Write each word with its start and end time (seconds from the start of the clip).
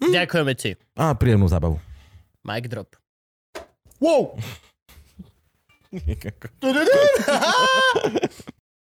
Ďakujeme 0.00 0.52
ti. 0.56 0.80
A 0.96 1.12
príjemnú 1.12 1.46
zábavu. 1.46 1.76
Mic 2.44 2.64
drop. 2.72 2.96
Wow! 4.00 4.36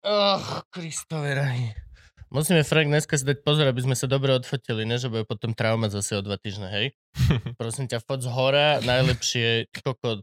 Oh, 0.03 0.59
Kristove 0.67 1.31
rahy. 1.31 1.71
Musíme, 2.27 2.67
Frank, 2.67 2.91
dneska 2.91 3.15
si 3.15 3.23
dať 3.23 3.39
pozor, 3.39 3.71
aby 3.71 3.87
sme 3.87 3.95
sa 3.95 4.03
dobre 4.03 4.35
odfotili, 4.35 4.83
ne, 4.83 4.99
že 4.99 5.07
bude 5.07 5.23
potom 5.23 5.55
trauma 5.55 5.87
zase 5.87 6.19
o 6.19 6.25
dva 6.25 6.35
týždne, 6.35 6.67
hej? 6.67 6.91
Prosím 7.61 7.87
ťa, 7.87 8.03
fot 8.03 8.19
z 8.19 8.27
hora, 8.27 8.83
najlepšie, 8.83 9.71
koko, 9.71 10.19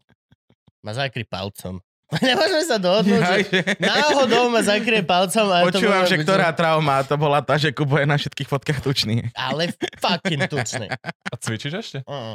ma 0.85 0.93
zakry 0.93 1.25
palcom. 1.25 1.81
Nemôžeme 2.27 2.65
sa 2.65 2.77
dohodnúť, 2.77 3.23
že 3.23 3.39
náhodou 3.79 4.51
ma 4.51 4.61
zakrie 4.61 5.01
palcom. 5.01 5.47
To 5.47 5.71
Počúvam, 5.71 6.03
môže 6.03 6.11
že 6.11 6.17
byť, 6.19 6.27
ktorá 6.27 6.49
trauma, 6.51 7.03
to 7.03 7.15
bola 7.15 7.39
tá, 7.39 7.55
že 7.55 7.71
Kubo 7.71 7.95
je 7.95 8.05
na 8.05 8.19
všetkých 8.19 8.49
fotkách 8.49 8.81
tučný. 8.81 9.31
Ale 9.33 9.71
fucking 9.97 10.45
tučný. 10.47 10.91
A 11.27 11.35
cvičíš 11.37 11.75
ešte? 11.77 11.99
Uh, 12.05 12.35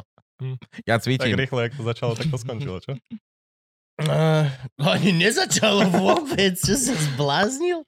Ja 0.84 0.96
Tak 0.96 1.04
cvičím. 1.04 1.36
rýchle, 1.36 1.68
ako 1.68 1.76
to 1.76 1.86
začalo, 1.86 2.12
tak 2.14 2.28
to 2.28 2.38
skončilo, 2.38 2.78
čo? 2.80 2.95
uh, 4.02 4.48
ani 4.78 5.12
nezačalo 5.12 5.88
vôbec, 5.89 6.56
čo 6.56 6.76
sa 6.76 6.92
zbláznil? 6.92 7.84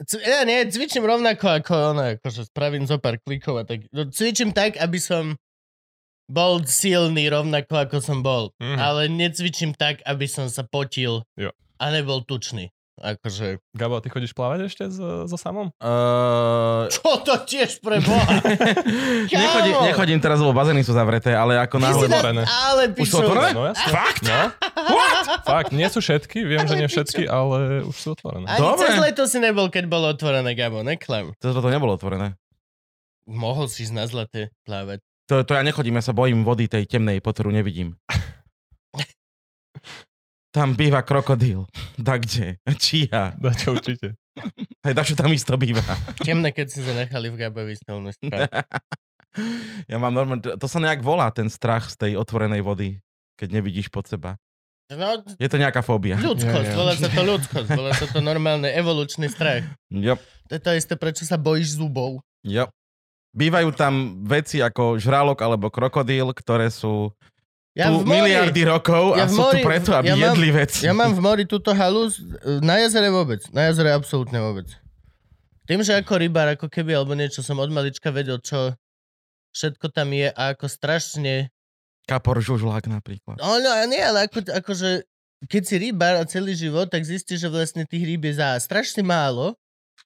C- 0.00 0.20
ja 0.20 0.44
nie, 0.44 0.64
cvičím 0.64 1.04
rovnako 1.04 1.60
ako 1.60 1.72
ono, 1.92 2.16
akože 2.16 2.48
spravím 2.48 2.84
zo 2.84 2.96
pár 2.96 3.20
klikov 3.20 3.60
a 3.60 3.64
tak. 3.64 3.84
No, 3.88 4.08
Cvičím 4.08 4.48
tak, 4.50 4.76
aby 4.76 4.96
som 4.96 5.36
bol 6.30 6.62
silný 6.62 7.26
rovnako 7.26 7.74
ako 7.90 7.98
som 7.98 8.22
bol. 8.22 8.54
Mhm. 8.62 8.78
Ale 8.78 9.02
necvičím 9.10 9.74
tak, 9.74 9.98
aby 10.06 10.30
som 10.30 10.46
sa 10.46 10.62
potil 10.62 11.26
Jo. 11.34 11.50
a 11.82 11.84
nebol 11.90 12.22
tučný. 12.22 12.70
Akože, 13.00 13.64
Gabo, 13.72 13.96
ty 14.04 14.12
chodíš 14.12 14.36
plávať 14.36 14.68
ešte 14.68 14.84
so, 14.92 15.24
so 15.24 15.36
samom? 15.40 15.72
Uh, 15.80 16.84
čo 16.92 17.16
to 17.24 17.32
tiež 17.48 17.80
pre 17.80 17.96
Boha? 18.04 18.44
nechodím, 19.24 19.72
Kámo! 19.72 19.88
nechodím 19.88 20.20
teraz, 20.20 20.36
lebo 20.36 20.52
bazény 20.52 20.84
sú 20.84 20.92
zavreté, 20.92 21.32
ale 21.32 21.56
ako 21.56 21.80
náhle... 21.80 22.12
na... 22.12 22.44
Ale 22.44 22.92
Už 22.92 23.08
sú 23.08 23.24
otvorené? 23.24 23.56
No 23.56 23.72
jasne. 23.72 23.88
Fakt? 23.88 24.20
No. 24.20 24.52
Fakt, 25.48 25.72
nie 25.72 25.88
sú 25.88 26.04
všetky, 26.04 26.44
viem, 26.44 26.68
že 26.68 26.76
nie 26.76 26.92
všetky, 26.92 27.24
ale 27.24 27.88
už 27.88 27.96
sú 27.96 28.08
otvorené. 28.12 28.44
Ani 28.44 28.60
Dobre. 28.60 28.84
cez 28.84 28.92
leto 29.00 29.24
si 29.24 29.40
nebol, 29.40 29.72
keď 29.72 29.84
bolo 29.88 30.12
otvorené, 30.12 30.52
Gabo, 30.52 30.84
neklam. 30.84 31.32
To, 31.40 31.56
to 31.56 31.70
nebolo 31.72 31.96
otvorené. 31.96 32.36
Mohol 33.24 33.72
si 33.72 33.88
ísť 33.88 33.96
na 33.96 34.04
zlaté 34.04 34.52
plávať. 34.68 35.00
To, 35.30 35.46
to 35.46 35.54
ja 35.54 35.62
nechodím, 35.62 35.94
ja 35.94 36.02
sa 36.02 36.10
bojím 36.10 36.42
vody 36.42 36.66
tej 36.66 36.90
temnej, 36.90 37.22
po 37.22 37.30
ktorú 37.30 37.54
nevidím. 37.54 37.94
Tam 40.50 40.74
býva 40.74 41.06
krokodíl. 41.06 41.70
Da 41.94 42.18
kde? 42.18 42.58
Číha. 42.74 43.38
Dáte 43.38 43.70
určite. 43.70 44.18
Hej, 44.82 44.94
dačo 44.98 45.14
tam 45.14 45.30
isto 45.30 45.54
býva. 45.54 45.78
Temné, 46.18 46.50
keď 46.50 46.66
si 46.66 46.82
sa 46.82 46.90
nechali 46.98 47.30
v 47.30 47.36
Gabovi 47.38 47.78
strach. 47.78 48.18
Ja 49.86 50.02
mám 50.02 50.10
normálne, 50.10 50.42
to 50.42 50.66
sa 50.66 50.82
nejak 50.82 51.06
volá 51.06 51.30
ten 51.30 51.46
strach 51.46 51.86
z 51.86 51.94
tej 51.94 52.12
otvorenej 52.18 52.66
vody, 52.66 52.98
keď 53.38 53.62
nevidíš 53.62 53.86
pod 53.86 54.10
seba. 54.10 54.34
No, 54.90 55.22
Je 55.38 55.46
to 55.46 55.54
nejaká 55.54 55.86
fóbia. 55.86 56.18
ľudskosť, 56.18 56.74
volá 56.74 56.98
sa 56.98 57.06
to 57.06 57.22
ľudskosť, 57.22 57.68
volá 57.70 57.94
sa 57.94 58.10
to 58.10 58.18
normálne 58.18 58.66
evolučný 58.66 59.30
strach. 59.30 59.62
Jop, 59.86 60.18
To 60.50 60.58
je 60.58 60.62
to 60.66 60.70
isté, 60.74 60.98
prečo 60.98 61.22
sa 61.22 61.38
bojíš 61.38 61.78
zubov. 61.78 62.26
jop. 62.42 62.74
Bývajú 63.30 63.70
tam 63.72 63.94
veci 64.26 64.58
ako 64.58 64.98
žralok 64.98 65.38
alebo 65.38 65.70
krokodíl, 65.70 66.34
ktoré 66.34 66.66
sú 66.66 67.14
Ja 67.70 67.86
tu 67.86 68.02
mori, 68.02 68.26
miliardy 68.26 68.66
rokov 68.66 69.14
Ja 69.14 69.22
a 69.22 69.26
v 69.26 69.30
sú 69.30 69.38
tu 69.38 69.46
mori- 69.46 69.62
preto, 69.62 69.90
aby 69.94 70.10
ja 70.10 70.16
mám- 70.18 70.26
jedli 70.34 70.48
veci. 70.50 70.82
ja 70.82 70.90
mám 70.90 71.14
v 71.14 71.22
mori 71.22 71.44
túto 71.46 71.70
halu, 71.70 72.10
z- 72.10 72.18
na 72.58 72.82
jazere 72.82 73.06
vôbec, 73.08 73.38
na 73.54 73.70
jazere 73.70 73.94
absolútne 73.94 74.42
vôbec. 74.42 74.66
Tým, 75.64 75.78
že 75.80 75.94
ako 75.94 76.18
rybár, 76.18 76.50
ako 76.50 76.66
keby, 76.66 76.98
alebo 76.98 77.14
niečo, 77.14 77.40
som 77.40 77.54
od 77.56 77.70
malička 77.70 78.10
vedel, 78.10 78.42
čo 78.42 78.74
všetko 79.54 79.86
tam 79.88 80.10
je 80.10 80.26
a 80.28 80.50
ako 80.50 80.66
strašne 80.66 81.54
Kapor 82.02 82.42
žužlák 82.42 82.90
napríklad. 82.90 83.38
No, 83.38 83.54
no 83.56 83.70
nie, 83.86 84.02
ale 84.02 84.26
ako, 84.26 84.42
akože, 84.42 85.06
keď 85.46 85.62
si 85.62 85.74
rybár 85.78 86.18
a 86.18 86.26
celý 86.26 86.58
život, 86.58 86.90
tak 86.90 87.06
zistíš, 87.06 87.38
že 87.38 87.48
vlastne 87.48 87.86
tých 87.86 88.02
rýb 88.02 88.26
je 88.26 88.34
za 88.34 88.58
strašne 88.58 89.06
málo, 89.06 89.54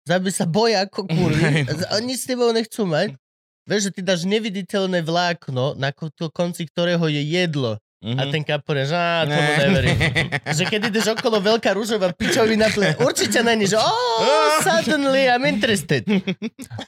zaby 0.05 0.31
sa 0.31 0.45
boja 0.45 0.85
ako 0.85 1.09
kurvy, 1.09 1.65
no. 1.67 1.73
oni 1.97 2.15
s 2.17 2.29
tebou 2.29 2.53
nechcú 2.53 2.85
mať. 2.89 3.17
Vieš, 3.65 3.89
že 3.89 3.95
ty 3.97 4.01
dáš 4.05 4.29
neviditeľné 4.29 5.01
vlákno, 5.01 5.73
na 5.81 5.89
konci 6.29 6.69
ktorého 6.69 7.09
je 7.09 7.25
jedlo. 7.25 7.81
Mhm. 8.05 8.15
A 8.15 8.29
ten 8.29 8.43
kapor 8.43 8.77
je, 8.77 8.87
že 8.87 8.95
á, 8.95 9.25
tomu 9.25 9.41
neverím. 9.59 9.97
že 10.53 10.63
keď 10.63 10.81
ideš 10.87 11.07
okolo 11.15 11.41
veľká 11.41 11.73
rúžová 11.73 12.13
pičovina, 12.13 12.69
určite 12.99 13.41
není, 13.41 13.65
že 13.65 13.75
oh, 13.75 14.21
suddenly 14.61 15.25
I'm 15.25 15.43
interested. 15.43 16.05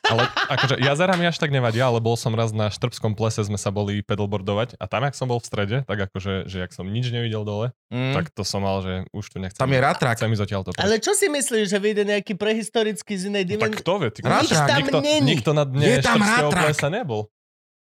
Ale 0.05 0.23
akože 0.47 0.77
jazera 0.77 1.15
mi 1.15 1.25
až 1.25 1.37
tak 1.37 1.49
nevadia, 1.49 1.87
ale 1.87 1.99
bol 1.99 2.15
som 2.15 2.31
raz 2.31 2.53
na 2.53 2.69
Štrbskom 2.69 3.13
plese, 3.13 3.41
sme 3.41 3.57
sa 3.57 3.71
boli 3.71 4.01
pedalboardovať 4.01 4.77
a 4.77 4.85
tam, 4.85 5.03
jak 5.03 5.15
som 5.15 5.27
bol 5.27 5.39
v 5.39 5.47
strede, 5.47 5.77
tak 5.83 5.99
akože, 6.05 6.45
že 6.45 6.61
jak 6.61 6.71
som 6.71 6.85
nič 6.85 7.09
nevidel 7.09 7.43
dole, 7.43 7.73
Mm. 7.87 8.13
tak 8.13 8.29
to 8.29 8.43
som 8.43 8.61
mal, 8.61 8.83
že 8.83 9.07
už 9.09 9.25
tu 9.29 9.39
nechcem. 9.39 9.57
Tam 9.57 9.71
je 9.71 9.79
ratrak. 9.79 10.19
Chcem 10.19 10.27
ísť 10.29 10.43
odtiaľ 10.43 10.63
to. 10.65 10.75
Ale 10.75 10.99
čo 10.99 11.15
si 11.15 11.31
myslíš, 11.31 11.71
že 11.71 11.79
vyjde 11.79 12.03
nejaký 12.05 12.35
prehistorický 12.35 13.15
z 13.15 13.31
inej 13.31 13.45
Tak 13.47 13.51
dimenzie? 13.55 13.79
kto 13.79 13.93
vie? 13.97 14.09
Ty, 14.11 14.21
Ratrak. 14.27 14.69
nikto, 14.77 14.99
nikto 15.23 15.51
na 15.55 15.63
dne 15.63 15.87
Je 15.87 16.03
tam 16.03 16.19
Štrbského 16.19 16.51
ratrak. 16.51 16.65
plesa 16.67 16.89
nebol. 16.91 17.31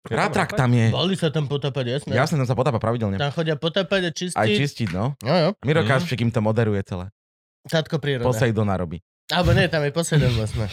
Ratrak 0.02 0.58
tam 0.58 0.70
je. 0.74 0.90
Boli 0.90 1.14
sa 1.14 1.30
tam 1.30 1.46
potapať, 1.46 2.02
jasné. 2.02 2.12
Jasne, 2.12 2.42
tam 2.42 2.48
sa 2.48 2.58
potápa 2.58 2.82
pravidelne. 2.82 3.22
Tam 3.22 3.30
chodia 3.30 3.54
potapať 3.54 4.00
a 4.02 4.10
čistiť. 4.10 4.38
Aj 4.38 4.48
čistiť, 4.50 4.88
no. 4.90 5.14
No 5.22 5.32
jo, 5.32 5.48
Miro. 5.62 5.86
Kašček 5.86 6.18
im 6.20 6.30
to 6.30 6.42
moderuje 6.42 6.82
celé. 6.82 7.06
tátko 7.62 8.02
príroda. 8.02 8.26
Poseidona 8.26 8.74
robí. 8.74 8.98
Alebo 9.30 9.54
nie, 9.54 9.70
tam 9.70 9.86
je 9.86 9.94
Poseidon 9.94 10.34
vlastne. 10.34 10.66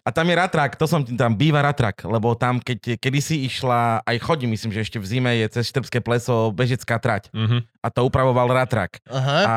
A 0.00 0.08
tam 0.08 0.24
je 0.24 0.34
ratrak, 0.34 0.80
to 0.80 0.88
som 0.88 1.04
ti 1.04 1.12
tam 1.12 1.36
býva 1.36 1.60
ratrak, 1.60 2.08
lebo 2.08 2.32
tam, 2.32 2.56
keď 2.56 2.96
kedysi 2.96 3.44
išla, 3.44 4.00
aj 4.00 4.16
chodí, 4.24 4.48
myslím, 4.48 4.72
že 4.72 4.80
ešte 4.80 4.96
v 4.96 5.04
zime 5.04 5.28
je 5.36 5.46
cez 5.52 5.68
Štrbské 5.68 6.00
pleso 6.00 6.48
bežecká 6.56 6.96
trať. 6.96 7.28
Mhm. 7.36 7.68
A 7.84 7.88
to 7.92 8.00
upravoval 8.00 8.48
ratrak. 8.48 8.96
Aha. 9.04 9.38
A 9.44 9.54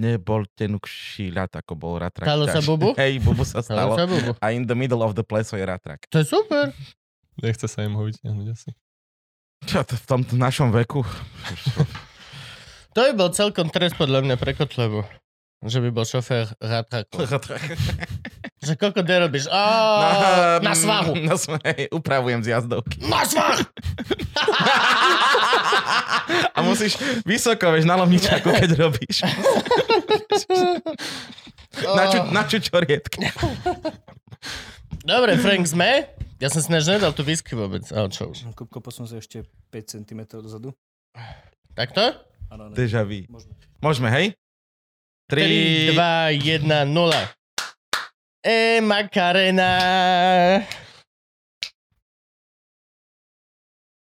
nebol 0.00 0.48
tenukší 0.48 1.34
ľad, 1.34 1.52
ako 1.52 1.76
bol 1.76 2.00
ratrak. 2.00 2.24
Stalo 2.24 2.48
sa 2.48 2.64
bubu? 2.64 2.96
Hej, 3.02 3.20
bubu 3.20 3.44
sa 3.44 3.60
Stalo 3.60 3.92
stalo. 3.92 3.94
sa 3.98 4.04
bubu. 4.08 4.30
A 4.40 4.56
in 4.56 4.64
the 4.64 4.72
middle 4.72 5.04
of 5.04 5.12
the 5.12 5.26
pleso 5.26 5.52
je 5.52 5.66
ratrak. 5.66 6.06
To 6.08 6.16
je 6.16 6.24
super. 6.24 6.72
Nechce 7.40 7.68
sa 7.68 7.84
im 7.84 7.96
ho 7.96 8.02
vytiahnuť 8.04 8.48
asi. 8.48 8.70
Čo 9.68 9.84
to 9.84 9.96
v 9.96 10.06
tomto 10.08 10.36
našom 10.36 10.72
veku? 10.72 11.04
To 12.96 13.00
by 13.04 13.12
bol 13.12 13.28
celkom 13.32 13.68
trest 13.68 13.96
podľa 14.00 14.24
mňa 14.24 14.36
pre 14.40 14.56
Kotlebu. 14.56 15.04
Že 15.64 15.80
by 15.84 15.88
bol 15.92 16.04
šofér 16.04 16.56
rátraku. 16.60 17.24
Že 18.66 18.72
koľko 18.80 19.00
kde 19.04 19.16
robíš? 19.28 19.44
Á, 19.52 20.60
na 20.64 20.72
svahu. 20.72 21.12
Na 21.20 21.36
svahu. 21.36 21.60
Upravujem 21.92 22.40
z 22.44 22.56
jazdovky. 22.56 23.04
Na 23.04 23.24
svah! 23.24 23.56
A 26.56 26.58
musíš 26.64 26.96
vysoko, 27.22 27.68
vieš, 27.72 27.84
na 27.84 27.96
lomničaku, 28.00 28.48
keď 28.48 28.70
robíš. 28.80 29.20
Na, 31.76 32.08
ču, 32.08 32.18
na 32.32 32.42
čučorietke. 32.48 33.20
Dobre, 35.04 35.36
Frank, 35.36 35.68
sme? 35.68 36.08
Ja 36.36 36.52
som 36.52 36.60
si 36.60 36.68
než 36.68 36.84
nedal 36.84 37.16
tu 37.16 37.24
whisky 37.24 37.56
vôbec. 37.56 37.88
Ale 37.88 38.12
čo 38.12 38.28
už? 38.28 38.44
Kupko, 38.52 38.84
posun 38.84 39.08
sa 39.08 39.16
ešte 39.16 39.48
5 39.72 39.96
cm 39.96 40.20
dozadu. 40.44 40.76
Takto? 41.72 42.12
Áno, 42.52 42.68
áno. 42.68 42.74
Deja 42.76 43.08
vu. 43.08 43.24
Môžeme. 43.32 43.54
Môžeme, 43.80 44.08
hej? 44.12 44.26
3, 45.32 45.96
2, 45.96 46.60
1, 46.60 46.92
0. 46.92 46.92
E, 48.44 48.84
Makarena. 48.84 49.72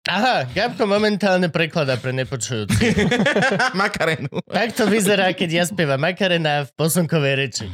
Aha, 0.09 0.43
Gabko 0.51 0.89
momentálne 0.89 1.47
prekladá 1.47 1.95
pre 1.95 2.11
nepočujúcich. 2.11 3.09
Makarenu. 3.79 4.43
Tak 4.43 4.75
to 4.75 4.91
vyzerá, 4.91 5.31
keď 5.31 5.49
ja 5.49 5.63
spievam 5.63 6.01
Makarena 6.03 6.67
v 6.67 6.71
posunkovej 6.75 7.33
reči. 7.37 7.67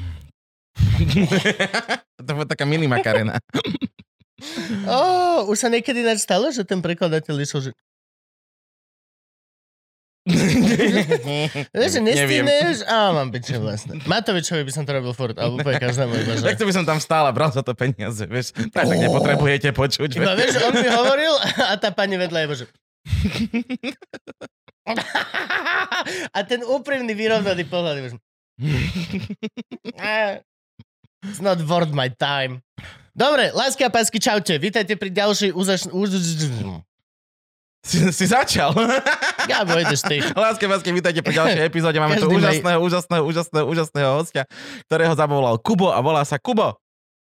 to 2.27 2.31
bude 2.35 2.45
taká 2.51 2.67
mini 2.67 2.85
makarena. 2.85 3.39
Ó, 4.87 4.99
už 5.51 5.57
sa 5.57 5.67
niekedy 5.71 6.03
ináč 6.03 6.27
stalo, 6.27 6.51
že 6.51 6.67
ten 6.67 6.83
prekladateľ 6.83 7.35
išiel, 7.39 7.71
že 7.71 7.73
Vieš, 10.25 11.91
že 11.93 12.01
nestíneš? 12.01 12.81
Á, 12.89 13.13
mám 13.13 13.29
piče 13.29 13.61
vlastne. 13.61 14.01
Matovičovi 14.09 14.65
by 14.65 14.73
som 14.73 14.81
to 14.81 14.97
robil 14.97 15.13
furt, 15.13 15.37
alebo 15.37 15.61
úplne 15.61 15.77
každému 15.77 16.17
iba, 16.17 16.33
že... 16.33 16.49
Tak 16.49 16.57
to 16.57 16.65
by 16.65 16.73
som 16.73 16.81
tam 16.81 16.97
stál 16.97 17.29
a 17.29 17.31
bral 17.31 17.53
za 17.53 17.61
to 17.61 17.77
peniaze, 17.77 18.25
vieš. 18.25 18.57
Tak, 18.73 18.89
tak 18.89 18.97
nepotrebujete 18.97 19.69
počuť. 19.69 20.17
Iba 20.17 20.33
vieš. 20.33 20.57
on 20.65 20.73
mi 20.81 20.89
hovoril 20.89 21.29
a 21.61 21.77
tá 21.77 21.93
pani 21.93 22.17
vedľa 22.17 22.39
je, 22.41 22.65
že... 22.65 22.73
A 26.33 26.41
ten 26.41 26.65
úprimný 26.65 27.13
vyrovnaný 27.13 27.69
pohľad, 27.69 28.01
je, 28.01 28.17
že... 28.17 28.19
It's 31.25 31.41
not 31.41 31.61
worth 31.69 31.93
my 31.93 32.09
time. 32.09 32.65
Dobre, 33.15 33.49
lásky 33.49 33.81
a 33.81 33.89
pásky, 33.89 34.19
čaute. 34.19 34.59
Vítajte 34.59 34.93
pri 34.93 35.07
ďalšej 35.09 35.55
úzaš... 35.55 35.87
Už... 35.87 36.19
Si, 37.79 38.01
si 38.11 38.25
začal. 38.25 38.75
Gabo, 39.49 39.77
ideš 39.77 40.03
ty. 40.03 40.19
Láske, 40.19 40.65
láske, 40.65 40.89
vítajte 40.89 41.21
pri 41.21 41.33
ďalšej 41.33 41.63
epizóde. 41.69 41.95
Máme 41.95 42.17
tu 42.17 42.27
Každý 42.27 42.35
má- 42.59 42.75
úžasného, 42.75 42.79
úžasného, 42.81 43.23
úžasného, 43.23 43.65
úžasného 43.65 44.09
hostia, 44.15 44.43
ktorého 44.85 45.13
zavolal 45.13 45.55
Kubo 45.57 45.89
a 45.89 46.01
volá 46.01 46.21
sa 46.21 46.35
Kubo. 46.35 46.75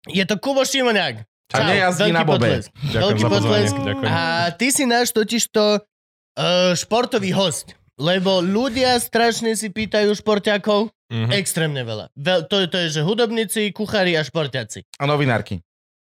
Je 0.08 0.24
to 0.24 0.36
Kubo 0.36 0.64
Šimoniak. 0.64 1.30
A 1.54 1.58
nejazdí 1.62 2.10
veľký 2.10 2.18
na 2.18 2.24
bobe. 2.26 2.66
Veľký 2.90 3.24
potlesk. 3.24 3.76
A 4.02 4.22
ty 4.52 4.74
si 4.74 4.90
náš 4.90 5.14
totižto 5.14 5.78
uh, 5.78 6.74
športový 6.74 7.30
host. 7.30 7.78
Lebo 7.94 8.42
ľudia 8.42 8.98
strašne 8.98 9.54
si 9.54 9.70
pýtajú 9.70 10.10
športiakov 10.12 10.90
Mhm. 11.14 11.30
extrémne 11.30 11.86
veľa. 11.86 12.10
Veľ, 12.16 12.40
to, 12.50 12.66
to 12.66 12.78
je, 12.80 12.88
že 12.90 13.02
hudobníci, 13.02 13.70
kuchári 13.70 14.18
a 14.18 14.26
športiaci. 14.26 14.82
A 14.98 15.06
novinárky. 15.06 15.62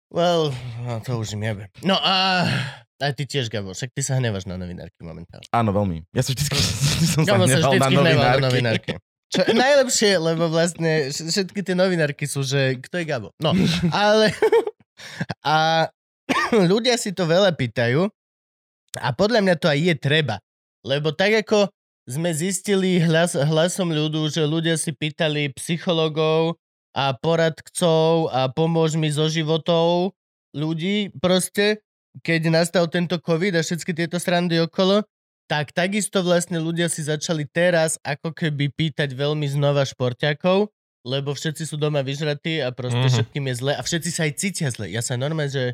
Well, 0.10 0.54
no, 0.86 1.02
to 1.02 1.18
už 1.18 1.36
im 1.36 1.44
jebe. 1.44 1.64
No 1.82 1.98
a 1.98 2.46
aj 3.02 3.12
ty 3.20 3.28
tiež, 3.28 3.52
Gabo, 3.52 3.76
však 3.76 3.92
ty 3.92 4.02
sa 4.02 4.16
hnevaš 4.16 4.48
na 4.48 4.56
novinárky 4.56 5.04
momentálne. 5.04 5.44
Áno, 5.52 5.76
veľmi. 5.76 6.08
Ja 6.16 6.24
som 6.24 6.32
vždycky 6.32 6.56
som 7.14 7.22
sa 7.26 7.36
Gabo 7.36 7.44
sa 7.46 7.60
hneval 7.60 7.72
na 7.76 7.88
vždycky 7.90 7.96
hneval 7.96 8.24
na 8.24 8.40
novinárky. 8.40 8.92
novinárky. 8.94 8.94
Čo 9.26 9.42
je 9.42 9.54
najlepšie, 9.58 10.12
lebo 10.16 10.44
vlastne 10.48 10.92
vš- 11.12 11.28
všetky 11.34 11.60
tie 11.66 11.76
novinárky 11.76 12.26
sú, 12.30 12.46
že 12.46 12.78
kto 12.80 13.02
je 13.02 13.06
Gabo. 13.06 13.28
No, 13.42 13.52
ale 13.92 14.32
a 15.44 15.90
ľudia 16.72 16.96
si 16.96 17.12
to 17.12 17.28
veľa 17.28 17.52
pýtajú 17.52 18.08
a 18.96 19.08
podľa 19.12 19.44
mňa 19.44 19.56
to 19.60 19.68
aj 19.68 19.80
je 19.82 19.96
treba. 19.98 20.36
Lebo 20.86 21.12
tak 21.12 21.44
ako 21.44 21.68
sme 22.06 22.30
zistili 22.32 23.02
hlas, 23.02 23.34
hlasom 23.34 23.90
ľudu, 23.90 24.30
že 24.30 24.46
ľudia 24.46 24.78
si 24.78 24.94
pýtali 24.94 25.50
psychologov 25.58 26.56
a 26.96 27.12
poradcov 27.12 28.32
a 28.32 28.48
pomôž 28.48 28.96
mi 28.96 29.12
so 29.12 29.28
životou 29.28 30.16
ľudí 30.56 31.12
proste, 31.20 31.84
keď 32.24 32.48
nastal 32.48 32.88
tento 32.88 33.20
COVID 33.20 33.60
a 33.60 33.62
všetky 33.62 33.92
tieto 33.92 34.16
srandy 34.16 34.64
okolo, 34.64 35.04
tak 35.46 35.76
takisto 35.76 36.24
vlastne 36.24 36.58
ľudia 36.58 36.88
si 36.88 37.04
začali 37.04 37.44
teraz 37.46 38.00
ako 38.02 38.32
keby 38.32 38.72
pýtať 38.72 39.12
veľmi 39.12 39.46
znova 39.46 39.84
športiakov, 39.84 40.72
lebo 41.06 41.36
všetci 41.36 41.68
sú 41.68 41.76
doma 41.78 42.02
vyžratí 42.02 42.64
a 42.64 42.72
proste 42.72 43.04
Mhm. 43.04 43.12
všetkým 43.14 43.44
je 43.52 43.56
zle 43.60 43.74
a 43.76 43.82
všetci 43.84 44.10
sa 44.10 44.22
aj 44.26 44.34
cítia 44.40 44.70
zle. 44.72 44.88
Ja 44.90 45.04
sa 45.04 45.20
normálne, 45.20 45.52
že 45.52 45.66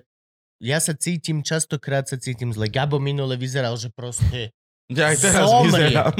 ja 0.59 0.81
sa 0.81 0.97
cítim, 0.97 1.45
častokrát 1.45 2.09
sa 2.09 2.17
cítim 2.17 2.51
zle. 2.51 2.67
Gabo 2.67 2.97
minule 2.99 3.37
vyzeral, 3.37 3.77
že 3.77 3.93
proste... 3.93 4.51
Ja 4.91 5.15
aj 5.15 5.17
teraz 5.23 5.47
vyzerám. 5.47 6.15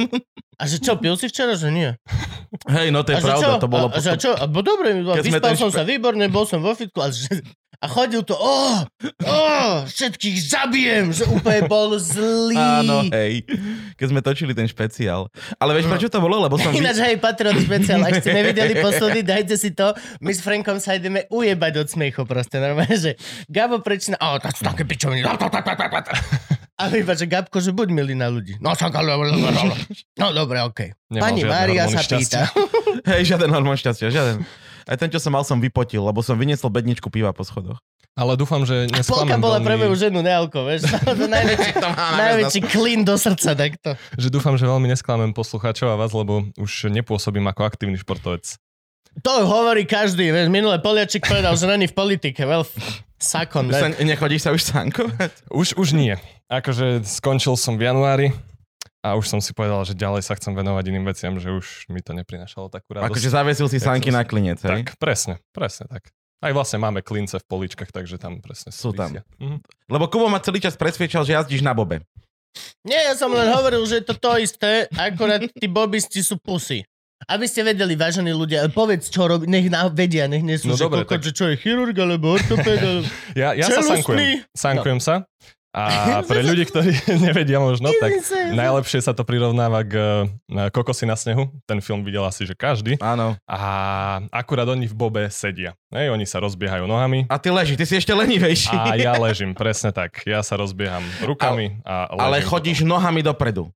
A 0.61 0.63
že 0.69 0.77
čo, 0.77 0.93
pil 1.01 1.17
si 1.17 1.25
včera, 1.25 1.57
že 1.57 1.73
nie? 1.73 1.89
Hej, 2.69 2.93
no 2.93 3.01
to 3.01 3.17
je 3.17 3.17
a 3.17 3.21
pravda, 3.25 3.57
čo? 3.57 3.65
to 3.65 3.67
bolo... 3.67 3.89
A, 3.89 3.97
a 3.97 3.99
že 3.99 4.13
čo? 4.13 4.31
A, 4.37 4.45
bo 4.45 4.61
dobre, 4.61 4.93
mi 4.93 5.01
bolo, 5.01 5.17
Keď 5.17 5.25
vyspal 5.25 5.57
som 5.57 5.73
špe- 5.73 5.77
sa 5.81 5.83
výborne, 5.83 6.21
bol 6.29 6.45
som 6.45 6.61
vo 6.61 6.77
fitku 6.77 7.01
a, 7.01 7.09
že, 7.09 7.41
a 7.81 7.89
chodil 7.89 8.21
to, 8.21 8.37
oh, 8.37 8.85
oh, 9.25 9.81
všetkých 9.89 10.37
zabijem, 10.37 11.09
že 11.17 11.25
úplne 11.25 11.65
bol 11.65 11.97
zlý. 11.97 12.61
Áno, 12.61 13.09
hej. 13.09 13.41
Keď 13.97 14.07
sme 14.13 14.21
točili 14.21 14.53
ten 14.53 14.69
špeciál. 14.69 15.33
Ale 15.57 15.73
vieš, 15.73 15.89
prečo 15.89 16.13
to 16.13 16.21
bolo? 16.21 16.37
Lebo 16.45 16.61
som... 16.61 16.69
Ináč, 16.77 17.01
hej, 17.01 17.17
Patreon 17.17 17.57
špeciál, 17.57 18.05
ak 18.05 18.21
ste 18.21 18.29
nevideli 18.29 18.77
posledný, 18.85 19.25
dajte 19.25 19.57
si 19.57 19.73
to. 19.73 19.97
My 20.21 20.29
s 20.29 20.45
Frankom 20.45 20.77
sa 20.77 20.93
ideme 20.93 21.25
ujebať 21.33 21.73
od 21.81 21.87
smiechu 21.89 22.21
proste, 22.29 22.61
normálne, 22.61 22.93
že 22.93 23.17
Gabo 23.49 23.81
prečína, 23.81 24.21
o, 24.21 24.37
to 24.37 24.53
sú 24.53 24.61
také 24.61 24.85
pičoviny. 24.85 25.25
A 26.81 26.89
my 26.89 26.97
iba, 27.05 27.13
že 27.13 27.29
Gabko, 27.29 27.61
že 27.61 27.69
buď 27.69 27.87
milý 27.93 28.17
na 28.17 28.25
ľudí. 28.33 28.57
No, 28.57 28.73
však, 28.73 28.89
ale... 28.97 29.13
No, 30.17 30.33
dobre, 30.33 30.65
okej. 30.65 30.97
Nemal 31.13 31.29
Pani 31.29 31.41
Mária 31.45 31.85
sa 31.85 32.01
pýta. 32.01 32.49
Hej, 33.13 33.29
žiaden 33.29 33.53
hormón 33.53 33.77
šťastia, 33.77 34.09
žiaden. 34.09 34.41
Aj 34.89 34.97
ten, 34.97 35.13
čo 35.13 35.21
som 35.21 35.29
mal, 35.29 35.45
som 35.45 35.61
vypotil, 35.61 36.01
lebo 36.01 36.25
som 36.25 36.33
vyniesol 36.33 36.73
bedničku 36.73 37.13
piva 37.13 37.29
po 37.29 37.45
schodoch. 37.45 37.77
Ale 38.11 38.35
dúfam, 38.35 38.65
že 38.67 38.91
Polka 38.91 38.97
nesklamem 38.99 39.39
bola 39.39 39.63
pre 39.63 39.79
moju 39.79 39.95
veľmi, 39.95 40.03
ženu 40.03 40.19
nealko, 40.19 40.67
vieš. 40.67 40.83
To 41.07 41.25
najväčší, 41.31 41.71
najväčší 41.95 42.61
klín 42.67 43.07
do 43.07 43.15
srdca, 43.15 43.55
takto. 43.55 43.95
že 44.19 44.27
dúfam, 44.27 44.59
že 44.59 44.67
veľmi 44.67 44.89
nesklamem 44.91 45.31
poslucháčov 45.31 45.93
a 45.93 45.95
vás, 45.95 46.11
lebo 46.11 46.49
už 46.59 46.91
nepôsobím 46.91 47.47
ako 47.47 47.61
aktívny 47.63 47.95
športovec. 47.95 48.59
To 49.23 49.31
hovorí 49.43 49.83
každý, 49.83 50.31
vieš. 50.31 50.47
Minule 50.47 50.79
Poliačik 50.79 51.27
povedal, 51.27 51.55
že 51.59 51.67
není 51.67 51.87
v 51.87 51.95
politike. 51.95 52.47
Well, 52.47 52.63
sakon, 53.21 53.69
Už 53.69 53.77
sa, 53.77 53.87
ne? 53.93 54.01
nechodíš 54.01 54.41
sa 54.43 54.51
už 54.51 54.61
sánkovať? 54.65 55.31
Už, 55.53 55.77
už 55.77 55.93
nie. 55.93 56.17
Akože 56.49 57.05
skončil 57.05 57.55
som 57.55 57.77
v 57.77 57.87
januári 57.87 58.27
a 59.01 59.15
už 59.17 59.29
som 59.29 59.39
si 59.39 59.53
povedal, 59.53 59.81
že 59.85 59.93
ďalej 59.97 60.25
sa 60.25 60.33
chcem 60.37 60.53
venovať 60.53 60.83
iným 60.89 61.05
veciam, 61.05 61.33
že 61.37 61.49
už 61.49 61.89
mi 61.89 62.01
to 62.01 62.11
neprinašalo 62.13 62.67
takú 62.69 62.97
radosť. 62.97 63.07
Akože 63.07 63.29
zavesil 63.29 63.67
si 63.69 63.77
som 63.79 63.97
na 63.97 64.25
klinec, 64.25 64.59
hej? 64.61 64.85
Tak, 64.85 64.97
presne, 65.01 65.39
presne 65.53 65.87
tak. 65.89 66.09
Aj 66.41 66.51
vlastne 66.57 66.81
máme 66.81 67.05
klince 67.05 67.37
v 67.37 67.45
poličkách, 67.45 67.93
takže 67.93 68.17
tam 68.17 68.41
presne 68.41 68.73
Sú 68.73 68.93
tam. 68.97 69.21
Mhm. 69.37 69.61
Lebo 69.89 70.09
Kubo 70.09 70.25
ma 70.25 70.41
celý 70.41 70.57
čas 70.57 70.73
presviečal, 70.73 71.21
že 71.21 71.37
jazdíš 71.37 71.61
na 71.61 71.77
bobe. 71.77 72.01
Nie, 72.83 73.07
ja 73.07 73.15
som 73.15 73.31
len 73.31 73.47
hovoril, 73.47 73.85
že 73.87 74.01
je 74.01 74.05
to 74.11 74.15
to 74.17 74.31
isté, 74.41 74.89
akorát 74.91 75.39
tí 75.55 75.71
bobisti 75.71 76.19
sú 76.19 76.35
pusy. 76.35 76.83
Aby 77.27 77.45
ste 77.45 77.61
vedeli, 77.61 77.93
vážení 77.93 78.31
ľudia, 78.31 78.65
povedz, 78.71 79.09
čo 79.09 79.29
robí, 79.29 79.45
nech 79.45 79.69
na, 79.69 79.89
vedia, 79.91 80.25
nech 80.25 80.41
nie 80.41 80.57
sú, 80.57 80.71
No 80.71 80.77
že 80.77 80.85
dobre, 80.85 81.05
kokot, 81.05 81.21
tak- 81.21 81.25
že 81.25 81.31
čo 81.35 81.45
je 81.51 81.55
chirurg, 81.59 81.93
alebo 81.93 82.33
ortopéd, 82.33 82.79
alebo... 82.81 83.05
Ja, 83.41 83.53
ja 83.53 83.69
sa 83.69 83.81
Čelustný. 83.81 83.95
sankujem. 84.01 84.21
Sankujem 84.53 84.99
sa. 84.99 85.15
A 85.71 86.19
pre 86.27 86.43
ľudí, 86.43 86.67
ktorí 86.67 86.91
nevedia 87.31 87.55
možno, 87.55 87.95
tak 87.95 88.11
najlepšie 88.51 88.99
sa 88.99 89.15
to 89.15 89.23
prirovnáva 89.23 89.87
k 89.87 89.93
e, 90.27 90.67
Kokosy 90.67 91.07
na 91.07 91.15
snehu. 91.15 91.47
Ten 91.63 91.79
film 91.79 92.03
videl 92.03 92.27
asi, 92.27 92.43
že 92.43 92.51
každý. 92.51 92.99
Áno. 92.99 93.39
A 93.47 93.59
akurát 94.35 94.67
oni 94.67 94.83
v 94.83 94.95
bobe 94.99 95.23
sedia. 95.31 95.71
Hej, 95.95 96.11
oni 96.11 96.27
sa 96.27 96.43
rozbiehajú 96.43 96.83
nohami. 96.91 97.23
A 97.31 97.39
ty 97.39 97.47
ležíš, 97.55 97.79
ty 97.79 97.85
si 97.87 97.95
ešte 98.03 98.11
lenivejší. 98.11 98.75
A 98.75 98.99
ja 98.99 99.15
ležím, 99.15 99.55
presne 99.55 99.95
tak. 99.95 100.27
Ja 100.27 100.43
sa 100.43 100.59
rozbieham 100.59 101.07
rukami 101.23 101.79
a 101.87 102.11
ležím. 102.11 102.19
Ale 102.19 102.37
potom. 102.43 102.49
chodíš 102.51 102.79
nohami 102.83 103.23
dopredu. 103.23 103.71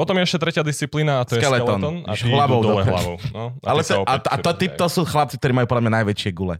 Potom 0.00 0.16
je 0.16 0.24
ešte 0.24 0.40
tretia 0.40 0.64
disciplína 0.64 1.20
a 1.20 1.28
to 1.28 1.36
Skeleton. 1.36 1.60
je 1.60 1.60
skeleton. 1.60 1.94
A 2.08 2.12
tí 2.16 2.32
hlavou 2.32 2.64
idú 2.64 2.72
dole 2.72 2.82
hlavou. 2.88 3.16
No, 3.36 3.52
a 3.60 3.68
Ale 3.68 3.84
sa 3.84 4.00
to, 4.00 4.08
a, 4.08 4.14
a 4.16 4.36
to, 4.40 4.50
tí, 4.56 4.66
to 4.72 4.86
sú 4.88 5.04
chlapci, 5.04 5.36
ktorí 5.36 5.52
majú 5.52 5.68
podľa 5.68 5.84
mňa 5.84 5.92
najväčšie 6.00 6.30
gule. 6.32 6.56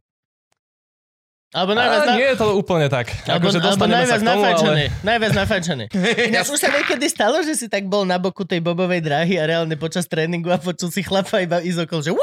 Alebo 1.50 1.74
najviac, 1.74 2.00
A 2.00 2.06
na... 2.06 2.12
nie 2.14 2.24
je 2.24 2.36
to 2.36 2.46
úplne 2.54 2.86
tak. 2.86 3.10
Alebo, 3.24 3.50
Akože 3.50 3.58
alebo 3.58 3.68
dostaneme 3.68 3.90
sa 3.98 3.98
najviac 3.98 4.20
tomu, 4.20 4.30
nafajčený. 4.38 4.84
ale... 4.86 5.02
Najviac 5.02 5.32
nafajčený. 5.34 5.84
Ináč 6.30 6.46
už 6.48 6.58
sa 6.58 6.68
niekedy 6.68 7.06
stalo, 7.06 7.36
že 7.40 7.52
si 7.52 7.66
tak 7.66 7.84
bol 7.84 8.02
na 8.02 8.16
boku 8.16 8.42
tej 8.42 8.60
bobovej 8.60 9.00
dráhy 9.00 9.34
a 9.34 9.44
reálne 9.44 9.74
počas 9.74 10.06
tréningu 10.06 10.46
a 10.48 10.56
počul 10.56 10.88
si 10.88 11.02
chlapa 11.02 11.40
iba 11.40 11.58
ísť 11.58 11.78
okolo, 11.84 12.00
že! 12.00 12.10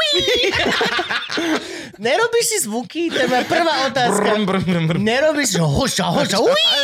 Nerobíš 1.98 2.46
si 2.48 2.58
zvuky? 2.62 3.10
To 3.10 3.18
je 3.18 3.28
moja 3.28 3.42
prvá 3.44 3.74
otázka. 3.86 4.22
Brum, 4.24 4.46
brum, 4.46 4.64
brum, 4.64 4.86
brum. 4.88 5.02
Nerobíš 5.02 5.58
hoša, 5.58 6.14
hoša, 6.14 6.38
Úplne, 6.38 6.78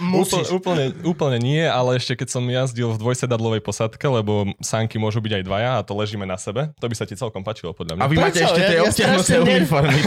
musíš. 0.00 0.48
úplne, 0.48 0.96
úplne 1.02 1.36
nie, 1.36 1.60
ale 1.60 1.96
ešte 1.96 2.16
keď 2.16 2.28
som 2.30 2.42
jazdil 2.42 2.88
v 2.88 2.98
dvojsedadlovej 2.98 3.60
posadke, 3.60 4.00
lebo 4.02 4.48
sánky 4.58 4.96
môžu 4.96 5.20
byť 5.20 5.32
aj 5.34 5.42
dvaja 5.44 5.70
a 5.76 5.84
to 5.84 5.92
ležíme 5.92 6.24
na 6.24 6.34
sebe, 6.34 6.72
to 6.74 6.86
by 6.86 6.94
sa 6.94 7.04
ti 7.04 7.14
celkom 7.14 7.40
páčilo 7.40 7.70
podľa 7.70 7.94
mňa. 7.94 8.02
A 8.02 8.08
vy 8.08 8.16
máte 8.16 8.32
Prečo? 8.34 8.48
ešte 8.48 8.60
Ja- 8.60 8.64
tie 8.64 8.76
ja 8.76 8.82
obtiahnuté 8.82 9.32
ner- 9.34 9.44
uniformy. 9.60 10.00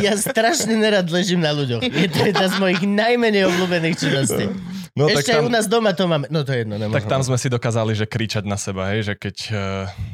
Ja 0.00 0.13
strašne 0.16 0.72
nerad 0.72 1.06
ležím 1.06 1.38
na 1.38 1.50
ľuďoch. 1.50 1.80
Je 1.80 2.06
to 2.06 2.20
jedna 2.24 2.46
z 2.46 2.56
mojich 2.56 2.82
najmenej 2.82 3.46
obľúbených 3.46 3.96
činností. 3.96 4.46
No 4.92 5.10
Ešte 5.10 5.34
aj 5.34 5.42
u 5.42 5.50
nás 5.50 5.66
doma 5.66 5.90
to 5.90 6.06
máme. 6.06 6.30
No 6.30 6.40
to 6.40 6.54
je 6.54 6.62
jedno, 6.62 6.76
nemôžem. 6.76 6.94
Tak 6.96 7.10
tam 7.10 7.18
sme 7.20 7.34
si 7.34 7.48
dokázali, 7.48 7.92
že 7.92 8.06
kričať 8.06 8.42
na 8.42 8.54
seba, 8.54 8.94
hej, 8.94 9.02
že 9.04 9.14
keď 9.16 9.36
uh, 9.48 9.58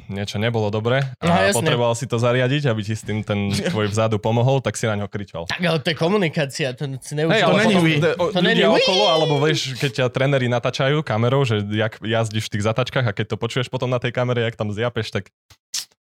niečo 0.09 0.37
nebolo 0.37 0.69
dobre 0.69 1.05
a 1.15 1.21
No, 1.21 1.37
jasne. 1.37 1.53
potreboval 1.55 1.93
si 1.93 2.05
to 2.05 2.17
zariadiť, 2.17 2.65
aby 2.65 2.81
ti 2.81 2.93
s 2.93 3.05
tým 3.05 3.21
ten 3.21 3.53
tvoj 3.69 3.87
vzadu 3.87 4.17
pomohol, 4.17 4.59
tak 4.59 4.75
si 4.75 4.85
na 4.85 4.97
ňo 4.97 5.05
kričal. 5.05 5.45
Tak 5.45 5.61
ale 5.61 5.79
to 5.79 5.87
je 5.87 5.97
komunikácia, 5.99 6.73
to 6.73 6.89
si 6.97 7.13
Hej, 7.13 7.21
neužívam. 7.21 7.45
ale 7.47 7.61
není 7.61 7.69
potom 7.71 7.85
vy. 7.85 7.93
de- 7.99 8.17
o- 8.17 8.31
To 8.31 8.41
není 8.41 8.63
okolo, 8.65 9.05
alebo 9.07 9.35
vieš, 9.39 9.77
keď 9.77 9.91
ťa 9.93 10.05
tréneri 10.09 10.49
natáčajú 10.49 10.97
kamerou, 11.03 11.45
že 11.45 11.61
jak 11.67 12.01
jazdíš 12.01 12.49
v 12.49 12.53
tých 12.57 12.65
zatačkách 12.65 13.05
a 13.05 13.13
keď 13.13 13.27
to 13.27 13.37
počuješ 13.37 13.69
potom 13.69 13.87
na 13.87 14.01
tej 14.01 14.11
kamere, 14.11 14.41
jak 14.43 14.57
tam 14.57 14.73
zjapeš, 14.73 15.13
tak 15.13 15.29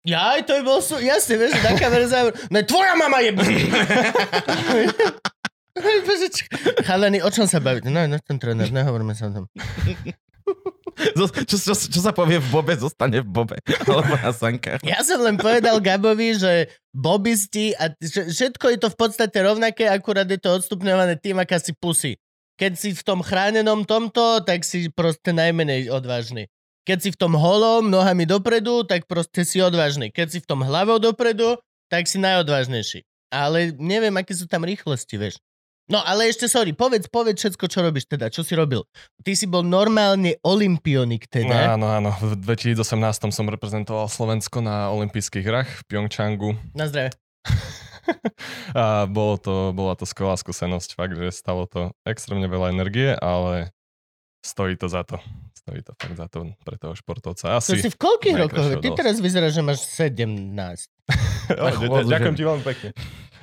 Ja, 0.06 0.38
to 0.40 0.60
by 0.60 0.64
bol 0.64 0.80
sú... 0.80 1.00
Jasne, 1.00 1.36
vieš, 1.36 1.58
že 1.58 1.64
na 1.64 1.74
kamere 1.74 2.06
záver... 2.06 2.32
No 2.48 2.62
tvoja 2.64 2.94
mama 2.94 3.20
je... 3.20 3.32
Čo- 6.28 6.50
Chalani, 6.84 7.22
o 7.22 7.30
čom 7.30 7.46
sa 7.46 7.62
bavíte? 7.62 7.90
No, 7.90 8.02
no, 8.06 8.18
ten 8.18 8.42
tréner, 8.42 8.70
nehovoríme 8.70 9.14
sa 9.14 9.30
o 9.30 9.34
tom. 9.34 9.46
Zo- 11.14 11.30
Čo, 11.30 11.56
čo, 11.62 11.74
čo 11.78 12.00
sa 12.02 12.10
povie 12.10 12.42
v 12.42 12.50
bobe, 12.50 12.74
zostane 12.74 13.22
v 13.22 13.30
bobe. 13.30 13.62
Alebo 13.86 14.18
na 14.18 14.34
sankách. 14.34 14.82
Ja 14.82 15.06
som 15.06 15.22
len 15.22 15.38
povedal 15.38 15.78
Gabovi, 15.78 16.34
že 16.34 16.74
bobisti 16.90 17.78
a 17.78 17.94
že 18.02 18.26
všetko 18.26 18.66
je 18.74 18.78
to 18.82 18.90
v 18.90 18.98
podstate 18.98 19.38
rovnaké, 19.38 19.86
akurát 19.86 20.26
je 20.26 20.42
to 20.42 20.58
odstupňované 20.58 21.22
tým, 21.22 21.38
aká 21.38 21.62
si 21.62 21.78
pusy. 21.78 22.18
Keď 22.58 22.72
si 22.74 22.90
v 22.98 23.06
tom 23.06 23.22
chránenom 23.22 23.86
tomto, 23.86 24.42
tak 24.42 24.66
si 24.66 24.90
proste 24.90 25.30
najmenej 25.30 25.94
odvážny. 25.94 26.50
Keď 26.88 26.98
si 27.04 27.10
v 27.12 27.20
tom 27.20 27.36
holom, 27.36 27.92
nohami 27.92 28.24
dopredu, 28.24 28.88
tak 28.88 29.12
proste 29.12 29.44
si 29.44 29.60
odvážny. 29.60 30.08
Keď 30.08 30.28
si 30.32 30.40
v 30.40 30.48
tom 30.48 30.64
hlavou 30.64 31.04
dopredu, 31.04 31.60
tak 31.92 32.08
si 32.08 32.16
najodvážnejší. 32.16 33.04
Ale 33.28 33.76
neviem, 33.76 34.16
aké 34.16 34.32
sú 34.32 34.48
tam 34.48 34.64
rýchlosti, 34.64 35.20
vieš. 35.20 35.44
No 35.92 36.00
ale 36.00 36.32
ešte, 36.32 36.48
sorry, 36.48 36.72
povedz, 36.72 37.12
povedz 37.12 37.44
všetko, 37.44 37.68
čo 37.68 37.80
robíš 37.84 38.08
teda, 38.08 38.32
čo 38.32 38.40
si 38.40 38.56
robil. 38.56 38.88
Ty 39.20 39.36
si 39.36 39.52
bol 39.52 39.68
normálne 39.68 40.40
olimpionik 40.48 41.28
teda. 41.28 41.76
Áno, 41.76 41.92
áno. 41.92 42.16
V 42.24 42.40
2018 42.40 43.36
som 43.36 43.48
reprezentoval 43.52 44.08
Slovensko 44.08 44.64
na 44.64 44.88
olympijských 44.92 45.44
hrách 45.44 45.68
v 45.68 45.82
Pyeongchangu. 45.92 46.56
Na 46.72 46.88
zdravie. 46.88 47.12
A 48.80 49.04
bolo 49.12 49.36
to, 49.36 49.76
bola 49.76 49.96
to 50.00 50.08
skvelá 50.08 50.40
skúsenosť, 50.40 50.96
fakt, 50.96 51.20
že 51.20 51.36
stalo 51.36 51.68
to 51.68 51.92
extrémne 52.08 52.48
veľa 52.48 52.72
energie, 52.72 53.12
ale 53.20 53.76
stojí 54.46 54.76
to 54.78 54.88
za 54.90 55.04
to. 55.04 55.18
Stojí 55.58 55.84
to 55.84 55.92
fakt 55.98 56.16
za 56.16 56.28
to 56.32 56.48
pre 56.64 56.78
toho 56.80 56.96
športovca. 56.96 57.58
To 57.58 57.58
Asi... 57.60 57.82
si 57.82 57.90
v 57.92 57.98
koľkých 58.00 58.36
rokoch? 58.48 58.80
Ty 58.80 58.88
teraz 58.96 59.20
vyzeráš, 59.20 59.60
že 59.60 59.64
máš 59.66 59.84
17. 59.90 60.32
O, 61.48 61.68
ď- 61.72 61.88
ď- 61.88 62.08
Ďakujem 62.12 62.36
ti 62.36 62.44
veľmi 62.44 62.64
pekne. 62.64 62.90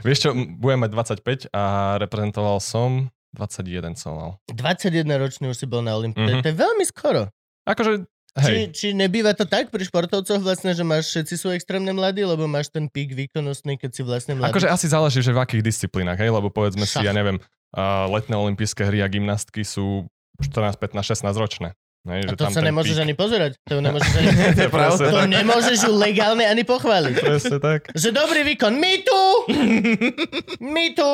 Vieš 0.04 0.18
čo, 0.20 0.30
budem 0.36 0.84
mať 0.84 0.90
25 1.20 1.56
a 1.56 1.62
reprezentoval 1.96 2.60
som 2.60 3.08
21 3.34 3.96
som 3.98 4.12
mal. 4.14 4.30
21 4.52 5.04
ročný 5.16 5.50
už 5.50 5.58
si 5.58 5.66
bol 5.66 5.80
na 5.82 5.96
Olympiáde. 5.96 6.38
Mhm. 6.38 6.42
To 6.44 6.48
je 6.52 6.56
veľmi 6.56 6.84
skoro. 6.86 7.22
Akože, 7.64 8.04
Či, 8.34 8.50
hej, 8.50 8.62
či 8.74 8.86
nebýva 8.98 9.30
to 9.30 9.46
tak 9.46 9.70
pri 9.70 9.86
športovcoch 9.86 10.42
vlastne, 10.42 10.74
že 10.74 10.82
máš 10.82 11.06
všetci 11.14 11.34
sú 11.38 11.54
extrémne 11.54 11.94
mladí, 11.94 12.26
lebo 12.26 12.50
máš 12.50 12.66
ten 12.66 12.90
pík 12.90 13.14
výkonnostný, 13.14 13.78
keď 13.78 13.90
si 13.94 14.02
vlastne 14.02 14.34
mladý? 14.34 14.50
akože 14.50 14.68
asi 14.74 14.86
záleží, 14.90 15.22
že 15.22 15.30
v 15.30 15.38
akých 15.38 15.62
disciplínach, 15.62 16.18
hej, 16.18 16.34
lebo 16.34 16.50
povedzme 16.50 16.82
si, 16.82 16.98
Šach. 16.98 17.06
ja 17.06 17.14
neviem, 17.14 17.38
uh, 17.38 18.10
letné 18.10 18.34
olympijské 18.34 18.90
hry 18.90 19.06
a 19.06 19.08
gymnastky 19.08 19.62
sú 19.62 20.10
14, 20.41 20.75
15, 20.76 21.03
16 21.05 21.37
ročné. 21.37 21.69
A 22.05 22.21
že 22.21 22.37
to 22.37 22.45
tam 22.45 22.53
sa 22.53 22.61
nemôžeš 22.61 22.95
pík- 22.95 23.03
ani 23.03 23.14
pozerať. 23.14 23.53
To 23.64 23.81
nemôžeš 23.81 24.12
ani... 24.19 24.29
To 24.61 24.99
to 25.00 25.09
tak. 25.17 25.29
nemôžeš 25.31 25.79
ju 25.81 25.93
legálne 25.95 26.45
ani 26.45 26.61
pochváliť. 26.62 27.14
Presne 27.17 27.59
tak. 27.59 27.88
Že 27.91 28.09
dobrý 28.12 28.45
výkon, 28.45 28.73
my 28.75 28.93
tu! 29.00 29.21
my 30.61 30.93
tu! 30.93 31.11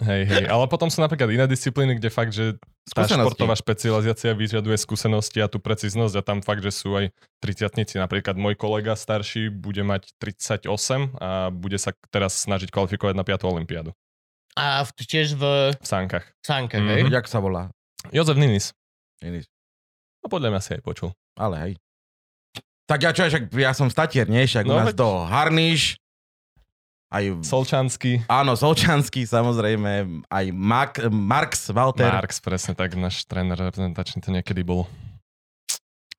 Hej, 0.00 0.22
hej, 0.24 0.44
ale 0.48 0.64
potom 0.64 0.88
sú 0.88 0.96
napríklad 0.96 1.28
iné 1.28 1.44
disciplíny, 1.44 1.92
kde 1.92 2.08
fakt, 2.08 2.32
že 2.32 2.56
tá 2.88 3.04
športová 3.04 3.52
špecializácia 3.52 4.32
vyžaduje 4.32 4.72
skúsenosti 4.74 5.38
a 5.38 5.46
tú 5.46 5.60
precíznosť 5.60 6.14
a 6.14 6.22
tam 6.24 6.40
fakt, 6.40 6.64
že 6.64 6.72
sú 6.72 6.96
aj 6.96 7.12
30 7.44 8.00
Napríklad 8.00 8.32
môj 8.32 8.56
kolega 8.56 8.96
starší 8.96 9.52
bude 9.52 9.84
mať 9.84 10.16
38 10.16 10.72
a 11.18 11.52
bude 11.52 11.76
sa 11.76 11.92
teraz 12.08 12.32
snažiť 12.38 12.72
kvalifikovať 12.72 13.12
na 13.12 13.20
5. 13.22 13.44
olympiádu 13.44 13.92
A 14.56 14.80
v, 14.80 14.90
tiež 14.96 15.36
v 15.36 15.76
v 15.76 15.84
sánkach. 15.84 16.24
sánkach, 16.40 16.80
Mhm. 16.80 16.88
hej? 16.88 17.02
Jak 17.12 17.28
sa 17.28 17.36
volá? 17.36 17.68
Jozef 18.08 18.36
Ninis. 18.36 18.72
Iný. 19.20 19.44
No 20.20 20.28
podľa 20.28 20.56
mňa 20.56 20.60
si 20.60 20.70
aj 20.72 20.82
počul. 20.82 21.12
Ale 21.36 21.54
hej. 21.60 21.72
Tak 22.88 22.98
ja 23.00 23.10
čo, 23.12 23.22
však 23.22 23.52
ja 23.52 23.70
som 23.70 23.86
statier, 23.86 24.26
nie? 24.26 24.42
Však 24.42 24.66
No, 24.66 24.74
u 24.74 24.78
nás 24.80 24.90
veď- 24.90 24.98
to 24.98 25.08
Harniš, 25.24 25.82
aj 27.10 27.42
Solčanský. 27.42 28.22
Áno, 28.26 28.54
Solčanský, 28.54 29.26
samozrejme, 29.26 30.24
aj 30.26 30.44
Mac, 30.50 30.92
Marx, 31.10 31.70
Walter. 31.70 32.10
Marx, 32.10 32.38
presne 32.38 32.74
tak, 32.74 32.94
náš 32.94 33.26
tréner 33.26 33.54
reprezentačný 33.54 34.22
to 34.22 34.30
niekedy 34.30 34.62
bol. 34.62 34.86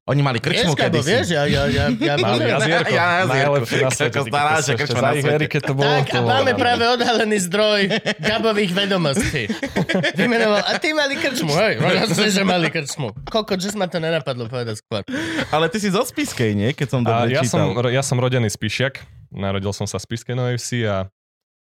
Oni 0.09 0.25
mali 0.25 0.41
krčmu 0.41 0.73
Gabo, 0.73 0.97
kedysi. 0.97 1.13
vieš, 1.13 1.27
ja, 1.29 1.45
ja, 1.45 1.69
ja, 1.69 1.85
ja, 1.93 2.13
Mali 2.17 2.41
ja, 2.49 2.57
jazierko, 2.57 2.89
Ja 2.89 3.07
jazierko. 3.21 3.37
najlepšie 3.37 3.77
na 3.77 3.91
svete. 3.93 4.17
Ako 4.17 4.25
ty 4.25 4.31
stará, 4.33 4.49
kokos, 4.49 4.65
že 4.65 4.71
ešte 4.73 4.81
krčma 4.81 5.01
na 5.01 5.13
svete. 5.13 5.59
to 5.61 5.73
bolo. 5.77 5.91
Tak, 5.93 6.05
to 6.09 6.17
a 6.17 6.21
máme 6.25 6.51
práve 6.57 6.83
odhalený 6.89 7.37
zdroj 7.45 7.81
Gabových 8.17 8.71
vedomostí. 8.73 9.43
Vymenoval, 10.19 10.61
a 10.65 10.71
ty 10.81 10.87
mali 10.97 11.13
krčmu, 11.21 11.53
hej, 11.53 11.73
si, 12.17 12.33
že 12.33 12.41
mali 12.41 12.73
krčmu. 12.73 13.13
Koko, 13.29 13.53
že 13.61 13.77
ma 13.77 13.85
to 13.85 14.01
nenapadlo 14.01 14.49
povedať 14.49 14.81
skôr. 14.81 15.05
Ale 15.53 15.69
ty 15.69 15.77
si 15.77 15.93
zo 15.93 16.01
Spiskej, 16.01 16.57
nie? 16.57 16.73
Keď 16.73 16.87
som 16.89 16.99
dobre 17.05 17.37
ja, 17.37 17.45
som, 17.45 17.69
čítal. 17.69 17.93
ja 17.93 18.01
som 18.01 18.17
rodený 18.17 18.49
Spišiak, 18.49 19.05
narodil 19.29 19.69
som 19.69 19.85
sa 19.85 20.01
v 20.01 20.09
Spiskej 20.09 20.33
Novej 20.33 20.57
Vsi 20.57 20.81
a, 20.89 21.13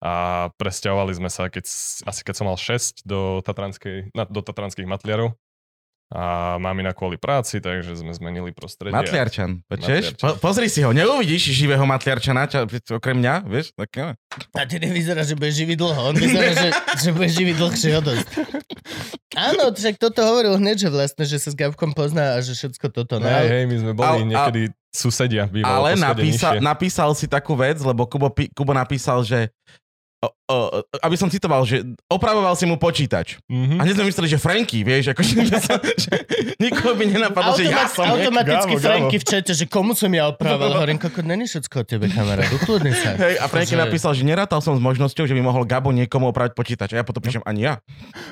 a 0.03 0.13
presťahovali 0.59 1.15
sme 1.15 1.31
sa, 1.31 1.47
keď, 1.47 1.71
asi 2.03 2.21
keď 2.27 2.35
som 2.35 2.51
mal 2.51 2.59
6 2.59 3.07
do, 3.07 3.39
Tatranskej, 3.47 4.11
na, 4.11 4.27
do 4.27 4.43
Tatranských 4.43 4.91
matliarov. 4.91 5.39
A 6.13 6.55
mamina 6.61 6.93
kvôli 6.93 7.17
práci, 7.17 7.59
takže 7.59 7.97
sme 7.97 8.13
zmenili 8.13 8.53
prostredie. 8.53 8.95
Matliarčan, 8.95 9.65
počuješ? 9.67 10.15
Po, 10.21 10.37
pozri 10.39 10.69
si 10.69 10.85
ho, 10.85 10.93
neuvidíš 10.93 11.51
živého 11.51 11.83
Matliarčana, 11.89 12.45
čo, 12.47 12.69
okrem 12.95 13.19
mňa, 13.19 13.35
vieš? 13.49 13.73
Tak, 13.75 13.91
no. 13.99 14.13
A 14.55 14.61
ty 14.69 14.77
nevyzerá, 14.79 15.25
že 15.25 15.35
budeš 15.35 15.65
živiť 15.65 15.77
dlho. 15.81 16.01
On 16.13 16.15
vyzerá, 16.15 16.53
že, 16.55 16.69
že 17.03 17.09
budeš 17.11 17.33
živiť 17.41 17.55
dlhšie 17.57 17.91
o 17.99 18.03
dosť. 18.05 18.27
Áno, 19.35 19.65
však 19.75 19.99
toto 19.99 20.23
hovoril 20.23 20.55
hneď, 20.61 20.87
že 20.87 20.89
vlastne, 20.93 21.25
že 21.27 21.41
sa 21.43 21.51
s 21.51 21.57
Gabkom 21.59 21.91
pozná 21.97 22.37
a 22.37 22.45
že 22.45 22.55
všetko 22.55 22.87
toto. 22.95 23.19
No, 23.19 23.27
Hej, 23.27 23.49
hej, 23.51 23.65
my 23.67 23.77
sme 23.83 23.93
boli 23.97 24.21
a- 24.23 24.29
niekedy 24.29 24.63
susedia, 24.95 25.51
bývalo 25.51 25.91
Ale 25.91 25.99
napísal, 25.99 26.63
nižšie. 26.63 26.63
napísal 26.63 27.11
si 27.19 27.27
takú 27.27 27.59
vec, 27.59 27.83
lebo 27.83 28.07
Kubo, 28.07 28.31
Kubo 28.31 28.71
napísal, 28.71 29.27
že 29.27 29.51
o, 30.29 30.57
aby 31.01 31.17
som 31.17 31.29
citoval, 31.33 31.65
že 31.65 31.83
opravoval 32.07 32.55
si 32.55 32.65
mu 32.69 32.77
počítač. 32.77 33.41
Mhm. 33.49 33.81
A 33.81 33.83
hneď 33.89 33.95
sme 33.99 34.07
mysleli, 34.09 34.29
že 34.29 34.39
Franky, 34.39 34.85
vieš, 34.85 35.13
akože, 35.17 35.35
že 36.05 36.13
nikoho 36.61 36.93
by 36.97 37.05
nenapadlo, 37.09 37.57
že 37.57 37.71
ja 37.71 37.89
som. 37.89 38.05
automaticky. 38.09 38.75
Franky 38.79 39.17
v 39.21 39.25
čete, 39.25 39.53
že 39.57 39.65
komu 39.65 39.97
som 39.97 40.11
ja 40.13 40.29
oprával. 40.29 40.73
Hovorím, 40.79 41.01
koko, 41.01 41.25
není 41.25 41.49
všetko 41.49 41.83
o 41.83 41.85
tebe, 41.85 42.07
kamarát, 42.13 42.49
ukludni 42.53 42.93
sa. 42.93 43.17
Hej, 43.17 43.41
a 43.41 43.47
Franky 43.49 43.75
napísal, 43.75 44.13
že 44.13 44.23
nerátal 44.27 44.61
som 44.61 44.77
s 44.77 44.83
možnosťou, 44.83 45.25
že 45.25 45.35
by 45.35 45.43
mohol 45.43 45.65
Gabo 45.65 45.91
niekomu 45.91 46.31
opraviť 46.31 46.53
počítač. 46.53 46.93
A 46.95 47.01
ja 47.01 47.05
potom 47.07 47.25
píšem, 47.25 47.43
ani 47.49 47.67
ja. 47.69 47.81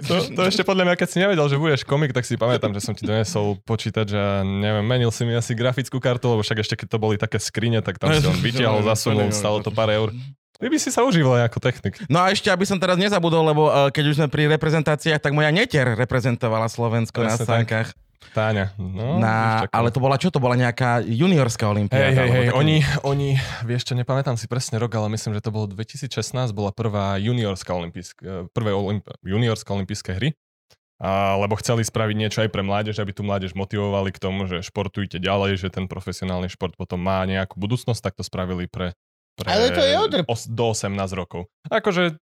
To, 0.06 0.20
to 0.20 0.40
ešte 0.44 0.62
podľa 0.66 0.92
mňa, 0.92 0.94
keď 0.98 1.08
si 1.08 1.18
nevedel, 1.20 1.46
že 1.48 1.56
budeš 1.56 1.82
komik, 1.88 2.12
tak 2.12 2.28
si 2.28 2.36
pamätám, 2.36 2.76
že 2.76 2.80
som 2.84 2.92
ti 2.92 3.08
donesol 3.08 3.56
počítač 3.64 4.12
a 4.12 4.44
neviem, 4.44 4.84
menil 4.84 5.10
si 5.14 5.24
mi 5.24 5.32
asi 5.32 5.56
grafickú 5.56 6.02
kartu, 6.02 6.36
lebo 6.36 6.42
však 6.44 6.58
ešte 6.60 6.74
keď 6.84 6.88
to 6.92 6.98
boli 6.98 7.16
také 7.16 7.38
skrine, 7.38 7.80
tak 7.80 7.96
tam 7.96 8.12
si 8.12 8.26
on 8.26 8.36
vytiahol, 8.44 8.82
zasunul, 8.84 9.30
stalo 9.30 9.62
to 9.62 9.70
pár 9.70 9.88
eur. 9.88 10.10
Ty 10.62 10.70
by 10.70 10.78
si 10.78 10.94
sa 10.94 11.02
užíval 11.02 11.42
ako 11.42 11.58
technik. 11.58 11.98
No 12.06 12.22
a 12.22 12.30
ešte, 12.30 12.46
aby 12.46 12.62
som 12.62 12.78
teraz 12.78 12.94
nezabudol, 12.94 13.42
lebo 13.50 13.66
uh, 13.66 13.90
keď 13.90 14.04
už 14.06 14.14
sme 14.22 14.28
pri 14.30 14.46
reprezentáciách, 14.46 15.18
tak 15.18 15.34
moja 15.34 15.50
netier 15.50 15.98
reprezentovala 15.98 16.70
Slovensko 16.70 17.26
na 17.26 17.34
Presne 17.34 17.42
tak. 17.42 17.50
sánkach. 17.50 17.88
Táňa. 18.30 18.78
No, 18.78 19.18
na, 19.18 19.66
ale 19.74 19.90
to 19.90 19.98
bola 19.98 20.14
čo? 20.14 20.30
To 20.30 20.38
bola 20.38 20.54
nejaká 20.54 21.02
juniorská 21.02 21.66
Hej, 21.66 21.72
olimpiáda. 21.74 22.06
hej, 22.06 22.14
alebo 22.14 22.32
hej, 22.38 22.46
také- 22.46 22.58
oni, 22.62 22.76
oni, 23.02 23.28
vieš 23.66 23.82
čo, 23.90 23.98
nepamätám 23.98 24.38
si 24.38 24.46
presne 24.46 24.78
rok, 24.78 24.94
ale 24.94 25.10
myslím, 25.10 25.34
že 25.34 25.42
to 25.42 25.50
bolo 25.50 25.66
2016, 25.66 26.30
bola 26.54 26.70
prvá 26.70 27.18
juniorská 27.18 27.74
olimpijská, 27.74 28.46
prvé 28.54 28.70
olimp, 28.70 29.10
juniorské 29.26 29.66
olympijské 29.74 30.14
hry. 30.14 30.30
A, 31.02 31.34
lebo 31.34 31.58
chceli 31.58 31.82
spraviť 31.82 32.14
niečo 32.14 32.38
aj 32.46 32.54
pre 32.54 32.62
mládež, 32.62 33.02
aby 33.02 33.10
tu 33.10 33.26
mládež 33.26 33.58
motivovali 33.58 34.14
k 34.14 34.22
tomu, 34.22 34.46
že 34.46 34.62
športujte 34.62 35.18
ďalej, 35.18 35.58
že 35.58 35.68
ten 35.74 35.90
profesionálny 35.90 36.46
šport 36.46 36.78
potom 36.78 37.02
má 37.02 37.26
nejakú 37.26 37.58
budúcnosť, 37.58 38.00
tak 38.06 38.14
to 38.14 38.22
spravili 38.22 38.70
pre, 38.70 38.94
pre 39.38 39.48
Ale 39.48 39.72
to 39.72 39.82
je 39.82 39.94
odrb. 39.98 40.24
os, 40.28 40.44
do 40.48 40.72
18 40.72 40.92
rokov. 41.16 41.48
Akože, 41.68 42.16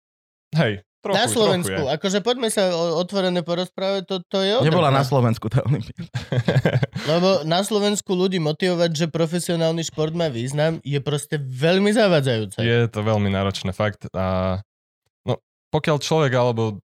hej, 0.56 0.84
trochu, 1.02 1.18
na 1.18 1.26
Slovensku. 1.26 1.74
Trochu 1.74 1.90
je. 1.90 1.96
Akože 1.96 2.20
poďme 2.22 2.50
sa 2.52 2.70
otvorené 2.76 3.42
porozprávať, 3.42 4.02
to, 4.06 4.16
to 4.28 4.38
je 4.44 4.52
Nebola 4.62 4.92
na 4.92 5.02
odrb, 5.02 5.10
Slovensku 5.10 5.46
tá 5.48 5.64
olimpiáda. 5.64 6.12
Lebo 7.12 7.30
na 7.48 7.60
Slovensku 7.64 8.12
ľudí 8.14 8.38
motivovať, 8.44 8.92
že 8.94 9.06
profesionálny 9.08 9.84
šport 9.88 10.14
má 10.14 10.28
význam, 10.28 10.84
je 10.84 11.00
proste 11.00 11.40
veľmi 11.40 11.90
zavadzajúce. 11.96 12.60
Je 12.62 12.88
to 12.92 13.00
veľmi 13.02 13.32
náročné, 13.32 13.72
fakt. 13.72 14.06
A 14.14 14.60
no, 15.26 15.40
pokiaľ 15.72 15.98
človek 16.04 16.32
alebo 16.36 16.84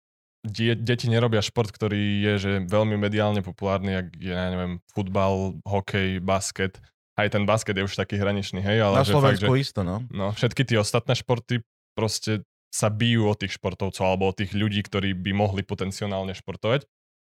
die, 0.48 0.74
deti 0.74 1.12
nerobia 1.12 1.44
šport, 1.44 1.70
ktorý 1.70 2.24
je 2.24 2.34
že 2.40 2.52
veľmi 2.66 2.96
mediálne 2.96 3.44
populárny, 3.44 3.92
jak 3.92 4.08
je, 4.16 4.32
ja 4.32 4.48
neviem, 4.50 4.80
futbal, 4.96 5.60
hokej, 5.68 6.24
basket, 6.24 6.80
aj 7.18 7.28
ten 7.34 7.44
basket 7.50 7.74
je 7.74 7.84
už 7.84 7.98
taký 7.98 8.22
hraničný, 8.22 8.62
hej, 8.62 8.78
ale 8.86 9.02
Na 9.02 9.06
že 9.06 9.18
fakt, 9.18 9.42
že 9.42 9.50
Slovensku 9.50 9.54
isto, 9.58 9.82
no. 9.82 10.06
no, 10.14 10.32
všetky 10.38 10.62
tie 10.64 10.78
ostatné 10.78 11.18
športy 11.18 11.66
proste 11.98 12.46
sa 12.70 12.94
bijú 12.94 13.26
o 13.26 13.34
tých 13.34 13.58
športovcov 13.58 14.06
alebo 14.06 14.30
o 14.30 14.38
tých 14.38 14.54
ľudí, 14.54 14.86
ktorí 14.86 15.18
by 15.18 15.32
mohli 15.34 15.66
potenciálne 15.66 16.38
športovať. 16.38 16.86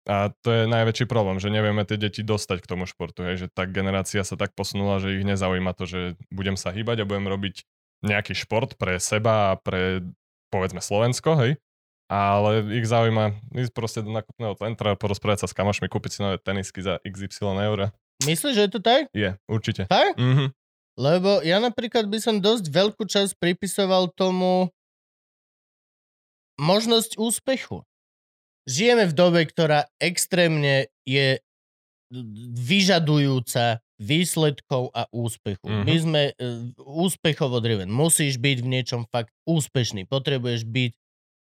A 0.09 0.33
to 0.40 0.49
je 0.49 0.62
najväčší 0.64 1.04
problém, 1.04 1.37
že 1.37 1.52
nevieme 1.52 1.85
tie 1.85 2.00
deti 2.00 2.25
dostať 2.25 2.64
k 2.64 2.71
tomu 2.71 2.88
športu, 2.88 3.28
hej, 3.28 3.45
že 3.45 3.47
tá 3.52 3.68
generácia 3.68 4.25
sa 4.25 4.40
tak 4.40 4.57
posunula, 4.57 5.00
že 5.04 5.21
ich 5.21 5.25
nezaujíma 5.25 5.76
to, 5.76 5.85
že 5.85 6.00
budem 6.33 6.57
sa 6.57 6.73
hýbať 6.73 7.04
a 7.04 7.09
budem 7.09 7.28
robiť 7.28 7.64
nejaký 8.04 8.33
šport 8.33 8.78
pre 8.80 8.97
seba 9.02 9.52
a 9.52 9.59
pre, 9.61 10.00
povedzme, 10.49 10.80
Slovensko, 10.80 11.37
hej. 11.45 11.61
Ale 12.09 12.64
ich 12.73 12.88
zaujíma 12.88 13.37
ísť 13.52 13.73
proste 13.76 14.00
do 14.00 14.09
nakupného 14.09 14.57
centra, 14.57 14.97
porozprávať 14.97 15.45
sa 15.45 15.49
s 15.52 15.57
kamošmi, 15.57 15.92
kúpiť 15.92 16.11
si 16.16 16.18
nové 16.25 16.40
tenisky 16.40 16.80
za 16.80 16.97
XY 17.04 17.61
eur. 17.68 17.92
Myslíš, 18.26 18.54
že 18.54 18.64
je 18.66 18.72
to 18.72 18.80
tak? 18.82 19.06
Je, 19.14 19.30
určite. 19.46 19.87
Fakt? 19.87 20.18
Mhm. 20.18 20.50
Lebo 20.98 21.38
ja 21.46 21.62
napríklad 21.62 22.10
by 22.10 22.18
som 22.18 22.42
dosť 22.42 22.75
veľkú 22.75 23.06
časť 23.06 23.38
pripisoval 23.38 24.10
tomu 24.10 24.66
možnosť 26.58 27.14
úspechu. 27.14 27.87
Žijeme 28.66 29.06
v 29.06 29.14
dobe, 29.14 29.46
ktorá 29.46 29.87
extrémne 30.02 30.90
je 31.06 31.38
vyžadujúca 32.58 33.78
výsledkov 33.98 34.90
a 34.90 35.06
úspechu. 35.14 35.66
Mhm. 35.70 35.84
My 35.87 35.94
sme 35.98 36.22
uh, 36.34 36.70
úspechovo 36.82 37.62
driven. 37.62 37.90
Musíš 37.94 38.38
byť 38.42 38.58
v 38.62 38.68
niečom 38.68 39.02
fakt 39.06 39.30
úspešný. 39.46 40.06
Potrebuješ 40.10 40.66
byť 40.66 40.92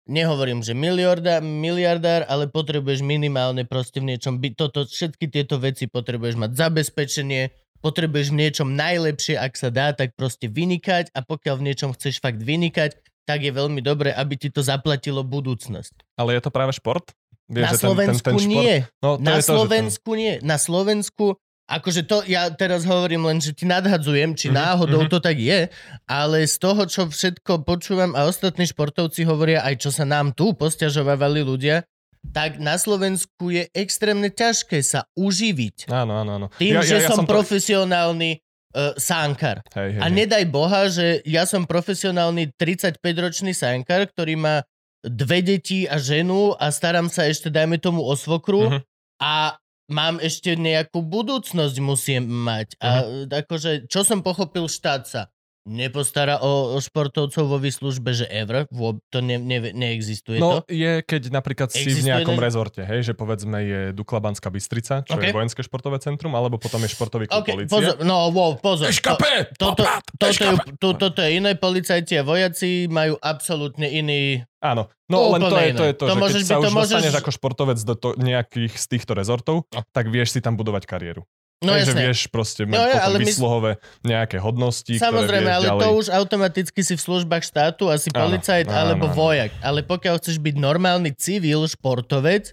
nehovorím, 0.07 0.61
že 0.61 0.73
miliarda, 0.73 1.39
miliardár, 1.39 2.27
ale 2.27 2.47
potrebuješ 2.47 3.03
minimálne 3.03 3.63
proste 3.63 4.03
v 4.03 4.15
niečom 4.15 4.39
byť. 4.39 4.53
Toto, 4.55 4.85
všetky 4.85 5.29
tieto 5.29 5.59
veci 5.59 5.87
potrebuješ 5.87 6.37
mať 6.39 6.51
zabezpečenie, 6.53 7.51
potrebuješ 7.79 8.31
v 8.31 8.39
niečom 8.39 8.69
najlepšie, 8.73 9.35
ak 9.37 9.53
sa 9.55 9.69
dá, 9.71 9.91
tak 9.91 10.15
proste 10.15 10.47
vynikať 10.47 11.11
a 11.13 11.23
pokiaľ 11.23 11.55
v 11.59 11.67
niečom 11.71 11.91
chceš 11.95 12.19
fakt 12.19 12.39
vynikať, 12.39 12.95
tak 13.23 13.43
je 13.43 13.55
veľmi 13.55 13.79
dobré, 13.79 14.11
aby 14.11 14.35
ti 14.35 14.51
to 14.51 14.63
zaplatilo 14.63 15.23
budúcnosť. 15.23 16.19
Ale 16.19 16.35
je 16.35 16.43
to 16.43 16.51
práve 16.51 16.75
šport? 16.75 17.15
Na 17.47 17.71
že 17.75 17.85
Slovensku 17.85 18.39
šport- 18.39 18.49
nie. 18.49 18.87
No, 19.03 19.19
to 19.19 19.23
Na 19.23 19.39
je 19.39 19.43
to, 19.43 19.47
ten- 19.47 19.59
Slovensku 19.59 20.11
nie. 20.15 20.35
Na 20.43 20.57
Slovensku, 20.57 21.27
akože 21.73 22.03
to, 22.03 22.21
ja 22.25 22.51
teraz 22.51 22.83
hovorím 22.83 23.25
len, 23.25 23.39
že 23.39 23.51
ti 23.51 23.65
nadhadzujem, 23.65 24.33
či 24.33 24.47
Mhm, 24.47 24.55
náhodou 24.55 25.01
mhm. 25.01 25.09
to 25.09 25.19
tak 25.19 25.37
je, 25.37 25.73
ale 26.05 26.45
z 26.45 26.57
toho, 26.57 26.85
čo 26.85 27.03
všetko 27.07 27.63
počúvam 27.63 28.13
a 28.13 28.25
ostatní 28.25 28.65
športovci 28.65 29.23
hovoria, 29.23 29.63
aj 29.63 29.79
čo 29.79 29.91
sa 29.91 30.05
nám 30.05 30.31
tu 30.31 30.53
posťažovávali 30.53 31.41
ľudia, 31.41 31.89
tak 32.25 32.57
na 32.57 32.77
Slovensku 32.77 33.51
je 33.51 33.67
extrémne 33.73 34.29
ťažké 34.29 34.79
sa 34.81 35.11
uživiť. 35.13 35.91
Áno, 35.91 36.15
áno, 36.17 36.31
áno. 36.37 36.47
Tým, 36.55 36.79
že 36.79 37.03
som, 37.03 37.27
to- 37.27 37.33
profesionálny 37.33 38.39
uh, 38.73 38.95
sánkar. 38.95 39.67
Hej, 39.73 39.97
hej, 39.97 40.01
A 40.01 40.07
nedaj 40.07 40.45
Boha, 40.47 40.87
že 40.87 41.19
ja 41.25 41.43
som 41.43 41.65
profesionálny 41.65 42.55
35-ročný 42.55 43.51
sánkar, 43.51 44.07
ktorý 44.07 44.37
má 44.37 44.63
dve 45.03 45.43
deti 45.43 45.83
a 45.85 45.99
ženu 45.99 46.55
a 46.55 46.71
starám 46.71 47.11
sa 47.11 47.27
ešte, 47.27 47.51
dajme 47.51 47.75
tomu, 47.77 48.01
o 48.01 48.15
svokru 48.15 48.71
Mhm. 48.71 48.79
a 49.19 49.59
mám 49.93 50.17
ešte 50.19 50.57
nejakú 50.57 51.05
budúcnosť 51.05 51.77
musím 51.85 52.25
mať. 52.27 52.81
A 52.81 53.05
Mhm. 53.05 53.29
akože, 53.45 53.71
čo 53.93 54.01
som 54.03 54.25
pochopil, 54.25 54.65
štát 54.67 55.05
sa 55.05 55.23
nepostará 55.65 56.39
o, 56.39 56.73
o 56.73 56.79
športovcov 56.79 57.39
vo 57.41 57.57
výslužbe, 57.57 58.11
že 58.13 58.27
ever, 58.27 58.67
vôb, 58.69 58.99
to 59.09 59.19
ne, 59.19 59.37
ne, 59.37 59.63
neexistuje 59.69 60.37
No, 60.37 60.61
to. 60.61 60.69
je, 60.69 61.01
keď 61.01 61.31
napríklad 61.31 61.69
si 61.69 61.83
Existuje 61.85 62.03
v 62.03 62.09
nejakom 62.09 62.35
ne- 62.35 62.43
rezorte, 62.43 62.81
hej, 62.81 63.01
že 63.03 63.13
povedzme 63.13 63.59
je 63.59 63.81
Dukla 63.93 64.19
Banská 64.19 64.49
Bystrica, 64.49 65.03
čo 65.03 65.15
Ok. 65.15 65.23
je 65.23 65.31
vojenské 65.33 65.61
športové 65.61 65.99
centrum, 65.99 66.33
alebo 66.33 66.57
potom 66.57 66.79
je 66.79 66.91
športový 66.91 67.27
klub 67.27 67.41
OK, 67.41 67.49
policie. 67.49 67.71
pozor, 67.71 67.95
no, 68.01 68.29
wow, 68.29 68.55
pozor. 68.55 68.85
To, 68.85 68.93
Eškape! 68.93 69.55
toto, 69.55 69.83
toto, 70.13 70.25
je, 70.25 70.31
Eškape! 70.33 70.71
to, 70.77 70.89
toto 70.95 71.21
je 71.21 71.31
iné, 71.33 71.55
policajti 71.55 72.15
a 72.15 72.23
vojaci 72.23 72.71
majú 72.87 73.15
absolútne 73.17 73.87
iný... 73.87 74.43
Áno, 74.59 74.87
no 75.07 75.31
len 75.33 75.41
to 75.41 75.47
Úplne 75.49 75.63
je 75.65 75.73
to, 75.73 75.85
je 75.85 75.95
to, 75.95 76.05
To 76.05 76.07
že 76.09 76.21
môžeš 76.21 76.35
keď 76.37 76.45
sa 76.45 76.51
byť- 76.51 76.55
to 76.57 76.63
už 76.65 76.73
môžeš- 76.73 76.91
dostaneš 76.93 77.17
ako 77.19 77.31
športovec 77.33 77.79
do 77.81 77.95
to, 77.95 78.09
nejakých 78.17 78.73
z 78.73 78.87
týchto 78.89 79.13
rezortov, 79.13 79.67
No. 79.69 79.83
tak 79.89 80.07
vieš 80.07 80.31
si 80.31 80.41
tam 80.41 80.55
budovať 80.55 80.85
kariéru. 80.85 81.23
No 81.63 81.73
že 81.79 81.95
jasne. 81.95 82.03
vieš 82.11 82.21
proste 82.27 82.63
jo, 82.63 82.75
potom 82.75 82.99
ale 82.99 83.17
my- 83.17 83.25
výsluhové 83.25 83.73
nejaké 84.03 84.37
hodnosti, 84.37 84.93
Samozrejme, 84.99 85.47
ale 85.47 85.67
ďalej. 85.71 85.81
to 85.81 85.89
už 85.95 86.07
automaticky 86.11 86.81
si 86.83 86.95
v 86.99 87.03
službách 87.03 87.47
štátu, 87.47 87.87
asi 87.87 88.11
Áno, 88.11 88.19
policajt 88.27 88.67
áno, 88.67 88.77
alebo 88.77 89.07
áno. 89.07 89.15
vojak. 89.15 89.51
Ale 89.63 89.81
pokiaľ 89.81 90.15
chceš 90.19 90.43
byť 90.43 90.55
normálny 90.59 91.15
civil, 91.15 91.63
športovec, 91.65 92.53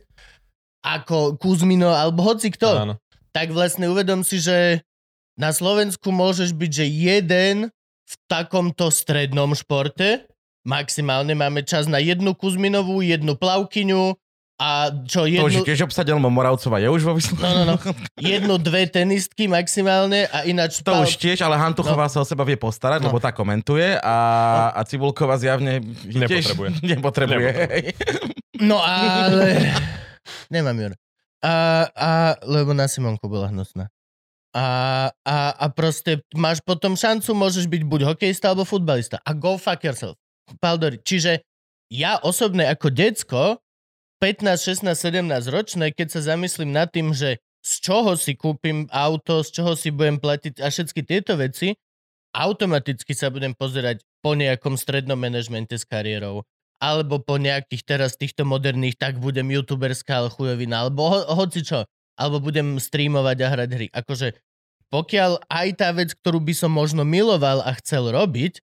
ako 0.79 1.35
Kuzmino 1.35 1.91
alebo 1.91 2.23
hoci 2.23 2.53
kto, 2.53 2.69
Áno. 2.87 2.93
tak 3.35 3.51
vlastne 3.51 3.89
uvedom 3.89 4.23
si, 4.23 4.39
že 4.39 4.85
na 5.35 5.51
Slovensku 5.51 6.11
môžeš 6.11 6.55
byť, 6.55 6.71
že 6.71 6.85
jeden 6.85 7.57
v 8.05 8.13
takomto 8.27 8.87
strednom 8.89 9.51
športe, 9.53 10.25
maximálne 10.63 11.33
máme 11.33 11.63
čas 11.63 11.87
na 11.87 11.99
jednu 11.99 12.35
Kuzminovú, 12.35 13.01
jednu 13.01 13.35
plavkyňu 13.35 14.15
a 14.59 14.91
čo 15.07 15.23
To 15.23 15.47
už 15.47 15.63
jednu... 15.63 15.65
tiež 15.65 15.79
obsadil, 15.87 16.19
lebo 16.19 16.27
Moravcová 16.27 16.83
je 16.83 16.91
už 16.91 17.07
vo 17.07 17.15
výsledku. 17.15 17.39
No, 17.39 17.63
no, 17.63 17.63
no. 17.63 17.75
Jednu, 18.19 18.59
dve 18.59 18.91
tenistky 18.91 19.47
maximálne 19.47 20.27
a 20.27 20.43
ináč... 20.43 20.83
To 20.83 20.91
pal- 20.91 21.07
už 21.07 21.15
tiež, 21.15 21.39
ale 21.39 21.55
Hantuchová 21.55 22.11
sa 22.11 22.19
o 22.19 22.27
seba 22.27 22.43
vie 22.43 22.59
postarať, 22.59 22.99
No. 22.99 23.07
lebo 23.07 23.23
tá 23.23 23.31
komentuje 23.31 23.95
a, 23.95 24.17
a 24.75 24.83
Cibulková 24.83 25.39
zjavne 25.39 25.79
tiež 25.79 26.51
Nepotrebuje. 26.51 26.69
nepotrebuje. 26.91 27.51
Nepotrebuje. 27.55 27.95
No 28.59 28.83
ale... 28.83 29.71
Nemám 30.51 30.75
ju. 30.75 30.87
A, 31.39 31.53
a, 31.95 32.11
lebo 32.43 32.75
na 32.75 32.91
Simonku 32.91 33.31
bola 33.31 33.47
hnusná. 33.47 33.87
A, 34.51 34.65
a, 35.23 35.35
a 35.55 35.65
proste 35.71 36.19
máš 36.35 36.59
potom 36.59 36.99
šancu, 36.99 37.31
môžeš 37.31 37.69
byť 37.69 37.81
buď 37.87 38.01
hokejista 38.11 38.51
alebo 38.51 38.67
futbalista. 38.67 39.23
A 39.23 39.31
go 39.31 39.55
fuck 39.55 39.79
yourself. 39.79 40.19
Paldori. 40.59 40.99
Čiže 40.99 41.39
ja 41.87 42.19
osobne 42.19 42.67
ako 42.67 42.91
decko, 42.91 43.41
15, 44.19 44.83
16, 44.83 44.93
17 44.95 45.47
ročné, 45.47 45.95
keď 45.95 46.19
sa 46.19 46.35
zamyslím 46.35 46.75
nad 46.75 46.91
tým, 46.91 47.15
že 47.15 47.39
z 47.59 47.73
čoho 47.83 48.15
si 48.15 48.35
kúpim 48.35 48.87
auto, 48.91 49.43
z 49.43 49.59
čoho 49.59 49.75
si 49.75 49.91
budem 49.91 50.19
platiť 50.19 50.63
a 50.63 50.67
všetky 50.71 51.03
tieto 51.03 51.35
veci, 51.39 51.75
automaticky 52.35 53.15
sa 53.15 53.31
budem 53.31 53.55
pozerať 53.55 54.03
po 54.19 54.35
nejakom 54.35 54.75
strednom 54.75 55.19
manažmente 55.19 55.75
s 55.75 55.87
kariérou 55.87 56.43
alebo 56.79 57.19
po 57.19 57.35
nejakých 57.35 57.83
teraz 57.83 58.15
týchto 58.15 58.47
moderných, 58.47 58.95
tak 58.95 59.19
budem 59.19 59.51
youtuberská 59.51 60.23
ale 60.23 60.31
chujovina, 60.31 60.87
alebo 60.87 61.11
ho, 61.11 61.19
hoci 61.35 61.59
čo, 61.59 61.83
alebo 62.15 62.39
budem 62.39 62.79
streamovať 62.79 63.37
a 63.43 63.47
hrať 63.51 63.69
hry. 63.75 63.87
Akože 63.91 64.39
pokiaľ 64.89 65.43
aj 65.51 65.67
tá 65.75 65.91
vec, 65.93 66.15
ktorú 66.17 66.39
by 66.41 66.53
som 66.55 66.71
možno 66.73 67.03
miloval 67.05 67.61
a 67.61 67.75
chcel 67.77 68.09
robiť, 68.09 68.63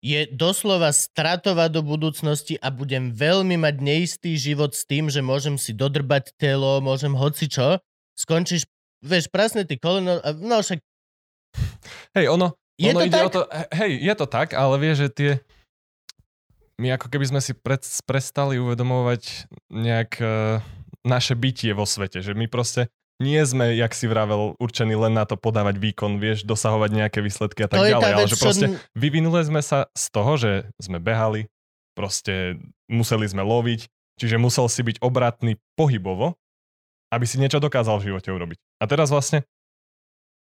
je 0.00 0.24
doslova 0.32 0.96
stratová 0.96 1.68
do 1.68 1.84
budúcnosti 1.84 2.56
a 2.64 2.72
budem 2.72 3.12
veľmi 3.12 3.60
mať 3.60 3.76
neistý 3.84 4.40
život 4.40 4.72
s 4.72 4.88
tým, 4.88 5.12
že 5.12 5.20
môžem 5.20 5.60
si 5.60 5.76
dodrbať 5.76 6.32
telo, 6.40 6.80
môžem 6.80 7.12
hoci 7.12 7.52
čo, 7.52 7.76
skončíš, 8.16 8.64
vieš, 9.04 9.28
prasne 9.28 9.68
ty 9.68 9.76
koleno, 9.76 10.20
no 10.40 10.64
však 10.64 10.80
Hej, 12.16 12.30
ono, 12.30 12.54
Je 12.78 12.90
ono 12.90 13.00
to 13.02 13.06
ide 13.06 13.18
tak? 13.18 13.26
o 13.26 13.30
to, 13.30 13.42
hej, 13.76 13.92
je 14.00 14.14
to 14.14 14.26
tak, 14.26 14.48
ale 14.56 14.74
vieš, 14.80 14.96
že 15.06 15.08
tie, 15.12 15.30
my 16.80 16.96
ako 16.96 17.06
keby 17.12 17.26
sme 17.28 17.40
si 17.44 17.52
pred, 17.52 17.82
prestali 18.08 18.56
uvedomovať 18.56 19.52
nejak 19.68 20.10
uh, 20.22 20.62
naše 21.04 21.36
bytie 21.36 21.76
vo 21.76 21.84
svete, 21.84 22.24
že 22.24 22.32
my 22.32 22.48
proste 22.48 22.88
nie 23.20 23.40
sme, 23.44 23.76
jak 23.76 23.92
si 23.92 24.08
vravel, 24.08 24.56
určení 24.56 24.96
len 24.96 25.12
na 25.12 25.28
to 25.28 25.36
podávať 25.36 25.76
výkon, 25.76 26.16
vieš, 26.16 26.48
dosahovať 26.48 26.90
nejaké 26.90 27.20
výsledky 27.20 27.62
a 27.62 27.68
tak 27.68 27.84
to 27.84 27.92
ďalej, 27.92 28.12
ale 28.16 28.24
vec, 28.24 28.32
že 28.32 28.38
čo... 28.40 28.44
proste 28.48 28.66
vyvinuli 28.96 29.44
sme 29.44 29.60
sa 29.60 29.92
z 29.92 30.04
toho, 30.08 30.32
že 30.40 30.52
sme 30.80 30.96
behali, 30.96 31.52
proste 31.92 32.56
museli 32.88 33.28
sme 33.28 33.44
loviť, 33.44 33.92
čiže 34.16 34.40
musel 34.40 34.72
si 34.72 34.80
byť 34.80 35.04
obratný 35.04 35.60
pohybovo, 35.76 36.40
aby 37.12 37.24
si 37.28 37.36
niečo 37.36 37.60
dokázal 37.60 38.00
v 38.00 38.12
živote 38.12 38.32
urobiť. 38.32 38.58
A 38.80 38.88
teraz 38.88 39.12
vlastne 39.12 39.44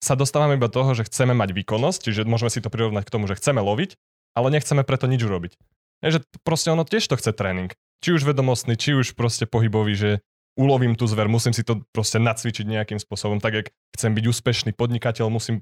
sa 0.05 0.13
dostávame 0.13 0.61
iba 0.61 0.69
do 0.69 0.77
toho, 0.77 0.93
že 0.93 1.09
chceme 1.09 1.33
mať 1.33 1.57
výkonnosť, 1.57 2.13
čiže 2.13 2.29
môžeme 2.29 2.53
si 2.53 2.61
to 2.61 2.69
prirovnať 2.69 3.09
k 3.09 3.13
tomu, 3.17 3.25
že 3.25 3.41
chceme 3.41 3.65
loviť, 3.65 3.97
ale 4.37 4.53
nechceme 4.53 4.85
preto 4.85 5.09
nič 5.09 5.25
urobiť. 5.25 5.57
Je, 6.05 6.21
že 6.21 6.21
proste 6.45 6.69
ono 6.69 6.85
tiež 6.85 7.09
to 7.09 7.17
chce 7.17 7.33
tréning. 7.33 7.73
Či 8.05 8.21
už 8.21 8.29
vedomostný, 8.29 8.77
či 8.77 8.93
už 8.93 9.17
proste 9.17 9.49
pohybový, 9.49 9.97
že 9.97 10.11
ulovím 10.57 10.97
tú 10.97 11.05
zver, 11.05 11.29
musím 11.29 11.53
si 11.53 11.63
to 11.63 11.85
proste 11.93 12.17
nacvičiť 12.17 12.65
nejakým 12.65 12.99
spôsobom, 12.99 13.39
tak 13.39 13.53
jak 13.55 13.67
chcem 13.95 14.17
byť 14.17 14.25
úspešný 14.25 14.71
podnikateľ, 14.73 15.29
musím 15.29 15.61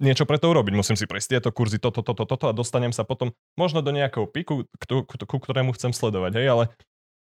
niečo 0.00 0.24
pre 0.24 0.40
to 0.40 0.48
urobiť, 0.48 0.72
musím 0.72 0.96
si 0.96 1.04
prejsť 1.04 1.36
tieto 1.36 1.50
kurzy, 1.52 1.76
toto, 1.76 2.00
toto, 2.00 2.24
toto 2.24 2.48
a 2.48 2.56
dostanem 2.56 2.94
sa 2.94 3.04
potom 3.04 3.34
možno 3.58 3.84
do 3.84 3.92
nejakého 3.92 4.24
piku, 4.30 4.64
ku, 4.88 5.36
ktorému 5.36 5.76
chcem 5.76 5.92
sledovať, 5.92 6.40
hej, 6.40 6.46
ale 6.48 6.64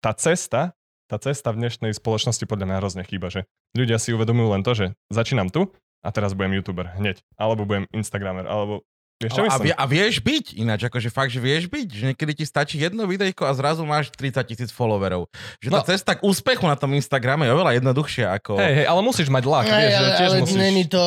tá 0.04 0.12
cesta, 0.12 0.76
tá 1.08 1.16
cesta 1.22 1.56
v 1.56 1.64
dnešnej 1.64 1.96
spoločnosti 1.96 2.44
podľa 2.44 2.66
mňa 2.68 2.80
hrozne 2.84 3.04
chýba, 3.08 3.32
že 3.32 3.48
ľudia 3.72 3.96
si 4.02 4.12
uvedomujú 4.12 4.48
len 4.52 4.66
to, 4.68 4.76
že 4.76 4.86
začínam 5.08 5.48
tu 5.48 5.72
a 6.04 6.10
teraz 6.12 6.36
budem 6.36 6.60
youtuber 6.60 6.92
hneď, 7.00 7.24
alebo 7.40 7.64
budem 7.64 7.88
instagramer, 7.96 8.44
alebo 8.44 8.84
vieš 9.18 9.32
čo 9.34 9.42
a, 9.42 9.46
myslím? 9.50 9.66
vie, 9.66 9.74
a 9.74 9.84
vieš 9.90 10.16
byť 10.22 10.46
ináč, 10.62 10.80
akože 10.86 11.10
fakt, 11.10 11.34
že 11.34 11.42
vieš 11.42 11.66
byť, 11.68 11.88
že 11.90 12.04
niekedy 12.14 12.32
ti 12.38 12.46
stačí 12.46 12.78
jedno 12.78 13.10
videjko 13.10 13.46
a 13.46 13.52
zrazu 13.58 13.82
máš 13.84 14.14
30 14.14 14.46
tisíc 14.46 14.70
followerov. 14.70 15.30
Že 15.62 15.70
tá 15.74 15.82
No. 15.82 15.90
cesta 15.90 16.12
k 16.14 16.22
úspechu 16.22 16.66
na 16.70 16.78
tom 16.78 16.94
Instagrame 16.94 17.50
je 17.50 17.52
oveľa 17.58 17.82
jednoduchšia 17.82 18.30
ako... 18.38 18.62
Hej, 18.62 18.74
hej, 18.82 18.86
ale 18.86 19.02
musíš 19.02 19.28
mať 19.34 19.44
lak, 19.50 19.66
vieš, 19.66 19.94
ale, 19.98 20.10
tiež 20.14 20.30
ale 20.30 20.38
musíš... 20.46 20.58
není 20.58 20.84
to 20.86 21.02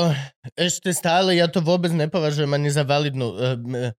ešte 0.58 0.90
stále, 0.90 1.38
ja 1.38 1.46
to 1.46 1.62
vôbec 1.62 1.94
nepovažujem 1.94 2.50
ani 2.50 2.70
za 2.70 2.82
validnú. 2.82 3.26
Uh, 3.30 3.94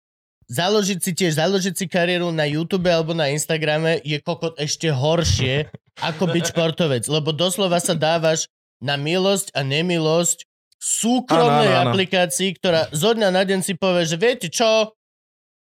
založiť 0.52 1.00
si 1.00 1.12
tiež, 1.16 1.40
založiť 1.40 1.74
si 1.80 1.86
kariéru 1.88 2.28
na 2.36 2.44
YouTube 2.44 2.92
alebo 2.92 3.16
na 3.16 3.32
Instagrame 3.32 4.04
je 4.04 4.20
kokot 4.20 4.60
ešte 4.60 4.92
horšie 4.92 5.72
ako 6.04 6.28
byť 6.28 6.44
športovec, 6.52 7.08
lebo 7.08 7.32
doslova 7.32 7.80
sa 7.80 7.96
dávaš 7.96 8.52
na 8.84 9.00
milosť 9.00 9.56
a 9.56 9.64
nemilosť 9.64 10.44
súkromnej 10.82 11.70
áno, 11.70 11.78
áno. 11.78 11.90
aplikácii, 11.94 12.58
ktorá 12.58 12.90
zo 12.90 13.14
dňa 13.14 13.30
na 13.30 13.46
deň 13.46 13.62
si 13.62 13.78
povie, 13.78 14.10
že 14.10 14.18
viete 14.18 14.50
čo, 14.50 14.98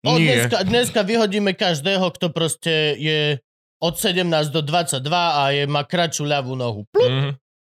od 0.02 0.18
Nie. 0.18 0.50
dneska, 0.50 0.58
dneska 0.66 1.00
vyhodíme 1.06 1.54
každého, 1.54 2.10
kto 2.10 2.34
proste 2.34 2.98
je 2.98 3.38
od 3.78 3.94
17 3.94 4.26
do 4.50 4.66
22 4.66 5.06
a 5.14 5.44
je, 5.54 5.64
má 5.70 5.86
kratšiu 5.86 6.26
ľavú 6.26 6.58
nohu. 6.58 6.90
Plup, 6.90 7.06
Mhm. 7.06 7.30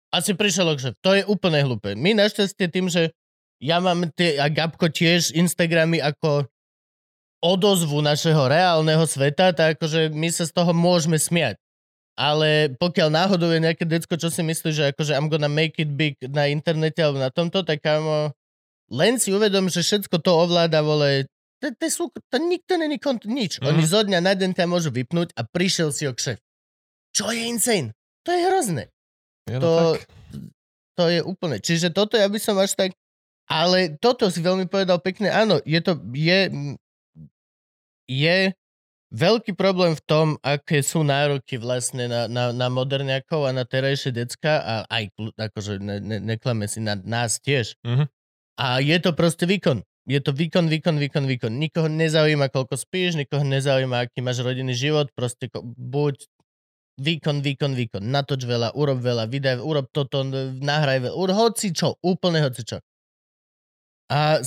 a 0.08 0.18
si 0.24 0.32
prišiel 0.32 0.72
že 0.80 0.96
To 1.04 1.12
je 1.12 1.28
úplne 1.28 1.60
hlúpe. 1.60 1.92
My 1.94 2.16
našťastie 2.16 2.72
tým, 2.72 2.88
že 2.88 3.12
ja 3.60 3.84
mám 3.84 4.08
tie, 4.16 4.40
a 4.40 4.48
Gabko 4.48 4.88
tiež 4.88 5.36
Instagramy 5.36 6.00
ako 6.00 6.48
odozvu 7.44 8.02
našeho 8.02 8.48
reálneho 8.48 9.04
sveta, 9.04 9.52
tak 9.52 9.78
akože 9.78 10.10
my 10.14 10.30
sa 10.32 10.48
z 10.48 10.52
toho 10.56 10.72
môžeme 10.74 11.20
smiať. 11.20 11.60
Ale 12.18 12.74
pokiaľ 12.82 13.10
náhodou 13.14 13.54
je 13.54 13.62
nejaké 13.62 13.86
decko, 13.86 14.18
čo 14.18 14.34
si 14.34 14.42
myslí, 14.42 14.74
že 14.74 14.84
akože 14.90 15.14
I'm 15.14 15.30
gonna 15.30 15.48
make 15.52 15.78
it 15.78 15.94
big 15.94 16.18
na 16.34 16.50
internete 16.50 16.98
alebo 16.98 17.22
na 17.22 17.30
tomto, 17.30 17.62
tak 17.62 17.86
kámo, 17.86 18.34
len 18.90 19.22
si 19.22 19.30
uvedom, 19.30 19.70
že 19.70 19.86
všetko 19.86 20.18
to 20.26 20.32
ovláda, 20.34 20.82
vole, 20.82 21.30
To, 21.62 21.74
to, 21.74 21.86
sú, 21.90 22.04
to 22.14 22.38
nikto 22.38 22.78
není 22.78 22.98
kont- 23.02 23.26
nič. 23.26 23.58
Mhm. 23.62 23.66
Oni 23.66 23.84
zo 23.86 24.02
dňa 24.02 24.20
na 24.22 24.34
deň 24.34 24.54
ťa 24.58 24.66
môžu 24.70 24.90
vypnúť 24.94 25.34
a 25.38 25.42
prišiel 25.46 25.90
si 25.94 26.06
o 26.10 26.14
kšef. 26.14 26.38
Čo 27.14 27.34
je 27.34 27.42
insane? 27.50 27.94
To 28.26 28.34
je 28.34 28.42
hrozné. 28.46 28.84
Je 29.50 29.58
To, 29.58 29.98
tak? 29.98 30.06
to 30.98 31.04
je 31.10 31.20
úplne. 31.26 31.58
Čiže 31.58 31.94
toto 31.94 32.14
ja 32.18 32.30
by 32.30 32.38
som 32.38 32.58
až 32.62 32.78
tak... 32.78 32.94
Ale 33.48 33.96
toto 33.98 34.28
si 34.30 34.44
veľmi 34.44 34.68
povedal 34.70 35.02
pekne. 35.02 35.34
Áno, 35.34 35.58
je 35.66 35.80
to... 35.82 35.98
Je, 36.14 36.52
je 38.06 38.38
veľký 39.12 39.56
problém 39.56 39.96
v 39.96 40.04
tom, 40.04 40.28
aké 40.44 40.84
sú 40.84 41.04
nároky 41.04 41.56
vlastne 41.60 42.12
na, 42.12 42.22
na, 42.28 42.52
na 42.52 42.68
moderniakov 42.68 43.48
a 43.48 43.56
na 43.56 43.64
terajšie 43.64 44.12
decka 44.12 44.60
a 44.60 44.76
aj, 44.92 45.12
akože 45.38 45.80
ne, 45.80 45.98
ne, 46.04 46.18
neklame 46.20 46.68
si, 46.68 46.84
na 46.84 47.00
nás 47.00 47.40
tiež. 47.40 47.80
Mhm. 47.88 48.12
A 48.58 48.82
je 48.82 48.98
to 48.98 49.14
proste 49.14 49.46
výkon. 49.46 49.86
Je 50.08 50.18
to 50.24 50.32
výkon, 50.32 50.72
výkon, 50.72 50.98
výkon, 50.98 51.26
výkon. 51.28 51.52
Nikoho 51.60 51.92
nezaujíma, 51.92 52.48
koľko 52.48 52.80
spíš, 52.80 53.20
nikoho 53.20 53.44
nezaujíma, 53.44 54.08
aký 54.08 54.24
máš 54.24 54.40
rodinný 54.40 54.72
život, 54.72 55.12
proste 55.12 55.52
ko, 55.52 55.62
buď 55.68 56.26
výkon, 56.98 57.44
výkon, 57.44 57.76
výkon. 57.76 58.04
Natoč 58.08 58.48
veľa, 58.48 58.74
urob 58.74 59.04
veľa, 59.04 59.30
vydaj, 59.30 59.62
urob 59.62 59.92
toto, 59.94 60.26
nahraj 60.64 61.06
veľa, 61.06 61.16
urob 61.16 61.36
hoci 61.38 61.76
čo, 61.76 62.00
úplne 62.02 62.42
hoci 62.42 62.66
čo. 62.66 62.78
A 64.08 64.40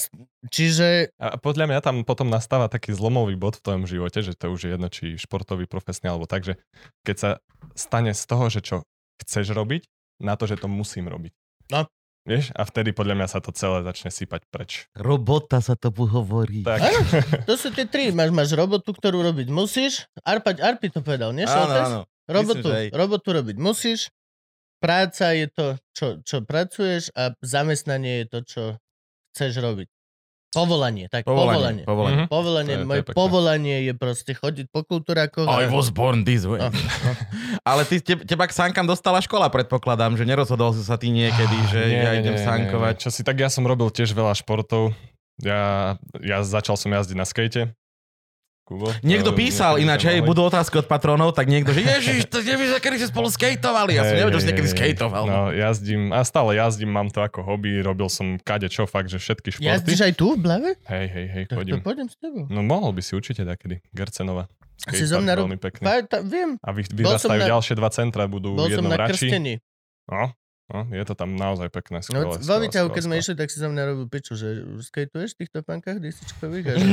čiže 0.48 1.12
A 1.20 1.36
podľa 1.36 1.68
mňa 1.68 1.80
tam 1.84 1.96
potom 2.08 2.32
nastáva 2.32 2.72
taký 2.72 2.96
zlomový 2.96 3.36
bod 3.36 3.60
v 3.60 3.64
tvojom 3.64 3.84
živote, 3.84 4.24
že 4.24 4.32
to 4.32 4.48
už 4.48 4.60
je 4.64 4.70
jedno, 4.72 4.88
či 4.88 5.20
športový, 5.20 5.68
profesný 5.68 6.08
alebo 6.08 6.24
tak, 6.24 6.48
že 6.48 6.56
keď 7.04 7.16
sa 7.16 7.30
stane 7.76 8.16
z 8.16 8.24
toho, 8.24 8.48
že 8.48 8.64
čo 8.64 8.76
chceš 9.20 9.52
robiť, 9.52 9.84
na 10.20 10.36
to, 10.36 10.48
že 10.48 10.60
to 10.60 10.68
musím 10.68 11.08
robiť. 11.12 11.32
No. 11.72 11.84
Vieš? 12.28 12.52
A 12.52 12.68
vtedy 12.68 12.92
podľa 12.92 13.16
mňa 13.16 13.28
sa 13.32 13.40
to 13.40 13.48
celé 13.52 13.80
začne 13.80 14.12
sypať 14.12 14.44
preč. 14.52 14.84
Robota 14.92 15.64
sa 15.64 15.72
tomu 15.72 16.04
hovorí. 16.04 16.60
Tak. 16.60 16.80
Áno. 16.80 17.00
to 17.48 17.54
sú 17.56 17.72
tie 17.72 17.88
tri. 17.88 18.12
Máš, 18.12 18.32
máš 18.32 18.52
robotu, 18.52 18.92
ktorú 18.92 19.24
robiť 19.24 19.48
musíš. 19.48 20.04
Arpa, 20.20 20.52
Arpi 20.56 20.92
to 20.92 21.00
povedal, 21.00 21.32
nie? 21.32 21.48
Áno, 21.48 21.72
áno. 21.72 22.00
Robotu, 22.28 22.68
Myslím, 22.68 22.92
robotu 22.92 23.28
robiť 23.32 23.56
musíš. 23.56 24.12
Práca 24.80 25.32
je 25.36 25.48
to, 25.48 25.66
čo, 25.92 26.06
čo 26.24 26.40
pracuješ 26.44 27.12
a 27.12 27.36
zamestnanie 27.44 28.24
je 28.24 28.26
to, 28.28 28.40
čo 28.44 28.62
chceš 29.30 29.58
robiť. 29.58 29.88
Povolanie, 30.50 31.06
tak 31.06 31.22
povolanie. 31.22 31.86
Povolanie. 31.86 31.86
Povolanie. 31.86 32.16
Mhm. 32.16 32.26
Povolanie, 32.26 32.66
To 32.66 32.74
je- 32.74 32.76
to 32.76 32.88
moje 32.88 32.98
je 32.98 33.06
pekné. 33.06 33.14
povolanie 33.16 33.76
je 33.80 33.92
proste 33.94 34.32
chodiť 34.32 34.66
po 34.66 34.82
kultúrakoch. 34.82 35.46
I 35.46 35.70
was 35.70 35.88
born 35.88 36.26
this 36.26 36.42
way. 36.42 36.58
No, 36.58 36.66
no. 36.66 36.74
Ale 37.70 37.86
ty, 37.86 37.98
te, 37.98 38.18
teba 38.18 38.44
k 38.44 38.52
sánkam 38.52 38.82
dostala 38.82 39.22
škola, 39.22 39.46
predpokladám, 39.46 40.14
že 40.14 40.26
nerozhodol 40.26 40.74
si 40.74 40.82
sa 40.82 40.98
ty 40.98 41.06
niekedy, 41.08 41.54
že 41.70 41.80
Ah, 41.80 41.86
Nie, 41.86 42.02
ja 42.02 42.10
nie, 42.10 42.20
idem 42.20 42.34
nie, 42.34 42.42
nie, 42.42 42.48
sánkovať. 42.50 42.94
nie. 42.94 43.00
Čo 43.00 43.08
si, 43.08 43.22
tak 43.22 43.36
ja 43.36 43.46
som 43.46 43.62
robil 43.62 43.86
tiež 43.88 44.10
veľa 44.10 44.34
športov. 44.34 44.90
Ja, 45.38 45.94
ja 46.18 46.42
začal 46.42 46.74
som 46.74 46.90
jazdiť 46.90 47.14
na 47.14 47.24
skate. 47.24 47.70
Kubo, 48.70 48.86
Niekto 49.02 49.26
to 49.26 49.34
písal 49.34 49.76
ináč, 49.76 50.06
hej, 50.06 50.22
budú 50.22 50.46
otázky 50.46 50.78
od 50.78 50.86
patrónov, 50.86 51.34
tak 51.34 51.50
niekto, 51.50 51.74
že 51.74 51.82
ježiš, 51.82 52.30
to 52.30 52.38
nevieš, 52.38 52.78
kedy 52.78 52.96
ste 52.96 53.10
spolu 53.10 53.26
skateovali. 53.26 53.98
Ja 53.98 54.06
som 54.06 54.14
nevedel, 54.14 54.38
že 54.38 54.46
ste 54.46 54.54
kedy 54.54 54.68
skateoval. 54.70 55.24
No, 55.26 55.40
jazdím, 55.50 56.02
a 56.08 56.22
stále 56.22 56.54
jazdím, 56.54 56.86
mám 56.88 57.10
to 57.10 57.18
ako 57.18 57.42
hobby, 57.42 57.82
robil 57.82 58.06
som 58.06 58.38
kade 58.38 58.70
čo, 58.70 58.86
fakt, 58.86 59.10
že 59.10 59.18
všetky 59.18 59.50
športy. 59.52 59.74
Jazdíš 59.74 60.00
aj 60.00 60.12
tu 60.14 60.26
v 60.32 60.38
Blave? 60.38 60.70
Hej, 60.86 61.06
hej, 61.08 61.26
hej, 61.28 61.44
Tak 61.44 61.50
to 61.50 61.58
chodím. 61.58 61.82
pôjdem 61.82 62.06
s 62.06 62.14
tebou. 62.14 62.46
No 62.46 62.62
mohol 62.62 62.94
by 62.94 63.02
si 63.02 63.12
určite 63.12 63.42
takedy, 63.42 63.82
Gercenova. 63.90 64.46
Si 64.80 65.02
zo 65.02 65.18
mňa 65.18 65.32
rob- 65.34 65.44
veľmi 65.44 65.58
pekný. 65.58 65.82
Fakt, 65.82 66.06
tá- 66.08 66.22
viem. 66.22 66.54
A 66.56 66.70
vy, 66.70 66.86
som 66.86 66.94
vyrastajú 66.94 67.36
na- 67.36 67.50
ďalšie 67.50 67.74
dva 67.74 67.90
centra, 67.90 68.22
budú 68.24 68.54
Bol 68.54 68.64
som 68.64 68.80
jedno 68.80 68.86
v 68.86 68.92
na 68.92 68.98
Rači. 69.02 69.12
krstení. 69.26 69.54
No, 70.06 70.30
no, 70.70 70.86
je 70.94 71.04
to 71.04 71.14
tam 71.18 71.34
naozaj 71.34 71.68
pekné. 71.68 71.98
No, 71.98 72.06
Skvelé, 72.06 72.24
vo 72.24 72.34
skvelé, 72.38 72.58
výťahu, 72.66 72.88
keď 72.94 73.02
sme 73.02 73.14
išli, 73.18 73.34
tak 73.34 73.48
si 73.50 73.58
za 73.58 73.68
mňa 73.68 73.82
robil 73.90 74.06
piču, 74.06 74.38
že 74.38 74.62
skateuješ 74.86 75.34
v 75.34 75.38
týchto 75.44 75.58
pankách 75.66 75.98
desičkových? 75.98 76.64
A 76.66 76.72
že, 76.78 76.86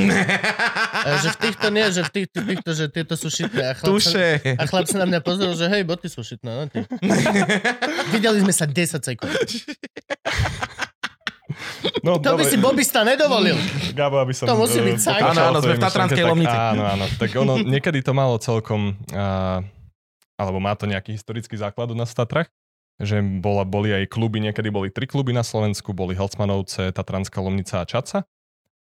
a 1.07 1.09
že 1.21 1.29
v 1.29 1.37
týchto 1.45 1.67
nie, 1.69 1.85
že 1.93 2.01
v 2.01 2.11
týchto, 2.11 2.39
týchto 2.41 2.71
že 2.73 2.85
tieto 2.89 3.13
sú 3.13 3.29
šitné. 3.29 3.63
A 3.69 3.73
chlap, 3.77 3.85
sa, 3.85 3.93
Tuše. 3.93 4.27
a 4.57 4.63
chlap 4.65 4.85
sa 4.89 4.97
na 4.97 5.07
mňa 5.07 5.19
pozrel, 5.21 5.53
že 5.53 5.69
hej, 5.69 5.85
boty 5.85 6.09
sú 6.09 6.25
šitné. 6.25 6.51
No, 6.51 6.63
ty. 6.67 6.83
Videli 8.13 8.41
sme 8.41 8.53
sa 8.53 8.65
10 8.65 8.97
sekúnd. 8.97 9.33
No, 12.01 12.21
To 12.21 12.37
by 12.37 12.43
dobre. 12.45 12.51
si 12.51 12.57
Bobista 12.57 13.01
nedovolil. 13.01 13.57
Gabo, 13.93 14.21
aby 14.21 14.33
som... 14.33 14.45
To 14.47 14.55
musí 14.57 14.79
byť 14.79 14.95
pokračoval 14.99 15.31
Áno, 15.33 15.41
áno, 15.53 15.59
sme 15.63 15.75
v 15.75 15.81
Tatranskej 15.81 16.23
tak 16.23 16.29
Lomnici. 16.29 16.57
Áno, 16.57 16.83
áno. 16.85 17.05
Tak 17.17 17.29
ono, 17.35 17.53
niekedy 17.61 17.99
to 18.01 18.11
malo 18.13 18.35
celkom... 18.39 18.95
Uh, 19.11 19.59
alebo 20.37 20.61
má 20.61 20.77
to 20.77 20.85
nejaký 20.85 21.17
historický 21.17 21.57
základ 21.57 21.89
u 21.89 21.97
nás 21.97 22.13
v 22.13 22.17
Tatrach, 22.21 22.49
že 22.97 23.21
bola, 23.21 23.62
boli 23.62 23.93
aj 23.93 24.10
kluby, 24.10 24.41
niekedy 24.41 24.73
boli 24.73 24.89
tri 24.89 25.05
kluby 25.05 25.29
na 25.33 25.45
Slovensku, 25.45 25.93
boli 25.93 26.17
Helcmanovce, 26.17 26.89
Tatranská 26.89 27.38
Lomnica 27.41 27.81
a 27.81 27.86
Čaca. 27.86 28.25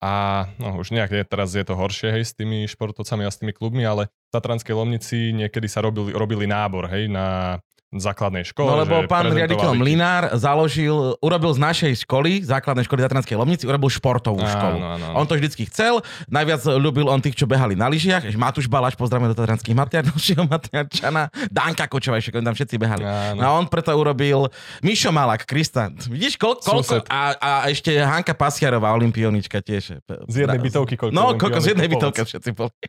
A 0.01 0.13
no, 0.61 0.77
už 0.81 0.93
nejak 0.93 1.13
je, 1.13 1.23
teraz 1.25 1.57
je 1.57 1.65
to 1.65 1.73
horšie, 1.73 2.13
hej, 2.13 2.25
s 2.29 2.37
tými 2.37 2.69
športovcami 2.69 3.25
a 3.25 3.33
s 3.33 3.41
tými 3.41 3.57
klubmi, 3.57 3.85
ale 3.85 4.13
v 4.29 4.31
Tatranskej 4.33 4.77
Lomnici 4.77 5.33
niekedy 5.33 5.69
sa 5.73 5.81
robili, 5.81 6.13
robili 6.13 6.45
nábor, 6.45 6.89
hej, 6.93 7.09
na 7.09 7.57
základnej 7.99 8.45
škole. 8.45 8.69
No 8.69 8.79
lebo 8.79 9.05
pán 9.07 9.29
riaditeľ 9.29 9.73
Mlinár 9.73 10.35
založil, 10.35 11.17
urobil 11.19 11.53
z 11.53 11.61
našej 11.61 11.93
školy, 12.03 12.43
základnej 12.43 12.85
školy 12.85 13.01
Tatranskej 13.03 13.37
Lomnici, 13.37 13.65
urobil 13.65 13.89
športovú 13.89 14.41
školu. 14.41 14.79
Áno, 14.79 14.89
áno, 14.97 15.05
áno. 15.13 15.15
On 15.17 15.25
to 15.25 15.35
vždycky 15.35 15.67
chcel, 15.67 16.01
najviac 16.27 16.63
ľúbil 16.67 17.07
on 17.07 17.21
tých, 17.21 17.37
čo 17.37 17.47
behali 17.47 17.75
na 17.75 17.87
lyžiach. 17.87 18.25
Matúš 18.37 18.67
Balaš, 18.67 18.95
pozdravíme 18.95 19.33
do 19.33 19.37
Tatranských 19.37 19.75
Matiar, 19.77 20.03
ďalšieho 20.11 20.45
Matiarčana, 20.47 21.29
Danka 21.49 21.87
Kočová, 21.87 22.21
ešte 22.21 22.37
tam 22.37 22.55
všetci 22.55 22.77
behali. 22.77 23.05
Áno. 23.05 23.41
No 23.41 23.45
a 23.47 23.51
on 23.57 23.67
preto 23.71 23.93
urobil 23.95 24.49
Mišo 24.85 25.15
Malak, 25.15 25.49
Krista. 25.49 25.89
Vidíš, 25.93 26.37
koľ, 26.37 26.61
koľko? 26.61 26.83
Sused. 26.85 27.05
A, 27.09 27.33
a, 27.37 27.51
ešte 27.69 27.95
Hanka 27.97 28.37
Pasiarová, 28.37 28.93
olimpionička 28.93 29.63
tiež. 29.65 30.03
Z 30.29 30.35
jednej 30.35 30.61
bytovky 30.61 30.95
koľko 30.99 31.15
No, 31.15 31.33
koľko 31.39 31.59
z 31.63 31.67
jednej 31.73 31.89
povedz. 31.89 32.29
všetci 32.29 32.51
boli. 32.53 32.75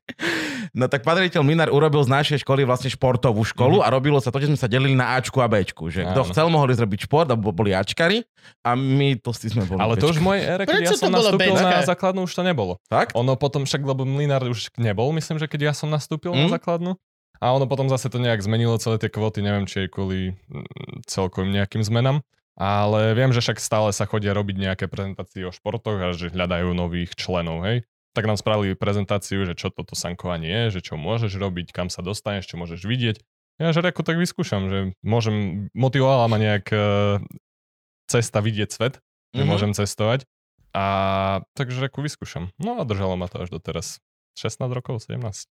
No 0.75 0.91
tak 0.91 1.07
pán 1.07 1.15
riaditeľ 1.15 1.41
Minár 1.47 1.69
urobil 1.71 2.03
z 2.03 2.11
našej 2.11 2.37
školy 2.43 2.67
vlastne 2.67 2.91
športovú 2.91 3.39
školu 3.45 3.79
a 3.79 3.87
robilo 3.87 4.19
sa 4.19 4.29
to, 4.29 4.37
že 4.37 4.51
sme 4.51 4.59
sa 4.59 4.67
delili 4.67 4.96
na 4.97 5.13
Ačku 5.13 5.37
a 5.37 5.45
Bčku. 5.45 5.87
Že 5.87 6.09
kto 6.09 6.21
Mhm. 6.25 6.29
Chcel, 6.33 6.47
mohli 6.49 6.73
zrobiť 6.73 6.99
šport, 7.05 7.29
alebo 7.29 7.53
boli 7.53 7.71
Ačkari 7.71 8.25
a 8.65 8.73
my 8.73 9.21
to 9.21 9.29
sme 9.31 9.63
boli 9.63 9.77
Ale 9.77 9.93
to 9.95 10.09
už 10.09 10.17
v 10.17 10.25
mojej 10.25 10.43
ére, 10.43 10.63
keď 10.65 10.73
ja 10.73 10.81
Prečo 10.81 10.97
som 10.97 11.07
to 11.07 11.15
bolo 11.15 11.29
nastúpil 11.29 11.53
Bčka? 11.53 11.69
na 11.69 11.85
základnú, 11.85 12.19
už 12.25 12.33
to 12.33 12.41
nebolo. 12.41 12.73
Tak? 12.89 13.13
Ono 13.13 13.33
potom 13.37 13.61
však, 13.63 13.85
lebo 13.85 14.01
Mlinár 14.03 14.41
už 14.43 14.73
nebol, 14.75 15.13
myslím, 15.13 15.37
že 15.37 15.45
keď 15.45 15.69
ja 15.69 15.73
som 15.77 15.87
nastúpil 15.87 16.33
Mm. 16.33 16.49
na 16.49 16.57
základnú. 16.57 16.97
A 17.37 17.53
ono 17.53 17.69
potom 17.69 17.85
zase 17.85 18.09
to 18.09 18.17
nejak 18.17 18.41
zmenilo 18.41 18.81
celé 18.81 18.97
tie 18.97 19.13
kvóty, 19.13 19.45
neviem, 19.45 19.63
či 19.63 19.85
je 19.85 19.93
kvôli 19.93 20.33
mm, 20.49 21.05
celkovým 21.05 21.53
nejakým 21.53 21.85
zmenám. 21.85 22.25
Ale 22.57 23.13
viem, 23.13 23.29
že 23.29 23.37
však 23.37 23.61
stále 23.61 23.93
sa 23.93 24.09
chodia 24.09 24.33
robiť 24.33 24.57
nejaké 24.57 24.85
prezentácie 24.89 25.45
o 25.45 25.53
športoch 25.53 26.01
a 26.01 26.17
že 26.17 26.33
hľadajú 26.33 26.73
nových 26.73 27.13
členov, 27.13 27.61
hej. 27.61 27.85
Tak 28.17 28.25
nám 28.25 28.33
spravili 28.33 28.73
prezentáciu, 28.73 29.45
že 29.45 29.53
čo 29.53 29.69
toto 29.69 29.93
sankovanie 29.93 30.49
je, 30.65 30.81
že 30.81 30.89
čo 30.89 30.97
môžeš 30.97 31.37
robiť, 31.37 31.69
kam 31.69 31.93
sa 31.93 32.01
dostaneš, 32.01 32.49
čo 32.49 32.57
môžeš 32.57 32.81
vidieť. 32.81 33.21
Ja 33.57 33.73
že 33.73 33.81
reku 33.81 34.05
tak 34.05 34.21
vyskúšam, 34.21 34.69
že 34.69 34.79
môžem, 35.01 35.67
motivovala 35.73 36.29
ma 36.29 36.37
nejak 36.37 36.65
e, 36.69 36.77
cesta 38.05 38.37
vidieť 38.39 38.69
svet, 38.69 38.93
že 39.33 39.41
Mhm. 39.43 39.49
môžem 39.49 39.71
cestovať. 39.73 40.29
A 40.77 40.85
takže 41.57 41.81
reku 41.81 42.05
vyskúšam. 42.05 42.53
No 42.61 42.77
a 42.77 42.85
držalo 42.85 43.17
ma 43.17 43.25
to 43.25 43.41
až 43.41 43.49
do 43.49 43.57
teraz. 43.57 43.97
16 44.37 44.69
rokov, 44.69 45.01
17. 45.01 45.49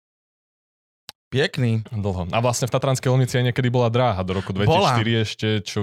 Pekný. 1.34 1.82
Dlho. 1.90 2.30
A 2.30 2.38
vlastne 2.38 2.64
v 2.64 2.72
Tatranskej 2.72 3.10
Lomnici 3.10 3.34
aj 3.34 3.50
niekedy 3.50 3.66
bola 3.66 3.88
dráha 3.88 4.22
do 4.22 4.34
roku 4.34 4.50
2004 4.50 4.70
Bola. 4.70 4.94
ešte, 5.20 5.48
čo, 5.60 5.82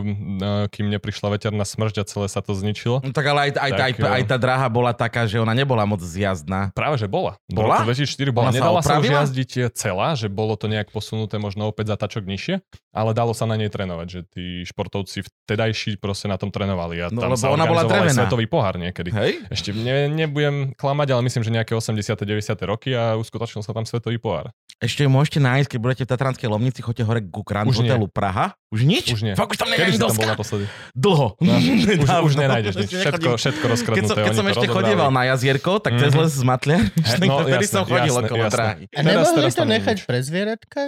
kým 0.69 0.87
neprišla 0.87 1.27
veterná 1.29 1.61
smrť 1.61 1.95
a 1.99 2.03
celé 2.03 2.25
sa 2.25 2.39
to 2.39 2.53
zničilo. 2.53 3.01
No 3.01 3.11
tak 3.11 3.25
ale 3.25 3.51
aj, 3.51 3.59
aj, 3.59 3.71
Tak, 3.71 3.81
aj, 3.83 3.91
aj 3.99 4.23
tá 4.25 4.37
dráha 4.37 4.67
bola 4.67 4.91
taká, 4.91 5.25
že 5.25 5.35
ona 5.35 5.51
nebola 5.51 5.83
moc 5.83 5.99
zjazdná. 5.99 6.71
Práve, 6.71 6.95
že 6.95 7.05
bola. 7.05 7.35
Do 7.45 7.59
Bola? 7.59 7.83
roku 7.83 7.91
2004 7.91 8.07
bola. 8.29 8.43
Ona 8.45 8.51
sa 8.51 8.57
Nedala 8.57 8.79
sa, 8.79 8.95
už 8.95 9.03
opravila? 9.03 9.19
jazdiť 9.21 9.51
celá, 9.75 10.07
že 10.13 10.27
bolo 10.27 10.55
to 10.55 10.65
nejak 10.65 10.87
posunuté 10.87 11.35
možno 11.35 11.67
opäť 11.67 11.91
za 11.91 11.97
tačok 11.97 12.23
nižšie, 12.23 12.63
ale 12.89 13.11
dalo 13.11 13.35
sa 13.35 13.43
na 13.43 13.53
nej 13.53 13.67
trénovať, 13.67 14.07
že 14.07 14.19
tí 14.25 14.45
športovci 14.63 15.21
vtedajší 15.21 15.97
proste 15.97 16.25
na 16.25 16.39
tom 16.39 16.47
trénovali. 16.47 16.95
A 16.97 17.11
No, 17.11 17.19
tam 17.19 17.35
sa 17.35 17.49
ona 17.49 17.65
bola 17.65 17.83
drevená. 17.83 18.15
svetový 18.15 18.47
pohár 18.47 18.77
niekedy. 18.77 19.11
Hej? 19.11 19.43
Ešte 19.49 19.73
ne, 19.73 20.07
nebudem 20.07 20.71
klamať, 20.73 21.11
ale 21.11 21.21
myslím, 21.23 21.41
že 21.41 21.51
nejaké 21.51 21.73
80. 21.73 21.99
90. 22.15 22.55
roky 22.63 22.93
a 22.93 23.17
uskutočnil 23.17 23.59
sa 23.59 23.73
tam 23.73 23.83
svetový 23.83 24.15
pohár. 24.15 24.47
Ešte 24.77 25.03
môžete 25.03 25.40
nájsť, 25.41 25.67
keď 25.67 25.79
budete 25.81 26.03
v 26.05 26.09
Tatranskej 26.13 26.47
Lomnici, 26.47 26.79
choďte 26.79 27.03
hore 27.03 27.19
ku 27.25 27.41
Grand 27.41 27.65
Už 27.65 27.81
nie. 27.81 27.89
hotelu 27.89 28.05
Praha. 28.05 28.53
Už 28.69 28.85
nič? 28.85 29.09
Už 29.09 29.21
nie. 29.25 29.33
Fakt 29.33 29.51
už 29.51 29.57
tam 29.57 29.67
nie 29.67 29.75
Kedy 29.75 29.91
si 29.91 29.99
tam 29.99 30.13
bol 30.13 30.29
naposledy? 30.29 30.65
Dlho. 30.93 31.27
No, 31.35 31.51
už, 31.51 31.81
Dávno. 32.05 32.23
už 32.23 32.33
nenájdeš 32.37 32.73
nič. 32.77 32.89
Všetko, 32.93 33.29
všetko 33.35 33.59
Keď 33.59 33.71
rozkradnuté. 33.73 34.07
som, 34.07 34.15
keď 34.15 34.29
oni 34.29 34.37
som 34.37 34.45
to 34.45 34.51
ešte 34.53 34.67
chodieval 34.69 35.09
na 35.09 35.23
jazierko, 35.27 35.71
tak 35.77 35.91
cez 35.97 36.13
Mhm. 36.13 36.19
les 36.21 36.31
z 36.31 36.43
Matlia, 36.45 36.79
no, 37.25 37.35
vtedy 37.41 37.65
som 37.65 37.83
chodil 37.83 38.13
okolo 38.13 38.43
dráhy. 38.47 38.83
A 38.87 38.99
nemohli 39.01 39.49
to 39.49 39.65
nie 39.65 39.71
nechať 39.75 39.97
pre 40.05 40.17
zvieratka? 40.21 40.81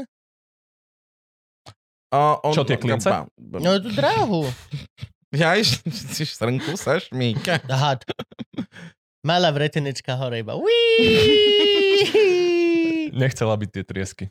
O, 2.13 2.21
on, 2.45 2.53
Čo, 2.53 2.61
tie 2.61 2.77
klince? 2.77 3.09
No 3.41 3.81
tú 3.81 3.89
dráhu. 3.89 4.45
Ja 5.33 5.57
si 5.57 6.29
srnku 6.29 6.77
sa 6.77 7.01
šmíka. 7.01 7.57
Had. 7.65 8.05
Malá 9.25 9.49
vretenečka 9.49 10.13
hore 10.13 10.45
iba. 10.45 10.53
Nechcela 13.13 13.53
byť 13.53 13.69
tie 13.69 13.83
triesky. 13.83 14.25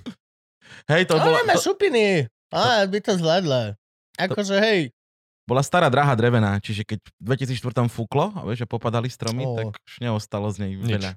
Hej, 0.86 1.06
to 1.06 1.14
Ona 1.14 1.24
bolo... 1.24 1.36
má 1.44 1.54
To, 1.54 1.62
šupiny. 1.64 2.26
Á, 2.50 2.84
by 2.84 2.98
to 2.98 3.12
zvládla. 3.14 3.78
Akože 4.14 4.58
hej, 4.58 4.80
bola 5.42 5.58
stará 5.60 5.88
dráha 5.88 6.12
drevená, 6.12 6.58
čiže 6.58 6.84
keď 6.84 6.98
v 7.02 7.10
2004 7.34 7.58
fúklo 7.88 8.30
a 8.30 8.42
vieš, 8.42 8.62
že 8.62 8.68
popadali 8.68 9.08
stromy, 9.08 9.42
Ó. 9.42 9.54
tak 9.54 9.74
už 9.76 9.94
neostalo 10.00 10.46
z 10.48 10.56
nej 10.60 10.72
veľa. 10.76 11.10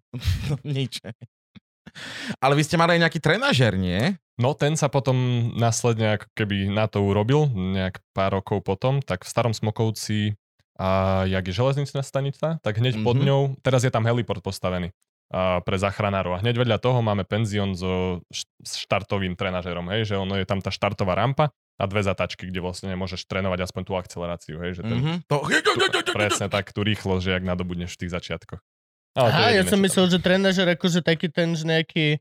Nič. 0.64 0.98
Ale 2.44 2.54
vy 2.54 2.64
ste 2.64 2.76
mali 2.76 2.98
aj 2.98 3.08
nejaký 3.08 3.20
trenažer, 3.20 3.74
nie? 3.76 4.18
No 4.36 4.52
ten 4.52 4.74
sa 4.74 4.88
potom 4.88 5.16
následne 5.54 6.18
ako 6.18 6.28
keby 6.34 6.68
na 6.68 6.90
to 6.90 7.00
urobil, 7.00 7.48
nejak 7.48 8.02
pár 8.12 8.36
rokov 8.36 8.60
potom, 8.62 9.00
tak 9.00 9.24
v 9.24 9.30
starom 9.30 9.54
Smokovci, 9.54 10.36
a 10.76 11.24
jak 11.24 11.46
je 11.46 11.56
železničná 11.56 12.02
stanica, 12.02 12.60
tak 12.60 12.74
hneď 12.76 13.00
pod 13.00 13.16
Mhm. 13.16 13.24
ňou, 13.24 13.42
teraz 13.62 13.84
je 13.84 13.92
tam 13.92 14.04
heliport 14.04 14.42
postavený 14.42 14.92
pre 15.34 15.78
záchranárov. 15.82 16.38
A 16.38 16.42
hneď 16.46 16.62
vedľa 16.62 16.78
toho 16.78 17.02
máme 17.02 17.26
penzión 17.26 17.74
so 17.74 18.22
štartovým 18.62 19.34
trenažerom, 19.34 19.90
hej, 19.92 20.14
že 20.14 20.16
ono 20.16 20.38
je 20.38 20.46
tam 20.46 20.62
tá 20.62 20.70
štartová 20.70 21.18
rampa 21.18 21.50
a 21.76 21.84
dve 21.90 22.06
zatačky, 22.06 22.48
kde 22.48 22.64
vlastne 22.64 22.94
môžeš 22.96 23.28
trénovať 23.28 23.68
aspoň 23.68 23.82
tú 23.84 23.94
akceleráciu, 24.00 24.56
hej, 24.64 24.80
že 24.80 24.82
ten, 24.86 24.98
Mhm. 25.02 25.14
To... 25.28 25.44
presne 26.16 26.48
tak, 26.48 26.72
tú 26.72 26.86
rýchlosť, 26.86 27.24
že 27.26 27.32
jak 27.36 27.44
nadobudneš 27.44 27.98
v 27.98 28.00
tých 28.06 28.14
začiatkoch. 28.16 28.62
Ale 29.16 29.28
Aha, 29.32 29.40
ja 29.52 29.64
jediné, 29.64 29.64
som 29.64 29.68
čo 29.68 29.72
tam 29.72 29.82
myslel, 29.88 30.06
že 30.12 30.18
trénažer 30.20 30.68
akože 30.76 31.00
taký 31.04 31.28
ten, 31.32 31.56
že 31.56 31.64
nejaký, 31.64 32.20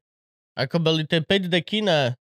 ako 0.54 0.76
boli 0.78 1.02
tie 1.06 1.18
5D 1.22 1.54
kina. 1.66 2.14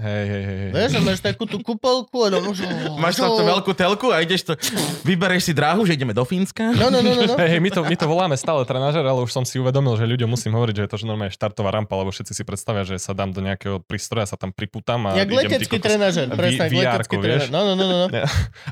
Hej, 0.00 0.24
hej, 0.24 0.42
hej. 0.48 0.68
Vieš, 0.72 0.90
a 0.96 1.00
máš 1.04 1.20
takú 1.20 1.44
tú 1.44 1.60
kúpolku 1.60 2.24
a 2.24 2.32
no, 2.32 2.40
môžu... 2.40 2.64
Máš 2.96 3.20
tam 3.20 3.36
tú 3.36 3.44
veľkú 3.44 3.72
telku 3.76 4.08
a 4.08 4.24
ideš 4.24 4.48
to, 4.48 4.56
vybereš 5.04 5.44
si 5.44 5.52
dráhu, 5.52 5.84
že 5.84 5.92
ideme 5.92 6.16
do 6.16 6.24
Fínska. 6.24 6.72
No, 6.72 6.88
no, 6.88 7.04
no, 7.04 7.12
no. 7.12 7.22
no. 7.28 7.34
Hej, 7.36 7.48
hej, 7.52 7.60
my, 7.60 7.68
to, 7.68 7.84
my 7.84 7.96
to 8.00 8.06
voláme 8.08 8.32
stále 8.40 8.64
trenažer, 8.64 9.04
ale 9.04 9.20
už 9.20 9.28
som 9.28 9.44
si 9.44 9.60
uvedomil, 9.60 10.00
že 10.00 10.08
ľuďom 10.08 10.24
musím 10.32 10.56
hovoriť, 10.56 10.72
že 10.72 10.82
je 10.88 10.90
to 10.90 10.98
že 11.00 11.04
normálne 11.04 11.28
štartová 11.28 11.68
rampa, 11.68 11.92
lebo 12.00 12.08
všetci 12.08 12.32
si 12.32 12.42
predstavia, 12.48 12.88
že 12.88 12.96
sa 12.96 13.12
dám 13.12 13.36
do 13.36 13.44
nejakého 13.44 13.84
prístroja, 13.84 14.24
sa 14.24 14.40
tam 14.40 14.56
priputám 14.56 15.12
a 15.12 15.20
Jak 15.20 15.28
letecký 15.28 15.76
kokos. 15.76 15.84
trenažer, 15.84 16.26
presne, 16.32 16.66
VR-ku, 16.72 16.80
letecký 16.80 17.16
vieš? 17.20 17.24
trenažer. 17.28 17.50
No, 17.52 17.60
no, 17.68 17.72
no, 17.76 17.84
no. 17.84 17.96
no. 18.08 18.08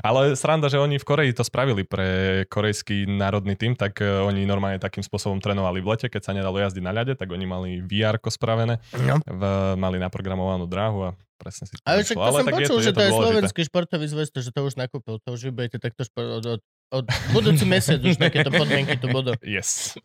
Ale 0.01 0.33
sranda, 0.33 0.65
že 0.65 0.81
oni 0.81 0.97
v 0.97 1.05
Koreji 1.05 1.37
to 1.37 1.45
spravili 1.45 1.85
pre 1.85 2.41
korejský 2.49 3.05
národný 3.05 3.53
tým, 3.53 3.77
tak 3.77 4.01
uh, 4.01 4.25
oni 4.25 4.49
normálne 4.49 4.81
takým 4.81 5.05
spôsobom 5.05 5.37
trénovali 5.37 5.77
v 5.77 5.93
lete, 5.93 6.07
keď 6.09 6.21
sa 6.25 6.31
nedalo 6.33 6.57
jazdiť 6.57 6.81
na 6.81 6.89
ľade, 6.89 7.13
tak 7.13 7.29
oni 7.29 7.45
mali 7.45 7.69
vr 7.85 8.17
spravené, 8.29 8.81
No. 9.05 9.17
v, 9.25 9.41
mali 9.77 9.97
naprogramovanú 9.97 10.69
dráhu 10.69 11.11
a 11.11 11.18
presne 11.39 11.71
si 11.71 11.79
to 11.79 11.81
Ale 11.87 12.03
však 12.03 12.15
to 12.19 12.31
som 12.35 12.43
tak 12.43 12.55
počul, 12.59 12.77
že 12.83 12.91
to 12.91 13.01
je 13.01 13.11
slovenský 13.15 13.61
športový 13.63 14.05
zväz, 14.11 14.27
to, 14.35 14.43
že 14.43 14.51
to 14.51 14.59
už 14.67 14.75
nakúpil, 14.75 15.23
to 15.23 15.29
už 15.31 15.47
vybejete 15.47 15.79
takto 15.79 16.03
šport, 16.03 16.43
od, 16.43 16.59
od, 16.59 16.61
od 16.91 17.05
budúci 17.31 17.63
mesiac 17.63 18.03
už 18.03 18.19
takéto 18.19 18.51
podmienky 18.51 18.99
tu 18.99 19.07
budú. 19.07 19.31
Yes. 19.47 19.95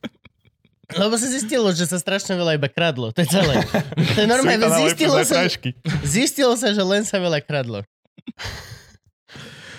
Lebo 0.95 1.17
sa 1.17 1.27
zistilo, 1.27 1.73
že 1.73 1.89
sa 1.89 1.97
strašne 1.97 2.37
veľa 2.37 2.61
iba 2.61 2.69
kradlo, 2.69 3.11
to 3.11 3.25
je 3.25 3.29
celé. 3.33 3.57
To 4.15 4.19
je 4.21 4.29
normálne, 4.29 4.69
zistilo 4.85 5.17
sa, 5.25 5.49
zistilo 6.05 6.55
sa, 6.61 6.77
že 6.77 6.85
len 6.85 7.03
sa 7.09 7.17
veľa 7.19 7.41
kradlo. 7.41 7.83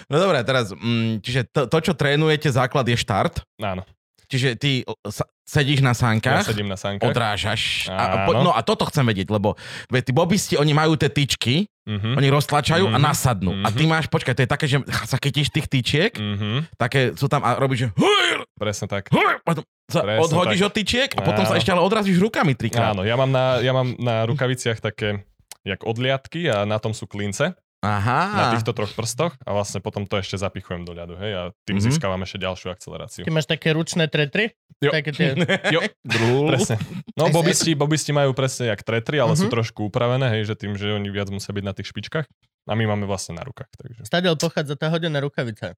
No 0.10 0.22
dobré, 0.22 0.42
teraz, 0.46 0.74
mm, 0.74 1.22
čiže 1.22 1.50
to, 1.50 1.66
to, 1.66 1.78
čo 1.82 1.94
trénujete, 1.98 2.50
základ 2.50 2.86
je 2.86 2.98
štart. 2.98 3.42
Áno, 3.58 3.86
Čiže 4.26 4.48
ty 4.56 4.82
sa, 5.04 5.24
sedíš 5.42 5.80
na 5.80 5.92
ja 5.92 5.98
sánkach, 5.98 6.44
sedím 6.44 6.66
na 6.66 6.76
sánkach. 6.76 7.06
odrážaš. 7.06 7.86
A, 7.88 8.26
po, 8.26 8.34
no 8.36 8.50
a 8.50 8.60
toto 8.60 8.84
chcem 8.86 9.04
vedieť, 9.04 9.30
lebo 9.30 9.54
veď 9.88 10.02
tí 10.04 10.12
bobisti, 10.12 10.54
oni 10.56 10.72
majú 10.72 10.94
tie 10.96 11.08
tyčky, 11.08 11.70
Mhm. 11.86 12.18
oni 12.18 12.28
roztlačajú 12.28 12.86
a 12.88 12.98
Mhm. 12.98 13.04
nasadnú. 13.04 13.52
A 13.62 13.70
ty 13.70 13.86
máš, 13.86 14.06
počkaj, 14.08 14.34
to 14.34 14.42
je 14.42 14.50
také, 14.50 14.66
že 14.66 14.78
sa 15.06 15.16
chytíš 15.16 15.50
tých 15.50 15.68
tyčiek, 15.68 16.12
Mhm. 16.12 16.74
také 16.76 17.14
sú 17.14 17.26
tam 17.26 17.42
a 17.42 17.54
robíš, 17.56 17.86
že 17.86 17.88
Presne 18.56 18.88
tak. 18.88 19.14
potom 19.42 19.62
sa 19.86 20.02
Presne 20.02 20.22
odhodíš 20.24 20.60
tak. 20.60 20.68
od 20.68 20.74
tyčiek 20.74 21.10
a 21.12 21.22
potom 21.22 21.44
sa 21.44 21.54
Áno. 21.54 21.60
ešte 21.60 21.70
ale 21.70 21.82
odrazíš 21.82 22.18
rukami 22.18 22.54
trikrát. 22.54 22.98
Áno, 22.98 23.06
ja 23.06 23.14
mám 23.14 23.30
na, 23.30 23.60
ja 23.60 23.70
mám 23.70 23.94
na 23.96 24.26
rukaviciach 24.26 24.80
také 24.80 25.22
jak 25.62 25.82
odliadky 25.82 26.46
a 26.46 26.62
na 26.64 26.78
tom 26.78 26.90
sú 26.92 27.06
klince 27.06 27.54
na 27.86 27.98
Aha. 28.02 28.52
týchto 28.54 28.74
troch 28.74 28.90
prstoch 28.92 29.38
a 29.40 29.50
vlastne 29.52 29.78
potom 29.78 30.04
to 30.04 30.18
ešte 30.18 30.36
zapichujem 30.36 30.82
do 30.82 30.92
ľadu, 30.92 31.14
hej, 31.16 31.32
a 31.32 31.42
tým 31.64 31.78
Mhm. 31.78 31.84
získavam 31.86 32.18
ešte 32.20 32.42
ďalšiu 32.42 32.68
akceleráciu. 32.70 33.22
Ty 33.22 33.32
máš 33.32 33.46
také 33.46 33.72
ručné 33.72 34.08
tretry? 34.08 34.58
Jo. 34.82 34.90
Také 34.90 35.12
tie... 35.12 35.28
Jo, 35.76 35.82
presne. 36.50 36.76
No, 37.14 37.30
bobisti, 37.30 37.72
bobisti 37.74 38.10
majú 38.10 38.34
presne 38.34 38.70
jak 38.70 38.82
tretry, 38.82 39.18
ale 39.18 39.34
sú 39.34 39.46
Mhm. 39.46 39.54
trošku 39.54 39.88
upravené, 39.88 40.34
hej, 40.34 40.50
že 40.50 40.56
tým, 40.58 40.74
že 40.74 40.90
oni 40.90 41.08
viac 41.08 41.30
musia 41.30 41.50
byť 41.50 41.64
na 41.64 41.72
tých 41.72 41.88
špičkách. 41.90 42.26
A 42.66 42.74
my 42.74 42.84
máme 42.86 43.06
vlastne 43.06 43.34
na 43.34 43.46
rukách, 43.46 43.70
takže. 43.72 44.02
Stadiel 44.04 44.34
pochádza 44.34 44.74
tá 44.74 44.90
hodená 44.90 45.22
rukavica. 45.22 45.78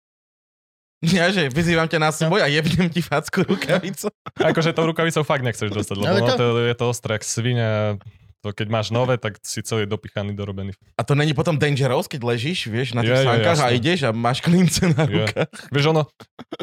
Ja, 0.97 1.29
že 1.29 1.45
vyzývam 1.47 1.85
ťa 1.85 1.99
na 1.99 2.09
súboj 2.09 2.41
a 2.41 2.49
jebnem 2.49 2.89
ti 2.89 3.05
facku 3.05 3.45
rukavicu. 3.45 4.09
Akože 4.33 4.73
tou 4.73 4.87
rukavicou 4.87 5.21
fakt 5.21 5.45
nechceš 5.45 5.69
dostať, 5.69 5.93
lebo 5.95 6.15
no, 6.15 6.25
to- 6.25 6.37
to... 6.39 6.45
je 6.63 6.73
to 6.73 6.85
ostré 6.87 7.11
jak 7.13 7.23
svinia. 7.23 8.01
To 8.39 8.53
keď 8.53 8.67
máš 8.69 8.87
nové, 8.89 9.17
tak 9.17 9.41
si 9.41 9.59
celý 9.59 9.83
dopichaný, 9.83 10.31
dorobený. 10.31 10.71
A 10.93 11.01
to 11.01 11.13
není 11.13 11.33
potom 11.33 11.57
dangerous, 11.57 12.05
keď 12.05 12.21
ležíš, 12.27 12.67
vieš, 12.67 12.93
na 12.93 13.01
tých 13.01 13.11
Je, 13.11 13.17
je, 13.17 13.27
sánkach 13.27 13.57
a 13.57 13.67
jasné. 13.67 13.75
ideš 13.75 13.99
a 14.05 14.11
máš 14.11 14.37
klince 14.39 14.83
na 14.87 15.03
Je. 15.03 15.25
rukách. 15.25 15.49
Vieš, 15.67 15.85
ono, 15.89 16.03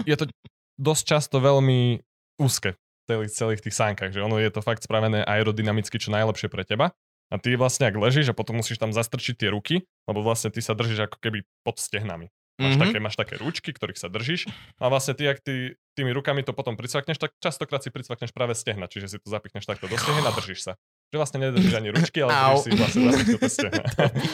je 0.03 0.15
to 0.15 0.25
dosť 0.77 1.03
často 1.05 1.37
veľmi 1.39 1.99
úzke 2.37 2.75
v 2.75 3.03
celých, 3.05 3.33
celých 3.33 3.61
tých 3.61 3.75
sánkach, 3.75 4.11
že 4.11 4.19
ono 4.19 4.39
je 4.39 4.49
to 4.49 4.61
fakt 4.61 4.81
spravené 4.81 5.23
aerodynamicky 5.23 5.99
čo 5.99 6.09
najlepšie 6.09 6.47
pre 6.47 6.63
teba. 6.63 6.95
A 7.29 7.41
ty 7.41 7.53
vlastne 7.55 7.89
ak 7.89 7.97
ležíš 7.97 8.31
a 8.31 8.35
potom 8.37 8.55
musíš 8.55 8.79
tam 8.79 8.95
zastrčiť 8.95 9.35
tie 9.35 9.49
ruky, 9.49 9.83
lebo 10.07 10.21
vlastne 10.21 10.49
ty 10.49 10.61
sa 10.61 10.73
držíš 10.73 11.11
ako 11.11 11.19
keby 11.19 11.43
pod 11.61 11.77
stehnami. 11.77 12.31
Máš, 12.55 12.79
Mhm. 12.79 12.83
také, 12.87 12.99
máš 13.03 13.17
také 13.19 13.35
ručky, 13.35 13.75
ktorých 13.75 13.99
sa 13.99 14.07
držíš 14.07 14.47
a 14.79 14.87
vlastne 14.87 15.11
ty, 15.11 15.27
ak 15.27 15.43
ty 15.43 15.75
tými 15.99 16.15
rukami 16.15 16.47
to 16.47 16.55
potom 16.55 16.79
pricvakneš, 16.79 17.19
tak 17.19 17.35
častokrát 17.43 17.83
si 17.83 17.91
pricvakneš 17.91 18.31
práve 18.31 18.55
stehna, 18.55 18.87
čiže 18.87 19.11
si 19.11 19.17
to 19.19 19.27
zapichneš 19.27 19.67
takto 19.67 19.91
do 19.91 19.99
stehna 19.99 20.31
a 20.31 20.37
držíš 20.39 20.61
sa. 20.63 20.73
Že 21.15 21.23
vlastne 21.23 21.39
nedržíš 21.47 21.75
ani 21.79 21.95
ručky, 21.95 22.27
ale 22.27 22.35
Au. 22.35 22.59
si 22.59 22.75
vlastne 22.75 23.07
zapichnúť 23.07 23.47
stehna. 23.47 23.87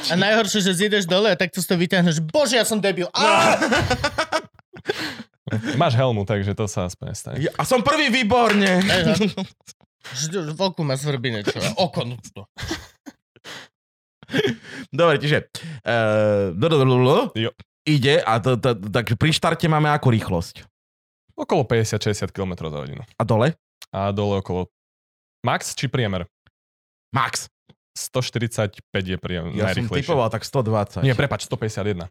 A 0.08 0.14
najhoršie, 0.16 0.64
že 0.64 0.72
zídeš 0.72 1.04
dole 1.04 1.28
a 1.28 1.36
takto 1.36 1.60
si 1.60 1.68
to 1.68 1.76
vyťahneš. 1.76 2.24
Bože, 2.24 2.56
ja 2.56 2.64
som 2.64 2.80
debil. 2.80 3.04
Máš 5.76 5.92
helmu, 5.92 6.24
takže 6.24 6.56
to 6.56 6.64
sa 6.64 6.88
aspoň 6.88 7.04
nestane. 7.12 7.36
Ja- 7.36 7.52
A 7.60 7.68
som 7.68 7.84
prvý 7.84 8.08
výborne. 8.08 8.80
V 10.32 10.56
oku 10.56 10.80
má 10.80 10.96
svrbine, 10.96 11.44
čo? 11.44 11.60
Oko, 11.76 12.00
to. 12.32 12.48
Dobre, 14.88 15.20
čiže 15.20 15.52
uh, 15.84 16.56
do, 16.56 16.64
do, 16.64 16.76
do, 16.80 16.96
do, 16.96 17.18
Jo. 17.36 17.50
ide 17.84 18.24
a 18.24 18.40
to, 18.40 18.56
to, 18.56 18.72
takže 18.78 19.20
pri 19.20 19.36
štarte 19.36 19.68
máme 19.68 19.92
akú 19.92 20.08
rýchlosť? 20.08 20.64
Okolo 21.36 21.68
50-60 21.68 22.32
km 22.32 22.72
za 22.72 22.78
hodinu. 22.80 23.04
A 23.04 23.22
dole? 23.22 23.52
A 23.90 24.14
dole 24.14 24.40
okolo 24.40 24.70
Max 25.42 25.72
či 25.74 25.88
priemer? 25.88 26.30
Max. 27.10 27.50
145 27.92 28.80
je 29.04 29.18
priemer, 29.18 29.50
Ja 29.52 29.70
som 29.70 29.84
najrychlejšie. 29.84 30.06
typoval 30.06 30.28
tak 30.28 30.42
120. 30.42 31.02
Nie, 31.02 31.12
prepač, 31.12 31.44
151. 31.44 32.08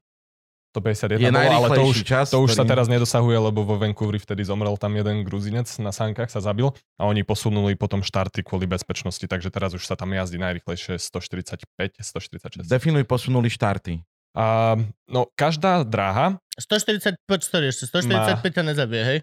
151 0.69 1.17
je 1.17 1.31
bolo, 1.33 1.49
ale 1.57 1.67
to 1.73 1.81
už, 1.83 1.97
čas. 2.05 2.29
to 2.29 2.37
už 2.37 2.53
sa 2.53 2.61
ktorý- 2.61 2.69
teraz 2.69 2.85
nedosahuje, 2.85 3.37
lebo 3.41 3.65
vo 3.65 3.75
Vancouveri 3.75 4.21
vtedy 4.21 4.45
zomrel 4.45 4.77
tam 4.77 4.93
jeden 4.93 5.25
gruzinec 5.25 5.65
na 5.81 5.89
sánkach, 5.89 6.29
sa 6.29 6.37
zabil 6.37 6.69
a 6.93 7.09
oni 7.09 7.25
posunuli 7.25 7.73
potom 7.73 8.05
štarty 8.05 8.45
kvôli 8.45 8.69
bezpečnosti, 8.69 9.25
takže 9.25 9.49
teraz 9.49 9.73
už 9.73 9.81
sa 9.81 9.97
tam 9.97 10.13
jazdí 10.13 10.37
najrychlejšie 10.37 11.01
145, 11.01 11.65
146. 11.97 12.69
Definuj 12.69 13.01
posunuli 13.03 13.49
štarty. 13.49 14.05
A, 14.37 14.77
no, 15.09 15.25
každá 15.33 15.81
dráha, 15.81 16.37
140, 16.53 17.17
poď 17.25 17.39
sorry, 17.41 17.65
ešte 17.73 17.89
145 17.89 18.45
ťa 18.53 18.61
nezabije, 18.61 19.03
hej? 19.09 19.19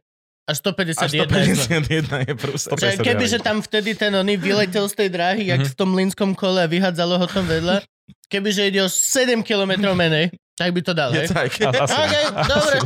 A 0.47 0.55
Až 0.55 0.63
151 0.63 1.11
je 1.43 1.55
zle. 1.57 1.67
151 1.83 2.23
je 2.23 2.35
prúser. 2.35 2.71
151 2.73 3.03
keby, 3.03 3.25
že 3.27 3.39
tam 3.41 3.59
vtedy 3.59 3.91
ten 3.93 4.15
oný 4.15 4.35
vyletel 4.37 4.87
z 4.87 4.95
tej 4.95 5.09
dráhy, 5.09 5.43
jak 5.45 5.61
Mhm. 5.61 5.69
v 5.69 5.77
tom 5.77 5.91
línskom 5.93 6.31
kole 6.33 6.63
a 6.63 6.71
vyhádzalo 6.71 7.19
ho 7.19 7.27
tam 7.27 7.43
vedľa, 7.45 7.83
keby, 8.29 8.49
že 8.49 8.63
ide 8.65 8.81
o 8.81 8.89
7 8.89 9.43
km 9.43 9.75
menej, 9.91 10.31
tak 10.55 10.71
by 10.71 10.81
to 10.81 10.93
dal, 10.93 11.11
hej? 11.11 11.27
Je 11.27 11.29
tak. 11.29 11.51
a- 11.61 11.75
asi, 11.81 11.93
OK, 11.93 12.15
asi. 12.33 12.49
dobre. 12.49 12.77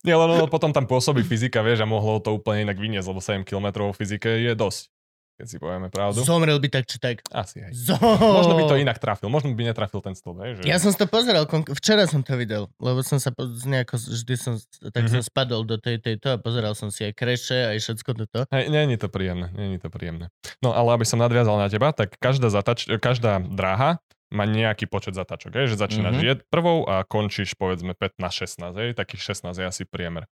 Nie, 0.00 0.16
len 0.16 0.48
potom 0.48 0.70
tam 0.70 0.86
pôsobí 0.86 1.20
fyzika, 1.20 1.60
vieš, 1.60 1.82
a 1.82 1.86
mohlo 1.86 2.16
to 2.16 2.32
úplne 2.32 2.64
inak 2.64 2.78
vyniesť, 2.78 3.06
lebo 3.06 3.20
7 3.20 3.42
km 3.42 3.68
v 3.84 3.96
fyzike 3.96 4.30
je 4.40 4.52
dosť. 4.54 4.88
Keď 5.40 5.48
si 5.48 5.56
povieme 5.56 5.88
pravdu. 5.88 6.20
Zomrel 6.20 6.60
by 6.60 6.68
tak, 6.68 6.84
či 6.84 7.00
tak. 7.00 7.24
Asi 7.32 7.64
hej. 7.64 7.72
Zo... 7.72 7.96
Možno 8.20 8.60
by 8.60 8.68
to 8.68 8.76
inak 8.76 9.00
trafil, 9.00 9.26
možno 9.26 9.48
by 9.50 9.64
netrafil 9.64 9.98
ten 9.98 10.12
stĺp, 10.12 10.60
že... 10.60 10.68
Ja 10.68 10.76
som 10.76 10.92
to 10.92 11.08
pozeral, 11.08 11.48
včera 11.72 12.04
som 12.04 12.20
to 12.20 12.36
videl, 12.36 12.68
lebo 12.76 13.00
som 13.00 13.16
sa 13.16 13.32
nejako, 13.64 13.96
vždy 13.96 14.34
som, 14.36 14.60
tak 14.92 15.08
Mhm. 15.08 15.10
som 15.10 15.20
spadol 15.24 15.64
do 15.64 15.80
tej, 15.80 15.96
tejto 15.96 16.32
a 16.32 16.36
pozeral 16.36 16.76
som 16.76 16.92
si 16.92 17.02
aj 17.02 17.16
kreše, 17.16 17.72
aj 17.72 17.80
všetko 17.80 18.10
toto. 18.20 18.40
Hej, 18.52 18.68
nie 18.68 18.92
je 18.92 19.00
to 19.00 19.08
príjemné, 19.08 19.48
nie 19.56 19.80
je 19.80 19.82
to 19.82 19.88
príjemné. 19.88 20.28
No 20.58 20.70
ale 20.70 20.92
aby 20.92 21.08
som 21.08 21.16
nadviazal 21.16 21.56
na 21.56 21.72
teba, 21.72 21.88
tak 21.90 22.20
každá, 22.20 22.52
zatač, 22.52 22.84
každá 23.00 23.40
dráha 23.40 23.96
má 24.28 24.44
nejaký 24.44 24.86
počet 24.86 25.16
zatačok, 25.16 25.56
hej, 25.56 25.66
že 25.72 25.80
začínaš 25.80 26.14
Mhm. 26.14 26.22
mm-hmm. 26.22 26.46
prvou 26.52 26.84
a 26.84 27.02
končíš 27.02 27.56
povedzme 27.56 27.96
15-16, 27.96 28.76
hej, 28.76 28.88
takých 28.92 29.32
16 29.32 29.56
je 29.56 29.64
asi 29.64 29.82
priemer. 29.82 30.28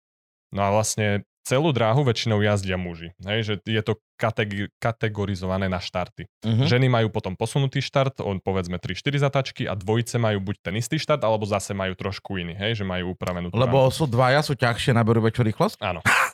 No 0.51 0.63
a 0.63 0.69
vlastne 0.71 1.27
celú 1.47 1.71
dráhu 1.71 2.03
väčšinou 2.03 2.43
jazdia 2.43 2.75
muži, 2.75 3.15
hej, 3.23 3.39
že 3.47 3.53
je 3.63 3.79
to 3.79 3.95
kateg- 4.19 4.67
kategorizované 4.83 5.71
na 5.71 5.79
štarty. 5.79 6.27
Mhm. 6.43 6.67
Ženy 6.67 6.87
majú 6.91 7.07
potom 7.07 7.39
posunutý 7.39 7.79
štart, 7.79 8.19
on 8.19 8.43
povedzme 8.43 8.75
3-4 8.75 9.23
zatačky 9.23 9.63
a 9.63 9.71
dvojice 9.79 10.19
majú 10.19 10.43
buď 10.43 10.55
ten 10.59 10.75
istý 10.75 10.99
štart, 10.99 11.23
alebo 11.23 11.47
zase 11.47 11.71
majú 11.71 11.95
trošku 11.95 12.35
iný, 12.35 12.51
hej, 12.51 12.83
že 12.83 12.83
majú 12.83 13.15
upravenú 13.15 13.47
Lebo 13.55 13.87
rampu. 13.87 13.95
sú 13.95 14.03
dvaja, 14.11 14.43
sú 14.43 14.59
ťažšie, 14.59 14.91
naberú 14.91 15.23
väčšiu 15.23 15.43
rýchlosť? 15.47 15.77
Áno. 15.79 16.03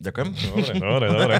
Ďakujem. 0.00 0.28
Dobre, 0.32 0.72
dobre, 0.80 1.06
dobre. 1.12 1.36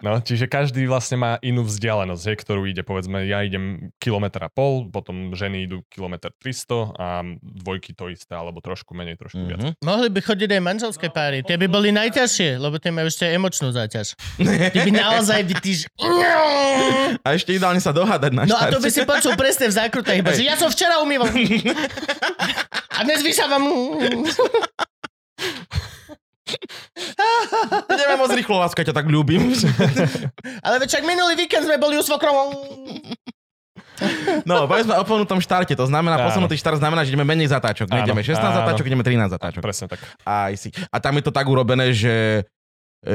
No, 0.00 0.16
čiže 0.24 0.48
každý 0.48 0.88
vlastne 0.88 1.20
má 1.20 1.36
inú 1.44 1.60
vzdialenosť, 1.60 2.24
hej, 2.32 2.36
ktorú 2.40 2.64
ide, 2.64 2.80
povedzme, 2.80 3.28
ja 3.28 3.44
idem 3.44 3.92
kilometr 4.00 4.40
a 4.40 4.48
pol, 4.48 4.88
potom 4.88 5.36
ženy 5.36 5.68
idú 5.68 5.84
kilometr 5.92 6.32
300 6.40 6.96
a 6.96 7.06
dvojky 7.36 7.92
to 7.92 8.08
isté, 8.08 8.32
alebo 8.32 8.64
trošku 8.64 8.96
menej, 8.96 9.20
trošku 9.20 9.44
viac. 9.44 9.60
Mhm. 9.60 9.84
Mohli 9.84 10.08
by 10.08 10.20
chodiť 10.24 10.48
aj 10.56 10.62
manželské 10.64 11.12
páry. 11.12 11.44
Tie 11.44 11.60
by 11.60 11.68
boli 11.68 11.92
najťažšie, 11.92 12.56
lebo 12.56 12.80
tie 12.80 12.88
majú 12.88 13.12
ešte 13.12 13.28
emočnú 13.28 13.68
záťaž. 13.76 14.16
Ty 14.40 14.78
by 14.80 14.90
naozaj 14.96 15.40
by 15.44 15.54
ty... 15.60 15.84
A 17.20 17.36
ešte 17.36 17.52
ideálne 17.52 17.84
sa 17.84 17.92
dohádať 17.92 18.32
na 18.32 18.48
No 18.48 18.56
a 18.56 18.72
to 18.72 18.80
štarte. 18.80 18.80
by 18.80 18.88
si 18.88 19.00
počul 19.04 19.36
presne 19.36 19.68
v 19.68 19.76
zákrutách, 19.76 20.16
iba, 20.16 20.32
že 20.32 20.48
ja 20.48 20.56
som 20.56 20.72
včera 20.72 21.04
umýval. 21.04 21.28
A 22.96 23.04
dnes 23.04 23.20
vysávam. 23.20 23.68
Ideme 27.86 28.14
moc 28.16 28.30
rýchlo, 28.30 28.56
láska, 28.58 28.80
ťa 28.80 28.92
tak 28.92 29.06
ľúbim. 29.06 29.52
Ale 30.66 30.82
však 30.82 31.02
minulý 31.02 31.34
víkend 31.36 31.64
sme 31.64 31.76
boli 31.76 31.96
u 31.96 32.02
svokrom. 32.02 32.54
No, 34.48 34.64
povedzme 34.64 34.96
o 34.96 35.04
ponutom 35.04 35.44
štarte, 35.44 35.76
to 35.76 35.84
znamená, 35.84 36.16
Áno. 36.16 36.32
posunutý 36.32 36.56
štart 36.56 36.80
znamená, 36.80 37.04
že 37.04 37.12
ideme 37.12 37.28
menej 37.28 37.52
zatáčok. 37.52 37.84
Áno, 37.84 38.00
Nejdeme 38.00 38.24
16 38.24 38.40
áno. 38.40 38.56
zatáčok, 38.56 38.84
ideme 38.88 39.04
13 39.04 39.28
zatáčok. 39.28 39.60
Presne 39.60 39.86
tak. 39.92 40.00
Aj 40.24 40.52
si. 40.56 40.72
A 40.88 40.96
tam 40.96 41.20
je 41.20 41.24
to 41.28 41.32
tak 41.32 41.44
urobené, 41.44 41.92
že 41.92 42.48
e, 43.04 43.12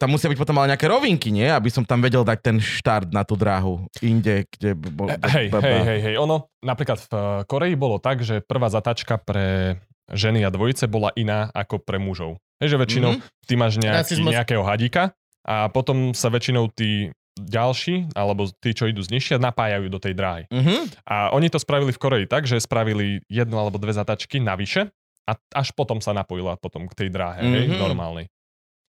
tam 0.00 0.08
musia 0.08 0.32
byť 0.32 0.40
potom 0.40 0.56
ale 0.56 0.72
nejaké 0.72 0.88
rovinky, 0.88 1.28
nie? 1.28 1.44
Aby 1.44 1.68
som 1.68 1.84
tam 1.84 2.00
vedel 2.00 2.24
dať 2.24 2.38
ten 2.40 2.56
štart 2.56 3.12
na 3.12 3.28
tú 3.28 3.36
dráhu. 3.36 3.84
Inde, 4.00 4.48
kde... 4.48 4.72
Bol, 4.72 5.12
E, 5.12 5.20
Hej, 5.20 5.52
hej, 5.52 5.80
hej, 5.84 6.00
hej. 6.00 6.14
Ono, 6.16 6.48
napríklad 6.64 6.96
v 6.96 7.12
eh, 7.12 7.20
Koreji 7.44 7.76
bolo 7.76 8.00
tak, 8.00 8.24
že 8.24 8.40
prvá 8.40 8.72
zatačka 8.72 9.20
pre 9.20 9.76
ženy 10.12 10.42
a 10.42 10.50
dvojice 10.50 10.86
bola 10.86 11.10
iná 11.14 11.48
ako 11.50 11.78
pre 11.78 11.96
mužov. 11.96 12.36
Hej, 12.58 12.74
že 12.74 12.78
väčšinou 12.78 13.10
Mhm. 13.16 13.20
ty 13.46 13.54
máš 13.54 13.74
nejaký, 13.76 13.98
Rasizmus. 14.04 14.32
nejakého 14.32 14.62
hadíka 14.62 15.02
a 15.42 15.68
potom 15.68 16.12
sa 16.12 16.28
väčšinou 16.28 16.68
tí 16.70 17.08
ďalší, 17.34 18.12
alebo 18.12 18.50
tí, 18.60 18.76
čo 18.76 18.84
idú 18.84 19.00
z 19.00 19.16
nižšia, 19.16 19.40
napájajú 19.40 19.88
do 19.88 19.96
tej 19.96 20.12
dráhy. 20.12 20.44
Mhm. 20.52 21.06
A 21.08 21.32
oni 21.32 21.48
to 21.48 21.56
spravili 21.56 21.88
v 21.90 21.98
Koreji 21.98 22.26
tak, 22.26 22.44
že 22.44 22.60
spravili 22.60 23.24
jednu 23.26 23.56
alebo 23.56 23.78
dve 23.78 23.90
zatačky 23.90 24.36
navyše 24.38 24.92
a 25.24 25.32
až 25.54 25.72
potom 25.72 26.02
sa 26.02 26.12
napojila 26.12 26.58
potom 26.58 26.84
k 26.84 26.94
tej 26.96 27.08
dráhe, 27.08 27.40
mm-hmm. 27.40 27.54
hej, 27.54 27.66
Mhm. 27.70 27.78
normálnej. 27.78 28.26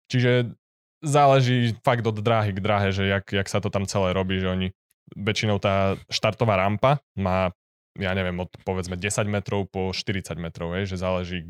Čiže 0.07 0.53
záleží 1.01 1.75
fakt 1.83 2.05
od 2.05 2.17
dráhy 2.17 2.55
k 2.55 2.63
dráhe, 2.63 2.89
že 2.89 3.05
jak, 3.05 3.25
jak 3.27 3.47
sa 3.49 3.59
to 3.59 3.69
tam 3.69 3.85
celé 3.85 4.13
robí, 4.13 4.39
že 4.39 4.47
oni, 4.47 4.67
väčšinou 5.13 5.59
tá 5.59 5.95
štartová 6.07 6.57
rampa 6.57 6.99
má, 7.15 7.51
ja 7.97 8.13
neviem, 8.13 8.37
od 8.37 8.49
povedzme 8.63 8.95
10 8.95 9.27
metrov 9.27 9.67
po 9.67 9.91
40 9.91 10.37
metrov, 10.37 10.73
hej, 10.77 10.89
že 10.89 11.01
záleží 11.01 11.43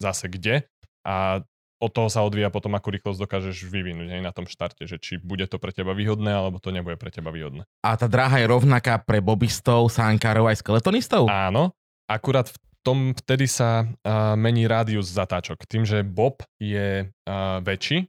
zase 0.00 0.26
kde 0.26 0.66
a 1.04 1.44
od 1.82 1.90
toho 1.92 2.08
sa 2.08 2.24
odvíja 2.24 2.48
potom, 2.48 2.72
ako 2.72 2.96
rýchlosť 2.96 3.20
dokážeš 3.20 3.68
vyvinúť 3.68 4.08
hej, 4.16 4.22
na 4.24 4.32
tom 4.32 4.48
štarte, 4.48 4.88
že 4.88 4.96
či 4.96 5.20
bude 5.20 5.44
to 5.44 5.60
pre 5.60 5.74
teba 5.74 5.92
výhodné, 5.92 6.32
alebo 6.32 6.56
to 6.56 6.72
nebude 6.72 6.96
pre 6.96 7.12
teba 7.12 7.28
výhodné. 7.28 7.68
A 7.84 7.98
tá 7.98 8.08
dráha 8.08 8.40
je 8.40 8.48
rovnaká 8.48 8.96
pre 9.04 9.20
bobistov, 9.20 9.92
sánkárov 9.92 10.48
aj 10.48 10.64
skeletonistov? 10.64 11.28
Áno, 11.28 11.76
akurát 12.08 12.48
v 12.48 12.56
tom 12.80 12.98
vtedy 13.12 13.44
sa 13.44 13.84
uh, 13.84 14.32
mení 14.38 14.64
rádius 14.64 15.12
zatáčok. 15.12 15.68
Tým, 15.68 15.84
že 15.84 16.00
Bob 16.00 16.40
je 16.56 17.08
uh, 17.08 17.60
väčší 17.60 18.08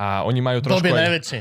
a 0.00 0.24
oni 0.24 0.40
majú 0.40 0.64
trošku... 0.64 0.80
Bob 0.80 0.88
je 0.88 0.92
aj- 0.92 1.02
najväčší. 1.04 1.38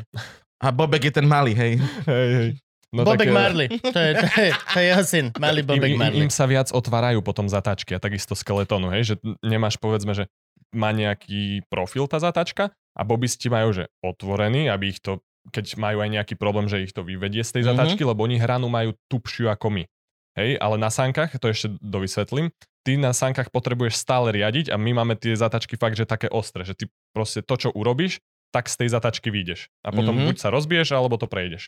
A 0.62 0.70
Bobek 0.70 1.10
je 1.10 1.14
ten 1.18 1.26
malý, 1.26 1.58
hej. 1.58 1.82
Hej, 2.06 2.30
hej. 2.38 2.50
No 2.92 3.08
Bobek 3.08 3.24
tak, 3.24 3.28
eh, 3.28 3.34
Marley. 3.34 3.68
To 3.72 3.98
je, 3.98 4.12
to, 4.14 4.28
je, 4.28 4.48
to 4.52 4.76
je 4.76 4.86
jeho 4.86 5.04
syn. 5.04 5.26
Malý 5.40 5.64
Bobek 5.64 5.90
im, 5.90 5.98
Marley. 5.98 6.20
im 6.20 6.30
sa 6.30 6.44
viac 6.44 6.70
otvárajú 6.70 7.24
potom 7.24 7.48
zatáčky 7.48 7.96
a 7.96 8.00
takisto 8.00 8.36
skeletónu, 8.36 8.92
hej, 8.92 9.04
že 9.04 9.16
nemáš 9.40 9.76
povedzme, 9.76 10.12
že 10.12 10.28
má 10.72 10.92
nejaký 10.92 11.64
profil 11.68 12.04
tá 12.06 12.16
zatáčka 12.18 12.68
a 12.92 13.02
bobisti 13.02 13.48
majú, 13.48 13.72
že 13.74 13.88
otvorený, 14.02 14.68
aby 14.68 14.92
ich 14.92 15.00
to, 15.00 15.20
keď 15.48 15.76
majú 15.76 16.00
aj 16.00 16.10
nejaký 16.12 16.36
problém, 16.36 16.68
že 16.68 16.80
ich 16.82 16.92
to 16.92 17.02
vyvedie 17.02 17.44
z 17.44 17.60
tej 17.60 17.64
Mhm. 17.64 17.68
zatáčky, 17.72 18.04
lebo 18.04 18.24
oni 18.24 18.36
hranu 18.36 18.68
majú 18.68 18.92
tupšiu 19.08 19.48
ako 19.48 19.72
my. 19.72 19.84
Hej, 20.32 20.56
ale 20.60 20.76
na 20.76 20.88
sánkach, 20.88 21.32
to 21.36 21.48
ešte 21.48 21.76
dovysvetlím, 21.80 22.56
ty 22.84 22.96
na 22.96 23.12
sánkach 23.12 23.52
potrebuješ 23.52 24.00
stále 24.00 24.32
riadiť 24.32 24.72
a 24.72 24.76
my 24.76 24.92
máme 24.94 25.16
tie 25.16 25.36
zatačky 25.36 25.76
fakt, 25.76 25.96
že 25.96 26.08
také 26.08 26.28
ostré, 26.28 26.64
že 26.64 26.72
ty 26.72 26.88
proste 27.12 27.44
to, 27.44 27.56
čo 27.56 27.70
urobíš, 27.72 28.24
tak 28.52 28.68
z 28.68 28.84
tej 28.84 28.90
zatačky 28.92 29.28
vyjdeš. 29.28 29.68
A 29.84 29.92
potom 29.92 30.16
Mhm. 30.16 30.24
buď 30.28 30.36
sa 30.40 30.48
rozbiješ, 30.50 30.92
alebo 30.92 31.16
to 31.16 31.28
prejdeš. 31.28 31.68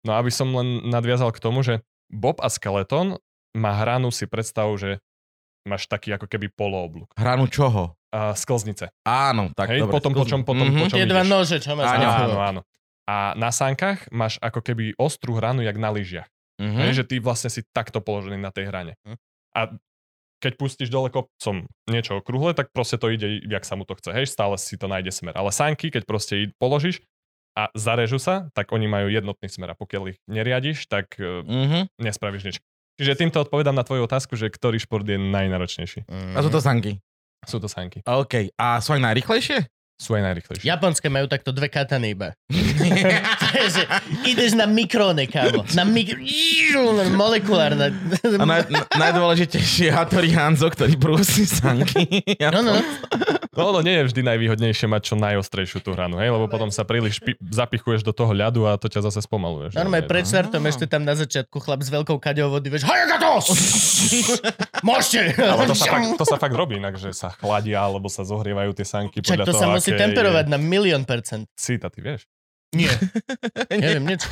No 0.00 0.16
aby 0.16 0.28
som 0.28 0.48
len 0.50 0.86
nadviazal 0.86 1.30
k 1.30 1.38
tomu, 1.38 1.60
že 1.60 1.84
Bob 2.08 2.40
a 2.40 2.48
Skeleton 2.48 3.20
má 3.52 3.72
hranu 3.76 4.08
si 4.08 4.24
predstav, 4.24 4.70
že 4.74 4.98
máš 5.62 5.84
taký 5.86 6.14
ako 6.14 6.24
keby 6.24 6.48
polooblúk. 6.50 7.12
Hranu 7.14 7.46
čoho? 7.46 7.94
A 8.10 8.34
sklznice. 8.34 8.90
Áno, 9.04 9.52
tak 9.52 9.70
Hej, 9.70 9.86
dobre. 9.86 9.94
potom 9.94 10.12
po 10.12 10.24
čom, 10.24 10.40
potom 10.42 10.66
po 10.66 10.82
Mhm. 10.82 10.90
čom 10.90 10.98
Tie 10.98 11.06
dva 11.06 11.22
nože, 11.22 11.62
čo 11.62 11.76
máš. 11.76 11.94
Áno, 11.94 12.06
Áno, 12.08 12.36
áno. 12.40 12.60
A 13.06 13.34
na 13.34 13.50
sánkach 13.50 14.06
máš 14.10 14.38
ako 14.38 14.62
keby 14.62 14.94
ostrú 14.96 15.34
hranu, 15.34 15.62
jak 15.62 15.76
na 15.76 15.90
lyžiach. 15.90 16.26
Mhm. 16.58 16.76
Hej, 16.76 16.90
že 16.92 17.04
ty 17.04 17.16
vlastne 17.18 17.48
si 17.48 17.62
takto 17.66 18.00
položený 18.00 18.36
na 18.36 18.50
tej 18.50 18.66
hrane. 18.66 18.92
Hm. 19.04 19.16
A 19.50 19.60
keď 20.40 20.52
pustíš 20.56 20.88
dole 20.88 21.08
kopcom 21.08 21.68
niečo 21.84 22.16
okrúhle, 22.16 22.56
tak 22.56 22.72
proste 22.72 22.96
to 22.96 23.08
ide, 23.08 23.44
jak 23.44 23.60
sa 23.60 23.76
mu 23.76 23.84
to 23.84 23.92
chce. 23.94 24.08
Hej, 24.10 24.26
stále 24.26 24.56
si 24.56 24.74
to 24.74 24.88
nájde 24.88 25.12
smer. 25.12 25.36
Ale 25.36 25.52
sánky, 25.52 25.92
keď 25.92 26.02
proste 26.04 26.48
položíš 26.56 27.04
a 27.56 27.68
zarežu 27.74 28.16
sa, 28.16 28.48
tak 28.54 28.70
oni 28.70 28.86
majú 28.86 29.08
jednotný 29.08 29.46
smer. 29.46 29.72
A 29.72 29.76
pokiaľ 29.76 30.14
ich 30.14 30.18
neriadiš, 30.26 30.86
tak 30.86 31.18
Mhm. 31.20 31.90
nespravíš 31.98 32.42
nič. 32.44 32.56
Čiže 32.96 33.16
týmto 33.16 33.40
odpovedám 33.40 33.72
na 33.72 33.80
tvoju 33.80 34.04
otázku, 34.04 34.36
že 34.36 34.52
ktorý 34.52 34.76
šport 34.76 35.02
je 35.02 35.16
najnáročnejší. 35.16 36.04
A 36.36 36.38
sú 36.40 36.52
to 36.52 36.60
sanky. 36.60 37.00
Sú 37.48 37.56
to 37.56 37.72
sánky. 37.72 38.04
OK. 38.04 38.52
A 38.60 38.84
sú 38.84 38.92
aj 38.92 39.00
najrychlejšie? 39.00 39.64
Sú 40.00 40.16
aj 40.16 40.24
najrychlejšie. 40.32 40.64
Japonské 40.64 41.12
majú 41.12 41.28
takto 41.28 41.52
dve 41.52 41.68
katany 41.68 42.16
iba. 42.16 42.32
Že 43.76 43.84
ideš 44.24 44.56
na 44.56 44.64
mikróne, 44.64 45.28
kámo. 45.28 45.68
Na 45.76 45.84
mikro... 45.84 46.16
molekulárne. 47.12 47.92
A 48.24 48.44
naj, 48.48 48.72
na, 48.72 48.88
najdôležitejšie 48.96 49.90
je 49.90 49.92
Hattori 49.92 50.32
Hanzo, 50.32 50.72
ktorý 50.72 50.96
brúsi 50.96 51.44
sanky. 51.44 52.24
No, 52.50 52.64
no, 52.64 52.80
no. 52.80 52.82
No, 53.50 53.74
ono 53.74 53.82
nie 53.82 53.98
je 53.98 54.06
vždy 54.08 54.20
najvýhodnejšie 54.24 54.86
mať 54.86 55.02
čo 55.10 55.14
najostrejšiu 55.18 55.82
tú 55.82 55.90
hranu, 55.92 56.22
hej? 56.22 56.30
lebo 56.30 56.46
potom 56.46 56.70
sa 56.70 56.86
príliš 56.86 57.18
pi- 57.18 57.34
zapichuješ 57.50 58.06
do 58.06 58.14
toho 58.14 58.30
ľadu 58.30 58.64
a 58.64 58.78
to 58.78 58.86
ťa 58.86 59.10
zase 59.10 59.26
spomaluje. 59.26 59.74
že? 59.74 59.76
Normálne 59.76 60.06
pred 60.06 60.22
štartom 60.22 60.62
ešte 60.70 60.86
tam 60.86 61.02
na 61.02 61.18
začiatku 61.18 61.58
chlap 61.58 61.82
s 61.82 61.90
veľkou 61.90 62.14
kaďou 62.22 62.48
vody, 62.54 62.70
vieš, 62.70 62.86
hajagatos! 62.86 63.50
Môžete! 64.86 65.34
Ale 65.36 65.66
to 65.66 65.74
sa, 65.74 65.86
fakt, 65.90 66.06
to 66.14 66.24
sa 66.24 66.36
fakt 66.38 66.54
robí 66.54 66.78
inak, 66.78 66.94
že 66.94 67.10
sa 67.10 67.34
chladia 67.34 67.82
alebo 67.82 68.06
sa 68.06 68.22
zohrievajú 68.22 68.70
tie 68.70 68.86
sanky 68.86 69.18
Čak 69.18 69.42
podľa 69.42 69.46
to 69.46 69.52
toho, 69.52 69.60
sa 69.60 69.66
musí 69.68 69.89
aké 69.94 70.00
temperovať 70.06 70.44
je 70.46 70.52
na 70.52 70.58
milión 70.58 71.02
percent. 71.04 71.44
Cita, 71.58 71.90
ty 71.90 72.00
vieš. 72.02 72.26
Nie. 72.74 72.90
Neviem, 73.70 74.06
nič. 74.06 74.22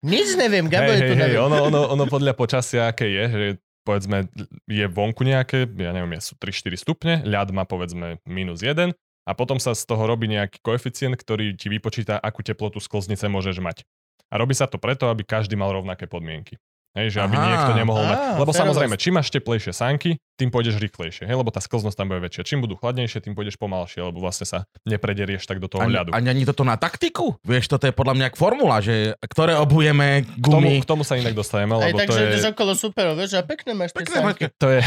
Nič 0.00 0.32
neviem, 0.40 0.64
Gabo 0.64 0.96
hej, 0.96 0.96
je 0.96 1.02
tu 1.12 1.14
hej, 1.16 1.20
neviem. 1.28 1.44
ono, 1.44 1.68
ono, 1.68 1.80
ono 1.92 2.04
podľa 2.08 2.32
počasia, 2.32 2.88
aké 2.88 3.04
je, 3.04 3.24
že 3.28 3.46
povedzme 3.84 4.32
je 4.64 4.86
vonku 4.88 5.20
nejaké, 5.28 5.68
ja 5.76 5.92
neviem, 5.92 6.16
sú 6.24 6.40
3-4 6.40 6.80
stupne, 6.80 7.14
ľad 7.20 7.52
má 7.52 7.68
povedzme 7.68 8.16
minus 8.24 8.64
1 8.64 8.96
a 8.96 9.30
potom 9.36 9.60
sa 9.60 9.76
z 9.76 9.84
toho 9.84 10.08
robí 10.08 10.24
nejaký 10.24 10.64
koeficient, 10.64 11.20
ktorý 11.20 11.52
ti 11.52 11.68
vypočíta, 11.68 12.16
akú 12.16 12.40
teplotu 12.40 12.80
sklznice 12.80 13.28
môžeš 13.28 13.60
mať. 13.60 13.84
A 14.32 14.40
robí 14.40 14.56
sa 14.56 14.64
to 14.64 14.80
preto, 14.80 15.12
aby 15.12 15.20
každý 15.20 15.58
mal 15.58 15.68
rovnaké 15.68 16.08
podmienky. 16.08 16.56
Hej, 16.90 17.14
že 17.14 17.20
aby 17.20 17.34
Aha. 17.34 17.46
niekto 17.46 17.72
nemohol 17.72 18.02
mať. 18.02 18.12
Á, 18.12 18.20
Lebo 18.34 18.44
férovosť. 18.44 18.60
samozrejme, 18.60 18.94
čím 18.98 19.14
máš 19.14 19.30
teplejšie 19.30 19.70
sánky, 19.70 20.18
tým 20.34 20.50
pôjdeš 20.50 20.76
rýchlejšie. 20.76 21.22
Hej, 21.22 21.34
lebo 21.34 21.48
tá 21.48 21.58
sklznosť 21.58 21.94
tam 21.94 22.08
bude 22.08 22.20
väčšia. 22.20 22.42
Čím 22.42 22.60
budú 22.60 22.74
chladnejšie, 22.74 23.20
tým 23.20 23.32
pôjdeš 23.32 23.54
pomalšie, 23.54 24.02
lebo 24.02 24.18
vlastne 24.18 24.42
sa 24.42 24.66
neprederieš 24.82 25.44
tak 25.44 25.58
do 25.58 25.66
toho 25.66 25.86
Ani, 25.86 25.94
ľadu. 25.94 26.10
ani, 26.10 26.28
ani 26.28 26.42
toto 26.42 26.62
na 26.62 26.74
taktiku? 26.74 27.34
Vieš, 27.40 27.68
toto 27.68 27.86
je 27.86 27.92
podľa 27.92 28.12
mňa 28.12 28.22
jak 28.26 28.34
formula, 28.34 28.80
že 28.80 29.14
ktoré 29.22 29.54
obujeme 29.54 30.24
K 30.24 30.42
tomu, 30.42 30.66
gumy. 30.66 30.78
k 30.78 30.84
tomu 30.84 31.06
sa 31.06 31.14
inak 31.14 31.30
dostaneme, 31.30 31.74
Aj 31.74 31.78
lebo 31.86 31.96
tak, 31.96 32.10
to 32.10 32.12
že 32.12 32.22
je... 32.26 32.50
okolo 32.50 32.72
superov, 32.74 33.14
vieš, 33.14 33.34
a 33.34 33.44
pekné 33.44 33.70
máš 33.70 33.90
tie 33.90 34.02
Pekné 34.02 34.16
sánky. 34.18 34.42
To 34.50 34.66
je... 34.68 34.80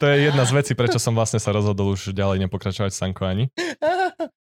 to 0.00 0.04
je 0.06 0.14
jedna 0.24 0.42
z 0.42 0.52
vecí, 0.52 0.72
prečo 0.72 0.96
som 0.96 1.12
vlastne 1.12 1.36
sa 1.36 1.50
rozhodol 1.50 1.92
už 1.92 2.10
ďalej 2.10 2.42
nepokračovať 2.42 2.90
v 2.90 2.98
sankovaní. 2.98 3.44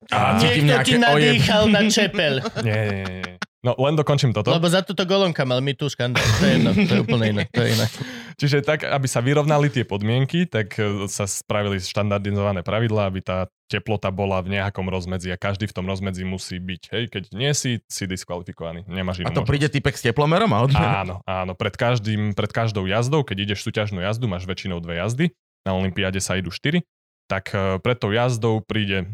A 0.08 0.36
cítim 0.40 0.64
Niekto 0.64 0.86
ti 0.86 0.94
nejaké 0.94 1.10
ojeb. 1.10 1.30
nadýchal 1.34 1.62
na 1.68 1.80
čepel. 1.86 2.34
Nie, 2.62 2.80
nie, 2.86 3.04
nie. 3.20 3.34
No 3.61 3.77
len 3.77 3.92
dokončím 3.92 4.33
toto. 4.33 4.49
Lebo 4.49 4.73
za 4.73 4.81
túto 4.81 5.05
golonka 5.05 5.44
mal 5.44 5.61
my 5.61 5.77
tu 5.77 5.85
škandál. 5.92 6.25
To 6.25 6.44
je 6.49 6.53
jedno, 6.57 6.70
to 6.73 6.92
je 6.96 7.01
úplne 7.05 7.27
iné. 7.29 7.44
To 7.53 7.61
je 7.61 7.77
iné. 7.77 7.87
Čiže 8.40 8.64
tak, 8.64 8.88
aby 8.88 9.05
sa 9.05 9.20
vyrovnali 9.20 9.68
tie 9.68 9.85
podmienky, 9.85 10.49
tak 10.49 10.81
e, 10.81 11.05
sa 11.12 11.29
spravili 11.29 11.77
štandardizované 11.77 12.64
pravidlá, 12.64 13.12
aby 13.12 13.20
tá 13.20 13.53
teplota 13.68 14.09
bola 14.09 14.40
v 14.40 14.57
nejakom 14.57 14.88
rozmedzi 14.88 15.29
a 15.29 15.37
každý 15.37 15.68
v 15.68 15.77
tom 15.77 15.85
rozmedzi 15.85 16.25
musí 16.25 16.57
byť. 16.57 16.83
Hej, 16.88 17.05
keď 17.12 17.23
nie 17.37 17.53
si, 17.53 17.85
si 17.85 18.09
diskvalifikovaný. 18.09 18.88
Nemáš 18.88 19.20
A 19.20 19.29
inú 19.29 19.37
to 19.37 19.44
príde 19.44 19.68
typek 19.68 19.92
s 19.92 20.09
teplomerom 20.09 20.49
a 20.57 20.64
odmene. 20.64 20.81
Áno, 20.81 21.14
áno. 21.29 21.53
Pred, 21.53 21.77
každým, 21.77 22.33
pred 22.33 22.49
každou 22.49 22.88
jazdou, 22.88 23.29
keď 23.29 23.44
ideš 23.44 23.61
súťažnú 23.61 24.01
jazdu, 24.01 24.25
máš 24.25 24.49
väčšinou 24.49 24.81
dve 24.81 25.05
jazdy, 25.05 25.37
na 25.68 25.77
Olympiáde 25.77 26.25
sa 26.25 26.40
idú 26.40 26.49
štyri, 26.49 26.81
tak 27.29 27.53
e, 27.53 27.77
pred 27.85 28.01
tou 28.01 28.09
jazdou 28.09 28.64
príde 28.64 29.05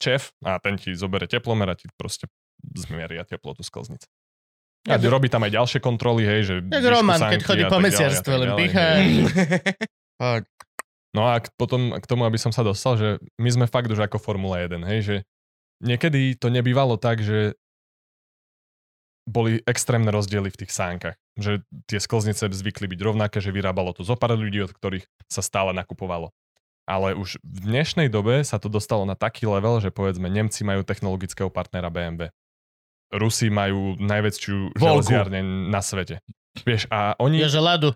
šéf 0.00 0.32
a 0.40 0.56
ten 0.56 0.80
ti 0.80 0.96
zobere 0.96 1.28
teplomer 1.28 1.68
a 1.68 1.76
ti 1.76 1.84
proste 2.00 2.32
zmieria 2.76 3.24
teplotu 3.24 3.62
sklznic. 3.62 4.04
A 4.86 5.02
Ja 5.02 5.10
robí 5.10 5.26
tam 5.26 5.42
aj 5.42 5.52
ďalšie 5.52 5.80
kontroly, 5.82 6.22
hej, 6.22 6.40
že... 6.46 6.54
Jak 6.62 6.86
Roman, 6.86 7.18
keď 7.18 7.42
chodí 7.42 7.64
po 7.66 7.82
mesiarstve, 7.82 8.32
len. 8.38 8.54
Fakt. 10.22 10.54
No 11.10 11.26
a 11.26 11.42
k, 11.42 11.50
potom 11.58 11.96
k 11.96 12.06
tomu, 12.06 12.22
aby 12.28 12.38
som 12.38 12.54
sa 12.54 12.62
dostal, 12.62 12.94
že 13.00 13.08
my 13.40 13.48
sme 13.48 13.66
fakt 13.66 13.88
už 13.88 14.04
ako 14.04 14.20
Formula 14.20 14.60
1, 14.60 14.84
hej, 14.84 15.00
že 15.00 15.16
niekedy 15.80 16.36
to 16.36 16.52
nebývalo 16.52 17.00
tak, 17.00 17.24
že 17.24 17.56
boli 19.26 19.58
extrémne 19.66 20.12
rozdiely 20.12 20.52
v 20.52 20.60
tých 20.64 20.72
sánkach. 20.76 21.16
Že 21.34 21.66
tie 21.90 21.98
sklznice 21.98 22.46
zvykli 22.46 22.86
byť 22.86 23.00
rovnaké, 23.02 23.42
že 23.42 23.50
vyrábalo 23.50 23.90
to 23.90 24.06
zo 24.06 24.14
pár 24.14 24.38
ľudí, 24.38 24.62
od 24.62 24.70
ktorých 24.70 25.08
sa 25.26 25.42
stále 25.42 25.74
nakupovalo. 25.74 26.30
Ale 26.86 27.18
už 27.18 27.42
v 27.42 27.58
dnešnej 27.66 28.06
dobe 28.06 28.46
sa 28.46 28.62
to 28.62 28.70
dostalo 28.70 29.02
na 29.02 29.18
taký 29.18 29.50
level, 29.50 29.82
že 29.82 29.90
povedzme 29.90 30.30
Nemci 30.30 30.62
majú 30.62 30.86
technologického 30.86 31.50
partnera 31.50 31.90
BMW. 31.90 32.30
Rusi 33.14 33.52
majú 33.52 33.94
najväčšiu 34.02 34.74
Volgu. 34.74 35.06
železiarne 35.06 35.40
na 35.70 35.78
svete. 35.78 36.18
Vieš, 36.64 36.88
a 36.88 37.12
oni... 37.20 37.44
Ja, 37.44 37.52
že 37.52 37.60
ladu. 37.60 37.92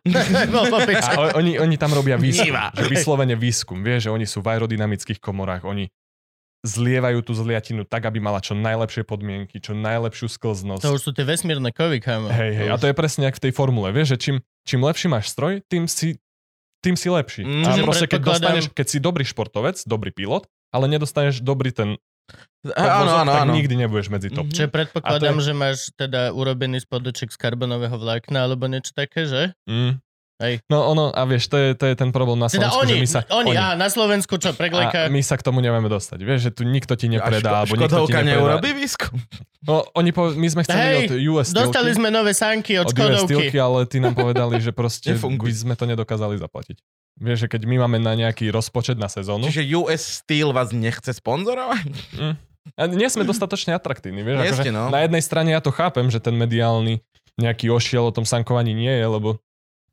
Bol 0.54 0.64
po 0.68 0.84
piči. 0.84 1.10
A 1.16 1.32
oni, 1.40 1.56
oni 1.56 1.80
tam 1.80 1.96
robia 1.96 2.20
výskum, 2.20 2.52
Niva. 2.52 2.68
že 2.76 2.92
vyslovene 2.92 3.32
výskum. 3.32 3.80
Vieš, 3.80 4.06
že 4.06 4.10
oni 4.12 4.26
sú 4.28 4.44
v 4.44 4.52
aerodynamických 4.52 5.16
komorách, 5.16 5.64
oni 5.64 5.88
zlievajú 6.60 7.24
tú 7.24 7.32
zliatinu 7.32 7.88
tak, 7.88 8.04
aby 8.04 8.20
mala 8.20 8.44
čo 8.44 8.52
najlepšie 8.52 9.08
podmienky, 9.08 9.64
čo 9.64 9.72
najlepšiu 9.72 10.28
sklznosť. 10.28 10.84
To 10.84 10.92
už 10.92 11.02
sú 11.08 11.10
tie 11.16 11.24
vesmírne 11.24 11.72
kovy, 11.72 12.04
kámo. 12.04 12.28
Hej, 12.28 12.52
hej, 12.52 12.68
a 12.68 12.76
to 12.76 12.84
je 12.84 12.94
presne 12.96 13.24
jak 13.24 13.40
v 13.40 13.48
tej 13.48 13.52
formule, 13.56 13.88
vieš, 13.96 14.16
že 14.16 14.18
čím, 14.20 14.36
čím 14.68 14.84
lepší 14.84 15.08
máš 15.08 15.32
stroj, 15.32 15.64
tým 15.72 15.88
si, 15.88 16.20
tým 16.84 17.00
si 17.00 17.08
lepší. 17.08 17.48
Mm. 17.48 17.64
a 17.64 17.70
proste 17.80 18.06
keď 18.12 18.20
dostaneš, 18.20 18.64
keď 18.76 18.86
si 18.92 18.98
dobrý 19.00 19.24
športovec, 19.24 19.80
dobrý 19.88 20.12
pilot, 20.12 20.44
ale 20.68 20.84
nedostaneš 20.92 21.40
dobrý 21.40 21.72
ten 21.72 21.96
Áno, 22.76 23.24
áno, 23.24 23.32
áno. 23.32 23.52
nikdy 23.56 23.72
nebudeš 23.72 24.12
medzi 24.12 24.28
top. 24.28 24.44
Mhm. 24.48 24.52
Čiže 24.52 24.68
predpokladám, 24.68 25.40
to 25.40 25.44
že 25.48 25.52
máš 25.56 25.78
teda 25.96 26.36
urobený 26.36 26.84
spodoček 26.84 27.32
z 27.32 27.38
karbonového 27.40 27.96
vlákna 27.96 28.44
alebo 28.44 28.68
niečo 28.68 28.92
také, 28.92 29.24
že? 29.24 29.56
Mm. 29.64 29.96
Hej. 30.40 30.64
No 30.72 30.88
ono, 30.88 31.12
a 31.12 31.28
vieš, 31.28 31.52
to 31.52 31.60
je, 31.60 31.76
to 31.76 31.84
je 31.84 31.92
ten 31.92 32.08
problém 32.16 32.40
na 32.40 32.48
Teda 32.48 32.72
Slovensku, 32.72 32.80
oni, 32.80 32.92
že 32.96 32.96
my 32.96 33.08
sa... 33.12 33.20
oni, 33.28 33.50
á, 33.60 33.76
na 33.76 33.88
Slovensku 33.92 34.40
čo, 34.40 34.48
a 34.48 34.52
preglejka. 34.56 35.12
my 35.12 35.20
sa 35.20 35.36
k 35.36 35.44
tomu 35.44 35.60
nevieme 35.60 35.84
dostať. 35.92 36.16
Vieš, 36.24 36.40
že 36.48 36.50
tu 36.56 36.64
nikto 36.64 36.96
ti 36.96 37.12
nepredá, 37.12 37.60
A 37.60 37.68
alebo 37.68 37.76
nikto 37.76 38.08
ti 38.08 38.16
nepredá. 38.16 38.24
neurobí 38.24 38.72
výskum. 38.72 39.20
No, 39.68 39.84
oni 39.92 40.16
po, 40.16 40.32
my 40.32 40.48
sme 40.48 40.64
chceli 40.64 40.80
Hej, 40.80 40.96
od 40.96 41.12
US 41.36 41.52
Dostali 41.52 41.92
sme 41.92 42.08
nové 42.08 42.32
sánky 42.32 42.80
od 42.80 42.88
od 42.88 42.96
US 42.96 43.28
Škodovky. 43.28 43.56
Ale 43.60 43.84
ty 43.84 44.00
nám 44.00 44.16
povedali, 44.24 44.56
že 44.64 44.72
proste 44.72 45.12
by 45.12 45.52
sme 45.52 45.76
to 45.76 45.84
nedokázali 45.84 46.40
zaplatiť. 46.40 46.80
Vieš, 47.20 47.46
že 47.46 47.48
keď 47.52 47.68
my 47.68 47.76
máme 47.84 48.00
na 48.00 48.16
nejaký 48.16 48.48
rozpočet 48.48 48.96
na 48.96 49.12
sezónu, 49.12 49.44
Čiže 49.44 49.68
US 49.76 50.24
Steel 50.24 50.56
vás 50.56 50.72
nechce 50.72 51.12
sponzorovať? 51.12 51.92
mm, 52.16 52.34
a 52.80 52.82
nie 52.88 53.08
sme 53.12 53.28
dostatočne 53.28 53.76
atraktívni. 53.76 54.24
Vieš, 54.24 54.36
Nie 54.40 54.52
akože 54.56 54.72
no. 54.72 54.88
Na 54.88 55.04
jednej 55.04 55.20
strane 55.20 55.52
ja 55.52 55.60
to 55.60 55.68
chápem, 55.68 56.08
že 56.08 56.16
ten 56.16 56.32
mediálny 56.32 57.04
nejaký 57.36 57.68
ošiel 57.68 58.08
o 58.08 58.12
tom 58.12 58.24
sankovaní 58.24 58.72
nie 58.72 58.92
je, 58.92 59.06
lebo 59.06 59.40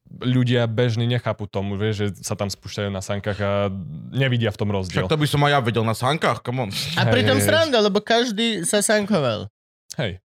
ľudia 0.07 0.63
bežní 0.71 1.03
nechápu 1.03 1.51
tomu, 1.51 1.75
vieš, 1.75 1.95
že 1.99 2.07
sa 2.23 2.39
tam 2.39 2.47
spúšťajú 2.47 2.89
na 2.91 3.03
sankách 3.03 3.39
a 3.43 3.51
nevidia 4.15 4.55
v 4.55 4.59
tom 4.59 4.71
rozdiel. 4.71 5.03
Však 5.03 5.11
to 5.11 5.19
by 5.19 5.27
som 5.27 5.43
aj 5.43 5.51
ja 5.51 5.59
vedel 5.59 5.83
na 5.83 5.95
sánkach, 5.95 6.39
come 6.39 6.67
on. 6.67 6.71
A 6.95 7.11
pritom 7.11 7.37
hej. 7.39 7.43
sranda, 7.43 7.83
lebo 7.83 7.99
každý 7.99 8.63
sa 8.63 8.79
sankoval. 8.79 9.51
Hej. 9.99 10.23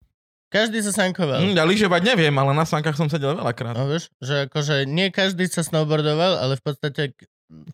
Každý 0.54 0.78
sa 0.86 0.94
sankoval. 0.94 1.42
Hm, 1.42 1.58
ja 1.58 1.66
lyžovať 1.66 2.14
neviem, 2.14 2.30
ale 2.30 2.54
na 2.54 2.62
sánkach 2.62 2.94
som 2.94 3.10
sedel 3.10 3.34
veľakrát. 3.34 3.74
No 3.74 3.90
vieš, 3.90 4.06
že 4.22 4.46
akože 4.46 4.86
nie 4.86 5.10
každý 5.10 5.50
sa 5.50 5.66
snowboardoval, 5.66 6.38
ale 6.38 6.54
v 6.54 6.62
podstate 6.62 7.18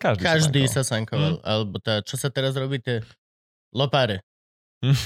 Každý, 0.00 0.22
každý 0.24 0.62
sa 0.66 0.82
sa 0.82 0.96
sankoval. 0.96 1.38
Alebo 1.46 1.78
tá, 1.78 2.02
čo 2.02 2.18
sa 2.18 2.28
teraz 2.28 2.58
robí, 2.58 2.82
tie 2.82 3.04
lopáre. 3.76 4.24
Hm. 4.80 4.96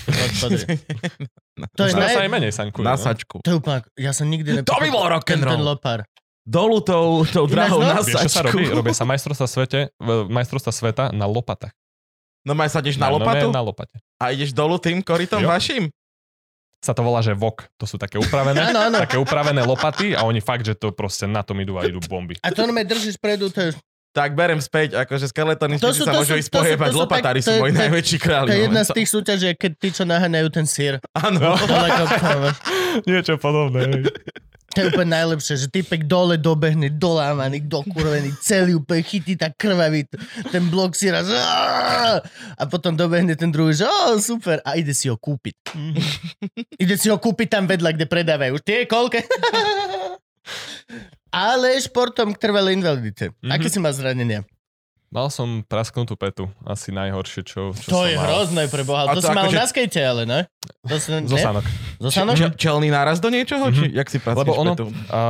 To 1.75 1.83
je, 1.83 1.91
Teraz 1.91 2.15
sa 2.15 2.23
naj... 2.23 2.27
aj 2.27 2.31
menej 2.31 2.55
sankujú. 2.55 2.87
Na 2.87 2.95
no. 2.95 3.03
sačku. 3.03 3.43
to 3.43 3.51
je 3.51 3.57
úplne, 3.59 3.83
ja 3.99 4.15
som 4.15 4.31
nikdy 4.31 4.63
To 4.63 4.79
by 4.79 4.87
bol 4.87 5.03
rock 5.11 5.27
ten, 5.27 5.43
ten 5.43 5.59
lopár. 5.59 6.07
Dolu 6.47 6.79
tou, 6.79 7.27
tou 7.27 7.51
drahou 7.51 7.83
no, 7.83 7.91
na 7.91 7.99
Vieš, 7.99 8.23
čo 8.23 8.31
sa 8.31 8.47
sačku. 8.47 8.55
robí? 8.55 8.71
Robia 8.71 8.95
sa 8.95 9.03
majstrovstva, 9.03 9.51
svete, 9.51 9.91
majstrovstva 10.31 10.71
sveta 10.71 11.05
na 11.11 11.27
lopatách. 11.27 11.75
No 12.47 12.55
maj 12.55 12.71
sadneš 12.71 13.03
na 13.03 13.11
no, 13.11 13.19
lopatu 13.19 13.51
Na 13.51 13.67
lopate. 13.67 13.99
a 14.23 14.31
ideš 14.31 14.55
dolu 14.55 14.79
tým 14.79 15.03
korytom 15.03 15.43
Jo. 15.43 15.51
vašim? 15.51 15.91
Sa 16.85 16.93
to 16.93 17.01
volá, 17.01 17.25
že 17.25 17.33
vok. 17.33 17.65
To 17.81 17.89
sú 17.89 17.97
také 17.97 18.21
upravené, 18.21 18.61
Áno, 18.61 18.93
áno. 18.93 19.01
také 19.01 19.17
upravené 19.17 19.65
lopaty 19.65 20.13
a 20.13 20.29
oni 20.29 20.45
fakt, 20.45 20.69
že 20.69 20.77
to 20.77 20.93
proste 20.93 21.25
na 21.25 21.41
tom 21.41 21.57
idú 21.57 21.81
a 21.81 21.89
idú 21.89 21.97
bomby. 22.05 22.37
A 22.45 22.53
to 22.53 22.61
normálne 22.61 22.85
držíš 22.85 23.17
predu, 23.17 23.49
to 23.49 23.57
je, 23.65 23.69
Tak 24.15 24.37
berem 24.37 24.61
späť, 24.63 24.95
akože 24.95 25.33
skeletonisti 25.33 25.83
To 25.83 25.91
sú- 25.91 26.05
sa 26.07 26.13
to 26.15 26.23
môžu 26.23 26.39
ísť 26.39 26.53
sú 26.53 27.01
lopatári 27.03 27.41
sú 27.43 27.57
moji 27.59 27.75
najväčší 27.75 28.19
králi. 28.21 28.47
to 28.47 28.55
je 28.55 28.63
jedna 28.71 28.83
no. 28.85 28.87
z 28.87 28.91
tých 28.95 29.09
súťaží, 29.11 29.49
keď 29.59 29.73
tí, 29.81 29.89
čo 29.91 30.05
naháňajú 30.07 30.49
ten 30.55 30.67
sír. 30.71 31.03
Áno. 31.19 31.57
Niečo 33.11 33.41
podobné. 33.41 34.07
To 34.75 34.79
je 34.83 34.91
úplne 34.91 35.15
najlepšie, 35.15 35.55
že 35.55 35.67
typek 35.71 36.11
dole 36.11 36.35
dobehne, 36.35 36.91
dolámaný, 36.91 37.63
dokurvený, 37.63 38.35
celý 38.43 38.75
úplne 38.75 39.07
chytí 39.07 39.39
tak 39.39 39.55
krvavý, 39.55 40.03
ten 40.51 40.67
blok 40.67 40.99
si 40.99 41.07
raz 41.15 41.31
a 42.59 42.63
potom 42.67 42.99
dobehne 42.99 43.39
ten 43.39 43.55
druhý, 43.55 43.75
že 43.75 43.87
oh, 43.87 44.19
super, 44.19 44.59
a 44.67 44.75
ide 44.75 44.91
si 44.91 45.07
ho 45.07 45.15
kúpiť. 45.15 45.55
ide 46.83 46.95
si 46.99 47.07
ho 47.07 47.19
kúpiť 47.23 47.49
tam 47.55 47.71
vedľa, 47.71 47.95
kde 47.95 48.07
predávajú. 48.11 48.55
Tie 48.63 48.87
koľko? 48.91 49.23
Ale 51.35 51.79
športom 51.83 52.31
k 52.35 52.39
trvalej 52.39 52.79
invalidite. 52.79 53.35
Mhm. 53.43 53.51
Aké 53.51 53.67
si 53.67 53.83
má 53.83 53.91
zranenia? 53.91 54.47
Mal 55.15 55.31
som 55.31 55.63
prasknutú 55.63 56.13
petu. 56.15 56.51
Asi 56.61 56.91
najhoršie, 56.91 57.41
čo, 57.41 57.71
čo 57.71 57.87
To 57.87 58.03
som 58.03 58.05
je 58.05 58.19
mal. 58.19 58.27
hrozné 58.27 58.67
pre 58.67 58.83
Boha. 58.83 59.07
To, 59.07 59.15
to 59.15 59.23
si 59.23 59.31
mal 59.31 59.47
akože- 59.47 59.57
na 59.57 59.65
skate, 59.65 60.03
ale 60.03 60.23
ne? 60.25 60.41
To 60.83 60.99
si, 60.99 61.09
ne? 61.15 61.23
Zosánok. 61.25 61.65
Zosánok? 62.01 62.35
Č- 62.35 62.55
čelný 62.59 62.91
náraz 62.91 63.17
do 63.17 63.31
niečoho? 63.31 63.71
Či 63.71 63.95
jak 63.95 64.09
si 64.09 64.19
praskneš 64.19 64.43
Lebo 64.43 64.53
ono- 64.53 64.75
petu? 64.75 64.87
A 65.09 65.21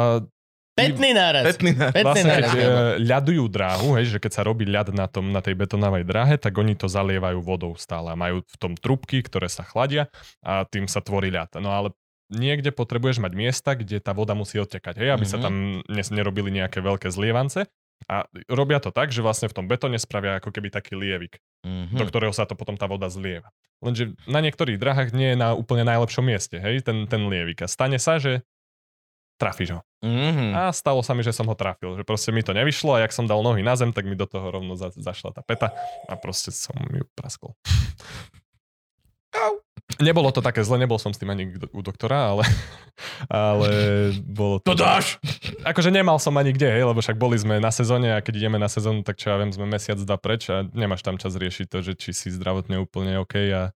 Petný 0.74 1.12
náraz. 1.12 1.44
Petný 1.46 1.70
náraz. 1.70 1.92
Petný 1.92 2.02
vlastne, 2.02 2.30
keď 2.32 2.44
náraz. 2.48 2.58
e, 2.58 2.66
ľadujú 3.04 3.44
dráhu, 3.46 3.88
hej, 3.94 4.06
že 4.08 4.18
keď 4.18 4.32
sa 4.32 4.42
robí 4.42 4.66
ľad 4.66 4.90
na, 4.90 5.06
tom, 5.06 5.30
na 5.30 5.38
tej 5.38 5.54
betonovej 5.54 6.02
dráhe, 6.02 6.34
tak 6.34 6.50
oni 6.52 6.74
to 6.74 6.88
zalievajú 6.88 7.38
vodou 7.38 7.76
stále. 7.76 8.10
A 8.10 8.16
Majú 8.16 8.42
v 8.42 8.56
tom 8.58 8.72
trubky, 8.74 9.20
ktoré 9.20 9.46
sa 9.46 9.62
chladia 9.62 10.10
a 10.40 10.64
tým 10.64 10.88
sa 10.88 10.98
tvorí 10.98 11.30
ľad. 11.30 11.54
No 11.56 11.70
ale 11.70 11.94
niekde 12.26 12.72
potrebuješ 12.72 13.20
mať 13.20 13.32
miesta, 13.34 13.70
kde 13.72 14.00
tá 14.00 14.10
voda 14.10 14.34
musí 14.34 14.58
odtekať, 14.58 14.98
hej, 14.98 15.10
aby 15.12 15.22
sa 15.22 15.38
Mhm. 15.38 15.44
tam 15.44 15.54
nerobili 16.10 16.50
nejaké 16.50 16.80
veľké 16.80 17.06
zlievance. 17.06 17.70
A 18.04 18.28
robia 18.52 18.76
to 18.84 18.92
tak, 18.92 19.08
že 19.08 19.24
vlastne 19.24 19.48
v 19.48 19.56
tom 19.56 19.64
betóne 19.64 19.96
spravia 19.96 20.36
ako 20.36 20.52
keby 20.52 20.68
taký 20.68 20.92
lievik, 20.92 21.40
Mhm. 21.64 21.96
do 21.96 22.04
ktorého 22.04 22.36
sa 22.36 22.44
to 22.44 22.52
potom 22.52 22.76
tá 22.76 22.84
voda 22.84 23.08
zlieva. 23.08 23.48
Lenže 23.80 24.12
na 24.28 24.44
niektorých 24.44 24.76
drahách 24.76 25.16
nie 25.16 25.32
je 25.32 25.38
na 25.40 25.56
úplne 25.56 25.88
najlepšom 25.88 26.24
mieste, 26.24 26.60
hej, 26.60 26.84
ten, 26.84 27.08
ten 27.08 27.24
lievik. 27.32 27.64
A 27.64 27.68
stane 27.68 27.96
sa, 27.96 28.20
že 28.20 28.44
trafíš 29.40 29.76
ho. 29.76 29.80
Mhm. 30.04 30.52
A 30.52 30.60
stalo 30.70 31.00
sa 31.00 31.16
mi, 31.16 31.24
že 31.24 31.32
som 31.32 31.48
ho 31.48 31.56
trafil. 31.56 31.96
Že 31.96 32.04
proste 32.04 32.30
mi 32.30 32.44
to 32.44 32.52
nevyšlo 32.52 32.94
a 32.94 33.02
jak 33.02 33.12
som 33.16 33.24
dal 33.24 33.40
nohy 33.40 33.64
na 33.64 33.72
zem, 33.74 33.90
tak 33.90 34.04
mi 34.04 34.14
do 34.14 34.28
toho 34.28 34.52
rovno 34.52 34.76
za, 34.76 34.92
zašla 34.92 35.32
tá 35.32 35.40
peta 35.40 35.72
a 36.06 36.14
proste 36.20 36.52
som 36.52 36.76
ju 36.92 37.08
praskol. 37.16 37.56
Au. 39.34 39.58
Nebolo 39.94 40.32
to 40.32 40.40
také 40.40 40.60
zle, 40.60 40.76
nebol 40.76 40.96
som 40.96 41.12
s 41.12 41.20
tým 41.20 41.28
ani 41.28 41.44
u 41.70 41.80
doktora, 41.80 42.32
ale, 42.32 42.42
ale 43.30 43.68
bolo 44.20 44.58
to... 44.58 44.72
To 44.72 44.76
dáš! 44.76 45.20
Akože 45.62 45.88
nemal 45.88 46.18
som 46.18 46.34
ani 46.34 46.50
kde, 46.50 46.66
hej, 46.68 46.84
lebo 46.84 46.98
však 46.98 47.14
boli 47.14 47.36
sme 47.36 47.56
na 47.56 47.70
sezóne 47.70 48.10
a 48.10 48.18
keď 48.18 48.34
ideme 48.40 48.56
na 48.56 48.66
sezónu, 48.66 49.00
tak 49.00 49.16
čo 49.16 49.30
ja 49.30 49.36
viem, 49.36 49.48
sme 49.48 49.64
mesiac, 49.64 49.96
dva 49.96 50.16
preč 50.16 50.48
a 50.48 50.66
nemáš 50.66 51.00
tam 51.00 51.14
čas 51.14 51.32
riešiť 51.32 51.66
to, 51.68 51.78
že 51.80 51.92
či 51.94 52.10
si 52.10 52.28
zdravotne 52.28 52.76
úplne 52.76 53.18
OK 53.18 53.34
a 53.50 53.70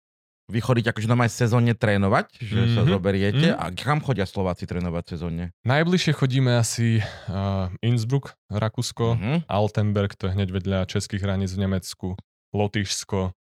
Vy 0.49 0.65
chodíte 0.65 0.89
akože 0.89 1.05
normálne 1.07 1.29
sezónne 1.29 1.77
trénovať, 1.77 2.41
že 2.41 2.73
sa 2.73 2.81
Mhm. 2.81 2.89
zoberiete. 2.89 3.47
Mhm. 3.53 3.61
A 3.61 3.69
kam 3.69 4.01
chodia 4.01 4.25
Slováci 4.25 4.65
trénovať 4.65 5.13
sezónne? 5.13 5.53
najbližšie 5.63 6.17
chodíme 6.17 6.57
asi 6.57 7.05
uh, 7.29 7.69
Innsbruck, 7.85 8.33
Rakúsko, 8.49 9.21
Mhm. 9.21 9.45
Altenberg, 9.45 10.17
to 10.17 10.25
je 10.25 10.33
hneď 10.33 10.49
vedľa 10.51 10.89
českých 10.89 11.21
hraníc 11.21 11.53
v 11.53 11.69
Nemecku, 11.69 12.17
Lotyšsko. 12.57 13.37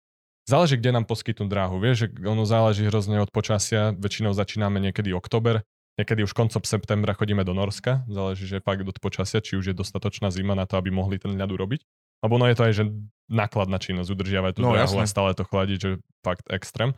Záleží, 0.44 0.76
kde 0.76 0.92
nám 0.92 1.08
poskytnú 1.08 1.48
dráhu. 1.48 1.80
Vieš, 1.80 1.96
že 1.96 2.28
ono 2.28 2.44
záleží 2.44 2.84
hrozne 2.84 3.16
od 3.18 3.32
počasia. 3.32 3.96
Väčšinou 3.96 4.36
začíname 4.36 4.76
niekedy 4.76 5.08
oktober, 5.16 5.64
niekedy 5.96 6.20
už 6.20 6.36
koncom 6.36 6.60
septembra 6.60 7.16
chodíme 7.16 7.40
do 7.42 7.56
Norska. 7.56 8.04
Záleží, 8.12 8.44
že 8.44 8.60
fakt 8.60 8.84
od 8.84 9.00
počasia, 9.00 9.40
či 9.40 9.56
už 9.56 9.72
je 9.72 9.76
dostatočná 9.76 10.28
zima 10.28 10.52
na 10.52 10.68
to, 10.68 10.76
aby 10.76 10.92
mohli 10.92 11.16
ten 11.16 11.32
ľad 11.32 11.48
urobiť. 11.48 11.80
Lebo 12.20 12.36
no 12.36 12.44
je 12.44 12.56
to 12.56 12.64
aj, 12.68 12.72
že 12.76 12.84
nákladná 13.32 13.80
činnosť, 13.80 14.08
udržiavať 14.12 14.52
tú 14.56 14.60
No, 14.64 14.76
dráhu 14.76 15.00
jasné. 15.00 15.04
a 15.04 15.08
stále 15.08 15.30
to 15.32 15.44
chladiť, 15.48 15.78
že 15.80 15.90
fakt 16.20 16.44
extrém. 16.52 16.92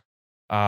A 0.47 0.61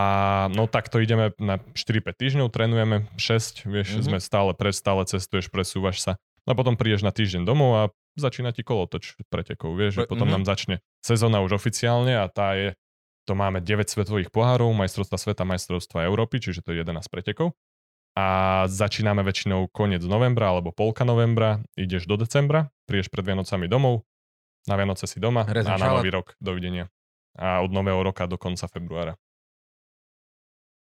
no 0.54 0.66
takto 0.66 0.98
ideme 0.98 1.30
na 1.38 1.58
4-5 1.74 2.14
týždňov, 2.18 2.50
trénujeme 2.50 3.06
6, 3.14 3.62
vieš, 3.66 3.98
Mhm. 3.98 4.02
sme 4.06 4.18
stále 4.18 4.50
preč, 4.54 4.78
stále 4.78 5.02
cestuješ, 5.06 5.50
presúvaš 5.50 6.02
sa. 6.02 6.12
No 6.46 6.54
a 6.54 6.58
potom 6.58 6.74
prídeš 6.74 7.02
na 7.02 7.14
týždeň 7.14 7.42
domov 7.46 7.70
a 7.74 7.82
začína 8.18 8.50
ti 8.52 8.66
kolotoč 8.66 9.18
pretekov, 9.32 9.74
vieš, 9.78 10.02
že 10.02 10.10
potom 10.10 10.28
mhm. 10.28 10.34
nám 10.40 10.44
začne 10.44 10.82
sezóna 11.00 11.40
už 11.40 11.56
oficiálne 11.56 12.18
a 12.18 12.26
tá 12.28 12.54
je, 12.58 12.68
to 13.24 13.38
máme 13.38 13.62
9 13.62 13.88
svetových 13.88 14.34
pohárov, 14.34 14.70
majstrovstva 14.74 15.16
sveta, 15.16 15.44
majstrovstva 15.46 16.04
Európy, 16.04 16.42
čiže 16.42 16.66
to 16.66 16.74
je 16.74 16.82
11 16.82 16.98
pretekov. 17.08 17.54
A 18.18 18.66
začíname 18.66 19.22
väčšinou 19.22 19.70
koniec 19.70 20.02
novembra 20.02 20.50
alebo 20.50 20.74
polka 20.74 21.06
novembra, 21.06 21.62
ideš 21.78 22.10
do 22.10 22.18
decembra, 22.18 22.66
prídeš 22.90 23.06
pred 23.14 23.22
Vianocami 23.22 23.70
domov, 23.70 24.02
na 24.68 24.74
Vianoce 24.76 25.08
si 25.08 25.16
doma 25.16 25.48
Rezem 25.48 25.72
a 25.72 25.80
na 25.80 25.96
nový 25.96 26.12
rok 26.12 26.36
dovidenia. 26.42 26.92
A 27.38 27.64
od 27.64 27.72
nového 27.72 28.04
roka 28.04 28.28
do 28.28 28.36
konca 28.36 28.68
februára. 28.68 29.16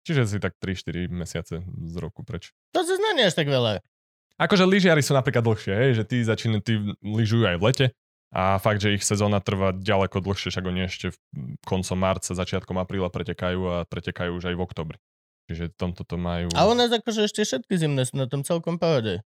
Čiže 0.06 0.30
si 0.30 0.38
tak 0.38 0.56
3-4 0.62 1.10
mesiace 1.10 1.66
z 1.66 1.96
roku 1.98 2.22
preč. 2.22 2.54
To 2.78 2.86
sa 2.86 2.94
znanie 2.94 3.26
až 3.26 3.36
tak 3.36 3.50
veľa. 3.50 3.82
Akože 4.36 4.68
lyžiari 4.68 5.00
sú 5.00 5.16
napríklad 5.16 5.44
dlhšie, 5.48 5.72
hej, 5.72 5.92
že 6.00 6.04
tí 6.04 6.20
začínajú, 6.20 6.62
tí 6.64 6.74
lyžujú 7.00 7.46
aj 7.48 7.58
v 7.58 7.64
lete, 7.64 7.88
A 8.36 8.60
fakt, 8.60 8.84
že 8.84 9.00
ich 9.00 9.08
sezóna 9.08 9.40
trvá 9.40 9.72
ďaleko 9.72 10.20
dlhšie, 10.20 10.52
však 10.52 10.68
oni 10.68 10.92
ešte 10.92 11.16
v 11.16 11.18
koncom 11.64 11.96
marca, 11.96 12.36
začiatkom 12.36 12.76
apríla 12.76 13.08
pretekajú 13.08 13.60
a 13.72 13.76
pretekajú 13.88 14.36
už 14.36 14.52
aj 14.52 14.56
v 14.60 14.62
oktobri. 14.62 14.98
Čiže 15.48 15.72
tomto 15.78 16.04
to 16.04 16.20
majú... 16.20 16.52
A 16.52 16.68
u 16.68 16.76
nás 16.76 16.92
akože 16.92 17.32
ešte 17.32 17.48
všetky 17.48 17.80
zimné 17.80 18.04
sú 18.04 18.20
na 18.20 18.28
tom 18.28 18.44
celkom 18.44 18.76
pohode. 18.76 19.24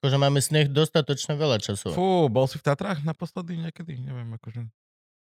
Akože 0.00 0.16
máme 0.16 0.40
sneh 0.40 0.64
dostatočne 0.72 1.36
veľa 1.36 1.60
času. 1.60 1.92
Fú, 1.92 2.32
bol 2.32 2.48
si 2.48 2.56
v 2.56 2.64
Tatrách 2.64 3.04
naposledy 3.04 3.60
niekedy? 3.60 4.00
Neviem, 4.00 4.32
akože... 4.40 4.64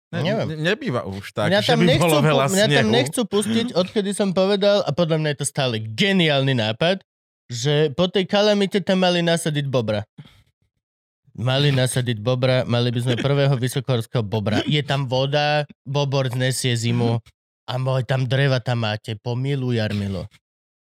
Ne, 0.07 0.19
Neviem. 0.23 0.47
Ne, 0.55 0.71
nebýva 0.71 1.03
už 1.03 1.35
tak, 1.35 1.51
mňa 1.51 1.59
že 1.59 1.67
tam, 1.67 1.83
by 1.83 1.87
nechcú, 1.91 2.03
bolo 2.07 2.17
veľa 2.23 2.45
mňa 2.47 2.65
tam 2.71 2.79
snehu. 2.79 2.95
nechcú 2.95 3.21
pustiť, 3.27 3.67
odkedy 3.75 4.15
som 4.15 4.31
povedal, 4.31 4.79
a 4.87 4.95
podľa 4.95 5.19
mňa 5.19 5.29
je 5.35 5.39
to 5.43 5.47
stále 5.51 5.75
geniálny 5.83 6.55
nápad, 6.55 7.03
že 7.47 7.95
po 7.95 8.11
tej 8.11 8.27
kalamite 8.27 8.83
tam 8.83 9.03
mali 9.03 9.23
nasadiť 9.23 9.65
bobra. 9.67 10.03
Mali 11.37 11.69
nasadiť 11.69 12.17
bobra, 12.17 12.65
mali 12.65 12.89
by 12.89 12.99
sme 13.03 13.15
prvého 13.21 13.53
vysokohorského 13.55 14.25
bobra. 14.25 14.65
Je 14.65 14.81
tam 14.81 15.05
voda, 15.05 15.69
bobor 15.85 16.27
znesie 16.33 16.73
zimu 16.73 17.21
a 17.69 17.73
môj 17.77 18.09
tam 18.09 18.25
dreva 18.25 18.57
tam 18.57 18.83
máte, 18.83 19.13
pomilu 19.21 19.69
Jarmilo. 19.69 20.25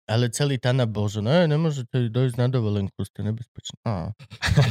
Ale 0.05 0.29
celý 0.29 0.61
Tana 0.61 0.85
bože, 0.85 1.25
ne, 1.25 1.49
nemôžete 1.49 2.13
dojsť 2.13 2.37
na 2.37 2.53
dovolenku, 2.53 3.01
ste 3.09 3.25
nebezpečné. 3.25 3.81
Á. 3.89 4.13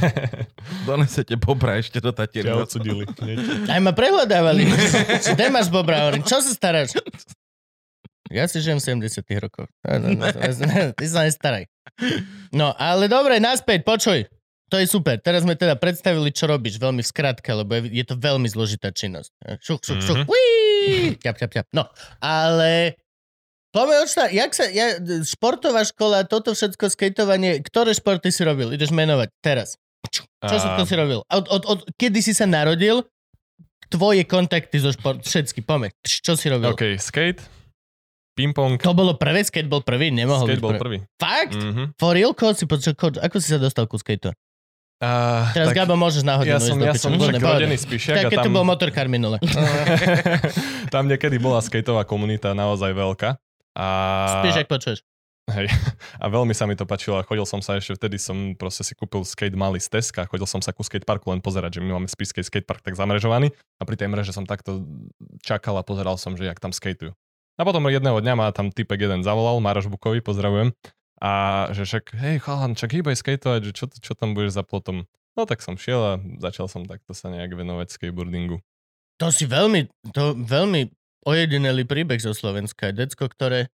Donesete 0.87 1.41
bobra 1.41 1.81
ešte 1.81 1.97
do 1.97 2.13
Tatier. 2.13 2.45
Ťa 2.45 2.53
odsudili. 2.53 3.09
Aj 3.65 3.81
ma 3.81 3.97
prehľadávali. 3.97 4.69
Kde 5.25 5.45
máš 5.49 5.73
bobra? 5.73 6.05
Hovorím, 6.05 6.21
čo 6.21 6.37
sa 6.37 6.53
staráš? 6.53 6.93
Ja 8.33 8.49
si 8.49 8.59
žijem 8.59 8.81
v 8.81 9.05
70 9.05 9.23
rokoch. 9.37 9.69
No, 9.85 10.09
no, 10.19 10.25
no, 10.27 10.91
Ty 10.97 11.05
sa 11.05 11.23
nestaraj. 11.23 11.69
No, 12.49 12.73
ale 12.75 13.05
dobre, 13.05 13.37
naspäť, 13.37 13.85
počuj. 13.85 14.25
To 14.73 14.81
je 14.81 14.89
super. 14.89 15.21
Teraz 15.21 15.45
sme 15.45 15.53
teda 15.53 15.77
predstavili, 15.77 16.33
čo 16.33 16.49
robíš, 16.49 16.81
veľmi 16.81 17.05
v 17.05 17.09
skratke, 17.13 17.53
lebo 17.53 17.77
je, 17.77 17.93
je 17.93 18.05
to 18.09 18.17
veľmi 18.17 18.49
zložitá 18.49 18.89
činnosť. 18.89 19.29
Šuch, 19.61 19.85
šuch, 19.85 20.01
šuch. 20.01 20.25
Mhm. 20.25 20.29
Mm-hmm. 20.83 21.13
Ťap, 21.21 21.35
ťap, 21.37 21.51
ťap. 21.53 21.67
No, 21.77 21.85
ale... 22.19 22.97
Šta- 24.05 24.29
jak 24.29 24.53
sa, 24.53 24.69
ja, 24.69 25.01
športová 25.25 25.81
škola, 25.81 26.29
toto 26.29 26.53
všetko, 26.53 26.93
skateovanie, 26.93 27.57
ktoré 27.65 27.93
športy 27.93 28.29
si 28.29 28.45
robil? 28.45 28.69
Ideš 28.69 28.93
menovať 28.93 29.33
teraz. 29.41 29.81
Čo 30.13 30.29
všetko 30.45 30.83
A- 30.83 30.89
si 30.89 30.93
robil? 30.93 31.19
Od, 31.25 31.45
od, 31.49 31.63
od, 31.65 31.79
kedy 31.97 32.21
si 32.21 32.37
sa 32.37 32.45
narodil? 32.45 33.01
Tvoje 33.89 34.25
kontakty 34.25 34.77
zo 34.81 34.93
šport, 34.93 35.21
všetky, 35.21 35.65
poďme. 35.65 35.93
Čo 36.01 36.33
si 36.37 36.49
robil? 36.49 36.73
OK, 36.73 36.97
skate, 36.97 37.41
ping-pong, 38.33 38.81
To 38.81 38.93
bolo 38.93 39.13
prvé, 39.15 39.45
skate 39.45 39.69
bol 39.69 39.81
prvý? 39.81 40.09
Nemohol 40.09 40.45
skate 40.45 40.57
byť 40.57 40.63
bol 40.63 40.73
prvý. 40.75 40.97
prvý. 41.01 41.17
Fakt? 41.17 41.53
Mhm. 41.57 41.83
For 41.97 42.13
real? 42.13 42.33
Ko 42.33 42.53
si, 42.53 42.65
počo, 42.65 42.93
ko, 42.93 43.13
ako 43.13 43.35
si 43.37 43.53
sa 43.53 43.57
dostal 43.57 43.85
ku 43.85 43.95
skateu? 43.95 44.33
A, 45.03 45.51
Teraz 45.51 45.75
tak 45.75 45.83
Gabo 45.83 45.99
môžeš 45.99 46.23
náhodou 46.23 46.47
ja 46.47 46.63
som, 46.63 46.79
ja 46.79 46.95
som 46.95 47.11
však 47.11 47.43
rodený 47.43 47.75
spíšiak 47.75 48.15
Tak, 48.15 48.23
keď 48.31 48.37
tam, 48.39 48.45
to 48.47 48.51
bol 48.55 48.63
motorkár 48.63 49.11
minule. 49.11 49.35
tam 50.93 51.11
niekedy 51.11 51.35
bola 51.43 51.59
skateová 51.59 52.07
komunita 52.07 52.55
naozaj 52.55 52.95
veľká. 52.95 53.35
A, 53.75 53.87
Spíš, 54.39 54.63
ak 54.63 54.67
počuješ. 54.71 54.99
hej, 55.51 55.67
a 56.23 56.25
veľmi 56.31 56.55
sa 56.55 56.63
mi 56.63 56.79
to 56.79 56.87
páčilo 56.87 57.19
a 57.19 57.27
chodil 57.27 57.43
som 57.43 57.59
sa 57.59 57.75
ešte 57.75 57.99
vtedy 57.99 58.15
som 58.15 58.55
proste 58.55 58.87
si 58.87 58.95
kúpil 58.95 59.27
skate 59.27 59.59
malý 59.59 59.83
z 59.83 59.91
Teska 59.91 60.23
a 60.23 60.29
chodil 60.29 60.47
som 60.47 60.63
sa 60.63 60.71
ku 60.71 60.87
skateparku 60.87 61.27
len 61.35 61.43
pozerať, 61.43 61.77
že 61.77 61.83
my 61.83 61.99
máme 61.99 62.07
spískej 62.07 62.47
skatepark 62.47 62.79
tak 62.79 62.95
zamrežovaný 62.95 63.51
a 63.75 63.83
pri 63.83 63.99
tej 63.99 64.07
mreže 64.07 64.31
som 64.31 64.47
takto 64.47 64.87
čakal 65.43 65.75
a 65.75 65.83
pozeral 65.83 66.15
som, 66.15 66.39
že 66.39 66.47
jak 66.47 66.63
tam 66.63 66.71
skateujú. 66.71 67.11
A 67.57 67.61
potom 67.61 67.85
jedného 67.85 68.17
dňa 68.17 68.33
ma 68.33 68.49
tam 68.49 68.73
typek 68.73 69.05
jeden 69.05 69.21
zavolal, 69.21 69.61
Maroš 69.61 69.85
Bukovi, 69.85 70.25
pozdravujem, 70.25 70.73
a 71.23 71.31
že 71.71 71.87
však, 71.87 72.19
hej 72.19 72.35
chalan, 72.43 72.75
čak 72.75 72.91
hýbaj 72.91 73.15
skateovať, 73.15 73.61
že 73.69 73.71
čo, 73.71 73.85
čo 73.87 74.11
tam 74.11 74.35
budeš 74.35 74.59
za 74.59 74.63
plotom. 74.67 75.07
No 75.39 75.47
tak 75.47 75.63
som 75.63 75.79
šiel 75.79 76.01
a 76.01 76.13
začal 76.43 76.67
som 76.67 76.83
takto 76.83 77.15
sa 77.15 77.31
nejak 77.31 77.55
venovať 77.55 77.95
skateboardingu. 77.95 78.59
To 79.21 79.31
si 79.31 79.47
veľmi, 79.47 79.87
to 80.11 80.35
veľmi 80.35 80.91
ojedinelý 81.23 81.87
príbeh 81.87 82.19
zo 82.19 82.35
Slovenska. 82.35 82.91
Decko, 82.91 83.31
ktoré 83.31 83.71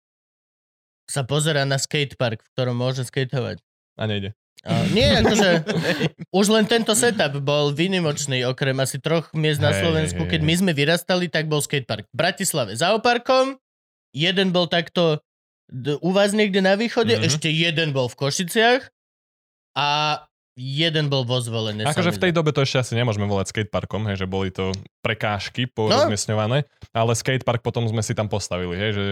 sa 1.08 1.24
pozera 1.24 1.64
na 1.64 1.80
skatepark, 1.80 2.44
v 2.44 2.50
ktorom 2.52 2.76
môže 2.76 3.08
skateovať. 3.08 3.64
A 3.96 4.04
nejde. 4.04 4.36
A 4.66 4.84
nie, 4.92 5.06
akože 5.06 5.64
už 6.38 6.46
len 6.52 6.68
tento 6.68 6.92
setup 6.92 7.40
bol 7.40 7.72
výnimočný, 7.72 8.44
okrem 8.44 8.76
asi 8.82 9.00
troch 9.00 9.30
miest 9.32 9.62
na 9.62 9.72
Slovensku. 9.72 10.28
Keď 10.28 10.40
my 10.44 10.54
sme 10.58 10.72
vyrastali, 10.76 11.32
tak 11.32 11.48
bol 11.48 11.64
skatepark 11.64 12.04
v 12.10 12.14
Bratislave 12.14 12.76
za 12.76 12.92
oparkom, 12.92 13.56
jeden 14.12 14.50
bol 14.50 14.66
takto 14.66 15.20
u 16.00 16.10
vás 16.10 16.32
niekde 16.32 16.64
na 16.64 16.74
východe, 16.74 17.12
Mhm. 17.12 17.24
ešte 17.28 17.48
jeden 17.48 17.92
bol 17.92 18.08
v 18.08 18.16
Košiciach 18.16 18.88
a 19.76 19.88
jeden 20.58 21.06
bol 21.06 21.22
vo 21.22 21.38
zvolenie. 21.38 21.86
Akože 21.86 22.16
v 22.16 22.22
tej 22.24 22.32
dobe 22.34 22.50
to 22.50 22.64
ešte 22.64 22.82
asi 22.82 22.92
nemôžeme 22.96 23.24
volať 23.24 23.52
skateparkom, 23.52 24.10
hej, 24.10 24.18
že 24.18 24.26
boli 24.26 24.50
to 24.50 24.74
prekážky 25.04 25.70
No. 25.70 25.72
porozmiestňované, 25.76 26.66
ale 26.90 27.12
skatepark 27.14 27.62
potom 27.62 27.86
sme 27.86 28.02
si 28.02 28.10
tam 28.10 28.26
postavili, 28.26 28.74
hej, 28.74 28.90
že 28.90 29.04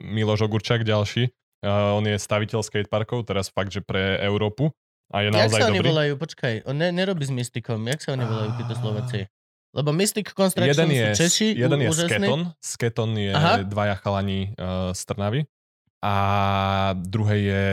Miloš 0.00 0.48
Ogurčak 0.48 0.80
ďalší, 0.80 1.28
uh, 1.60 1.98
on 1.98 2.08
je 2.08 2.16
staviteľ 2.16 2.64
skateparkov, 2.64 3.28
teraz 3.28 3.52
fakt, 3.52 3.68
že 3.68 3.84
pre 3.84 4.16
Európu 4.18 4.72
a 5.12 5.20
je 5.20 5.28
Jak 5.28 5.34
naozaj 5.36 5.60
sa 5.60 5.68
oni 5.68 5.78
dobrý. 5.78 5.90
volajú? 5.92 6.12
Počkaj, 6.16 6.54
on 6.64 6.76
ne, 6.78 6.88
nerobí 6.88 7.26
s 7.26 7.32
Mystikom. 7.34 7.84
Jak 7.84 8.00
sa 8.00 8.16
oni 8.16 8.24
volajú, 8.24 8.50
títo 8.56 8.72
Slováci? 8.72 9.28
Lebo 9.74 9.90
Mystic 9.90 10.30
Construction 10.30 10.86
Jeden 10.86 10.90
je, 10.94 11.06
sú 11.10 11.18
Češi, 11.18 11.48
jeden 11.58 11.78
je 11.82 11.88
úžasní. 11.90 12.26
Sketon, 12.30 12.40
Sketon 12.62 13.10
je 13.18 13.32
Aha. 13.34 13.66
dvaja 13.66 13.98
chalani 13.98 14.54
uh, 14.54 14.94
z 14.94 15.00
Trnavy 15.02 15.40
a 15.98 16.14
druhé 16.94 17.36
je 17.42 17.64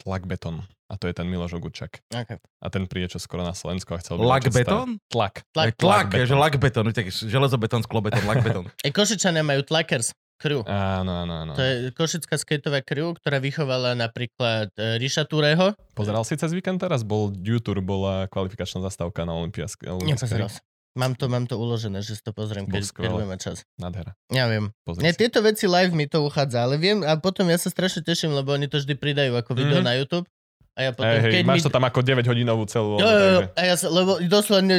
Tlak 0.00 0.24
Beton 0.24 0.64
a 0.90 0.98
to 0.98 1.06
je 1.06 1.14
ten 1.14 1.30
Miloš 1.30 1.54
Ogurčak. 1.54 2.02
Okay. 2.10 2.42
A 2.58 2.66
ten 2.66 2.90
príde 2.90 3.06
čo 3.14 3.22
skoro 3.22 3.46
na 3.46 3.54
Slovensku 3.54 3.94
a 3.94 4.02
chcel 4.02 4.18
by 4.18 4.26
Lak 4.26 4.50
betón? 4.50 4.98
Tlak. 5.06 5.46
Tlak. 5.54 5.78
Tlak, 5.78 6.06
betón. 6.10 6.26
že 6.26 6.34
lak 6.34 6.54
betón, 6.58 6.84
tak 6.90 7.06
železobetón, 7.14 7.80
sklobetón, 7.86 8.26
lak 8.26 8.42
betón. 8.42 8.66
E, 8.86 8.90
Košičania 8.90 9.46
majú 9.46 9.62
Tlakers 9.62 10.10
crew. 10.40 10.66
Áno, 10.66 11.22
áno, 11.22 11.34
áno. 11.46 11.52
To 11.54 11.62
je 11.62 11.94
košická 11.94 12.34
skateová 12.40 12.82
crew, 12.82 13.14
ktorá 13.14 13.38
vychovala 13.38 13.94
napríklad 13.94 14.74
e, 14.74 14.98
Ríša 14.98 15.30
Tureho. 15.30 15.78
Pozeral 15.94 16.26
si 16.26 16.34
cez 16.34 16.50
víkend 16.50 16.82
teraz? 16.82 17.06
Bol 17.06 17.30
Dutour, 17.30 17.78
bola 17.84 18.26
kvalifikačná 18.26 18.82
zastávka 18.82 19.22
na 19.22 19.36
Olympiaske. 19.36 19.86
Nepozeral. 19.86 20.50
Mám 20.92 21.14
to, 21.14 21.26
mám 21.26 21.44
to 21.44 21.54
uložené, 21.54 22.00
že 22.00 22.14
si 22.14 22.22
to 22.22 22.30
pozriem, 22.30 22.66
keď, 22.66 22.74
keď 22.76 22.84
skvelé. 22.84 23.12
budem 23.12 23.30
mať 23.30 23.40
čas. 23.40 23.56
Nádhera. 23.76 24.18
Ja 24.26 24.46
viem. 24.46 24.74
Pozri 24.82 25.00
Nie, 25.00 25.12
tieto 25.12 25.38
veci 25.40 25.64
live 25.64 25.90
mi 25.90 26.04
to 26.04 26.20
uchádza, 26.20 26.62
ale 26.62 26.76
viem 26.76 27.00
a 27.00 27.14
potom 27.14 27.46
ja 27.46 27.54
sa 27.54 27.66
strašne 27.66 28.00
teším, 28.00 28.32
lebo 28.32 28.50
oni 28.50 28.66
to 28.66 28.76
vždy 28.76 28.94
pridajú 28.94 29.32
ako 29.32 29.54
video 29.54 29.78
Mhm. 29.78 29.86
na 29.86 29.94
YouTube. 29.94 30.26
A 30.72 30.82
ja 30.82 30.90
potom, 30.90 31.10
hej, 31.12 31.30
keď 31.32 31.44
máš 31.44 31.60
mi... 31.60 31.66
to 31.66 31.72
tam 31.72 31.84
ako 31.84 31.98
9 32.00 32.24
hodinovú 32.24 32.62
celú. 32.64 32.96
Jo, 32.96 33.06
jo, 33.06 33.40
a 33.48 33.60
ja 33.60 33.74
sa, 33.74 33.86
lebo 33.86 34.16
doslovne, 34.22 34.78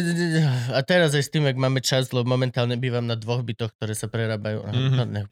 a 0.70 0.80
teraz 0.82 1.12
aj 1.12 1.22
s 1.22 1.30
tým, 1.30 1.46
ak 1.46 1.56
máme 1.56 1.80
čas, 1.80 2.10
lebo 2.10 2.26
momentálne 2.26 2.74
bývam 2.76 3.04
na 3.04 3.14
dvoch 3.14 3.44
bytoch, 3.44 3.76
ktoré 3.76 3.92
sa 3.94 4.08
prerábajú. 4.08 4.66
No, 4.68 5.04
ne, 5.06 5.28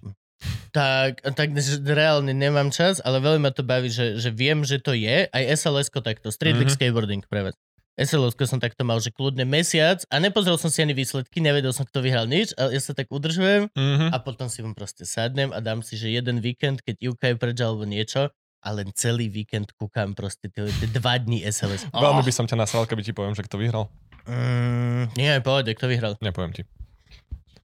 tak, 0.72 1.20
tak 1.26 1.52
reálne 1.82 2.32
nemám 2.32 2.70
čas, 2.70 3.02
ale 3.02 3.20
veľmi 3.20 3.42
ma 3.42 3.52
to 3.52 3.60
baví, 3.62 3.90
že, 3.90 4.16
že 4.16 4.30
viem, 4.30 4.62
že 4.62 4.80
to 4.80 4.94
je. 4.94 5.28
Aj 5.28 5.44
SLS-ko 5.44 6.00
takto, 6.00 6.30
Street 6.30 6.56
Mhm. 6.56 6.70
Skateboarding 6.70 7.24
pre 7.26 7.52
SLS-ko 8.00 8.48
som 8.48 8.58
takto 8.58 8.82
mal, 8.82 8.98
že 8.98 9.12
kľudne 9.12 9.44
mesiac 9.44 10.00
a 10.08 10.16
nepozrel 10.18 10.56
som 10.56 10.72
si 10.72 10.80
ani 10.80 10.96
výsledky, 10.96 11.38
nevedel 11.38 11.76
som, 11.76 11.84
kto 11.84 12.00
vyhral 12.00 12.26
nič, 12.26 12.56
ale 12.56 12.74
ja 12.74 12.82
sa 12.82 12.96
tak 12.96 13.12
udržujem 13.12 13.68
Mhm. 13.76 14.10
a 14.10 14.18
potom 14.18 14.48
si 14.48 14.64
vám 14.64 14.72
proste 14.72 15.04
sadnem 15.04 15.52
a 15.52 15.60
dám 15.60 15.84
si, 15.84 15.94
že 15.94 16.08
jeden 16.08 16.40
víkend, 16.40 16.80
keď 16.80 17.12
UK 17.12 17.22
je 17.26 17.36
preč 17.36 17.58
alebo 17.60 17.84
niečo, 17.84 18.32
a 18.60 18.68
len 18.72 18.92
celý 18.92 19.28
víkend 19.28 19.72
kúkam 19.74 20.12
proste 20.12 20.48
tie, 20.48 20.68
tie 20.68 20.88
dva 20.90 21.16
dní 21.16 21.44
SLS. 21.44 21.88
Veľmi 21.96 22.24
by 22.24 22.32
som 22.32 22.44
ťa 22.44 22.56
nasral, 22.56 22.84
keby 22.84 23.04
ti 23.04 23.12
poviem, 23.12 23.32
že 23.32 23.44
kto 23.44 23.56
vyhral. 23.56 23.88
Mm, 24.28 25.16
nie, 25.16 25.32
pohode, 25.40 25.72
kto 25.72 25.88
vyhral? 25.88 26.16
Nepoviem 26.20 26.52
ti. 26.52 26.64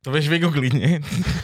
To 0.02 0.14
vieš 0.14 0.30
vygoogliť, 0.30 0.72
nie? 0.72 1.02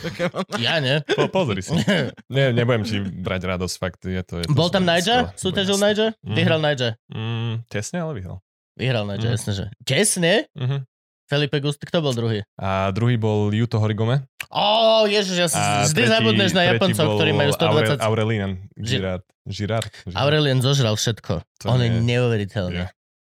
Ja 0.61 0.77
ne. 0.77 1.01
Po, 1.01 1.25
pozri 1.27 1.65
si. 1.65 1.73
Nie, 2.29 2.53
nebudem 2.53 2.85
ti 2.85 3.01
brať 3.01 3.49
radosť, 3.49 3.75
fakt. 3.75 4.05
Je 4.05 4.21
to, 4.21 4.37
je 4.37 4.45
to 4.45 4.53
Bol 4.53 4.69
tam 4.69 4.85
skvelé. 4.85 5.33
Súťažil. 5.33 5.77
Naja? 5.81 6.07
Mhm. 6.21 6.35
Vyhral 6.37 6.59
Naja. 6.61 6.93
Mm, 7.09 7.65
tesne, 7.67 8.05
ale 8.05 8.21
vyhral. 8.21 8.37
Vyhral 8.81 9.05
Naja, 9.05 9.21
Mhm. 9.21 9.31
jasne, 9.31 9.51
že. 9.53 9.65
Tesne? 9.79 10.49
Mhm. 10.51 10.89
Felipe 11.23 11.61
Gusti, 11.61 11.85
kto 11.85 12.01
bol 12.01 12.11
druhý? 12.11 12.43
A 12.57 12.89
druhý 12.89 13.15
bol 13.15 13.47
Yuto 13.51 13.77
Horigome. 13.77 14.27
Ó, 14.49 15.07
ježiš, 15.07 15.37
ja 15.37 15.47
si 15.47 15.55
A 15.55 15.87
vždy 15.87 16.03
zabudneš 16.09 16.51
na 16.51 16.67
Japoncov, 16.67 17.07
ktorí 17.15 17.31
majú 17.31 17.51
120. 17.53 17.95
Aure, 17.95 18.25
Aurelian 18.25 18.51
Girard. 18.75 19.23
Girard. 19.45 19.87
Girard. 20.03 20.17
Aurelien 20.17 20.59
zožral 20.59 20.91
všetko. 20.93 21.39
To 21.39 21.65
On 21.65 21.79
je 21.79 21.87
nie- 21.87 22.03
neuveriteľný. 22.09 22.83
je. 22.83 22.87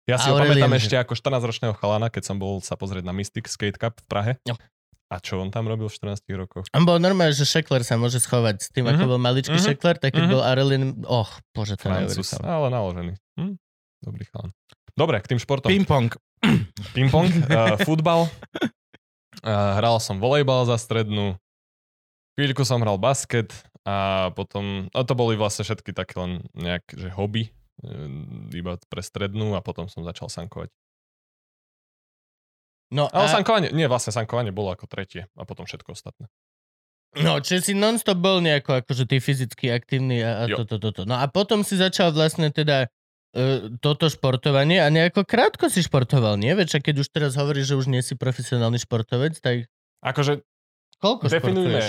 Ja 0.08 0.16
si 0.16 0.26
ho 0.26 0.34
Aurelian 0.34 0.56
pamätám 0.56 0.72
Girard. 0.72 0.80
ešte 0.80 0.96
ako 0.98 1.14
14-ročného 1.14 1.74
chalana, 1.76 2.08
keď 2.08 2.24
som 2.24 2.40
bol 2.40 2.58
sa 2.60 2.74
pozrieť 2.74 3.04
na 3.04 3.12
Mystic 3.12 3.44
Skate 3.46 3.76
Cup 3.76 4.00
v 4.00 4.06
Prahe. 4.08 4.32
Jo. 4.48 4.56
A 5.06 5.20
čo 5.20 5.36
on 5.38 5.52
tam 5.52 5.68
robil 5.68 5.86
v 5.86 5.94
14 5.94 6.24
rokoch? 6.32 6.64
On 6.72 6.88
bol 6.88 6.96
normálne, 6.96 7.36
že 7.36 7.44
Šekler 7.44 7.84
sa 7.84 8.00
môže 8.00 8.16
schovať 8.18 8.56
s 8.58 8.72
tým, 8.72 8.88
ako 8.88 9.04
Mhm. 9.04 9.10
bol 9.10 9.20
maličký 9.20 9.60
Mhm. 9.60 9.66
Šekler, 9.68 10.00
tak 10.00 10.16
keď 10.16 10.24
Mhm. 10.24 10.32
bol 10.32 10.42
Aurelien, 10.42 10.84
och, 11.04 11.28
bože, 11.52 11.76
to 11.76 11.92
je 11.92 12.08
ale 12.40 12.68
naložený. 12.70 13.20
Hm? 13.36 13.60
Dobrý 14.00 14.24
chalan. 14.26 14.56
Dobre, 15.02 15.18
k 15.18 15.34
tým 15.34 15.42
športom. 15.42 15.74
Ping-pong. 15.74 16.14
Ping-pong, 16.96 17.34
uh, 17.50 17.74
futbal. 17.82 18.30
Uh, 19.42 19.74
hral 19.82 19.98
som 19.98 20.22
volejbal 20.22 20.70
za 20.70 20.78
strednú. 20.78 21.42
Chvíľku 22.38 22.62
som 22.62 22.86
hral 22.86 23.02
basket 23.02 23.50
a 23.82 24.30
potom, 24.38 24.94
a 24.94 25.02
to 25.02 25.18
boli 25.18 25.34
vlastne 25.34 25.66
všetky 25.66 25.90
také 25.90 26.22
len 26.22 26.46
nejak, 26.54 26.86
že 26.94 27.10
hobby, 27.18 27.50
e, 27.82 27.92
iba 28.54 28.78
pre 28.88 29.02
strednú 29.02 29.58
a 29.58 29.66
potom 29.66 29.90
som 29.90 30.06
začal 30.06 30.30
sankovať. 30.30 30.70
No, 32.94 33.10
Ale 33.10 33.26
a, 33.26 33.34
sankovanie, 33.34 33.74
nie, 33.74 33.90
vlastne 33.90 34.14
sankovanie 34.14 34.54
bolo 34.54 34.70
ako 34.70 34.86
tretie 34.86 35.26
a 35.34 35.44
potom 35.50 35.66
všetko 35.66 35.98
ostatné. 35.98 36.30
no 37.18 37.42
čiže 37.42 37.72
si 37.72 37.74
non-stop 37.74 38.22
bol 38.22 38.38
nejako 38.38 38.86
akože 38.86 39.10
ty 39.10 39.18
fyzicky 39.18 39.74
aktívny 39.74 40.22
a, 40.22 40.46
a 40.46 40.62
toto, 40.62 40.78
toto. 40.78 41.02
No 41.10 41.18
a 41.18 41.26
potom 41.26 41.66
si 41.66 41.74
začal 41.74 42.14
vlastne 42.14 42.54
teda 42.54 42.86
toto 43.80 44.12
športovanie 44.12 44.84
a 44.84 44.92
nejako 44.92 45.24
krátko 45.24 45.72
si 45.72 45.80
športoval, 45.80 46.36
nie? 46.36 46.52
Veď 46.52 46.84
keď 46.84 46.96
už 47.04 47.08
teraz 47.16 47.40
hovoríš, 47.40 47.72
že 47.72 47.80
už 47.80 47.88
nie 47.88 48.04
si 48.04 48.20
profesionálny 48.20 48.84
športovec, 48.84 49.40
tak 49.40 49.72
Akože 50.04 50.44
koľko 51.00 51.30
športuješ? 51.30 51.36
definujeme 51.40 51.82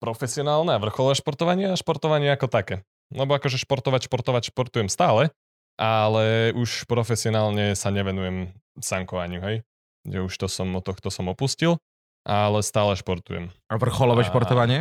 profesionálne 0.00 0.76
a 0.76 0.82
vrcholové 0.82 1.16
športovanie 1.16 1.72
a 1.72 1.76
športovanie 1.76 2.28
ako 2.32 2.48
také. 2.52 2.84
Lebo 3.12 3.32
akože 3.36 3.56
športovať, 3.60 4.08
športovať, 4.08 4.42
športujem 4.52 4.88
stále, 4.92 5.32
ale 5.80 6.52
už 6.52 6.84
profesionálne 6.84 7.72
sa 7.76 7.88
nevenujem 7.88 8.52
sankovaniu, 8.80 9.40
hej. 9.40 9.56
Že 10.04 10.18
už 10.28 10.34
to 10.36 10.46
som, 10.48 10.68
od 10.76 10.84
tohto 10.84 11.08
som 11.12 11.28
opustil, 11.28 11.76
ale 12.24 12.60
stále 12.60 12.96
športujem. 12.96 13.52
A 13.68 13.74
vrcholové 13.80 14.24
A- 14.24 14.28
športovanie? 14.28 14.80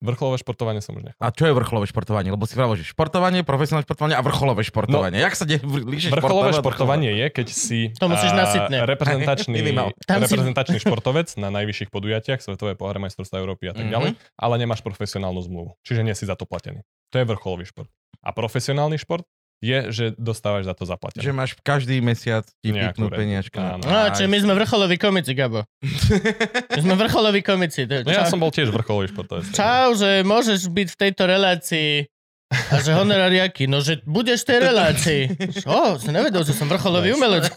Vrcholové 0.00 0.36
športovanie 0.36 0.80
som 0.80 0.96
už 0.96 1.04
nechal. 1.04 1.20
A 1.20 1.28
čo 1.28 1.44
je 1.44 1.52
vrcholové 1.52 1.84
športovanie? 1.84 2.28
Lebo 2.28 2.42
si 2.42 2.56
vravel, 2.56 2.72
že 2.74 2.84
športovanie, 2.84 3.40
profesionálne 3.42 3.84
športovanie 3.84 4.16
a 4.16 4.22
vrcholové 4.22 4.62
športovanie. 4.62 5.18
Jak 5.18 5.34
sa 5.34 5.44
de- 5.44 5.60
líši 5.60 6.08
Vrcholové 6.08 6.50
športové 6.50 6.56
športovanie 6.56 7.10
je, 7.14 7.26
keď 7.28 7.46
si 7.46 7.78
To 7.94 8.08
musíš 8.08 8.32
a, 8.32 8.36
nasytne. 8.38 8.76
reprezentačný. 8.86 9.60
Tam 10.02 10.20
si- 10.20 10.32
reprezentačný 10.32 10.76
športovec 10.78 11.28
na 11.36 11.52
najvyšších 11.52 11.88
podujatiach, 11.88 12.40
Svetové 12.40 12.72
poháre 12.74 12.96
majstrovstvá 12.98 13.36
Európy 13.38 13.68
a 13.68 13.72
Mhm. 13.72 13.76
tak 13.76 13.86
ďalej, 13.90 14.10
ale 14.34 14.54
nemáš 14.56 14.80
profesionálnu 14.80 15.40
zmluvu. 15.42 15.76
Čiže 15.82 16.00
nie 16.00 16.14
si 16.14 16.24
za 16.24 16.32
to 16.32 16.42
platený. 16.42 16.80
To 17.08 17.16
je 17.16 17.26
vrcholový 17.26 17.64
šport. 17.64 17.92
A 18.18 18.32
profesionálny 18.32 18.96
šport 18.96 19.28
je, 19.60 19.78
že 19.88 20.04
dostávaš 20.14 20.64
za 20.64 20.72
to 20.72 20.82
zaplatené. 20.82 21.20
Že 21.20 21.32
máš 21.32 21.50
každý 21.58 22.00
mesiac 22.00 22.48
ti 22.58 22.72
pipnú 22.72 23.06
rentu. 23.06 23.14
peniažka. 23.14 23.76
Áno. 23.76 23.82
No, 23.82 24.08
čiže 24.08 24.24
my 24.24 24.38
sme 24.40 24.52
vrcholoví 24.54 24.96
komici, 24.96 25.32
Gabo. 25.32 25.68
My 26.72 26.80
sme 26.80 26.94
vrcholoví 26.96 27.40
komici. 27.40 27.84
To- 27.84 28.00
No 28.00 28.10
ja 28.10 28.24
som 28.24 28.36
bol 28.36 28.48
tiež 28.48 28.68
vrcholový 28.68 29.08
športovec. 29.08 29.52
Čau, 29.52 29.92
že 29.92 30.20
môžeš 30.22 30.64
byť 30.66 30.88
v 30.88 30.96
tejto 30.98 31.22
relácii 31.24 32.08
a 32.50 32.76
že 32.78 32.90
honorár 32.90 33.30
jaký? 33.30 33.64
No, 33.64 33.78
že 33.78 34.00
budeš 34.02 34.42
v 34.42 34.48
tej 34.48 34.58
relácii. 34.64 35.22
Čo? 35.54 36.00
Som 36.00 36.10
nevedel, 36.10 36.40
že 36.40 36.50
som 36.50 36.66
vrcholový 36.66 37.12
umelec. 37.12 37.46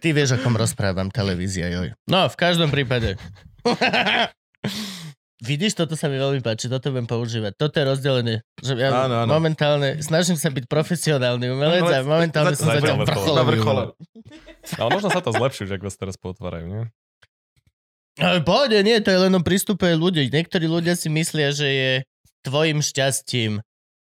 Ty 0.00 0.08
vieš, 0.08 0.32
o 0.32 0.40
kom 0.40 0.54
rozprávam, 0.54 1.08
televízia, 1.08 1.68
joj. 1.68 1.92
No, 2.06 2.26
v 2.26 2.34
každom 2.34 2.70
prípade. 2.70 3.20
Vidíš, 5.36 5.76
toto 5.76 6.00
sa 6.00 6.08
mi 6.08 6.16
veľmi 6.16 6.40
páči, 6.40 6.72
toto 6.72 6.88
budem 6.88 7.04
používať. 7.04 7.60
Toto 7.60 7.76
je 7.76 7.84
rozdelené. 7.84 8.34
Že 8.56 8.72
ja 8.80 8.88
Áno, 9.04 9.28
áno. 9.28 9.28
momentálne 9.28 10.00
snažím 10.00 10.40
sa 10.40 10.48
byť 10.48 10.64
profesionálny 10.64 11.52
umelec 11.52 11.84
a 11.84 12.00
momentálne 12.00 12.56
som 12.56 12.72
Zatiaľ 12.72 13.04
zatiaľ 13.04 13.04
vrcholový. 13.04 13.56
Vrchole. 13.60 13.82
Ale 14.80 14.88
možno 14.96 15.12
sa 15.12 15.20
to 15.20 15.36
zlepší, 15.36 15.68
že 15.68 15.76
ak 15.76 15.84
vás 15.84 15.96
teraz 16.00 16.16
potvárajú, 16.16 16.64
nie? 16.64 16.82
Ale 18.16 18.40
pohode, 18.40 18.80
nie, 18.80 18.96
to 19.04 19.12
je 19.12 19.28
len 19.28 19.32
o 19.36 19.44
prístupe 19.44 19.92
ľudí. 19.92 20.32
Niektorí 20.32 20.64
ľudia 20.64 20.96
si 20.96 21.12
myslia, 21.12 21.52
že 21.52 21.68
je 21.68 21.92
tvojim 22.48 22.80
šťastím, 22.80 23.60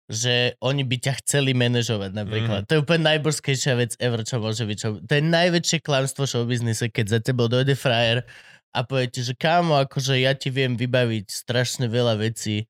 že 0.08 0.56
oni 0.64 0.88
by 0.88 0.96
ťa 0.96 1.12
chceli 1.20 1.52
manažovať 1.52 2.16
napríklad. 2.16 2.64
Mm. 2.64 2.66
To 2.66 2.72
je 2.72 2.80
úplne 2.80 3.02
najbožskejšia 3.04 3.76
vec 3.76 3.92
ever, 4.00 4.24
čo 4.24 4.40
môže 4.40 4.64
byť. 4.64 4.76
Čo... 4.80 4.88
To 5.04 5.12
je 5.12 5.20
najväčšie 5.20 5.78
klamstvo 5.84 6.24
showbiznise, 6.24 6.88
keď 6.88 7.04
za 7.04 7.18
tebou 7.20 7.52
dojde 7.52 7.76
frajer 7.76 8.24
a 8.72 8.84
poviete, 8.84 9.24
že 9.24 9.32
kámo, 9.34 9.76
akože 9.84 10.20
ja 10.20 10.36
ti 10.36 10.52
viem 10.52 10.76
vybaviť 10.76 11.26
strašne 11.32 11.88
veľa 11.88 12.20
vecí 12.20 12.68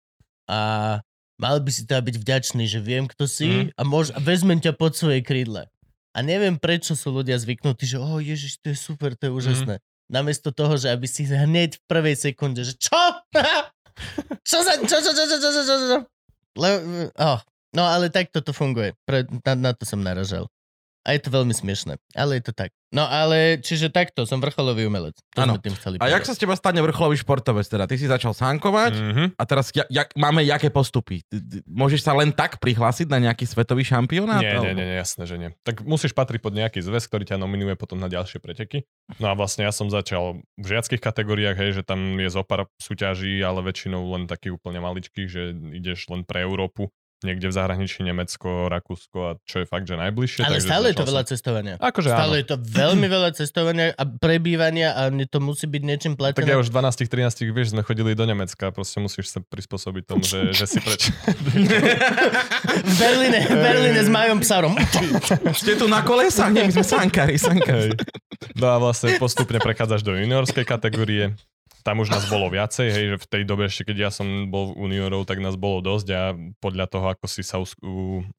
a 0.49 1.01
mal 1.39 1.57
by 1.63 1.71
si 1.71 1.87
teda 1.87 2.03
byť 2.03 2.17
vďačný, 2.19 2.65
že 2.67 2.81
viem, 2.83 3.07
kto 3.07 3.25
si 3.27 3.49
mm. 3.49 3.79
a, 3.79 3.83
môž, 3.87 4.15
a 4.15 4.19
vezmem 4.23 4.59
ťa 4.59 4.75
pod 4.75 4.99
svoje 4.99 5.23
krídle. 5.23 5.71
A 6.17 6.19
neviem, 6.25 6.59
prečo 6.59 6.99
sú 6.99 7.15
ľudia 7.15 7.39
zvyknutí, 7.39 7.87
že 7.87 8.03
oh, 8.03 8.19
ježiš, 8.19 8.59
to 8.59 8.75
je 8.75 8.79
super, 8.79 9.15
to 9.15 9.31
je 9.31 9.33
mhm. 9.33 9.39
úžasné. 9.39 9.75
Mm. 9.79 9.85
Namiesto 10.09 10.51
toho, 10.57 10.75
že 10.81 10.89
aby 10.89 11.05
si 11.05 11.29
hneď 11.29 11.77
v 11.79 11.85
prvej 11.85 12.17
sekunde, 12.17 12.65
že 12.65 12.75
čo? 12.81 12.97
čo 14.49 14.59
za... 14.65 14.81
Čo, 14.83 14.97
čo, 15.05 15.13
čo, 15.13 15.25
čo, 15.29 15.37
čo, 15.37 15.51
čo, 15.53 15.75
čo? 15.77 15.99
Le, 16.59 16.71
oh. 17.21 17.39
No 17.77 17.85
ale 17.85 18.09
takto 18.09 18.41
to 18.41 18.57
funguje. 18.57 18.97
Pre, 19.05 19.29
na, 19.45 19.53
na 19.53 19.71
to 19.77 19.85
som 19.85 20.01
naražal. 20.01 20.49
A 21.09 21.17
je 21.17 21.25
to 21.25 21.33
veľmi 21.33 21.51
smiešné. 21.51 21.97
Ale 22.13 22.37
je 22.37 22.45
to 22.45 22.53
tak. 22.53 22.69
No 22.89 23.05
ale, 23.05 23.61
čiže 23.61 23.89
takto, 23.89 24.25
som 24.25 24.41
vrcholový 24.41 24.85
umelec. 24.85 25.17
To 25.33 25.41
Áno. 25.41 25.57
sme 25.57 25.61
tým 25.61 25.77
chceli 25.77 25.95
A 26.01 26.09
jak 26.09 26.25
sa 26.25 26.33
z 26.33 26.41
teba 26.41 26.53
stane 26.53 26.81
vrcholový 26.81 27.17
športovec 27.17 27.65
teda? 27.65 27.85
Ty 27.85 27.97
si 27.97 28.05
začal 28.05 28.33
sánkovať 28.33 28.93
Mhm. 28.95 29.25
a 29.35 29.43
teraz 29.45 29.69
ja, 29.73 29.85
jak, 29.89 30.13
máme 30.15 30.41
jaké 30.43 30.69
postupy? 30.69 31.21
Ty- 31.23 31.37
ty- 31.39 31.61
Môžeš 31.65 32.01
sa 32.03 32.13
len 32.13 32.29
tak 32.31 32.57
prihlásiť 32.59 33.05
na 33.07 33.21
nejaký 33.23 33.45
svetový 33.45 33.85
šampionát? 33.85 34.41
Nie, 34.41 34.57
nie, 34.59 34.73
nie, 34.73 34.85
nie, 34.85 34.97
jasné, 34.97 35.25
že 35.25 35.37
nie. 35.37 35.53
Tak 35.63 35.81
musíš 35.83 36.13
patriť 36.13 36.41
pod 36.41 36.53
nejaký 36.53 36.81
zväz, 36.81 37.05
ktorý 37.05 37.25
ťa 37.25 37.37
nominuje 37.37 37.73
potom 37.73 37.97
na 37.97 38.09
ďalšie 38.09 38.37
preteky. 38.39 38.85
No 39.17 39.29
a 39.29 39.37
vlastne 39.37 39.65
ja 39.65 39.73
som 39.73 39.89
začal 39.89 40.41
v 40.55 40.67
žiackých 40.67 41.01
kategóriách, 41.03 41.57
hej, 41.57 41.71
že 41.73 41.83
tam 41.85 42.17
je 42.17 42.29
zo 42.29 42.41
pár 42.41 42.69
súťaží, 42.79 43.41
ale 43.41 43.61
väčšinou 43.63 44.01
len 44.13 44.25
takých 44.25 44.57
úplne 44.57 44.81
maličkých, 44.81 45.29
že 45.29 45.43
ideš 45.73 46.09
len 46.09 46.25
pre 46.25 46.41
Európu, 46.41 46.89
niekde 47.23 47.51
v 47.51 47.55
zahraničí 47.55 48.07
Nemecko, 48.07 48.71
Rakúsko 48.71 49.19
a 49.23 49.33
čo 49.43 49.63
je 49.63 49.67
fakt, 49.67 49.91
že 49.91 49.99
najbližšie. 49.99 50.47
Ale 50.47 50.59
takže 50.59 50.69
stále 50.71 50.85
je 50.91 50.97
to 50.97 51.07
veľa 51.07 51.23
cestovania. 51.27 51.75
Akože 51.79 52.09
Stále 52.09 52.35
áno. 52.35 52.41
je 52.41 52.47
to 52.47 52.57
veľmi 52.59 53.07
veľa 53.11 53.31
cestovania 53.35 53.87
a 53.93 54.03
prebývania 54.07 54.95
a 54.95 55.03
to 55.27 55.39
musí 55.43 55.67
byť 55.67 55.83
niečím 55.83 56.13
Tak 56.15 56.39
platené. 56.39 56.55
ja 56.55 56.59
už 56.63 56.71
v 56.71 56.79
12-13, 56.79 57.51
vieš, 57.51 57.75
sme 57.75 57.83
chodili 57.83 58.15
do 58.15 58.23
Nemecka, 58.23 58.71
proste 58.71 59.03
musíš 59.03 59.35
sa 59.35 59.43
prispôsobiť 59.43 60.03
tomu, 60.07 60.23
že, 60.23 60.55
že 60.55 60.65
si 60.67 60.79
preč. 60.79 61.11
V 62.79 62.95
Berlíne, 62.99 63.41
v 63.47 63.59
Berlíne 63.59 64.01
s 64.05 64.11
Majom 64.11 64.39
Psarom. 64.43 64.75
Ste 65.55 65.75
tu 65.75 65.91
na 65.91 66.07
kolesách? 66.07 66.55
Nie, 66.55 66.65
my 66.67 66.73
sme 66.73 66.85
sankári, 66.87 67.35
sankári. 67.37 67.95
No 68.55 68.71
a 68.71 68.77
vlastne 68.79 69.19
postupne 69.19 69.59
prechádzaš 69.59 70.07
do 70.07 70.15
juniorskej 70.15 70.63
kategórie. 70.63 71.35
Tam 71.87 72.03
už 72.03 72.11
nás 72.11 72.27
bolo 72.27 72.51
viacej, 72.53 72.89
hej, 72.91 73.05
že 73.15 73.17
v 73.23 73.27
tej 73.31 73.43
dobe 73.49 73.71
ešte, 73.71 73.89
keď 73.89 73.97
ja 74.09 74.11
som 74.13 74.51
bol 74.51 74.77
juniorov, 74.77 75.25
tak 75.25 75.39
nás 75.39 75.55
bolo 75.55 75.81
dosť 75.81 76.09
a 76.13 76.23
podľa 76.59 76.87
toho, 76.91 77.07
ako 77.15 77.27
si 77.31 77.47
sa 77.47 77.63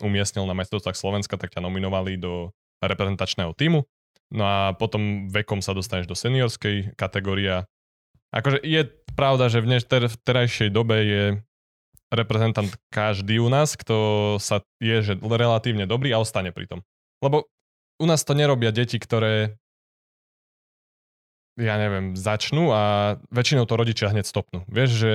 umiestnil 0.04 0.46
na 0.46 0.54
majstrovstvách 0.54 0.98
Slovenska, 0.98 1.40
tak 1.40 1.56
ťa 1.56 1.64
nominovali 1.64 2.20
do 2.20 2.54
reprezentačného 2.84 3.56
týmu. 3.56 3.88
No 4.30 4.44
a 4.46 4.78
potom 4.78 5.32
vekom 5.32 5.66
sa 5.66 5.74
dostaneš 5.74 6.06
do 6.06 6.14
seniorskej 6.14 6.94
kategórie. 6.94 7.66
Akože 8.30 8.62
je 8.62 8.86
pravda, 9.18 9.50
že 9.50 9.66
v, 9.66 9.74
dneš- 9.74 9.90
v 9.90 10.18
terajšej 10.22 10.70
dobe 10.70 10.98
je 11.02 11.24
reprezentant 12.14 12.70
každý 12.94 13.42
u 13.42 13.50
nás, 13.50 13.74
kto 13.78 14.38
sa 14.38 14.62
je 14.82 15.02
že 15.02 15.14
relatívne 15.18 15.90
dobrý 15.90 16.14
a 16.14 16.22
ostane 16.22 16.54
pri 16.54 16.70
tom. 16.70 16.80
Lebo 17.22 17.50
u 18.00 18.06
nás 18.06 18.22
to 18.26 18.38
nerobia 18.38 18.70
deti, 18.74 18.98
ktoré 18.98 19.58
ja 21.60 21.76
neviem, 21.76 22.16
začnú 22.16 22.72
a 22.72 23.16
väčšinou 23.30 23.68
to 23.68 23.76
rodičia 23.76 24.08
hneď 24.10 24.26
stopnú. 24.26 24.64
Vieš, 24.72 24.90
že 24.96 25.12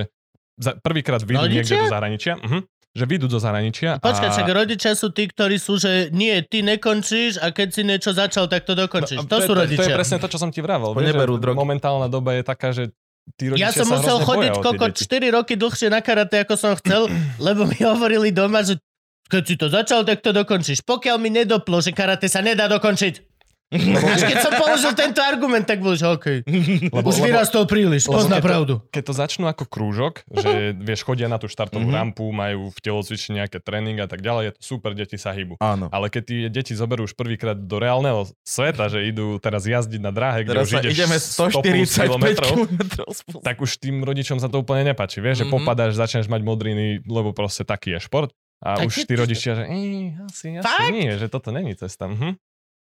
za, 0.60 0.76
prvýkrát 0.78 1.24
vyjdú 1.24 1.48
Rodičia? 1.50 1.58
niekde 1.64 1.74
do 1.82 1.90
zahraničia, 1.90 2.34
uh 2.38 2.62
že 2.94 3.10
vyjdú 3.10 3.26
do 3.26 3.42
zahraničia 3.42 3.98
Počkaj, 3.98 4.30
a... 4.30 4.32
však 4.38 4.48
rodičia 4.54 4.94
sú 4.94 5.10
tí, 5.10 5.26
ktorí 5.26 5.58
sú, 5.58 5.82
že 5.82 6.14
nie, 6.14 6.30
ty 6.46 6.62
nekončíš 6.62 7.42
a 7.42 7.50
keď 7.50 7.68
si 7.74 7.82
niečo 7.82 8.14
začal, 8.14 8.46
tak 8.46 8.62
to 8.62 8.78
dokončíš. 8.78 9.18
No, 9.18 9.26
to, 9.26 9.42
je- 9.42 9.50
sú 9.50 9.52
To 9.52 9.58
je 9.58 9.62
rodičia. 9.66 9.98
presne 9.98 10.22
to, 10.22 10.30
čo 10.30 10.38
som 10.38 10.54
ti 10.54 10.62
vravel. 10.62 10.94
Vieš, 10.94 11.10
drogy. 11.42 11.58
momentálna 11.58 12.06
doba 12.06 12.38
je 12.38 12.42
taká, 12.46 12.70
že 12.70 12.94
tí 13.34 13.50
rodičia 13.50 13.66
Ja 13.66 13.70
som 13.74 13.90
sa 13.90 13.98
musel 13.98 14.22
chodiť 14.22 14.50
boja 14.54 14.54
o 14.54 14.62
tie 14.62 14.66
kokot 14.70 14.92
deti. 14.94 15.10
4 15.10 15.34
roky 15.34 15.54
dlhšie 15.58 15.88
na 15.90 16.00
karate, 16.06 16.38
ako 16.46 16.54
som 16.54 16.78
chcel, 16.78 17.10
lebo 17.50 17.66
mi 17.66 17.78
hovorili 17.82 18.30
doma, 18.30 18.62
že 18.62 18.78
keď 19.26 19.42
si 19.42 19.54
to 19.58 19.66
začal, 19.66 20.06
tak 20.06 20.22
to 20.22 20.30
dokončíš. 20.30 20.86
Pokiaľ 20.86 21.16
mi 21.18 21.34
nedoplo, 21.34 21.82
že 21.82 21.90
karate 21.90 22.30
sa 22.30 22.46
nedá 22.46 22.70
dokončiť. 22.70 23.33
Až 23.74 24.20
keď 24.24 24.38
som 24.40 24.52
použil 24.54 24.92
tento 24.92 25.20
argument, 25.20 25.62
tak 25.62 25.78
bol, 25.78 25.92
že 25.92 26.06
OK. 26.06 26.46
Lebo- 26.88 27.04
Už 27.04 27.18
vyrastol 27.18 27.64
príliš, 27.64 28.06
pozná 28.06 28.36
keď 28.36 28.40
to- 28.40 28.46
pravdu. 28.46 28.74
Keď 28.88 29.02
to 29.02 29.12
začnú 29.14 29.44
ako 29.44 29.64
krúžok, 29.64 30.22
že 30.28 30.50
vieš, 30.88 31.02
chodia 31.02 31.26
na 31.26 31.36
tú 31.36 31.44
štartovú 31.44 31.84
Mhm. 31.84 31.94
rampu, 31.94 32.24
majú 32.28 32.70
v 32.70 32.78
telocvični 32.80 33.36
nejaké 33.36 33.58
tréning 33.58 33.98
a 33.98 34.06
tak 34.06 34.20
ďalej, 34.20 34.42
je 34.44 34.52
to 34.54 34.62
super, 34.64 34.92
deti 34.92 35.16
sa 35.16 35.30
hýbu. 35.30 35.58
Áno. 35.58 35.88
Ale 35.88 36.06
keď 36.06 36.22
tie 36.22 36.40
deti 36.48 36.72
zoberú 36.72 37.02
už 37.02 37.12
prvýkrát 37.12 37.56
do 37.56 37.76
reálneho 37.76 38.24
sveta, 38.40 38.86
že 38.88 39.02
idú 39.04 39.36
teraz 39.36 39.64
jazdiť 39.64 40.00
na 40.00 40.10
dráhe, 40.10 40.42
kde 40.42 40.52
Teraz 40.54 40.66
už 40.66 40.78
ideš 40.80 40.92
ideme 40.94 41.16
100 41.16 41.50
145 41.50 42.06
kilometrov, 42.06 42.56
km 42.56 43.42
tak 43.42 43.56
už 43.58 43.70
tým 43.76 44.00
rodičom 44.00 44.36
sa 44.36 44.46
to 44.46 44.56
úplne 44.56 44.86
nepáči. 44.86 45.18
Vieš, 45.18 45.36
že 45.36 45.46
Mhm. 45.46 45.52
popadáš, 45.52 45.92
začneš 45.94 46.26
mať 46.26 46.40
modriny, 46.40 46.84
lebo 47.02 47.30
proste 47.30 47.62
taký 47.62 47.92
je 47.92 48.00
šport. 48.00 48.30
A 48.60 48.76
Tak 48.76 48.88
už 48.88 49.04
tí 49.04 49.12
rodičia, 49.14 49.52
že 49.54 49.64
"Ej, 49.66 50.16
asi, 50.22 50.46
asi 50.54 50.64
Fakt? 50.64 50.88
nie, 50.90 51.12
že 51.12 51.28
toto 51.28 51.50
není 51.50 51.74
cesta. 51.74 52.06
Mhm. 52.06 52.40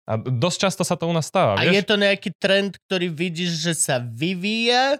A 0.07 0.15
dosť 0.17 0.57
často 0.61 0.81
sa 0.81 0.95
to 0.95 1.03
u 1.03 1.11
nás 1.11 1.25
stáva, 1.25 1.55
A 1.55 1.63
je 1.63 1.75
vieš? 1.75 1.85
to 1.85 1.95
nejaký 1.95 2.31
trend, 2.33 2.79
ktorý 2.81 3.07
vidíš, 3.09 3.51
že 3.59 3.73
sa 3.73 3.99
vyvíja, 3.99 4.95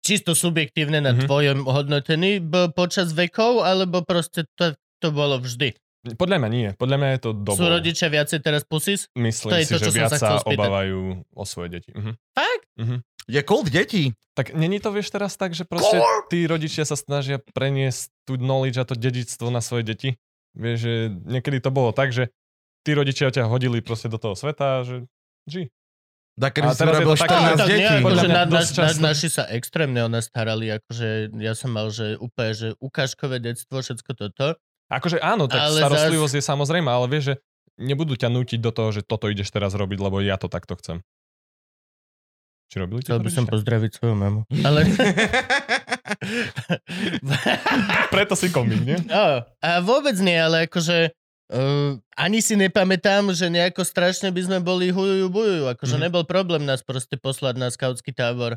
čisto 0.00 0.32
subjektívne 0.32 0.98
na 0.98 1.12
Mhm. 1.12 1.20
tvojom 1.24 1.58
hodnotení 1.64 2.38
b- 2.38 2.70
počas 2.70 3.10
vekov, 3.10 3.60
alebo 3.60 4.02
proste 4.02 4.46
to, 4.52 4.72
to 4.98 5.10
bolo 5.10 5.38
vždy? 5.38 5.74
Podľa 6.04 6.36
mňa 6.36 6.48
nie. 6.48 6.68
Podľa 6.72 6.96
mňa 6.96 7.08
je 7.12 7.20
to 7.20 7.30
dobou. 7.32 7.54
Sú 7.54 7.62
rodičia 7.64 8.06
viacej 8.08 8.38
teraz 8.38 8.62
pusis? 8.62 9.06
Myslím 9.14 9.50
To 9.52 9.56
je 9.56 9.64
si, 9.64 9.70
to, 9.70 9.76
že 9.76 9.80
čo 9.80 9.86
som 9.88 9.98
viac 10.00 10.12
sa 10.12 10.42
obávajú 10.42 10.98
o 11.28 11.44
svoje 11.44 11.68
deti. 11.72 11.90
Mhm. 11.92 12.12
Fakt? 12.32 12.66
Mhm. 12.76 12.96
Je 13.24 13.40
kult 13.40 13.66
detí. 13.68 14.10
Tak 14.32 14.50
není 14.52 14.78
to, 14.78 14.90
vieš, 14.90 15.10
teraz 15.10 15.34
tak, 15.34 15.52
že 15.52 15.62
proste 15.62 16.02
tí 16.26 16.42
rodičia 16.44 16.82
sa 16.82 16.94
snažia 16.94 17.38
preniesť 17.38 18.10
tú 18.24 18.34
knowledge 18.34 18.78
a 18.78 18.84
to 18.84 18.94
dedičstvo 18.94 19.46
na 19.46 19.60
svoje 19.60 19.84
deti? 19.84 20.10
Vieš, 20.52 20.76
že 20.76 20.92
niekedy 21.22 21.58
to 21.58 21.70
bolo 21.70 21.90
tak, 21.90 22.10
že 22.10 22.34
tí 22.82 22.90
rodičia 22.92 23.30
ťa 23.30 23.46
hodili 23.46 23.78
proste 23.80 24.10
do 24.10 24.18
toho 24.18 24.34
sveta, 24.34 24.82
že 24.82 25.06
ži. 25.46 25.70
Da, 26.32 26.48
kedy 26.48 26.72
si 26.72 26.80
také- 26.80 27.04
14 27.04 27.28
Ale 27.28 27.60
tak 27.60 27.68
nie, 27.68 27.76
detí. 27.76 27.94
akože 28.00 28.28
na, 28.32 28.42
na, 28.48 28.88
naši 29.12 29.28
sa 29.28 29.44
extrémne 29.52 30.00
o 30.00 30.08
nás 30.08 30.32
starali, 30.32 30.72
akože 30.80 31.36
ja 31.36 31.52
som 31.52 31.76
mal, 31.76 31.92
že 31.92 32.16
úplne, 32.16 32.52
že 32.56 32.68
ukážkové 32.80 33.36
detstvo, 33.36 33.84
všetko 33.84 34.16
toto. 34.16 34.56
Akože 34.88 35.20
áno, 35.20 35.44
tak 35.44 35.60
Ale 35.60 35.84
starostlivosť 35.84 36.40
je 36.40 36.44
samozrejme, 36.44 36.88
ale 36.88 37.04
vieš, 37.08 37.24
že 37.32 37.34
nebudú 37.80 38.16
ťa 38.16 38.32
nútiť 38.32 38.60
do 38.64 38.72
toho, 38.72 38.96
že 38.96 39.04
toto 39.04 39.28
ideš 39.28 39.52
teraz 39.52 39.76
robiť, 39.76 40.00
lebo 40.00 40.24
ja 40.24 40.40
to 40.40 40.48
takto 40.48 40.72
chcem. 40.80 41.04
Či 42.72 42.80
robili 42.80 43.04
Chcel 43.04 43.20
by 43.20 43.28
som 43.28 43.44
pozdraviť 43.44 44.00
svoju 44.00 44.16
mamu. 44.16 44.40
Ale... 44.66 44.88
Preto 48.14 48.34
si 48.36 48.48
komik, 48.48 48.80
nie? 48.80 48.96
No, 49.04 49.44
a 49.44 49.68
vôbec 49.84 50.16
nie, 50.20 50.36
ale 50.36 50.68
akože 50.68 51.12
uh, 51.52 52.00
ani 52.16 52.40
si 52.40 52.56
nepamätám, 52.56 53.30
že 53.36 53.52
nejako 53.52 53.84
strašne 53.84 54.32
by 54.32 54.40
sme 54.42 54.58
boli 54.58 54.88
hujujú 54.88 55.28
bujujú. 55.28 55.64
Akože 55.76 55.96
Mhm. 55.96 56.02
nebol 56.02 56.24
problém 56.24 56.64
nás 56.64 56.80
proste 56.80 57.20
poslať 57.20 57.54
na 57.60 57.68
skautský 57.68 58.10
tábor, 58.16 58.56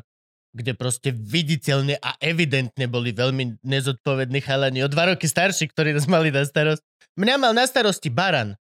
kde 0.56 0.72
proste 0.72 1.12
viditeľne 1.12 2.00
a 2.00 2.16
evidentne 2.18 2.88
boli 2.88 3.12
veľmi 3.12 3.60
nezodpovední 3.60 4.40
chalani. 4.40 4.80
O 4.80 4.88
dva 4.88 5.12
roky 5.12 5.28
starší, 5.28 5.68
ktorí 5.68 5.92
nás 5.92 6.08
mali 6.08 6.32
na 6.32 6.48
starost. 6.48 6.80
Mňa 7.20 7.34
mal 7.36 7.52
na 7.52 7.68
starosti 7.68 8.08
Baran. 8.08 8.56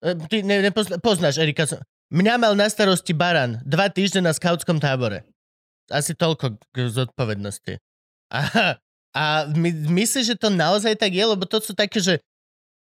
E, 0.00 0.16
Ty 0.16 0.40
ne, 0.40 0.64
nepozna, 0.64 0.96
poznáš 0.96 1.36
Erika. 1.36 1.68
Mňa 2.12 2.34
mal 2.40 2.52
na 2.56 2.68
starosti 2.68 3.12
Baran. 3.12 3.60
Dva 3.64 3.92
týždne 3.92 4.24
na 4.24 4.32
skautskom 4.32 4.80
tábore. 4.80 5.24
Asi 5.92 6.16
toľko 6.16 6.56
k 6.72 6.76
zodpovednosti. 6.88 7.76
A, 8.32 8.40
a 9.12 9.24
my, 9.52 9.68
myslíš, 9.92 10.32
že 10.32 10.36
to 10.40 10.48
naozaj 10.48 10.96
tak 10.96 11.12
je? 11.12 11.20
Lebo 11.20 11.44
to 11.44 11.60
sú 11.60 11.76
také, 11.76 12.00
že 12.00 12.24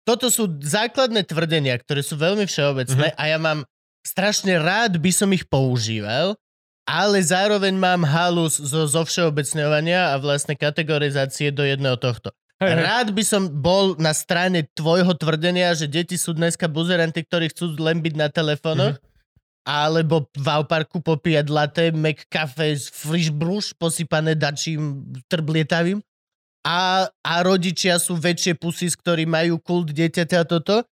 toto 0.06 0.30
sú 0.30 0.46
základné 0.62 1.26
tvrdenia, 1.26 1.74
ktoré 1.82 2.00
sú 2.00 2.14
veľmi 2.14 2.46
všeobecné 2.46 3.10
a 3.18 3.22
ja 3.26 3.38
mám 3.42 3.66
strašne 4.06 4.54
rád 4.62 5.02
by 5.02 5.10
som 5.10 5.34
ich 5.34 5.42
používal, 5.50 6.38
ale 6.86 7.18
zároveň 7.18 7.74
mám 7.74 8.06
halus 8.06 8.62
zo, 8.62 8.86
zo 8.86 9.02
všeobecňovania 9.02 10.14
a 10.14 10.22
vlastne 10.22 10.54
kategorizácie 10.54 11.50
do 11.50 11.66
jedného 11.66 11.98
tohto. 11.98 12.30
Hej, 12.62 12.70
hej. 12.70 12.82
Rád 12.86 13.08
by 13.12 13.22
som 13.26 13.42
bol 13.50 13.98
na 13.98 14.14
strane 14.14 14.70
tvojho 14.72 15.12
tvrdenia, 15.18 15.74
že 15.74 15.90
deti 15.90 16.14
sú 16.14 16.32
dneska 16.32 16.70
buzeranty, 16.70 17.26
ktorí 17.26 17.50
chcú 17.50 17.74
len 17.82 17.98
byť 17.98 18.14
na 18.14 18.30
telefónoch, 18.30 18.96
alebo 19.66 20.30
v 20.30 20.46
Auparku 20.46 21.02
popíjať 21.02 21.46
latte, 21.50 21.84
Mac 21.90 22.22
kafe, 22.30 22.78
friš 22.78 23.34
bruš, 23.34 23.74
posypané 23.74 24.38
dačím 24.38 25.02
trblietavým. 25.26 25.98
A, 26.66 27.06
a 27.06 27.32
rodičia 27.46 28.02
sú 28.02 28.18
väčšie 28.18 28.58
pusy, 28.58 28.90
ktorí 28.90 29.22
majú 29.22 29.62
kult 29.62 29.94
dieťaťa 29.94 30.38
a 30.42 30.46
toto. 30.46 30.82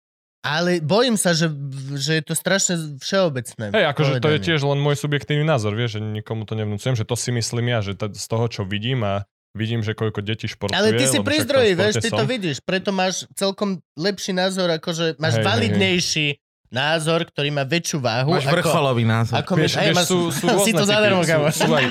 Ale 0.45 0.85
bojím 0.85 1.17
sa, 1.17 1.33
že, 1.33 1.49
že 1.97 2.21
je 2.21 2.23
to 2.23 2.37
strašne 2.37 3.01
všeobecné. 3.01 3.73
Hej, 3.73 3.87
akože 3.97 4.13
to 4.21 4.29
je 4.29 4.41
tiež 4.45 4.61
len 4.61 4.77
môj 4.77 5.01
subjektívny 5.01 5.41
názor, 5.41 5.73
vieš, 5.73 5.99
že 5.99 6.01
nikomu 6.05 6.45
to 6.45 6.53
nevnúcujem, 6.53 6.95
že 6.95 7.09
to 7.09 7.17
si 7.17 7.33
myslím 7.33 7.73
ja, 7.73 7.81
že 7.81 7.97
t- 7.97 8.13
z 8.13 8.27
toho, 8.29 8.45
čo 8.53 8.63
vidím 8.69 9.09
a 9.09 9.25
vidím, 9.57 9.81
že 9.81 9.97
koľko 9.97 10.21
detí 10.21 10.45
športuje. 10.45 10.77
Ale 10.77 11.01
ty 11.01 11.09
si 11.09 11.25
pri 11.25 11.41
zdroji, 11.41 11.73
vieš, 11.73 11.95
ty 11.97 12.13
to 12.13 12.21
som. 12.21 12.29
vidíš, 12.29 12.61
preto 12.61 12.93
máš 12.93 13.25
celkom 13.33 13.81
lepší 13.97 14.37
názor, 14.37 14.69
akože 14.69 15.17
máš 15.17 15.41
Hej, 15.41 15.45
hej, 15.49 15.49
hej. 15.49 16.31
Názor, 16.75 17.23
ktorý 17.31 17.55
má 17.55 17.63
väčšiu 17.63 18.03
váhu. 18.03 18.35
Máš 18.35 18.51
ako, 18.51 18.55
vrcholový 18.59 19.05
názor. 19.07 19.35
ako 19.39 19.53
Vieš, 19.55 19.73
hej, 19.79 19.89
vieš, 19.95 19.97
máš- 19.97 20.11
sú, 20.11 20.19
sú 20.35 20.47
si 20.67 20.73
to 20.75 20.85
zadarmo, 20.85 21.23
sú, 21.23 21.31
sú, 21.55 21.71
aj, 21.71 21.87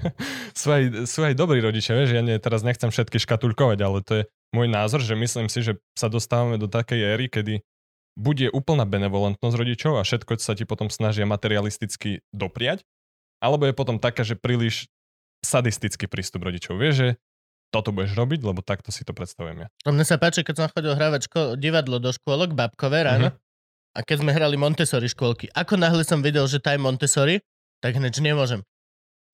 sú, 0.60 0.68
aj, 0.72 0.82
sú 1.04 1.20
aj 1.20 1.34
dobrí 1.36 1.60
rodičia, 1.60 1.92
vieš, 1.92 2.16
ja 2.16 2.24
nie, 2.24 2.40
teraz 2.40 2.64
nechcem 2.64 2.88
všetky 2.88 3.20
škatulkovať, 3.20 3.78
ale 3.84 3.98
to 4.00 4.12
je 4.18 4.22
môj 4.56 4.72
názor, 4.72 5.04
že 5.04 5.12
myslím 5.12 5.52
si, 5.52 5.60
že 5.60 5.76
sa 5.92 6.08
dostávame 6.08 6.56
do 6.56 6.66
takej 6.66 7.00
éry, 7.12 7.28
kedy 7.28 7.60
bude 8.16 8.48
úplná 8.52 8.84
benevolentnosť 8.84 9.56
rodičov 9.56 9.96
a 9.96 10.04
všetko 10.04 10.36
sa 10.40 10.52
ti 10.52 10.64
potom 10.68 10.88
snažia 10.92 11.24
materialisticky 11.28 12.20
dopriať, 12.32 12.84
alebo 13.40 13.68
je 13.68 13.72
potom 13.76 13.96
taká, 13.96 14.24
že 14.24 14.36
príliš 14.36 14.88
sadistický 15.42 16.06
prístup 16.06 16.44
rodičov. 16.44 16.76
Vieš, 16.78 16.94
že 16.94 17.08
toto 17.72 17.88
budeš 17.88 18.12
robiť, 18.12 18.44
lebo 18.44 18.60
takto 18.60 18.92
si 18.92 19.00
to 19.02 19.16
predstavujem 19.16 19.64
ja. 19.64 19.68
Mne 19.88 20.04
sa 20.04 20.20
páči, 20.20 20.44
keď 20.44 20.54
som 20.54 20.68
chodil 20.68 20.92
hrávať 20.92 21.26
ško- 21.26 21.56
divadlo 21.56 21.96
do 21.96 22.12
škôlok, 22.12 22.52
babkové 22.52 23.08
ráno, 23.08 23.32
a 23.92 24.00
keď 24.00 24.24
sme 24.24 24.32
hrali 24.32 24.56
Montessori 24.56 25.08
škôlky. 25.08 25.52
Ako 25.52 25.76
náhle 25.76 26.00
som 26.04 26.24
videl, 26.24 26.48
že 26.48 26.60
tá 26.60 26.72
je 26.72 26.80
Montessori, 26.80 27.44
tak 27.84 27.96
hneď, 27.96 28.12
že 28.16 28.22
nemôžem. 28.24 28.60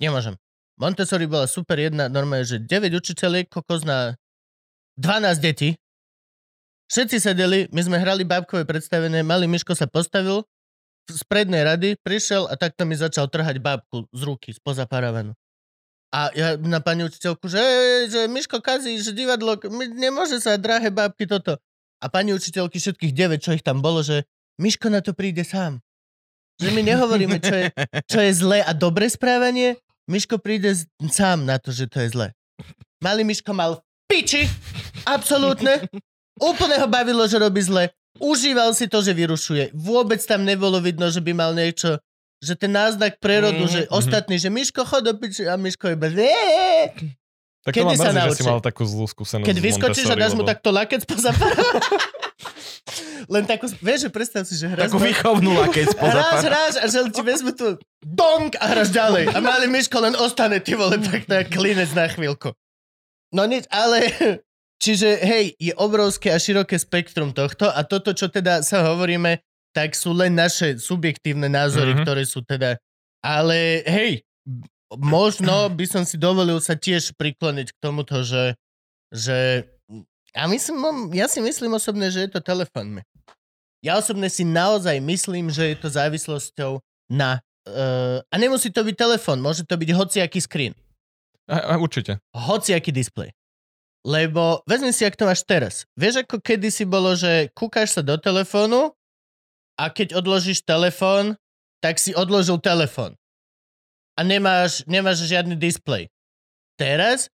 Nemôžem. 0.02 0.34
Montessori 0.78 1.26
bola 1.26 1.50
super 1.50 1.78
jedna, 1.78 2.06
normálne, 2.06 2.46
že 2.46 2.62
9 2.62 2.90
učiteľiek, 2.94 3.50
kokos 3.50 3.82
na 3.82 4.14
12 4.98 5.42
detí. 5.42 5.74
Všetci 6.88 7.16
sedeli, 7.18 7.66
my 7.74 7.80
sme 7.82 7.96
hrali 7.98 8.22
bábkové 8.22 8.64
predstavenie, 8.64 9.26
malý 9.26 9.50
Miško 9.50 9.74
sa 9.74 9.90
postavil 9.90 10.46
z 11.10 11.22
prednej 11.26 11.66
rady, 11.66 11.98
prišiel 12.00 12.46
a 12.48 12.54
takto 12.56 12.86
mi 12.86 12.96
začal 12.96 13.28
trhať 13.28 13.58
bábku 13.60 14.06
z 14.12 14.20
ruky, 14.24 14.54
spoza 14.54 14.88
paravanu. 14.88 15.34
A 16.08 16.32
ja 16.32 16.56
na 16.56 16.80
pani 16.80 17.04
učiteľku, 17.04 17.44
že, 17.52 17.60
že 18.08 18.20
Miško 18.32 18.64
kazí, 18.64 18.96
že 18.96 19.12
divadlo, 19.12 19.60
nemôže 19.92 20.40
sa 20.40 20.56
drahé 20.56 20.88
bábky 20.88 21.28
toto. 21.28 21.60
A 22.00 22.06
pani 22.08 22.32
učiteľky 22.32 22.80
všetkých 22.80 23.12
9, 23.12 23.44
čo 23.44 23.52
ich 23.52 23.66
tam 23.66 23.84
bolo, 23.84 24.00
že 24.00 24.24
Miško 24.58 24.88
na 24.88 25.00
to 25.00 25.10
príde 25.10 25.40
sám. 25.40 25.78
Že 26.58 26.68
my 26.70 26.82
nehovoríme, 26.84 27.38
čo 27.38 27.54
je, 27.56 27.66
čo 28.10 28.18
je 28.18 28.32
zlé 28.32 28.58
a 28.60 28.72
dobré 28.72 29.06
správanie. 29.06 29.78
Miško 30.04 30.36
príde 30.36 30.74
z- 30.74 30.84
sám 31.04 31.44
na 31.44 31.56
to, 31.56 31.70
že 31.70 31.86
to 31.86 32.00
je 32.00 32.08
zlé. 32.10 32.26
Malý 32.98 33.22
Miško 33.22 33.52
mal 33.52 33.78
piči, 34.06 34.50
absolútne. 35.04 35.86
Úplne 36.36 36.76
ho 36.76 36.86
bavilo, 36.86 37.22
že 37.24 37.36
robí 37.36 37.60
zle. 37.60 37.90
Užíval 38.18 38.72
si 38.72 38.86
to, 38.86 38.98
že 38.98 39.12
vyrušuje. 39.12 39.70
Vôbec 39.72 40.18
tam 40.20 40.42
nebolo 40.42 40.78
vidno, 40.78 41.06
že 41.06 41.20
by 41.20 41.30
mal 41.32 41.52
niečo, 41.52 42.02
že 42.38 42.54
ten 42.54 42.70
náznak 42.70 43.18
prerodu, 43.18 43.62
Mhm, 43.62 43.70
že 43.70 43.80
mhm. 43.84 43.90
ostatný, 43.92 44.36
že 44.36 44.48
Miško 44.48 44.82
chod 44.82 45.02
do 45.02 45.14
piči 45.14 45.44
a 45.44 45.54
Miško 45.54 45.86
iba. 45.88 46.10
Tak 47.60 47.70
Kedy 47.70 47.84
to 47.84 47.88
ma 47.88 47.94
sa 47.94 48.10
mrzí, 48.10 48.18
že 48.24 48.30
si 48.32 48.42
naučí? 48.42 48.48
mal 48.48 48.60
takú 48.60 48.82
zlú 48.82 49.04
skúsenosť 49.04 49.44
Keď 49.44 49.58
vyskočíš 49.60 50.08
a 50.08 50.16
dáš 50.16 50.32
mu 50.32 50.42
takto 50.42 50.70
lakec 50.70 51.04
poza 51.04 51.30
Len 53.26 53.44
takú, 53.44 53.66
vieš, 53.82 54.06
že 54.06 54.10
predstav 54.14 54.42
si, 54.46 54.54
že 54.54 54.70
hráš, 54.70 54.88
Takú 54.88 55.02
výchovnú 55.02 55.58
lakec 55.58 55.90
spoza 55.94 56.22
hráš, 56.22 56.42
hráš 56.46 56.74
a 56.78 56.84
že 56.86 56.98
ti 57.10 57.22
vezmu 57.22 57.50
tu 57.50 57.74
dong 57.98 58.54
a 58.56 58.64
hráš 58.70 58.94
ďalej. 58.94 59.34
A 59.34 59.38
malý 59.42 59.66
Miško 59.66 59.98
len 59.98 60.14
ostane, 60.14 60.62
ty 60.62 60.78
vole, 60.78 60.96
tak 61.02 61.26
je 61.26 61.42
klinec 61.50 61.90
na 61.92 62.06
chvíľku. 62.06 62.54
No 63.34 63.44
nič, 63.44 63.66
ale 63.68 64.06
čiže 64.84 65.18
hej, 65.18 65.58
je 65.58 65.74
obrovské 65.74 66.30
a 66.30 66.38
široké 66.38 66.78
spektrum 66.78 67.34
tohto 67.34 67.66
a 67.66 67.82
toto, 67.82 68.14
čo 68.14 68.30
teda 68.30 68.62
sa 68.62 68.86
hovoríme, 68.86 69.42
tak 69.74 69.98
sú 69.98 70.14
len 70.14 70.32
naše 70.32 70.78
subjektívne 70.78 71.50
názory, 71.50 71.92
Mhm. 71.92 72.02
mm-hmm. 72.02 72.06
ktoré 72.06 72.22
sú 72.24 72.40
teda, 72.46 72.78
ale 73.20 73.82
hej, 73.84 74.22
možno 74.96 75.68
by 75.68 75.84
som 75.84 76.02
si 76.06 76.16
dovolil 76.16 76.62
sa 76.62 76.78
tiež 76.78 77.12
prikloniť 77.18 77.74
k 77.74 77.78
tomuto, 77.82 78.24
že, 78.24 78.56
že 79.12 79.68
ja, 80.38 80.46
myslím, 80.46 81.10
ja 81.10 81.26
si 81.26 81.42
myslím 81.42 81.74
osobne, 81.74 82.06
že 82.14 82.24
je 82.26 82.30
to 82.30 82.38
telefónmi. 82.38 83.02
Ja 83.82 83.98
osobne 83.98 84.30
si 84.30 84.46
naozaj 84.46 85.02
myslím, 85.02 85.50
že 85.50 85.74
je 85.74 85.76
to 85.78 85.90
závislosťou 85.90 86.78
na... 87.10 87.42
Uh, 87.66 88.22
a 88.32 88.34
nemusí 88.38 88.70
to 88.70 88.80
byť 88.80 88.96
telefón, 88.96 89.42
môže 89.42 89.66
to 89.66 89.76
byť 89.76 89.90
hociaký 89.92 90.40
screen, 90.40 90.72
A, 91.50 91.74
a, 91.74 91.82
určite. 91.82 92.16
hociaký 92.32 92.94
displej. 92.94 93.34
Lebo 94.08 94.64
vezmi 94.64 94.94
si, 94.94 95.04
ak 95.04 95.18
to 95.18 95.28
máš 95.28 95.44
teraz. 95.44 95.84
Vieš, 95.98 96.24
ako 96.24 96.40
kedysi 96.40 96.88
bolo, 96.88 97.12
že 97.12 97.52
kúkaš 97.52 97.98
sa 97.98 98.02
do 98.02 98.16
telefónu 98.16 98.94
a 99.76 99.90
keď 99.92 100.16
odložíš 100.16 100.64
telefón, 100.64 101.36
tak 101.84 102.00
si 102.00 102.16
odložil 102.16 102.56
telefón. 102.62 103.18
A 104.16 104.24
nemáš, 104.24 104.82
nemáš 104.88 105.28
žiadny 105.28 105.54
displej. 105.54 106.08
Teraz 106.80 107.28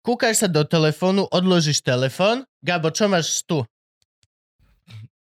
kúkaš 0.00 0.34
sa 0.38 0.48
do 0.48 0.62
telefónu, 0.62 1.26
odložíš 1.26 1.80
telefón. 1.80 2.42
Gabo, 2.58 2.88
čo 2.88 3.06
máš 3.06 3.42
tu? 3.42 3.62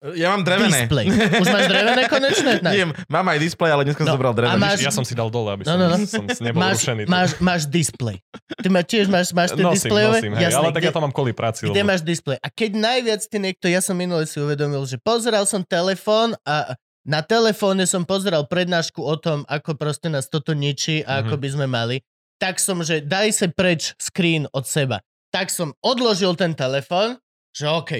Ja 0.07 0.31
mám 0.31 0.41
drevené. 0.41 0.87
Displej. 0.87 1.09
Už 1.35 1.49
máš 1.49 1.67
drevené 1.67 2.03
konečné? 2.07 2.53
Nie, 2.69 2.87
mám 3.05 3.27
aj 3.27 3.39
displej, 3.41 3.71
ale 3.71 3.83
dneska 3.83 4.01
som 4.01 4.07
No, 4.07 4.15
zobral 4.15 4.31
a 4.31 4.39
drevený. 4.39 4.61
máš- 4.61 4.81
Ja 4.81 4.93
som 4.93 5.03
si 5.03 5.13
dal 5.13 5.27
dole, 5.29 5.51
aby 5.51 5.63
No, 5.63 5.67
som, 5.67 5.79
no, 5.81 5.87
no. 5.89 5.97
som 6.07 6.25
nebol 6.39 6.61
máš, 6.61 6.77
rušený. 6.79 7.03
máš, 7.05 7.31
máš 7.41 7.63
displej. 7.67 8.21
Ty 8.55 8.69
ma 8.69 8.83
tiež 8.83 9.09
máš, 9.09 9.33
máš 9.33 9.51
tie 9.51 9.65
nosím, 9.65 9.89
displejové? 9.89 10.19
nosím, 10.21 10.33
hej, 10.35 10.53
ale 10.53 10.71
tak 10.71 10.85
ja 10.85 10.93
to 10.93 11.01
mám 11.01 11.11
kvôli 11.11 11.33
práci. 11.33 11.65
Kde 11.65 11.75
lebo- 11.77 11.91
máš 11.91 12.03
displej? 12.03 12.37
A 12.39 12.49
keď 12.49 12.71
najviac 12.77 13.21
ty 13.23 13.37
niekto, 13.37 13.67
ja 13.67 13.81
som 13.81 13.95
minule 13.95 14.23
si 14.23 14.37
uvedomil, 14.37 14.85
že 14.85 14.97
pozeral 14.97 15.43
som 15.43 15.61
telefón 15.61 16.39
a 16.45 16.77
na 17.03 17.21
telefóne 17.21 17.83
som 17.83 18.03
pozeral 18.03 18.45
prednášku 18.45 18.99
o 18.99 19.17
tom, 19.17 19.43
ako 19.45 19.75
proste 19.75 20.07
nás 20.07 20.27
toto 20.27 20.53
ničí 20.53 21.03
a 21.03 21.19
ako 21.21 21.35
Mhm. 21.35 21.41
by 21.41 21.49
sme 21.51 21.67
mali. 21.67 21.97
Tak 22.37 22.61
som, 22.61 22.85
že 22.85 23.01
daj 23.01 23.33
sa 23.33 23.47
preč 23.49 23.97
screen 23.97 24.45
od 24.53 24.69
seba. 24.69 25.01
Tak 25.33 25.49
som 25.49 25.73
odložil 25.81 26.37
ten 26.37 26.53
telefón, 26.53 27.17
že 27.57 27.69
OK. 27.69 27.93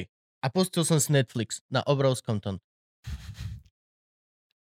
A 0.45 0.47
pustil 0.53 0.85
som 0.85 1.01
si 1.01 1.11
Netflix 1.11 1.65
na 1.73 1.81
obrovskom 1.83 2.39
tom. 2.39 2.61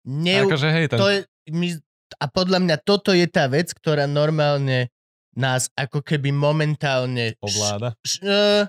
Ne, 0.04 0.44
Akože 0.46 0.70
hej, 0.70 0.86
ten, 0.92 1.00
to 1.00 1.08
je, 1.10 1.20
my, 1.56 1.80
a 2.20 2.26
podľa 2.28 2.60
mňa 2.60 2.78
toto 2.84 3.16
je 3.16 3.24
tá 3.26 3.48
vec, 3.48 3.72
ktorá 3.72 4.04
normálne 4.04 4.92
nás 5.34 5.72
ako 5.74 6.06
keby 6.06 6.30
momentálne 6.30 7.34
ovláda. 7.42 7.98
š, 8.06 8.22
uh, 8.22 8.68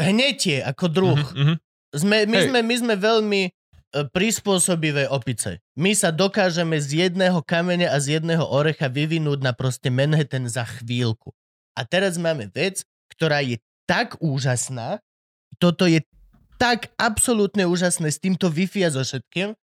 hnetie 0.00 0.64
ako 0.64 0.84
druh. 0.88 1.20
Mhm, 1.20 1.36
mhm. 1.36 1.54
Sme, 1.90 2.16
my, 2.22 2.36
Hej. 2.38 2.46
sme, 2.46 2.58
my 2.62 2.74
sme 2.78 2.94
veľmi 2.94 3.42
e, 3.50 3.50
prispôsobivé 3.90 5.10
opice. 5.10 5.58
My 5.74 5.92
sa 5.98 6.14
dokážeme 6.14 6.78
z 6.78 7.06
jedného 7.06 7.42
kameňa 7.42 7.90
a 7.90 7.96
z 7.98 8.20
jedného 8.20 8.46
orecha 8.46 8.86
vyvinúť 8.86 9.42
na 9.42 9.52
proste 9.52 9.90
Manhattan 9.90 10.46
za 10.46 10.62
chvíľku. 10.62 11.34
A 11.74 11.82
teraz 11.82 12.14
máme 12.14 12.50
vec, 12.54 12.86
ktorá 13.10 13.42
je 13.42 13.58
tak 13.90 14.14
úžasná, 14.22 15.02
toto 15.58 15.90
je 15.90 16.02
tak 16.60 16.92
absolútne 17.00 17.66
úžasné 17.66 18.12
s 18.12 18.22
týmto 18.22 18.52
Wi-Fi 18.52 18.86
a 18.86 18.90
so 18.94 19.02
všetkým, 19.02 19.56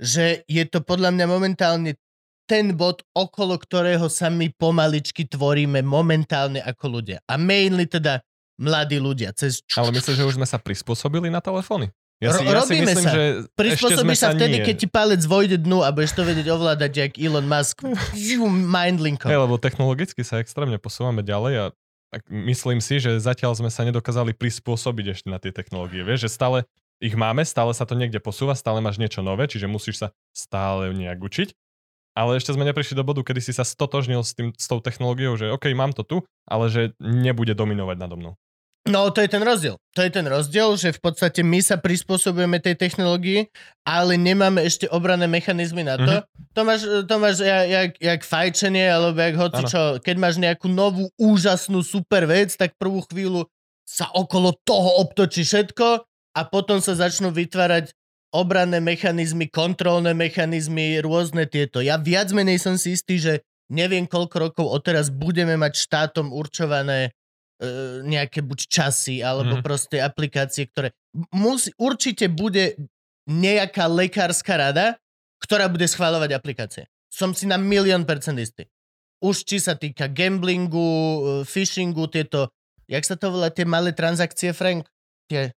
že 0.00 0.46
je 0.48 0.64
to 0.64 0.80
podľa 0.80 1.12
mňa 1.12 1.26
momentálne 1.28 1.98
ten 2.44 2.76
bod, 2.76 3.04
okolo 3.16 3.56
ktorého 3.56 4.06
sa 4.12 4.28
my 4.28 4.52
pomaličky 4.52 5.24
tvoríme 5.24 5.80
momentálne 5.80 6.60
ako 6.60 7.00
ľudia. 7.00 7.18
A 7.24 7.40
mainly 7.40 7.88
teda 7.88 8.20
mladí 8.60 9.00
ľudia. 9.00 9.32
Cez 9.32 9.64
Ale 9.74 9.90
myslíš, 9.96 10.16
že 10.20 10.28
už 10.28 10.36
sme 10.36 10.46
sa 10.46 10.60
prispôsobili 10.60 11.32
na 11.32 11.40
telefóny? 11.40 11.90
Ja 12.22 12.30
Ro- 12.30 12.38
si, 12.38 12.44
ja 12.46 12.62
si 12.62 12.74
myslím, 12.78 13.06
sa. 13.06 13.12
že 13.12 13.22
Prispôsobíš 13.58 14.18
sa 14.22 14.30
vtedy, 14.32 14.62
nie. 14.62 14.66
keď 14.66 14.76
ti 14.80 14.88
palec 14.88 15.22
vojde 15.26 15.58
dnu 15.60 15.82
a 15.82 15.90
budeš 15.90 16.14
to 16.14 16.22
vedieť 16.22 16.46
ovládať, 16.54 16.92
jak 16.94 17.12
Elon 17.18 17.44
Musk. 17.44 17.82
Mindlinkom. 18.48 19.26
Hej, 19.26 19.40
lebo 19.44 19.58
technologicky 19.58 20.22
sa 20.22 20.38
extrémne 20.38 20.78
posúvame 20.78 21.26
ďalej 21.26 21.54
a 21.58 21.64
myslím 22.30 22.78
si, 22.78 23.02
že 23.02 23.18
zatiaľ 23.18 23.58
sme 23.58 23.68
sa 23.68 23.82
nedokázali 23.82 24.32
prispôsobiť 24.38 25.06
ešte 25.18 25.28
na 25.28 25.42
tie 25.42 25.50
technológie. 25.50 26.06
Vieš, 26.06 26.30
že 26.30 26.30
stále 26.30 26.58
ich 27.02 27.18
máme, 27.18 27.42
stále 27.42 27.74
sa 27.74 27.82
to 27.84 27.98
niekde 27.98 28.22
posúva, 28.22 28.54
stále 28.54 28.78
máš 28.78 29.02
niečo 29.02 29.20
nové, 29.20 29.50
čiže 29.50 29.66
musíš 29.66 30.06
sa 30.06 30.08
stále 30.30 30.94
nejak 30.94 31.18
učiť. 31.18 31.48
Ale 32.14 32.38
ešte 32.38 32.54
sme 32.54 32.62
neprišli 32.62 32.94
do 32.94 33.02
bodu, 33.02 33.26
kedy 33.26 33.42
si 33.42 33.50
sa 33.50 33.66
stotožnil 33.66 34.22
s, 34.22 34.38
tým, 34.38 34.54
s 34.54 34.70
tou 34.70 34.78
technológiou, 34.78 35.34
že 35.34 35.50
OK, 35.50 35.66
mám 35.74 35.90
to 35.90 36.06
tu, 36.06 36.16
ale 36.46 36.70
že 36.70 36.94
nebude 37.02 37.58
dominovať 37.58 37.96
nado 37.98 38.14
mnou. 38.14 38.32
No, 38.84 39.08
to 39.08 39.24
je 39.24 39.32
ten 39.32 39.40
rozdiel. 39.40 39.80
To 39.96 40.00
je 40.04 40.12
ten 40.12 40.28
rozdiel, 40.28 40.76
že 40.76 40.92
v 40.92 41.00
podstate 41.00 41.40
my 41.40 41.56
sa 41.64 41.80
prispôsobujeme 41.80 42.60
tej 42.60 42.76
technológii, 42.76 43.48
ale 43.80 44.20
nemáme 44.20 44.60
ešte 44.60 44.84
obrané 44.92 45.24
mechanizmy 45.24 45.80
na 45.80 45.96
to. 45.96 46.12
Mhm. 46.20 46.24
To 46.52 46.60
máš, 46.68 46.80
to 47.08 47.14
máš 47.16 47.36
jak, 47.40 47.64
jak, 47.64 47.90
jak 47.96 48.20
fajčenie, 48.20 48.86
alebo 48.92 49.16
jak 49.16 49.36
hoci 49.40 49.62
čo. 49.72 49.82
Keď 50.04 50.16
máš 50.20 50.36
nejakú 50.36 50.68
novú, 50.68 51.08
úžasnú, 51.16 51.80
super 51.80 52.28
vec, 52.28 52.52
tak 52.60 52.76
prvú 52.76 53.00
chvíľu 53.08 53.48
sa 53.88 54.12
okolo 54.12 54.52
toho 54.68 55.00
obtočí 55.00 55.48
všetko 55.48 56.04
a 56.36 56.40
potom 56.44 56.80
sa 56.84 56.92
začnú 56.92 57.32
vytvárať 57.32 57.92
obranné 58.36 58.84
mechanizmy, 58.84 59.48
kontrolné 59.48 60.12
mechanizmy, 60.12 61.00
rôzne 61.00 61.48
tieto. 61.48 61.80
Ja 61.80 61.96
viac 61.96 62.34
menej 62.36 62.60
som 62.60 62.76
si 62.76 62.98
istý, 62.98 63.16
že 63.16 63.32
neviem 63.72 64.04
koľko 64.04 64.36
rokov 64.50 64.66
odteraz 64.68 65.08
budeme 65.08 65.56
mať 65.56 65.72
štátom 65.78 66.34
určované 66.34 67.14
nejaké 68.02 68.40
buď 68.40 68.58
časy, 68.68 69.20
alebo 69.20 69.58
Mhm. 69.58 69.62
proste 69.62 69.96
aplikácie, 69.98 70.66
ktoré... 70.66 70.92
Musí, 71.30 71.70
určite 71.76 72.28
bude 72.28 72.76
nejaká 73.24 73.88
lekárska 73.88 74.56
rada, 74.56 74.96
ktorá 75.40 75.68
bude 75.68 75.84
schváľovať 75.84 76.30
aplikácie. 76.32 76.84
Som 77.08 77.32
si 77.32 77.46
na 77.46 77.56
milión 77.56 78.04
percent 78.04 78.36
istý. 78.36 78.66
Už 79.24 79.44
či 79.44 79.56
sa 79.62 79.72
týka 79.72 80.08
gamblingu, 80.08 80.84
e, 80.84 81.20
phishingu, 81.44 82.08
tieto... 82.08 82.52
Jak 82.84 83.04
sa 83.04 83.16
to 83.16 83.32
volá? 83.32 83.48
Tie 83.48 83.64
malé 83.64 83.96
transakcie, 83.96 84.52
Frank? 84.52 84.84
Tie... 85.30 85.52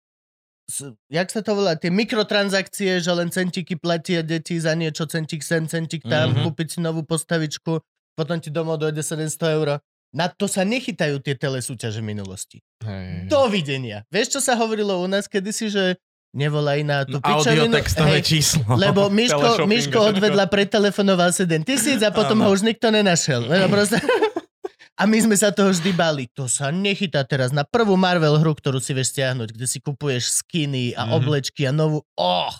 Jak 1.08 1.28
sa 1.32 1.40
to 1.40 1.56
volá? 1.56 1.76
Tie 1.76 1.88
mikrotransakcie, 1.88 3.00
že 3.00 3.12
len 3.12 3.32
centiky 3.32 3.76
platia 3.76 4.20
deti 4.20 4.60
za 4.60 4.76
niečo, 4.76 5.08
centik 5.08 5.40
sem, 5.40 5.64
centik 5.64 6.04
tam, 6.04 6.32
Mhm. 6.36 6.44
kúpiť 6.44 6.68
si 6.76 6.78
novú 6.80 7.04
postavičku, 7.04 7.80
potom 8.16 8.36
ti 8.40 8.48
domov 8.48 8.76
dojde 8.78 9.00
700 9.00 9.48
eur. 9.52 9.80
Na 10.10 10.26
to 10.26 10.48
sa 10.48 10.64
nechytajú 10.64 11.20
tie 11.20 11.34
telesúťaže 11.34 12.00
minulosti. 12.00 12.64
Hej. 12.80 13.28
Dovidenia. 13.28 14.08
Vieš, 14.08 14.34
čo 14.34 14.40
sa 14.40 14.54
hovorilo 14.54 14.96
u 14.96 15.06
nás 15.06 15.28
kedysi, 15.28 15.68
že 15.68 15.84
nevolaj 16.30 16.80
na 16.80 17.04
tú 17.04 17.20
pičovinu? 17.20 17.68
Audiotextové 17.68 18.18
číslo. 18.20 18.64
lebo 18.74 19.08
Miško, 19.12 19.64
Miško 19.64 19.98
odvedla, 20.08 20.46
pretelefonoval 20.46 21.30
7 21.30 21.60
tisíc 21.62 22.00
a 22.00 22.08
potom 22.08 22.40
ho 22.40 22.48
už 22.48 22.62
nikto 22.62 22.88
nenašiel. 22.88 23.44
Lebo 23.50 23.68
proste... 23.70 24.00
A 24.98 25.06
my 25.06 25.14
sme 25.20 25.36
sa 25.36 25.54
toho 25.54 25.70
vždy 25.70 25.94
bali. 25.94 26.26
To 26.34 26.50
sa 26.50 26.74
nechytá 26.74 27.22
teraz 27.22 27.54
na 27.54 27.62
prvú 27.62 27.94
Marvel 27.94 28.34
hru, 28.34 28.50
ktorú 28.50 28.82
si 28.82 28.90
vieš 28.90 29.14
stiahnuť, 29.14 29.54
kde 29.54 29.66
si 29.66 29.78
kupuješ 29.78 30.42
skiny 30.42 30.90
a 30.92 31.06
Mhm. 31.06 31.12
oblečky 31.14 31.62
a 31.64 31.72
novú... 31.72 32.02
Oh! 32.16 32.50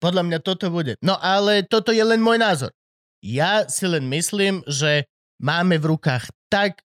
Podľa 0.00 0.22
mňa 0.24 0.38
toto 0.40 0.72
bude. 0.72 0.96
No 1.04 1.20
ale 1.20 1.60
toto 1.60 1.92
je 1.92 2.00
len 2.00 2.16
môj 2.16 2.40
názor. 2.40 2.72
Ja 3.20 3.68
si 3.68 3.84
len 3.84 4.08
myslím, 4.08 4.64
že 4.64 5.04
máme 5.36 5.76
v 5.76 5.92
rukách 5.92 6.32
tak 6.50 6.82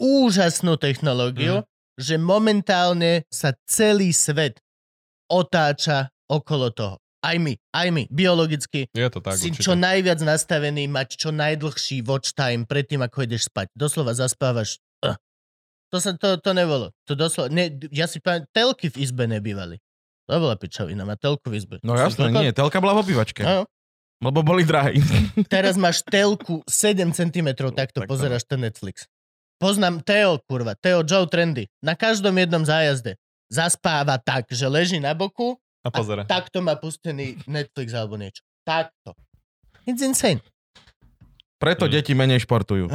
úžasnú 0.00 0.80
technológiu, 0.80 1.62
že 1.96 2.16
momentálne 2.20 3.24
sa 3.32 3.56
celý 3.64 4.12
svet 4.12 4.60
otáča 5.28 6.12
okolo 6.28 6.72
toho. 6.72 6.96
Aj 7.24 7.34
my, 7.40 7.58
aj 7.74 7.88
my, 7.90 8.02
biologicky, 8.06 8.86
Je 8.94 9.08
to 9.10 9.18
tak, 9.18 9.34
si 9.34 9.50
určite. 9.50 9.64
čo 9.66 9.74
najviac 9.74 10.20
nastavený 10.22 10.86
mať 10.86 11.18
čo 11.18 11.34
najdlhší 11.34 12.06
watch 12.06 12.36
time 12.36 12.62
predtým, 12.68 13.02
ako 13.02 13.26
ideš 13.26 13.50
spať. 13.50 13.72
Doslova 13.74 14.14
zaspávaš. 14.14 14.78
Uh. 15.02 15.18
To 15.90 15.98
sa 15.98 16.14
to, 16.14 16.38
to 16.38 16.50
nebolo. 16.54 16.94
To 17.10 17.18
doslova, 17.18 17.50
ne, 17.50 17.72
ja 17.90 18.06
si 18.06 18.22
pamätám, 18.22 18.46
telky 18.54 18.92
v 18.92 19.02
izbe 19.02 19.26
nebývali. 19.26 19.80
To 20.26 20.38
bola 20.38 20.54
pičovina, 20.54 21.02
má 21.06 21.18
telku 21.18 21.50
v 21.50 21.58
izbe. 21.58 21.76
No 21.82 21.98
jasné, 21.98 22.30
nie, 22.30 22.50
telka 22.54 22.78
bola 22.78 22.98
v 22.98 23.06
obývačke. 23.06 23.42
No, 23.42 23.66
Lebo 24.16 24.40
boli 24.40 24.64
drahí. 24.64 24.96
teraz 25.52 25.76
máš 25.76 26.00
telku 26.00 26.64
7 26.64 27.12
cm, 27.12 27.48
takto 27.76 28.00
Tak 28.04 28.08
pozeráš 28.08 28.48
ten 28.48 28.64
Netflix. 28.64 29.04
Poznám 29.56 30.04
Teo, 30.04 30.40
kurva, 30.44 30.76
Teo 30.76 31.00
Joe 31.04 31.28
Trendy. 31.28 31.68
Na 31.80 31.96
každom 31.96 32.36
jednom 32.36 32.64
zájazde 32.64 33.16
zaspáva 33.48 34.20
tak, 34.20 34.48
že 34.52 34.68
leží 34.68 35.00
na 35.00 35.16
boku 35.16 35.56
A 35.84 35.88
pozera. 35.88 36.24
a 36.24 36.28
takto 36.28 36.60
má 36.60 36.76
pustený 36.76 37.40
Netflix 37.48 37.92
alebo 37.96 38.16
niečo. 38.20 38.44
Takto. 38.66 39.14
It's 39.86 40.02
insane. 40.02 40.42
Preto 41.56 41.84
Mm. 41.84 41.90
deti 41.90 42.12
menej 42.12 42.38
športujú. 42.38 42.92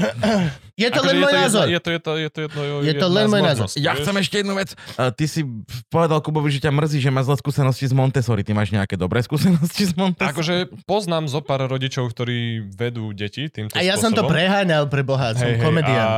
Je 0.76 0.88
to 0.88 1.00
Akože 1.00 1.08
len 1.08 1.16
je 1.16 1.20
môj 1.20 1.34
názor. 1.36 1.66
Je 1.66 1.80
to, 1.80 1.90
je 1.90 2.00
to, 2.00 2.12
je 2.16 2.30
to, 2.30 2.40
jedno, 2.44 2.62
Je 2.80 2.94
to 2.94 3.08
len 3.08 3.26
môj 3.26 3.42
názor. 3.44 3.68
Ja 3.76 3.94
chcem 3.94 4.16
ešte 4.16 4.36
jednu 4.40 4.54
vec. 4.54 4.74
Uh, 4.96 5.10
Ty 5.10 5.26
si 5.26 5.42
povedal 5.88 6.18
Kubovi, 6.20 6.50
že 6.50 6.60
ťa 6.60 6.72
mrzí, 6.72 6.98
že 7.00 7.10
má 7.10 7.22
zlé 7.22 7.36
skúsenosti 7.36 7.84
z 7.84 7.94
Montessori. 7.94 8.42
Ty 8.42 8.54
máš 8.54 8.70
nejaké 8.70 8.94
dobré 8.96 9.20
skúsenosti 9.20 9.84
z 9.84 9.94
Montessori? 9.96 10.30
Akože 10.32 10.56
poznám 10.84 11.26
zo 11.26 11.40
pár 11.40 11.64
rodičov, 11.64 12.06
ktorí 12.08 12.40
vedú 12.68 13.10
deti 13.12 13.46
týmto 13.48 13.74
A 13.74 13.82
ja 13.82 13.94
som 13.96 14.10
to 14.10 14.22
spôsobom. 14.22 14.30
preháňal 14.32 14.86
pre 14.86 15.02
Boha, 15.02 15.34
som 15.34 15.42
hej, 15.44 15.58
komediant. 15.58 16.06
A 16.06 16.14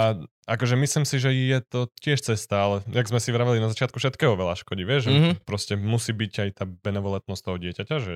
akože 0.45 0.75
myslím 0.75 1.03
si, 1.03 1.15
že 1.17 1.31
je 1.31 1.59
to 1.61 1.79
tiež 1.97 2.19
cesta, 2.19 2.59
ale 2.61 2.75
jak 2.85 3.05
sme 3.05 3.17
si 3.17 3.29
vraveli 3.29 3.57
na 3.57 3.67
začiatku, 3.67 3.95
všetkého 3.95 4.33
veľa 4.33 4.55
škodí, 4.57 4.83
vieš, 4.83 5.07
že 5.07 5.09
Mhm. 5.09 5.15
mm-hmm. 5.15 5.35
proste 5.43 5.73
musí 5.73 6.11
byť 6.11 6.33
aj 6.37 6.49
tá 6.53 6.63
benevolentnosť 6.67 7.41
toho 7.41 7.57
dieťaťa, 7.57 7.95
že 7.97 8.13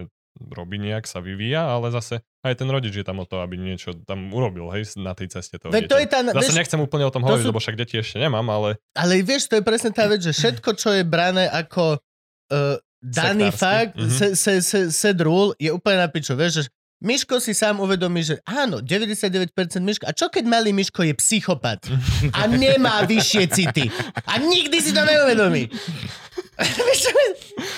robí 0.48 0.78
nejak, 0.78 1.04
sa 1.04 1.18
vyvíja, 1.18 1.66
ale 1.68 1.90
zase 1.90 2.20
aj 2.42 2.56
ten 2.56 2.66
rodič 2.66 2.92
je 2.92 3.02
tam 3.02 3.18
o 3.18 3.26
to, 3.26 3.38
aby 3.38 3.56
niečo 3.56 3.92
tam 4.02 4.30
urobil, 4.30 4.70
hej, 4.70 4.88
na 4.96 5.12
tej 5.12 5.28
ceste 5.30 5.58
toho 5.58 5.70
Veď 5.70 5.84
to 5.86 5.96
je 5.96 6.06
tá... 6.06 6.20
Zase 6.24 6.40
Vieš, 6.48 6.58
nechcem 6.58 6.80
úplne 6.80 7.04
o 7.04 7.12
tom 7.12 7.20
to 7.20 7.28
hovoriť, 7.28 7.44
sú- 7.44 7.50
lebo 7.50 7.60
však 7.60 7.76
deti 7.76 7.96
ešte 7.96 8.18
nemám, 8.18 8.46
ale 8.48 8.70
ale 8.94 9.20
vieš, 9.20 9.46
to 9.46 9.56
je 9.56 9.64
presne 9.64 9.90
tá 9.90 10.06
vec, 10.06 10.20
že 10.20 10.32
všetko, 10.32 10.70
čo 10.74 10.90
je 10.92 11.04
brané 11.04 11.46
ako 11.46 11.98
uh, 11.98 12.76
daný 13.00 13.50
Sektársky. 13.50 13.60
fakt, 13.60 13.94
Mhm. 13.96 14.10
se, 14.10 14.28
se, 14.34 14.54
se, 14.62 14.80
set 14.90 15.20
rule, 15.20 15.54
je 15.56 15.70
úplne 15.70 15.98
na 15.98 16.08
piču. 16.08 16.34
Vieš, 16.34 16.54
že 16.54 16.64
Miško 16.98 17.38
si 17.38 17.54
sám 17.54 17.78
uvedomí, 17.78 18.26
že 18.26 18.42
áno, 18.44 18.82
99% 18.82 19.54
Miško. 19.80 20.04
A 20.04 20.12
čo 20.12 20.28
keď 20.28 20.44
malý 20.44 20.74
Miško 20.74 21.04
je 21.04 21.14
psychopat 21.16 21.86
a 22.32 22.42
nemá 22.48 23.06
vyššie 23.06 23.46
city? 23.48 23.86
A 24.26 24.40
nikdy 24.40 24.78
si 24.78 24.90
to 24.90 25.02
neuvedomí. 25.02 25.70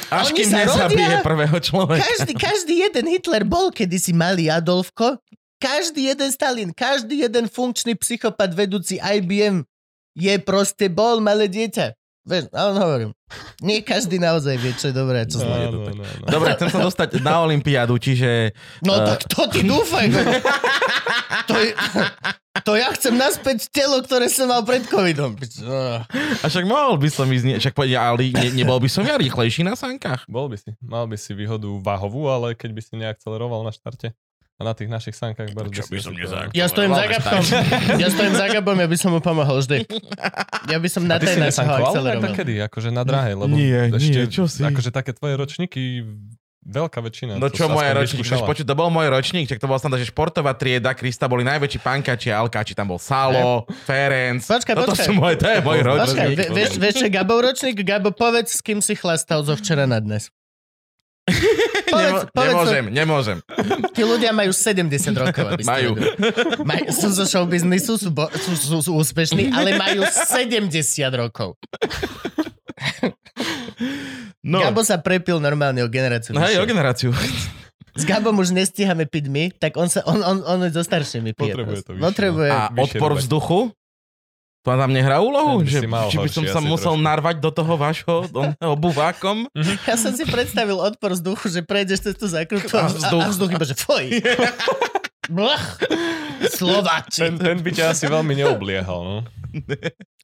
Až 0.10 0.32
kým 0.32 0.48
nezabije 0.48 1.20
prvého 1.20 1.58
človeka. 1.60 2.02
Každý, 2.02 2.34
každý 2.34 2.76
jeden 2.88 3.06
Hitler 3.12 3.44
bol 3.44 3.70
kedysi 3.76 4.16
malý 4.16 4.48
Adolfko, 4.48 5.20
každý 5.60 6.08
jeden 6.16 6.32
Stalin, 6.32 6.72
každý 6.72 7.28
jeden 7.28 7.52
funkčný 7.52 7.94
psychopat 8.00 8.56
vedúci 8.56 8.96
IBM 8.98 9.68
je 10.16 10.34
proste 10.40 10.88
bol 10.88 11.20
malé 11.20 11.52
dieťa. 11.52 11.99
Vieš, 12.30 12.54
ale 12.54 12.72
hovorím, 12.78 13.10
nie 13.60 13.82
každý 13.82 14.22
naozaj 14.22 14.54
vie, 14.56 14.70
čo 14.78 14.90
je 14.90 14.96
dobré 14.96 15.22
a 15.22 15.26
čo 15.26 15.42
zlé. 15.42 15.66
no, 15.66 15.82
no, 15.82 15.98
no, 15.98 16.04
no. 16.06 16.26
Dobre, 16.30 16.54
chcem 16.54 16.70
sa 16.70 16.80
dostať 16.80 17.18
na 17.20 17.42
Olympiádu, 17.42 17.98
čiže... 17.98 18.54
No 18.86 19.02
Eh. 19.02 19.06
tak 19.10 19.26
to 19.26 19.50
ty 19.50 19.66
dúfaj. 19.66 20.14
to, 21.50 21.56
je, 21.58 21.70
to 22.62 22.72
ja 22.78 22.94
chcem 22.94 23.18
naspäť 23.18 23.74
telo, 23.74 23.98
ktoré 24.06 24.30
som 24.30 24.46
mal 24.46 24.62
pred 24.62 24.86
covidom. 24.86 25.34
No. 25.66 26.06
A 26.40 26.46
však 26.46 26.70
mohol 26.70 27.02
by 27.02 27.10
som 27.10 27.26
ísť... 27.26 27.58
Však 27.58 27.74
povedia, 27.74 28.06
ale 28.06 28.30
ne, 28.30 28.54
nebol 28.54 28.78
by 28.78 28.90
som 28.90 29.02
ja 29.02 29.18
rýchlejší 29.18 29.66
na 29.66 29.74
sankách. 29.74 30.30
Bol 30.30 30.54
by 30.54 30.58
si. 30.62 30.70
Mal 30.80 31.10
by 31.10 31.18
si 31.18 31.34
výhodu 31.34 31.66
váhovú, 31.82 32.30
ale 32.30 32.54
keď 32.54 32.70
by 32.78 32.82
si 32.86 32.94
neakceleroval 32.94 33.66
na 33.66 33.74
štarte 33.74 34.14
a 34.60 34.62
na 34.62 34.76
tých 34.76 34.86
našich 34.86 35.16
sankách 35.16 35.56
bar 35.56 35.72
Čo 35.72 35.88
by 35.88 35.98
som? 35.98 36.12
Ja 36.52 36.68
stojím 36.68 36.92
za 36.92 37.08
Gabkom. 37.08 37.44
Ja 37.96 38.08
stojím 38.08 38.36
za 38.36 38.46
Gabom, 38.50 38.76
ja 38.76 38.86
by 38.86 38.98
som 39.00 39.10
mu 39.10 39.20
pomohol 39.20 39.58
vždy. 39.58 39.88
Ja 40.68 40.76
by 40.76 40.88
som 40.88 41.04
na 41.04 41.16
tej 41.16 41.40
našho 41.40 41.64
akceleroval. 41.64 42.28
Tak 42.28 42.38
kedy? 42.38 42.54
Akože 42.62 42.90
na 42.90 43.02
drahej, 43.02 43.34
lebo 43.36 43.50
Nie, 43.50 43.88
ešte, 43.90 44.20
nie, 44.20 44.28
čo 44.28 44.46
si? 44.46 44.60
akože 44.62 44.92
také 44.92 45.12
tvoje 45.12 45.34
ročníky 45.34 46.04
veľká 46.62 47.00
väčšina. 47.00 47.32
No 47.34 47.48
to 47.48 47.56
čo 47.56 47.66
aspoň 47.66 47.96
ročník, 47.96 48.20
vyskúšala. 48.20 48.36
chceš 48.36 48.42
počuť, 48.46 48.66
to 48.68 48.76
bol 48.76 48.92
môj 48.92 49.08
ročník, 49.08 49.48
tak 49.48 49.58
to 49.58 49.66
bol 49.66 49.80
snad, 49.80 49.96
že 49.96 50.06
športová 50.06 50.52
trieda, 50.54 50.92
Krista 50.92 51.26
boli 51.26 51.42
najväčší 51.42 51.80
pankači 51.80 52.30
a 52.30 52.38
alkáči, 52.38 52.76
tam 52.76 52.92
bol 52.92 53.00
Salo, 53.00 53.64
Ferenc, 53.88 54.44
Počkaj, 54.44 54.76
toto 54.76 54.92
počkaj. 54.92 55.08
sú 55.08 55.16
moje, 55.16 55.40
to 55.40 55.48
je 55.48 55.60
môj 55.60 55.80
Počkaj, 55.80 55.96
ročník. 55.96 56.36
vie- 56.36 56.52
vieš, 56.52 56.72
vieš, 56.78 56.98
Gabov 57.10 57.40
ročník? 57.42 57.80
Gabo, 57.82 58.12
povedz, 58.12 58.54
s 58.54 58.62
kým 58.62 58.84
si 58.84 58.94
chlastal 58.94 59.42
zo 59.42 59.56
včera 59.56 59.88
na 59.88 59.98
dnes. 59.98 60.30
Nemo, 61.90 62.22
povedz 62.30 62.32
to. 62.32 62.46
nemôžem, 62.46 62.84
nemôžem. 62.94 63.38
Tí 63.98 64.02
ľudia 64.06 64.30
majú 64.30 64.54
70 64.54 64.94
rokov, 65.18 65.46
aby 65.58 65.64
ste 65.66 65.72
Majú. 65.74 65.90
vedeli. 65.98 66.14
Maj, 66.62 66.82
sú 66.94 67.08
zo 67.10 67.26
showbiznisu, 67.26 67.98
sú, 67.98 68.10
bo, 68.14 68.30
sú, 68.30 68.52
sú, 68.54 68.78
sú 68.86 68.92
úspešní, 68.94 69.50
ale 69.50 69.74
majú 69.74 70.06
70 70.06 70.70
rokov. 71.18 71.58
No, 74.40 74.64
Gabo 74.64 74.82
sa 74.88 75.00
prepil 75.00 75.40
normálne 75.44 75.84
o 75.84 75.90
generáciu. 75.92 76.32
no 76.32 76.42
vyššie. 76.44 76.60
o 76.64 76.66
generáciu. 76.68 77.10
S 78.00 78.08
Gabom 78.08 78.38
už 78.40 78.56
nestíhame 78.56 79.04
piť 79.04 79.28
my, 79.28 79.52
tak 79.52 79.76
on, 79.76 79.92
sa, 79.92 80.00
on, 80.08 80.24
on, 80.24 80.40
on 80.48 80.60
so 80.72 80.80
staršími 80.80 81.36
pije. 81.36 81.52
Potrebuje 81.52 81.78
to 81.84 81.92
vyššie, 81.92 82.00
no. 82.00 82.08
Potrebuje. 82.08 82.50
A 82.50 82.60
odpor 82.72 83.12
vzduchu? 83.20 83.60
To 84.60 84.76
tam 84.76 84.92
nehrá 84.92 85.20
úlohu? 85.20 85.64
Ten 85.64 85.88
by 85.88 86.04
Že, 86.06 86.12
či 86.12 86.18
by 86.20 86.30
som 86.30 86.44
sa 86.46 86.60
musel 86.60 86.94
trošku. 86.94 87.08
narvať 87.08 87.36
do 87.40 87.50
toho 87.50 87.74
vášho 87.74 88.16
obuvákom? 88.60 89.48
Ja 89.88 89.96
som 89.96 90.12
si 90.12 90.24
predstavil 90.24 90.76
odpor 90.76 91.16
vzduchu, 91.16 91.48
že 91.50 91.62
prejdeš 91.62 92.04
cez 92.04 92.16
tú 92.16 92.28
zákrutu 92.28 92.68
a, 92.74 92.86
A 92.86 92.92
vzduch. 92.92 93.24
a, 93.24 93.26
a 93.26 93.32
vzduch 93.32 93.52
iba, 93.52 93.64
že 93.64 93.74
foj. 93.74 94.06
Blach. 95.30 95.80
Slováči. 96.50 97.22
Ten, 97.22 97.38
ten 97.38 97.58
by 97.58 97.70
ťa 97.70 97.94
asi 97.94 98.06
veľmi 98.06 98.34
neobliehal, 98.36 99.00
no. 99.00 99.18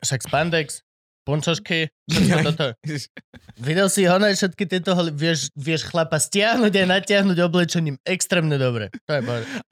Však 0.02 0.20
spandex, 0.22 0.82
punčošky, 1.26 1.90
všetko 2.14 2.40
toto. 2.54 2.66
Videl 3.58 3.88
si 3.90 4.06
ho, 4.06 4.16
všetky 4.22 4.64
tieto, 4.70 4.94
holi- 4.94 5.12
vieš, 5.12 5.50
vieš 5.58 5.90
chlapa 5.90 6.22
stiahnuť 6.22 6.70
aj 6.70 6.88
natiahnuť 6.88 7.38
oblečením 7.42 7.98
extrémne 8.06 8.56
dobre. 8.62 8.94
To 9.10 9.12
je. 9.18 9.22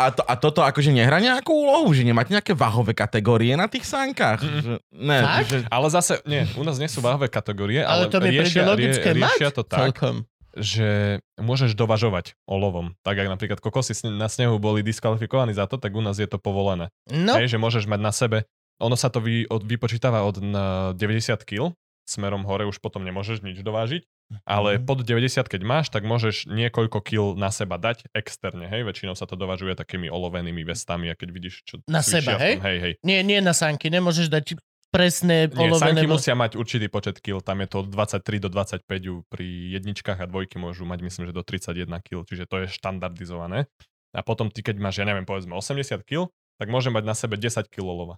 A, 0.01 0.05
to, 0.09 0.25
a 0.25 0.33
toto 0.35 0.65
akože 0.65 0.89
nehrá 0.89 1.21
nejakú 1.21 1.53
úlohu? 1.53 1.93
Že 1.93 2.09
nemáte 2.09 2.33
nejaké 2.33 2.57
váhové 2.57 2.97
kategórie 2.97 3.53
na 3.53 3.69
tých 3.69 3.85
sánkach? 3.85 4.41
Mm-mm. 4.41 4.61
Že, 4.65 4.73
ne, 4.97 5.19
že, 5.45 5.57
Ale 5.69 5.87
zase, 5.93 6.19
nie, 6.25 6.43
u 6.57 6.65
nás 6.65 6.81
nie 6.81 6.89
sú 6.89 7.05
váhové 7.05 7.29
kategórie, 7.29 7.85
Ale, 7.85 8.09
ale, 8.09 8.11
to 8.11 8.17
riešia, 8.17 8.65
logické 8.65 9.13
rie, 9.13 9.21
riešia 9.21 9.53
to 9.53 9.61
tak, 9.61 9.93
celkom. 9.93 10.25
že 10.57 11.21
môžeš 11.37 11.77
dovažovať 11.77 12.33
olovom. 12.49 12.97
Tak 13.05 13.13
ako 13.21 13.29
napríklad 13.29 13.59
kokosy 13.61 13.93
na 14.09 14.25
snehu 14.25 14.57
boli 14.57 14.81
diskvalifikovaní 14.81 15.53
za 15.53 15.69
to, 15.69 15.77
tak 15.77 15.93
u 15.93 16.01
nás 16.01 16.17
je 16.17 16.25
to 16.25 16.41
povolené. 16.41 16.89
No, 17.13 17.37
Hej, 17.37 17.53
že 17.53 17.61
môžeš 17.61 17.85
mať 17.85 18.01
na 18.01 18.13
sebe, 18.15 18.49
ono 18.79 18.95
sa 18.95 19.09
to 19.09 19.19
vy, 19.19 19.45
od, 19.49 19.61
vypočítava 19.61 20.23
od 20.23 20.41
na 20.41 20.65
90 20.97 21.43
kg, 21.43 21.73
smerom 22.03 22.43
hore 22.43 22.67
už 22.67 22.83
potom 22.83 23.03
nemôžeš 23.03 23.39
nič 23.41 23.63
dovážiť, 23.63 24.03
ale 24.43 24.75
Mhm. 24.75 24.83
pod 24.83 24.99
90 25.03 25.47
keď 25.47 25.61
máš, 25.63 25.87
tak 25.87 26.03
môžeš 26.03 26.51
niekoľko 26.51 26.99
kil 26.99 27.25
na 27.39 27.47
seba 27.53 27.79
dať 27.79 28.11
externe, 28.11 28.67
hej, 28.67 28.83
väčšinou 28.83 29.15
sa 29.15 29.23
to 29.23 29.39
dovažuje 29.39 29.75
takými 29.77 30.11
olovenými 30.11 30.63
vestami 30.67 31.07
a 31.11 31.15
keď 31.15 31.29
vidíš, 31.31 31.63
čo 31.63 31.79
Na 31.87 32.03
seba, 32.03 32.35
hej? 32.39 32.59
tom, 32.59 32.65
hej, 32.67 32.77
hej. 32.81 32.93
nie, 33.07 33.19
nie 33.23 33.39
na 33.39 33.55
sánky, 33.55 33.87
nemôžeš 33.87 34.27
dať 34.27 34.59
presné 34.93 35.49
Nie, 35.49 35.73
olovené... 35.73 35.95
sanky 35.97 36.05
musia 36.05 36.35
mať 36.37 36.53
určitý 36.53 36.85
počet 36.85 37.17
kil, 37.17 37.41
tam 37.41 37.65
je 37.65 37.67
to 37.71 37.81
od 37.81 37.87
23 37.89 38.37
do 38.37 38.49
25 38.51 38.85
ju 39.01 39.15
pri 39.25 39.45
jedničkách 39.79 40.21
a 40.21 40.25
dvojky 40.29 40.61
môžu 40.61 40.85
mať 40.85 41.01
myslím, 41.01 41.23
že 41.29 41.33
do 41.33 41.41
31 41.41 41.89
kil, 42.05 42.21
čiže 42.29 42.45
to 42.45 42.61
je 42.61 42.67
štandardizované. 42.69 43.65
A 44.13 44.21
potom 44.21 44.53
ty, 44.53 44.61
keď 44.61 44.77
máš, 44.77 45.01
ja 45.01 45.09
neviem, 45.09 45.25
povedzme 45.25 45.57
80 45.57 45.97
kil, 46.05 46.29
tak 46.61 46.69
môže 46.69 46.93
mať 46.93 47.03
na 47.09 47.15
sebe 47.17 47.41
10 47.41 47.65
kg 47.65 47.81
olova. 47.89 48.15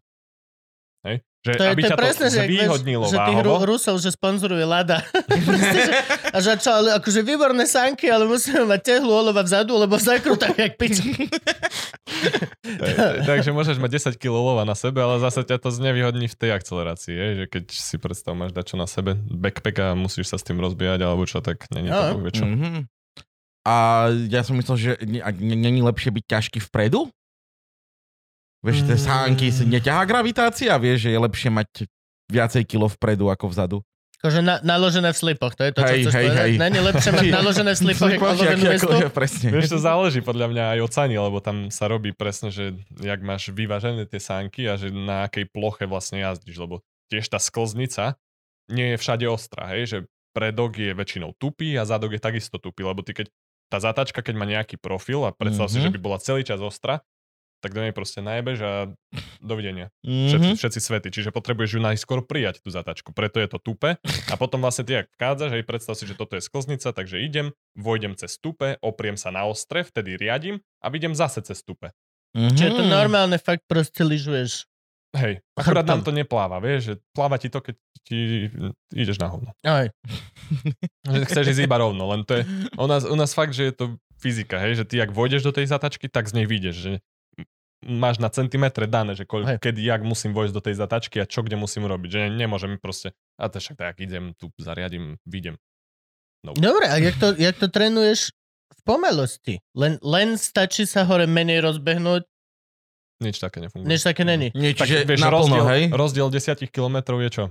Hej? 1.05 1.21
Že 1.45 1.51
To 1.53 1.61
je, 1.61 1.69
aby 1.69 1.81
to 1.81 1.85
je 1.85 1.91
ťa 1.93 1.97
presne, 2.01 2.25
to 2.25 2.33
že, 2.33 2.41
zvýhodnilo 2.49 3.05
že 3.05 3.17
tých. 3.21 3.39
Rusov, 3.45 3.95
že 4.01 4.09
sponzoruje 4.09 4.65
Lada. 4.65 5.05
Proste, 5.47 5.77
že, 5.77 5.93
a 6.33 6.37
že 6.41 6.57
čo, 6.57 6.73
ale 6.73 6.97
akože 6.97 7.21
výborné 7.21 7.69
sánky, 7.69 8.09
ale 8.09 8.25
musíme 8.25 8.65
mať 8.65 8.81
tehlu 8.81 9.13
olova 9.13 9.45
vzadu, 9.45 9.77
lebo 9.77 9.93
v 9.93 10.03
zákrutách 10.09 10.57
jak 10.57 10.73
pič. 10.81 11.05
Takže 13.29 13.53
môžeš 13.53 13.77
mať 13.77 14.17
10 14.17 14.17
kg 14.17 14.33
olova 14.33 14.65
na 14.65 14.73
sebe, 14.73 15.05
ale 15.05 15.21
zase 15.21 15.45
ťa 15.45 15.61
to 15.61 15.69
znevýhodní 15.69 16.25
v 16.25 16.35
tej 16.35 16.49
akcelerácii, 16.57 17.13
hej? 17.13 17.31
že 17.37 17.45
keď 17.45 17.63
si 17.69 17.95
predstav, 18.01 18.33
máš 18.33 18.49
dačo 18.49 18.73
na 18.73 18.89
sebe, 18.89 19.13
backpack 19.29 19.77
a 19.85 19.87
musíš 19.93 20.33
sa 20.33 20.41
s 20.41 20.43
tým 20.45 20.57
rozbíjať 20.57 21.05
alebo 21.05 21.29
čo, 21.29 21.45
tak 21.45 21.69
není 21.69 21.93
to 21.93 22.01
No. 22.01 22.17
boh 22.17 22.25
vie 22.25 22.33
čo. 22.33 22.45
Mhm. 22.45 22.89
A 23.65 24.09
ja 24.29 24.45
som 24.45 24.53
myslel, 24.61 24.77
že 24.77 24.91
není 25.41 25.81
lepšie 25.81 26.13
byť 26.13 26.25
ťažký 26.29 26.59
vpredu? 26.69 27.09
Vieš, 28.65 28.81
tie 28.83 28.97
sánky 28.97 29.53
si 29.53 29.63
neťahá 29.63 30.03
gravitácia, 30.03 30.73
vieš, 30.75 31.05
že 31.05 31.13
je 31.13 31.19
lepšie 31.21 31.49
mať 31.49 31.69
viacej 32.27 32.65
kilo 32.65 32.89
vpredu 32.89 33.29
ako 33.29 33.45
vzadu. 33.47 33.77
Akože 34.17 34.41
na, 34.41 34.57
naložené 34.59 35.13
v 35.13 35.17
slipoch, 35.21 35.53
to 35.53 35.61
je 35.61 35.71
to, 35.71 35.79
čo 35.79 35.93
Hej, 35.93 36.01
chceš 36.01 36.13
hej, 36.17 36.25
povedať? 36.25 36.41
hej. 36.41 36.53
Není 36.57 36.79
lepšie 36.81 37.11
mať 37.13 37.25
naložené 37.37 37.71
v 37.71 37.79
slipoch, 37.79 38.09
ako 38.09 38.25
olovenú 38.25 38.63
vestu? 38.65 38.95
presne. 39.21 39.47
Vieš, 39.53 39.69
to 39.69 39.77
záleží 39.77 40.19
podľa 40.19 40.47
mňa 40.49 40.63
aj 40.73 40.79
od 40.81 40.91
sani, 40.91 41.15
lebo 41.15 41.37
tam 41.37 41.69
sa 41.69 41.85
robí 41.85 42.09
presne, 42.09 42.49
že 42.49 42.73
jak 42.97 43.21
máš 43.21 43.53
vyvážené 43.53 44.09
tie 44.09 44.17
sánky 44.17 44.65
a 44.65 44.81
že 44.81 44.89
na 44.89 45.29
akej 45.29 45.45
ploche 45.45 45.85
vlastne 45.85 46.25
jazdíš, 46.25 46.57
lebo 46.57 46.81
tiež 47.13 47.29
tá 47.29 47.37
sklznica 47.37 48.17
nie 48.65 48.93
je 48.93 48.97
všade 48.97 49.29
ostrá, 49.29 49.77
hej, 49.77 49.83
že 49.85 49.97
predok 50.33 50.73
je 50.73 50.97
väčšinou 50.97 51.37
tupý 51.37 51.77
a 51.77 51.85
zadok 51.85 52.17
je 52.17 52.21
takisto 52.23 52.57
tupý, 52.57 52.81
lebo 52.81 53.05
ty 53.05 53.13
keď 53.13 53.29
tá 53.69 53.77
zatačka, 53.77 54.25
keď 54.25 54.33
má 54.33 54.49
nejaký 54.49 54.81
profil 54.81 55.21
a 55.21 55.29
predstav 55.29 55.69
si, 55.69 55.77
Mhm. 55.77 55.85
že 55.85 55.93
by 55.93 55.99
bola 56.01 56.17
celý 56.17 56.41
čas 56.41 56.57
ostrá, 56.57 57.05
tak 57.65 57.73
do 57.73 57.81
nej 57.81 57.89
proste 57.97 58.21
najebeš 58.21 58.61
a 58.61 58.71
dovidenia. 59.41 59.89
Mhm. 60.05 60.29
Všetci, 60.29 60.51
všetci 60.61 60.79
svety. 60.85 61.07
Čiže 61.09 61.33
potrebuješ 61.33 61.77
ju 61.77 61.81
najskôr 61.81 62.21
prijať 62.21 62.61
tú 62.61 62.69
zatačku. 62.69 63.09
Preto 63.09 63.41
je 63.41 63.49
to 63.49 63.57
tupe. 63.57 63.97
A 64.29 64.33
potom 64.37 64.61
vlastne 64.61 64.85
ty, 64.85 65.01
ak 65.01 65.09
vchádzaš, 65.17 65.51
hej, 65.57 65.65
predstav 65.65 65.97
si, 65.97 66.05
že 66.05 66.13
toto 66.13 66.37
je 66.37 66.45
sklznica, 66.45 66.93
takže 66.93 67.25
idem, 67.25 67.57
vojdem 67.73 68.13
cez 68.13 68.37
tupe, 68.37 68.77
opriem 68.85 69.17
sa 69.17 69.33
na 69.33 69.49
ostre, 69.49 69.81
vtedy 69.81 70.13
riadím 70.13 70.61
a 70.85 70.93
idem 70.93 71.17
zase 71.17 71.41
cez 71.41 71.65
tupe. 71.65 71.89
Mhm. 72.37 72.53
Čiže 72.53 72.71
to 72.77 72.83
normálne 72.85 73.41
fakt 73.41 73.65
proste 73.65 74.05
lyžuješ. 74.05 74.69
Hej, 75.15 75.39
akurát 75.55 75.87
nám 75.87 76.03
to 76.03 76.11
nepláva, 76.11 76.59
vieš, 76.59 76.91
že 76.91 76.93
pláva 77.15 77.39
ti 77.39 77.47
to, 77.47 77.63
keď 77.63 77.75
ti 78.03 78.51
ideš 78.91 79.15
na 79.15 79.31
hovno. 79.31 79.55
Aj. 79.63 79.87
Že 81.07 81.23
chceš 81.31 81.55
ísť 81.55 81.63
iba 81.63 81.79
rovno, 81.79 82.03
len 82.11 82.27
to 82.27 82.35
je, 82.35 82.43
u 82.75 82.87
nás, 82.91 83.07
u 83.07 83.15
nás 83.15 83.31
fakt, 83.31 83.55
že 83.55 83.71
je 83.71 83.73
to 83.73 83.85
fyzika, 84.19 84.59
hej, 84.59 84.83
že 84.83 84.83
ty 84.83 84.99
ak 84.99 85.15
vojdeš 85.15 85.47
do 85.47 85.55
tej 85.55 85.71
zatačky, 85.71 86.11
tak 86.11 86.27
z 86.27 86.43
nej 86.43 86.45
vyjdeš, 86.49 86.75
že 86.75 86.91
máš 87.85 88.17
na 88.17 88.33
centimetre 88.33 88.89
dané, 88.89 89.13
že 89.13 89.23
koľ, 89.23 89.61
kedy, 89.61 89.79
jak 89.85 90.01
musím 90.01 90.33
vojsť 90.33 90.53
do 90.53 90.61
tej 90.61 90.75
zatačky 90.75 91.21
a 91.21 91.29
čo 91.29 91.45
kde 91.45 91.55
musím 91.55 91.85
robiť, 91.85 92.09
že 92.09 92.21
nemôžem 92.33 92.81
proste, 92.81 93.13
a 93.37 93.47
to 93.47 93.61
však 93.61 93.77
tak, 93.77 93.95
idem, 94.01 94.33
tu 94.35 94.49
zariadím, 94.57 95.21
vidím. 95.23 95.55
Dobre, 96.43 96.89
a 96.89 96.97
jak 96.97 97.15
to, 97.17 97.33
jak 97.45 97.55
to 97.57 97.69
trénuješ 97.69 98.33
v 98.73 98.81
pomelosti? 98.85 99.53
Len, 99.77 100.01
len 100.01 100.37
stačí 100.37 100.89
sa 100.89 101.05
hore 101.05 101.29
menej 101.29 101.61
rozbehnúť, 101.61 102.25
Nič 103.15 103.39
také 103.39 103.63
nefunguje. 103.63 103.87
než 103.87 104.03
také 104.03 104.27
není. 104.27 104.51
Nie, 104.51 104.75
tak, 104.75 104.91
čiže 104.91 105.07
vieš, 105.07 105.23
naplno, 105.23 105.39
rozdiel, 105.39 105.65
hej? 105.71 105.83
rozdiel 105.95 106.27
10 106.27 106.67
kilometrov 106.67 107.23
je 107.23 107.29
čo? 107.31 107.43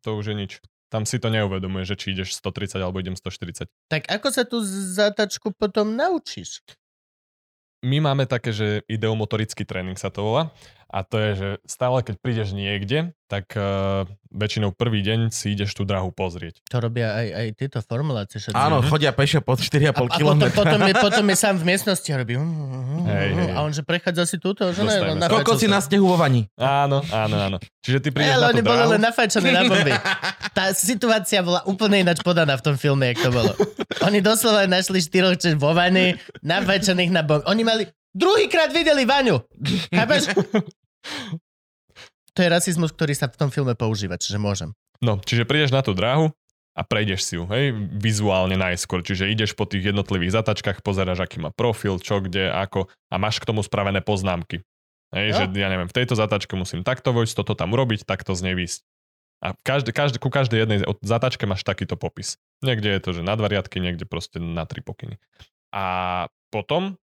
To 0.00 0.16
už 0.16 0.32
je 0.32 0.36
nič. 0.38 0.52
Tam 0.90 1.06
si 1.06 1.20
to 1.22 1.28
neuvedomuje, 1.30 1.86
že 1.86 1.94
či 1.94 2.16
ideš 2.16 2.34
130 2.40 2.80
alebo 2.80 2.98
idem 2.98 3.14
140. 3.14 3.68
Tak 3.92 4.08
ako 4.10 4.28
sa 4.32 4.42
tú 4.48 4.58
zatačku 4.64 5.52
potom 5.54 5.92
naučíš? 5.94 6.64
My 7.80 7.98
máme 8.00 8.24
také, 8.28 8.52
že 8.52 8.84
ideomotorický 8.88 9.64
tréning 9.64 9.96
sa 9.96 10.12
to 10.12 10.24
volá. 10.24 10.52
A 10.90 11.06
to 11.06 11.22
je, 11.22 11.30
že 11.38 11.48
stále 11.70 12.02
keď 12.02 12.18
prídeš 12.18 12.50
niekde, 12.50 13.14
tak 13.30 13.54
uh, 13.54 14.10
väčšinou 14.34 14.74
prvý 14.74 15.06
deň 15.06 15.30
si 15.30 15.54
ideš 15.54 15.78
tú 15.78 15.86
drahu 15.86 16.10
pozrieť. 16.10 16.58
To 16.66 16.82
robia 16.82 17.14
aj, 17.14 17.26
aj 17.30 17.46
tieto 17.54 17.78
formulácie. 17.78 18.42
všetci. 18.42 18.58
Áno, 18.58 18.82
chodia 18.82 19.14
pešo 19.14 19.38
pod 19.38 19.62
4,5 19.62 19.86
a, 19.86 19.94
a 19.94 19.94
potom, 19.94 20.18
km. 20.18 20.42
potom, 20.50 20.80
je, 20.82 20.94
potom 20.98 21.24
je 21.30 21.36
sám 21.38 21.54
v 21.62 21.64
miestnosti 21.70 22.10
a 22.10 22.16
robí... 22.18 22.34
Hej, 22.34 23.30
hej. 23.38 23.50
A 23.54 23.58
on 23.62 23.70
že 23.70 23.86
prechádza 23.86 24.26
si 24.26 24.42
túto, 24.42 24.66
že 24.74 24.82
ne, 24.82 25.14
no, 25.14 25.14
nafajčil 25.14 25.34
Koľko 25.46 25.52
si 25.62 25.66
na 25.70 25.78
snehu 25.78 26.10
vo 26.10 26.18
vani? 26.18 26.50
Áno, 26.58 27.06
áno, 27.14 27.36
áno. 27.38 27.56
Čiže 27.86 27.98
ty 28.02 28.08
prídeš 28.10 28.34
ale 28.34 28.42
na 28.42 28.50
tú 28.50 28.54
oni 28.58 28.62
boli 28.66 28.82
len 28.98 29.00
nafajčení 29.06 29.50
na 29.54 29.62
bomby. 29.70 29.94
Tá 30.50 30.74
situácia 30.74 31.46
bola 31.46 31.62
úplne 31.70 32.02
ináč 32.02 32.26
podaná 32.26 32.58
v 32.58 32.62
tom 32.66 32.74
filme, 32.74 33.14
jak 33.14 33.22
to 33.22 33.30
bolo. 33.30 33.54
Oni 34.02 34.18
doslova 34.18 34.66
našli 34.66 34.98
štyroch 34.98 35.38
vo 35.54 35.70
vani, 35.70 36.18
nafajčených 36.42 37.14
na 37.14 37.22
bomby. 37.22 37.46
Oni 37.46 37.62
mali... 37.62 37.82
Druhýkrát 38.10 38.70
videli 38.70 39.06
Vaňu. 39.06 39.42
Chápeš? 39.90 40.22
To 42.30 42.46
je 42.46 42.48
rasizmus, 42.48 42.94
ktorý 42.94 43.10
sa 43.10 43.26
v 43.26 43.34
tom 43.36 43.50
filme 43.50 43.74
používa, 43.74 44.14
čiže 44.14 44.38
môžem. 44.38 44.70
No, 45.02 45.18
čiže 45.18 45.42
prídeš 45.42 45.74
na 45.74 45.82
tú 45.82 45.98
dráhu 45.98 46.30
a 46.78 46.86
prejdeš 46.86 47.26
si 47.26 47.34
ju, 47.34 47.44
hej, 47.50 47.74
vizuálne 47.98 48.54
najskôr. 48.54 49.02
Čiže 49.02 49.34
ideš 49.34 49.58
po 49.58 49.66
tých 49.66 49.90
jednotlivých 49.90 50.38
zatačkách, 50.38 50.86
pozeráš, 50.86 51.26
aký 51.26 51.42
má 51.42 51.50
profil, 51.50 51.98
čo, 51.98 52.22
kde, 52.22 52.46
ako 52.46 52.86
a 53.10 53.14
máš 53.18 53.42
k 53.42 53.50
tomu 53.50 53.66
spravené 53.66 53.98
poznámky. 53.98 54.62
Hej, 55.10 55.26
Jo. 55.26 55.36
že 55.42 55.58
ja 55.58 55.68
neviem, 55.74 55.90
v 55.90 55.96
tejto 55.96 56.14
zatačke 56.14 56.54
musím 56.54 56.86
takto 56.86 57.10
vojsť, 57.10 57.34
toto 57.34 57.58
tam 57.58 57.74
urobiť, 57.74 58.06
takto 58.06 58.30
z 58.38 58.46
nej 58.46 58.54
výsť. 58.54 58.86
A 59.42 59.58
každý, 59.66 59.90
každý, 59.90 60.22
ku 60.22 60.30
každej 60.30 60.58
jednej 60.62 60.78
zatačke 61.02 61.50
máš 61.50 61.66
takýto 61.66 61.98
popis. 61.98 62.38
Niekde 62.62 62.94
je 62.94 63.00
to, 63.02 63.10
že 63.18 63.26
na 63.26 63.34
dva 63.34 63.50
riadky, 63.50 63.82
niekde 63.82 64.06
proste 64.06 64.38
na 64.38 64.62
tri 64.70 64.86
pokyny. 64.86 65.18
A 65.74 65.84
potom 66.54 66.94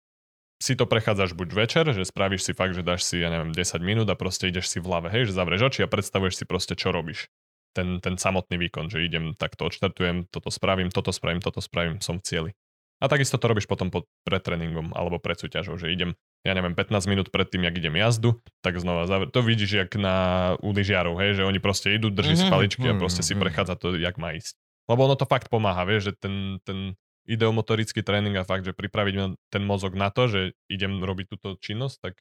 si 0.57 0.73
to 0.73 0.89
prechádzaš 0.89 1.37
buď 1.37 1.49
večer, 1.53 1.85
že 1.93 2.09
spravíš 2.09 2.43
si 2.49 2.53
fakt, 2.57 2.73
že 2.73 2.81
dáš 2.81 3.05
si, 3.05 3.21
ja 3.21 3.29
neviem, 3.29 3.53
10 3.53 3.77
minút 3.85 4.09
a 4.09 4.17
proste 4.17 4.49
ideš 4.49 4.73
si 4.73 4.81
v 4.81 4.89
hlave, 4.89 5.13
hej, 5.13 5.29
že 5.29 5.37
zavrieš 5.37 5.69
oči 5.69 5.81
a 5.85 5.89
predstavuješ 5.91 6.43
si 6.43 6.45
proste, 6.49 6.73
čo 6.73 6.93
robíš. 6.93 7.29
Ten, 7.77 8.01
ten 8.01 8.17
samotný 8.17 8.57
výkon, 8.57 8.89
že 8.89 9.05
idem 9.05 9.37
takto 9.37 9.69
odštartujem, 9.69 10.33
toto 10.33 10.49
spravím, 10.49 10.89
toto 10.89 11.13
spravím, 11.13 11.45
toto 11.45 11.61
spravím, 11.61 12.01
som 12.01 12.17
v 12.17 12.25
cieli. 12.25 12.51
A 12.97 13.13
takisto 13.13 13.37
to 13.37 13.53
robíš 13.53 13.69
potom 13.69 13.93
pod, 13.93 14.09
pred 14.25 14.41
tréningom 14.41 14.97
alebo 14.97 15.21
pred 15.21 15.37
súťažou, 15.37 15.77
že 15.77 15.93
idem, 15.93 16.17
ja 16.49 16.57
neviem, 16.57 16.73
15 16.73 17.05
minút 17.13 17.29
pred 17.29 17.45
tým, 17.45 17.69
jak 17.69 17.77
idem 17.77 17.93
jazdu, 18.01 18.41
tak 18.65 18.81
znova 18.81 19.05
zavr- 19.05 19.29
To 19.29 19.45
vidíš, 19.45 19.85
jak 19.85 19.93
na 20.01 20.17
u 20.65 20.73
lyžiarov, 20.73 21.21
hej, 21.21 21.37
že 21.37 21.45
oni 21.45 21.61
proste 21.61 21.93
idú, 21.93 22.09
drží 22.09 22.41
si 22.41 22.49
Mhm, 22.49 22.53
paličky 22.57 22.87
a 22.89 22.97
mhm, 22.97 23.01
proste 23.05 23.21
si 23.21 23.37
mhm. 23.37 23.45
prechádza 23.45 23.77
to, 23.77 23.93
jak 24.01 24.17
má 24.17 24.33
ísť. 24.33 24.57
Lebo 24.89 25.05
ono 25.05 25.21
to 25.21 25.29
fakt 25.29 25.53
pomáha, 25.53 25.85
vieš, 25.85 26.09
že 26.09 26.13
ten, 26.17 26.35
ten 26.65 26.97
ideomotorický 27.27 28.01
tréning 28.01 28.35
a 28.35 28.43
fakt, 28.43 28.62
že 28.62 28.72
pripraviť 28.72 29.14
ten 29.47 29.62
mozog 29.62 29.93
na 29.93 30.09
to, 30.09 30.27
že 30.27 30.41
idem 30.66 30.99
robiť 30.99 31.27
túto 31.29 31.55
činnosť, 31.57 31.97
tak 32.01 32.14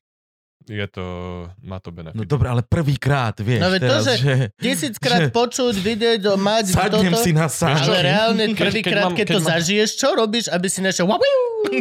je 0.66 0.88
to, 0.88 1.06
má 1.62 1.78
to 1.78 1.92
benefit. 1.92 2.16
No 2.16 2.24
dobre, 2.24 2.48
ale 2.48 2.64
prvýkrát, 2.64 3.38
vieš, 3.38 3.60
No 3.60 3.70
veď 3.70 3.82
to, 3.82 3.88
teraz, 3.88 4.04
že- 4.04 4.18
že... 4.18 4.34
Tisíckrát 4.56 5.22
Že- 5.22 5.32
počuť, 5.32 5.76
vidieť, 5.78 6.22
mať 6.34 6.64
Sadnem 6.72 7.12
toto. 7.12 7.22
si 7.22 7.32
na 7.32 7.46
Ale 7.46 7.54
sáčky. 7.54 7.92
reálne 7.94 8.44
Keď- 8.44 8.50
keď 8.50 8.64
prvýkrát, 8.66 9.04
mám- 9.04 9.14
keď, 9.14 9.20
keď 9.22 9.28
to 9.28 9.40
mám- 9.40 9.52
zažiješ, 9.52 9.90
čo 9.94 10.10
robíš, 10.12 10.46
aby 10.48 10.68
si 10.68 10.80
našiel? 10.80 11.06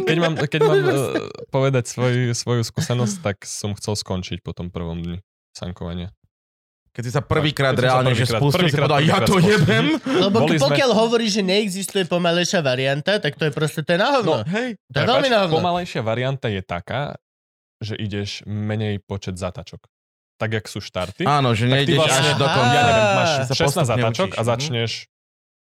Keď 0.05 0.16
mám, 0.18 0.35
keď 0.37 0.61
mám 0.61 0.81
uh, 0.81 0.93
povedať 1.55 1.85
svoj, 1.87 2.12
svoju 2.33 2.62
skúsenosť, 2.62 3.16
tak 3.20 3.37
som 3.45 3.72
chcel 3.72 3.95
skončiť 3.95 4.41
po 4.41 4.53
tom 4.53 4.68
prvom 4.68 4.99
dni 4.99 5.18
sankovania. 5.53 6.11
Keď 6.95 7.03
si 7.03 7.11
sa 7.11 7.23
prvýkrát 7.27 7.75
reálne, 7.75 8.15
že 8.15 8.23
prvýkrát- 8.23 8.39
spustil, 8.39 8.71
si 8.71 8.79
prvýkrát- 8.79 8.87
povedal, 8.87 9.01
ja 9.03 9.19
to 9.27 9.37
jebem. 9.43 9.87
Lebo 9.99 10.37
Boli 10.47 10.57
sme- 10.63 10.65
pokiaľ 10.71 10.91
hovorí, 10.95 11.27
že 11.27 11.43
neexistuje 11.43 12.07
pomalejšia 12.07 12.63
varianta, 12.63 13.19
tak 13.19 13.35
to 13.35 13.51
je 13.51 13.53
proste 13.53 13.83
to 13.83 13.91
je 13.91 13.99
na 13.99 14.09
hovno. 14.15 14.47
No, 14.47 14.47
Hej. 14.47 14.79
to 14.95 14.97
je 15.03 15.07
veľmi 15.11 15.27
na 15.27 15.39
hovno. 15.43 15.59
Pomalejšia 15.59 16.03
varianta 16.07 16.47
je 16.47 16.63
taká, 16.63 17.19
že 17.83 17.99
ideš 17.99 18.47
menej 18.47 19.03
počet 19.03 19.35
zatačok. 19.35 19.83
Tak, 20.39 20.51
jak 20.55 20.67
sú 20.71 20.79
štarty. 20.79 21.27
Áno, 21.27 21.55
že 21.55 21.67
nejdeš 21.67 21.99
vlastne, 21.99 22.31
až 22.31 22.39
do 22.39 22.47
konca. 22.47 22.75
ja 22.75 22.83
neviem, 22.87 23.07
máš 23.15 23.31
Sa 23.51 23.55
16 23.55 23.59
postupne 23.59 23.87
zatačok 23.87 24.31
a 24.35 24.43
mhm. 24.43 24.49
začneš 24.51 24.91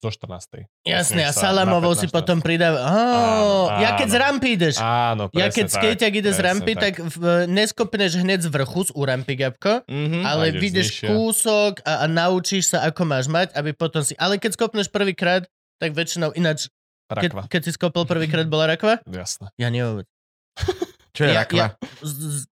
zo 0.01 0.09
14. 0.09 0.65
Jasne, 0.83 1.23
a 1.23 1.31
Salamovou 1.31 1.93
si 1.93 2.05
15. 2.05 2.11
potom 2.11 2.39
pridáva. 2.39 2.81
Áno, 2.81 3.69
ja 3.79 3.95
keď 3.95 4.09
z 4.09 4.17
rampy 4.17 4.49
ideš. 4.57 4.75
Áno, 4.77 5.29
presne 5.29 5.37
Ja 5.37 5.47
keď 5.51 5.67
tak, 5.67 5.75
skejťak 5.77 6.13
ide 6.15 6.25
z 6.25 6.33
presne 6.33 6.47
rampy, 6.47 6.73
tak, 6.75 6.95
v, 6.99 7.17
neskopneš 7.47 8.13
hneď 8.17 8.41
z 8.41 8.49
vrchu 8.49 8.81
z 8.83 8.91
u 8.91 9.03
rampy 9.03 9.35
gapko, 9.37 9.85
Mhm. 9.85 10.21
ale 10.23 10.45
vidíš 10.53 10.89
znižšia. 10.91 11.09
kúsok 11.11 11.73
a, 11.83 11.93
a 12.01 12.07
naučíš 12.07 12.65
sa, 12.71 12.83
ako 12.83 13.03
máš 13.05 13.27
mať, 13.27 13.53
aby 13.53 13.71
potom 13.71 14.01
si... 14.01 14.17
Ale 14.17 14.37
keď 14.37 14.57
skopneš 14.57 14.89
prvýkrát, 14.89 15.45
tak 15.77 15.93
väčšinou 15.93 16.33
ináč, 16.33 16.73
Rakva. 17.07 17.45
keď, 17.45 17.51
keď 17.51 17.61
si 17.63 17.71
skopol 17.73 18.05
prvýkrát, 18.05 18.47
bola 18.47 18.65
rakva? 18.67 19.05
Jasné. 19.05 19.53
Ja 19.55 19.69
neviem. 19.69 20.09
Čo 21.13 21.23
je 21.23 21.31
ja- 21.31 21.39
rakva? 21.39 21.67
Z- 22.01 22.17
z- 22.41 22.49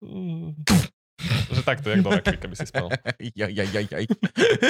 Mm. 0.00 0.56
Že 1.52 1.62
takto, 1.62 1.92
jak 1.92 2.00
do 2.00 2.10
rakvy, 2.10 2.36
keby 2.40 2.56
si 2.56 2.66
spal. 2.66 2.88
Jaj, 3.38 3.52
jaj, 3.52 3.68
jaj, 3.70 3.86
jaj. 3.90 4.04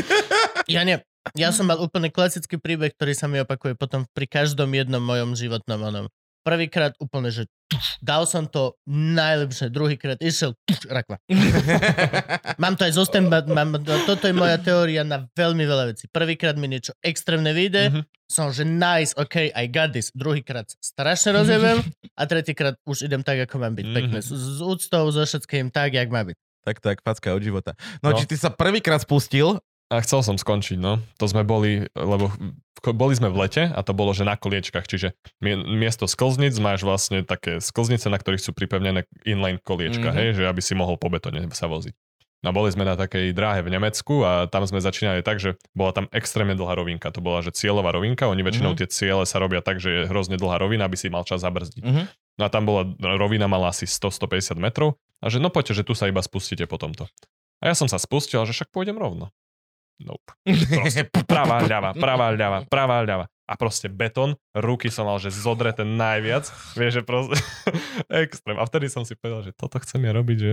Ja 0.75 0.87
ne. 0.87 1.03
Ja 1.35 1.51
som 1.51 1.69
mal 1.69 1.83
úplne 1.83 2.09
klasický 2.09 2.57
príbeh, 2.57 2.95
ktorý 2.95 3.13
sa 3.13 3.27
mi 3.27 3.43
opakuje 3.43 3.75
potom 3.75 4.07
pri 4.15 4.25
každom 4.31 4.71
jednom 4.73 5.03
mojom 5.03 5.35
životnom 5.35 5.83
onom. 5.83 6.07
Prvýkrát 6.41 6.97
úplne, 6.97 7.29
že 7.29 7.45
tuf, 7.67 7.85
dal 7.99 8.25
som 8.25 8.45
to 8.45 8.73
najlepšie, 8.87 9.69
druhýkrát 9.69 10.17
išiel 10.19 10.57
tuf, 10.63 10.81
rakva. 10.87 11.21
Mám 12.57 12.75
to 12.75 12.85
aj 12.85 12.93
zostan, 12.93 13.29
mám, 13.29 13.77
toto 14.05 14.25
je 14.25 14.33
moja 14.33 14.57
teória 14.57 15.01
na 15.03 15.29
veľmi 15.31 15.63
veľa 15.63 15.85
vecí. 15.87 16.09
Prvýkrát 16.09 16.55
mi 16.55 16.67
niečo 16.67 16.97
extrémne 17.01 17.51
vyjde, 17.51 17.83
Mhm. 17.91 18.03
som 18.25 18.49
že 18.49 18.63
nice, 18.63 19.13
ok, 19.13 19.51
I 19.51 19.67
got 19.67 19.91
this. 19.91 20.09
Druhýkrát 20.11 20.69
strašne 20.75 21.35
rozjebem 21.35 21.83
a 22.15 22.23
tretíkrát 22.25 22.79
už 22.83 23.05
idem 23.05 23.21
tak, 23.21 23.43
ako 23.43 23.59
mám 23.59 23.75
byť. 23.75 23.87
Pekne. 23.87 24.19
Mhm. 24.19 24.25
S, 24.25 24.31
s 24.31 24.61
úctou, 24.61 25.09
so 25.09 25.21
všetkým 25.21 25.69
tak, 25.69 25.93
jak 25.93 26.09
má 26.09 26.23
byť. 26.23 26.37
Tak, 26.61 26.77
tak, 26.79 26.97
facka 27.01 27.33
od 27.33 27.41
života. 27.41 27.73
No, 27.99 28.13
No. 28.13 28.17
či 28.17 28.25
ty 28.25 28.37
sa 28.37 28.49
prvýkrát 28.49 29.01
spustil, 29.01 29.57
A 29.91 29.99
chcel 30.07 30.23
som 30.23 30.39
skončiť, 30.39 30.79
no. 30.79 31.03
To 31.19 31.27
sme 31.27 31.43
boli, 31.43 31.83
lebo 31.99 32.31
boli 32.95 33.15
sme 33.19 33.27
v 33.27 33.43
lete 33.45 33.67
a 33.67 33.81
to 33.83 33.91
bolo, 33.91 34.15
že 34.15 34.23
na 34.23 34.39
koliečkach, 34.39 34.87
čiže 34.87 35.13
mie- 35.43 35.67
miesto 35.67 36.07
sklznic 36.07 36.55
máš 36.63 36.87
vlastne 36.87 37.27
také 37.27 37.59
sklznice, 37.59 38.07
na 38.07 38.17
ktorých 38.17 38.41
sú 38.41 38.55
pripevnené 38.55 39.05
inline 39.27 39.59
koliečka, 39.59 40.15
mm-hmm. 40.15 40.21
hej, 40.23 40.29
že 40.39 40.43
aby 40.47 40.63
si 40.63 40.79
mohol 40.79 40.95
po 40.95 41.11
betone 41.11 41.43
sa 41.53 41.67
voziť. 41.67 41.93
No 42.41 42.57
boli 42.57 42.73
sme 42.73 42.89
na 42.89 42.97
takej 42.97 43.37
dráhe 43.37 43.61
v 43.61 43.69
Nemecku 43.69 44.25
a 44.25 44.49
tam 44.49 44.65
sme 44.65 44.81
začínali 44.81 45.21
tak, 45.21 45.37
že 45.45 45.61
bola 45.77 45.93
tam 45.93 46.09
extrémne 46.09 46.57
dlhá 46.57 46.73
rovinka. 46.73 47.13
To 47.13 47.21
bola, 47.21 47.45
že 47.45 47.53
cieľová 47.53 47.93
rovinka, 47.93 48.33
oni 48.33 48.41
väčšinou 48.41 48.73
Mhm. 48.73 48.79
tie 48.81 48.89
ciele 48.89 49.25
sa 49.29 49.37
robia 49.37 49.61
tak, 49.61 49.77
že 49.77 49.91
je 49.93 50.01
hrozne 50.09 50.41
dlhá 50.41 50.57
rovina, 50.57 50.89
aby 50.89 50.97
si 50.97 51.13
mal 51.13 51.29
čas 51.29 51.45
zabrzdiť. 51.45 51.85
Mhm. 51.85 52.03
No 52.41 52.43
a 52.47 52.49
tam 52.49 52.65
bola, 52.65 52.89
rovina 53.21 53.45
mala 53.45 53.69
asi 53.69 53.85
100-150 53.85 54.57
metrov 54.57 54.97
a 55.21 55.29
že 55.29 55.37
no 55.37 55.53
poďte, 55.53 55.77
že 55.77 55.85
tu 55.85 55.93
sa 55.93 56.09
iba 56.09 56.25
spustíte 56.25 56.65
po 56.65 56.81
tomto. 56.81 57.05
A 57.61 57.69
ja 57.69 57.75
som 57.77 57.93
sa 57.93 58.01
spustil, 58.01 58.41
že 58.49 58.57
však 58.57 58.73
pôjdem 58.73 58.97
rovno. 58.97 59.29
Nope. 60.01 60.33
Proste 60.73 61.05
pravá 61.31 61.61
ľava, 61.61 61.93
pravá 61.93 62.33
ľava, 62.33 62.59
pravá 62.67 63.05
ľava. 63.05 63.27
A 63.51 63.59
proste 63.59 63.91
betón, 63.91 64.39
ruky 64.55 64.95
som 64.95 65.11
mal, 65.11 65.19
že 65.19 65.35
zodreté 65.35 65.83
najviac. 65.83 66.47
Vieš, 66.79 66.93
že 66.99 67.03
proste 67.03 67.35
extrém. 68.23 68.55
A 68.57 68.65
vtedy 68.65 68.87
som 68.87 69.03
si 69.03 69.19
povedal, 69.19 69.43
že 69.43 69.53
toto 69.53 69.83
chcem 69.83 70.07
ja 70.07 70.15
robiť, 70.15 70.39
že 70.39 70.53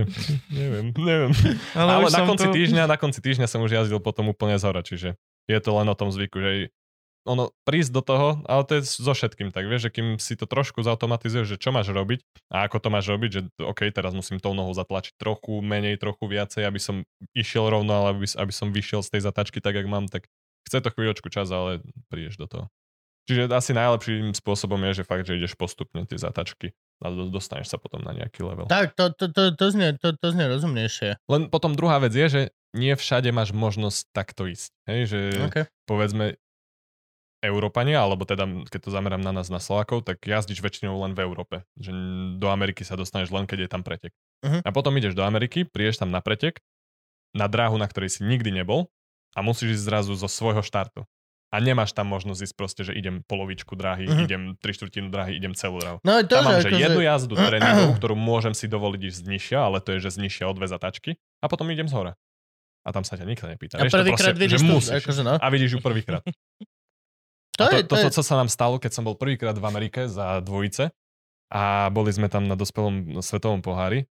neviem, 0.50 0.90
neviem. 0.98 1.30
ale, 1.78 1.90
Ale, 2.02 2.10
na 2.10 2.26
konci 2.26 2.50
tu. 2.50 2.54
týždňa, 2.58 2.90
na 2.90 2.98
konci 2.98 3.22
týždňa 3.22 3.46
som 3.46 3.62
už 3.62 3.70
jazdil 3.70 4.02
potom 4.02 4.26
úplne 4.34 4.58
z 4.58 4.66
hora, 4.66 4.82
čiže 4.82 5.14
je 5.48 5.58
to 5.62 5.70
len 5.78 5.88
o 5.88 5.96
tom 5.96 6.10
zvyku, 6.10 6.42
že 6.42 6.50
ono 7.28 7.52
prísť 7.68 7.92
do 7.92 8.02
toho, 8.02 8.28
ale 8.48 8.64
to 8.64 8.80
je 8.80 8.88
so 8.88 9.12
všetkým 9.12 9.52
tak, 9.52 9.68
vieš, 9.68 9.92
že 9.92 10.00
kým 10.00 10.16
si 10.16 10.32
to 10.34 10.48
trošku 10.48 10.80
zautomatizuješ, 10.80 11.54
že 11.54 11.60
čo 11.60 11.70
máš 11.70 11.92
robiť 11.92 12.24
a 12.48 12.64
ako 12.64 12.80
to 12.80 12.88
máš 12.88 13.12
robiť, 13.12 13.30
že 13.30 13.40
OK, 13.60 13.92
teraz 13.92 14.16
musím 14.16 14.40
tou 14.40 14.56
nohou 14.56 14.72
zatlačiť 14.72 15.20
trochu 15.20 15.60
menej, 15.60 16.00
trochu 16.00 16.24
viacej, 16.24 16.64
aby 16.64 16.80
som 16.80 17.04
išiel 17.36 17.68
rovno, 17.68 17.92
ale 17.92 18.06
aby, 18.16 18.26
aby 18.26 18.52
som 18.52 18.72
vyšiel 18.72 19.04
z 19.04 19.12
tej 19.12 19.28
zatačky 19.28 19.60
tak, 19.60 19.76
jak 19.76 19.84
mám, 19.84 20.08
tak 20.08 20.24
chce 20.64 20.80
to 20.80 20.88
chvíľočku 20.88 21.28
čas, 21.28 21.52
ale 21.52 21.84
prídeš 22.08 22.40
do 22.40 22.48
toho. 22.48 22.66
Čiže 23.28 23.44
asi 23.52 23.76
najlepším 23.76 24.32
spôsobom 24.32 24.80
je, 24.88 25.04
že 25.04 25.04
fakt, 25.04 25.28
že 25.28 25.36
ideš 25.36 25.52
postupne 25.52 26.00
tie 26.08 26.16
zatačky 26.16 26.72
a 27.04 27.12
do- 27.12 27.28
dostaneš 27.28 27.68
sa 27.68 27.76
potom 27.76 28.00
na 28.00 28.16
nejaký 28.16 28.40
level. 28.40 28.64
Tak, 28.64 28.96
to, 28.96 29.12
to, 29.12 29.28
to, 29.28 29.52
to, 29.52 29.66
znie, 29.68 29.92
to, 30.00 30.16
to 30.16 30.26
znie 30.32 30.48
rozumnejšie. 30.48 31.20
Len 31.28 31.52
potom 31.52 31.76
druhá 31.76 32.00
vec 32.00 32.16
je, 32.16 32.24
že 32.24 32.42
nie 32.72 32.96
všade 32.96 33.28
máš 33.28 33.52
možnosť 33.52 34.08
takto 34.16 34.48
ísť. 34.48 34.72
Hej, 34.88 35.00
že 35.12 35.18
Okay. 35.44 35.64
povedzme 35.84 36.40
Európania, 37.38 38.02
alebo 38.02 38.26
teda 38.26 38.44
keď 38.66 38.80
to 38.82 38.90
zamerám 38.90 39.22
na 39.22 39.30
nás, 39.30 39.46
na 39.46 39.62
Slovákov, 39.62 40.02
tak 40.02 40.18
jazdíš 40.20 40.58
väčšinou 40.58 40.98
len 40.98 41.14
v 41.14 41.22
Európe. 41.22 41.62
Že 41.78 41.90
do 42.36 42.50
Ameriky 42.50 42.82
sa 42.82 42.98
dostaneš 42.98 43.30
len, 43.30 43.46
keď 43.46 43.66
je 43.66 43.70
tam 43.70 43.82
pretek. 43.86 44.10
Mhm. 44.42 44.66
A 44.66 44.70
potom 44.70 44.90
ideš 44.94 45.14
do 45.14 45.22
Ameriky, 45.22 45.62
prídeš 45.62 46.02
tam 46.02 46.10
na 46.10 46.18
pretek, 46.18 46.58
na 47.36 47.46
dráhu, 47.46 47.78
na 47.78 47.86
ktorej 47.86 48.18
si 48.18 48.26
nikdy 48.26 48.50
nebol 48.50 48.90
a 49.36 49.44
musíš 49.44 49.78
ísť 49.78 49.84
zrazu 49.86 50.12
zo 50.16 50.26
svojho 50.26 50.62
štartu. 50.62 51.06
A 51.48 51.64
nemáš 51.64 51.96
tam 51.96 52.12
možnosť 52.12 52.44
ísť 52.44 52.54
proste, 52.60 52.82
že 52.84 52.92
idem 52.92 53.24
polovičku 53.24 53.72
dráhy, 53.72 54.04
Mhm. 54.04 54.20
idem 54.26 54.42
tri 54.60 54.76
štvrtinu 54.76 55.08
dráhy, 55.08 55.38
idem 55.38 55.56
celú 55.56 55.80
dráhu. 55.80 55.96
No 56.04 56.20
to, 56.20 56.36
Tam 56.36 56.44
mám, 56.44 56.60
že 56.60 56.74
jednu 56.74 57.00
jazdu 57.00 57.32
tréningovú, 57.48 57.96
ktorú 57.96 58.14
môžem 58.18 58.52
si 58.52 58.68
dovoliť 58.68 59.00
ísť 59.00 59.18
znižšia, 59.24 59.58
ale 59.62 59.80
to 59.80 59.96
je, 59.96 60.04
že 60.04 60.18
znižšia 60.20 60.44
o 60.44 60.52
dve 60.52 60.66
zatačky 60.66 61.16
a 61.40 61.46
potom 61.48 61.64
idem 61.72 61.88
z 61.88 61.94
hora. 61.96 62.12
A 62.84 62.92
tam 62.92 63.00
sa 63.04 63.16
ťa 63.16 63.24
nikto 63.24 63.44
nepýta. 63.46 63.76
A 63.76 63.84
prvýkrát 63.86 64.32
vidíš 64.32 64.60
že 64.60 64.64
musíš. 64.64 65.04
akože 65.04 65.22
no. 65.24 65.34
A 65.36 65.46
vidíš 65.48 65.76
ju 65.76 65.80
prvýkrát. 65.80 66.20
To, 67.58 67.66
je, 67.74 67.82
to, 67.82 67.90
to, 67.90 67.94
to, 67.98 68.06
to, 68.06 68.14
čo 68.14 68.22
sa 68.22 68.38
nám 68.38 68.46
stalo, 68.46 68.78
keď 68.78 68.94
som 68.94 69.02
bol 69.02 69.18
prvýkrát 69.18 69.58
v 69.58 69.66
Amerike 69.66 70.06
za 70.06 70.38
dvojice 70.38 70.94
a 71.50 71.90
boli 71.90 72.14
sme 72.14 72.30
tam 72.30 72.46
na 72.46 72.54
dospelom 72.54 73.18
svetovom 73.18 73.64
pohári 73.64 74.06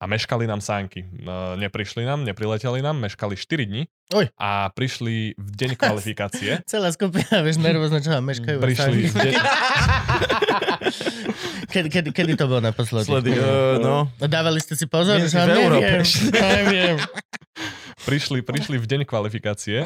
a 0.00 0.08
meškali 0.08 0.48
nám 0.48 0.64
sánky. 0.64 1.04
No, 1.12 1.56
Neprišli 1.60 2.08
nám, 2.08 2.24
neprileteli 2.24 2.80
nám, 2.80 2.96
meškali 2.96 3.36
4 3.36 3.68
dní 3.68 3.84
Oj. 4.16 4.32
a 4.40 4.72
prišli 4.72 5.36
v 5.36 5.50
deň 5.56 5.70
kvalifikácie. 5.76 6.52
celá 6.72 6.88
skupina, 6.92 7.44
vieš, 7.44 7.60
nervózne, 7.60 8.00
čo 8.00 8.16
vám 8.16 8.24
meškajú. 8.24 8.58
Prišli 8.64 9.12
v 9.12 9.14
deň... 9.16 9.34
kedy, 11.72 11.88
kedy, 11.92 12.08
kedy 12.16 12.32
to 12.36 12.48
bolo 12.48 12.64
naposledy? 12.64 13.12
Sledy, 13.12 13.36
uh, 13.36 13.76
no. 13.76 14.08
No, 14.08 14.24
Dávali 14.24 14.64
ste 14.64 14.72
si 14.72 14.88
pozor? 14.88 15.20
My 15.20 15.28
že 15.28 15.36
v 15.36 15.52
Európe. 15.52 15.84
neviem, 15.84 16.04
neviem. 16.56 16.96
prišli, 18.08 18.40
prišli 18.40 18.80
v 18.80 18.86
deň 18.88 19.00
kvalifikácie 19.04 19.84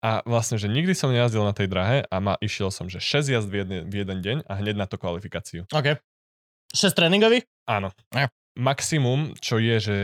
a 0.00 0.24
vlastne, 0.24 0.56
že 0.56 0.68
nikdy 0.68 0.96
som 0.96 1.12
nejazdil 1.12 1.44
na 1.44 1.52
tej 1.52 1.68
drahe 1.68 2.08
a 2.08 2.16
ma, 2.24 2.40
išiel 2.40 2.72
som, 2.72 2.88
že 2.88 3.00
6 3.00 3.36
jazd 3.36 3.48
v 3.52 3.64
jeden, 3.64 3.78
v 3.88 3.94
jeden 4.00 4.18
deň 4.24 4.36
a 4.48 4.52
hneď 4.56 4.76
na 4.80 4.88
to 4.88 4.96
kvalifikáciu. 4.96 5.68
OK. 5.68 6.00
6 6.72 6.96
tréningových? 6.96 7.44
Áno. 7.68 7.92
Ja. 8.16 8.32
Maximum, 8.56 9.36
čo 9.36 9.60
je, 9.60 9.76
že 9.78 9.96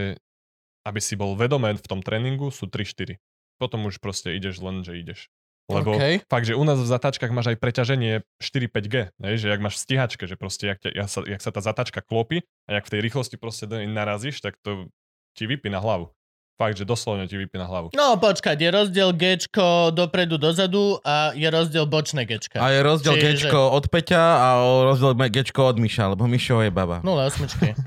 aby 0.86 1.00
si 1.02 1.18
bol 1.18 1.34
vedomé 1.34 1.74
v 1.74 1.88
tom 1.88 2.04
tréningu, 2.04 2.54
sú 2.54 2.70
3-4. 2.70 3.18
Potom 3.58 3.88
už 3.88 3.98
proste 3.98 4.36
ideš 4.36 4.62
len, 4.62 4.84
že 4.86 4.94
ideš. 4.94 5.32
Lebo 5.66 5.98
OK. 5.98 6.22
fakt, 6.30 6.46
že 6.46 6.54
u 6.54 6.62
nás 6.62 6.78
v 6.78 6.86
zatáčkach 6.86 7.34
máš 7.34 7.50
aj 7.50 7.58
preťaženie 7.58 8.22
4-5G, 8.38 9.18
hej, 9.18 9.34
že 9.34 9.50
jak 9.50 9.58
máš 9.58 9.82
v 9.82 9.82
stíhačke, 9.82 10.24
že 10.30 10.38
proste 10.38 10.70
jak, 10.70 10.78
ťa, 10.78 10.94
jak, 10.94 11.08
sa, 11.10 11.20
jak 11.26 11.42
sa 11.42 11.50
tá 11.50 11.58
zatáčka 11.58 12.06
klopí 12.06 12.46
a 12.70 12.78
jak 12.78 12.86
v 12.86 12.92
tej 12.94 13.00
rýchlosti 13.02 13.34
proste 13.34 13.66
narazíš, 13.66 14.38
tak 14.46 14.54
to 14.62 14.86
ti 15.34 15.50
vypí 15.50 15.66
na 15.66 15.82
hlavu. 15.82 16.14
Fakt, 16.56 16.72
že 16.74 16.82
doslovne 16.82 17.24
ti 17.24 17.36
vypí 17.36 17.52
na 17.54 17.64
hlavu. 17.64 17.92
No 17.92 18.16
počkať, 18.16 18.56
je 18.56 18.70
rozdiel 18.70 19.12
Gčko 19.12 19.92
dopredu, 19.92 20.36
dozadu 20.36 20.96
a 21.02 21.32
je 21.32 21.44
rozdiel 21.46 21.84
bočné 21.84 22.24
Gčka. 22.24 22.56
A 22.56 22.72
je 22.72 22.80
rozdiel 22.80 23.12
Čiže- 23.14 23.52
Gčko 23.52 23.60
od 23.70 23.84
Peťa 23.86 24.16
a 24.18 24.48
rozdiel 24.86 25.12
Gčko 25.12 25.62
od 25.66 25.76
Miša, 25.76 26.16
lebo 26.16 26.24
Mišo 26.24 26.58
je 26.58 26.70
baba. 26.70 27.00
0 27.00 27.12
osmičky. 27.22 27.76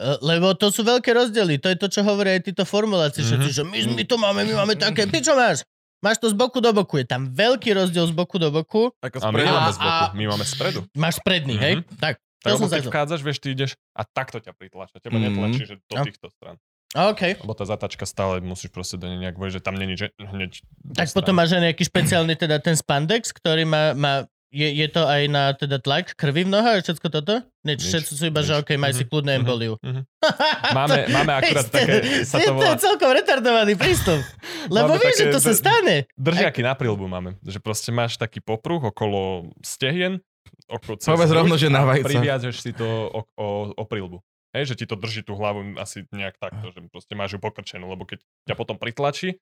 E, 0.00 0.16
Lebo 0.22 0.56
to 0.56 0.72
sú 0.72 0.80
veľké 0.80 1.12
rozdiely. 1.12 1.60
To 1.60 1.68
je 1.68 1.76
to, 1.76 1.86
čo 1.86 2.00
hovoria 2.00 2.32
aj 2.32 2.48
títo 2.48 2.64
formulácie. 2.64 3.20
Mhm. 3.20 3.36
Mm-hmm. 3.36 3.52
Že 3.52 3.62
my, 3.62 3.78
my 3.92 4.04
to 4.08 4.16
máme, 4.16 4.40
my 4.42 4.54
máme 4.56 4.72
také. 4.74 5.04
Ty 5.04 5.20
čo 5.20 5.36
máš? 5.36 5.60
Máš 6.00 6.16
to 6.16 6.26
z 6.26 6.34
boku 6.34 6.56
do 6.56 6.72
boku, 6.72 6.96
je 6.96 7.04
tam 7.04 7.28
veľký 7.28 7.76
rozdiel 7.76 8.08
z 8.08 8.14
boku 8.16 8.40
do 8.40 8.48
boku. 8.48 8.88
Ako 8.96 9.20
A 9.20 9.28
my 9.28 9.44
A- 9.44 9.68
z 9.68 9.76
boku, 9.76 10.00
a- 10.00 10.12
my 10.16 10.24
máme 10.26 10.44
spredu. 10.46 10.88
Máš 10.96 11.20
predný, 11.20 11.52
Mhm. 11.52 11.60
hej? 11.60 11.74
Tak, 12.00 12.16
Tak 12.40 12.50
to 12.50 12.56
som 12.58 12.72
keď 12.72 12.82
vchádzaš, 12.88 13.20
vieš, 13.20 13.38
ty 13.38 13.52
ideš 13.52 13.76
a 13.92 14.00
takto 14.02 14.40
ťa 14.40 14.56
pritlačia. 14.56 14.96
Teba 14.96 15.20
Mhm. 15.20 15.24
netlačí, 15.28 15.62
že 15.68 15.76
do 15.78 15.94
No. 15.94 16.04
týchto 16.08 16.32
stran. 16.32 16.56
OK. 16.90 17.22
Lebo 17.38 17.54
tá 17.54 17.62
zatačka 17.62 18.02
stále 18.02 18.38
musíš 18.38 18.68
proste 18.68 18.94
do 18.94 19.06
nej 19.06 19.20
nejak 19.20 19.36
vojsť, 19.36 19.54
že 19.54 19.62
tam 19.62 19.74
není 19.74 19.94
že 19.94 20.10
hneď 20.16 20.58
Tak 20.92 21.06
strany. 21.06 21.14
potom 21.14 21.34
máš 21.34 21.50
aj 21.52 21.62
nejaký 21.64 21.82
špeciálny 21.86 22.34
teda 22.34 22.58
ten 22.58 22.74
spandex, 22.74 23.30
ktorý 23.30 23.62
má, 23.62 23.94
má 23.94 24.12
je, 24.50 24.66
je 24.66 24.88
to 24.90 25.06
aj 25.06 25.22
na 25.30 25.54
teda 25.54 25.78
tlak 25.78 26.10
krvi 26.12 26.42
v 26.42 26.50
nohách 26.50 26.76
a 26.76 26.84
všetko 26.84 27.06
toto? 27.08 27.38
Nie, 27.62 27.78
Nič, 27.78 27.86
všetko 27.86 28.12
sú 28.12 28.22
iba, 28.26 28.42
že 28.42 28.50
nič. 28.50 28.60
OK, 28.60 28.70
maj 28.74 28.92
si 28.92 29.06
Mhm, 29.06 29.08
kľudnú 29.08 29.30
mhm, 29.30 29.38
emboliu. 29.38 29.72
mhm. 29.78 30.02
Máme, 30.74 30.98
máme 31.08 31.32
akurát 31.32 31.66
také, 31.68 31.94
sa 32.26 32.36
to 32.36 32.42
To 32.44 32.52
volá, 32.58 32.74
je 32.74 32.82
celkom 32.82 33.10
retardovaný 33.14 33.72
prístup. 33.78 34.18
Lebo 34.74 34.98
vieš, 34.98 35.14
že 35.16 35.26
to 35.30 35.38
sa 35.38 35.54
stane. 35.54 36.10
držiaky 36.18 36.60
na 36.60 36.74
prílbu 36.74 37.06
máme. 37.06 37.38
Že 37.40 37.62
proste 37.62 37.90
máš 37.90 38.18
taký 38.18 38.42
popruh 38.42 38.82
okolo 38.82 39.46
stehien, 39.62 40.18
okolo 40.66 40.98
Povedz 40.98 41.30
rovno, 41.30 41.54
že 41.54 41.70
na 41.70 41.86
vajca. 41.86 42.10
Priviažeš 42.10 42.56
si 42.58 42.74
to 42.74 42.82
o, 43.06 43.20
o, 43.38 43.46
o 43.70 43.84
prílbu. 43.86 44.18
Hej, 44.50 44.64
že 44.66 44.74
ti 44.74 44.84
to 44.84 44.94
drží 44.94 45.22
tú 45.22 45.32
hlavu 45.32 45.76
asi 45.76 46.02
nejak 46.08 46.34
takto, 46.36 46.68
že 46.68 46.82
proste 46.86 47.14
máš 47.14 47.32
ju 47.32 47.40
pokrčenú, 47.40 47.86
lebo 47.86 48.02
keď 48.02 48.18
ťa 48.44 48.54
potom 48.54 48.74
pritlačí, 48.74 49.38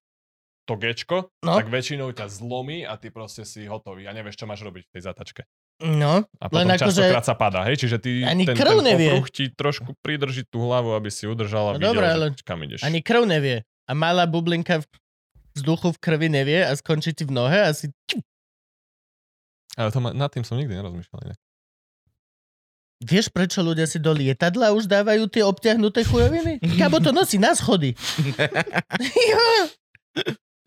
to 0.64 0.76
gečko, 0.76 1.32
No. 1.40 1.54
tak 1.54 1.66
väčšinou 1.66 2.12
ťa 2.12 2.28
zlomí 2.28 2.84
a 2.84 2.92
ty 2.94 3.08
proste 3.08 3.40
si 3.42 3.64
hotový 3.64 4.04
a 4.04 4.12
nevieš, 4.12 4.36
čo 4.36 4.44
máš 4.44 4.60
robiť 4.60 4.84
v 4.84 4.92
tej 4.92 5.02
zatačke. 5.02 5.42
No, 5.78 6.26
A 6.36 6.44
Len 6.44 6.66
potom 6.66 6.68
akože- 6.68 6.82
častokrát 7.00 7.24
sa 7.24 7.32
padá, 7.32 7.64
hej? 7.64 7.78
Čiže 7.78 7.96
ty 7.96 8.20
Ani 8.20 8.44
ten, 8.44 8.52
krv 8.52 8.82
ten 8.82 8.86
nevie. 8.90 9.16
ti 9.28 9.48
trošku 9.48 9.96
pridrží 9.98 10.44
tú 10.44 10.60
hlavu, 10.60 10.92
aby 10.92 11.08
si 11.08 11.24
udržal 11.24 11.70
a 11.70 11.72
No 11.72 11.80
videl, 11.80 11.88
dobré, 11.88 12.04
že 12.04 12.12
ale 12.12 12.26
kam 12.38 12.58
ideš. 12.60 12.80
ani 12.82 13.00
krv 13.00 13.24
nevie. 13.24 13.56
A 13.86 13.92
malá 13.92 14.26
bublinka 14.26 14.78
v 14.78 14.86
vzduchu 15.54 15.88
v 15.88 15.98
krvi 15.98 16.28
nevie 16.28 16.60
a 16.60 16.74
skončí 16.74 17.10
ti 17.10 17.22
v 17.22 17.32
nohe 17.32 17.56
a 17.56 17.72
si... 17.72 17.88
Ale 19.72 19.88
to 19.88 19.98
ma, 19.98 20.10
nad 20.10 20.28
tým 20.28 20.42
som 20.42 20.54
nikdy 20.54 20.74
nerozmýšľal. 20.74 21.18
Inak. 21.24 21.38
Vieš, 22.98 23.30
prečo 23.30 23.62
ľudia 23.62 23.86
si 23.86 24.02
do 24.02 24.10
lietadla 24.10 24.74
už 24.74 24.90
dávajú 24.90 25.30
tie 25.30 25.46
obťahnuté 25.46 26.02
chujoviny? 26.02 26.58
Kabo 26.82 26.98
to 26.98 27.14
nosí 27.14 27.38
na 27.38 27.54
schody. 27.54 27.94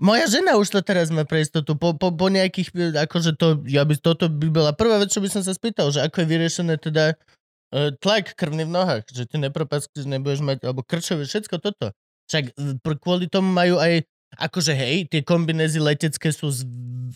Moja 0.02 0.26
žena 0.32 0.56
už 0.58 0.72
to 0.74 0.80
teraz 0.82 1.12
má 1.12 1.28
pre 1.28 1.44
istotu. 1.44 1.76
Po, 1.76 1.94
po, 1.94 2.10
po 2.10 2.28
nejakých, 2.32 2.96
akože 3.06 3.38
to, 3.38 3.62
ja 3.70 3.86
by, 3.86 3.94
toto 4.00 4.32
by 4.32 4.48
bola 4.50 4.72
prvá 4.74 4.98
vec, 4.98 5.14
čo 5.14 5.22
by 5.22 5.30
som 5.30 5.44
sa 5.46 5.54
spýtal, 5.54 5.94
že 5.94 6.02
ako 6.02 6.24
je 6.24 6.28
vyriešené 6.32 6.74
teda 6.82 7.14
e, 7.14 7.94
tlak 8.02 8.34
krvný 8.34 8.66
v 8.66 8.74
nohách, 8.74 9.06
že 9.14 9.30
ty 9.30 9.38
nepropasky, 9.38 10.02
nebudeš 10.02 10.42
mať, 10.42 10.66
alebo 10.66 10.82
krčové, 10.82 11.30
všetko 11.30 11.62
toto. 11.62 11.94
Však 12.32 12.44
e, 12.50 12.98
kvôli 12.98 13.30
tomu 13.30 13.54
majú 13.54 13.78
aj, 13.78 14.02
akože 14.42 14.74
hej, 14.74 15.06
tie 15.06 15.22
kombinézy 15.22 15.78
letecké 15.78 16.34
sú 16.34 16.50
z, 16.50 16.66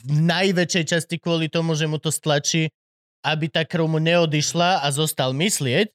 najväčšej 0.05 0.85
časti 0.85 1.15
kvôli 1.17 1.49
tomu, 1.49 1.73
že 1.73 1.89
mu 1.89 1.97
to 1.97 2.13
stlačí, 2.13 2.69
aby 3.25 3.45
tá 3.47 3.61
krv 3.61 3.87
mu 3.87 3.97
neodišla 3.97 4.79
a 4.79 4.87
zostal 4.87 5.33
myslieť, 5.33 5.89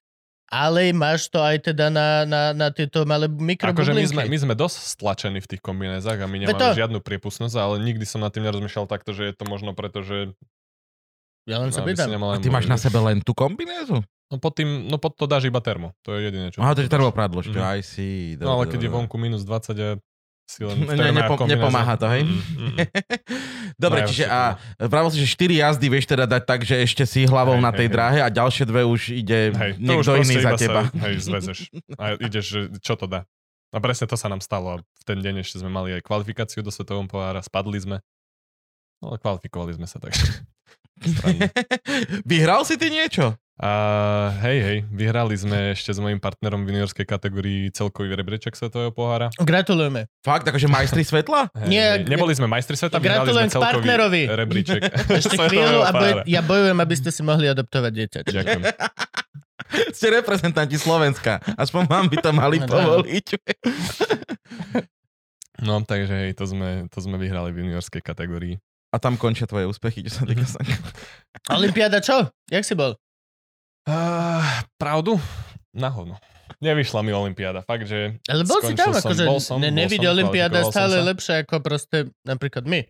ale 0.47 0.91
máš 0.91 1.27
to 1.27 1.39
aj 1.39 1.63
teda 1.65 1.87
na, 1.89 2.09
na, 2.25 2.43
na 2.51 2.69
tieto 2.69 3.03
malé 3.03 3.25
Akože 3.25 3.39
my 3.39 3.47
mikrobublinky. 3.47 4.11
sme, 4.11 4.23
my 4.27 4.39
sme 4.41 4.55
dosť 4.55 4.77
stlačení 4.93 5.39
v 5.39 5.47
tých 5.47 5.61
kombinézach 5.61 6.17
a 6.17 6.27
my 6.27 6.37
nemáme 6.41 6.59
to- 6.59 6.75
žiadnu 6.77 6.99
priepustnosť, 6.99 7.55
ale 7.55 7.79
nikdy 7.79 8.03
som 8.03 8.19
nad 8.19 8.29
tým 8.29 8.43
nerozmýšľal 8.43 8.85
takto, 8.85 9.11
že 9.11 9.23
je 9.25 9.33
to 9.33 9.45
možno 9.45 9.71
preto, 9.71 10.03
že... 10.03 10.35
Ja 11.47 11.57
len 11.57 11.71
sa 11.71 11.81
aby 11.81 11.93
si 11.93 12.03
pýtam. 12.03 12.21
A 12.21 12.37
ty 12.37 12.47
máš 12.47 12.67
na 12.67 12.77
sebe 12.77 12.99
len 13.01 13.19
tú 13.19 13.33
kombinézu? 13.33 14.03
No 14.27 14.37
pod 14.37 14.53
tým, 14.53 14.87
no 14.87 14.97
pod 14.97 15.15
to 15.15 15.25
dáš 15.25 15.43
iba 15.45 15.59
termo. 15.59 15.95
To 16.03 16.13
je 16.13 16.27
jediné, 16.27 16.51
čo... 16.51 16.61
Aha, 16.61 16.71
to 16.73 16.81
je 16.81 16.87
dáš. 16.87 16.93
termopradložka, 16.93 17.55
Mhm. 17.57 17.67
aj 17.69 17.81
si. 17.81 18.09
No 18.37 18.51
ale 18.53 18.67
keď 18.67 18.81
je 18.81 18.91
vonku 18.93 19.17
minus 19.17 19.43
20 19.43 19.75
a 19.77 19.89
si 20.45 20.61
len 20.61 20.77
Ne, 20.85 20.99
kombinéze- 21.27 21.47
nepomáha 21.49 21.95
to, 21.95 22.07
hej? 22.09 22.23
Mm, 22.23 22.31
mm, 22.31 22.43
mm. 22.69 22.77
Dobre, 23.77 24.07
čiže 24.09 24.25
a 24.27 24.57
pravil 24.89 25.11
si, 25.13 25.23
že 25.23 25.29
4 25.35 25.63
jazdy 25.63 25.87
vieš 25.87 26.07
teda 26.09 26.25
dať 26.27 26.43
tak, 26.47 26.61
že 26.65 26.81
ešte 26.81 27.05
si 27.05 27.27
hlavou 27.29 27.59
Hej, 27.59 27.65
na 27.65 27.71
tej 27.71 27.89
hej. 27.91 27.95
dráhe 27.95 28.19
a 28.25 28.29
ďalšie 28.33 28.65
dve 28.67 28.83
už 28.87 29.15
ide 29.15 29.53
Hej, 29.53 29.73
to 29.79 29.93
už 30.01 30.07
niekto 30.07 30.13
proste 30.17 30.27
iný 30.27 30.35
za 30.43 30.53
teba. 30.57 30.81
Sa, 30.87 30.99
hej, 31.05 31.15
zvezeš. 31.21 31.59
A 32.01 32.05
ideš, 32.19 32.45
že 32.49 32.61
čo 32.83 32.95
to 32.97 33.07
dá. 33.07 33.29
A 33.71 33.79
presne 33.79 34.11
to 34.11 34.19
sa 34.19 34.27
nám 34.27 34.43
stalo. 34.43 34.67
A 34.75 34.77
v 34.83 35.03
ten 35.07 35.19
deň 35.23 35.47
ešte 35.47 35.63
sme 35.63 35.71
mali 35.71 35.95
aj 35.95 36.03
kvalifikáciu 36.03 36.65
do 36.67 36.75
Svetovom 36.75 37.07
pohára, 37.07 37.39
spadli 37.39 37.79
sme. 37.79 37.97
No 38.99 39.15
ale 39.15 39.23
kvalifikovali 39.23 39.79
sme 39.79 39.87
sa, 39.87 40.03
takže... 40.03 40.27
Stranne. 41.01 41.49
Vyhral 42.29 42.61
si 42.69 42.77
ty 42.77 42.93
niečo? 42.93 43.33
A 43.61 43.73
hej, 44.41 44.59
hej, 44.59 44.79
vyhrali 44.89 45.37
sme 45.37 45.77
ešte 45.77 45.93
s 45.93 46.01
mojim 46.01 46.17
partnerom 46.17 46.65
v 46.65 46.73
juniorskej 46.73 47.05
kategórii 47.05 47.69
celkový 47.69 48.09
rebríček 48.11 48.57
Svetového 48.57 48.89
pohára. 48.89 49.29
Gratulujeme. 49.37 50.09
Fakt, 50.19 50.49
akože 50.49 50.65
majstri 50.65 51.05
svetla? 51.05 51.53
Hej, 51.55 51.69
Nie, 51.69 51.85
hej. 51.95 52.09
Neboli 52.09 52.33
sme 52.33 52.49
majstri 52.49 52.73
sveta, 52.75 52.97
vyhrali 52.97 53.29
sme 53.29 53.53
celkový 53.53 53.85
partnerovi. 53.85 54.23
rebríček 54.27 54.81
Ešte 55.21 55.37
chvíľu 55.39 55.85
a 55.85 55.93
boj, 55.93 56.13
ja 56.25 56.41
bojujem, 56.41 56.73
aby 56.75 56.95
ste 56.95 57.13
si 57.13 57.21
mohli 57.21 57.47
adoptovať 57.47 57.93
dieťa. 57.93 58.19
Ďakujem. 58.25 58.63
Ste 59.93 60.07
reprezentanti 60.11 60.75
Slovenska. 60.75 61.39
Aspoň 61.55 61.83
vám 61.85 62.07
by 62.09 62.17
to 62.17 62.31
mali 62.41 62.59
No, 62.59 62.65
dá. 62.65 62.75
povoliť. 62.81 63.27
No, 65.61 65.85
takže 65.85 66.15
hej, 66.19 66.33
to 66.33 66.49
sme, 66.49 66.89
to 66.89 66.99
sme 66.99 67.15
vyhrali 67.15 67.53
v 67.53 67.61
juniorskej 67.63 68.01
kategórii. 68.01 68.57
A 68.89 68.97
tam 68.97 69.15
končia 69.15 69.45
tvoje 69.45 69.69
úspechy, 69.69 70.01
čo 70.01 70.11
sa 70.11 70.25
týka 70.25 70.43
sanka. 70.43 70.75
Olympiáda 71.53 72.01
čo? 72.01 72.25
Jak 72.49 72.65
si 72.65 72.73
bol? 72.73 72.97
Uh, 73.89 74.45
pravdu? 74.77 75.17
Na 75.73 75.89
hovno. 75.89 76.19
Nevyšla 76.61 77.01
mi 77.01 77.15
Olympiáda, 77.15 77.65
fakt, 77.65 77.89
že... 77.89 78.21
Ale 78.29 78.45
bol 78.45 78.61
si 78.61 78.77
tam, 78.77 78.93
akože 78.93 79.25
ne, 79.25 79.87
som, 79.89 80.05
Olympiáda 80.13 80.67
stále 80.69 81.01
lepšie 81.01 81.49
ako 81.49 81.65
proste 81.65 82.13
napríklad 82.27 82.69
my. 82.69 82.85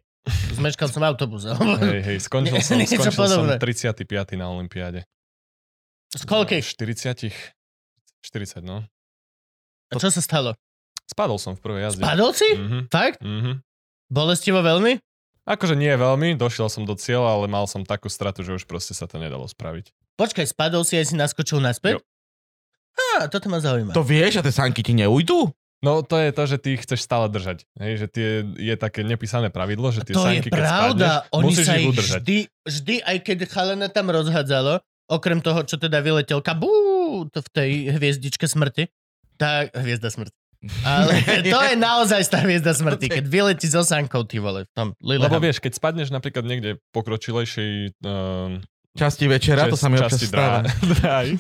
Zmeškal 0.59 0.91
som 0.91 1.07
autobus. 1.07 1.47
Hej, 1.47 2.01
hej, 2.03 2.19
skončil 2.19 2.59
som, 2.67 2.77
skončil 2.83 3.15
som 3.15 3.15
podobné. 3.15 3.63
35. 3.63 4.05
na 4.35 4.51
Olympiáde. 4.51 5.07
Z 6.11 6.27
koľkých? 6.27 6.67
40. 6.67 7.31
40, 8.27 8.67
no. 8.67 8.83
A 9.91 9.93
čo 9.97 10.11
sa 10.11 10.19
stalo? 10.19 10.59
Spadol 11.07 11.39
som 11.39 11.55
v 11.55 11.61
prvej 11.63 11.83
jazde. 11.91 12.03
Spadol 12.03 12.31
si? 12.35 12.49
Mhm, 12.55 12.81
Fakt? 12.91 13.23
mhm. 13.23 13.63
Bolestivo 14.11 14.59
veľmi? 14.59 14.99
Akože 15.47 15.79
nie 15.79 15.91
veľmi, 15.95 16.35
došiel 16.35 16.67
som 16.67 16.83
do 16.83 16.99
cieľa, 16.99 17.39
ale 17.39 17.47
mal 17.47 17.65
som 17.71 17.87
takú 17.87 18.11
stratu, 18.11 18.43
že 18.43 18.59
už 18.59 18.67
proste 18.67 18.95
sa 18.95 19.07
to 19.07 19.19
nedalo 19.19 19.47
spraviť. 19.47 19.91
Počkaj, 20.21 20.45
spadol 20.53 20.85
si 20.85 21.01
aj 21.01 21.09
si 21.09 21.15
naskočil 21.17 21.65
naspäť? 21.65 21.97
Jo. 21.97 22.01
Á, 23.17 23.33
toto 23.33 23.49
ma 23.49 23.57
zaujíma. 23.57 23.97
To 23.97 24.05
vieš 24.05 24.37
a 24.37 24.45
tie 24.45 24.53
sanky 24.53 24.85
ti 24.85 24.93
neujdu? 24.93 25.49
No 25.81 26.05
to 26.05 26.21
je 26.21 26.29
to, 26.37 26.45
že 26.45 26.57
ty 26.61 26.77
chceš 26.77 27.09
stále 27.09 27.33
držať. 27.33 27.65
Hej, 27.81 28.05
že 28.05 28.07
tie, 28.13 28.29
je 28.45 28.75
také 28.77 29.01
nepísané 29.01 29.49
pravidlo, 29.49 29.89
že 29.89 30.05
tie 30.05 30.13
to 30.13 30.21
je 30.29 30.45
sanky, 30.45 30.49
keď 30.53 30.61
pravda. 30.61 31.09
spadneš, 31.25 31.33
Oni 31.33 31.47
musíš 31.49 31.65
sa 31.65 31.73
ich 31.73 31.81
ich 31.81 31.89
udržať. 31.89 32.21
vždy, 32.21 32.39
vždy, 32.69 32.95
aj 33.01 33.17
keď 33.25 33.39
chalena 33.49 33.89
tam 33.89 34.07
rozhádzalo, 34.13 34.85
okrem 35.09 35.41
toho, 35.41 35.65
čo 35.65 35.81
teda 35.81 36.05
vyletel 36.05 36.45
kabú 36.45 36.69
to 37.33 37.41
v 37.41 37.49
tej 37.49 37.71
hviezdičke 37.97 38.45
smrti, 38.45 38.93
tak 39.41 39.73
hviezda 39.73 40.13
smrti. 40.13 40.37
Ale 40.85 41.17
to 41.57 41.61
je 41.65 41.75
naozaj 41.81 42.21
tá 42.29 42.45
hviezda 42.45 42.77
smrti, 42.77 43.09
keď 43.09 43.25
vyletí 43.25 43.65
zo 43.65 43.81
sankou, 43.81 44.29
ty 44.29 44.37
vole, 44.37 44.69
v 44.69 44.73
tom 44.77 44.93
Lebo 45.01 45.41
vieš, 45.41 45.65
keď 45.65 45.81
spadneš 45.81 46.13
napríklad 46.13 46.45
niekde 46.45 46.77
pokročilejšej 46.93 47.97
um, 48.05 48.61
Časti 49.01 49.25
večera, 49.27 49.65
to 49.65 49.75
sa 49.75 49.89
mi 49.89 49.97
občas 49.97 50.21
stáva. 50.21 50.61
drá- 50.61 50.69
dráhy 51.01 51.35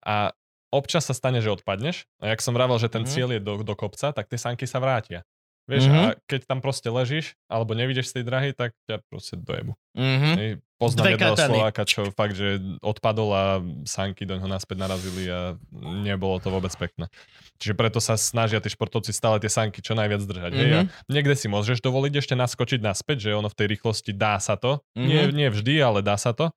a 0.00 0.30
občas 0.70 1.02
sa 1.02 1.12
stane, 1.12 1.38
že 1.38 1.50
odpadneš 1.50 2.06
a 2.16 2.30
jak 2.30 2.38
som 2.38 2.50
vravel, 2.50 2.76
že 2.76 2.86
ten 2.86 3.02
Mhm. 3.02 3.10
cieľ 3.10 3.28
je 3.32 3.40
do, 3.40 3.54
do 3.60 3.74
kopca, 3.74 4.10
tak 4.10 4.24
tie 4.24 4.36
sanky 4.36 4.64
sa 4.64 4.78
vrátia. 4.78 5.26
Vieš, 5.64 5.84
Mhm. 5.86 5.96
a 5.96 6.02
keď 6.22 6.40
tam 6.44 6.60
proste 6.60 6.86
ležíš, 6.86 7.40
alebo 7.48 7.72
nevidíš 7.72 8.12
z 8.12 8.20
tej 8.20 8.24
drahy, 8.24 8.50
tak 8.52 8.76
ťa 8.84 9.00
proste 9.02 9.34
dojebu. 9.34 9.72
Mhm. 9.96 10.30
Hej, 10.36 10.50
poznám 10.76 11.00
Dve 11.00 11.12
jedného 11.14 11.32
katany. 11.32 11.50
Slováka, 11.50 11.82
čo 11.84 12.00
fakt, 12.10 12.34
že 12.34 12.48
odpadol 12.78 13.28
a 13.32 13.44
sanky 13.82 14.22
do 14.22 14.36
ňoho 14.36 14.44
naspäť 14.46 14.76
narazili 14.76 15.24
a 15.26 15.56
nebolo 15.72 16.36
to 16.36 16.52
vôbec 16.52 16.68
pekné. 16.70 17.08
Čiže 17.56 17.72
preto 17.72 17.96
sa 17.96 18.12
snažia 18.14 18.60
tí 18.60 18.68
športovci 18.68 19.08
stále 19.08 19.40
tie 19.40 19.48
sanky 19.48 19.80
čo 19.80 19.94
najviac 19.94 20.20
držať. 20.20 20.52
Mm-hmm. 20.52 20.84
A 20.84 21.08
niekde 21.08 21.32
si 21.32 21.48
môžeš 21.48 21.80
dovoliť 21.80 22.12
ešte 22.18 22.34
naskočiť 22.34 22.84
naspäť, 22.84 23.24
že 23.24 23.30
ono 23.32 23.48
v 23.48 23.56
tej 23.56 23.66
rýchlosti 23.70 24.12
dá 24.12 24.36
sa 24.36 24.54
to. 24.54 24.84
Mhm. 24.92 25.06
Nie, 25.06 25.22
nie 25.32 25.48
vždy, 25.48 25.80
ale 25.80 26.04
dá 26.04 26.20
sa 26.20 26.36
to. 26.36 26.52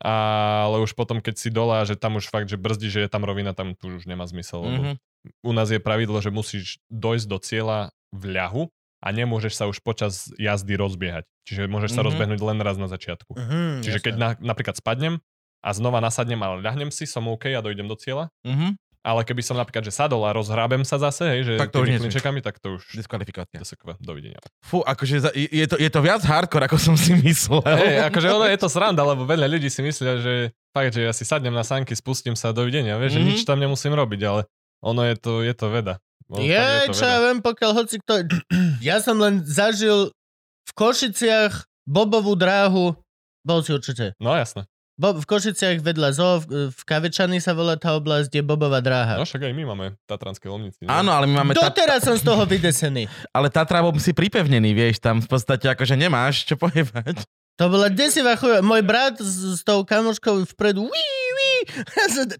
Ale 0.00 0.80
už 0.80 0.92
potom, 0.92 1.18
keď 1.18 1.34
si 1.36 1.48
dole 1.48 1.76
a 1.76 1.84
že 1.84 1.94
tam 1.94 2.16
už 2.16 2.26
fakt, 2.26 2.48
že 2.48 2.56
brzdí, 2.56 2.88
že 2.88 3.00
je 3.00 3.10
tam 3.10 3.22
rovina, 3.22 3.52
tam 3.52 3.72
tu 3.72 3.92
už 3.92 4.04
nemá 4.04 4.24
zmysel. 4.24 4.60
Lebo 4.62 4.80
Mhm. 4.82 4.94
u 5.42 5.52
nás 5.52 5.68
je 5.68 5.78
pravidlo, 5.78 6.18
že 6.18 6.30
musíš 6.30 6.80
dojsť 6.88 7.26
do 7.26 7.38
cieľa 7.38 7.78
v 8.10 8.32
ľahu 8.32 8.62
a 8.98 9.08
nemôžeš 9.10 9.52
sa 9.54 9.64
už 9.66 9.80
počas 9.80 10.32
jazdy 10.34 10.74
rozbiehať. 10.74 11.28
Čiže 11.44 11.66
môžeš 11.66 11.90
sa 11.90 12.00
Mhm. 12.00 12.06
rozbehnúť 12.06 12.40
len 12.42 12.58
raz 12.58 12.76
na 12.76 12.86
začiatku. 12.86 13.32
Mhm, 13.34 13.80
Čiže 13.82 13.92
jasné. 13.94 14.06
keď 14.06 14.14
na, 14.16 14.28
napríklad 14.42 14.74
spadnem 14.74 15.20
a 15.60 15.70
znova 15.70 16.00
nasadnem, 16.00 16.40
ale 16.40 16.60
ľahnem 16.60 16.88
si, 16.88 17.04
som 17.04 17.28
OK 17.28 17.48
a 17.50 17.60
dojdem 17.60 17.84
do 17.84 17.94
cieľa. 17.94 18.32
Mhm. 18.42 18.80
Ale 19.00 19.22
keby 19.22 19.40
som 19.40 19.56
napríklad, 19.56 19.80
že 19.80 19.90
sadol 19.90 20.20
a 20.22 20.30
rozhrábem 20.30 20.82
sa 20.82 20.96
zase, 20.96 21.24
hej, 21.26 21.40
že 21.42 21.52
Tak 21.56 21.72
to 21.72 21.80
už 21.80 21.88
klinčekami, 21.96 22.38
tak 22.38 22.56
to 22.56 22.76
už 22.76 22.84
Diskvalifikácia. 22.92 23.56
DSK, 23.56 23.96
dovidenia. 23.96 24.36
Fú, 24.60 24.80
akože 24.80 25.14
za- 25.18 25.32
je 25.32 25.64
to, 25.64 25.74
je 25.74 25.88
to 25.88 26.00
viac 26.00 26.20
hardcore, 26.20 26.62
ako 26.62 26.76
som 26.76 26.94
si 26.94 27.16
myslel. 27.16 27.64
Hej, 27.64 27.96
akože 28.06 28.28
ono 28.28 28.44
je 28.44 28.58
to 28.58 28.68
sranda, 28.68 29.00
lebo 29.00 29.24
veľa 29.24 29.48
ľudí 29.48 29.66
si 29.66 29.80
myslia, 29.80 30.16
že 30.16 30.34
fakt, 30.70 30.92
že 30.92 31.02
ja 31.02 31.10
si 31.10 31.24
sadnem 31.24 31.50
na 31.50 31.62
sanky, 31.62 31.92
spustím 31.92 32.34
sa, 32.34 32.50
dovidenia, 32.50 32.94
vieš, 32.94 33.12
Mhm. 33.12 33.16
že 33.16 33.26
nič 33.26 33.40
tam 33.42 33.56
nemusím 33.56 33.92
robiť, 33.92 34.20
ale 34.22 34.40
ono 34.78 35.00
je 35.02 35.16
to, 35.16 35.32
je 35.40 35.54
to 35.54 35.66
veda. 35.66 35.94
Ono 36.28 36.44
Je, 36.44 36.60
fakt 36.84 36.94
čo 36.94 37.04
ja 37.04 37.18
viem, 37.20 37.38
pokiaľ 37.38 37.70
hoci 37.74 37.96
kto... 37.98 38.12
Ja 38.84 39.00
som 39.00 39.16
len 39.16 39.40
zažil 39.42 40.08
v 40.08 40.14
v 40.62 40.72
Košiciach 40.78 41.54
Bobovú 41.82 42.32
dráhu, 42.32 42.94
bol 43.42 43.58
si 43.60 43.72
určite. 43.72 44.14
No 44.16 44.30
jasné. 44.32 44.68
Bo, 45.00 45.16
v 45.16 45.24
Košiciach 45.24 45.80
vedľa 45.80 46.08
zoo, 46.12 46.44
v, 46.44 46.68
v 46.68 46.80
Kavečany 46.84 47.40
sa 47.40 47.56
volá 47.56 47.80
tá 47.80 47.96
oblasť, 47.96 48.36
je 48.36 48.44
Bobová 48.44 48.84
dráha. 48.84 49.16
No 49.16 49.24
však 49.24 49.48
aj 49.48 49.52
my 49.56 49.64
máme 49.72 49.86
Tatranské 50.04 50.44
lomnici. 50.44 50.84
Áno, 50.84 51.08
ale 51.16 51.24
my 51.24 51.40
máme... 51.40 51.52
Tat- 51.56 51.72
Doteraz 51.72 52.04
som 52.04 52.20
z 52.20 52.20
toho 52.20 52.44
vydesený. 52.44 53.08
ale 53.32 53.48
Tatra 53.48 53.80
bol 53.80 53.96
si 53.96 54.12
pripevnený, 54.12 54.76
vieš, 54.76 55.00
tam 55.00 55.24
v 55.24 55.28
podstate 55.32 55.72
akože 55.72 55.96
nemáš 55.96 56.44
čo 56.44 56.60
pojebať. 56.60 57.24
To 57.56 57.72
bola 57.72 57.88
desivá 57.88 58.36
chuja. 58.36 58.60
Môj 58.60 58.84
brat 58.84 59.16
s, 59.24 59.56
s 59.56 59.64
tou 59.64 59.80
kamoškou 59.88 60.44
vpredu, 60.52 60.84
wí, 60.84 61.06
wí, 61.36 61.52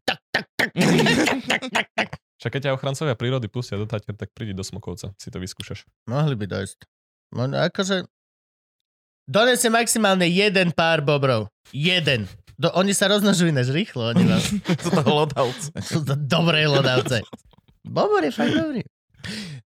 tak, 0.05 0.21
tak, 0.33 0.47
tak, 0.61 0.71
tak, 1.49 1.63
tak, 1.65 1.87
tak. 1.97 2.09
Však 2.41 2.51
keď 2.57 2.61
ťa 2.61 2.77
ochrancovia 2.77 3.17
prírody 3.17 3.49
pustia 3.49 3.77
do 3.81 3.85
Tatier, 3.89 4.17
tak 4.17 4.33
prídi 4.37 4.53
do 4.53 4.65
Smokovca, 4.65 5.13
si 5.17 5.29
to 5.33 5.41
vyskúšaš. 5.41 5.85
Mohli 6.09 6.37
by 6.41 6.47
dojsť. 6.61 6.79
Možno 7.37 7.57
akože... 7.57 8.05
Donese 9.29 9.69
maximálne 9.73 10.29
jeden 10.29 10.73
pár 10.73 11.03
bobrov. 11.05 11.51
Jeden. 11.75 12.27
Do, 12.61 12.69
oni 12.77 12.93
sa 12.93 13.09
roznožujú 13.09 13.49
ináč 13.49 13.73
rýchlo. 13.73 14.13
Oni 14.13 14.29
vám. 14.29 14.43
Sú 14.85 14.91
to 14.93 15.03
lodavce. 15.09 15.69
Sú 15.97 15.99
to 16.05 16.13
dobré 16.17 16.69
lodavce. 16.69 17.25
Bobor 17.81 18.21
je 18.21 18.33
fakt 18.33 18.53
dobrý. 18.53 18.85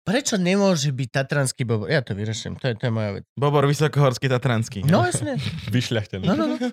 Prečo 0.07 0.40
nemôže 0.40 0.95
byť 0.95 1.10
tatranský 1.11 1.68
bobor? 1.68 1.91
Ja 1.91 1.99
to 1.99 2.15
vyrieším, 2.15 2.56
to 2.56 2.72
je, 2.72 2.80
to 2.80 2.88
je 2.88 2.91
moja 2.95 3.19
vec. 3.19 3.24
Bobor 3.36 3.68
Vysokohorský 3.68 4.32
Tatranský. 4.32 4.80
No 4.88 5.03
jasne, 5.03 5.36
Vyšľachtený. 5.76 6.24
no, 6.24 6.36
no, 6.40 6.56
no. 6.56 6.72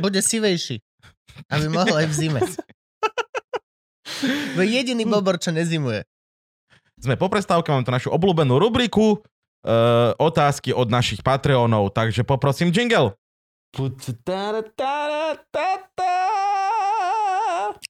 Bude 0.00 0.24
sivejší. 0.24 0.80
Aby 1.52 1.68
mohol 1.68 2.00
aj 2.00 2.06
v 2.08 2.14
zime. 2.16 2.40
To 4.56 4.60
je 4.64 4.68
jediný 4.72 5.04
bobor, 5.04 5.36
čo 5.36 5.52
nezimuje. 5.52 6.00
Sme 6.96 7.20
po 7.20 7.28
prestávke, 7.28 7.68
máme 7.72 7.84
tu 7.84 7.92
našu 7.92 8.08
obľúbenú 8.12 8.56
rubriku 8.56 9.20
uh, 9.64 10.12
otázky 10.16 10.72
od 10.72 10.88
našich 10.88 11.20
Patreonov, 11.20 11.92
takže 11.92 12.24
poprosím 12.24 12.72
jingle. 12.72 13.14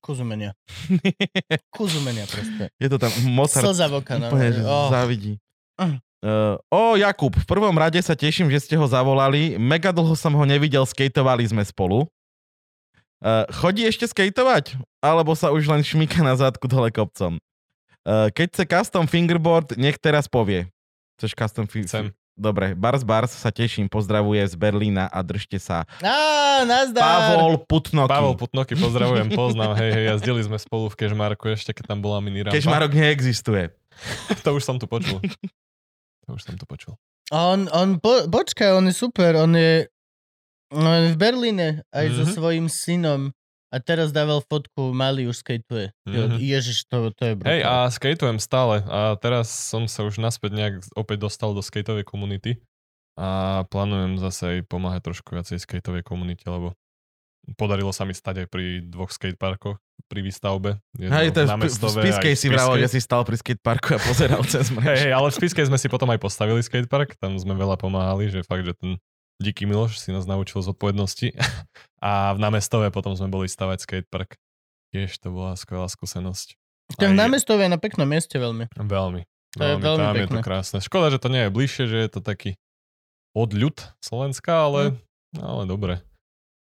Kuzumenia. 0.00 0.52
Kuzumenia 1.76 2.24
proste. 2.28 2.72
Je 2.80 2.88
to 2.88 2.96
tam 2.98 3.12
Mozart 3.30 3.64
Slza 3.64 3.86
v 3.88 3.94
oka. 4.00 4.14
Úplne 4.16 4.48
že 4.52 4.62
Oh. 4.64 4.88
závidí. 4.92 5.32
Uh, 6.20 6.60
o, 6.68 7.00
Jakub, 7.00 7.32
v 7.32 7.46
prvom 7.48 7.72
rade 7.72 7.96
sa 8.04 8.12
teším, 8.12 8.52
že 8.52 8.60
ste 8.60 8.76
ho 8.76 8.84
zavolali. 8.84 9.56
Mega 9.56 9.88
dlho 9.88 10.12
som 10.12 10.36
ho 10.36 10.44
nevidel, 10.44 10.84
skateovali 10.84 11.48
sme 11.48 11.64
spolu. 11.64 12.04
Uh, 13.20 13.48
chodí 13.48 13.88
ešte 13.88 14.04
skateovať? 14.04 14.76
Alebo 15.00 15.32
sa 15.32 15.48
už 15.48 15.64
len 15.68 15.80
šmíka 15.80 16.20
na 16.20 16.36
zadku 16.36 16.68
dole 16.68 16.92
kopcom? 16.92 17.40
Uh, 18.04 18.28
keď 18.32 18.46
chce 18.52 18.64
custom 18.68 19.04
fingerboard, 19.08 19.76
nech 19.80 19.96
teraz 19.96 20.28
povie. 20.28 20.68
Chceš 21.20 21.36
custom 21.36 21.64
fi- 21.64 21.84
Chcem. 21.84 22.16
Dobre, 22.32 22.72
Bars 22.72 23.04
Bars 23.04 23.28
sa 23.30 23.50
teším, 23.50 23.84
pozdravuje 23.86 24.40
z 24.42 24.56
Berlína 24.56 25.04
a 25.04 25.20
držte 25.20 25.56
sa. 25.56 25.84
Á, 26.00 26.64
nazdar. 26.64 27.36
Pavol 27.36 27.60
Putnoky. 27.60 28.08
Pavel 28.08 28.32
Putnoky, 28.34 28.72
pozdravujem, 28.74 29.28
poznám, 29.30 29.76
hej, 29.76 29.90
hej, 29.92 30.04
jazdili 30.08 30.40
sme 30.40 30.56
spolu 30.56 30.88
v 30.88 30.96
Kežmarku 30.96 31.44
ešte, 31.46 31.70
keď 31.70 31.84
tam 31.86 31.98
bola 32.00 32.16
mini 32.18 32.40
rampa. 32.40 32.56
Kežmarok 32.56 32.90
neexistuje. 32.90 33.76
To 34.42 34.56
už 34.56 34.64
som 34.64 34.74
tu 34.74 34.86
počul. 34.86 35.20
To 36.22 36.28
už 36.30 36.40
som 36.40 36.56
tu 36.56 36.64
počul. 36.64 36.96
On, 37.28 37.68
on, 37.68 38.00
po, 38.00 38.24
počkaj, 38.24 38.72
on 38.72 38.84
je 38.84 38.94
super, 38.94 39.36
on 39.36 39.52
je, 39.52 39.84
on 40.70 40.80
je 41.04 41.12
v 41.12 41.18
Berlíne 41.18 41.68
aj 41.90 42.06
so 42.10 42.24
Mhm. 42.24 42.32
svojím 42.32 42.66
synom 42.66 43.20
a 43.70 43.76
teraz 43.78 44.10
dával 44.10 44.42
fotku, 44.42 44.90
malý 44.90 45.30
už 45.30 45.46
skateuje. 45.46 45.94
Mhm. 46.04 46.42
Ježiš, 46.42 46.90
to, 46.90 47.14
to 47.14 47.22
je 47.22 47.34
brutál. 47.38 47.54
Hej, 47.54 47.62
a 47.62 47.74
skateujem 47.86 48.38
stále 48.42 48.82
a 48.90 49.14
teraz 49.16 49.46
som 49.48 49.86
sa 49.86 50.02
už 50.02 50.18
naspäť 50.18 50.50
nejak 50.58 50.74
opäť 50.98 51.30
dostal 51.30 51.54
do 51.54 51.62
skateovej 51.62 52.02
komunity 52.02 52.58
a 53.14 53.62
plánujem 53.70 54.18
zase 54.18 54.42
aj 54.46 54.58
pomáhať 54.66 55.00
trošku 55.06 55.34
viacej 55.34 55.62
skateovej 55.62 56.02
komunite, 56.02 56.46
lebo 56.50 56.74
podarilo 57.56 57.90
sa 57.94 58.04
mi 58.04 58.12
stať 58.12 58.44
aj 58.44 58.46
pri 58.50 58.84
dvoch 58.84 59.10
skateparkoch 59.10 59.78
pri 60.08 60.20
výstavbe. 60.24 60.80
Hej, 60.96 61.36
to 61.36 61.44
v, 61.44 61.68
v 61.68 61.94
Spiskej 62.02 62.34
si 62.34 62.48
Spiskej. 62.48 62.82
že 62.82 62.88
si 62.88 63.00
stal 63.04 63.22
pri 63.22 63.36
skateparku 63.36 63.94
a 63.96 63.98
pozeral 64.00 64.42
cez 64.48 64.72
Hej, 64.72 64.76
mrež. 64.76 64.98
hej, 65.06 65.12
ale 65.12 65.28
v 65.30 65.34
Spiskej 65.36 65.64
sme 65.68 65.78
si 65.78 65.86
potom 65.86 66.08
aj 66.10 66.18
postavili 66.18 66.60
skatepark, 66.64 67.14
tam 67.20 67.36
sme 67.36 67.54
veľa 67.54 67.76
pomáhali, 67.76 68.32
že 68.32 68.40
fakt, 68.42 68.64
že 68.64 68.74
ten 68.74 68.96
díky 69.40 69.64
Miloš 69.66 69.98
si 69.98 70.12
nás 70.12 70.28
naučil 70.28 70.60
zodpovednosti 70.62 71.32
a 72.04 72.36
v 72.36 72.38
Námestove 72.38 72.92
potom 72.92 73.16
sme 73.16 73.32
boli 73.32 73.48
stavať 73.48 73.82
skatepark. 73.82 74.36
Tiež 74.92 75.16
to 75.18 75.32
bola 75.32 75.56
skvelá 75.56 75.88
skúsenosť. 75.88 76.54
Ten 76.98 77.14
Aj- 77.14 77.26
námestov 77.26 77.62
je 77.62 77.70
na 77.70 77.78
peknom 77.78 78.06
mieste 78.06 78.34
veľmi. 78.34 78.66
Veľmi. 78.74 79.22
To 79.58 79.62
je 79.62 79.74
veľmi 79.78 80.02
tam 80.02 80.14
je 80.14 80.26
to 80.26 80.34
pekné. 80.34 80.40
krásne. 80.42 80.78
Škoda, 80.82 81.10
že 81.10 81.18
to 81.22 81.30
nie 81.30 81.46
je 81.46 81.50
bližšie, 81.50 81.84
že 81.86 81.98
je 82.06 82.10
to 82.10 82.20
taký 82.22 82.58
odľud 83.34 83.78
Slovenska, 84.02 84.66
ale, 84.66 84.98
ale 85.38 85.62
dobre. 85.66 86.02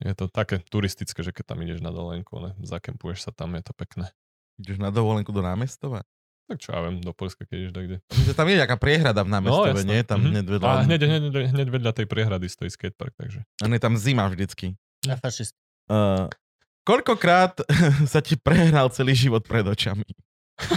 Je 0.04 0.12
to 0.18 0.28
také 0.28 0.60
turistické, 0.68 1.24
že 1.24 1.32
keď 1.32 1.56
tam 1.56 1.64
ideš 1.64 1.80
na 1.80 1.92
dovolenku, 1.96 2.36
ne, 2.44 2.52
zakempuješ 2.60 3.28
sa 3.28 3.32
tam, 3.32 3.56
je 3.56 3.64
to 3.64 3.74
pekné. 3.76 4.12
Ideš 4.60 4.82
na 4.84 4.92
dovolenku 4.92 5.32
do 5.32 5.40
námestova? 5.40 6.04
Tak 6.52 6.60
čo 6.60 6.70
ja 6.70 6.84
viem, 6.84 7.00
do 7.00 7.12
Polska, 7.12 7.42
keď 7.42 7.58
ideš 7.58 7.72
kde. 7.74 7.98
Tam 8.32 8.44
je 8.46 8.56
nejaká 8.56 8.76
priehrada 8.76 9.24
v 9.24 9.32
námestove, 9.32 9.72
jasné. 9.74 9.88
nie? 9.88 10.00
Tam 10.04 10.20
Mhm. 10.20 10.28
hneď 10.30 10.46
vedľa. 10.50 10.68
A 10.68 10.84
hneď, 10.84 11.02
hneď, 11.02 11.24
hneď 11.48 11.68
vedľa 11.70 11.92
tej 11.94 12.06
priehrady 12.06 12.46
stojí 12.46 12.68
skatepark, 12.68 13.16
takže. 13.16 13.48
A 13.58 13.66
je 13.66 13.80
tam 13.80 13.96
zima 13.96 14.28
vždycky. 14.28 14.76
A 15.04 15.16
fašist. 15.16 15.56
Uh, 15.88 16.28
koľkokrát 16.84 17.64
sa 18.12 18.20
ti 18.20 18.36
prehral 18.36 18.90
celý 18.90 19.14
život 19.14 19.42
pred 19.42 19.64
očami? 19.64 20.04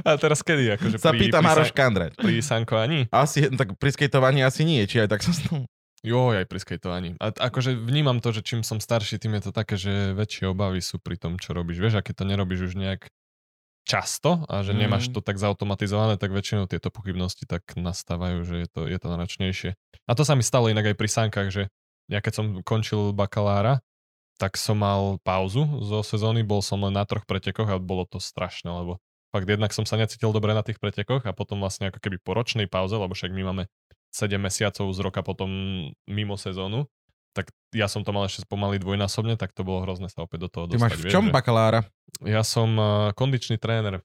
A 0.00 0.16
teraz 0.16 0.40
kedy? 0.40 0.78
Akože 0.78 0.96
Sa 0.96 1.10
pri, 1.10 1.26
pýta 1.26 1.38
pri, 1.38 1.46
Maroš 1.46 1.70
Kandrač. 1.70 2.14
pri 2.14 2.40
sankovaní? 2.40 3.04
Asi, 3.10 3.50
tak 3.50 3.76
pri 3.76 3.90
skateovaní 3.90 4.40
asi 4.40 4.64
nie, 4.64 4.80
či 4.84 4.96
aj 4.98 5.08
tak 5.10 5.20
sa 5.20 5.34
stalo. 5.34 5.68
Jo, 6.00 6.32
aj 6.32 6.48
pri 6.48 6.56
skateovaní. 6.56 7.08
A 7.18 7.28
akože 7.28 7.76
vnímam 7.76 8.16
to, 8.16 8.32
že 8.32 8.40
čím 8.40 8.64
som 8.64 8.80
starší, 8.80 9.20
tým 9.20 9.36
je 9.36 9.42
to 9.44 9.52
také, 9.52 9.76
že 9.76 10.16
väčšie 10.16 10.48
obavy 10.48 10.80
sú 10.80 10.96
pri 10.96 11.20
tom, 11.20 11.36
čo 11.36 11.52
robíš. 11.52 11.76
Vieš, 11.78 11.94
a 11.94 12.02
keď 12.02 12.14
to 12.14 12.24
nerobíš 12.24 12.60
už 12.64 12.74
nejak 12.74 13.12
často 13.90 14.46
a 14.46 14.62
že 14.62 14.70
nemáš 14.70 15.10
Mm. 15.10 15.18
to 15.18 15.20
tak 15.26 15.42
zautomatizované, 15.42 16.14
tak 16.14 16.30
väčšinou 16.30 16.70
tieto 16.70 16.94
pochybnosti 16.94 17.42
tak 17.50 17.66
nastávajú, 17.74 18.46
že 18.46 18.54
je 18.62 18.68
to, 18.70 18.80
je 18.86 18.98
to 19.02 19.06
náročnejšie. 19.10 19.70
A 20.06 20.12
to 20.14 20.22
sa 20.22 20.38
mi 20.38 20.46
stalo 20.46 20.70
inak 20.70 20.94
aj 20.94 20.96
pri 20.96 21.08
sánkach, 21.10 21.48
že 21.50 21.66
ja 22.06 22.22
keď 22.22 22.32
som 22.38 22.46
končil 22.62 23.10
bakalára, 23.10 23.82
tak 24.38 24.54
som 24.54 24.78
mal 24.78 25.18
pauzu 25.26 25.66
zo 25.82 26.00
sezóny, 26.06 26.46
bol 26.46 26.62
som 26.62 26.80
len 26.86 26.94
na 26.94 27.02
troch 27.04 27.26
pretekoch 27.26 27.68
a 27.68 27.82
bolo 27.82 28.06
to 28.06 28.22
strašné, 28.22 28.70
lebo 28.70 29.02
fakt 29.34 29.46
jednak 29.50 29.74
som 29.74 29.84
sa 29.84 29.98
necítil 29.98 30.30
dobre 30.32 30.54
na 30.54 30.62
tých 30.62 30.78
pretekoch 30.78 31.26
a 31.26 31.34
potom 31.34 31.60
vlastne 31.60 31.90
ako 31.90 31.98
keby 31.98 32.16
po 32.22 32.32
ročnej 32.32 32.70
pauze, 32.70 32.94
lebo 32.96 33.12
však 33.12 33.34
my 33.34 33.42
máme 33.52 33.64
7 34.10 34.38
mesiacov 34.38 34.86
z 34.90 34.98
roka 35.02 35.20
potom 35.22 35.50
mimo 36.08 36.34
sezónu, 36.34 36.86
tak 37.32 37.46
ja 37.70 37.86
som 37.86 38.00
to 38.00 38.10
mal 38.10 38.24
ešte 38.24 38.42
pomaly 38.44 38.76
dvojnásobne, 38.76 39.34
tak 39.34 39.50
to 39.50 39.62
bolo 39.62 39.82
hrozné 39.82 40.06
sa 40.06 40.20
opäť 40.20 40.38
do 40.40 40.48
toho 40.48 40.64
Ty 40.64 40.70
dostať. 40.72 40.82
máš 40.82 40.92
v 40.92 41.02
vieš, 41.02 41.12
čom 41.12 41.24
že- 41.24 41.32
bakalára? 41.32 41.80
Ja 42.20 42.42
som 42.42 42.68
uh, 42.72 42.86
kondičný 43.12 43.56
tréner, 43.56 44.02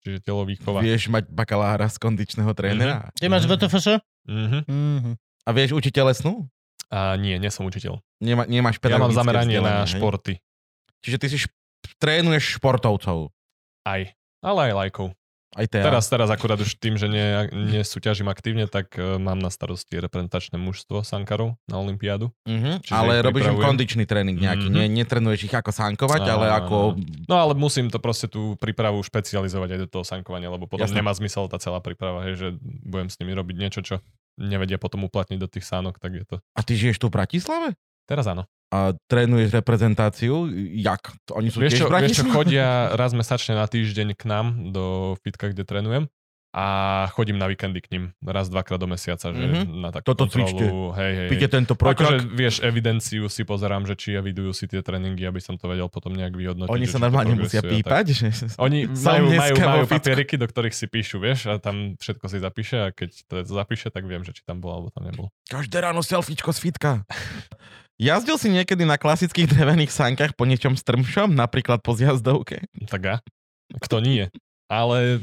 čiže 0.00 0.22
telovýchova. 0.22 0.78
Vieš 0.80 1.08
mať 1.08 1.26
bakalára 1.28 1.86
z 1.86 1.98
kondičného 1.98 2.52
trénera? 2.52 3.10
Ty 3.12 3.26
máš 3.26 3.44
Mhm. 3.44 3.50
VTFŠ? 3.50 3.86
Mhm. 4.24 4.58
Mhm. 4.64 5.12
A 5.44 5.50
vieš 5.50 5.70
učiť 5.72 5.92
telesnú? 5.92 6.46
A 6.88 7.16
nie, 7.16 7.36
nie 7.36 7.50
som 7.50 7.64
učiteľ. 7.64 7.98
Nemá, 8.18 8.46
nemáš 8.46 8.78
Ja 8.78 8.96
mám 8.96 9.10
zameranie 9.10 9.58
na 9.58 9.82
hej? 9.82 9.92
športy. 9.92 10.38
Čiže 11.02 11.16
ty 11.18 11.26
si 11.26 11.38
šp- 11.40 11.52
trénuješ 11.98 12.56
športovcov. 12.56 13.34
Aj. 13.82 14.08
Ale 14.40 14.60
aj 14.62 14.72
lajkov. 14.78 15.06
Aj 15.54 15.66
teraz. 15.70 15.86
Teraz, 15.86 16.04
teraz 16.10 16.28
akurát 16.34 16.58
už 16.58 16.74
tým, 16.82 16.98
že 16.98 17.06
nie, 17.06 17.46
nesúťažím 17.54 18.26
aktívne, 18.26 18.66
tak 18.66 18.98
uh, 18.98 19.22
mám 19.22 19.38
na 19.38 19.48
starosti 19.54 20.02
reprezentačné 20.02 20.58
mužstvo 20.58 21.06
sankarov 21.06 21.54
na 21.70 21.78
Olympiádu. 21.78 22.34
Mhm, 22.44 22.82
Čiže 22.82 22.94
ale 22.94 23.22
robíš 23.22 23.54
im 23.54 23.58
kondičný 23.62 24.04
tréning 24.04 24.34
nejaký. 24.34 24.66
Mhm. 24.66 24.74
Nie, 24.74 24.86
netrenuješ 24.90 25.46
ich 25.46 25.54
ako 25.54 25.70
sankovať, 25.70 26.22
ale 26.26 26.46
Áno. 26.50 26.58
ako... 26.58 26.76
No 27.30 27.38
ale 27.38 27.54
musím 27.54 27.86
to 27.88 28.02
proste 28.02 28.26
tú 28.26 28.58
prípravu 28.58 28.98
špecializovať 29.06 29.78
aj 29.78 29.80
do 29.86 29.88
toho 29.88 30.04
sankovania, 30.04 30.50
lebo 30.50 30.66
potom 30.66 30.90
Jasné. 30.90 30.98
nemá 30.98 31.14
zmysel 31.14 31.46
tá 31.46 31.62
celá 31.62 31.78
príprava, 31.78 32.26
hej, 32.26 32.34
že 32.34 32.48
budem 32.82 33.06
s 33.06 33.16
nimi 33.22 33.32
robiť 33.32 33.56
niečo, 33.56 33.80
čo 33.86 34.02
nevedia 34.34 34.82
potom 34.82 35.06
uplatniť 35.06 35.38
do 35.38 35.46
tých 35.46 35.62
sánok, 35.62 36.02
tak 36.02 36.18
je 36.18 36.24
to. 36.26 36.36
A 36.58 36.60
ty 36.66 36.74
žiješ 36.74 36.98
tu 36.98 37.06
v 37.06 37.22
Bratislave? 37.22 37.78
Teraz 38.04 38.28
áno. 38.28 38.44
A 38.74 38.90
trénuješ 39.06 39.54
reprezentáciu? 39.54 40.50
Jak? 40.74 41.14
Oni 41.30 41.46
sú 41.46 41.62
Vieš 41.62 41.78
tiež 41.78 41.80
čo, 41.86 41.94
vieš 41.94 42.18
čo, 42.18 42.24
chodia 42.34 42.66
raz 43.00 43.14
mesačne 43.14 43.54
na 43.54 43.70
týždeň 43.70 44.18
k 44.18 44.22
nám 44.26 44.74
do 44.74 45.14
fitka, 45.22 45.46
kde 45.46 45.62
trénujem 45.62 46.10
a 46.54 46.66
chodím 47.10 47.34
na 47.34 47.50
víkendy 47.50 47.82
k 47.82 47.90
ním 47.90 48.04
raz, 48.22 48.46
dvakrát 48.46 48.78
do 48.78 48.86
mesiaca, 48.86 49.34
že 49.34 49.42
Mhm. 49.42 49.74
na 49.74 49.90
takú 49.90 50.14
Toto 50.14 50.30
kontrolu. 50.30 50.94
Hej, 50.94 51.12
hej, 51.18 51.28
Píte 51.34 51.48
tento 51.50 51.74
Akože 51.74 52.22
proťak? 52.22 52.30
vieš, 52.30 52.54
evidenciu 52.62 53.26
si 53.26 53.42
pozerám, 53.42 53.82
že 53.90 53.98
či 53.98 54.14
evidujú 54.14 54.54
si 54.54 54.70
tie 54.70 54.78
tréningy, 54.78 55.26
aby 55.26 55.42
som 55.42 55.58
to 55.58 55.66
vedel 55.66 55.90
potom 55.90 56.14
nejak 56.14 56.30
vyhodnotiť. 56.30 56.70
Oni 56.70 56.86
sa 56.86 57.02
normálne 57.02 57.34
musia 57.34 57.58
a 57.58 57.66
tak. 57.66 57.74
pípať? 57.74 58.04
Že... 58.14 58.26
Oni 58.62 58.86
majú, 59.10 59.24
majú, 59.34 59.54
majú 59.58 59.84
papieriky, 59.90 60.38
do 60.38 60.46
ktorých 60.46 60.74
si 60.78 60.86
píšu, 60.86 61.18
vieš, 61.18 61.50
a 61.50 61.58
tam 61.58 61.98
všetko 61.98 62.26
si 62.30 62.38
zapíše 62.38 62.76
a 62.78 62.88
keď 62.94 63.10
to 63.26 63.34
zapíše, 63.50 63.90
tak 63.90 64.06
viem, 64.06 64.22
že 64.22 64.30
či 64.30 64.46
tam 64.46 64.62
bol 64.62 64.78
alebo 64.78 64.88
tam 64.94 65.10
nebol. 65.10 65.34
Každé 65.50 65.82
ráno 65.82 66.06
selfiečko 66.06 66.54
z 66.54 66.58
fitka. 66.70 66.90
Jazdil 67.94 68.36
si 68.42 68.50
niekedy 68.50 68.82
na 68.82 68.98
klasických 68.98 69.46
drevených 69.54 69.94
sánkach 69.94 70.34
po 70.34 70.42
niečom 70.50 70.74
strmšom, 70.74 71.30
napríklad 71.30 71.78
po 71.78 71.94
zjazdovke? 71.94 72.66
Tak 72.90 73.02
a? 73.06 73.16
Kto 73.78 74.02
nie? 74.02 74.26
Ale 74.66 75.22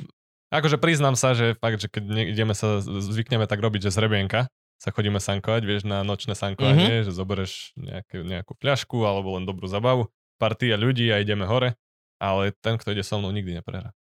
akože 0.56 0.80
priznám 0.80 1.20
sa, 1.20 1.36
že 1.36 1.60
fakt, 1.60 1.84
že 1.84 1.92
keď 1.92 2.32
ideme 2.32 2.56
sa, 2.56 2.80
zvykneme 2.80 3.44
tak 3.44 3.60
robiť, 3.60 3.92
že 3.92 3.94
z 3.96 4.08
rebienka 4.08 4.48
sa 4.82 4.90
chodíme 4.90 5.22
sankovať, 5.22 5.62
vieš, 5.68 5.84
na 5.86 6.02
nočné 6.02 6.34
sankovanie, 6.34 7.04
mm-hmm. 7.04 7.06
že 7.06 7.14
zoberieš 7.14 7.54
nejaké, 7.78 8.24
nejakú 8.26 8.58
fľašku 8.58 9.04
alebo 9.06 9.38
len 9.38 9.46
dobrú 9.46 9.70
zabavu, 9.70 10.10
partia 10.42 10.74
ľudí 10.74 11.12
a 11.14 11.22
ideme 11.22 11.46
hore, 11.46 11.78
ale 12.18 12.56
ten, 12.66 12.82
kto 12.82 12.96
ide 12.96 13.06
so 13.06 13.22
mnou, 13.22 13.30
nikdy 13.30 13.62
neprehrá. 13.62 13.94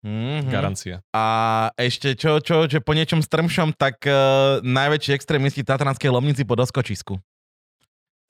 Mm-hmm. 0.00 0.48
Garancia. 0.48 0.96
A 1.12 1.24
ešte 1.76 2.16
čo, 2.16 2.40
čo, 2.40 2.64
že 2.64 2.80
po 2.80 2.96
niečom 2.96 3.20
strmšom, 3.20 3.76
tak 3.76 4.00
uh, 4.08 4.64
najväčší 4.64 5.12
extrémisti 5.12 5.60
Tatranskej 5.60 6.08
Lomnici 6.08 6.48
po 6.48 6.56
doskočisku. 6.56 7.20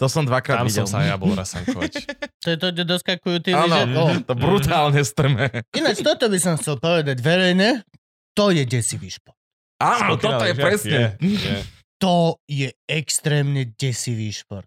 To 0.01 0.09
som 0.09 0.25
dvakrát 0.25 0.65
Tam 0.65 0.67
videl. 0.67 0.89
som 0.89 0.97
sa 0.97 1.05
ja 1.05 1.21
bol 1.21 1.37
raz 1.37 1.53
sankovať. 1.53 1.93
To 2.41 2.49
je 2.49 2.57
to, 2.57 2.73
kde 2.73 2.85
doskakujú 2.89 3.37
tí 3.45 3.53
Áno, 3.53 3.69
lyže. 3.69 4.25
To 4.25 4.33
brutálne 4.33 5.05
strmé. 5.05 5.61
Ináč 5.77 6.01
toto 6.01 6.25
by 6.25 6.41
som 6.41 6.57
chcel 6.57 6.81
povedať 6.81 7.21
verejne. 7.21 7.85
To 8.33 8.49
je 8.49 8.65
desivý 8.65 9.13
šport. 9.13 9.37
Áno, 9.77 10.17
toto 10.17 10.49
je 10.49 10.57
lyžiach 10.57 10.65
presne. 10.65 11.01
Je, 11.21 11.37
je. 11.37 11.59
To 12.01 12.41
je 12.49 12.73
extrémne 12.89 13.77
desivý 13.77 14.33
šport. 14.33 14.65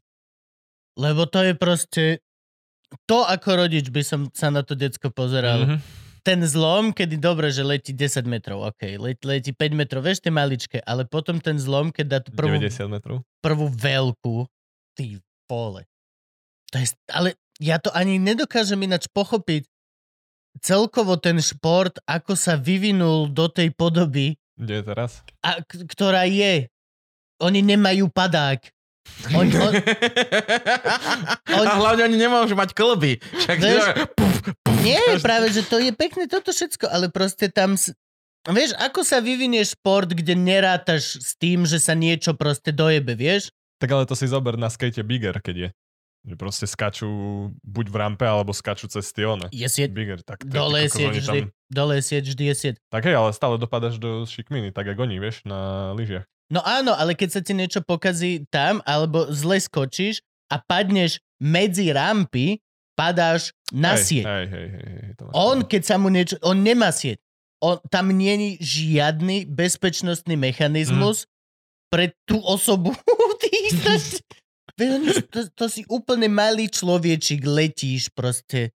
Lebo 0.93 1.25
to 1.25 1.41
je 1.41 1.57
proste... 1.57 2.03
To 3.09 3.25
ako 3.25 3.65
rodič 3.65 3.89
by 3.89 4.05
som 4.05 4.29
sa 4.37 4.53
na 4.53 4.61
to 4.61 4.77
decko 4.77 5.09
pozeral. 5.09 5.65
Mhm. 5.65 5.77
Ten 6.21 6.45
zlom, 6.45 6.93
kedy 6.93 7.17
dobre, 7.17 7.49
že 7.49 7.65
letí 7.65 7.89
10 7.89 8.23
metrov, 8.29 8.63
ok, 8.69 8.95
letí, 8.95 9.25
letí 9.25 9.51
5 9.51 9.73
metrov, 9.75 10.05
vieš, 10.05 10.21
tie 10.23 10.31
maličké, 10.31 10.77
ale 10.79 11.03
potom 11.03 11.41
ten 11.41 11.57
zlom, 11.59 11.89
keď 11.91 12.05
dá 12.07 12.19
tú 12.23 12.31
prvú, 12.31 12.61
90 12.63 12.85
metrov. 12.87 13.17
prvú 13.43 13.67
veľkú, 13.67 14.47
ty 14.93 15.17
vole. 15.45 15.85
To 16.69 16.77
je, 16.77 16.87
ale 17.07 17.29
ja 17.57 17.77
to 17.77 17.89
ani 17.89 18.17
nedokážem 18.17 18.79
ináč 18.79 19.05
pochopiť. 19.07 19.69
Celkovo 20.55 21.17
ten 21.17 21.37
šport, 21.37 21.97
ako 22.03 22.33
sa 22.33 22.53
vyvinul 22.53 23.25
do 23.27 23.45
tej 23.47 23.69
podoby, 23.69 24.37
Kde 24.53 24.73
je 24.75 24.83
teraz? 24.83 25.11
a, 25.39 25.59
k- 25.59 25.81
ktorá 25.83 26.25
je. 26.25 26.69
Oni 27.39 27.59
nemajú 27.59 28.05
padák. 28.07 28.61
On, 29.31 29.43
on, 29.43 29.73
On- 31.57 31.67
A 31.67 31.75
hlavne 31.75 32.05
oni 32.05 32.17
nemôžu 32.17 32.53
mať 32.53 32.71
klby. 32.71 33.17
Však 33.19 33.57
Vieš- 33.57 33.93
puf, 34.13 34.35
puf, 34.55 34.77
nie, 34.79 34.95
každý- 34.95 35.25
práve, 35.27 35.47
že 35.49 35.61
to 35.63 35.77
je 35.77 35.91
pekné 35.91 36.25
toto 36.25 36.49
všetko, 36.49 36.85
ale 36.85 37.09
proste 37.09 37.49
tam... 37.49 37.73
Vieš, 38.43 38.75
ako 38.75 39.01
sa 39.01 39.17
vyvinie 39.17 39.63
šport, 39.63 40.07
kde 40.07 40.35
nerátaš 40.35 41.15
s 41.17 41.31
tým, 41.33 41.63
že 41.63 41.79
sa 41.79 41.95
niečo 41.95 42.31
proste 42.33 42.69
dojebe, 42.69 43.15
vieš? 43.15 43.49
Tak 43.83 43.91
ale 43.91 44.07
to 44.07 44.15
si 44.15 44.31
zober 44.31 44.55
na 44.55 44.71
skate 44.71 45.03
bigger, 45.03 45.43
keď 45.43 45.55
je. 45.59 45.69
Že 46.23 46.35
proste 46.39 46.63
skačú 46.63 47.11
buď 47.67 47.85
v 47.91 47.95
rampe, 47.99 48.23
alebo 48.23 48.55
skačú 48.55 48.87
cez 48.87 49.11
tie 49.11 49.27
one. 49.27 49.51
Je 49.51 49.67
sieť, 49.67 49.91
Bigger, 49.91 50.23
tak 50.23 50.39
to 50.39 50.47
dole 50.47 50.87
je 50.87 50.87
sieť 50.87 51.19
vždy, 51.19 51.39
dole 51.67 51.99
je 51.99 52.03
sieť 52.07 52.23
vždy 52.31 52.43
je 52.47 52.55
sieť. 52.55 52.75
Tak 52.87 53.03
hej, 53.03 53.19
ale 53.19 53.35
stále 53.35 53.59
dopadaš 53.59 53.99
do 53.99 54.23
šikminy, 54.23 54.71
tak 54.71 54.87
ako 54.87 55.03
oni, 55.03 55.19
vieš, 55.19 55.43
na 55.43 55.91
lyžiach. 55.99 56.23
No 56.47 56.63
áno, 56.63 56.95
ale 56.95 57.11
keď 57.11 57.29
sa 57.35 57.41
ti 57.43 57.51
niečo 57.51 57.83
pokazí 57.83 58.47
tam, 58.47 58.79
alebo 58.87 59.27
zle 59.35 59.59
skočíš 59.59 60.23
a 60.47 60.63
padneš 60.63 61.19
medzi 61.43 61.91
rampy, 61.91 62.63
padáš 62.95 63.51
na 63.75 63.99
hej, 63.99 64.23
sieť. 64.23 64.23
Hej, 64.23 64.45
hej, 64.47 64.67
hej, 64.79 64.95
hej, 65.03 65.11
to 65.19 65.27
On, 65.35 65.59
keď 65.59 65.81
sa 65.83 65.99
mu 65.99 66.07
niečo... 66.07 66.39
On 66.39 66.55
nemá 66.55 66.95
sieť. 66.95 67.19
On, 67.59 67.83
tam 67.91 68.15
nie 68.15 68.31
je 68.31 68.47
žiadny 68.63 69.43
bezpečnostný 69.43 70.39
mechanizmus 70.39 71.27
pre 71.93 72.17
tú 72.25 72.41
osobu. 72.41 72.89
Ty 74.73 74.85
to, 74.97 75.21
to, 75.29 75.39
to 75.53 75.65
si 75.69 75.85
úplne 75.85 76.25
malý 76.33 76.65
človečik, 76.65 77.45
letíš 77.45 78.09
proste. 78.09 78.73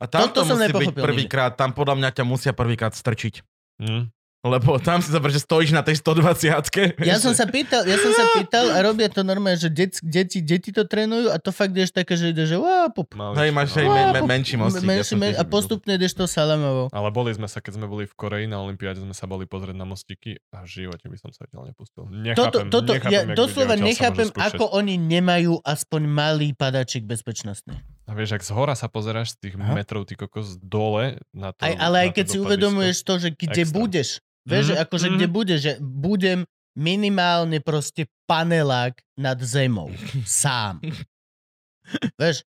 A 0.00 0.08
tam 0.08 0.32
Toto 0.32 0.40
to 0.40 0.48
som 0.48 0.56
musí 0.56 0.72
byť 0.72 0.96
prvýkrát, 0.96 1.52
tam 1.52 1.76
podľa 1.76 2.00
mňa 2.00 2.10
ťa 2.16 2.24
musia 2.24 2.56
prvýkrát 2.56 2.96
strčiť. 2.96 3.44
Hm? 3.84 4.08
Lebo 4.46 4.78
tam 4.78 5.02
si 5.02 5.10
zober, 5.10 5.34
že 5.34 5.42
stojíš 5.42 5.74
na 5.74 5.82
tej 5.82 5.98
120 5.98 7.02
Ja 7.02 7.18
som 7.18 7.34
sa 7.34 7.42
pýtal, 7.50 7.82
ja 7.82 7.98
som 7.98 8.14
sa 8.14 8.22
pýtal 8.38 8.70
a 8.70 8.78
robia 8.86 9.10
to 9.10 9.26
normálne, 9.26 9.58
že 9.58 9.66
deti, 9.66 9.98
deti, 9.98 10.38
deti 10.38 10.70
to 10.70 10.86
trénujú 10.86 11.34
a 11.34 11.42
to 11.42 11.50
fakt 11.50 11.74
ideš 11.74 11.90
také, 11.90 12.14
že 12.14 12.30
ide, 12.30 12.46
že 12.46 12.54
wow, 12.54 12.86
pop, 12.94 13.10
Hej, 13.34 13.50
máš 13.50 13.74
aj 13.74 13.90
me, 13.90 14.02
me, 14.14 14.20
menší 14.30 14.54
mostík. 14.54 14.86
ja 14.86 15.02
menší, 15.02 15.10
som 15.10 15.18
men, 15.18 15.34
a 15.34 15.42
postupne 15.42 15.90
ideš 15.98 16.14
to 16.14 16.30
salamovou. 16.30 16.86
Ale 16.94 17.10
boli 17.10 17.34
sme 17.34 17.50
sa, 17.50 17.58
keď 17.58 17.82
sme 17.82 17.90
boli 17.90 18.06
v 18.06 18.14
Koreji 18.14 18.46
na 18.46 18.62
Olympiáde, 18.62 19.02
sme 19.02 19.10
sa 19.10 19.26
boli 19.26 19.42
pozrieť 19.42 19.74
na 19.74 19.82
mostiky 19.82 20.38
a 20.54 20.62
v 20.62 20.68
živote 20.70 21.10
by 21.10 21.18
som 21.18 21.34
sa 21.34 21.42
odtiaľ 21.42 21.74
nepustil. 21.74 22.06
Toto, 22.38 22.62
Nechápem, 22.62 22.70
toto, 22.70 22.92
nechápem, 22.94 23.10
ja 23.10 23.34
doslova 23.34 23.74
nechápem, 23.74 24.28
ako 24.38 24.70
oni 24.70 24.94
nemajú 25.02 25.58
aspoň 25.66 26.02
malý 26.06 26.54
padačik 26.54 27.10
bezpečnostný. 27.10 27.74
A 28.08 28.16
vieš, 28.16 28.38
ak 28.38 28.42
z 28.46 28.54
hora 28.56 28.72
sa 28.72 28.88
pozeráš 28.88 29.36
z 29.36 29.50
tých 29.50 29.54
Aha. 29.60 29.76
metrov, 29.76 30.08
ty 30.08 30.16
kokos, 30.16 30.56
dole 30.62 31.20
na 31.34 31.52
to 31.52 31.60
Aj, 31.60 31.76
ale 31.76 32.08
aj 32.08 32.10
keď 32.16 32.24
si 32.24 32.38
uvedomuješ 32.40 33.04
to, 33.04 33.20
že 33.20 33.28
kde 33.36 33.68
Extra. 33.68 33.76
budeš, 33.76 34.08
vieš, 34.48 34.72
že 34.72 34.74
Mhm, 34.74 34.82
akože 34.88 35.06
mhm. 35.08 35.14
kde 35.14 35.26
budeš, 35.28 35.60
že 35.60 35.72
budem 35.80 36.48
minimálne 36.72 37.58
proste 37.60 38.08
panelák 38.24 38.96
nad 39.18 39.36
zemou. 39.44 39.92
Sám. 40.24 40.80
vieš, 42.20 42.46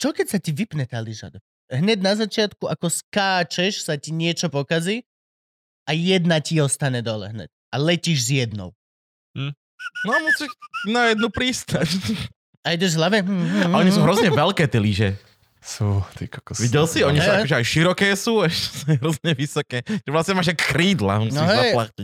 čo 0.00 0.10
keď 0.10 0.26
sa 0.26 0.38
ti 0.40 0.50
vypne 0.56 0.88
tá 0.88 0.98
lyža? 0.98 1.30
Hneď 1.70 2.02
na 2.02 2.18
začiatku, 2.18 2.66
ako 2.66 2.90
skáčeš, 2.90 3.86
sa 3.86 3.94
ti 3.94 4.10
niečo 4.10 4.50
pokazí 4.50 5.06
a 5.86 5.94
jedna 5.94 6.42
ti 6.42 6.58
ostane 6.58 6.98
dole 6.98 7.30
hneď. 7.30 7.50
A 7.70 7.78
letíš 7.78 8.26
s 8.26 8.30
jednou. 8.42 8.74
No 10.04 10.12
musíš 10.20 10.50
na 10.90 11.14
jednu 11.14 11.30
pristať. 11.30 11.88
A 12.66 12.76
ideš 12.76 12.96
v 12.96 13.00
hlave? 13.00 13.16
Hm, 13.24 13.30
hm, 13.30 13.72
A 13.72 13.76
oni 13.80 13.90
sú 13.94 14.00
hm. 14.02 14.06
hrozne 14.06 14.30
veľké, 14.34 14.68
tie 14.68 14.80
lyže. 14.80 15.08
Sú, 15.60 16.00
ty 16.16 16.24
kokos. 16.24 16.56
Videl 16.56 16.88
si? 16.88 17.04
Oni 17.04 17.20
sú 17.20 17.28
Hej. 17.28 17.44
akože 17.44 17.56
aj 17.60 17.66
široké 17.68 18.08
sú, 18.16 18.40
ešte 18.48 18.66
sú 18.72 18.84
hrozne 18.96 19.32
vysoké. 19.36 19.84
Že 19.84 20.10
vlastne 20.10 20.32
máš 20.34 20.48
aj 20.50 20.58
krídla, 20.58 21.20
musíš 21.20 21.36
No 21.36 21.44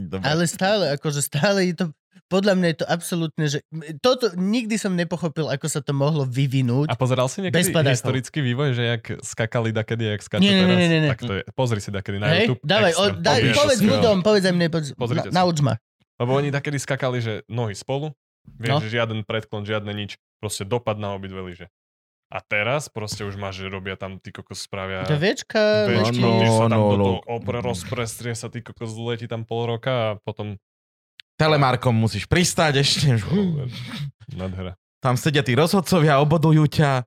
dobre. 0.06 0.24
Ale 0.24 0.44
stále, 0.44 0.84
akože 0.92 1.20
stále 1.24 1.72
je 1.72 1.74
to, 1.74 1.84
podľa 2.26 2.58
mňa 2.58 2.68
je 2.68 2.78
to 2.82 2.86
absolútne, 2.90 3.44
že 3.46 3.58
toto 4.02 4.34
nikdy 4.34 4.74
som 4.76 4.92
nepochopil, 4.92 5.46
ako 5.46 5.66
sa 5.70 5.78
to 5.78 5.94
mohlo 5.94 6.26
vyvinúť. 6.26 6.90
A 6.90 6.98
pozeral 6.98 7.30
si 7.30 7.38
niekedy 7.40 7.70
historický 7.70 8.42
vývoj, 8.42 8.74
že 8.74 8.82
jak 8.98 9.02
skakali 9.22 9.70
dakedy, 9.70 10.10
jak 10.10 10.20
skáču 10.20 10.42
Nie, 10.42 10.52
nie, 10.52 10.64
teraz? 10.66 10.76
nie, 10.76 10.88
nie, 10.90 11.00
nie. 11.00 11.10
Tak 11.14 11.20
to 11.22 11.34
je, 11.38 11.42
pozri 11.54 11.78
si 11.78 11.88
dakedy 11.88 12.18
na 12.18 12.26
Hej, 12.28 12.50
YouTube. 12.50 12.60
dávaj, 12.66 12.92
o, 12.92 13.04
daj, 13.14 13.40
povedz 13.54 13.80
ľuďom, 13.80 14.16
povedz 14.20 14.44
aj 14.44 14.54
mne, 14.58 14.66
povedz, 14.68 14.88
na, 15.16 15.22
nauč 15.32 15.62
ma. 15.62 15.74
Lebo 16.18 16.34
oni 16.34 16.50
takedy 16.50 16.76
skakali, 16.76 17.22
že 17.22 17.32
nohy 17.46 17.72
spolu, 17.72 18.10
vieš, 18.58 18.72
No. 18.74 18.78
že 18.82 18.88
žiaden 18.90 19.22
predklon, 19.22 19.62
žiadne 19.62 19.92
nič, 19.94 20.18
proste 20.42 20.66
dopad 20.66 20.98
na 20.98 21.14
obidve 21.14 21.38
lyže. 21.40 21.70
A 22.26 22.42
teraz 22.42 22.90
proste 22.90 23.22
už 23.22 23.38
máš, 23.38 23.62
že 23.62 23.70
robia 23.70 23.94
tam 23.94 24.18
ty 24.18 24.34
kokos 24.34 24.66
spravia... 24.66 25.06
Vieš, 25.86 26.10
letí. 26.10 26.18
no, 26.18 26.42
no, 26.42 26.54
sa 26.58 26.66
tam 26.66 26.80
no, 26.82 26.88
do 26.90 26.96
toho 26.98 27.18
opre, 27.30 27.58
rozprestrie 27.62 28.34
sa, 28.34 28.50
ty 28.50 28.66
kokos 28.66 28.98
letí 28.98 29.30
tam 29.30 29.46
pol 29.46 29.78
roka 29.78 29.94
a 29.94 30.08
potom... 30.18 30.58
Telemarkom 31.38 31.94
musíš 31.94 32.26
pristať 32.26 32.82
ešte. 32.82 33.14
Nadhera. 34.40 34.74
Tam 34.98 35.14
sedia 35.14 35.46
tí 35.46 35.54
rozhodcovia, 35.54 36.18
obodujú 36.18 36.66
ťa. 36.66 37.06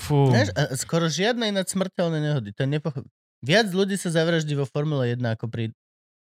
Fú. 0.00 0.32
Vieš, 0.32 0.56
skoro 0.80 1.12
žiadne 1.12 1.52
ináč 1.52 1.76
smrteľné 1.76 2.18
nehody, 2.24 2.56
to 2.56 2.64
je 2.64 2.68
nepochop... 2.72 3.04
Viac 3.44 3.68
ľudí 3.72 4.00
sa 4.00 4.12
zavraždí 4.12 4.52
vo 4.56 4.64
Formule 4.64 5.12
1 5.12 5.20
ako 5.36 5.48
pri 5.48 5.72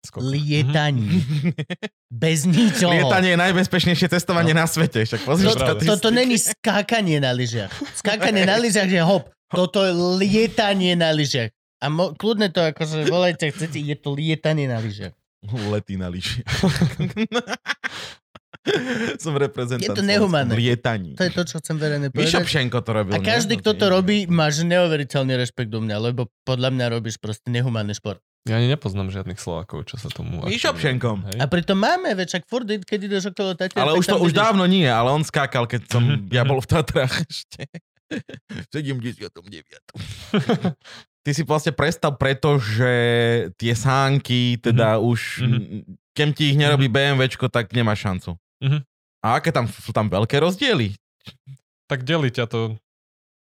Skok. 0.03 0.19
lietaní. 0.19 1.23
Bez 2.11 2.43
ničoho. 2.43 2.91
Lietanie 2.91 3.33
je 3.33 3.39
najbezpečnejšie 3.39 4.07
cestovanie 4.11 4.51
na 4.51 4.67
svete. 4.67 5.07
Však 5.07 5.23
pozrieš 5.23 5.55
To- 5.55 5.79
to-. 5.79 5.87
Toto 5.95 6.09
není 6.11 6.35
skákanie 6.35 7.23
na 7.23 7.31
lyžiach. 7.31 7.71
Skákanie 7.95 8.43
na 8.43 8.59
lyžiach 8.59 8.91
je 8.91 8.99
hop. 8.99 9.31
Toto 9.47 9.79
je 9.85 9.95
lietanie 9.95 10.99
na 10.99 11.15
lyžiach. 11.15 11.55
A 11.79 11.87
mo- 11.87 12.11
kľudne 12.15 12.51
to 12.51 12.63
akože 12.63 13.07
volajte, 13.07 13.51
chcete, 13.51 13.79
je 13.79 13.95
to 13.95 14.11
lietanie 14.15 14.67
na 14.67 14.79
lyžiach. 14.79 15.11
Letí 15.71 15.99
na 15.99 16.07
lyži. 16.07 16.39
Som 19.19 19.35
reprezentant. 19.35 19.83
Je 19.83 19.91
to 19.91 19.99
nehumánne. 19.99 20.55
Lietaní. 20.55 21.19
To 21.19 21.27
je 21.27 21.31
to, 21.35 21.43
čo 21.43 21.59
chcem 21.59 21.75
verejne 21.75 22.07
Mišo 22.07 22.39
povedať. 22.39 22.47
Pšenko 22.47 22.79
to 22.79 22.91
robil. 22.95 23.11
A 23.11 23.19
každý, 23.19 23.59
kto 23.59 23.75
to 23.75 23.91
robí, 23.91 24.23
máš 24.31 24.63
neuveriteľný 24.63 25.35
rešpekt 25.35 25.67
do 25.67 25.83
mňa, 25.83 25.97
lebo 25.99 26.31
podľa 26.47 26.71
mňa 26.71 26.85
robíš 26.95 27.19
proste 27.19 27.51
nehumánny 27.51 27.91
šport. 27.91 28.23
Ja 28.43 28.59
ani 28.59 28.67
nepoznám 28.67 29.07
žiadnych 29.07 29.39
Slovákov, 29.39 29.87
čo 29.87 29.95
sa 29.95 30.11
tomu... 30.11 30.43
Pšenko. 30.43 31.15
Hej. 31.31 31.39
A 31.39 31.47
pritom 31.47 31.79
máme, 31.79 32.11
veď 32.11 32.27
však 32.27 32.43
furt, 32.43 32.67
keď 32.67 32.99
ideš 33.01 33.31
okolo 33.31 33.55
Tatier, 33.55 33.79
Ale 33.79 33.95
už 33.95 34.03
to 34.05 34.19
už 34.19 34.29
vidíš- 34.29 34.41
dávno 34.43 34.63
nie, 34.65 34.83
ale 34.83 35.09
on 35.09 35.23
skákal, 35.23 35.63
keď 35.63 35.87
som 35.87 36.03
Mhm, 36.03 36.27
ja 36.35 36.43
mhm. 36.43 36.49
bol 36.51 36.59
v 36.59 36.67
Tatrách 36.67 37.15
ešte. 37.23 37.63
V 38.51 38.67
79. 38.69 39.31
Ty 41.23 41.31
si 41.31 41.41
vlastne 41.41 41.71
prestal 41.71 42.13
preto, 42.13 42.59
že 42.59 42.91
tie 43.55 43.71
sánky, 43.71 44.59
teda 44.59 44.99
už, 44.99 45.39
Mhm. 45.39 45.87
kem 46.11 46.29
ti 46.29 46.51
ich 46.51 46.59
nerobí 46.59 46.91
BMWčko, 46.91 47.47
tak 47.47 47.71
nemá 47.71 47.95
šancu. 47.95 48.35
Mhm. 48.59 48.83
A 49.23 49.39
aké 49.39 49.49
tam, 49.49 49.65
sú 49.65 49.89
tam 49.89 50.11
veľké 50.11 50.35
rozdiely? 50.37 50.99
Tak 51.87 52.03
delí 52.03 52.27
ťa 52.27 52.43
to... 52.45 52.75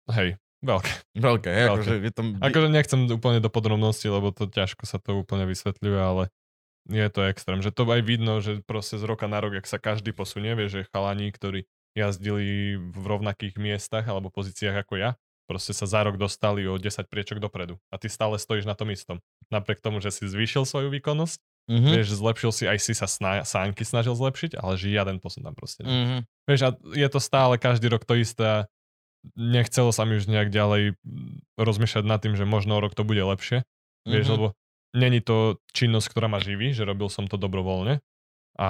Hej, 0.07 0.37
veľké. 0.61 0.91
Veľké, 1.17 1.49
hej, 1.49 1.65
Veľké. 1.67 1.73
akože 1.75 1.93
je 2.01 2.11
tam... 2.13 2.25
Akože 2.39 2.67
nechcem 2.69 2.99
úplne 3.09 3.39
do 3.41 3.49
podrobností, 3.49 4.07
lebo 4.07 4.31
to 4.31 4.45
ťažko 4.47 4.85
sa 4.85 4.97
to 4.97 5.17
úplne 5.17 5.45
vysvetľuje, 5.45 5.99
ale 5.99 6.23
je 6.89 7.07
to 7.09 7.21
extrém. 7.29 7.61
Že 7.61 7.71
to 7.73 7.83
aj 7.85 8.01
vidno, 8.01 8.33
že 8.41 8.61
proste 8.65 8.97
z 8.97 9.03
roka 9.05 9.29
na 9.29 9.41
rok, 9.41 9.53
jak 9.57 9.67
sa 9.69 9.77
každý 9.77 10.13
posunie, 10.13 10.53
vieš, 10.53 10.81
že 10.81 10.89
chalani, 10.89 11.29
ktorí 11.29 11.65
jazdili 11.93 12.79
v 12.79 13.03
rovnakých 13.03 13.59
miestach 13.59 14.07
alebo 14.07 14.31
pozíciách 14.31 14.87
ako 14.87 14.95
ja, 14.97 15.09
proste 15.45 15.75
sa 15.75 15.83
za 15.83 15.99
rok 16.07 16.15
dostali 16.15 16.63
o 16.63 16.79
10 16.79 16.87
priečok 17.11 17.43
dopredu. 17.43 17.75
A 17.91 17.99
ty 17.99 18.07
stále 18.07 18.39
stojíš 18.39 18.63
na 18.63 18.73
tom 18.73 18.87
istom. 18.89 19.19
Napriek 19.51 19.83
tomu, 19.83 19.99
že 19.99 20.09
si 20.09 20.23
zvýšil 20.25 20.63
svoju 20.63 20.89
výkonnosť, 20.89 21.39
Mhm. 21.69 21.93
Vieš, 21.93 22.17
zlepšil 22.17 22.51
si, 22.51 22.63
aj 22.65 22.77
si 22.81 22.93
sa 22.97 23.05
sna- 23.05 23.45
sánky 23.45 23.85
snažil 23.85 24.17
zlepšiť, 24.17 24.57
ale 24.57 24.81
žiaden 24.81 25.21
posun 25.21 25.45
tam 25.45 25.53
proste. 25.53 25.85
Mhm. 25.85 26.25
Vieš, 26.49 26.61
a 26.65 26.69
je 26.97 27.07
to 27.07 27.21
stále 27.21 27.53
každý 27.55 27.85
rok 27.85 28.01
to 28.01 28.17
isté 28.17 28.65
nechcelo 29.33 29.91
sa 29.91 30.03
mi 30.03 30.17
už 30.17 30.25
nejak 30.25 30.49
ďalej 30.49 30.97
rozmýšľať 31.55 32.03
nad 32.03 32.19
tým, 32.19 32.33
že 32.33 32.43
možno 32.43 32.77
o 32.77 32.81
rok 32.81 32.93
to 32.93 33.03
bude 33.03 33.21
lepšie. 33.21 33.63
Vieš, 34.03 34.27
Mhm. 34.27 34.33
lebo 34.33 34.47
není 34.91 35.21
to 35.21 35.61
činnosť, 35.71 36.07
ktorá 36.09 36.25
ma 36.25 36.41
živí, 36.41 36.73
že 36.73 36.83
robil 36.83 37.07
som 37.07 37.29
to 37.29 37.37
dobrovoľne 37.37 38.01
a 38.57 38.69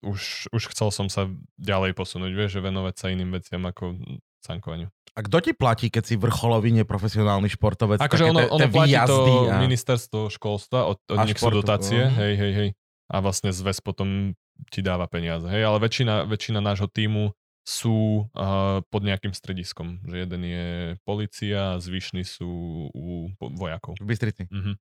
už, 0.00 0.52
už 0.52 0.62
chcel 0.70 0.94
som 0.94 1.08
sa 1.08 1.26
ďalej 1.56 1.96
posunúť, 1.96 2.30
vieš, 2.30 2.50
že 2.56 2.60
venovať 2.62 2.94
sa 2.94 3.06
iným 3.08 3.34
veciam 3.34 3.64
ako 3.64 3.98
sankovaniu. 4.40 4.92
A 5.18 5.26
kto 5.26 5.42
ti 5.42 5.52
platí, 5.52 5.90
keď 5.90 6.06
si 6.06 6.14
vrcholový 6.14 6.70
neprofesionálny 6.70 7.50
športovec? 7.50 7.98
Akože 7.98 8.30
ono, 8.30 8.46
ono 8.46 8.62
tie 8.62 8.70
platí 8.70 8.94
to 8.94 9.50
a- 9.50 9.58
ministerstvo 9.58 10.30
školstva, 10.30 10.86
od, 10.86 11.02
od 11.10 11.18
nich 11.26 11.34
sú 11.34 11.50
športu, 11.50 11.58
dotácie, 11.60 12.00
mhm. 12.06 12.14
hej, 12.14 12.34
hej, 12.36 12.52
hej. 12.54 12.70
A 13.10 13.18
vlastne 13.18 13.50
zväz 13.50 13.82
potom 13.82 14.38
ti 14.70 14.86
dáva 14.86 15.10
peniaze, 15.10 15.50
hej, 15.50 15.66
ale 15.66 15.82
väčšina, 15.82 16.30
väčšina 16.30 16.62
nášho 16.62 16.86
týmu 16.86 17.34
sú 17.70 18.26
uh, 18.26 18.82
pod 18.84 19.02
nejakým 19.02 19.30
strediskom, 19.30 20.02
že 20.02 20.26
jeden 20.26 20.42
je 20.42 20.66
policia 21.00 21.78
zvyšní 21.78 22.26
sú 22.26 22.50
u 22.90 23.06
po- 23.32 23.52
vojakov. 23.52 23.94
V 23.96 24.06
Bystrici. 24.06 24.50
Mhm. 24.50 24.74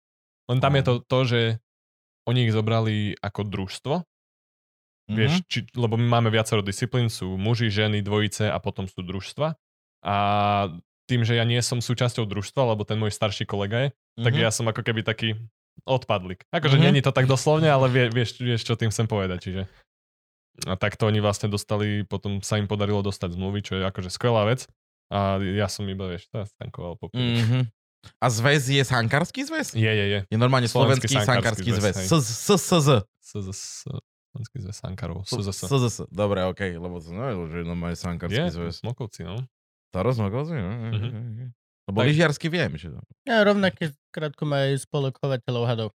Len 0.50 0.58
tam 0.58 0.74
je 0.74 0.82
to, 0.82 0.94
to, 1.00 1.20
že 1.24 1.42
oni 2.26 2.46
ich 2.46 2.52
zobrali 2.52 2.96
ako 3.16 3.42
družstvo, 3.44 3.96
Mhm. 5.06 5.16
vieš, 5.16 5.34
či, 5.46 5.66
lebo 5.74 5.94
my 5.96 6.06
máme 6.12 6.30
viacero 6.30 6.62
disciplín, 6.62 7.10
sú 7.10 7.34
muži, 7.36 7.70
ženy, 7.70 8.02
dvojice 8.02 8.46
a 8.46 8.58
potom 8.58 8.86
sú 8.86 9.02
družstva. 9.02 9.58
A 10.00 10.16
tým, 11.06 11.22
že 11.24 11.34
ja 11.34 11.42
nie 11.44 11.58
som 11.60 11.78
súčasťou 11.80 12.24
družstva, 12.24 12.70
lebo 12.70 12.86
ten 12.86 12.94
môj 12.96 13.10
starší 13.10 13.46
kolega 13.46 13.78
je, 13.80 13.90
tak 14.20 14.34
Mhm. 14.34 14.42
ja 14.42 14.50
som 14.50 14.66
ako 14.66 14.82
keby 14.82 15.02
taký 15.02 15.34
odpadlik. 15.84 16.46
Akože 16.50 16.76
Mhm. 16.76 16.84
není 16.84 17.02
to 17.02 17.10
tak 17.10 17.26
doslovne, 17.26 17.66
ale 17.66 17.88
vie, 17.88 18.06
vieš, 18.08 18.38
vieš, 18.38 18.62
čo 18.64 18.76
tým 18.76 18.90
chcem 18.90 19.06
povedať. 19.06 19.40
Čiže 19.42 19.62
a 20.66 20.74
takto 20.74 21.06
oni 21.06 21.20
vlastne 21.20 21.48
dostali, 21.48 22.04
potom 22.04 22.40
sa 22.40 22.56
im 22.56 22.66
podarilo 22.66 23.00
dostať 23.00 23.36
zmluvy, 23.36 23.60
čo 23.62 23.78
je 23.78 23.84
akože 23.86 24.10
skvelá 24.10 24.44
vec. 24.44 24.68
A 25.10 25.40
ja 25.40 25.66
som 25.66 25.86
iba, 25.86 26.06
vieš, 26.06 26.28
stankoval 26.30 26.96
po 26.96 27.10
Mhm. 27.14 27.70
A 28.16 28.32
zväz 28.32 28.64
je 28.66 28.80
sankársky 28.80 29.44
zväz? 29.44 29.76
Je, 29.76 29.84
je, 29.84 30.06
je. 30.08 30.20
Je 30.24 30.38
normálne 30.40 30.72
Slovenský 30.72 31.12
slovenský 31.12 31.28
sankársky 31.28 31.70
zväz. 31.70 31.96
SZS, 32.00 33.84
Slovenský 34.32 34.58
zväz 34.64 34.76
Sankarov. 34.80 35.28
SSS. 35.28 36.08
Dobre, 36.08 36.48
okej, 36.48 36.80
lebo 36.80 37.04
to 37.04 37.12
nevedel, 37.12 37.52
že 37.52 37.58
je 37.60 37.66
normálne 37.68 38.00
sankársky 38.00 38.40
Je, 38.40 38.56
zväz. 38.56 38.80
Smokovci, 38.80 39.28
no. 39.28 39.44
Starost 39.92 40.24
Mokovci, 40.24 40.56
no. 40.56 40.72
Mhm. 40.96 41.52
Lebo 41.92 41.98
Tak- 42.00 42.08
lyžiarsky 42.08 42.48
viem, 42.48 42.72
že 42.78 42.88
to. 42.88 43.02
Ja 43.26 43.44
rovnaké 43.44 43.92
krátko 44.14 44.48
má 44.48 44.70
aj 44.70 44.86
spolok 44.88 45.20
chovateľov 45.20 45.64
hadov. 45.68 45.90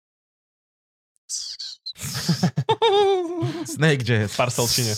Snake 3.65 4.01
Jazz. 4.01 4.31
V 4.31 4.37
Parcelčine. 4.37 4.93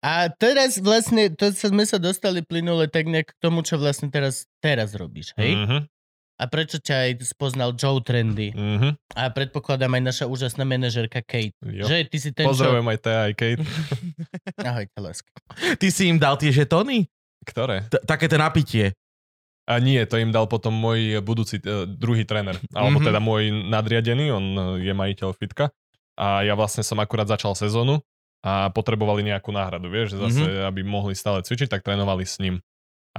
A 0.00 0.32
teraz 0.32 0.80
vlastne, 0.80 1.28
to 1.28 1.52
sme 1.52 1.84
sa 1.84 2.00
dostali 2.00 2.40
plynule 2.40 2.88
tak 2.88 3.04
nejak 3.04 3.36
k 3.36 3.38
tomu, 3.38 3.60
čo 3.60 3.76
vlastne 3.76 4.08
teraz, 4.08 4.48
teraz 4.58 4.96
robíš, 4.96 5.36
hej? 5.36 5.52
Mhm, 5.60 5.78
A 6.40 6.44
prečo 6.48 6.80
ťa 6.80 6.96
aj 7.04 7.10
spoznal 7.28 7.76
Joe 7.76 8.00
Trendy? 8.00 8.48
mhm. 8.48 8.96
A 9.12 9.28
predpokladám 9.28 9.92
aj 9.92 10.02
naša 10.02 10.24
úžasná 10.24 10.64
manažerka 10.64 11.20
Kate. 11.20 11.52
Jo. 11.60 11.84
Že 11.84 12.08
ty 12.08 12.16
si 12.16 12.30
ten, 12.32 12.48
Pozdravujem 12.48 12.86
aj 12.86 12.98
Tea, 12.98 13.20
aj 13.20 13.34
Kate. 13.36 13.60
čo... 13.60 13.72
Ahojte, 14.64 14.96
láska. 14.96 15.28
Ty 15.76 15.86
si 15.92 16.08
im 16.08 16.16
dal 16.16 16.40
tie 16.40 16.48
žetóny? 16.48 17.04
Ktoré? 17.42 17.84
T- 17.86 18.00
také 18.00 18.24
to 18.24 18.36
napitie. 18.36 18.96
A 19.68 19.78
nie, 19.78 20.00
to 20.06 20.16
im 20.16 20.32
dal 20.32 20.48
potom 20.48 20.72
môj 20.72 21.20
budúci, 21.20 21.60
uh, 21.62 21.84
druhý 21.86 22.24
tréner. 22.24 22.56
Alebo 22.74 22.98
Mhm. 22.98 23.06
teda 23.06 23.18
môj 23.20 23.42
nadriadený, 23.68 24.32
on 24.32 24.44
eh, 24.78 24.90
je 24.90 24.92
majiteľ 24.96 25.30
fitka. 25.36 25.70
A 26.20 26.44
ja 26.44 26.52
vlastne 26.52 26.84
som 26.84 27.00
akurát 27.00 27.28
začal 27.28 27.56
sezónu 27.56 28.04
a 28.44 28.68
potrebovali 28.72 29.20
nejakú 29.24 29.52
náhradu, 29.52 29.88
vieš, 29.88 30.16
že 30.16 30.18
zase, 30.28 30.44
aby 30.64 30.80
mohli 30.80 31.12
stále 31.16 31.40
cvičiť, 31.40 31.68
tak 31.68 31.84
trénovali 31.84 32.24
s 32.24 32.36
ním. 32.40 32.60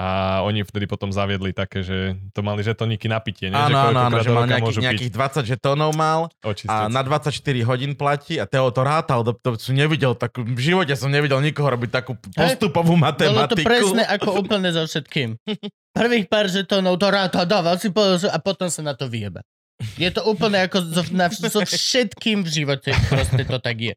A 0.02 0.42
oni 0.42 0.66
vtedy 0.66 0.90
potom 0.90 1.14
zaviedli 1.14 1.54
také, 1.54 1.86
že 1.86 2.18
to 2.34 2.42
mali 2.42 2.66
žetoníky 2.66 3.06
na 3.06 3.22
pitie, 3.22 3.54
nie? 3.54 3.60
Áno, 3.60 3.70
že 3.70 3.86
áno, 3.94 4.00
áno, 4.02 4.18
že 4.18 4.30
mal 4.34 4.50
nejaký, 4.50 4.74
nejakých 4.82 5.12
20 5.14 5.52
žetónov 5.54 5.94
mal 5.94 6.26
Očistiť. 6.42 6.74
a 6.74 6.90
na 6.90 7.06
24 7.06 7.38
hodín 7.70 7.94
platí 7.94 8.42
a 8.42 8.50
Teo 8.50 8.74
to 8.74 8.82
rátal, 8.82 9.22
to, 9.22 9.38
to 9.38 9.62
som 9.62 9.78
nevidel 9.78 10.18
takú, 10.18 10.42
v 10.42 10.58
živote 10.58 10.98
som 10.98 11.14
nevidel 11.14 11.38
nikoho 11.38 11.70
robiť 11.70 11.90
takú 11.94 12.18
postupovú 12.34 12.98
Bolo 12.98 13.14
to 13.14 13.30
matematiku. 13.30 13.68
presne 13.70 14.04
ako 14.10 14.30
úplne 14.42 14.74
so 14.74 14.82
všetkým. 14.90 15.38
Prvých 15.94 16.26
pár 16.26 16.50
žetónov 16.50 16.98
to 16.98 17.08
ráta, 17.14 17.46
dával 17.46 17.78
si 17.78 17.94
a 18.26 18.38
potom 18.42 18.74
sa 18.74 18.82
na 18.82 18.98
to 18.98 19.06
vyjeba. 19.06 19.46
Je 19.98 20.10
to 20.14 20.22
úplne 20.26 20.62
ako 20.66 20.78
so, 20.88 21.04
na, 21.14 21.28
so 21.30 21.62
všetkým 21.62 22.46
v 22.46 22.50
živote, 22.50 22.92
proste 23.10 23.44
to 23.44 23.58
tak 23.58 23.78
je. 23.82 23.96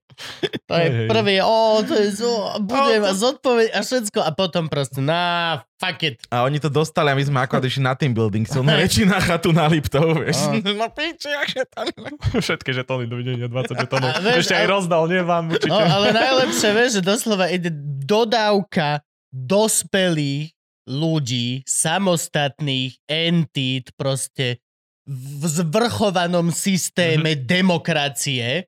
To 0.68 0.74
je 0.80 0.88
hej. 0.88 1.08
prvý, 1.08 1.34
o, 1.44 1.84
to 1.84 1.94
je 1.94 2.08
zo, 2.24 2.56
budem 2.64 3.04
a 3.04 3.12
zodpoveď 3.12 3.68
a 3.76 3.80
všetko 3.84 4.20
a 4.24 4.30
potom 4.32 4.72
proste, 4.72 5.04
na, 5.04 5.60
fuck 5.76 6.00
it. 6.02 6.16
A 6.32 6.48
oni 6.48 6.56
to 6.56 6.72
dostali 6.72 7.12
a 7.12 7.14
my 7.14 7.24
sme 7.24 7.38
akorát 7.44 7.64
išli 7.64 7.84
na 7.84 7.92
team 7.92 8.16
building. 8.16 8.48
Som 8.48 8.64
väčšina 8.64 9.20
chatu 9.20 9.52
na 9.52 9.68
Liptov, 9.68 10.24
vieš. 10.24 10.40
Á. 10.40 10.56
No 10.80 10.90
piči, 10.90 11.30
akže 11.30 11.68
tam... 11.70 11.86
Všetky 12.34 12.74
žetóny, 12.74 13.06
dovidenia, 13.06 13.46
20 13.46 13.84
žetónov. 13.86 14.10
Ešte 14.24 14.56
aj 14.56 14.66
rozdal, 14.66 15.06
nie 15.06 15.22
vám 15.22 15.52
určite. 15.52 15.70
No, 15.70 15.78
ale 15.80 16.10
najlepšie, 16.10 16.70
vieš, 16.72 16.90
že 16.98 17.02
doslova 17.04 17.46
ide 17.52 17.70
dodávka 18.04 19.04
dospelých 19.30 20.54
ľudí, 20.84 21.64
samostatných 21.64 23.00
entít, 23.08 23.92
proste 23.96 24.60
v 25.04 25.42
zvrchovanom 25.44 26.48
systéme 26.48 27.36
demokracie 27.36 28.64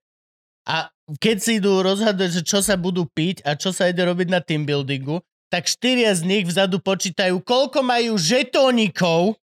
a 0.68 0.92
keď 1.22 1.36
si 1.38 1.52
idú 1.62 1.80
rozhadovať, 1.80 2.30
že 2.40 2.42
čo 2.42 2.60
sa 2.60 2.74
budú 2.74 3.06
piť 3.06 3.46
a 3.46 3.54
čo 3.54 3.70
sa 3.70 3.86
ide 3.88 4.02
robiť 4.02 4.28
na 4.28 4.42
team 4.42 4.66
buildingu, 4.66 5.22
tak 5.48 5.70
štyria 5.70 6.10
z 6.12 6.26
nich 6.26 6.44
vzadu 6.44 6.82
počítajú, 6.82 7.38
koľko 7.46 7.80
majú 7.86 8.18
žetónikov 8.18 9.38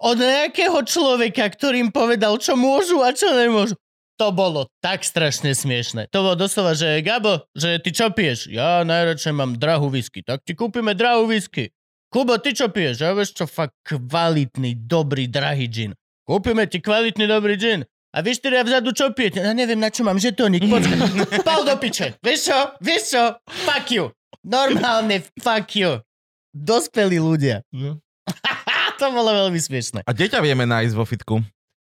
od 0.00 0.16
nejakého 0.16 0.80
človeka, 0.86 1.44
ktorým 1.50 1.92
povedal, 1.92 2.38
čo 2.40 2.56
môžu 2.56 3.02
a 3.04 3.10
čo 3.12 3.28
nemôžu. 3.34 3.76
To 4.16 4.30
bolo 4.30 4.68
tak 4.84 5.00
strašne 5.00 5.56
smiešne. 5.56 6.08
To 6.12 6.20
bolo 6.20 6.36
doslova, 6.36 6.76
že 6.76 7.00
Gabo, 7.00 7.40
že 7.56 7.80
ty 7.80 7.90
čo 7.90 8.12
piješ? 8.12 8.52
Ja 8.52 8.84
najradšej 8.84 9.32
mám 9.32 9.56
drahú 9.56 9.88
whisky. 9.88 10.20
Tak 10.20 10.44
ti 10.44 10.52
kúpime 10.52 10.92
drahú 10.92 11.24
whisky. 11.28 11.72
Kubo, 12.10 12.42
ty 12.42 12.50
čo 12.50 12.66
piješ? 12.66 13.06
Ja 13.06 13.14
vieš 13.14 13.38
čo, 13.38 13.46
fakt 13.46 13.78
kvalitný, 13.86 14.74
dobrý, 14.74 15.30
drahý 15.30 15.70
gin. 15.70 15.94
Kúpime 16.26 16.66
ti 16.66 16.82
kvalitný, 16.82 17.30
dobrý 17.30 17.54
gin. 17.54 17.86
A 18.10 18.18
vy 18.26 18.34
štyria 18.34 18.66
vzadu 18.66 18.90
čo 18.90 19.14
pijete? 19.14 19.38
Ja 19.38 19.54
neviem, 19.54 19.78
na 19.78 19.94
čo 19.94 20.02
mám 20.02 20.18
žetónik. 20.18 20.66
Počkaj. 20.66 20.98
Pal 21.46 21.62
do 21.62 21.78
piče. 21.78 22.18
Vieš 22.18 22.50
čo? 22.50 22.58
Vieš 22.82 23.02
čo? 23.14 23.22
Fuck 23.62 23.94
you. 23.94 24.10
Normálne 24.42 25.22
fuck 25.38 25.70
you. 25.78 26.02
Dospelí 26.50 27.22
ľudia. 27.22 27.62
No. 27.70 28.02
to 28.98 29.06
bolo 29.14 29.30
veľmi 29.30 29.62
smiešne. 29.62 30.02
A 30.02 30.10
deťa 30.10 30.42
vieme 30.42 30.66
nájsť 30.66 30.94
vo 30.98 31.06
fitku. 31.06 31.34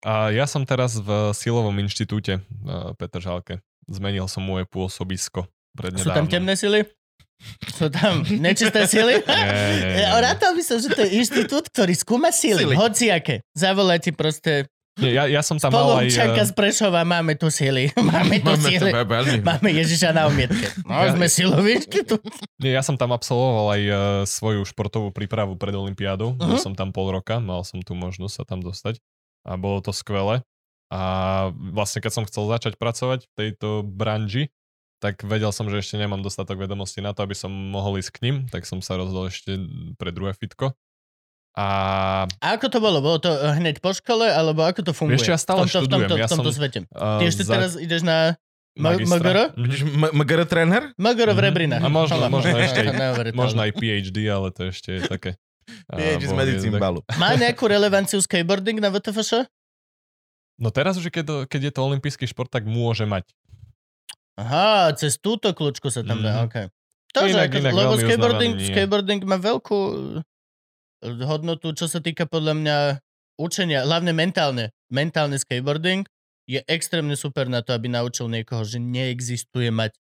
A 0.04 0.28
ja 0.28 0.44
som 0.44 0.68
teraz 0.68 1.00
v 1.00 1.32
Silovom 1.32 1.72
inštitúte 1.80 2.44
uh, 2.44 2.92
Petr 3.00 3.24
Žalke. 3.24 3.64
Zmenil 3.88 4.28
som 4.28 4.44
moje 4.44 4.68
pôsobisko. 4.68 5.48
Sú 5.96 6.12
tam 6.12 6.28
temné 6.28 6.52
sily? 6.60 6.84
Sú 7.72 7.88
tam 7.88 8.22
nečisté 8.28 8.84
sily? 8.84 9.24
Rátal 10.26 10.52
by 10.52 10.62
som, 10.64 10.76
že 10.80 10.92
to 10.92 11.00
je 11.04 11.10
inštitút, 11.20 11.72
ktorý 11.72 11.92
skúma 11.96 12.28
sily. 12.30 12.68
Sily. 12.68 12.74
Hociaké. 12.76 13.40
Zavolá 13.56 13.96
ti 13.96 14.12
proste 14.12 14.68
Nie, 15.00 15.16
ja, 15.16 15.24
ja 15.24 15.40
som 15.40 15.56
tam 15.56 15.72
mal 15.72 16.04
aj... 16.04 16.12
eh, 16.12 16.44
z 16.44 16.52
Prešova, 16.52 17.08
máme 17.08 17.32
tu 17.40 17.48
sily. 17.48 17.88
Máme 18.10 18.44
tu 18.44 18.52
sily. 18.60 18.92
veľmi. 18.92 19.40
Máme 19.40 19.70
Ježiša 19.72 20.12
na 20.12 20.28
umietke. 20.28 20.68
No, 20.88 21.00
Ja- 21.00 21.16
sme 21.16 21.26
inštitút. 21.72 22.20
Nie, 22.60 22.76
ja 22.76 22.82
som 22.84 23.00
tam 23.00 23.16
absolvoval 23.16 23.80
aj 23.80 23.82
uh, 23.88 23.96
svoju 24.28 24.60
športovú 24.68 25.08
prípravu 25.14 25.56
pred 25.56 25.72
Olympiádou. 25.72 26.36
Mhm. 26.36 26.38
Uh-huh. 26.42 26.50
Bol 26.52 26.58
som 26.60 26.74
tam 26.76 26.92
pol 26.92 27.08
roka, 27.16 27.40
mal 27.40 27.64
som 27.64 27.80
tu 27.80 27.96
možnosť 27.96 28.34
sa 28.34 28.44
tam 28.44 28.60
dostať 28.60 29.00
a 29.48 29.56
bolo 29.56 29.80
to 29.80 29.94
skvelé. 29.96 30.44
A 30.90 31.00
vlastne 31.54 32.02
keď 32.02 32.12
som 32.12 32.24
chcel 32.26 32.50
začať 32.50 32.74
pracovať 32.74 33.24
v 33.24 33.32
tejto 33.38 33.86
branži, 33.86 34.50
tak 35.00 35.20
vedel 35.22 35.48
som, 35.48 35.64
že 35.64 35.76
ešte 35.76 35.96
nemám 35.96 36.20
dostatok 36.20 36.56
vedomostí 36.58 37.00
na 37.00 37.10
to, 37.10 37.20
aby 37.20 37.32
som 37.32 37.48
mohol 37.48 37.96
ísť 37.96 38.10
k 38.12 38.22
ním, 38.22 38.36
tak 38.46 38.62
som 38.62 38.78
sa 38.78 38.94
rozhodol 38.94 39.26
ešte 39.26 39.56
pre 39.96 40.10
druhé 40.10 40.30
fitko. 40.32 40.76
A 41.52 41.66
A 42.38 42.46
ako 42.54 42.68
to 42.68 42.78
bolo? 42.78 43.00
Bolo 43.00 43.18
to 43.18 43.26
eh, 43.28 43.56
hneď 43.56 43.80
po 43.80 43.90
škole, 43.90 44.22
alebo 44.22 44.62
ako 44.62 44.80
to 44.82 44.92
funguje? 44.92 45.18
Čo, 45.18 45.34
ja 45.34 45.40
stále 45.40 45.64
v 45.64 45.66
tomto, 45.66 45.82
študujem. 45.82 45.98
V 45.98 46.06
tomto, 46.06 46.14
Ja 46.14 46.26
v 46.26 46.30
tomto 46.30 46.46
som, 46.46 46.56
svete. 46.56 46.78
uh, 46.86 47.18
Ty 47.18 47.24
ešte 47.26 47.42
teraz 47.44 47.70
ideš 47.74 48.02
na 48.02 48.38
M- 48.70 48.86
magistra. 48.86 49.18
MGR? 49.18 49.38
Mhm. 50.14 50.46
Tréner? 50.46 50.82
Magoro 50.94 51.32
v 51.32 51.36
Mhm. 51.36 51.46
Rebrinách. 51.48 51.80
A 51.80 51.88
možno- 51.88 52.22
možno 52.28 52.54
ešte. 52.62 52.80
Možno 53.32 53.60
aj 53.60 53.72
PhD, 53.74 54.18
ale 54.26 54.48
to 54.48 54.70
ešte 54.70 54.90
je 54.92 55.00
také... 55.02 55.30
Vieš, 55.90 56.22
z 56.22 56.28
boh 56.28 56.30
vie, 56.30 56.38
medicín 56.38 56.72
tak- 56.72 56.82
balu. 56.82 57.00
Má 57.16 57.34
nejakú 57.34 57.64
relevanciu 57.64 58.18
skateboarding 58.18 58.78
na 58.78 58.88
VTFŠ? 58.88 59.50
No 60.54 60.68
teraz 60.68 60.94
už, 60.94 61.08
keď, 61.08 61.46
keď 61.46 61.60
je 61.64 61.72
to 61.72 61.80
olimpijský 61.82 62.26
šport, 62.26 62.46
tak 62.46 62.62
môže 62.62 63.02
mať. 63.02 63.26
Aha, 64.36 64.92
cez 64.94 65.16
túto 65.16 65.50
kľúčku 65.50 65.88
sa 65.88 66.00
tam 66.00 66.20
dá. 66.20 66.42
OK. 66.42 66.70
To, 67.10 67.20
že 67.22 67.34
Inak- 67.34 67.50
ako, 67.50 67.56
inak 67.58 67.72
lebo 67.72 67.94
skateboarding, 67.96 68.52
uznávaný 68.52 68.70
skateboarding 68.70 69.20
má 69.24 69.36
veľkú 69.36 69.78
eh, 71.02 71.24
hodnotu, 71.24 71.72
čo 71.72 71.86
sa 71.86 71.98
týka 71.98 72.24
podľa 72.24 72.54
mňa 72.54 72.76
učenia, 73.36 73.82
hlavne 73.82 74.12
mentálne, 74.12 74.64
mentálny 74.88 75.36
skateboarding 75.36 76.06
je 76.44 76.60
extrémne 76.66 77.14
super 77.14 77.46
na 77.46 77.60
to, 77.60 77.72
aby 77.72 77.86
naučil 77.86 78.26
niekoho, 78.26 78.62
že 78.62 78.76
neexistuje 78.76 79.70
mať 79.70 79.94
e, 79.94 79.98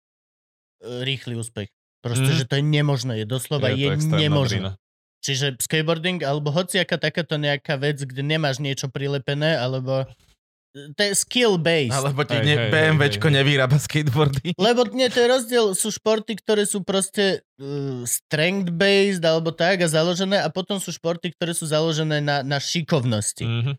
rýchly 1.02 1.34
úspech. 1.34 1.68
Proste, 1.98 2.24
Mhm. 2.26 2.36
že 2.36 2.44
to 2.44 2.54
je 2.54 2.64
nemožné, 2.64 3.12
je 3.16 3.26
doslova, 3.26 3.68
je, 3.68 3.84
extrémna 3.90 4.22
nemožné. 4.22 4.54
drina. 4.58 4.72
Čiže 5.18 5.58
skateboarding, 5.58 6.22
alebo 6.22 6.48
hociaká 6.48 6.94
takáto 6.94 7.36
nejaká 7.36 7.74
vec, 7.74 7.98
kde 7.98 8.22
nemáš 8.22 8.58
niečo 8.58 8.86
prilepené, 8.86 9.54
alebo 9.54 10.06
to 10.72 11.00
je 11.02 11.12
skill 11.16 11.56
based. 11.58 11.94
Alebo 11.96 12.22
ti 12.24 12.36
ne, 12.38 12.54
hej, 12.54 12.70
BMWčko 12.70 13.26
hej, 13.28 13.32
hej. 13.32 13.36
nevyrába 13.40 13.76
skateboardy. 13.80 14.52
Lebo 14.66 14.84
nie, 14.92 15.08
to 15.08 15.24
je 15.24 15.28
rozdiel, 15.28 15.66
sú 15.72 15.88
športy, 15.90 16.36
ktoré 16.38 16.68
sú 16.68 16.84
proste 16.84 17.42
uh, 17.58 18.04
strength 18.04 18.70
based 18.74 19.24
alebo 19.24 19.50
tak 19.50 19.82
a 19.82 19.88
založené 19.88 20.38
a 20.38 20.48
potom 20.52 20.76
sú 20.78 20.92
športy, 20.92 21.32
ktoré 21.34 21.56
sú 21.56 21.66
založené 21.66 22.20
na, 22.20 22.44
na 22.44 22.58
šikovnosti. 22.60 23.44
Mhm. 23.44 23.72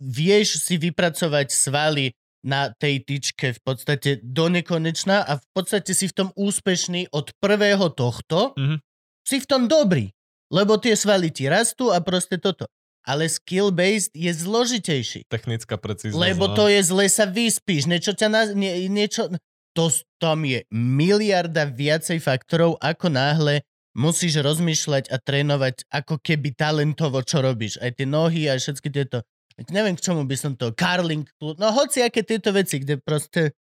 Vieš 0.00 0.64
si 0.64 0.80
vypracovať 0.80 1.52
svaly 1.52 2.16
na 2.40 2.72
tej 2.72 3.04
tyčke 3.04 3.52
v 3.52 3.60
podstate 3.60 4.16
do 4.24 4.48
nekonečna 4.48 5.20
a 5.28 5.36
v 5.36 5.46
podstate 5.52 5.92
si 5.92 6.08
v 6.08 6.16
tom 6.16 6.28
úspešný 6.32 7.12
od 7.12 7.36
prvého 7.36 7.92
tohto, 7.92 8.56
Mhm. 8.56 8.80
si 9.20 9.36
v 9.36 9.46
tom 9.46 9.68
dobrý, 9.68 10.08
lebo 10.48 10.80
tie 10.80 10.96
svaly 10.96 11.28
ti 11.28 11.52
rastú 11.52 11.92
a 11.92 12.00
proste 12.00 12.40
toto. 12.40 12.64
Ale 13.06 13.26
skill-based 13.26 14.12
je 14.12 14.28
zložitejší. 14.28 15.26
Technická 15.26 15.80
precíznosť. 15.80 16.20
Lebo 16.20 16.52
no. 16.52 16.56
to 16.56 16.68
je 16.68 16.80
zle 16.84 17.08
sa 17.08 17.24
vyspíš, 17.24 17.88
niečo 17.88 18.12
ťa 18.12 18.28
na, 18.28 18.42
nie, 18.52 18.88
niečo... 18.92 19.32
To, 19.78 19.86
tam 20.18 20.42
je 20.42 20.66
miliarda 20.74 21.70
viacej 21.70 22.18
faktorov, 22.18 22.74
ako 22.82 23.06
náhle 23.06 23.62
musíš 23.94 24.42
rozmýšľať 24.42 25.10
a 25.14 25.16
trénovať 25.22 25.86
ako 25.86 26.18
keby 26.18 26.58
talentovo, 26.58 27.22
čo 27.22 27.38
robíš. 27.38 27.78
Aj 27.78 27.94
tie 27.94 28.06
nohy, 28.06 28.50
aj 28.50 28.58
všetky 28.60 28.88
tieto... 28.90 29.22
Neviem, 29.70 29.94
k 29.94 30.04
čomu 30.04 30.26
by 30.26 30.36
som 30.36 30.52
to... 30.58 30.74
Carling, 30.74 31.22
no 31.38 31.68
hoci 31.70 32.02
aké 32.02 32.26
tieto 32.26 32.50
veci, 32.50 32.82
kde 32.82 32.98
proste... 32.98 33.54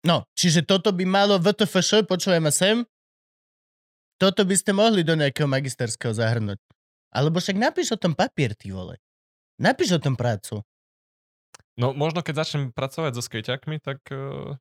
No, 0.00 0.24
čiže 0.32 0.64
toto 0.64 0.96
by 0.96 1.04
malo 1.04 1.36
VTFŠ, 1.36 2.08
počujem 2.08 2.40
ma 2.40 2.48
sem, 2.48 2.88
toto 4.20 4.44
by 4.44 4.52
ste 4.52 4.76
mohli 4.76 5.00
do 5.00 5.16
nejakého 5.16 5.48
magisterského 5.48 6.12
zahrnúť. 6.12 6.60
Alebo 7.10 7.42
však 7.42 7.58
napíš 7.58 7.94
o 7.94 7.98
tom 7.98 8.14
papier, 8.14 8.54
ty 8.54 8.70
vole. 8.70 8.98
Napíš 9.58 9.98
o 9.98 10.00
tom 10.00 10.14
prácu. 10.14 10.62
No 11.74 11.92
možno 11.92 12.22
keď 12.22 12.46
začnem 12.46 12.64
pracovať 12.70 13.12
so 13.18 13.22
skejťakmi, 13.24 13.80
tak 13.82 13.98
uh, 14.12 14.54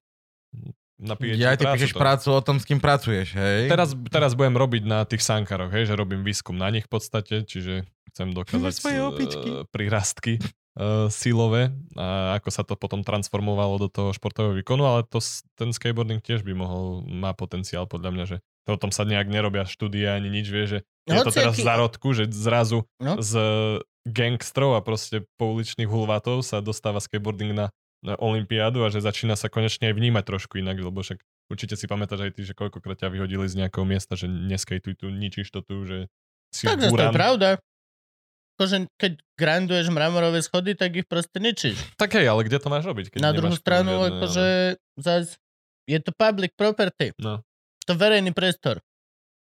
Ja 1.36 1.56
ty 1.56 1.64
prácu 1.64 1.76
píšeš 1.80 1.94
to- 1.96 2.02
prácu 2.02 2.28
o 2.36 2.42
tom, 2.44 2.60
s 2.60 2.66
kým 2.68 2.80
pracuješ, 2.84 3.36
hej? 3.36 3.72
Teraz, 3.72 3.96
teraz 4.12 4.36
budem 4.36 4.56
robiť 4.56 4.84
na 4.84 5.08
tých 5.08 5.24
sankaroch, 5.24 5.72
hej, 5.72 5.88
že 5.88 5.96
robím 5.96 6.24
výskum 6.28 6.56
na 6.60 6.68
nich 6.68 6.84
v 6.88 6.92
podstate, 6.92 7.48
čiže 7.48 7.88
chcem 8.12 8.36
dokázať 8.36 8.74
svoje 8.80 9.00
opičky. 9.04 9.50
uh, 9.52 9.64
prirastky 9.72 10.34
uh, 10.76 11.08
silové 11.08 11.72
a 11.96 12.40
ako 12.40 12.50
sa 12.52 12.64
to 12.68 12.76
potom 12.76 13.04
transformovalo 13.04 13.80
do 13.80 13.88
toho 13.88 14.10
športového 14.12 14.56
výkonu, 14.60 14.84
ale 14.84 15.08
to, 15.08 15.24
ten 15.56 15.72
skateboarding 15.72 16.20
tiež 16.20 16.44
by 16.44 16.52
mohol, 16.56 17.04
má 17.08 17.32
potenciál 17.32 17.88
podľa 17.88 18.12
mňa, 18.16 18.26
že 18.28 18.38
to 18.62 18.72
o 18.72 18.80
tom 18.80 18.90
sa 18.90 19.02
nejak 19.02 19.26
nerobia 19.26 19.64
štúdie 19.64 20.06
ani 20.06 20.30
nič, 20.30 20.48
vie, 20.48 20.66
že 20.66 20.78
je 21.04 21.18
to 21.18 21.30
teraz 21.30 21.54
v 21.54 21.58
Hociaký- 21.58 21.66
zárodku, 21.66 22.08
že 22.12 22.24
zrazu 22.28 22.86
No. 22.98 23.18
z 23.18 23.32
gangstrov 24.06 24.74
a 24.74 24.82
proste 24.82 25.26
pouličných 25.36 25.86
hulvatov 25.86 26.42
sa 26.42 26.60
dostáva 26.60 26.98
skateboarding 26.98 27.52
na, 27.52 27.68
na 28.00 28.16
olympiádu 28.16 28.82
a 28.82 28.90
že 28.90 29.00
začína 29.00 29.34
sa 29.34 29.48
konečne 29.48 29.88
aj 29.88 29.96
vnímať 29.96 30.24
trošku 30.24 30.58
inak, 30.58 30.78
lebo 30.78 30.98
však 30.98 31.20
určite 31.48 31.74
si 31.74 31.86
pamätáš 31.86 32.22
aj 32.24 32.32
ty, 32.32 32.42
že 32.44 32.54
koľkokrát 32.54 32.96
ťa 32.96 33.10
vyhodili 33.10 33.46
z 33.46 33.60
nejakého 33.60 33.84
miesta, 33.84 34.14
že 34.14 34.26
neskejtuj 34.26 34.94
tu, 34.96 35.10
ničíš 35.10 35.50
to 35.50 35.60
tu, 35.60 35.84
že 35.84 35.98
si 36.50 36.66
Tak 36.66 36.80
zase 36.80 36.92
to 36.92 37.04
je 37.04 37.12
pravda. 37.12 37.48
Akože 38.56 38.78
keď 38.94 39.12
grinduješ 39.34 39.88
mramorové 39.88 40.40
schody, 40.40 40.74
tak 40.74 40.92
ich 40.94 41.08
proste 41.08 41.38
ničíš. 41.38 41.80
Tak 41.96 42.12
hej, 42.12 42.28
ale 42.28 42.44
kde 42.44 42.60
to 42.60 42.68
máš 42.68 42.84
robiť? 42.84 43.16
Keď 43.16 43.20
Na 43.20 43.32
druhú 43.32 43.56
stranu, 43.56 44.04
akože 44.06 44.76
zas, 44.96 45.40
je 45.86 45.96
to 45.98 46.12
public 46.12 46.52
property. 46.54 47.16
No. 47.16 47.40
To 47.90 47.98
verejný 47.98 48.38
priestor. 48.38 48.86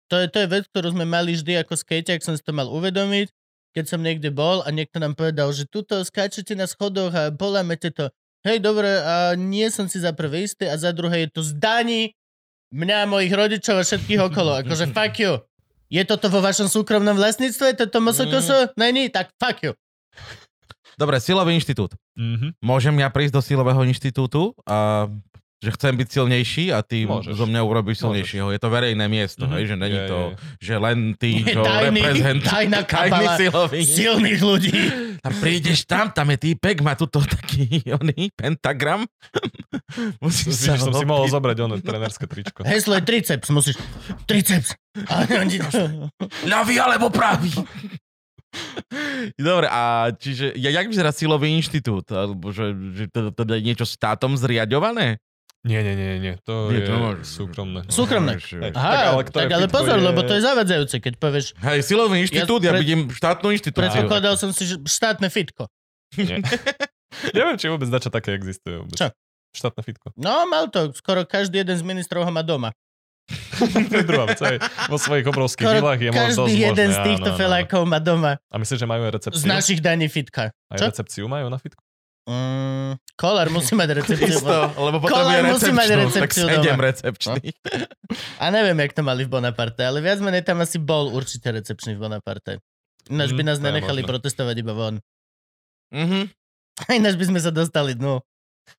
To 0.07 0.23
je, 0.23 0.31
to 0.31 0.39
je 0.39 0.47
vec, 0.47 0.63
ktorú 0.71 0.95
sme 0.95 1.03
mali 1.03 1.35
vždy 1.35 1.67
ako 1.67 1.75
skejťak, 1.75 2.23
som 2.23 2.31
si 2.31 2.39
to 2.39 2.55
mal 2.55 2.71
uvedomiť, 2.71 3.27
keď 3.75 3.85
som 3.91 3.99
niekde 3.99 4.31
bol 4.31 4.63
a 4.63 4.71
niekto 4.71 5.03
nám 5.03 5.19
povedal, 5.19 5.51
že 5.51 5.67
tuto 5.67 5.99
skáčete 5.99 6.55
na 6.55 6.63
schodoch 6.63 7.11
a 7.11 7.27
polámete 7.27 7.91
to. 7.91 8.07
Hej, 8.47 8.63
dobre, 8.63 8.87
a 8.87 9.35
nie 9.35 9.67
som 9.67 9.91
si 9.91 9.99
za 9.99 10.15
prvé 10.15 10.47
istý 10.47 10.63
a 10.71 10.79
za 10.79 10.95
druhé 10.95 11.27
je 11.27 11.29
to 11.35 11.41
zdaní 11.43 12.15
mňa, 12.71 13.03
mojich 13.11 13.35
rodičov 13.35 13.75
a 13.79 13.83
všetkých 13.83 14.31
okolo. 14.31 14.63
Akože 14.63 14.95
fuck 14.95 15.19
you. 15.19 15.43
Je 15.91 16.03
toto 16.07 16.31
vo 16.31 16.39
vašom 16.39 16.71
súkromnom 16.71 17.19
vlastníctve? 17.19 17.75
Toto 17.75 17.99
MSKS? 17.99 18.79
Není? 18.79 19.11
Tak 19.11 19.35
fuck 19.35 19.59
you. 19.59 19.71
Dobre, 20.95 21.19
silový 21.19 21.51
inštitút. 21.53 21.99
Mhm. 22.15 22.57
Môžem 22.63 22.95
ja 22.97 23.11
prísť 23.11 23.37
do 23.37 23.41
silového 23.43 23.83
inštitútu 23.83 24.55
a 24.63 25.11
že 25.57 25.69
chcem 25.71 25.89
byť 25.91 26.07
silnejší 26.07 26.65
a 26.69 26.79
ty 26.79 27.03
Môžeš. 27.03 27.34
zo 27.34 27.43
mňa 27.43 27.61
urobíš 27.61 27.97
Môžeš. 27.97 28.01
silnejšieho. 28.03 28.47
Je 28.49 28.59
to 28.59 28.69
verejné 28.69 29.05
miesto, 29.05 29.43
Mhm. 29.43 29.51
hej, 29.51 29.63
že 29.63 29.75
není 29.75 29.95
Je, 29.95 30.05
to, 30.05 30.19
je, 30.19 30.29
že 30.61 30.75
len 30.75 30.97
ty, 31.13 31.29
Nie, 31.35 31.49
čo 31.49 31.61
tajný- 31.61 31.97
reprezent... 31.99 32.41
tajná 32.43 32.79
tajný 32.85 32.93
kabala 33.09 33.34
silový. 33.35 33.79
Silných 33.81 34.39
ľudí. 34.39 34.77
A 35.17 35.34
prídeš 35.34 35.81
tam, 35.84 36.07
tam 36.07 36.29
je 36.29 36.38
týpek, 36.39 36.77
má 36.79 36.93
tuto 36.93 37.17
taký 37.19 37.65
oný 37.97 38.29
pentagram. 38.31 39.09
Musíš 40.21 40.53
sa 40.61 40.73
Vidíš, 40.73 40.84
som 40.84 40.93
si 40.93 41.01
ho 41.01 41.09
mohol 41.09 41.25
zobrať 41.25 41.57
ono 41.59 41.75
trenerské 41.75 42.25
tričko. 42.25 42.61
Heslo 42.61 42.93
je 42.93 43.03
triceps, 43.03 43.49
musíš... 43.49 43.81
Triceps. 44.23 44.77
Ľavý 46.43 46.75
alebo 46.77 47.09
pravý? 47.09 47.49
Dobre, 49.35 49.67
a 49.67 49.81
čiže, 50.11 50.53
ja, 50.53 50.69
jak 50.71 50.85
vyzerá 50.85 51.09
silový 51.09 51.49
inštitút? 51.51 52.09
Alebo 52.09 52.49
že, 52.49 52.71
že 52.93 53.03
to, 53.07 53.29
to 53.29 53.41
je 53.47 53.61
niečo 53.63 53.84
státom 53.84 54.34
zriadované? 54.34 55.17
Nie, 55.63 55.81
nie, 55.81 55.95
nie, 55.95 56.11
nie, 56.21 56.34
to 56.45 56.69
Nie, 56.69 56.79
je 56.79 56.81
to 56.85 56.93
môže- 56.95 57.25
súkromné. 57.25 57.81
Súkromné. 57.89 58.38
Aha, 58.71 58.93
Tak, 58.93 59.05
ale 59.09 59.21
tak 59.25 59.47
ale, 59.49 59.65
pozor, 59.67 59.97
je- 59.97 60.05
lebo 60.05 60.21
to 60.21 60.38
je 60.38 60.41
zavadzajúce, 60.41 60.95
keď 61.01 61.13
povieš, 61.17 61.45
Hej, 61.59 61.79
silový 61.84 62.21
inštitút, 62.21 62.61
ja, 62.61 62.71
pred- 62.71 62.81
vidím 62.85 63.09
štátnu 63.09 63.51
inštitúciu. 63.51 63.81
predpokladal 63.99 64.38
som 64.38 64.53
si, 64.53 64.63
že 64.63 64.77
štátne 64.79 65.27
fitko. 65.27 65.67
Nie. 66.15 66.39
Neviem, 67.35 67.57
či 67.57 67.67
vôbec 67.67 67.89
dačo 67.89 68.07
také 68.07 68.31
existuje. 68.31 68.77
Vôbec. 68.77 68.95
Čo? 68.95 69.07
Štátne 69.51 69.81
fitko. 69.81 70.13
No, 70.15 70.45
mal 70.45 70.69
to, 70.69 70.93
skoro 70.93 71.25
každý 71.25 71.65
jeden 71.65 71.75
z 71.75 71.84
ministrov 71.84 72.21
ho 72.21 72.31
má 72.31 72.43
doma. 72.43 72.71
to 73.91 73.95
je 73.97 74.05
druhá 74.07 74.23
vec. 74.23 74.39
Aj 74.39 74.55
vo 74.88 74.95
svojich 74.95 75.25
obrovských 75.25 75.67
Skoro 75.67 75.84
vilách 75.84 75.99
je 75.99 76.11
možno 76.11 76.47
každý 76.47 76.53
jeden 76.63 76.88
možné, 76.88 76.95
z 76.95 77.07
týchto 77.11 77.29
áno, 77.29 77.39
felákov 77.39 77.81
má 77.84 77.99
doma. 77.99 78.31
A 78.47 78.55
myslíš, 78.55 78.79
že 78.79 78.88
majú 78.88 79.01
aj 79.03 79.09
Z 79.09 79.15
recepciu? 79.19 79.47
našich 79.49 79.79
daní 79.81 80.07
fitka. 80.07 80.55
Aj 80.69 80.77
Čo? 80.77 80.85
recepciu 80.88 81.25
majú 81.27 81.49
na 81.49 81.59
fitku? 81.59 81.81
Mm, 82.27 82.99
kolár 83.15 83.47
musí 83.47 83.71
mať 83.71 83.89
recepciu. 83.95 84.35
Isto, 84.35 84.51
lebo 84.75 84.99
potrebuje 84.99 85.15
Kolár 85.15 85.43
musí 85.47 85.71
mať 85.71 85.87
tak 85.87 85.99
recepciu 86.03 86.43
sedem 86.43 86.75
doma. 86.75 86.83
recepčných. 86.83 87.55
A 88.43 88.51
neviem, 88.51 88.75
jak 88.77 88.91
to 88.91 89.01
mali 89.01 89.23
v 89.23 89.31
Bonaparte, 89.31 89.79
ale 89.79 89.99
viac 89.99 90.19
menej 90.19 90.43
tam 90.43 90.59
asi 90.59 90.75
bol 90.75 91.07
určite 91.09 91.47
recepčný 91.47 91.95
v 91.95 92.03
Bonaparte. 92.03 92.59
Ináč 93.07 93.31
by 93.31 93.41
Mm, 93.41 93.47
nás 93.47 93.57
je 93.57 93.63
nenechali 93.63 94.01
možné. 94.01 94.11
protestovať 94.11 94.55
iba 94.57 94.73
von. 94.73 94.95
Mhm. 95.89 96.27
A 96.77 96.89
ináč 96.99 97.15
by 97.15 97.25
sme 97.25 97.39
sa 97.39 97.47
dostali 97.49 97.95
dnu. 97.95 98.19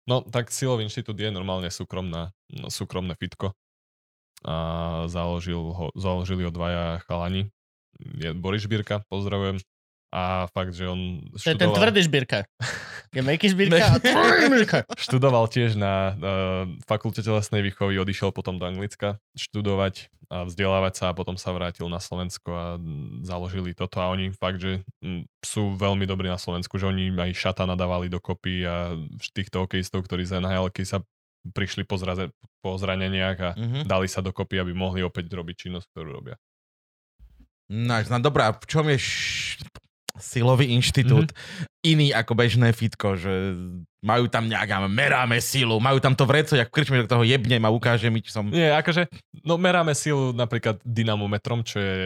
No, 0.04 0.20
tak 0.22 0.52
Silový 0.52 0.84
inštitút 0.84 1.16
je 1.16 1.32
normálne 1.32 1.72
súkromná, 1.72 2.28
no, 2.50 2.68
súkromné 2.68 3.16
fitko. 3.16 3.56
A 4.44 4.54
založil 5.06 5.56
ho, 5.58 5.88
založili 5.94 6.44
ho 6.44 6.52
dvaja 6.52 7.00
chalani. 7.02 7.48
Je 8.14 8.30
Boris 8.30 8.62
Šbírka, 8.62 9.00
pozdravujem. 9.08 9.56
A 10.08 10.48
fakt, 10.56 10.72
že 10.72 10.88
on 10.88 11.20
To 11.36 11.36
je 11.36 11.52
ten 11.52 11.68
študoval, 11.68 11.76
tvrdý 11.76 12.00
šbírka. 12.00 12.38
Je 13.12 13.20
meký 13.28 13.52
šbírka 13.52 13.84
a 13.92 13.96
tvrdý 14.00 14.64
študoval 15.04 15.44
tiež 15.52 15.76
na 15.76 16.16
uh, 16.16 16.64
fakulte 16.88 17.20
telesnej 17.20 17.60
výchovy, 17.60 18.00
odišiel 18.00 18.32
potom 18.32 18.56
do 18.56 18.64
Anglicka 18.64 19.20
študovať 19.36 20.08
a 20.28 20.44
vzdelávať 20.44 20.92
sa 20.96 21.04
a 21.12 21.16
potom 21.16 21.36
sa 21.40 21.52
vrátil 21.56 21.88
na 21.88 22.00
Slovensko 22.00 22.50
a 22.52 22.66
založili 23.24 23.72
toto 23.72 23.96
a 24.00 24.12
oni 24.12 24.28
fakt, 24.32 24.60
že 24.60 24.84
sú 25.40 25.72
veľmi 25.72 26.04
dobrí 26.04 26.28
na 26.28 26.36
Slovensku, 26.36 26.76
že 26.76 26.84
oni 26.88 27.16
aj 27.16 27.32
šata 27.32 27.64
nadávali 27.64 28.12
dokopy 28.12 28.64
a 28.68 28.92
týchto 29.32 29.64
hokejistov, 29.64 30.04
ktorí 30.04 30.28
z 30.28 30.40
nhl 30.44 30.68
sa 30.84 31.00
prišli 31.48 31.88
po, 31.88 31.96
zraze, 31.96 32.28
po 32.60 32.76
zraneniach 32.76 33.38
a 33.40 33.50
Mhm. 33.56 33.88
dali 33.88 34.04
sa 34.04 34.20
dokopy, 34.20 34.60
aby 34.60 34.72
mohli 34.76 35.00
opäť 35.00 35.32
robiť 35.32 35.68
činnosť, 35.68 35.86
ktorú 35.96 36.08
robia. 36.12 36.36
Nice, 37.68 38.08
no 38.08 38.16
dobrá, 38.20 38.52
v 38.52 38.64
čom 38.64 38.88
je 38.88 38.96
š... 38.96 39.60
silový 40.18 40.74
inštitút 40.74 41.32
iný 41.82 42.10
ako 42.12 42.34
bežné 42.34 42.74
fitko, 42.74 43.14
že 43.14 43.54
majú 44.02 44.30
tam 44.30 44.46
nejaká, 44.46 44.84
meráme 44.86 45.38
silu, 45.42 45.78
majú 45.78 45.98
tam 45.98 46.14
to 46.14 46.26
vreco, 46.26 46.54
jak 46.54 46.70
krčme, 46.70 47.02
do 47.02 47.10
toho 47.10 47.24
jebnem 47.26 47.62
a 47.64 47.70
ukáže 47.72 48.10
mi, 48.10 48.22
či 48.22 48.34
som... 48.34 48.46
Nie, 48.50 48.74
akože, 48.78 49.10
no 49.42 49.58
meráme 49.58 49.94
silu 49.94 50.34
napríklad 50.34 50.78
dynamometrom, 50.86 51.66
čo 51.66 51.78
je 51.78 51.98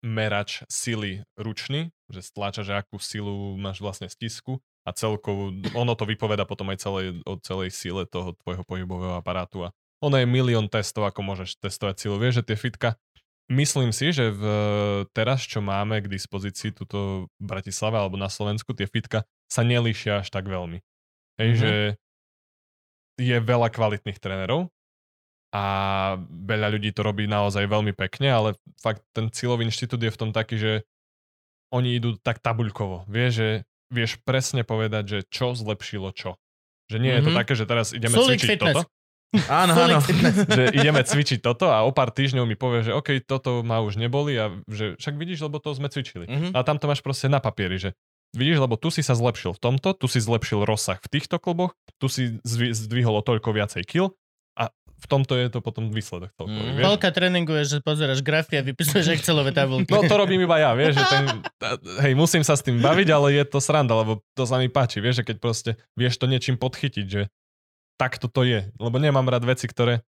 merač 0.00 0.64
sily 0.66 1.20
ručný, 1.36 1.92
že 2.08 2.24
stláča, 2.24 2.64
že 2.64 2.72
akú 2.72 2.96
silu 2.96 3.54
máš 3.60 3.84
vlastne 3.84 4.08
stisku 4.08 4.58
a 4.88 4.96
celkovo, 4.96 5.52
ono 5.76 5.92
to 5.92 6.08
vypoveda 6.08 6.48
potom 6.48 6.72
aj 6.72 6.80
celej, 6.80 7.20
o 7.28 7.36
celej 7.36 7.70
sile 7.76 8.08
toho 8.08 8.32
tvojho 8.40 8.64
pohybového 8.64 9.20
aparátu 9.20 9.68
a 9.68 9.74
ono 10.00 10.16
je 10.16 10.24
milión 10.24 10.64
testov, 10.72 11.04
ako 11.04 11.20
môžeš 11.20 11.60
testovať 11.60 11.96
silu. 12.00 12.16
Vieš, 12.16 12.40
že 12.40 12.46
tie 12.48 12.56
fitka 12.56 12.96
myslím 13.50 13.90
si, 13.90 14.10
že 14.10 14.30
v, 14.30 14.42
teraz, 15.10 15.42
čo 15.42 15.58
máme 15.60 16.00
k 16.00 16.08
dispozícii 16.08 16.70
tuto 16.70 17.26
v 17.26 17.42
Bratislave 17.42 17.98
alebo 17.98 18.14
na 18.14 18.30
Slovensku, 18.30 18.72
tie 18.72 18.86
fitka 18.86 19.22
sa 19.46 19.60
nelíšia 19.60 20.22
až 20.22 20.30
tak 20.30 20.46
veľmi. 20.46 20.78
Hej, 21.36 21.50
Mhm. 21.50 21.58
že 21.58 21.72
je 23.20 23.36
veľa 23.36 23.68
kvalitných 23.68 24.16
trénerov 24.16 24.70
a 25.52 25.64
veľa 26.22 26.72
ľudí 26.72 26.94
to 26.94 27.02
robí 27.02 27.26
naozaj 27.26 27.66
veľmi 27.66 27.92
pekne, 27.92 28.30
ale 28.30 28.48
fakt 28.78 29.02
ten 29.12 29.28
cílový 29.28 29.66
inštitút 29.66 30.00
je 30.00 30.08
v 30.08 30.16
tom 30.16 30.30
taký, 30.30 30.56
že 30.56 30.72
oni 31.70 31.98
idú 31.98 32.16
tak 32.16 32.38
tabuľkovo. 32.40 33.04
Vieš, 33.06 33.32
že 33.34 33.48
vieš 33.90 34.22
presne 34.22 34.62
povedať, 34.62 35.04
že 35.06 35.18
čo 35.28 35.52
zlepšilo 35.52 36.14
čo. 36.14 36.38
Že 36.86 36.96
nie 36.98 37.12
je 37.14 37.22
to 37.22 37.30
Mhm. 37.30 37.38
také, 37.38 37.52
že 37.54 37.64
teraz 37.66 37.90
ideme 37.90 38.14
Sulik 38.14 38.38
cvičiť 38.38 38.50
fitness. 38.56 38.76
toto, 38.78 38.90
Áno, 39.46 39.72
áno. 39.72 39.98
že 40.50 40.74
ideme 40.74 41.00
cvičiť 41.00 41.38
toto 41.38 41.66
a 41.66 41.82
o 41.82 41.90
pár 41.90 42.10
týždňov 42.10 42.44
mi 42.44 42.54
povie, 42.54 42.82
že 42.82 42.92
OK, 42.92 43.22
toto 43.22 43.62
ma 43.62 43.78
už 43.78 43.94
neboli 43.94 44.34
a 44.34 44.50
že 44.66 44.96
však 44.96 45.14
vidíš, 45.14 45.46
lebo 45.46 45.56
to 45.56 45.70
sme 45.70 45.86
cvičili. 45.86 46.26
Mhm. 46.26 46.48
A 46.50 46.62
tam 46.62 46.76
to 46.76 46.84
máš 46.84 46.98
proste 46.98 47.26
na 47.26 47.38
papieri, 47.38 47.78
že 47.78 47.90
vidíš, 48.30 48.58
lebo 48.60 48.74
tu 48.74 48.88
si 48.88 49.00
sa 49.00 49.12
zlepšil 49.12 49.52
v 49.52 49.60
tomto, 49.60 49.90
tu 49.92 50.06
si 50.06 50.18
zlepšil 50.18 50.62
rozsah 50.62 50.98
v 50.98 51.08
týchto 51.08 51.38
kloboch, 51.38 51.74
tu 51.96 52.06
si 52.06 52.38
zdvi- 52.40 52.70
zdvihol 52.72 53.12
o 53.12 53.22
toľko 53.22 53.50
viacej 53.52 53.82
kil 53.82 54.14
a 54.54 54.70
v 54.70 55.06
tomto 55.08 55.34
je 55.34 55.48
to 55.48 55.58
potom 55.58 55.88
výsledok 55.88 56.30
celkový, 56.36 56.60
Mm. 56.60 56.74
vieš? 56.76 56.84
Polka 56.86 57.08
tréningu 57.08 57.52
je, 57.56 57.64
že 57.64 57.78
pozeráš 57.80 58.20
grafy 58.20 58.58
a 58.58 58.62
vypisuješ 58.62 59.14
Excelové 59.16 59.50
tabulky. 59.50 59.88
No 59.88 60.04
to 60.04 60.14
robím 60.14 60.42
iba 60.42 60.58
ja, 60.58 60.70
vieš, 60.72 60.94
že 60.96 61.04
ten, 61.08 61.24
hej, 62.04 62.12
musím 62.12 62.42
sa 62.42 62.52
s 62.52 62.62
tým 62.62 62.78
baviť, 62.78 63.08
ale 63.08 63.32
je 63.32 63.44
to 63.44 63.58
sranda, 63.58 63.94
lebo 63.94 64.22
to 64.32 64.44
sa 64.44 64.58
mi 64.58 64.66
páči, 64.66 64.98
vieš, 64.98 65.22
že 65.22 65.26
keď 65.26 65.36
proste 65.38 65.70
vieš 65.94 66.14
to 66.14 66.26
niečím 66.26 66.54
podchytiť, 66.54 67.06
že 67.06 67.32
takto 68.00 68.26
to 68.26 68.40
je, 68.42 68.72
lebo 68.74 68.96
nemám 68.96 69.28
rád 69.28 69.44
veci, 69.44 69.68
ktoré 69.68 70.00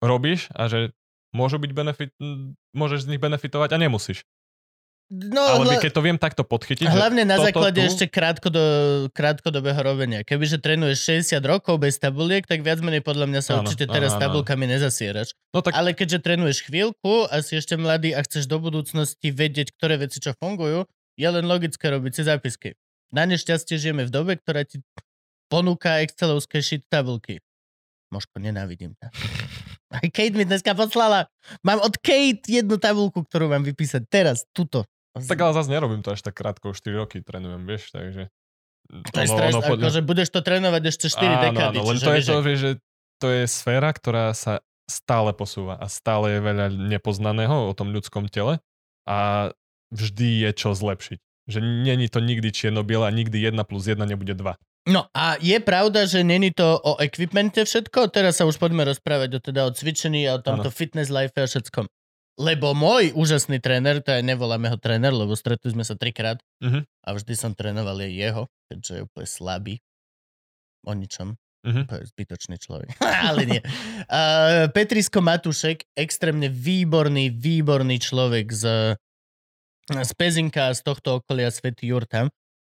robíš 0.00 0.48
a 0.50 0.64
že 0.66 0.96
môžu 1.30 1.60
byť 1.60 1.70
benefit, 1.70 2.10
môžeš 2.72 3.04
z 3.04 3.10
nich 3.12 3.20
benefitovať 3.20 3.70
a 3.70 3.78
nemusíš. 3.78 4.24
No, 5.12 5.44
ale 5.44 5.68
hla- 5.68 5.84
keď 5.84 5.92
to 5.92 6.00
viem 6.00 6.16
takto 6.16 6.42
podchytiť, 6.42 6.88
hlavne 6.88 7.28
na 7.28 7.36
toto 7.36 7.52
základe 7.52 7.76
tu- 7.76 7.86
ešte 7.86 8.08
krátkodo, 8.08 8.62
krátkodobého 9.12 9.76
robenia. 9.76 10.24
Kebyže 10.24 10.56
trénuješ 10.56 11.04
60 11.28 11.44
rokov 11.44 11.76
bez 11.76 12.00
tabuliek, 12.00 12.40
tak 12.42 12.64
viac 12.64 12.80
menej 12.80 13.04
podľa 13.04 13.28
mňa 13.28 13.40
sa 13.44 13.52
Áno, 13.54 13.68
určite 13.68 13.84
teraz 13.84 14.16
áno. 14.16 14.24
tabulkami 14.24 14.64
nezasieraš. 14.64 15.36
no 15.52 15.60
tak 15.60 15.76
Ale 15.76 15.92
keďže 15.92 16.24
trénuješ 16.24 16.64
chvíľku 16.64 17.28
a 17.28 17.44
si 17.44 17.52
ešte 17.54 17.76
mladý 17.76 18.16
a 18.16 18.24
chceš 18.24 18.48
do 18.48 18.56
budúcnosti 18.56 19.28
vedieť, 19.28 19.76
ktoré 19.76 20.00
veci 20.00 20.18
čo 20.18 20.32
fungujú, 20.34 20.88
je 21.14 21.28
len 21.28 21.44
logické 21.44 21.84
robiť 21.84 22.12
si 22.14 22.22
zápisky. 22.24 22.68
Na 23.12 23.28
nešťastie 23.28 23.76
žijeme 23.76 24.08
v 24.08 24.10
dobe, 24.10 24.32
ktorá 24.34 24.64
ti 24.64 24.80
ponúka 25.54 26.02
excelovské 26.02 26.58
shit 26.58 26.82
tabulky. 26.90 27.38
Možko, 28.10 28.42
nenávidím 28.42 28.98
ťa. 28.98 29.14
Aj 29.94 30.06
Kate 30.10 30.34
mi 30.34 30.42
dneska 30.42 30.74
poslala. 30.74 31.30
Mám 31.62 31.78
od 31.78 31.94
Kate 32.02 32.42
jednu 32.50 32.82
tabulku, 32.82 33.22
ktorú 33.22 33.46
mám 33.46 33.62
vypísať 33.62 34.02
teraz, 34.10 34.42
tuto. 34.50 34.82
Tak 35.14 35.38
ale 35.38 35.54
zase 35.54 35.70
nerobím 35.70 36.02
to 36.02 36.10
až 36.10 36.26
tak 36.26 36.34
krátko, 36.34 36.74
už 36.74 36.82
4 36.82 37.06
roky 37.06 37.22
trénujem, 37.22 37.62
vieš, 37.62 37.94
takže... 37.94 38.34
To 39.14 39.18
je 39.22 39.28
stres, 39.30 39.54
akože 39.54 40.02
budeš 40.02 40.28
to 40.34 40.42
trénovať 40.42 40.82
ešte 40.90 41.06
4 41.06 41.22
áno, 41.22 41.42
dekády. 41.46 41.76
áno, 41.78 41.86
len 41.86 41.98
to 42.02 42.10
je 42.10 42.22
to, 42.26 42.36
vieš, 42.42 42.58
že 42.58 42.72
to 43.22 43.28
je 43.30 43.42
sféra, 43.46 43.94
ktorá 43.94 44.34
sa 44.34 44.58
stále 44.90 45.30
posúva 45.32 45.78
a 45.78 45.86
stále 45.86 46.36
je 46.36 46.40
veľa 46.44 46.66
nepoznaného 46.68 47.70
o 47.70 47.72
tom 47.72 47.94
ľudskom 47.94 48.28
tele 48.28 48.60
a 49.08 49.48
vždy 49.94 50.44
je 50.44 50.50
čo 50.52 50.74
zlepšiť. 50.76 51.18
Že 51.48 51.58
není 51.62 52.10
to 52.10 52.20
nikdy 52.20 52.52
čierno-biele 52.52 53.06
a 53.06 53.14
nikdy 53.14 53.38
1 53.38 53.56
plus 53.64 53.86
1 53.88 54.02
nebude 54.04 54.34
2. 54.36 54.52
No 54.84 55.08
a 55.16 55.40
je 55.40 55.56
pravda, 55.60 56.04
že 56.04 56.20
není 56.20 56.52
to 56.52 56.76
o 56.76 57.00
equipmente 57.00 57.64
všetko? 57.64 58.12
Teraz 58.12 58.36
sa 58.36 58.44
už 58.44 58.60
poďme 58.60 58.84
rozprávať 58.84 59.30
o, 59.36 59.40
teda 59.40 59.64
o 59.64 59.72
cvičení 59.72 60.28
a 60.28 60.36
o 60.36 60.44
tomto 60.44 60.68
Áno. 60.68 60.76
fitness 60.76 61.08
life 61.08 61.32
a 61.40 61.48
všetkom. 61.48 61.88
Lebo 62.36 62.74
môj 62.74 63.14
úžasný 63.14 63.62
tréner, 63.62 64.02
to 64.04 64.12
aj 64.12 64.20
nevoláme 64.20 64.68
ho 64.68 64.76
tréner, 64.76 65.14
lebo 65.14 65.32
stretli 65.32 65.70
sme 65.70 65.86
sa 65.86 65.94
trikrát 65.94 66.42
Mhm. 66.60 66.84
a 66.84 67.08
vždy 67.14 67.32
som 67.32 67.56
trénoval 67.56 67.96
aj 67.96 68.12
jeho, 68.12 68.42
keďže 68.68 68.92
je 68.92 69.02
úplne 69.06 69.28
slabý. 69.30 69.74
O 70.84 70.92
ničom. 70.92 71.38
Mhm. 71.64 71.82
To 71.88 71.94
je 71.96 72.04
zbytočný 72.12 72.56
človek. 72.60 72.92
Ale 73.32 73.48
nie. 73.48 73.60
Uh, 74.04 74.68
Petrisko 74.68 75.24
Matušek, 75.24 75.88
extrémne 75.96 76.52
výborný, 76.52 77.32
výborný 77.32 77.96
človek 77.96 78.52
z, 78.52 78.64
z 79.88 80.10
Pezinka, 80.12 80.76
z 80.76 80.84
tohto 80.84 81.24
okolia 81.24 81.48
Svetý 81.48 81.88
Jurtam. 81.88 82.28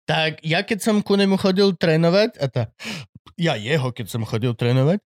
Tak 0.07 0.39
ja 0.39 0.63
keď 0.63 0.79
som 0.79 1.03
ku 1.03 1.13
nemu 1.13 1.35
chodil 1.35 1.75
trénovať, 1.75 2.39
a 2.39 2.45
tá, 2.47 2.61
ja 3.35 3.59
jeho 3.59 3.91
keď 3.91 4.07
som 4.07 4.23
chodil 4.23 4.55
trénovať, 4.55 5.03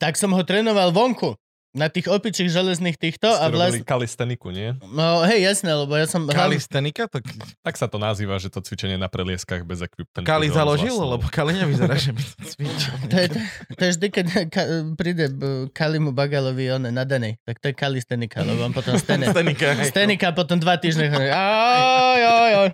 tak 0.00 0.16
som 0.16 0.32
ho 0.32 0.40
trénoval 0.40 0.90
vonku. 0.90 1.36
Na 1.70 1.86
tých 1.86 2.10
opičích 2.10 2.50
železných 2.50 2.98
týchto 2.98 3.30
a 3.30 3.46
Ste 3.46 3.54
robili 3.54 3.78
vlastne... 3.78 3.86
kalisteniku, 3.86 4.50
nie? 4.50 4.74
No 4.90 5.22
hej, 5.22 5.46
jasné, 5.46 5.70
lebo 5.70 5.94
ja 5.94 6.02
som... 6.02 6.26
Kalistenika? 6.26 7.06
To 7.06 7.22
Tak 7.62 7.78
sa 7.78 7.86
to 7.86 7.94
nazýva, 7.94 8.42
že 8.42 8.50
to 8.50 8.58
cvičenie 8.58 8.98
na 8.98 9.06
prelieskach 9.06 9.62
bez 9.62 9.78
equipmentu. 9.78 10.26
Kali 10.26 10.50
založil, 10.50 10.90
vlastne- 10.90 11.14
lebo 11.14 11.24
Kali 11.30 11.54
nevyzerá, 11.54 11.94
že 11.94 12.10
by 12.10 12.22
to 12.26 12.42
cvičil. 12.42 12.94
To 13.06 13.14
je, 13.14 13.26
to 13.70 13.82
je 13.86 13.90
vždy, 13.94 14.06
keď 14.10 14.26
ka, 14.50 14.62
príde 14.98 15.30
Kalimu 15.70 16.10
Bagalovi 16.10 16.74
on 16.74 16.90
nadanej, 16.90 17.38
tak 17.46 17.62
to 17.62 17.70
je 17.70 17.74
Kalistenika, 17.78 18.42
lebo 18.42 18.66
on 18.66 18.74
potom 18.74 18.98
stene. 18.98 19.30
Kalistenika, 19.30 19.78
hej. 19.78 19.86
Stenika 19.86 20.34
potom 20.34 20.58
dva 20.58 20.74
týždne 20.74 21.06
chodí. 21.06 21.30
Aj, 21.38 22.18
aj, 22.18 22.52
aj. 22.66 22.68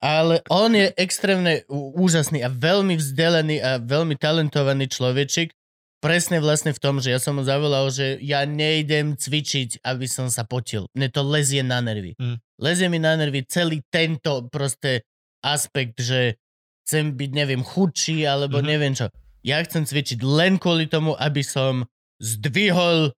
Ale 0.00 0.40
on 0.48 0.72
je 0.72 0.88
extrémne 0.96 1.60
úžasný 1.68 2.40
a 2.40 2.48
veľmi 2.48 2.96
vzdelený 2.96 3.60
a 3.60 3.76
veľmi 3.76 4.16
talentovaný 4.16 4.88
človečik. 4.88 5.52
Presne 6.00 6.40
vlastne 6.40 6.72
v 6.72 6.80
tom, 6.80 6.96
že 7.04 7.12
ja 7.12 7.20
som 7.20 7.36
mu 7.36 7.44
zavolal, 7.44 7.92
že 7.92 8.16
ja 8.24 8.48
nejdem 8.48 9.20
cvičiť, 9.20 9.84
aby 9.84 10.08
som 10.08 10.32
sa 10.32 10.48
potil. 10.48 10.88
Mne 10.96 11.12
to 11.12 11.20
lezie 11.20 11.60
na 11.60 11.84
nervy. 11.84 12.16
Mm. 12.16 12.40
Lezie 12.56 12.88
mi 12.88 12.96
na 12.96 13.20
nervy 13.20 13.44
celý 13.44 13.84
tento 13.92 14.48
proste 14.48 15.04
aspekt, 15.44 16.00
že 16.00 16.40
chcem 16.88 17.12
byť, 17.12 17.30
neviem, 17.36 17.60
chudší 17.60 18.24
alebo 18.24 18.64
Mhm. 18.64 18.66
neviem 18.66 18.94
čo. 18.96 19.12
Ja 19.44 19.60
chcem 19.60 19.84
cvičiť 19.84 20.24
len 20.24 20.56
kvôli 20.56 20.88
tomu, 20.88 21.12
aby 21.20 21.44
som 21.44 21.84
zdvihol 22.20 23.12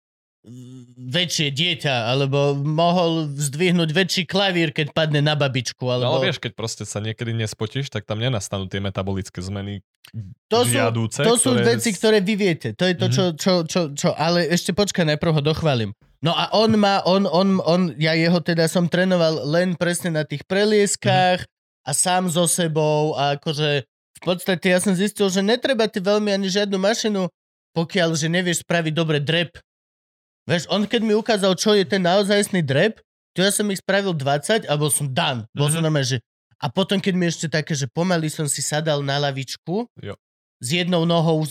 väčšie 0.98 1.54
dieťa, 1.54 2.10
alebo 2.10 2.58
mohol 2.58 3.30
zdvihnúť 3.30 3.90
väčší 3.94 4.22
klavír, 4.26 4.74
keď 4.74 4.90
padne 4.90 5.22
na 5.22 5.38
babičku, 5.38 5.86
No 5.86 5.94
alebo... 5.94 6.18
ale 6.18 6.34
vieš, 6.34 6.42
keď 6.42 6.52
proste 6.58 6.82
sa 6.82 6.98
niekedy 6.98 7.30
nespotíš, 7.30 7.94
tak 7.94 8.02
tam 8.02 8.18
nenastanú 8.18 8.66
tie 8.66 8.82
metabolické 8.82 9.38
zmeny 9.38 9.86
to 10.50 10.66
sú, 10.66 10.74
žiadúce, 10.74 11.22
to 11.22 11.38
sú 11.38 11.54
ktoré... 11.54 11.78
veci, 11.78 11.90
ktoré 11.94 12.18
vy 12.18 12.34
viete. 12.34 12.68
To 12.74 12.84
je 12.84 12.94
to, 12.98 13.06
Mhm. 13.06 13.14
čo, 13.14 13.24
čo, 13.38 13.52
čo, 13.64 13.80
čo, 13.94 14.08
ale 14.18 14.50
ešte 14.50 14.74
počkaj, 14.74 15.14
najprv 15.14 15.30
ho 15.38 15.42
dochválim. 15.46 15.90
No 16.22 16.34
a 16.34 16.50
on 16.54 16.74
má, 16.74 17.02
on, 17.06 17.22
on, 17.26 17.62
on, 17.62 17.80
ja 17.98 18.14
jeho 18.14 18.38
teda 18.42 18.66
som 18.66 18.90
trénoval 18.90 19.46
len 19.46 19.74
presne 19.78 20.10
na 20.10 20.22
tých 20.26 20.42
prelieskách 20.46 21.46
a 21.86 21.90
sám 21.94 22.30
so 22.30 22.46
sebou 22.46 23.14
a 23.14 23.38
akože 23.38 23.82
v 23.86 24.20
podstate 24.22 24.70
ja 24.70 24.78
som 24.78 24.94
zistil, 24.94 25.26
že 25.30 25.42
netreba 25.42 25.86
ti 25.90 25.98
veľmi 25.98 26.30
ani 26.30 26.46
žiadnu 26.46 26.78
mašinu, 26.78 27.26
pokiaľ 27.74 28.14
že 28.14 28.30
nevieš 28.30 28.62
spraviť 28.62 28.92
dobre 28.94 29.18
drep. 29.18 29.58
Vieš, 30.44 30.66
on 30.66 30.84
keď 30.84 31.00
mi 31.00 31.14
ukázal, 31.14 31.54
čo 31.54 31.72
je 31.72 31.84
ten 31.84 32.00
naozajstný 32.00 32.60
drep, 32.60 32.98
to 33.32 33.40
ja 33.40 33.48
som 33.48 33.64
ich 33.68 33.78
spravil 33.78 34.12
20 34.12 34.66
a 34.66 34.72
bol 34.74 34.88
som 34.88 35.06
dan. 35.06 35.46
Bol 35.52 35.68
som 35.68 35.78
Mhm. 35.78 35.86
normálne, 35.86 36.08
že... 36.08 36.18
A 36.58 36.68
potom, 36.68 36.98
keď 36.98 37.14
mi 37.14 37.26
ešte 37.26 37.46
také, 37.48 37.72
že 37.72 37.86
pomaly 37.86 38.26
som 38.26 38.46
si 38.46 38.60
sadal 38.60 39.00
na 39.00 39.18
lavičku, 39.18 39.86
Jo. 39.98 40.14
s 40.58 40.68
jednou 40.68 41.02
nohou 41.02 41.42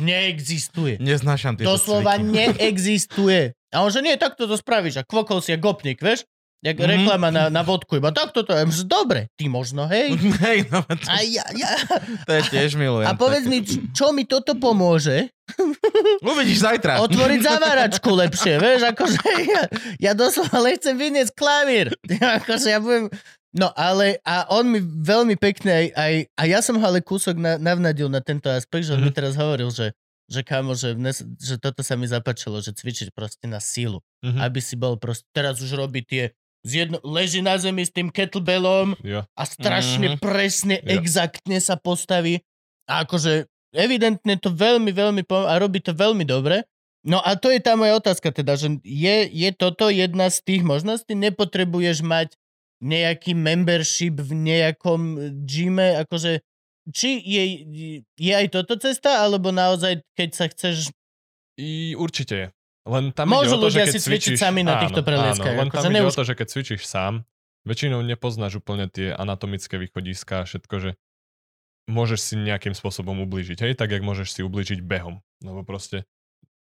neexistuje. 0.00 0.96
Neznášam 0.98 1.54
tieto 1.54 1.68
Doslova 1.68 2.16
cviky. 2.16 2.32
neexistuje. 2.36 3.40
A 3.68 3.82
on 3.82 3.90
že 3.90 4.00
nie, 4.00 4.16
takto 4.16 4.44
to 4.44 4.56
spravíš. 4.56 4.96
A 4.96 5.04
kvokol 5.04 5.40
si 5.40 5.52
a 5.52 5.58
gopnik, 5.58 6.00
vieš? 6.00 6.24
Jak 6.58 6.76
Mhm. 6.76 6.88
reklama 6.88 7.28
na, 7.28 7.44
na 7.46 7.60
vodku. 7.60 7.94
Iba 7.94 8.10
takto 8.10 8.40
to 8.40 8.50
je. 8.50 8.64
Dobre, 8.82 9.28
ty 9.34 9.46
možno, 9.46 9.84
hej. 9.86 10.16
Hej, 10.42 10.66
no, 10.68 10.82
to, 10.82 11.06
A, 11.06 11.20
ja, 11.20 11.44
ja. 11.52 11.70
to 12.22 12.32
je 12.32 12.42
tiež 12.48 12.74
milujem. 12.74 13.06
a 13.06 13.12
povedz 13.12 13.44
mi, 13.44 13.60
čo 13.92 14.10
mi 14.10 14.24
toto 14.24 14.54
pomôže? 14.54 15.28
Uvidíš 16.22 16.58
zajtra. 16.60 16.98
Otvoriť 17.02 17.40
zaváračku 17.50 18.08
lepšie, 18.10 18.56
vieš? 18.56 18.82
Akože 18.84 19.20
ja, 19.44 19.62
ja 20.00 20.12
doslova 20.12 20.58
len 20.60 20.74
chcem 20.74 20.94
vyniesť 20.94 21.32
klavír. 21.32 21.86
akože 22.08 22.68
ja 22.68 22.78
budem... 22.78 23.12
No 23.52 23.72
ale, 23.72 24.20
a 24.20 24.44
on 24.50 24.66
mi 24.66 24.80
veľmi 24.82 25.32
pekne 25.34 25.72
aj, 25.72 25.86
aj 25.94 26.12
a 26.30 26.42
ja 26.46 26.60
som 26.60 26.76
ho 26.76 26.84
ale 26.84 27.00
kúsok 27.00 27.36
na, 27.36 27.56
navnadil 27.56 28.04
na 28.06 28.20
tento 28.20 28.48
aspekt, 28.48 28.84
že 28.84 28.92
on 28.92 29.00
mi 29.00 29.08
Mhm. 29.08 29.16
teraz 29.16 29.32
hovoril, 29.34 29.70
že, 29.70 29.96
že 30.26 30.40
kámo, 30.40 30.72
že, 30.72 30.92
dnes, 30.92 31.20
že 31.36 31.56
toto 31.56 31.80
sa 31.80 31.94
mi 31.94 32.04
zapačilo, 32.04 32.58
že 32.58 32.72
cvičiť 32.72 33.12
proste 33.12 33.44
na 33.44 33.56
sílu. 33.56 34.04
Mhm. 34.20 34.40
Aby 34.40 34.58
si 34.58 34.74
bol 34.74 34.96
proste, 34.96 35.24
teraz 35.30 35.56
už 35.58 35.72
robí 35.72 36.00
tie, 36.02 36.36
jedno, 36.72 36.98
leží 37.04 37.38
na 37.38 37.54
zemi 37.54 37.86
s 37.86 37.92
tým 37.92 38.10
kettlebellom 38.10 38.98
Jo. 39.04 39.22
a 39.36 39.42
strašne 39.44 40.16
Mhm. 40.16 40.18
presne, 40.18 40.80
Jo. 40.82 40.98
exaktne 40.98 41.60
sa 41.60 41.76
postaví. 41.76 42.42
A 42.86 43.02
akože 43.02 43.46
evidentne 43.74 44.34
to 44.38 44.50
veľmi, 44.50 44.90
veľmi 44.90 45.22
pom- 45.22 45.46
a 45.46 45.54
robí 45.58 45.78
to 45.78 45.92
veľmi 45.92 46.24
dobre. 46.24 46.64
No 47.06 47.22
a 47.22 47.38
to 47.38 47.54
je 47.54 47.62
tá 47.62 47.78
moja 47.78 47.94
otázka 47.94 48.34
teda, 48.34 48.58
že 48.58 48.82
je, 48.82 49.16
je 49.30 49.50
toto 49.54 49.86
jedna 49.86 50.26
z 50.26 50.42
tých 50.42 50.62
možností? 50.66 51.14
Nepotrebuješ 51.14 52.02
mať 52.02 52.34
nejaký 52.82 53.32
membership 53.32 54.18
v 54.18 54.32
nejakom 54.34 55.00
gyme, 55.46 56.02
akože 56.02 56.42
či 56.90 57.18
je, 57.18 57.42
je 58.14 58.32
aj 58.34 58.46
toto 58.50 58.74
cesta, 58.78 59.22
alebo 59.22 59.50
naozaj, 59.50 60.02
keď 60.14 60.30
sa 60.34 60.46
chceš... 60.50 60.90
I 61.58 61.94
určite 61.94 62.34
je. 62.34 62.46
Len 62.86 63.10
tam 63.10 63.26
Môžu 63.26 63.58
to, 63.58 63.66
že 63.66 63.82
ľudia 63.82 63.84
si 63.90 63.98
cvičiť 63.98 64.38
sami 64.38 64.62
na 64.62 64.78
týchto 64.78 65.02
prelieskach, 65.02 65.52
Áno, 65.52 65.60
len 65.60 65.68
akože 65.68 65.82
tam 65.82 65.90
ide 65.90 65.98
neuž- 65.98 66.14
o 66.14 66.18
to, 66.18 66.24
že 66.24 66.34
keď 66.38 66.46
cvičíš 66.46 66.82
sám, 66.86 67.14
väčšinou 67.66 67.98
nepoznáš 68.00 68.62
úplne 68.62 68.86
tie 68.86 69.10
anatomické 69.10 69.74
východiska 69.74 70.42
a 70.42 70.46
všetko, 70.46 70.74
že 70.78 70.90
môžeš 71.86 72.20
si 72.22 72.34
nejakým 72.38 72.74
spôsobom 72.74 73.26
ublížiť, 73.26 73.58
hej, 73.60 73.72
tak 73.74 73.90
jak 73.90 74.02
môžeš 74.02 74.38
si 74.38 74.40
ublížiť 74.46 74.82
behom. 74.82 75.18
Lebo 75.42 75.66
proste 75.66 76.06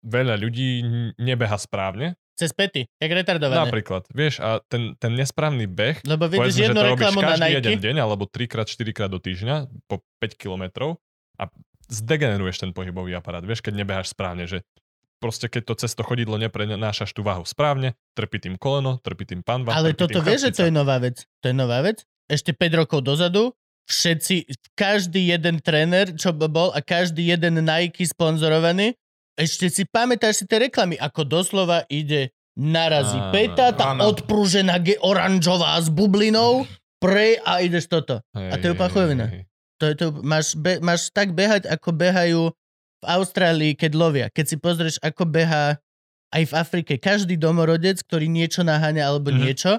veľa 0.04 0.36
ľudí 0.36 0.84
nebeha 1.16 1.56
správne, 1.56 2.16
Cez 2.40 2.56
pety, 2.56 2.88
jak 2.88 3.12
retardované. 3.12 3.68
napríklad, 3.68 4.08
vieš, 4.16 4.40
a 4.40 4.64
ten, 4.64 4.96
ten 4.96 5.12
nesprávny 5.12 5.68
beh, 5.68 6.08
Lebo 6.08 6.24
vidíš 6.24 6.40
povedzme, 6.40 6.56
že 6.56 6.64
jednu 6.64 6.80
to 6.80 6.88
robíš 6.88 7.04
na 7.04 7.20
každý 7.20 7.44
Nike. 7.44 7.58
jeden 7.60 7.78
deň, 7.84 7.96
alebo 8.00 8.24
3x, 8.24 8.64
4x 8.80 8.98
do 9.12 9.18
týždňa, 9.20 9.56
po 9.84 10.00
5 10.24 10.40
kilometrov 10.40 10.96
a 11.36 11.52
zdegeneruješ 11.92 12.64
ten 12.64 12.72
pohybový 12.72 13.12
aparát, 13.12 13.44
vieš, 13.44 13.60
keď 13.60 13.84
nebeháš 13.84 14.16
správne, 14.16 14.48
že 14.48 14.64
proste 15.20 15.46
keď 15.52 15.62
to 15.68 15.74
cesto 15.86 16.02
chodidlo 16.02 16.40
neprenášaš 16.40 17.12
tú 17.12 17.20
váhu 17.20 17.44
správne, 17.44 17.92
trpí 18.16 18.40
tým 18.40 18.56
koleno, 18.56 18.96
trpí 19.04 19.28
tým 19.28 19.44
panva, 19.44 19.76
Ale 19.76 19.92
trpí 19.92 20.08
toto 20.08 20.18
tým 20.18 20.26
vieš, 20.26 20.40
že 20.48 20.52
to 20.56 20.62
je 20.66 20.72
nová 20.72 20.96
vec. 20.96 21.22
To 21.44 21.52
je 21.52 21.56
nová 21.56 21.84
vec. 21.84 22.02
Ešte 22.26 22.56
5 22.56 22.80
rokov 22.80 23.04
dozadu 23.04 23.52
všetci, 23.90 24.46
každý 24.78 25.34
jeden 25.34 25.58
tréner, 25.60 26.14
čo 26.14 26.30
by 26.30 26.46
bol 26.46 26.70
a 26.70 26.80
každý 26.80 27.26
jeden 27.26 27.58
Nike 27.60 28.06
sponzorovaný, 28.06 28.94
ešte 29.34 29.66
si 29.66 29.82
pamätáš 29.84 30.42
si 30.42 30.44
tie 30.46 30.70
reklamy, 30.70 30.94
ako 30.94 31.26
doslova 31.26 31.82
ide 31.90 32.30
narazí 32.54 33.18
Áno, 33.18 33.32
peta, 33.34 33.74
tá 33.74 33.94
áno. 33.96 34.14
odprúžená 34.14 34.78
ge- 34.78 35.00
oranžová 35.02 35.74
s 35.80 35.90
bublinou, 35.90 36.68
pre 37.00 37.40
a 37.42 37.64
ideš 37.64 37.88
toto. 37.88 38.20
Hej, 38.36 38.48
a 38.52 38.54
to 38.60 38.64
je 38.68 38.74
chujovina. 38.76 39.26
hej. 39.32 39.42
To 39.80 39.84
je 39.88 39.94
to, 39.96 40.06
máš, 40.20 40.52
be, 40.60 40.76
máš 40.84 41.08
tak 41.08 41.32
behať, 41.32 41.64
ako 41.64 41.88
behajú 41.96 42.42
v 43.00 43.04
Austrálii, 43.06 43.72
keď 43.74 43.92
lovia. 43.96 44.26
Keď 44.28 44.44
si 44.44 44.56
pozrieš, 44.56 44.96
ako 45.00 45.24
beha 45.24 45.80
aj 46.30 46.42
v 46.46 46.52
Afrike. 46.54 46.92
Každý 46.94 47.34
domorodec, 47.34 48.04
ktorý 48.04 48.28
niečo 48.28 48.62
naháňa 48.62 49.02
alebo 49.02 49.32
Mhm. 49.32 49.38
niečo, 49.40 49.72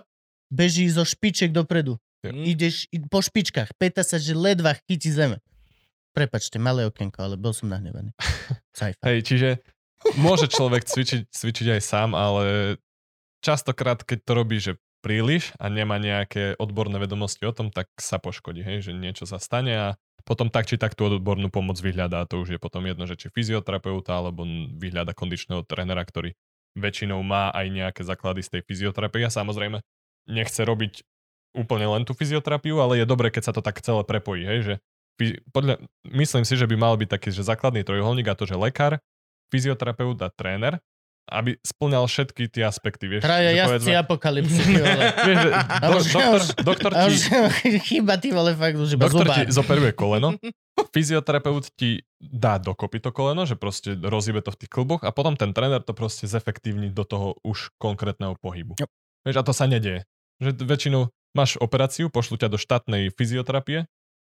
beží 0.52 0.90
zo 0.92 1.06
špiček 1.06 1.54
dopredu. 1.54 1.96
Jo. 2.22 2.34
Ideš 2.36 2.86
po 3.10 3.24
špičkách. 3.24 3.74
Peta 3.80 4.04
sa, 4.04 4.20
že 4.20 4.36
ledva 4.36 4.78
chytí 4.86 5.10
zeme. 5.10 5.40
Prepačte, 6.12 6.60
malé 6.60 6.84
okienko, 6.86 7.18
ale 7.24 7.36
bol 7.40 7.56
som 7.56 7.72
nahnevaný. 7.72 8.12
Hej, 9.08 9.24
čiže 9.24 9.50
môže 10.20 10.52
človek 10.52 10.84
cvičiť, 10.84 11.32
cvičiť 11.32 11.68
aj 11.78 11.82
sám, 11.82 12.14
ale 12.14 12.76
častokrát, 13.40 14.04
keď 14.04 14.20
to 14.22 14.32
robí, 14.36 14.58
že 14.60 14.76
príliš 15.02 15.50
a 15.58 15.66
nemá 15.72 15.98
nejaké 15.98 16.54
odborné 16.62 17.02
vedomosti 17.02 17.42
o 17.48 17.54
tom, 17.56 17.74
tak 17.74 17.90
sa 17.98 18.22
poškodí, 18.22 18.62
hej, 18.62 18.86
že 18.86 18.92
niečo 18.94 19.26
sa 19.26 19.42
stane 19.42 19.74
a 19.74 19.88
potom 20.24 20.50
tak 20.50 20.70
či 20.70 20.78
tak 20.78 20.94
tú 20.94 21.10
odbornú 21.10 21.50
pomoc 21.50 21.78
vyhľadá. 21.78 22.26
To 22.30 22.42
už 22.46 22.56
je 22.56 22.60
potom 22.62 22.86
jedno, 22.86 23.06
že 23.10 23.18
či 23.18 23.28
fyzioterapeuta 23.34 24.18
alebo 24.18 24.46
vyhľada 24.78 25.14
kondičného 25.18 25.66
trénera, 25.66 26.02
ktorý 26.06 26.38
väčšinou 26.78 27.20
má 27.22 27.52
aj 27.52 27.68
nejaké 27.68 28.02
základy 28.08 28.42
z 28.46 28.50
tej 28.58 28.62
fyzioterapie 28.64 29.28
a 29.28 29.34
samozrejme 29.34 29.84
nechce 30.30 30.62
robiť 30.64 31.04
úplne 31.52 31.84
len 31.84 32.08
tú 32.08 32.16
fyzioterapiu, 32.16 32.80
ale 32.80 33.04
je 33.04 33.06
dobré, 33.10 33.28
keď 33.28 33.52
sa 33.52 33.54
to 33.56 33.60
tak 33.60 33.84
celé 33.84 34.08
prepojí, 34.08 34.48
hej, 34.48 34.60
že 34.64 34.76
podľa, 35.52 35.84
myslím 36.08 36.48
si, 36.48 36.56
že 36.56 36.66
by 36.66 36.76
mal 36.80 36.96
byť 36.96 37.10
taký, 37.12 37.30
že 37.30 37.44
základný 37.44 37.84
trojuholník 37.84 38.32
a 38.32 38.38
to, 38.40 38.48
že 38.48 38.56
lekár, 38.56 39.04
fyzioterapeut 39.52 40.16
a 40.24 40.32
tréner, 40.32 40.80
aby 41.28 41.56
splňal 41.60 42.06
všetky 42.06 42.50
tie 42.50 42.64
aspekty, 42.64 43.06
vieš. 43.06 43.22
Traja 43.22 43.52
jazdci 43.54 43.92
apokalypsy. 43.94 44.62
ty 44.62 44.74
vole. 44.82 45.04
vieš, 45.22 45.38
že 45.38 45.50
A 45.52 45.86
do, 45.86 45.96
už- 45.96 46.12
doktor, 46.12 46.40
doktor 46.64 46.92
ti, 46.92 47.08
už 47.08 47.20
chýba 47.88 48.14
ty 48.18 48.30
vole 48.32 48.52
fakt 48.52 48.76
už 48.76 48.96
iba 48.96 49.06
doktor 49.06 49.28
ti 49.30 49.42
zubár. 49.46 49.56
zoperuje 49.56 49.92
koleno, 49.94 50.30
fyzioterapeut 50.96 51.72
ti 51.74 52.04
dá 52.18 52.58
dokopy 52.58 53.00
to 53.00 53.12
koleno, 53.12 53.44
že 53.44 53.56
proste 53.56 53.96
rozíbe 53.96 54.40
to 54.40 54.52
v 54.52 54.60
tých 54.60 54.72
klboch 54.72 55.02
a 55.02 55.12
potom 55.12 55.36
ten 55.36 55.52
tréner 55.52 55.80
to 55.80 55.94
proste 55.94 56.26
zefektívni 56.26 56.90
do 56.90 57.04
toho 57.04 57.38
už 57.42 57.72
konkrétneho 57.78 58.36
pohybu. 58.36 58.76
Yep. 58.76 58.90
Vieš, 59.24 59.36
a 59.38 59.44
to 59.44 59.54
sa 59.54 59.66
nedieje. 59.66 60.04
Že 60.42 60.58
väčšinou 60.58 61.02
máš 61.32 61.56
operáciu, 61.56 62.10
pošlu 62.10 62.36
ťa 62.36 62.50
do 62.50 62.58
štátnej 62.58 63.14
fyzioterapie, 63.14 63.86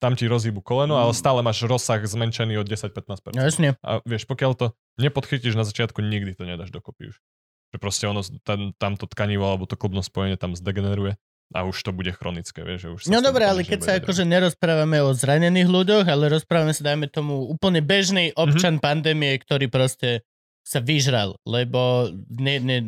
tam 0.02 0.18
ti 0.18 0.28
rozíbu 0.28 0.60
koleno, 0.60 0.98
ale 0.98 1.14
stále 1.16 1.40
máš 1.40 1.64
rozsah 1.64 2.00
zmenšený 2.02 2.60
o 2.60 2.64
10-15%. 2.66 3.34
No 3.34 3.42
jasne. 3.42 3.78
A 3.80 4.02
vieš, 4.04 4.28
pokiaľ 4.28 4.52
to 4.54 4.66
nepodchytíš 5.00 5.54
na 5.56 5.64
začiatku, 5.64 6.02
nikdy 6.02 6.34
to 6.36 6.44
nedáš 6.44 6.70
dokopy 6.74 7.14
už. 7.14 7.16
Že 7.74 7.78
proste 7.82 8.04
ono, 8.06 8.22
tam, 8.46 8.70
tam 8.78 8.94
to 8.94 9.10
tkanivo 9.10 9.46
alebo 9.48 9.66
to 9.66 9.74
klubné 9.74 10.04
spojenie 10.04 10.38
tam 10.38 10.54
zdegeneruje 10.54 11.18
a 11.54 11.62
už 11.66 11.76
to 11.86 11.90
bude 11.92 12.10
chronické, 12.16 12.64
vieš, 12.64 12.80
že 12.80 12.88
už 12.90 13.00
No 13.12 13.20
dobre, 13.20 13.44
ale 13.44 13.62
keď 13.62 13.78
sa 13.84 13.92
dať. 13.94 14.06
akože 14.06 14.24
nerozprávame 14.24 15.04
o 15.04 15.12
zranených 15.12 15.68
ľuďoch, 15.68 16.06
ale 16.08 16.32
rozprávame 16.32 16.72
sa, 16.72 16.88
dajme 16.88 17.06
tomu, 17.12 17.46
úplne 17.46 17.84
bežný 17.84 18.32
občan 18.34 18.80
pandémie, 18.80 19.36
ktorý 19.38 19.68
proste 19.68 20.24
sa 20.64 20.80
vyžral, 20.80 21.36
lebo 21.44 22.08
ne, 22.30 22.56
ne, 22.56 22.80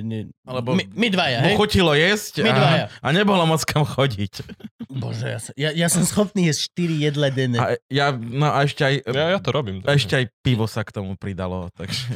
ne, 0.00 0.18
Alebo 0.40 0.70
my, 0.72 0.86
my 0.88 1.08
dvaja, 1.08 1.38
hej? 1.42 1.54
chutilo 1.54 1.90
jesť 1.92 2.40
My 2.40 2.54
dvaja. 2.54 2.86
a, 2.94 3.02
a 3.02 3.08
nebolo 3.10 3.42
moc 3.42 3.58
kam 3.60 3.82
chodiť. 3.82 4.46
Bože, 4.88 5.26
ja, 5.26 5.38
som- 5.38 5.56
ja, 5.56 5.70
ja 5.72 5.88
som 5.88 6.02
schopný 6.02 6.46
jesť 6.46 6.70
4 6.72 6.94
jedle 7.02 7.28
denne. 7.28 7.58
A 7.58 7.66
ja, 7.88 8.10
no 8.10 8.46
a 8.48 8.62
ešte 8.62 8.82
aj, 8.82 8.94
Ja, 9.04 9.34
ja 9.34 9.38
to 9.38 9.50
robím. 9.50 9.82
a 9.82 9.92
ešte 9.92 10.14
aj 10.14 10.30
pivo 10.40 10.64
sa 10.64 10.80
k 10.80 10.94
tomu 10.94 11.14
pridalo, 11.14 11.66
takže... 11.72 12.06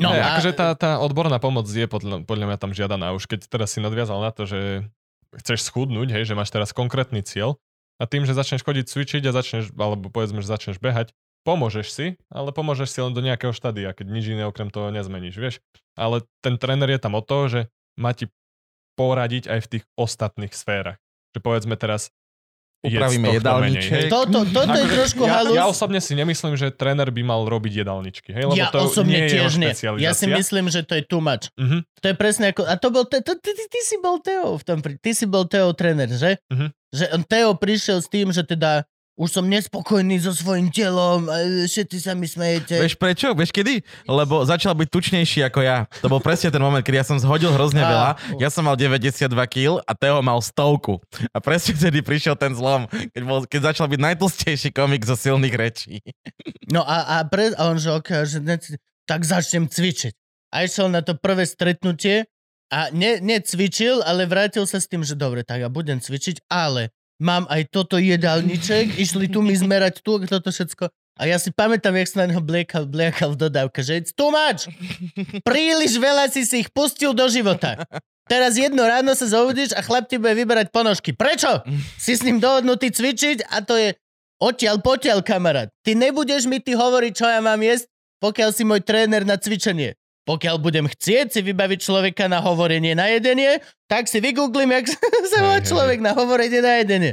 No, 0.00 0.08
No, 0.08 0.08
a- 0.10 0.34
akože 0.34 0.50
tá, 0.52 0.72
tá 0.72 0.90
odborná 0.98 1.36
pomoc 1.36 1.68
je 1.68 1.84
podľa, 1.84 2.24
podľa 2.24 2.46
mňa 2.48 2.58
tam 2.58 2.72
žiadaná. 2.72 3.12
Už 3.12 3.28
keď 3.28 3.44
teraz 3.46 3.70
si 3.70 3.78
nadviazal 3.78 4.18
na 4.18 4.32
to, 4.32 4.44
že 4.44 4.88
chceš 5.36 5.64
schudnúť, 5.64 6.08
hej, 6.10 6.24
že 6.24 6.34
máš 6.34 6.48
teraz 6.48 6.72
konkrétny 6.72 7.20
cieľ 7.20 7.60
a 7.96 8.04
tým, 8.04 8.24
že 8.24 8.32
začneš 8.32 8.60
chodiť 8.62 8.88
cvičiť 8.88 9.22
a 9.22 9.32
začneš, 9.32 9.68
alebo 9.70 10.08
povedzme, 10.08 10.40
že 10.40 10.48
začneš 10.48 10.76
behať, 10.76 11.12
pomôžeš 11.42 11.86
si, 11.90 12.06
ale 12.30 12.50
pomôžeš 12.54 12.88
si 12.90 12.98
len 13.02 13.12
do 13.14 13.22
nejakého 13.22 13.54
štádia, 13.54 13.94
keď 13.94 14.06
nič 14.10 14.30
iné 14.30 14.46
okrem 14.46 14.70
toho 14.70 14.90
nezmeníš, 14.94 15.36
vieš. 15.38 15.54
Ale 15.98 16.22
ten 16.40 16.56
tréner 16.56 16.88
je 16.90 17.00
tam 17.02 17.18
o 17.18 17.22
to, 17.22 17.50
že 17.50 17.60
má 17.98 18.14
ti 18.16 18.30
poradiť 18.96 19.50
aj 19.50 19.60
v 19.62 19.70
tých 19.78 19.84
ostatných 19.98 20.54
sférach. 20.54 20.98
Že 21.32 21.38
povedzme 21.40 21.74
teraz 21.76 22.12
Upravíme 22.82 23.38
jedálniček. 23.38 24.10
Toto, 24.10 24.42
toto 24.42 24.74
je 24.74 24.86
trošku 24.90 25.22
ja, 25.22 25.38
halus. 25.38 25.54
ja 25.54 25.70
osobne 25.70 26.02
si 26.02 26.18
nemyslím, 26.18 26.58
že 26.58 26.74
tréner 26.74 27.14
by 27.14 27.22
mal 27.22 27.46
robiť 27.46 27.86
jedálničky, 27.86 28.34
hej? 28.34 28.50
Lebo 28.50 28.58
ja 28.58 28.74
to 28.74 28.90
osobne 28.90 29.22
nie 29.22 29.30
tiež 29.30 29.54
nie. 29.54 29.70
Ja 30.02 30.10
si 30.18 30.26
myslím, 30.26 30.66
že 30.66 30.82
to 30.82 30.98
je 30.98 31.06
too 31.06 31.22
much. 31.22 31.46
Mhm. 31.54 31.86
To 32.02 32.06
je 32.10 32.14
presne 32.18 32.50
ako... 32.50 32.66
A 32.66 32.74
to 32.74 32.90
bol... 32.90 33.06
Te, 33.06 33.22
to, 33.22 33.38
ty, 33.38 33.54
ty, 33.54 33.64
ty 33.70 33.80
si 33.86 34.02
bol 34.02 34.18
Teo 34.18 34.58
v 34.58 34.64
tom... 34.66 34.82
Ty 34.82 35.10
si 35.14 35.30
bol 35.30 35.46
Teo 35.46 35.70
tréner, 35.78 36.10
že? 36.10 36.42
Mhm. 36.50 36.74
Že 36.90 37.04
on 37.14 37.22
Teo 37.22 37.54
prišiel 37.54 38.02
s 38.02 38.10
tým, 38.10 38.34
že 38.34 38.42
teda 38.42 38.82
už 39.12 39.28
som 39.28 39.44
nespokojný 39.44 40.16
so 40.24 40.32
svojím 40.32 40.72
telom, 40.72 41.28
a 41.28 41.68
všetci 41.68 41.98
sa 42.00 42.16
mi 42.16 42.24
smejete. 42.24 42.80
Vieš 42.80 42.96
prečo? 42.96 43.36
Vieš 43.36 43.52
kedy? 43.52 43.84
Lebo 44.08 44.40
začal 44.48 44.72
byť 44.72 44.88
tučnejší 44.88 45.44
ako 45.52 45.60
ja. 45.60 45.84
To 46.00 46.08
bol 46.08 46.16
presne 46.24 46.48
ten 46.48 46.62
moment, 46.64 46.80
kedy 46.80 46.96
ja 46.96 47.06
som 47.06 47.20
zhodil 47.20 47.52
hrozne 47.52 47.84
veľa. 47.84 48.16
Ja 48.40 48.48
som 48.48 48.64
mal 48.64 48.74
92 48.80 49.28
kg 49.28 49.84
a 49.84 49.92
Teo 49.92 50.24
mal 50.24 50.40
stovku. 50.40 50.96
A 51.36 51.38
presne 51.44 51.76
vtedy 51.76 52.00
prišiel 52.00 52.40
ten 52.40 52.56
zlom, 52.56 52.88
keď, 52.88 53.22
bol, 53.28 53.44
keď 53.44 53.60
začal 53.76 53.86
byť 53.92 54.00
najtlstejší 54.00 54.70
komik 54.72 55.04
zo 55.04 55.14
silných 55.14 55.54
rečí. 55.60 56.00
No 56.72 56.80
a, 56.80 57.20
a, 57.20 57.28
pre, 57.28 57.52
a 57.52 57.68
on 57.68 57.76
že, 57.76 57.92
okay, 57.92 58.24
že 58.24 58.40
ne, 58.40 58.56
tak 59.04 59.28
začnem 59.28 59.68
cvičiť. 59.68 60.16
A 60.56 60.64
išiel 60.64 60.88
na 60.88 61.04
to 61.04 61.16
prvé 61.16 61.44
stretnutie 61.44 62.24
a 62.72 62.88
ne, 62.96 63.20
necvičil, 63.20 64.00
ale 64.00 64.24
vrátil 64.24 64.64
sa 64.64 64.80
s 64.80 64.88
tým, 64.88 65.04
že 65.04 65.12
dobre, 65.12 65.44
tak 65.44 65.60
ja 65.60 65.68
budem 65.68 66.00
cvičiť, 66.00 66.48
ale 66.48 66.88
mám 67.22 67.46
aj 67.46 67.70
toto 67.70 67.96
jedálniček, 68.02 68.98
išli 68.98 69.30
tu 69.30 69.40
mi 69.46 69.54
zmerať 69.54 70.02
tu, 70.02 70.18
toto 70.26 70.50
všetko. 70.50 70.90
A 71.20 71.30
ja 71.30 71.38
si 71.38 71.54
pamätám, 71.54 71.94
jak 71.94 72.08
sa 72.10 72.26
na 72.26 72.34
neho 72.34 72.42
bliekal, 72.42 72.88
bliekal 72.88 73.38
v 73.38 73.46
dodávke, 73.46 73.84
že 73.84 74.02
it's 74.02 74.10
too 74.10 74.34
much. 74.34 74.66
Príliš 75.46 76.00
veľa 76.00 76.26
si 76.32 76.42
si 76.42 76.66
ich 76.66 76.70
pustil 76.74 77.14
do 77.14 77.28
života. 77.30 77.78
Teraz 78.26 78.56
jedno 78.56 78.82
ráno 78.82 79.12
sa 79.12 79.28
zobudíš 79.28 79.76
a 79.76 79.84
chlap 79.84 80.08
ti 80.08 80.16
bude 80.16 80.32
vyberať 80.32 80.72
ponožky. 80.72 81.12
Prečo? 81.12 81.62
Si 82.00 82.16
s 82.16 82.24
ním 82.24 82.40
dohodnutý 82.40 82.90
cvičiť 82.90 83.44
a 83.44 83.60
to 83.60 83.76
je 83.76 83.94
odtiaľ 84.40 84.80
potiaľ, 84.82 85.20
kamarát. 85.22 85.68
Ty 85.86 85.94
nebudeš 85.94 86.48
mi 86.48 86.58
ty 86.58 86.74
hovoriť, 86.74 87.12
čo 87.12 87.28
ja 87.28 87.38
mám 87.44 87.60
jesť, 87.60 87.86
pokiaľ 88.18 88.50
si 88.50 88.62
môj 88.66 88.80
tréner 88.82 89.22
na 89.22 89.36
cvičenie. 89.36 89.94
Pokiaľ 90.22 90.56
budem 90.62 90.86
chcieť 90.86 91.34
si 91.34 91.40
vybaviť 91.42 91.78
človeka 91.82 92.30
na 92.30 92.38
hovorenie 92.38 92.94
na 92.94 93.10
jedenie, 93.10 93.58
tak 93.90 94.06
si 94.06 94.22
vygooglím, 94.22 94.70
jak 94.70 94.86
sa 95.32 95.38
volá 95.42 95.58
Hej, 95.58 95.66
hej, 95.66 95.70
človek 95.74 95.98
na 95.98 96.12
hovorenie 96.14 96.60
na 96.62 96.72
jedenie. 96.78 97.12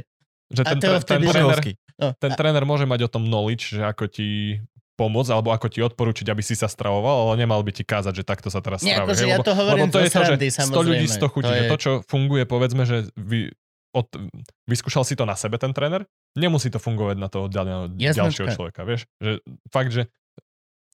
Že 0.53 0.61
ten, 0.65 0.77
tre- 0.81 1.01
ten, 1.05 1.21
tréner. 1.25 1.59
No, 1.99 2.07
ten 2.17 2.31
a, 2.33 2.37
tréner 2.37 2.63
môže 2.65 2.85
mať 2.85 3.05
o 3.05 3.09
tom 3.09 3.25
knowledge, 3.25 3.77
že 3.77 3.81
ako 3.85 4.05
ti 4.09 4.61
pomôcť, 4.99 5.31
alebo 5.31 5.55
ako 5.55 5.67
ti 5.71 5.79
odporúčiť, 5.79 6.27
aby 6.27 6.43
si 6.43 6.59
sa 6.59 6.67
stravoval, 6.67 7.31
ale 7.31 7.39
nemal 7.39 7.63
by 7.63 7.71
ti 7.71 7.87
kázať, 7.87 8.19
že 8.19 8.23
takto 8.27 8.51
sa 8.51 8.59
teraz 8.59 8.83
stravuje. 8.83 9.15
akože 9.15 9.25
ja 9.31 9.37
to 9.39 9.53
hovorím 9.55 9.87
lebo 9.87 9.95
to 9.95 9.99
je 10.03 10.11
to, 10.11 10.21
že 10.27 10.35
srandy, 10.35 10.47
100 10.51 10.59
ľudí 10.91 11.07
samozrejme. 11.07 11.23
100 11.23 11.33
chutí. 11.33 11.47
To 11.47 11.55
je- 11.55 11.69
to, 11.71 11.77
čo 11.79 11.91
funguje, 12.03 12.43
povedzme, 12.43 12.83
že 12.83 13.07
vy, 13.15 13.55
od, 13.95 14.07
vyskúšal 14.67 15.07
si 15.07 15.15
to 15.15 15.23
na 15.23 15.39
sebe 15.39 15.55
ten 15.55 15.71
tréner, 15.71 16.03
nemusí 16.35 16.67
to 16.67 16.83
fungovať 16.83 17.15
na 17.15 17.31
toho 17.31 17.47
Jasnečka. 17.47 18.13
ďalšieho 18.19 18.47
človeka, 18.53 18.81
vieš? 18.83 19.07
Že 19.23 19.31
fakt, 19.71 19.91
že 19.95 20.11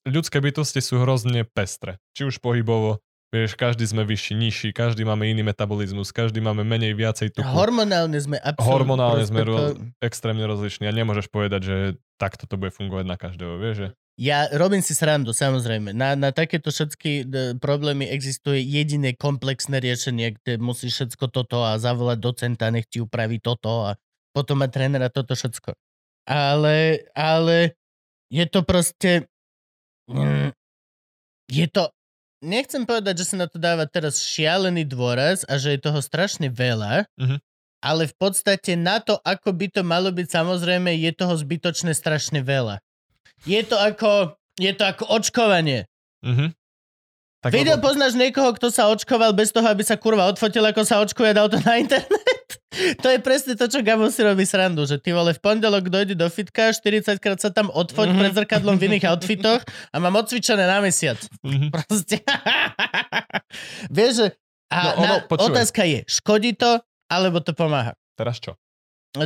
ľudské 0.06 0.38
bytosti 0.40 0.80
sú 0.80 1.02
hrozne 1.02 1.44
pestre. 1.44 1.98
Či 2.14 2.30
už 2.30 2.38
pohybovo, 2.40 3.02
vieš, 3.34 3.58
každý 3.58 3.84
sme 3.84 4.06
vyšší, 4.06 4.34
nižší, 4.38 4.70
každý 4.72 5.04
máme 5.04 5.28
iný 5.28 5.44
metabolizmus, 5.44 6.14
každý 6.14 6.40
máme 6.40 6.64
menej, 6.64 6.96
viacej 6.96 7.36
tuku. 7.36 7.44
hormonálne 7.44 8.16
sme 8.22 8.38
absolútne... 8.40 8.72
Hormonálne 8.72 9.24
sme 9.28 9.42
proste 9.44 9.50
ro- 9.52 9.74
to- 9.76 9.82
extrémne 10.00 10.46
rozlišní 10.48 10.86
a 10.88 10.94
nemôžeš 10.94 11.28
povedať, 11.34 11.62
že 11.66 11.76
takto 12.16 12.48
to 12.48 12.56
bude 12.56 12.72
fungovať 12.72 13.06
na 13.10 13.18
každého, 13.20 13.60
vieš, 13.60 13.76
že 13.76 13.88
Ja 14.16 14.48
robím 14.56 14.80
si 14.80 14.96
srandu, 14.96 15.36
samozrejme. 15.36 15.92
Na, 15.92 16.16
na 16.16 16.32
takéto 16.32 16.72
všetky 16.72 17.28
d- 17.28 17.60
problémy 17.60 18.08
existuje 18.08 18.64
jediné 18.64 19.12
komplexné 19.12 19.84
riešenie, 19.84 20.40
kde 20.40 20.56
musíš 20.56 21.04
všetko 21.04 21.28
toto 21.28 21.68
a 21.68 21.76
zavolať 21.76 22.18
docenta, 22.24 22.72
nech 22.72 22.88
ti 22.88 23.04
upraví 23.04 23.44
toto 23.44 23.92
a 23.92 24.00
potom 24.32 24.64
má 24.64 24.72
trénera 24.72 25.12
toto 25.12 25.36
všetko. 25.36 25.76
Ale, 26.32 27.04
ale 27.12 27.76
je 28.32 28.46
to 28.48 28.64
proste... 28.64 29.28
Mm, 30.08 30.52
je 31.50 31.66
to... 31.68 31.90
Nechcem 32.40 32.86
povedať, 32.86 33.26
že 33.26 33.34
sa 33.34 33.36
na 33.38 33.48
to 33.50 33.58
dáva 33.58 33.90
teraz 33.90 34.22
šialený 34.22 34.86
dôraz 34.86 35.42
a 35.44 35.58
že 35.58 35.74
je 35.74 35.82
toho 35.82 35.98
strašne 35.98 36.46
veľa, 36.48 37.10
Mhm. 37.18 37.38
ale 37.82 38.06
v 38.06 38.16
podstate 38.16 38.76
na 38.76 39.02
to, 39.02 39.18
ako 39.22 39.50
by 39.50 39.66
to 39.68 39.82
malo 39.82 40.14
byť, 40.14 40.28
samozrejme, 40.32 40.94
je 40.94 41.12
toho 41.12 41.34
zbytočne 41.34 41.90
strašne 41.92 42.42
veľa. 42.42 42.78
Je 43.46 43.62
to 43.62 43.78
ako, 43.78 44.38
je 44.58 44.72
to 44.74 44.84
ako 44.84 45.04
očkovanie. 45.10 45.90
Mhm. 46.22 46.54
Tak 47.42 47.54
Videl, 47.54 47.78
lebo- 47.78 47.86
poznáš 47.86 48.14
niekoho, 48.14 48.54
kto 48.54 48.74
sa 48.74 48.90
očkoval 48.90 49.30
bez 49.32 49.54
toho, 49.54 49.66
aby 49.66 49.86
sa 49.86 49.94
kurva 49.96 50.26
odfotil, 50.26 50.66
ako 50.66 50.82
sa 50.82 50.98
očkuje 50.98 51.30
dal 51.34 51.46
to 51.46 51.62
na 51.62 51.78
internet? 51.78 52.25
To 52.98 53.08
je 53.08 53.18
presne 53.18 53.54
to, 53.54 53.66
čo 53.66 53.80
Gabo 53.80 54.08
si 54.08 54.20
robí 54.20 54.44
srandu, 54.44 54.84
že 54.84 54.96
ty 54.96 55.10
vole 55.10 55.30
v 55.30 55.40
pondelok 55.40 55.88
dojde 55.88 56.14
do 56.14 56.28
fitka, 56.28 56.70
40 56.70 57.18
krát 57.18 57.38
sa 57.38 57.50
tam 57.50 57.68
odfoť 57.68 58.08
Mhm. 58.08 58.18
pred 58.18 58.34
zrkadlom 58.36 58.76
v 58.76 58.84
iných 58.90 59.06
outfitoch 59.08 59.62
a 59.90 59.98
mám 59.98 60.16
odcvičené 60.16 60.64
na 60.64 60.80
mesiac. 60.80 61.18
Mhm. 61.42 61.70
Proste. 61.70 62.20
Vieš, 63.90 64.14
že 64.16 64.28
a 64.68 64.78
No, 64.84 64.90
ono, 65.00 65.16
na, 65.22 65.36
otázka 65.46 65.82
je, 65.84 66.02
škodí 66.06 66.54
to, 66.54 66.82
alebo 67.08 67.38
to 67.40 67.52
pomáha? 67.52 67.94
Teraz 68.14 68.38
čo? 68.38 68.58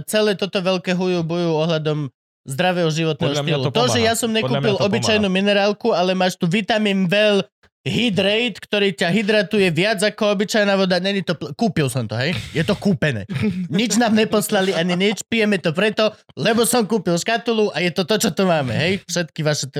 Celé 0.05 0.35
toto 0.35 0.59
veľké 0.59 0.93
huju 0.93 1.23
bujú 1.23 1.49
ohľadom 1.57 2.11
zdravého 2.45 2.89
životného 2.89 3.31
Podľa 3.31 3.43
štýlu. 3.43 3.63
to 3.63 3.71
To, 3.71 3.84
že 3.85 3.89
pomáha. 3.95 4.05
ja 4.05 4.13
som 4.13 4.30
nekúpil 4.30 4.76
to 4.76 4.84
obyčajnú 4.84 5.27
minerálku, 5.27 5.89
ale 5.89 6.11
máš 6.11 6.35
tu 6.35 6.45
vitamín 6.45 7.05
Well 7.05 7.41
Hydrate, 7.88 8.60
ktorý 8.60 8.91
ťa 8.91 9.07
hydratuje 9.07 9.72
viac 9.72 10.03
ako 10.03 10.35
obyčajná 10.35 10.76
voda. 10.76 10.99
Není 10.99 11.23
to 11.23 11.39
pl- 11.39 11.56
kúpil 11.56 11.88
som 11.88 12.03
to, 12.06 12.19
hej? 12.19 12.35
Je 12.51 12.60
to 12.68 12.76
kúpené. 12.76 13.23
Nič 13.72 13.95
nám 13.95 14.19
neposlali, 14.19 14.76
ani 14.76 14.99
nič. 14.99 15.23
Pijeme 15.23 15.56
to 15.64 15.72
preto, 15.72 16.11
lebo 16.35 16.68
som 16.68 16.84
kúpil 16.84 17.15
škatulu 17.15 17.72
a 17.72 17.80
je 17.80 17.91
to 17.95 18.03
to, 18.03 18.15
čo 18.19 18.30
tu 18.35 18.43
máme, 18.43 18.76
hej? 18.76 18.99
Všetky 19.07 19.41
vaše... 19.47 19.72
Te- 19.72 19.80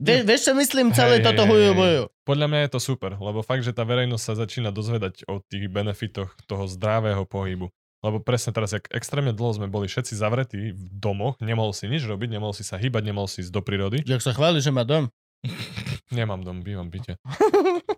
Vie, 0.00 0.24
vieš, 0.24 0.48
čo 0.48 0.52
myslím? 0.56 0.96
Celé 0.96 1.20
Hej, 1.20 1.28
toto 1.28 1.44
huju 1.44 1.76
buju. 1.76 2.02
Podľa 2.24 2.46
mňa 2.48 2.60
je 2.64 2.70
to 2.72 2.80
super, 2.80 3.20
lebo 3.20 3.44
fakt, 3.44 3.68
že 3.68 3.76
tá 3.76 3.84
verejnosť 3.84 4.24
sa 4.24 4.34
začína 4.40 4.72
dozvedať 4.72 5.28
o 5.28 5.44
tých 5.44 5.68
benefitoch 5.68 6.32
toho 6.48 6.64
zdravého 6.64 7.28
pohybu. 7.28 7.68
Lebo 8.00 8.16
presne 8.16 8.56
teraz, 8.56 8.72
jak 8.72 8.88
extrémne 8.96 9.36
dlho 9.36 9.60
sme 9.60 9.68
boli 9.68 9.84
všetci 9.84 10.16
zavretí 10.16 10.72
v 10.72 10.84
domoch, 10.88 11.36
nemohol 11.44 11.76
si 11.76 11.84
nič 11.84 12.08
robiť, 12.08 12.32
nemohol 12.32 12.56
si 12.56 12.64
sa 12.64 12.80
hýbať, 12.80 13.12
nemohol 13.12 13.28
si 13.28 13.44
ísť 13.44 13.52
do 13.52 13.60
prírody. 13.60 14.00
Jak 14.08 14.24
sa 14.24 14.32
chváli, 14.32 14.64
že 14.64 14.72
má 14.72 14.88
dom. 14.88 15.12
Nemám 16.10 16.42
dom, 16.42 16.62
bývam 16.66 16.90
v 16.90 16.98
byte. 16.98 17.14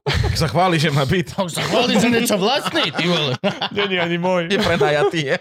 Tak 0.05 0.36
sa 0.36 0.48
chváli, 0.48 0.76
že 0.76 0.93
má 0.93 1.09
byt. 1.09 1.32
On 1.40 1.48
sa 1.48 1.64
chváli, 1.64 1.97
že 1.97 2.12
niečo 2.12 2.36
vlastný, 2.36 2.93
ty 2.93 3.09
vole. 3.09 3.36
Není 3.72 3.97
ani 3.97 4.16
môj. 4.20 4.52
Je 4.52 4.60
prenajatý. 4.60 5.20
Je. 5.32 5.36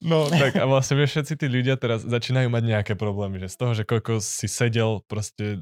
No 0.00 0.28
tak 0.30 0.56
a 0.56 0.64
vlastne 0.64 0.96
vieš, 0.96 1.18
všetci 1.18 1.34
tí 1.36 1.46
ľudia 1.50 1.76
teraz 1.76 2.04
začínajú 2.04 2.48
mať 2.48 2.62
nejaké 2.64 2.92
problémy, 2.96 3.42
že 3.42 3.52
z 3.52 3.56
toho, 3.58 3.72
že 3.76 3.84
koľko 3.84 4.22
si 4.22 4.48
sedel 4.48 5.04
proste 5.04 5.60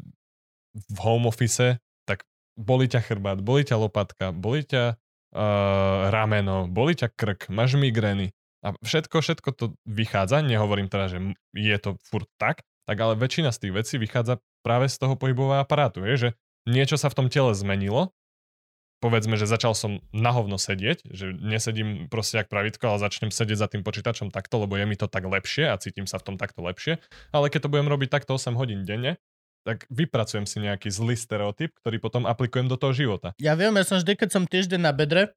v 0.75 0.99
home 1.03 1.27
office, 1.27 1.79
tak 2.07 2.27
boli 2.55 2.87
ťa 2.87 3.01
chrbát, 3.03 3.43
boli 3.43 3.67
ťa 3.67 3.79
lopatka, 3.79 4.31
boli 4.35 4.67
ťa 4.67 4.95
uh, 4.95 6.11
rameno, 6.11 6.67
boli 6.71 6.95
ťa 6.99 7.11
krk, 7.15 7.51
máš 7.51 7.79
migrény 7.79 8.35
a 8.65 8.73
všetko, 8.81 9.21
všetko 9.21 9.49
to 9.53 9.65
vychádza, 9.85 10.41
nehovorím 10.41 10.89
teda, 10.89 11.13
že 11.13 11.19
je 11.53 11.79
to 11.79 12.01
furt 12.01 12.27
tak, 12.41 12.65
tak 12.85 12.97
ale 12.97 13.17
väčšina 13.17 13.51
z 13.51 13.59
tých 13.69 13.73
vecí 13.75 13.95
vychádza 13.97 14.41
práve 14.61 14.89
z 14.89 14.97
toho 14.97 15.15
pohybového 15.15 15.61
aparátu, 15.61 16.05
je, 16.05 16.15
že 16.17 16.29
niečo 16.65 16.97
sa 16.97 17.09
v 17.09 17.17
tom 17.17 17.27
tele 17.29 17.53
zmenilo, 17.53 18.13
povedzme, 19.01 19.37
že 19.37 19.45
začal 19.45 19.77
som 19.77 20.01
na 20.17 20.33
hovno 20.33 20.57
sedieť, 20.57 21.05
že 21.13 21.37
nesedím 21.37 22.09
proste 22.09 22.41
jak 22.41 22.49
pravítko, 22.49 22.89
ale 22.89 23.05
začnem 23.05 23.29
sedieť 23.29 23.59
za 23.61 23.69
tým 23.69 23.85
počítačom 23.85 24.33
takto, 24.33 24.65
lebo 24.65 24.81
je 24.81 24.89
mi 24.89 24.97
to 24.97 25.05
tak 25.05 25.29
lepšie 25.29 25.69
a 25.69 25.77
cítim 25.77 26.09
sa 26.09 26.17
v 26.17 26.33
tom 26.33 26.37
takto 26.41 26.65
lepšie. 26.65 26.97
Ale 27.29 27.53
keď 27.53 27.69
to 27.69 27.73
budem 27.73 27.89
robiť 27.93 28.09
takto 28.09 28.33
8 28.33 28.57
hodín 28.57 28.89
denne, 28.89 29.21
tak 29.65 29.85
vypracujem 29.93 30.45
si 30.45 30.61
nejaký 30.61 30.89
zlý 30.89 31.17
stereotyp, 31.17 31.73
ktorý 31.85 31.97
potom 32.01 32.25
aplikujem 32.25 32.69
do 32.69 32.77
toho 32.77 32.93
života. 32.97 33.33
Ja 33.41 33.57
viem, 33.57 33.77
ja 33.77 33.85
som 33.85 34.01
vždy, 34.01 34.13
keď 34.17 34.29
som 34.33 34.45
týždeň 34.49 34.81
na 34.81 34.93
bedre, 34.93 35.33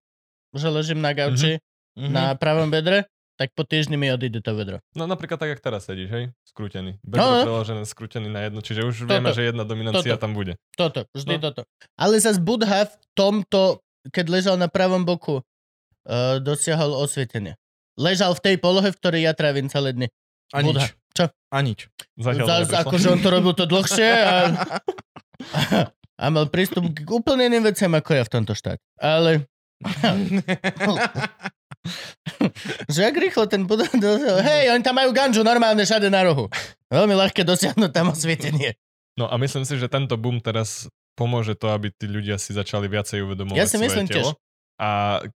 že 0.56 0.68
ležím 0.72 1.04
na 1.04 1.12
gauči, 1.12 1.60
Mhm. 1.98 2.12
na 2.14 2.24
pravom 2.38 2.70
bedre, 2.70 3.10
tak 3.42 3.52
po 3.58 3.66
týždni 3.66 3.98
mi 3.98 4.10
odíde 4.10 4.42
to 4.42 4.54
vedro. 4.54 4.78
No 4.94 5.10
napríklad 5.10 5.38
tak, 5.38 5.50
jak 5.54 5.62
teraz 5.62 5.90
sedíš, 5.90 6.10
hej? 6.10 6.24
Skrútený. 6.58 6.98
No, 6.98 7.06
Bedro 7.06 7.30
no. 7.30 7.44
preložené, 7.46 7.82
skrútený 7.86 8.34
na 8.34 8.50
jedno, 8.50 8.66
čiže 8.66 8.82
už 8.82 9.06
Toto. 9.06 9.14
vieme, 9.14 9.30
že 9.30 9.46
jedna 9.46 9.62
dominancia 9.62 10.18
Toto. 10.18 10.22
tam 10.26 10.34
bude. 10.34 10.58
Toto, 10.74 11.06
vždy 11.14 11.38
No. 11.38 11.42
toto. 11.54 11.62
Ale 11.94 12.18
zase 12.18 12.42
Budha 12.42 12.90
v 12.90 12.94
tomto, 13.14 13.86
keď 14.10 14.26
ležal 14.26 14.56
na 14.58 14.66
pravom 14.66 15.06
boku, 15.06 15.46
uh, 15.46 16.42
dosiahol 16.42 16.98
osvietenie. 16.98 17.54
Ležal 17.94 18.34
v 18.34 18.42
tej 18.42 18.56
polohe, 18.58 18.90
v 18.90 18.98
ktorej 18.98 19.30
ja 19.30 19.38
trávim 19.38 19.70
celé 19.70 19.94
dny. 19.94 20.08
A 20.50 20.66
nič. 20.66 20.74
Budha. 20.74 20.88
Čo? 21.14 21.26
A 21.54 21.58
nič. 21.62 21.80
Zatiaľ 22.18 22.48
Zas, 22.50 22.74
akože 22.74 23.08
on 23.14 23.20
to 23.22 23.30
robil 23.30 23.54
to 23.54 23.70
dlhšie 23.70 24.10
a, 24.10 24.36
a 26.22 26.26
mal 26.34 26.50
prístup 26.50 26.90
k 26.90 27.06
úplne 27.14 27.54
iným 27.54 27.70
veciam 27.70 27.94
ako 27.94 28.18
ja 28.18 28.26
v 28.26 28.34
tomto 28.34 28.58
štáte. 28.58 28.82
Ale 28.98 29.46
že 32.94 33.02
jak 33.04 33.16
rýchlo 33.16 33.46
ten 33.46 33.68
dosiahol. 33.68 34.42
Hej, 34.42 34.74
oni 34.74 34.84
tam 34.84 34.96
majú 34.98 35.14
ganžu 35.14 35.44
normálne 35.46 35.86
všade 35.86 36.10
na 36.10 36.24
rohu. 36.26 36.50
Veľmi 36.90 37.14
ľahké 37.14 37.46
dosiahnuť 37.46 37.92
tam 37.94 38.10
osvietenie. 38.12 38.74
No 39.18 39.30
a 39.30 39.38
myslím 39.42 39.66
si, 39.66 39.78
že 39.78 39.90
tento 39.90 40.18
boom 40.18 40.42
teraz 40.42 40.90
pomôže 41.18 41.58
to, 41.58 41.74
aby 41.74 41.90
tí 41.90 42.06
ľudia 42.06 42.38
si 42.38 42.54
začali 42.54 42.86
viacej 42.86 43.26
uvedomovať 43.26 43.58
Ja 43.58 43.66
si 43.66 43.82
myslím 43.82 44.06
telo. 44.06 44.34
tiež. 44.34 44.38
A 44.78 44.90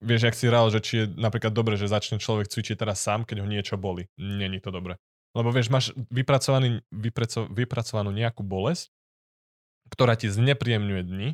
vieš, 0.02 0.26
jak 0.26 0.34
si 0.34 0.50
hral, 0.50 0.66
že 0.74 0.82
či 0.82 0.94
je 0.98 1.04
napríklad 1.14 1.54
dobre, 1.54 1.78
že 1.78 1.86
začne 1.86 2.18
človek 2.18 2.50
cvičiť 2.50 2.74
teraz 2.74 2.98
sám, 2.98 3.22
keď 3.22 3.42
ho 3.42 3.46
niečo 3.46 3.78
boli. 3.78 4.10
Není 4.18 4.58
to 4.58 4.74
dobre. 4.74 4.98
Lebo 5.30 5.54
vieš, 5.54 5.70
máš 5.70 5.94
vypracovaný, 6.10 6.82
vypraco, 6.90 7.46
vypracovanú 7.46 8.10
nejakú 8.10 8.42
bolesť, 8.42 8.90
ktorá 9.94 10.18
ti 10.18 10.26
znepríjemňuje 10.26 11.02
dni, 11.06 11.28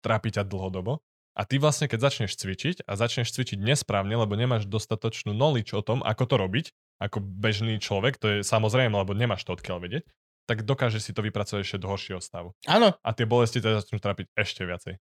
trápi 0.00 0.32
ťa 0.32 0.48
dlhodobo 0.48 1.04
a 1.36 1.44
ty 1.44 1.60
vlastne, 1.60 1.84
keď 1.84 2.00
začneš 2.00 2.32
cvičiť 2.40 2.88
a 2.88 2.96
začneš 2.96 3.28
cvičiť 3.36 3.60
nesprávne, 3.60 4.16
lebo 4.16 4.32
nemáš 4.40 4.64
dostatočnú 4.64 5.36
knowledge 5.36 5.76
o 5.76 5.84
tom, 5.84 6.00
ako 6.00 6.24
to 6.24 6.36
robiť, 6.40 6.66
ako 6.96 7.20
bežný 7.20 7.76
človek, 7.76 8.16
to 8.16 8.26
je 8.26 8.36
samozrejme, 8.40 8.96
lebo 8.96 9.12
nemáš 9.12 9.44
to 9.44 9.52
odkiaľ 9.52 9.84
vedieť, 9.84 10.08
tak 10.48 10.64
dokážeš 10.64 11.02
si 11.04 11.12
to 11.12 11.20
vypracovať 11.20 11.60
ešte 11.60 11.82
do 11.82 11.92
horšieho 11.92 12.22
stavu 12.24 12.56
Áno, 12.64 12.96
a 12.96 13.08
tie 13.12 13.28
bolesti 13.28 13.60
ťa 13.60 13.84
začnú 13.84 14.00
trápiť 14.00 14.32
ešte 14.32 14.64
viacej. 14.64 14.96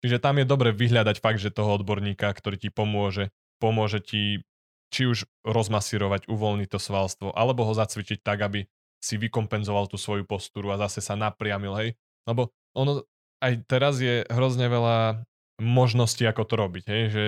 Čiže 0.00 0.22
tam 0.22 0.38
je 0.38 0.46
dobre 0.46 0.70
vyhľadať 0.72 1.16
fakt, 1.18 1.42
že 1.42 1.52
toho 1.52 1.76
odborníka, 1.76 2.30
ktorý 2.32 2.56
ti 2.56 2.70
pomôže, 2.70 3.34
pomôže 3.60 4.00
ti 4.00 4.46
či 4.90 5.06
už 5.06 5.26
rozmasírovať, 5.44 6.26
uvoľniť 6.26 6.68
to 6.70 6.78
svalstvo, 6.78 7.28
alebo 7.34 7.66
ho 7.66 7.74
zacvičiť 7.74 8.22
tak, 8.22 8.42
aby 8.42 8.66
si 9.00 9.14
vykompenzoval 9.16 9.88
tú 9.88 9.96
svoju 9.96 10.28
postúru 10.28 10.70
a 10.72 10.80
zase 10.80 11.00
sa 11.00 11.16
napriamil, 11.16 11.72
hej. 11.78 11.90
Lebo 12.28 12.52
ono 12.76 13.04
aj 13.40 13.64
teraz 13.64 13.96
je 13.98 14.24
hrozne 14.28 14.68
veľa 14.68 15.24
možností, 15.60 16.24
ako 16.24 16.42
to 16.48 16.54
robiť, 16.56 16.84
hej, 16.88 17.04
že 17.12 17.24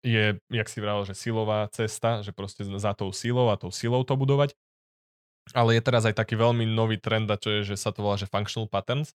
je, 0.00 0.24
jak 0.48 0.68
si 0.68 0.80
vravel, 0.80 1.04
že 1.04 1.12
silová 1.12 1.68
cesta, 1.68 2.24
že 2.24 2.32
proste 2.32 2.64
za 2.64 2.92
tou 2.96 3.12
silou 3.12 3.52
a 3.52 3.60
tou 3.60 3.68
silou 3.68 4.00
to 4.02 4.16
budovať. 4.16 4.56
Ale 5.52 5.76
je 5.76 5.82
teraz 5.84 6.08
aj 6.08 6.16
taký 6.16 6.40
veľmi 6.40 6.64
nový 6.64 6.96
trend, 6.96 7.28
a 7.28 7.36
čo 7.36 7.60
je, 7.60 7.74
že 7.74 7.76
sa 7.76 7.92
to 7.92 8.00
volá, 8.00 8.16
že 8.16 8.30
functional 8.30 8.70
patterns. 8.70 9.12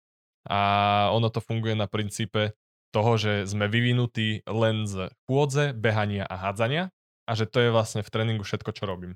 A 0.49 1.13
ono 1.13 1.29
to 1.29 1.45
funguje 1.45 1.77
na 1.77 1.85
princípe 1.85 2.57
toho, 2.97 3.21
že 3.21 3.45
sme 3.45 3.69
vyvinutí 3.69 4.43
len 4.49 4.89
z 4.89 5.13
pôdze, 5.29 5.77
behania 5.77 6.25
a 6.25 6.41
hádzania 6.41 6.91
a 7.29 7.33
že 7.37 7.47
to 7.47 7.63
je 7.63 7.71
vlastne 7.71 8.01
v 8.03 8.11
tréningu 8.11 8.43
všetko, 8.43 8.73
čo 8.73 8.89
robím. 8.89 9.15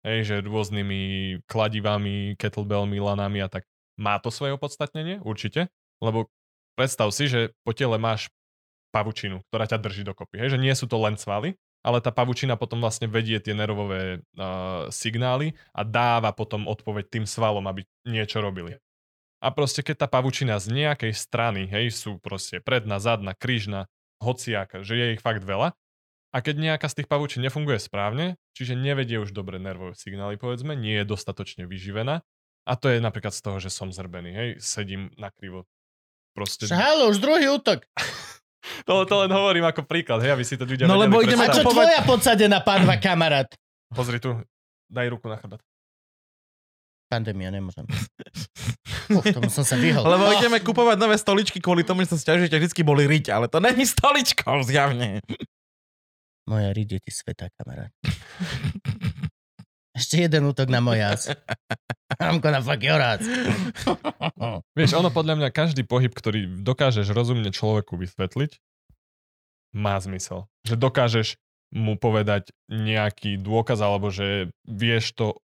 Hej, 0.00 0.32
že 0.32 0.46
rôznymi 0.46 1.00
kladivami, 1.44 2.38
kettlebellmi, 2.40 2.96
lanami 2.96 3.44
a 3.44 3.52
tak. 3.52 3.68
Má 4.00 4.16
to 4.16 4.32
svoje 4.32 4.56
opodstatnenie? 4.56 5.20
Určite. 5.20 5.68
Lebo 6.00 6.32
predstav 6.72 7.12
si, 7.12 7.28
že 7.28 7.52
po 7.68 7.76
tele 7.76 8.00
máš 8.00 8.32
pavučinu, 8.90 9.42
ktorá 9.48 9.64
ťa 9.70 9.78
drží 9.78 10.02
dokopy. 10.04 10.42
Hej, 10.42 10.58
že 10.58 10.62
nie 10.62 10.74
sú 10.74 10.90
to 10.90 10.98
len 10.98 11.14
svaly, 11.14 11.56
ale 11.80 12.04
tá 12.04 12.12
pavučina 12.12 12.60
potom 12.60 12.84
vlastne 12.84 13.08
vedie 13.08 13.40
tie 13.40 13.56
nervové 13.56 14.20
uh, 14.20 14.90
signály 14.92 15.56
a 15.72 15.86
dáva 15.86 16.34
potom 16.36 16.68
odpoveď 16.68 17.08
tým 17.08 17.24
svalom, 17.24 17.64
aby 17.70 17.88
niečo 18.04 18.44
robili. 18.44 18.76
A 19.40 19.48
proste 19.48 19.80
keď 19.80 20.04
tá 20.04 20.08
pavučina 20.10 20.60
z 20.60 20.68
nejakej 20.68 21.16
strany, 21.16 21.64
hej, 21.64 21.96
sú 21.96 22.20
proste 22.20 22.60
predná, 22.60 23.00
zadná, 23.00 23.32
krížna, 23.32 23.88
hociaka, 24.20 24.84
že 24.84 25.00
je 25.00 25.06
ich 25.16 25.24
fakt 25.24 25.40
veľa, 25.48 25.72
a 26.30 26.38
keď 26.38 26.62
nejaká 26.62 26.86
z 26.86 27.02
tých 27.02 27.08
pavučín 27.10 27.42
nefunguje 27.42 27.80
správne, 27.82 28.38
čiže 28.54 28.78
nevedie 28.78 29.18
už 29.18 29.34
dobre 29.34 29.58
nervové 29.58 29.98
signály, 29.98 30.38
povedzme, 30.38 30.78
nie 30.78 31.02
je 31.02 31.08
dostatočne 31.08 31.66
vyživená, 31.66 32.22
a 32.68 32.72
to 32.76 32.92
je 32.92 33.00
napríklad 33.00 33.32
z 33.32 33.40
toho, 33.42 33.58
že 33.58 33.72
som 33.72 33.90
zrbený, 33.90 34.30
hej, 34.30 34.48
sedím 34.60 35.10
na 35.16 35.32
krivo. 35.32 35.64
Proste... 36.36 36.70
Halo, 36.70 37.10
už 37.10 37.18
druhý 37.18 37.50
útok. 37.50 37.82
To, 38.84 39.02
to 39.02 39.14
len 39.18 39.30
hovorím 39.30 39.64
ako 39.64 39.82
príklad, 39.82 40.20
hej, 40.20 40.30
aby 40.30 40.42
si 40.42 40.54
to 40.54 40.62
ľudia 40.62 40.84
No, 40.84 40.94
lebo 40.94 41.18
ideme 41.18 41.42
predstaviť. 41.42 41.54
čo 41.54 41.62
Nakupovať- 41.62 41.86
tvoja 41.86 42.00
podsadená 42.04 42.58
pánva, 42.60 42.94
kamarát? 42.96 43.48
Pozri 43.88 44.16
tu, 44.16 44.36
daj 44.86 45.06
ruku 45.08 45.26
na 45.26 45.34
chrbát. 45.34 45.60
Pandémia, 47.06 47.48
nemôžem. 47.48 47.82
Uf, 49.10 49.24
tomu 49.26 49.48
som 49.48 49.62
sa 49.62 49.74
vyhol. 49.74 50.04
Lebo 50.04 50.24
Oh, 50.24 50.32
ideme 50.32 50.58
kupovať 50.58 50.94
nové 50.96 51.16
stoličky 51.16 51.58
kvôli 51.58 51.82
tomu, 51.82 52.00
že 52.00 52.14
sa 52.14 52.20
stiažujete, 52.20 52.54
že 52.54 52.68
vždy 52.68 52.82
boli 52.82 53.02
riť, 53.04 53.30
ale 53.30 53.46
to 53.46 53.58
není 53.58 53.82
stoličkou 53.84 54.62
zjavne. 54.62 55.18
Moja 56.46 56.70
riť 56.70 56.88
je 56.88 57.00
ti 57.00 57.10
sveta, 57.10 57.50
kamarát. 57.52 57.90
Ešte 60.00 60.24
jeden 60.24 60.48
útok 60.48 60.72
na 60.72 60.80
môj 60.80 61.04
jas. 61.04 61.28
I'm 62.16 62.40
gonna 62.40 62.64
fuck 62.64 62.80
your 62.80 62.96
ass. 62.96 63.20
Vieš, 64.78 64.96
ono 64.96 65.12
podľa 65.12 65.36
mňa 65.36 65.48
každý 65.52 65.84
pohyb, 65.84 66.08
ktorý 66.08 66.64
dokážeš 66.64 67.12
rozumne 67.12 67.52
človeku 67.52 68.00
vysvetliť, 68.00 68.56
má 69.76 70.00
zmysel. 70.00 70.48
Že 70.64 70.80
dokážeš 70.80 71.28
mu 71.70 72.00
povedať 72.00 72.48
nejaký 72.72 73.38
dôkaz, 73.38 73.78
alebo 73.84 74.08
že 74.08 74.48
vieš 74.64 75.14
to 75.14 75.38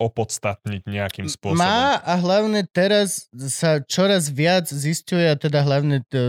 opodstatniť 0.00 0.88
nejakým 0.88 1.28
spôsobom. 1.28 1.60
Má 1.60 2.00
a 2.00 2.14
hlavne 2.18 2.64
teraz 2.66 3.28
sa 3.36 3.84
čoraz 3.84 4.32
viac 4.32 4.66
zistuje, 4.66 5.28
a 5.28 5.36
teda 5.36 5.62
hlavne 5.62 6.02
to, 6.08 6.20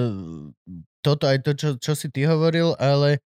toto 1.01 1.25
aj 1.25 1.39
to, 1.43 1.51
čo, 1.55 1.69
čo 1.79 1.95
si 1.95 2.11
ty 2.11 2.27
hovoril, 2.27 2.75
ale 2.77 3.23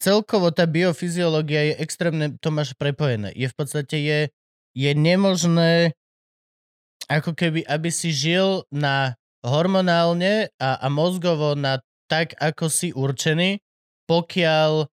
celkovo 0.00 0.48
tá 0.48 0.64
biofyziológia 0.64 1.72
je 1.72 1.74
extrémne, 1.84 2.36
to 2.40 2.48
máš 2.48 2.72
prepojené. 2.72 3.32
Je 3.36 3.48
v 3.48 3.56
podstate 3.56 3.96
je, 4.00 4.20
je 4.72 4.90
nemožné 4.96 5.92
ako 7.10 7.36
keby, 7.36 7.66
aby 7.68 7.90
si 7.92 8.14
žil 8.14 8.64
na 8.72 9.18
hormonálne 9.44 10.48
a, 10.56 10.78
a 10.80 10.86
mozgovo 10.88 11.52
na 11.58 11.82
tak, 12.08 12.32
ako 12.38 12.70
si 12.72 12.94
určený, 12.94 13.60
pokiaľ 14.06 14.72
e, 14.84 14.86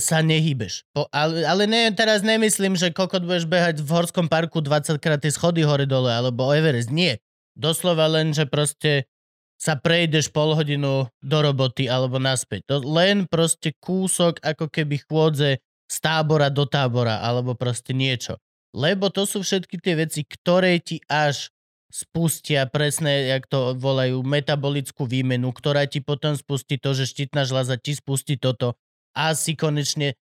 sa 0.00 0.22
nehýbeš. 0.22 0.86
Ale, 1.12 1.44
ale 1.44 1.64
ne, 1.68 1.90
teraz 1.92 2.22
nemyslím, 2.22 2.78
že 2.78 2.94
kokot 2.94 3.24
budeš 3.24 3.48
behať 3.48 3.82
v 3.82 3.90
horskom 3.90 4.30
parku 4.30 4.62
20 4.62 4.96
krát 5.02 5.20
tie 5.20 5.32
schody 5.32 5.66
hore 5.66 5.84
dole, 5.84 6.12
alebo 6.12 6.52
Everest. 6.52 6.92
Nie. 6.92 7.20
Doslova 7.56 8.04
len, 8.08 8.36
že 8.36 8.44
proste 8.44 9.08
sa 9.56 9.80
prejdeš 9.80 10.28
pol 10.28 10.52
hodinu 10.52 11.08
do 11.24 11.38
roboty 11.40 11.88
alebo 11.88 12.20
naspäť. 12.20 12.68
To 12.68 12.76
len 12.84 13.24
proste 13.24 13.72
kúsok 13.80 14.40
ako 14.44 14.68
keby 14.68 15.00
chôdze 15.08 15.60
z 15.86 15.96
tábora 16.02 16.52
do 16.52 16.68
tábora 16.68 17.24
alebo 17.24 17.56
proste 17.56 17.96
niečo. 17.96 18.36
Lebo 18.76 19.08
to 19.08 19.24
sú 19.24 19.40
všetky 19.40 19.80
tie 19.80 19.96
veci, 19.96 20.20
ktoré 20.28 20.76
ti 20.84 21.00
až 21.08 21.48
spustia 21.88 22.68
presne, 22.68 23.32
jak 23.32 23.48
to 23.48 23.72
volajú, 23.72 24.20
metabolickú 24.20 25.08
výmenu, 25.08 25.48
ktorá 25.54 25.88
ti 25.88 26.04
potom 26.04 26.36
spustí 26.36 26.76
to, 26.76 26.92
že 26.92 27.08
štítna 27.08 27.48
žľaza 27.48 27.80
ti 27.80 27.96
spustí 27.96 28.36
toto 28.36 28.76
a 29.16 29.32
si 29.32 29.56
konečne 29.56 30.12
e, 30.12 30.14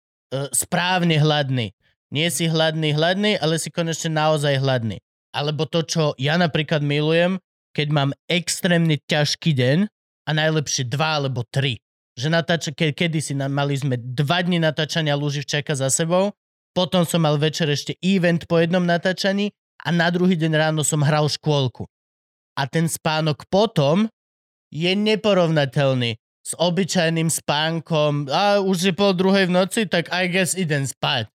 správne 0.55 1.19
hladný. 1.19 1.74
Nie 2.15 2.31
si 2.31 2.47
hladný, 2.47 2.94
hladný, 2.94 3.35
ale 3.43 3.59
si 3.59 3.74
konečne 3.74 4.15
naozaj 4.15 4.62
hladný. 4.62 5.02
Alebo 5.35 5.66
to, 5.66 5.82
čo 5.82 6.02
ja 6.15 6.39
napríklad 6.39 6.78
milujem, 6.78 7.43
keď 7.74 7.86
mám 7.90 8.10
extrémne 8.30 8.96
ťažký 9.10 9.52
deň 9.52 9.78
a 10.24 10.30
najlepšie 10.30 10.86
dva 10.88 11.20
alebo 11.20 11.42
tri. 11.44 11.82
Že 12.14 12.30
natáča, 12.30 12.70
ke, 12.70 12.94
kedy 12.94 13.18
si 13.18 13.34
nám 13.34 13.51
mali 13.51 13.74
sme 13.74 13.98
dva 13.98 14.40
dni 14.40 14.62
natáčania 14.62 15.18
Luživčaka 15.18 15.74
za 15.74 15.90
sebou, 15.90 16.30
potom 16.70 17.02
som 17.02 17.26
mal 17.26 17.34
večer 17.38 17.66
ešte 17.70 17.98
event 18.02 18.46
po 18.46 18.62
jednom 18.62 18.82
natáčaní 18.82 19.51
a 19.82 19.90
na 19.90 20.09
druhý 20.14 20.38
deň 20.38 20.52
ráno 20.55 20.86
som 20.86 21.02
hral 21.02 21.26
škôlku. 21.26 21.86
A 22.55 22.70
ten 22.70 22.86
spánok 22.86 23.46
potom 23.51 24.06
je 24.70 24.90
neporovnateľný 24.94 26.18
s 26.44 26.52
obyčajným 26.59 27.30
spánkom. 27.30 28.30
A 28.30 28.62
už 28.62 28.90
je 28.90 28.94
pol 28.94 29.14
druhej 29.16 29.51
v 29.51 29.55
noci, 29.55 29.80
tak 29.90 30.10
I 30.14 30.30
guess 30.30 30.55
idem 30.55 30.86
spať. 30.86 31.30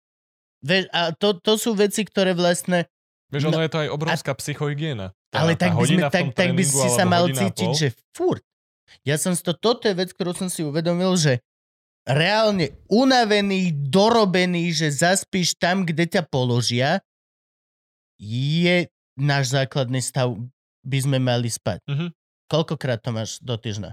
Vieš, 0.65 0.89
a 0.89 1.13
to, 1.13 1.37
to 1.37 1.61
sú 1.61 1.77
veci, 1.77 2.01
ktoré 2.03 2.33
vlastne... 2.33 2.89
Vieš, 3.29 3.53
ono 3.53 3.61
No, 3.61 3.65
je 3.65 3.71
to 3.71 3.81
aj 3.85 3.89
obrovská 3.93 4.31
psychohygiena. 4.33 5.13
Tá- 5.35 5.39
ale 5.43 5.51
tá 5.59 5.67
tak 5.67 5.73
by, 5.75 5.83
sme, 5.83 6.01
tak, 6.07 6.25
tak 6.31 6.49
by 6.55 6.63
si 6.63 6.87
sa 6.87 7.03
mal 7.03 7.27
cítiť, 7.27 7.69
že 7.75 7.87
furt. 8.15 8.39
Ja 9.03 9.19
som 9.19 9.35
to, 9.35 9.51
toto 9.51 9.91
je 9.91 9.93
vec, 9.93 10.15
ktorú 10.15 10.31
som 10.31 10.47
si 10.47 10.63
uvedomil, 10.63 11.13
že 11.19 11.43
reálne 12.07 12.71
unavený, 12.87 13.73
dorobený, 13.91 14.71
že 14.71 14.87
zaspíš 14.93 15.57
tam, 15.59 15.83
kde 15.83 16.07
ťa 16.07 16.23
položia, 16.29 17.03
je 18.21 18.87
náš 19.19 19.51
základný 19.51 19.99
stav, 19.99 20.31
by 20.85 20.97
sme 21.01 21.17
mali 21.19 21.51
spať. 21.51 21.83
Mhm. 21.89 22.07
Koľkokrát 22.45 23.01
to 23.01 23.09
máš 23.09 23.41
do 23.41 23.57
týždňa? 23.57 23.91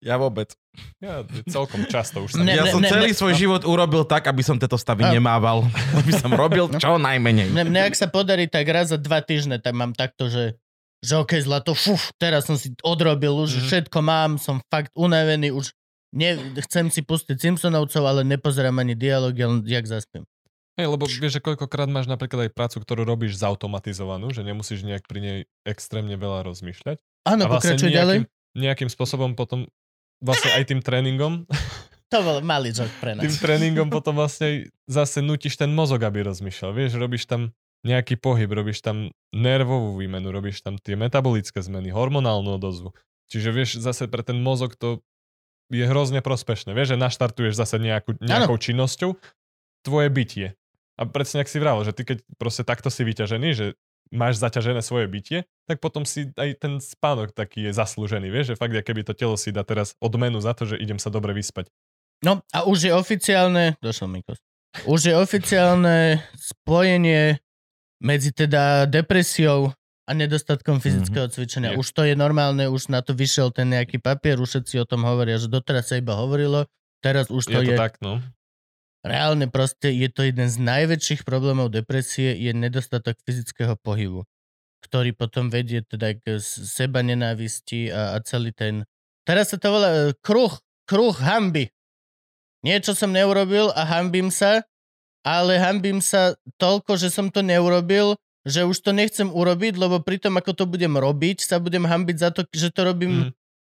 Ja 0.00 0.16
vôbec. 0.16 0.54
Ja 0.98 1.20
celkom 1.44 1.82
často 1.84 2.22
už 2.22 2.34
sa... 2.34 2.40
Ne, 2.40 2.54
ja 2.54 2.62
ne, 2.62 2.70
som 2.70 2.78
ne, 2.78 2.86
celý 2.86 3.10
ne. 3.10 3.16
svoj 3.16 3.34
život 3.34 3.62
urobil 3.64 4.04
tak, 4.04 4.24
aby 4.24 4.40
som 4.40 4.54
tieto 4.54 4.76
stavy 4.76 5.02
A- 5.02 5.10
nemával. 5.10 5.66
Aby 5.98 6.12
som 6.12 6.30
robil 6.30 6.70
čo 6.74 6.94
najmenej. 6.96 7.50
Mne, 7.50 7.64
mne 7.66 7.80
ak 7.84 7.94
sa 7.94 8.06
podarí, 8.06 8.46
tak 8.46 8.64
raz 8.66 8.88
za 8.88 8.96
dva 8.96 9.18
týždne, 9.18 9.56
tak 9.56 9.72
mám 9.72 9.92
takto, 9.92 10.26
že 10.26 10.56
že 11.00 11.16
okej, 11.16 11.40
zlato, 11.42 11.72
fuf, 11.72 12.12
teraz 12.14 12.44
som 12.44 12.54
si 12.54 12.76
odrobil, 12.82 13.32
už 13.34 13.56
Mhm. 13.56 13.64
všetko 13.64 13.98
mám, 13.98 14.30
som 14.36 14.60
fakt 14.68 14.92
unavený, 14.92 15.48
už 15.48 15.72
ne, 16.12 16.36
chcem 16.60 16.86
si 16.86 17.00
pustiť 17.00 17.40
Simpsonovcov, 17.40 18.04
ale 18.04 18.20
nepozerám 18.22 18.76
ani 18.76 18.92
dialog, 18.92 19.32
ja 19.32 19.48
len 19.48 19.64
jak 19.64 19.88
zaspím. 19.88 20.28
Hej, 20.76 20.86
lebo 20.86 21.04
vieš, 21.04 21.32
že 21.32 21.42
koľkokrát 21.42 21.88
máš 21.88 22.04
napríklad 22.04 22.46
aj 22.46 22.52
prácu, 22.52 22.76
ktorú 22.78 23.02
robíš 23.02 23.40
zautomatizovanú, 23.40 24.28
že 24.28 24.40
nemusíš 24.42 24.80
nejak 24.82 25.04
pri 25.04 25.18
nej 25.18 25.38
extrémne 25.62 26.14
veľa 26.14 26.44
rozmýšľať. 26.44 27.00
Áno, 27.22 27.42
a 27.42 27.48
vlastne 27.48 27.74
pokračuj 27.74 27.90
ďalej. 27.90 28.16
nejakým, 28.20 28.24
nejakým 28.60 28.90
spôsobom 28.90 29.32
potom 29.32 29.72
vlastne 30.20 30.50
aj 30.54 30.64
tým 30.68 30.80
tréningom, 30.84 31.44
To 32.10 32.18
bol 32.26 32.42
malý 32.42 32.74
joke 32.74 32.90
pre 32.98 33.14
tým 33.14 33.30
nás. 33.30 33.38
tréningom 33.38 33.86
potom 33.86 34.18
vlastne 34.18 34.66
zase 34.90 35.22
nutíš 35.22 35.54
ten 35.54 35.70
mozog, 35.70 36.02
aby 36.02 36.26
rozmýšľal. 36.26 36.74
Vieš, 36.74 36.98
robíš 36.98 37.30
tam 37.30 37.54
nejaký 37.86 38.18
pohyb, 38.18 38.50
robíš 38.50 38.82
tam 38.82 39.14
nervovú 39.30 39.94
výmenu, 39.94 40.34
robíš 40.34 40.60
tam 40.66 40.74
tie 40.76 40.98
metabolické 40.98 41.62
zmeny, 41.62 41.94
hormonálnu 41.94 42.58
odozvu. 42.58 42.92
Čiže 43.30 43.48
vieš, 43.54 43.70
zase 43.78 44.10
pre 44.10 44.26
ten 44.26 44.42
mozog 44.42 44.74
to 44.74 45.06
je 45.70 45.86
hrozne 45.86 46.18
prospešné. 46.18 46.74
Vieš, 46.74 46.98
že 46.98 47.02
naštartuješ 47.02 47.54
zase 47.54 47.78
nejakú, 47.78 48.18
nejakou 48.18 48.58
činnosťou 48.58 49.14
tvoje 49.86 50.08
bytie. 50.10 50.58
A 50.98 51.06
presne 51.06 51.46
ak 51.46 51.48
si 51.48 51.62
vravel, 51.62 51.86
že 51.86 51.94
ty 51.94 52.02
keď 52.02 52.26
proste 52.36 52.66
takto 52.66 52.90
si 52.90 53.06
vyťažený, 53.06 53.48
že 53.54 53.78
máš 54.10 54.42
zaťažené 54.42 54.82
svoje 54.82 55.06
bytie, 55.06 55.38
tak 55.70 55.78
potom 55.78 56.02
si 56.02 56.30
aj 56.34 56.58
ten 56.58 56.82
spánok 56.82 57.30
taký 57.30 57.70
je 57.70 57.72
zaslúžený. 57.74 58.26
Vieš, 58.30 58.54
že 58.54 58.58
fakt, 58.58 58.74
keby 58.74 59.06
to 59.06 59.14
telo 59.14 59.38
si 59.38 59.54
dá 59.54 59.62
teraz 59.62 59.94
odmenu 60.02 60.42
za 60.42 60.54
to, 60.54 60.66
že 60.66 60.76
idem 60.78 60.98
sa 60.98 61.08
dobre 61.08 61.30
vyspať. 61.30 61.70
No 62.20 62.44
a 62.52 62.68
už 62.68 62.90
je 62.90 62.92
oficiálne, 62.92 63.80
došiel 63.80 64.10
Mikos, 64.10 64.42
už 64.84 65.00
je 65.10 65.14
oficiálne 65.16 66.20
spojenie 66.36 67.40
medzi 68.02 68.30
teda 68.34 68.84
depresiou 68.84 69.72
a 70.04 70.10
nedostatkom 70.10 70.82
fyzického 70.82 71.30
cvičenia. 71.30 71.76
Je. 71.76 71.78
Už 71.78 71.94
to 71.94 72.02
je 72.02 72.18
normálne, 72.18 72.66
už 72.66 72.90
na 72.90 72.98
to 72.98 73.14
vyšiel 73.14 73.54
ten 73.54 73.70
nejaký 73.70 74.02
papier, 74.02 74.42
už 74.42 74.58
všetci 74.58 74.82
o 74.82 74.86
tom 74.88 75.06
hovoria, 75.06 75.38
že 75.38 75.46
doteraz 75.46 75.94
sa 75.94 76.02
iba 76.02 76.18
hovorilo, 76.18 76.66
teraz 76.98 77.30
už 77.30 77.46
to 77.46 77.62
je, 77.62 77.70
je 77.70 77.78
to 77.78 77.78
tak, 77.78 77.94
no. 78.02 78.18
Reálne 79.04 79.48
proste, 79.48 79.92
je 79.92 80.08
to 80.12 80.26
jeden 80.26 80.48
z 80.48 80.56
najväčších 80.60 81.22
problémov 81.24 81.72
depresie, 81.72 82.36
je 82.36 82.52
nedostatok 82.52 83.16
fyzického 83.24 83.76
pohybu, 83.80 84.24
ktorý 84.84 85.16
potom 85.16 85.48
vedie 85.48 85.84
teda 85.84 86.16
k 86.16 86.40
seba 86.42 87.00
nenávisti 87.00 87.88
a, 87.92 88.16
a 88.16 88.24
celý 88.24 88.52
ten... 88.52 88.84
Teraz 89.24 89.52
sa 89.52 89.60
to 89.60 89.68
volá 89.72 89.88
e, 89.88 90.00
kruh, 90.20 90.52
kruh 90.88 91.14
hamby. 91.16 91.68
Niečo 92.60 92.92
som 92.92 93.12
neurobil 93.12 93.72
a 93.72 93.88
hambím 93.88 94.28
sa, 94.28 94.64
ale 95.24 95.56
hambím 95.60 96.00
sa 96.04 96.36
toľko, 96.60 96.96
že 96.96 97.08
som 97.08 97.32
to 97.32 97.40
neurobil, 97.40 98.16
že 98.44 98.64
už 98.64 98.80
to 98.80 98.92
nechcem 98.92 99.28
urobiť, 99.28 99.76
lebo 99.76 100.00
pri 100.00 100.16
tom, 100.16 100.40
ako 100.40 100.56
to 100.56 100.64
budem 100.64 100.96
robiť, 100.96 101.44
sa 101.44 101.60
budem 101.60 101.84
hambiť 101.84 102.16
za 102.16 102.28
to, 102.32 102.44
že 102.52 102.72
to 102.72 102.84
robím 102.84 103.32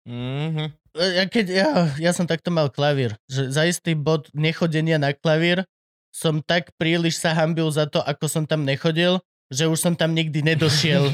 Mm. 0.08 0.46
Mhm. 0.48 0.79
Ja, 0.96 1.24
keď, 1.26 1.46
ja, 1.50 1.70
ja 1.98 2.12
som 2.14 2.26
takto 2.26 2.50
mal 2.50 2.70
klavír, 2.72 3.14
že 3.30 3.50
za 3.50 3.66
istý 3.66 3.94
bod 3.94 4.26
nechodenia 4.34 4.98
na 4.98 5.14
klavír 5.14 5.62
som 6.10 6.42
tak 6.42 6.74
príliš 6.74 7.22
sa 7.22 7.30
hambil 7.30 7.70
za 7.70 7.86
to, 7.86 8.02
ako 8.02 8.26
som 8.26 8.42
tam 8.42 8.66
nechodil, 8.66 9.22
že 9.50 9.66
už 9.66 9.78
som 9.78 9.94
tam 9.94 10.14
nikdy 10.14 10.42
nedošiel. 10.42 11.10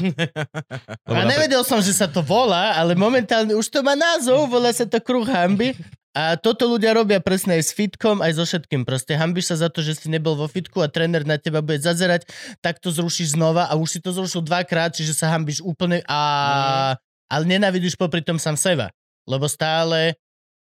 A 1.09 1.21
nevedel 1.25 1.61
som, 1.65 1.81
že 1.81 1.93
sa 1.93 2.05
to 2.05 2.21
volá, 2.21 2.77
ale 2.77 2.93
momentálne 2.93 3.53
už 3.57 3.69
to 3.69 3.81
má 3.81 3.97
názov, 3.97 4.49
volá 4.49 4.69
sa 4.69 4.85
to 4.85 5.01
kruh 5.01 5.25
hamby. 5.25 5.73
A 6.17 6.33
toto 6.33 6.65
ľudia 6.65 6.97
robia 6.97 7.21
presne 7.21 7.61
aj 7.61 7.63
s 7.69 7.71
fitkom, 7.77 8.25
aj 8.25 8.41
so 8.41 8.45
všetkým. 8.45 8.89
Proste 8.89 9.13
hambíš 9.13 9.53
sa 9.53 9.65
za 9.65 9.69
to, 9.69 9.85
že 9.85 10.01
si 10.01 10.09
nebol 10.09 10.33
vo 10.33 10.49
fitku 10.49 10.81
a 10.81 10.89
tréner 10.89 11.21
na 11.21 11.37
teba 11.37 11.61
bude 11.61 11.77
zazerať, 11.77 12.25
tak 12.57 12.81
to 12.81 12.89
zrušíš 12.89 13.37
znova 13.37 13.69
a 13.69 13.77
už 13.77 13.97
si 13.97 13.99
to 14.01 14.09
zrušil 14.09 14.41
dvakrát, 14.41 14.97
čiže 14.97 15.13
sa 15.13 15.29
hambíš 15.29 15.61
úplne 15.61 16.01
a... 16.09 16.97
Ale 17.27 17.43
nenávidíš 17.45 17.99
popri 17.99 18.25
tom 18.25 18.41
sám 18.41 18.57
seba. 18.57 18.89
Lebo 19.27 19.45
stále 19.45 20.15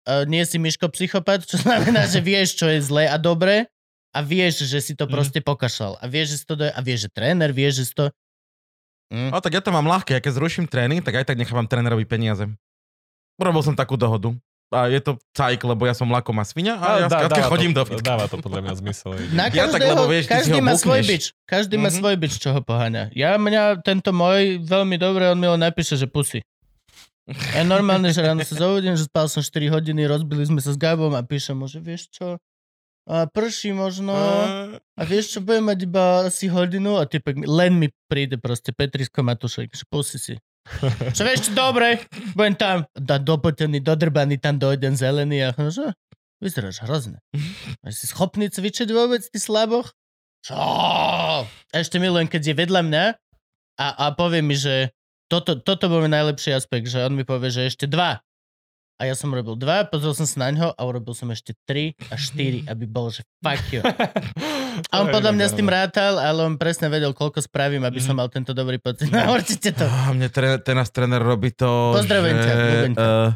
uh, 0.03 0.25
nie 0.25 0.41
si 0.41 0.57
myško 0.57 0.89
psychopat, 0.89 1.43
čo 1.43 1.55
znamená, 1.55 2.03
že 2.05 2.19
vieš, 2.19 2.55
čo 2.55 2.65
je 2.65 2.81
zlé 2.81 3.05
a 3.05 3.15
dobré 3.15 3.69
a 4.09 4.19
vieš, 4.19 4.63
že 4.63 4.79
si 4.79 4.93
to 4.93 5.05
Mhm. 5.05 5.11
proste 5.11 5.39
pokašľal. 5.39 5.95
A 5.95 6.05
vieš, 6.05 6.27
že 6.27 6.37
si 6.37 6.45
to... 6.45 6.55
Do... 6.55 6.65
A 6.65 6.79
vieš, 6.79 7.05
že 7.05 7.09
tréner, 7.11 7.49
vieš, 7.49 7.73
že 7.77 7.85
si 7.85 7.93
to... 7.93 8.05
Hm. 9.07 9.29
No 9.29 9.37
tak 9.37 9.53
ja 9.53 9.59
to 9.59 9.69
mám 9.69 9.85
ľahké, 9.85 10.11
ja 10.11 10.19
keď 10.19 10.33
zruším 10.33 10.65
tréning, 10.65 10.97
tak 10.99 11.13
aj 11.15 11.25
tak 11.25 11.37
nechávam 11.37 11.63
trénerovi 11.63 12.03
peniaze. 12.03 12.49
Urobil 13.35 13.61
som 13.61 13.73
takú 13.73 13.93
dohodu. 13.93 14.33
a 14.67 14.89
je 14.89 14.97
to 14.97 15.13
cajk, 15.31 15.61
lebo 15.63 15.85
ja 15.85 15.93
som 15.93 16.09
lakomá 16.09 16.41
svinia 16.41 16.73
a 16.75 16.97
ja 16.97 17.07
dá- 17.07 17.29
dáva 17.29 17.47
chodím 17.53 17.69
to, 17.69 17.85
do 17.85 17.87
fitka. 17.87 18.01
Dáva 18.09 18.25
to 18.25 18.39
podľa 18.39 18.61
mňa 18.61 18.73
zmysel. 18.75 19.13
Na 19.37 19.45
Ja 19.47 19.69
tak, 19.69 19.77
každého, 19.77 19.93
lebo 19.93 20.05
vieš, 20.09 20.25
každý 20.25 20.57
má 20.57 20.73
svoj 20.73 20.99
bukneš. 20.99 21.07
bič. 21.07 21.23
Každý 21.45 21.75
má 21.77 21.87
Mhm. 21.87 21.95
svoj 21.95 22.15
bič, 22.17 22.33
čo 22.35 22.49
ho 22.49 22.59
poháňa. 22.59 23.03
Ja 23.13 23.37
mňa, 23.37 23.61
tento 23.81 24.09
môj, 24.09 24.57
veľmi 24.59 24.97
dobre, 24.97 25.27
on 25.27 25.37
mi 25.37 25.45
ho 25.45 25.55
napíše, 25.55 25.93
že 25.93 26.07
pusy. 26.07 26.41
Ja 27.25 27.65
normálne, 27.65 28.13
že 28.13 28.21
ráno 28.21 28.45
sa 28.45 28.53
zobudím, 28.53 28.93
že 28.93 29.09
spal 29.09 29.25
som 29.25 29.41
4 29.41 29.73
hodiny, 29.73 30.05
rozbili 30.05 30.45
sme 30.45 30.61
sa 30.61 30.69
s 30.69 30.77
Gabom 30.77 31.09
a 31.17 31.25
píšem 31.25 31.57
mu, 31.57 31.65
že 31.65 31.81
vieš 31.81 32.13
čo, 32.13 32.37
a 33.05 33.29
prší 33.29 33.73
možno, 33.73 34.17
a 34.81 35.01
vieš 35.05 35.37
čo, 35.37 35.39
budem 35.41 35.69
mať 35.69 35.79
iba 35.85 36.25
asi 36.25 36.49
hodinu 36.49 36.97
a 36.97 37.05
typek 37.05 37.37
len 37.45 37.77
mi 37.77 37.93
príde 38.09 38.41
proste 38.41 38.73
Petrisko 38.73 39.21
Matušek, 39.21 39.73
že 39.73 39.85
pusy 39.85 40.17
si. 40.17 40.35
Čo 41.13 41.21
vieš 41.21 41.49
čo, 41.49 41.51
dobre, 41.53 42.01
budem 42.33 42.57
tam, 42.57 42.77
da, 42.97 43.21
dopotený, 43.21 43.85
dodrbaný, 43.85 44.41
tam 44.41 44.57
dojdem 44.57 44.97
zelený 44.97 45.49
a 45.49 45.53
že 45.69 45.93
vyzeráš 46.41 46.81
hrozne. 46.81 47.21
A 47.85 47.93
si 47.93 48.09
schopný 48.09 48.49
cvičiť 48.49 48.89
vôbec, 48.89 49.21
ty 49.21 49.37
slaboch? 49.37 49.93
Čo? 50.41 50.57
Ešte 51.73 52.01
milujem, 52.01 52.25
keď 52.25 52.41
je 52.41 52.55
vedľa 52.57 52.81
mňa 52.85 53.05
a, 53.81 53.87
a 54.01 54.05
povie 54.17 54.41
mi, 54.41 54.57
že 54.57 54.89
toto, 55.25 55.57
toto 55.57 55.89
bol 55.89 56.05
mi 56.05 56.09
najlepší 56.09 56.53
aspekt, 56.53 56.89
že 56.89 57.01
on 57.01 57.17
mi 57.17 57.25
povie, 57.25 57.49
že 57.49 57.65
ešte 57.65 57.89
dva. 57.89 58.21
A 58.95 59.11
ja 59.11 59.15
som 59.17 59.27
robil 59.27 59.59
dva, 59.59 59.83
pozrel 59.83 60.15
som 60.15 60.23
sa 60.23 60.47
na 60.47 60.49
ňo 60.55 60.67
a 60.71 60.81
urobil 60.87 61.11
som 61.11 61.27
ešte 61.27 61.51
tri 61.67 61.99
a 62.07 62.15
štyri, 62.15 62.63
aby 62.71 62.87
bol, 62.87 63.11
že 63.11 63.27
fuck 63.43 63.63
you. 63.73 63.83
A 64.91 64.99
on 64.99 65.07
podľa 65.07 65.31
mňa 65.31 65.47
s 65.47 65.55
tým 65.55 65.71
rátal, 65.71 66.19
ale 66.19 66.43
on 66.43 66.59
presne 66.59 66.91
vedel, 66.91 67.15
koľko 67.15 67.39
spravím, 67.39 67.87
aby 67.87 68.03
som 68.03 68.11
mal 68.11 68.27
tento 68.27 68.51
dobrý 68.51 68.75
pocit. 68.75 69.07
No 69.07 69.23
určite 69.39 69.71
to. 69.71 69.87
A 69.87 70.11
mne 70.11 70.27
tre, 70.27 70.59
ten 70.59 70.75
nás 70.75 70.91
tréner 70.91 71.23
robí 71.23 71.55
to, 71.55 71.95
Pozdravujem 71.95 72.35
že... 72.35 72.43
ťa. 72.43 72.53
Uh, 72.99 73.31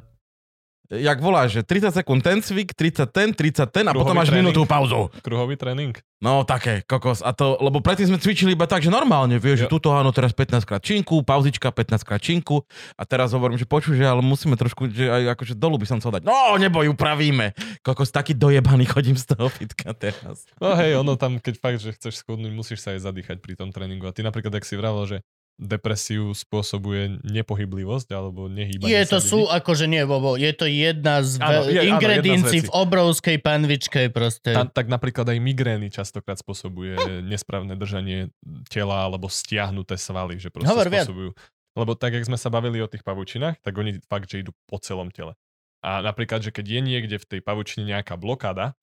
jak 0.89 1.17
voláš, 1.17 1.49
že 1.53 1.61
30 1.61 1.93
sekúnd 1.93 2.19
ten 2.19 2.41
cvik, 2.41 2.73
30 2.73 3.05
ten, 3.07 3.29
30 3.29 3.69
ten 3.69 3.85
a 3.85 3.93
Kruhový 3.93 4.01
potom 4.01 4.15
máš 4.17 4.33
tréning. 4.33 4.49
minútu 4.49 4.65
pauzu. 4.65 5.13
Kruhový 5.21 5.53
tréning. 5.53 5.93
No 6.19 6.43
také, 6.43 6.83
kokos. 6.83 7.23
A 7.23 7.31
to, 7.31 7.55
lebo 7.57 7.79
predtým 7.79 8.11
sme 8.11 8.19
cvičili 8.19 8.51
iba 8.51 8.67
tak, 8.67 8.83
že 8.83 8.91
normálne, 8.91 9.39
vieš, 9.39 9.63
že 9.63 9.67
Jo. 9.67 9.71
tuto 9.71 9.95
áno, 9.95 10.11
teraz 10.11 10.35
15 10.35 10.67
krát 10.67 10.83
činku, 10.83 11.23
pauzička, 11.23 11.71
15 11.71 12.03
krát 12.03 12.19
činku. 12.19 12.67
A 12.93 13.07
teraz 13.07 13.31
hovorím, 13.31 13.55
že 13.55 13.63
počuj, 13.63 13.95
že 13.95 14.03
ale 14.03 14.19
musíme 14.19 14.53
trošku, 14.53 14.91
že 14.91 15.07
aj 15.07 15.39
akože 15.39 15.55
dolu 15.55 15.79
by 15.79 15.87
som 15.87 15.97
chcel 15.97 16.19
dať. 16.19 16.27
No, 16.27 16.59
neboj, 16.59 16.91
upravíme. 16.91 17.55
Kokos, 17.79 18.11
taký 18.11 18.35
dojebaný 18.35 18.83
chodím 18.83 19.15
z 19.15 19.31
toho 19.31 19.47
fitka 19.47 19.95
teraz. 19.95 20.43
No 20.59 20.75
hej, 20.75 20.97
ono 20.97 21.15
tam, 21.15 21.39
keď 21.39 21.55
fakt, 21.55 21.79
že 21.79 21.95
chceš 21.95 22.19
schudnúť, 22.19 22.51
musíš 22.51 22.83
sa 22.83 22.91
aj 22.91 23.07
zadýchať 23.07 23.37
pri 23.39 23.55
tom 23.55 23.71
tréningu. 23.71 24.03
A 24.03 24.11
ty 24.11 24.19
napríklad, 24.19 24.51
ak 24.51 24.67
si 24.67 24.75
vravel, 24.75 25.07
že 25.07 25.17
depresiu 25.59 26.31
spôsobuje 26.31 27.19
nepohyblivosť 27.27 28.07
alebo 28.15 28.47
nehýbanie 28.47 28.95
Je 28.95 29.03
to 29.11 29.19
sú, 29.19 29.39
akože 29.51 29.91
nie, 29.91 29.99
Bobo, 30.07 30.39
je 30.39 30.47
to 30.55 30.63
jedna 30.63 31.19
z 31.19 31.35
Áno, 31.43 31.67
je- 31.67 31.83
ingrediencií 31.83 32.63
v 32.63 32.71
obrovskej 32.71 33.37
panvičke 33.43 34.07
proste. 34.07 34.55
Tam, 34.55 34.71
tak 34.71 34.87
napríklad 34.87 35.27
aj 35.27 35.37
migrény 35.43 35.91
častokrát 35.91 36.39
spôsobuje 36.39 37.21
nesprávne 37.27 37.75
držanie 37.75 38.31
tela 38.71 39.03
alebo 39.03 39.27
stiahnuté 39.27 39.99
svaly, 39.99 40.39
že 40.39 40.47
proste 40.47 40.71
Hovor 40.71 40.87
viac. 40.87 41.03
spôsobujú. 41.05 41.35
Lebo 41.75 41.91
tak, 41.93 42.15
jak 42.15 42.25
sme 42.25 42.39
sa 42.39 42.47
bavili 42.47 42.79
o 42.79 42.87
tých 42.87 43.03
pavučinách, 43.03 43.59
tak 43.59 43.75
oni 43.75 43.99
fakt, 44.07 44.31
že 44.31 44.41
idú 44.41 44.55
po 44.65 44.79
celom 44.79 45.11
tele. 45.11 45.35
A 45.79 46.03
napríklad, 46.03 46.43
že 46.43 46.51
keď 46.51 46.65
je 46.65 46.81
niekde 46.83 47.15
v 47.19 47.25
tej 47.37 47.41
pavučine 47.43 47.87
nejaká 47.87 48.15
blokáda, 48.19 48.75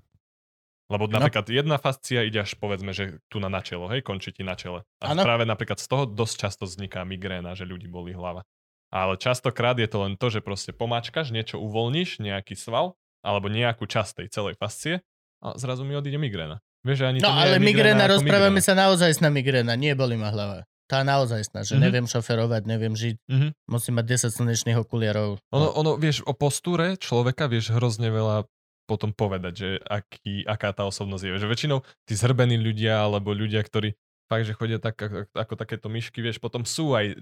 lebo 0.86 1.04
No. 1.04 1.18
napríklad 1.18 1.46
jedna 1.46 1.76
fascia 1.76 2.22
ide 2.22 2.38
až 2.38 2.54
povedzme, 2.54 2.90
že 2.90 3.18
tu 3.26 3.36
na, 3.36 3.48
na 3.48 3.58
čelo, 3.58 3.86
hej, 3.88 4.00
končí 4.00 4.30
ti 4.30 4.40
na 4.40 4.54
čele. 4.54 4.82
A 4.98 5.12
Áno. 5.12 5.20
práve 5.20 5.42
napríklad 5.42 5.76
z 5.76 5.86
toho 5.86 6.04
dosť 6.04 6.34
často 6.38 6.64
vzniká 6.64 7.02
migréna, 7.02 7.52
že 7.52 7.64
ľudí 7.64 7.86
boli 7.86 8.10
hlava. 8.10 8.46
Ale 8.88 9.16
častokrát 9.16 9.74
je 9.74 9.84
to 9.84 9.98
len 10.00 10.14
to, 10.14 10.28
že 10.28 10.40
proste 10.40 10.70
pomáčkaš, 10.70 11.28
niečo 11.28 11.58
uvoľníš, 11.58 12.18
nejaký 12.18 12.54
sval, 12.54 12.94
alebo 13.20 13.48
nejakú 13.48 13.82
časť 13.84 14.22
tej 14.22 14.28
celej 14.30 14.54
fascie 14.54 15.02
a 15.40 15.54
zrazu 15.54 15.82
mi 15.82 15.92
odíde 15.92 16.16
migréna. 16.16 16.62
Vieš, 16.80 17.02
ani 17.04 17.18
No 17.18 17.28
ale 17.28 17.58
migréna, 17.58 18.06
rozprávame 18.06 18.56
migréna. 18.56 18.62
sa 18.62 18.78
naozaj 18.78 19.18
na 19.18 19.26
migréna, 19.28 19.74
nie 19.74 19.90
boli 19.92 20.14
ma 20.14 20.30
hlava. 20.30 20.62
Tá 20.86 21.02
naozaj 21.02 21.50
sná, 21.50 21.66
že 21.66 21.74
Mhm. 21.74 21.82
neviem 21.82 22.06
šoferovať, 22.06 22.62
neviem 22.62 22.94
žiť, 22.94 23.16
Mhm. 23.26 23.48
musím 23.66 23.98
mať 23.98 24.06
10 24.06 24.30
slnečných 24.30 24.78
okuliarov. 24.78 25.42
Ono, 25.50 25.68
ono, 25.72 25.98
vieš, 25.98 26.22
o 26.22 26.30
postúre 26.30 26.94
človeka 26.96 27.50
vieš 27.50 27.74
hrozne 27.74 28.06
veľa 28.08 28.46
potom 28.86 29.10
povedať, 29.10 29.52
že 29.52 29.68
aký, 29.82 30.46
aká 30.46 30.70
tá 30.70 30.86
osobnosť 30.86 31.22
je. 31.26 31.42
Že 31.42 31.50
väčšinou 31.50 31.78
tí 32.06 32.14
zhrbení 32.14 32.56
ľudia, 32.56 33.02
alebo 33.02 33.34
ľudia, 33.34 33.60
ktorí 33.60 33.92
fakt, 34.30 34.46
že 34.46 34.54
chodia 34.54 34.78
tak, 34.78 34.94
ako, 34.98 35.26
ako 35.34 35.54
takéto 35.58 35.86
myšky, 35.90 36.22
vieš, 36.22 36.38
potom 36.38 36.62
sú 36.62 36.94
aj 36.94 37.18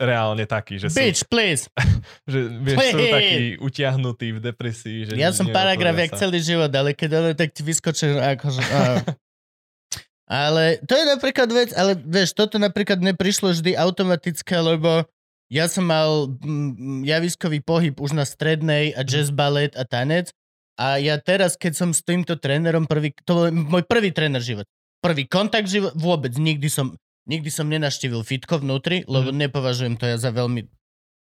reálne 0.00 0.42
takí, 0.48 0.82
že 0.82 0.90
sú, 0.90 0.98
Bitch, 0.98 1.22
please. 1.30 1.70
že, 2.30 2.38
vieš, 2.48 2.78
sú 2.90 2.98
Hey. 2.98 3.12
takí 3.12 3.40
utiahnutí 3.62 4.28
v 4.34 4.40
depresii. 4.40 4.98
Že 5.06 5.12
Ja 5.20 5.30
ne- 5.30 5.36
som 5.36 5.46
paragraf 5.50 5.94
jak 5.94 6.18
celý 6.18 6.38
život, 6.42 6.70
ale 6.74 6.94
keď 6.96 7.10
ono 7.18 7.30
tak 7.34 7.54
ti 7.54 7.62
vyskočí, 7.62 8.10
akože... 8.38 8.62
Ale 10.32 10.80
to 10.88 10.96
je 10.96 11.04
napríklad 11.04 11.48
vec, 11.52 11.76
ale 11.76 11.92
vieš, 11.92 12.32
toto 12.32 12.56
napríklad 12.56 12.96
neprišlo 13.04 13.52
vždy 13.52 13.76
automatické, 13.76 14.56
lebo 14.64 15.04
ja 15.52 15.68
som 15.68 15.84
mal 15.84 16.24
mm, 16.40 17.04
javiskový 17.04 17.60
pohyb 17.60 17.92
už 18.00 18.16
na 18.16 18.24
strednej 18.24 18.96
a 18.96 19.04
jazz 19.04 19.28
ballet 19.28 19.76
a 19.76 19.84
tanec 19.84 20.32
a 20.82 20.98
ja 20.98 21.14
teraz, 21.22 21.54
keď 21.54 21.72
som 21.78 21.90
s 21.94 22.02
týmto 22.02 22.34
trénerom 22.34 22.90
prvý, 22.90 23.14
to 23.22 23.38
bol 23.38 23.46
môj 23.54 23.86
prvý 23.86 24.10
tréner 24.10 24.42
život. 24.42 24.66
Prvý 24.98 25.30
kontakt 25.30 25.70
život, 25.70 25.94
vôbec 25.94 26.34
nikdy 26.34 26.66
som, 26.66 26.98
nikdy 27.30 27.54
som 27.54 27.70
nenaštívil 27.70 28.26
fitko 28.26 28.58
vnútri, 28.58 29.06
lebo 29.06 29.30
nepovažujem 29.30 29.94
to 29.94 30.10
ja 30.10 30.18
za 30.18 30.34
veľmi, 30.34 30.66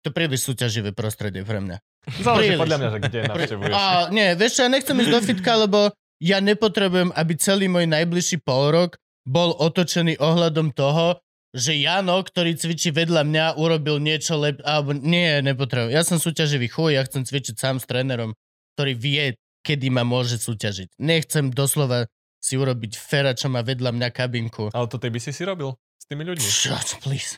to 0.08 0.10
príliš 0.16 0.48
súťaživé 0.48 0.96
prostredie 0.96 1.44
pre 1.44 1.60
mňa. 1.60 1.78
Záleží 2.24 2.56
podľa 2.56 2.78
mňa, 2.80 2.90
že 2.90 3.00
kde 3.04 3.20
navštevuješ. 3.28 3.74
A, 3.76 3.84
nie, 4.16 4.28
vieš 4.40 4.52
čo, 4.56 4.62
ja 4.64 4.70
nechcem 4.72 4.96
ísť 4.96 5.12
do 5.12 5.20
fitka, 5.20 5.52
lebo 5.60 5.92
ja 6.24 6.38
nepotrebujem, 6.40 7.12
aby 7.12 7.34
celý 7.36 7.68
môj 7.68 7.92
najbližší 7.92 8.40
pol 8.46 8.72
rok 8.72 8.92
bol 9.28 9.54
otočený 9.58 10.18
ohľadom 10.18 10.74
toho, 10.74 11.20
že 11.52 11.76
Jano, 11.76 12.24
ktorý 12.24 12.56
cvičí 12.56 12.96
vedľa 12.96 13.28
mňa, 13.28 13.46
urobil 13.60 14.00
niečo 14.00 14.40
lep... 14.40 14.64
Alebo 14.64 14.96
nie, 14.96 15.44
nepotrebujem. 15.44 15.92
Ja 15.92 16.08
som 16.08 16.16
súťaživý 16.16 16.72
chuj, 16.72 16.96
ja 16.96 17.04
chcem 17.04 17.28
cvičiť 17.28 17.60
sám 17.60 17.76
s 17.84 17.86
trénerom, 17.86 18.32
ktorý 18.80 18.96
vie, 18.96 19.36
kedy 19.62 19.94
ma 19.94 20.02
môže 20.06 20.42
súťažiť. 20.42 20.98
Nechcem 20.98 21.54
doslova 21.54 22.10
si 22.42 22.58
urobiť 22.58 22.98
fera, 22.98 23.38
čo 23.38 23.48
má 23.54 23.62
vedľa 23.62 23.94
mňa 23.94 24.10
kabinku. 24.10 24.74
Ale 24.74 24.90
to 24.90 24.98
ty 24.98 25.14
by 25.14 25.22
si 25.22 25.30
si 25.30 25.46
robil 25.46 25.78
s 26.02 26.10
tými 26.10 26.26
ľuďmi. 26.26 26.42
Shut, 26.42 26.98
please. 27.06 27.38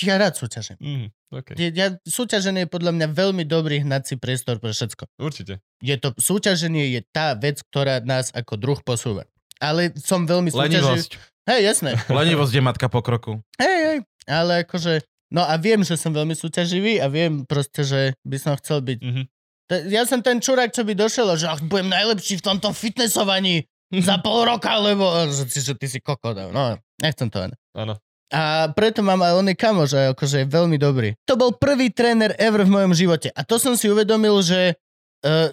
Ja 0.00 0.16
rád 0.16 0.32
súťažím. 0.32 0.80
Mm, 0.80 1.06
okay. 1.28 1.54
Ja, 1.60 1.68
ja, 1.76 1.86
súťaženie 2.08 2.64
je 2.64 2.70
podľa 2.72 2.96
mňa 2.96 3.06
veľmi 3.12 3.44
dobrý 3.44 3.84
hnací 3.84 4.16
priestor 4.16 4.56
pre 4.56 4.72
všetko. 4.72 5.04
Určite. 5.20 5.60
je 5.84 5.96
to, 6.00 6.16
súťaženie 6.16 6.96
je 6.96 7.00
tá 7.12 7.36
vec, 7.36 7.60
ktorá 7.68 8.00
nás 8.00 8.32
ako 8.32 8.56
druh 8.56 8.80
posúva. 8.80 9.28
Ale 9.60 9.92
som 10.00 10.24
veľmi 10.24 10.48
súťaživý. 10.48 11.04
Lenivosť. 11.04 11.12
Hej, 11.52 11.60
jasné. 11.60 11.90
Lenivosť 12.08 12.52
je 12.56 12.62
matka 12.64 12.88
pokroku. 12.88 13.44
Hej, 13.60 13.78
hej. 13.84 13.98
Ale 14.24 14.64
akože, 14.64 15.04
no 15.36 15.44
a 15.44 15.60
viem, 15.60 15.84
že 15.84 16.00
som 16.00 16.16
veľmi 16.16 16.32
súťaživý 16.32 16.96
a 16.96 17.12
viem 17.12 17.44
proste, 17.44 17.84
že 17.84 18.00
by 18.24 18.36
som 18.40 18.56
chcel 18.56 18.80
byť. 18.80 18.98
Mhm. 19.04 19.22
Ja 19.70 20.02
som 20.02 20.18
ten 20.18 20.42
čurák, 20.42 20.74
čo 20.74 20.82
by 20.82 20.98
došiel, 20.98 21.30
a 21.30 21.38
že 21.38 21.46
ach, 21.46 21.62
budem 21.62 21.94
najlepší 21.94 22.42
v 22.42 22.46
tomto 22.50 22.74
fitnessovaní 22.74 23.64
za 23.90 24.18
pol 24.18 24.42
roka, 24.46 24.74
lebo 24.82 25.06
že, 25.30 25.46
ty- 25.46 25.62
že 25.62 25.74
ty 25.78 25.86
si 25.86 25.98
kokot. 26.02 26.34
No, 26.50 26.74
nechcem 26.98 27.30
to 27.30 27.46
len. 27.46 27.54
Áno. 27.74 27.94
A 28.30 28.70
preto 28.70 29.02
mám 29.02 29.18
aj 29.26 29.42
oný 29.42 29.54
kamoš, 29.58 29.90
a 29.98 30.14
akože 30.14 30.42
je 30.42 30.46
veľmi 30.46 30.78
dobrý. 30.78 31.14
To 31.26 31.34
bol 31.34 31.50
prvý 31.54 31.90
tréner 31.90 32.30
ever 32.38 32.62
v 32.62 32.70
mojom 32.70 32.94
živote. 32.94 33.34
A 33.34 33.42
to 33.42 33.58
som 33.58 33.74
si 33.74 33.90
uvedomil, 33.90 34.38
že 34.46 34.78
uh, 35.26 35.50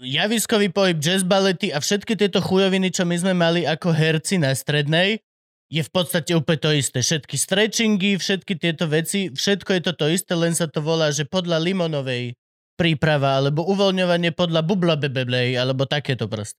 javiskový 0.00 0.72
pohyb, 0.72 0.96
jazz 0.96 1.20
balety 1.20 1.68
a 1.68 1.84
všetky 1.84 2.16
tieto 2.16 2.40
chujoviny, 2.40 2.88
čo 2.88 3.04
my 3.04 3.16
sme 3.20 3.32
mali 3.36 3.68
ako 3.68 3.92
herci 3.92 4.40
na 4.40 4.56
strednej, 4.56 5.20
je 5.68 5.82
v 5.84 5.90
podstate 5.92 6.32
úplne 6.32 6.60
to 6.60 6.70
isté. 6.72 7.04
Všetky 7.04 7.36
stretchingy, 7.36 8.16
všetky 8.16 8.56
tieto 8.56 8.88
veci, 8.88 9.28
všetko 9.28 9.70
je 9.76 9.82
to 9.84 9.92
to 9.92 10.06
isté, 10.08 10.32
len 10.32 10.56
sa 10.56 10.64
to 10.64 10.80
volá, 10.80 11.12
že 11.12 11.28
podľa 11.28 11.60
limonovej 11.60 12.32
príprava, 12.74 13.38
alebo 13.38 13.66
uvoľňovanie 13.66 14.34
podľa 14.34 14.62
bubla 14.66 14.94
bebeblej, 14.98 15.58
alebo 15.58 15.86
takéto 15.86 16.26
proste. 16.26 16.58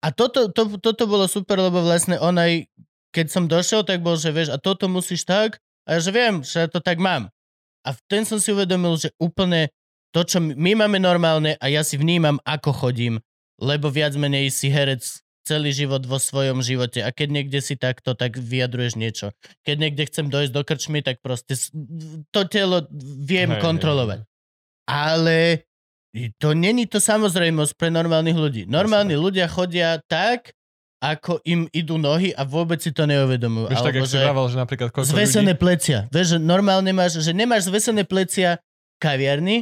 A 0.00 0.12
toto, 0.12 0.48
to, 0.48 0.80
toto 0.80 1.04
bolo 1.04 1.28
super, 1.28 1.60
lebo 1.60 1.84
vlastne 1.84 2.16
on 2.16 2.40
aj 2.40 2.64
keď 3.10 3.26
som 3.26 3.50
došiel, 3.50 3.82
tak 3.82 4.00
bol, 4.00 4.14
že 4.14 4.30
vieš, 4.30 4.54
a 4.54 4.58
toto 4.58 4.86
musíš 4.86 5.26
tak, 5.26 5.58
a 5.86 5.98
ja, 5.98 6.00
že 6.00 6.10
viem, 6.14 6.34
že 6.46 6.62
ja 6.62 6.68
to 6.70 6.78
tak 6.78 7.02
mám. 7.02 7.28
A 7.82 7.90
v 7.90 8.00
ten 8.06 8.22
som 8.22 8.38
si 8.38 8.54
uvedomil, 8.54 8.94
že 9.00 9.10
úplne 9.18 9.72
to, 10.14 10.22
čo 10.22 10.38
my 10.38 10.78
máme 10.78 11.02
normálne 11.02 11.58
a 11.58 11.66
ja 11.66 11.82
si 11.82 11.98
vnímam, 11.98 12.38
ako 12.46 12.70
chodím, 12.70 13.18
lebo 13.58 13.90
viac 13.90 14.14
menej 14.14 14.50
si 14.54 14.70
herec 14.70 15.02
celý 15.42 15.74
život 15.74 16.04
vo 16.04 16.20
svojom 16.20 16.62
živote 16.62 17.02
a 17.02 17.10
keď 17.10 17.28
niekde 17.42 17.58
si 17.64 17.74
takto, 17.74 18.14
tak 18.14 18.38
vyjadruješ 18.38 18.94
niečo. 18.94 19.26
Keď 19.66 19.76
niekde 19.80 20.06
chcem 20.06 20.30
dojsť 20.30 20.52
do 20.52 20.62
krčmy, 20.62 21.00
tak 21.00 21.18
proste 21.24 21.56
to 22.30 22.40
telo 22.46 22.86
viem 23.24 23.50
Hej, 23.50 23.58
hej, 23.58 23.64
kontrolovať. 23.64 24.29
Ale 24.90 25.62
to 26.42 26.58
není 26.58 26.90
to 26.90 26.98
samozrejmosť 26.98 27.78
pre 27.78 27.88
normálnych 27.88 28.34
ľudí. 28.34 28.62
Normálni 28.66 29.14
ľudia 29.14 29.46
chodia 29.46 30.02
tak, 30.10 30.50
ako 31.00 31.40
im 31.48 31.64
idú 31.72 31.96
nohy 31.96 32.34
a 32.36 32.44
vôbec 32.44 32.82
si 32.82 32.92
to 32.92 33.08
neuvedomujú. 33.08 33.72
Vieš, 33.72 33.80
tak, 33.80 33.94
jak 33.96 34.10
si 34.10 34.20
vravel, 34.20 34.46
že 34.52 34.56
napríklad 34.58 34.88
koľko 34.92 35.08
Zvesené 35.08 35.56
ľudí... 35.56 35.62
plecia. 35.62 35.98
Vieš, 36.12 36.36
že 36.36 36.38
normálne 36.42 36.92
máš, 36.92 37.24
že 37.24 37.32
nemáš 37.32 37.72
zvesené 37.72 38.04
plecia 38.04 38.60
v 38.60 38.96
kaviarni, 39.00 39.56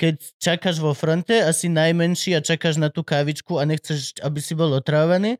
keď 0.00 0.18
čakáš 0.40 0.80
vo 0.80 0.96
fronte 0.96 1.36
a 1.36 1.52
si 1.52 1.68
najmenší 1.70 2.34
a 2.34 2.40
čakáš 2.42 2.80
na 2.80 2.88
tú 2.88 3.04
kávičku 3.06 3.60
a 3.60 3.68
nechceš, 3.68 4.18
aby 4.24 4.40
si 4.42 4.56
bol 4.56 4.72
otrávaný. 4.72 5.36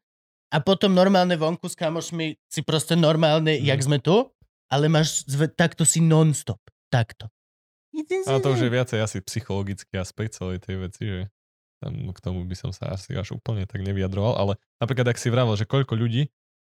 A 0.55 0.61
potom 0.63 0.93
normálne 0.93 1.35
vonku 1.35 1.67
s 1.67 1.75
kamošmi 1.75 2.37
si 2.47 2.61
proste 2.63 2.95
normálne, 2.95 3.57
Mhm. 3.59 3.65
jak 3.65 3.81
sme 3.81 3.99
tu, 3.99 4.29
ale 4.71 4.87
máš, 4.87 5.25
zve, 5.27 5.49
takto 5.51 5.83
si 5.83 5.99
non-stop. 5.99 6.61
Takto. 6.93 7.27
A 8.27 8.39
to 8.39 8.55
už 8.55 8.61
je 8.63 8.71
viacej 8.71 8.99
asi 9.03 9.19
psychologický 9.21 9.99
aspekt 9.99 10.39
celej 10.39 10.63
tej 10.63 10.77
veci, 10.79 11.03
že 11.05 11.21
tam 11.81 12.13
k 12.13 12.19
tomu 12.21 12.45
by 12.45 12.55
som 12.55 12.71
sa 12.71 12.93
asi 12.93 13.17
až 13.17 13.35
úplne 13.35 13.65
tak 13.65 13.81
nevyjadroval, 13.81 14.37
ale 14.37 14.53
napríklad 14.79 15.11
ak 15.11 15.19
si 15.19 15.33
vravel, 15.33 15.57
že 15.57 15.65
koľko 15.65 15.97
ľudí 15.97 16.29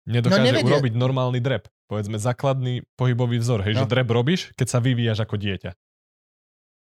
nedokáže 0.04 0.42
No, 0.42 0.48
nevedia. 0.50 0.66
urobiť 0.76 0.92
normálny 0.94 1.38
drep. 1.38 1.70
Povedzme 1.86 2.18
základný 2.18 2.82
pohybový 2.98 3.38
vzor, 3.38 3.62
hej, 3.62 3.78
že 3.78 3.86
No. 3.86 3.90
drep 3.90 4.10
robíš, 4.10 4.50
keď 4.58 4.66
sa 4.66 4.78
vyvíjaš 4.82 5.22
ako 5.22 5.38
dieťa. 5.38 5.70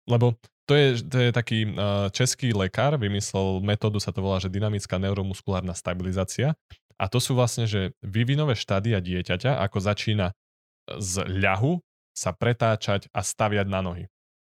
Lebo 0.06 0.38
to 0.64 0.72
je, 0.78 1.00
to 1.04 1.16
je 1.20 1.30
taký 1.32 1.58
uh, 1.68 2.08
český 2.14 2.52
lekár, 2.56 2.96
vymyslel 2.96 3.60
metódu, 3.60 4.00
sa 4.00 4.12
to 4.14 4.24
volá, 4.24 4.40
že 4.40 4.48
dynamická 4.48 4.96
neuromuskulárna 4.96 5.76
stabilizácia. 5.76 6.56
A 6.94 7.10
to 7.10 7.18
sú 7.18 7.34
vlastne, 7.34 7.66
že 7.66 7.92
vývinové 8.00 8.54
štádia 8.54 9.02
dieťaťa, 9.02 9.58
ako 9.60 9.78
začína 9.82 10.30
z 10.94 11.26
ľahu 11.26 11.82
sa 12.14 12.30
pretáčať 12.30 13.10
a 13.10 13.26
staviať 13.26 13.66
na 13.66 13.82
nohy. 13.82 14.04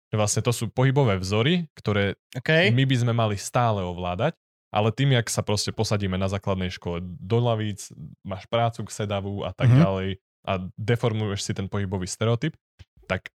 Vlastne 0.09 0.41
to 0.41 0.49
sú 0.49 0.67
pohybové 0.67 1.21
vzory, 1.21 1.69
ktoré 1.77 2.17
Okay. 2.33 2.73
my 2.73 2.83
by 2.83 2.95
sme 2.97 3.13
mali 3.13 3.37
stále 3.37 3.85
ovládať, 3.85 4.33
ale 4.73 4.89
tým, 4.89 5.13
jak 5.13 5.29
sa 5.29 5.41
proste 5.41 5.69
posadíme 5.69 6.17
na 6.17 6.25
základnej 6.25 6.69
škole 6.69 7.01
do 7.01 7.37
lavíc, 7.37 7.93
máš 8.25 8.49
prácu 8.49 8.85
k 8.85 8.93
sedavu 8.93 9.45
a 9.45 9.53
tak 9.53 9.69
Mhm. 9.69 9.77
ďalej 9.77 10.09
a 10.49 10.51
deformuješ 10.77 11.39
si 11.45 11.51
ten 11.53 11.69
pohybový 11.69 12.09
stereotyp, 12.09 12.57
tak 13.05 13.29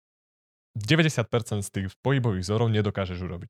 90% 0.73 1.61
z 1.61 1.69
tých 1.69 1.87
pohybových 2.01 2.41
vzorov 2.41 2.73
nedokážeš 2.73 3.21
urobiť. 3.21 3.49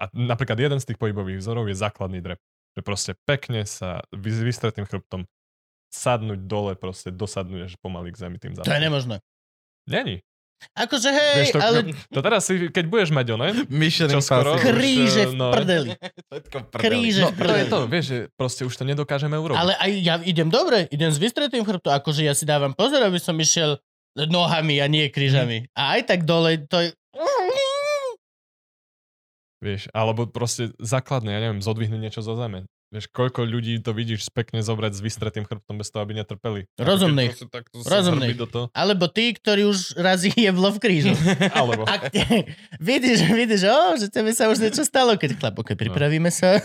A 0.00 0.08
napríklad 0.12 0.60
jeden 0.60 0.76
z 0.80 0.92
tých 0.92 0.98
pohybových 1.00 1.40
vzorov 1.40 1.68
je 1.68 1.76
základný 1.76 2.20
drep. 2.20 2.40
Že 2.76 2.80
proste 2.84 3.12
pekne 3.24 3.64
sa 3.64 4.00
s 4.12 4.38
vystretným 4.40 4.84
chrbtom 4.84 5.28
sadnúť 5.92 6.48
dole, 6.48 6.72
proste 6.76 7.12
dosadnúť 7.12 7.68
až 7.68 7.72
pomaly 7.80 8.12
k 8.12 8.16
zemi 8.16 8.36
tým 8.40 8.56
To 8.56 8.64
je 8.64 8.80
nemožné. 8.80 9.20
Není. 9.84 10.24
Akože 10.72 11.08
hej, 11.10 11.34
Vieš, 11.42 11.52
to, 11.52 11.60
ale 11.60 11.78
to 12.08 12.20
teraz 12.22 12.42
si, 12.48 12.70
keď 12.70 12.84
budeš 12.88 13.10
mať 13.12 13.26
one, 13.34 13.48
Mission 13.68 14.08
Čo 14.08 14.22
skoro? 14.22 14.56
Kríže 14.56 15.30
v 15.30 15.34
no. 15.36 15.50
prdeli. 15.52 15.92
Prdeli. 16.30 16.80
Kríže 16.80 17.22
no 17.26 17.28
v 17.30 17.36
to 17.36 17.42
je 17.42 17.66
prdeli. 17.66 17.70
to, 17.70 17.78
vieš, 17.90 18.04
že 18.08 18.18
proste 18.34 18.62
už 18.64 18.74
to 18.74 18.84
nedokážeme 18.88 19.36
urobiť. 19.36 19.58
Ale 19.58 19.72
aj 19.76 19.90
ja 20.00 20.14
idem 20.22 20.48
dobre, 20.48 20.88
idem 20.88 21.10
s 21.12 21.18
vystretým 21.20 21.66
chrbtom, 21.66 21.92
akože 21.98 22.24
ja 22.24 22.32
si 22.32 22.48
dávam 22.48 22.72
pozor, 22.72 23.02
aby 23.04 23.20
som 23.20 23.36
išiel 23.36 23.76
nohami 24.16 24.80
a 24.80 24.86
nie 24.88 25.08
krížami. 25.08 25.68
A 25.72 25.98
aj 25.98 26.08
tak 26.08 26.20
dole 26.28 26.60
to 26.68 26.80
je... 26.84 26.88
Vieš, 29.62 29.86
alebo 29.94 30.26
proste 30.26 30.74
základné, 30.82 31.30
ja 31.30 31.40
neviem, 31.46 31.62
zodvihnúť 31.62 32.00
niečo 32.02 32.18
zo 32.18 32.34
zeme. 32.34 32.66
Vieš, 32.92 33.08
koľko 33.08 33.48
ľudí 33.48 33.80
to 33.80 33.96
vidíš 33.96 34.28
pekne 34.36 34.60
zobrať 34.60 34.92
s 34.92 35.00
vystretým 35.00 35.48
chrbtom 35.48 35.80
bez 35.80 35.88
toho, 35.88 36.04
aby 36.04 36.18
netrpeli. 36.18 36.68
Rozumných. 36.76 37.40
takto 37.48 37.80
zhrbiť 37.80 38.36
Do 38.36 38.46
toho. 38.50 38.66
Alebo 38.76 39.08
tí, 39.08 39.32
ktorí 39.32 39.64
už 39.64 39.96
raz 39.96 40.26
jeblo 40.36 40.68
v 40.74 40.78
krížu. 40.82 41.14
Alebo. 41.56 41.88
A 41.88 42.10
vidíš, 42.92 43.24
vidíš, 43.32 43.64
o, 43.70 43.96
že 43.96 44.12
tebe 44.12 44.34
sa 44.36 44.52
už 44.52 44.60
niečo 44.60 44.84
stalo, 44.84 45.16
keď 45.16 45.40
chlap, 45.40 45.56
keď 45.62 45.88
pripravíme 45.88 46.28
sa. 46.28 46.60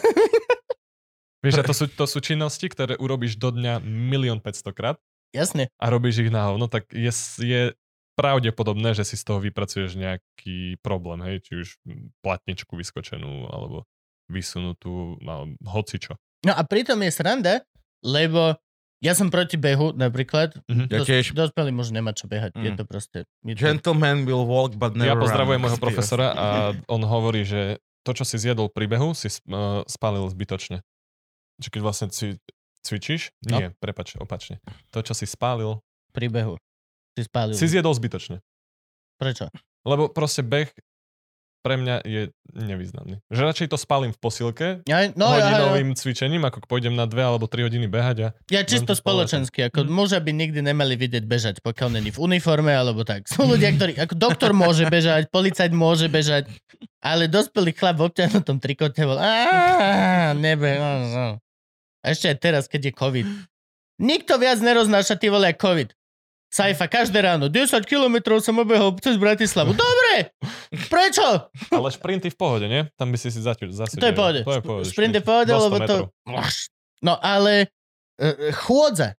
Vieš, 1.46 1.62
a 1.62 1.64
to 1.64 1.72
sú, 1.78 1.86
to 1.88 2.04
sú 2.10 2.20
činnosti, 2.20 2.66
ktoré 2.68 3.00
urobíš 3.00 3.40
do 3.40 3.54
dňa 3.54 3.80
milión 3.86 4.44
500 4.44 4.74
krát 4.74 4.98
Jasne. 5.32 5.70
a 5.80 5.86
robíš 5.88 6.28
ich 6.28 6.34
na 6.34 6.50
hovno, 6.50 6.68
tak 6.68 6.92
je, 6.92 7.14
je 7.40 7.72
pravdepodobné, 8.18 8.98
že 8.98 9.06
si 9.06 9.16
z 9.16 9.24
toho 9.24 9.38
vypracuješ 9.38 9.94
nejaký 9.94 10.82
problém, 10.82 11.22
hej, 11.22 11.38
či 11.46 11.52
už 11.56 11.68
platničku 12.26 12.74
vyskočenú, 12.74 13.48
alebo 13.48 13.86
vysunutú, 14.28 15.22
alebo 15.22 15.54
hocičo. 15.64 16.18
No 16.44 16.52
a 16.52 16.62
pritom 16.66 16.98
je 17.06 17.12
sranda, 17.14 17.56
lebo 18.02 18.58
ja 18.98 19.14
som 19.14 19.30
proti 19.30 19.56
behu 19.56 19.94
napríklad. 19.94 20.58
Mhm. 20.66 20.86
Ja 20.90 21.06
tiež. 21.06 21.38
Dospelý 21.38 21.70
muž 21.70 21.94
nemá 21.94 22.18
čo 22.18 22.26
behať. 22.26 22.58
Je 22.58 22.74
Mm. 22.74 22.78
to 22.82 22.84
proste... 22.90 23.18
Je 23.46 23.54
to... 23.54 23.62
Gentleman 23.62 24.26
will 24.26 24.44
walk, 24.44 24.74
but 24.74 24.98
never 24.98 25.14
Ja 25.14 25.16
pozdravujem 25.16 25.62
môjho 25.62 25.78
profesora 25.78 26.34
a 26.34 26.46
on 26.90 27.06
hovorí, 27.06 27.46
že 27.46 27.78
to, 28.02 28.18
čo 28.18 28.26
si 28.26 28.42
zjedol 28.42 28.74
pri 28.74 28.90
behu, 28.90 29.14
si 29.14 29.30
spálil 29.86 30.26
zbytočne. 30.26 30.82
Čiže 31.62 31.70
keď 31.70 31.82
vlastne 31.86 32.08
ci, 32.10 32.42
cvičíš, 32.82 33.36
No. 33.46 33.62
nie, 33.62 33.68
prepač, 33.78 34.18
opačne. 34.18 34.58
To, 34.96 35.06
čo 35.06 35.14
si 35.14 35.30
spálil, 35.30 35.78
Pri 36.16 36.34
behu. 36.34 36.58
Si 37.18 37.26
spálil. 37.26 37.58
si 37.58 37.66
zjedol 37.66 37.92
zbytočne. 37.92 38.38
Prečo? 39.18 39.50
Lebo 39.82 40.06
proste 40.08 40.46
beh 40.46 40.70
pre 41.58 41.76
mňa 41.76 42.06
je 42.06 42.22
nevýznamný. 42.54 43.20
Že 43.28 43.42
radšej 43.44 43.68
to 43.68 43.76
spálim 43.76 44.14
v 44.14 44.20
posilke, 44.22 44.68
Ja, 44.86 45.10
no, 45.12 45.26
no, 45.26 45.36
ja, 45.36 45.42
ja, 45.42 45.46
hodinovým 45.68 45.98
cvičením, 45.98 46.46
ako 46.46 46.64
pôjdem 46.64 46.94
na 46.94 47.04
dve 47.04 47.26
alebo 47.26 47.44
tri 47.44 47.66
hodiny 47.66 47.90
behať 47.90 48.18
a 48.22 48.28
ja 48.48 48.62
čisto 48.64 48.88
to 48.88 48.96
spoločensky, 48.96 49.68
ako 49.68 49.84
Mhm. 49.84 49.90
muža 49.90 50.22
by 50.22 50.32
nikdy 50.32 50.60
nemali 50.62 50.96
vidieť 50.96 51.26
bežať, 51.26 51.56
pokiaľ 51.60 51.98
není 51.98 52.14
v 52.14 52.22
uniforme 52.22 52.72
alebo 52.72 53.04
tak. 53.04 53.26
Sú 53.26 53.44
ľudia, 53.52 53.74
ktorí, 53.74 53.98
ako 53.98 54.14
doktor 54.16 54.54
môže 54.54 54.86
bežať, 54.86 55.28
policajt 55.28 55.74
môže 55.74 56.08
bežať, 56.08 56.48
ale 57.02 57.28
dospelý 57.28 57.74
chlap 57.74 57.98
v 57.98 58.06
obťahnutom 58.06 58.62
trikote 58.62 59.04
bol, 59.04 59.18
"Á, 59.18 59.34
nebe, 60.32 60.72
no, 60.72 60.90
no." 61.10 61.28
A 62.00 62.06
ešte 62.08 62.32
aj 62.32 62.38
teraz, 62.38 62.64
keď 62.70 62.82
je 62.86 62.94
COVID. 62.96 63.28
Nikto 64.00 64.38
viac 64.38 64.62
neroznáša 64.62 65.18
ty 65.18 65.28
vole 65.28 65.52
COVID. 65.52 65.92
Saifa, 66.48 66.88
každé 66.88 67.20
ráno, 67.20 67.52
10 67.52 67.84
kilometrov 67.84 68.40
som 68.40 68.56
obehol 68.56 68.96
cez 69.04 69.20
Bratislavu. 69.20 69.76
Dobre! 69.76 70.32
Prečo? 70.88 71.52
ale 71.76 71.88
šprinty 71.92 72.32
v 72.32 72.38
pohode, 72.40 72.66
nie? 72.72 72.88
Tam 72.96 73.12
by 73.12 73.18
si 73.20 73.28
si 73.28 73.44
zaťaž, 73.44 73.76
zase... 73.76 74.00
To 74.00 74.08
je 74.08 74.16
pohode. 74.16 74.42
To 74.48 74.56
je 74.56 74.64
pohode. 74.64 74.88
Sprint 74.88 75.14
je 75.20 75.24
pohode, 75.24 75.52
Do 75.52 75.60
100 75.60 75.66
lebo 75.68 75.78
to... 75.84 75.96
No 77.04 77.14
ale 77.20 77.68
e, 78.18 78.56
chôdza. 78.56 79.20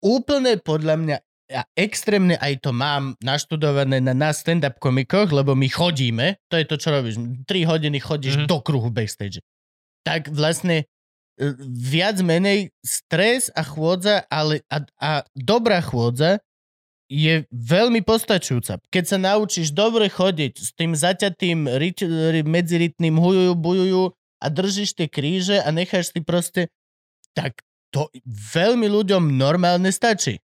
Úplne 0.00 0.60
podľa 0.62 0.94
mňa 0.94 1.16
ja 1.44 1.62
extrémne 1.76 2.40
aj 2.40 2.64
to 2.64 2.72
mám 2.72 3.12
naštudované 3.20 4.00
na 4.00 4.16
nás 4.16 4.40
stand-up 4.40 4.80
komikoch, 4.80 5.28
lebo 5.28 5.52
my 5.52 5.68
chodíme, 5.68 6.40
to 6.48 6.56
je 6.56 6.64
to, 6.64 6.76
čo 6.80 6.88
robíš. 6.88 7.20
3 7.44 7.44
hodiny 7.68 7.98
chodíš 8.00 8.40
Mhm. 8.40 8.46
do 8.48 8.58
kruhu 8.64 8.88
backstage. 8.88 9.44
Tak 10.06 10.32
vlastne 10.32 10.88
viac 11.68 12.22
menej 12.22 12.70
stres 12.84 13.50
a 13.54 13.66
chôdza, 13.66 14.22
ale 14.30 14.62
a, 14.70 14.86
a 15.02 15.10
dobrá 15.34 15.82
chôdza 15.82 16.38
je 17.10 17.44
veľmi 17.52 18.00
postačujúca. 18.00 18.80
Keď 18.88 19.04
sa 19.04 19.18
naučíš 19.20 19.74
dobre 19.74 20.08
chodiť 20.08 20.52
s 20.56 20.70
tým 20.72 20.96
zaťatým 20.96 21.68
ryt, 21.68 22.00
ry- 22.00 22.46
medzirytným 22.46 23.18
hujujú, 23.20 23.52
bujujú 23.54 24.02
a 24.14 24.46
držíš 24.48 24.96
tie 24.96 25.06
kríže 25.10 25.60
a 25.60 25.68
necháš 25.70 26.14
si 26.14 26.20
proste, 26.24 26.72
tak 27.36 27.62
to 27.92 28.10
veľmi 28.26 28.90
ľuďom 28.90 29.38
normálne 29.38 29.90
stačí. 29.94 30.42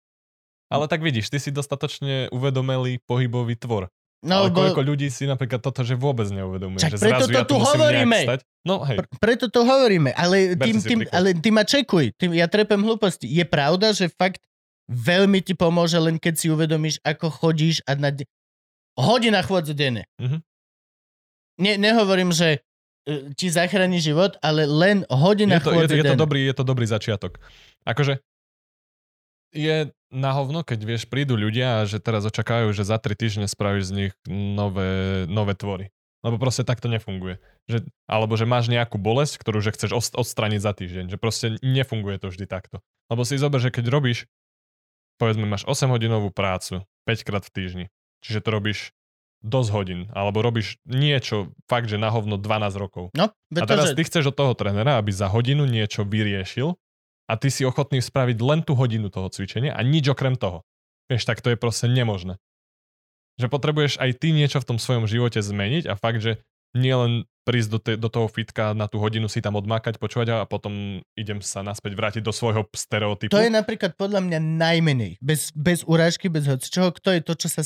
Ale 0.70 0.86
tak 0.86 1.02
vidíš, 1.02 1.34
ty 1.34 1.42
si 1.42 1.50
dostatočne 1.50 2.30
uvedomelý 2.30 3.02
pohybový 3.10 3.58
tvor. 3.58 3.90
No, 4.20 4.44
ale 4.44 4.52
koľko 4.52 4.84
ľudí 4.84 5.08
si 5.08 5.24
napríklad 5.24 5.64
toto, 5.64 5.80
že 5.80 5.96
vôbec 5.96 6.28
neuvedomuje. 6.28 6.84
Čak 6.84 7.00
že 7.00 7.08
preto 7.08 7.24
zrazu 7.24 7.32
to 7.32 7.40
ja 7.40 7.46
tu 7.48 7.56
hovoríme. 7.56 8.20
No 8.68 8.84
hej, 8.84 9.00
pr- 9.00 9.12
preto 9.16 9.46
to 9.48 9.64
hovoríme, 9.64 10.12
ale 10.12 10.60
tým, 10.60 10.76
príklad. 10.84 11.12
ale 11.16 11.28
ty 11.40 11.50
ma 11.56 11.64
čekuj, 11.64 12.12
tým, 12.20 12.36
ja 12.36 12.52
trepem 12.52 12.84
hlúposti. 12.84 13.32
Je 13.32 13.48
pravda, 13.48 13.96
že 13.96 14.12
fakt 14.12 14.44
veľmi 14.92 15.40
ti 15.40 15.56
pomôže, 15.56 15.96
len 16.04 16.20
keď 16.20 16.34
si 16.36 16.52
uvedomíš, 16.52 17.00
ako 17.08 17.32
chodíš 17.32 17.80
a 17.88 17.96
na... 17.96 18.12
De- 18.12 18.28
hodina 19.00 19.40
chôdze 19.40 19.72
denne. 19.72 20.04
Mhm. 20.20 20.44
Ne, 21.60 21.74
nehovorím, 21.80 22.36
že 22.36 22.64
e, 23.08 23.32
ti 23.36 23.48
zachráni 23.48 24.04
život, 24.04 24.36
ale 24.44 24.68
len 24.68 25.08
hodina 25.08 25.60
je 25.60 25.64
to, 25.64 25.72
chôdze 25.72 25.96
je, 25.96 26.04
to 26.04 26.12
denne. 26.12 26.20
dobrý, 26.20 26.40
je 26.44 26.56
to 26.56 26.64
dobrý 26.68 26.86
začiatok. 26.88 27.40
Akože 27.88 28.20
je 29.56 29.92
na 30.10 30.34
hovno, 30.34 30.66
keď 30.66 30.80
vieš, 30.86 31.04
prídu 31.06 31.38
ľudia 31.38 31.82
a 31.82 31.88
že 31.88 32.02
teraz 32.02 32.26
očakávajú, 32.26 32.74
že 32.74 32.86
za 32.86 32.98
tri 32.98 33.14
týždne 33.14 33.46
spravíš 33.46 33.94
z 33.94 33.96
nich 33.96 34.14
nové, 34.30 35.26
nové 35.30 35.54
tvory. 35.54 35.94
Lebo 36.20 36.36
proste 36.36 36.68
takto 36.68 36.92
nefunguje. 36.92 37.40
Že, 37.72 37.88
alebo 38.04 38.36
že 38.36 38.44
máš 38.44 38.68
nejakú 38.68 39.00
bolesť, 39.00 39.40
ktorú 39.40 39.64
že 39.64 39.72
chceš 39.72 39.96
odstraniť 40.12 40.60
za 40.60 40.76
týždeň. 40.76 41.06
Že 41.16 41.18
proste 41.22 41.48
nefunguje 41.64 42.20
to 42.20 42.28
vždy 42.28 42.44
takto. 42.44 42.84
Lebo 43.08 43.24
si 43.24 43.40
zober, 43.40 43.64
že 43.64 43.72
keď 43.72 43.88
robíš, 43.88 44.28
povedzme, 45.16 45.48
máš 45.48 45.64
8 45.64 45.88
hodinovú 45.88 46.28
prácu 46.34 46.84
5 47.08 47.24
krát 47.24 47.44
v 47.48 47.54
týždni. 47.56 47.86
Čiže 48.20 48.44
to 48.44 48.50
robíš 48.52 48.80
dosť 49.40 49.70
hodín. 49.72 50.02
Alebo 50.12 50.44
robíš 50.44 50.76
niečo 50.84 51.56
fakt, 51.72 51.88
že 51.88 51.96
na 51.96 52.12
hovno 52.12 52.36
12 52.36 52.76
rokov. 52.76 53.16
No, 53.16 53.32
A 53.56 53.64
teraz 53.64 53.96
že... 53.96 53.96
ty 53.96 54.04
chceš 54.04 54.36
od 54.36 54.36
toho 54.36 54.54
trénera, 54.60 55.00
aby 55.00 55.16
za 55.16 55.32
hodinu 55.32 55.64
niečo 55.64 56.04
vyriešil 56.04 56.76
a 57.30 57.38
ty 57.38 57.54
si 57.54 57.62
ochotný 57.62 58.02
spraviť 58.02 58.38
len 58.42 58.66
tú 58.66 58.74
hodinu 58.74 59.14
toho 59.14 59.30
cvičenia 59.30 59.78
a 59.78 59.86
nič 59.86 60.10
okrem 60.10 60.34
toho. 60.34 60.66
Vieš, 61.06 61.30
tak 61.30 61.46
to 61.46 61.54
je 61.54 61.58
proste 61.62 61.86
nemožné. 61.86 62.42
Že 63.38 63.54
potrebuješ 63.54 64.02
aj 64.02 64.18
ty 64.18 64.34
niečo 64.34 64.58
v 64.60 64.68
tom 64.74 64.78
svojom 64.82 65.06
živote 65.06 65.38
zmeniť 65.40 65.86
a 65.86 65.94
fakt, 65.94 66.26
že 66.26 66.42
nie 66.78 66.94
len 66.94 67.26
prísť 67.50 67.70
do, 67.70 67.80
te, 67.82 67.94
do 67.98 68.10
toho 68.14 68.30
fitka 68.30 68.78
na 68.78 68.86
tú 68.86 69.02
hodinu 69.02 69.26
si 69.26 69.42
tam 69.42 69.58
odmákať, 69.58 69.98
počúvať 69.98 70.38
a 70.38 70.46
potom 70.46 71.02
idem 71.18 71.42
sa 71.42 71.66
naspäť 71.66 71.98
vrátiť 71.98 72.22
do 72.22 72.30
svojho 72.30 72.70
stereotypu. 72.78 73.34
To 73.34 73.42
je 73.42 73.50
napríklad 73.50 73.98
podľa 73.98 74.22
mňa 74.22 74.38
najmenej. 74.38 75.18
Bez, 75.18 75.50
bez 75.58 75.82
urážky, 75.90 76.30
bez 76.30 76.46
hocičoho. 76.46 76.94
Kto 76.94 77.10
je 77.10 77.22
to, 77.26 77.34
čo 77.34 77.48
sa... 77.50 77.66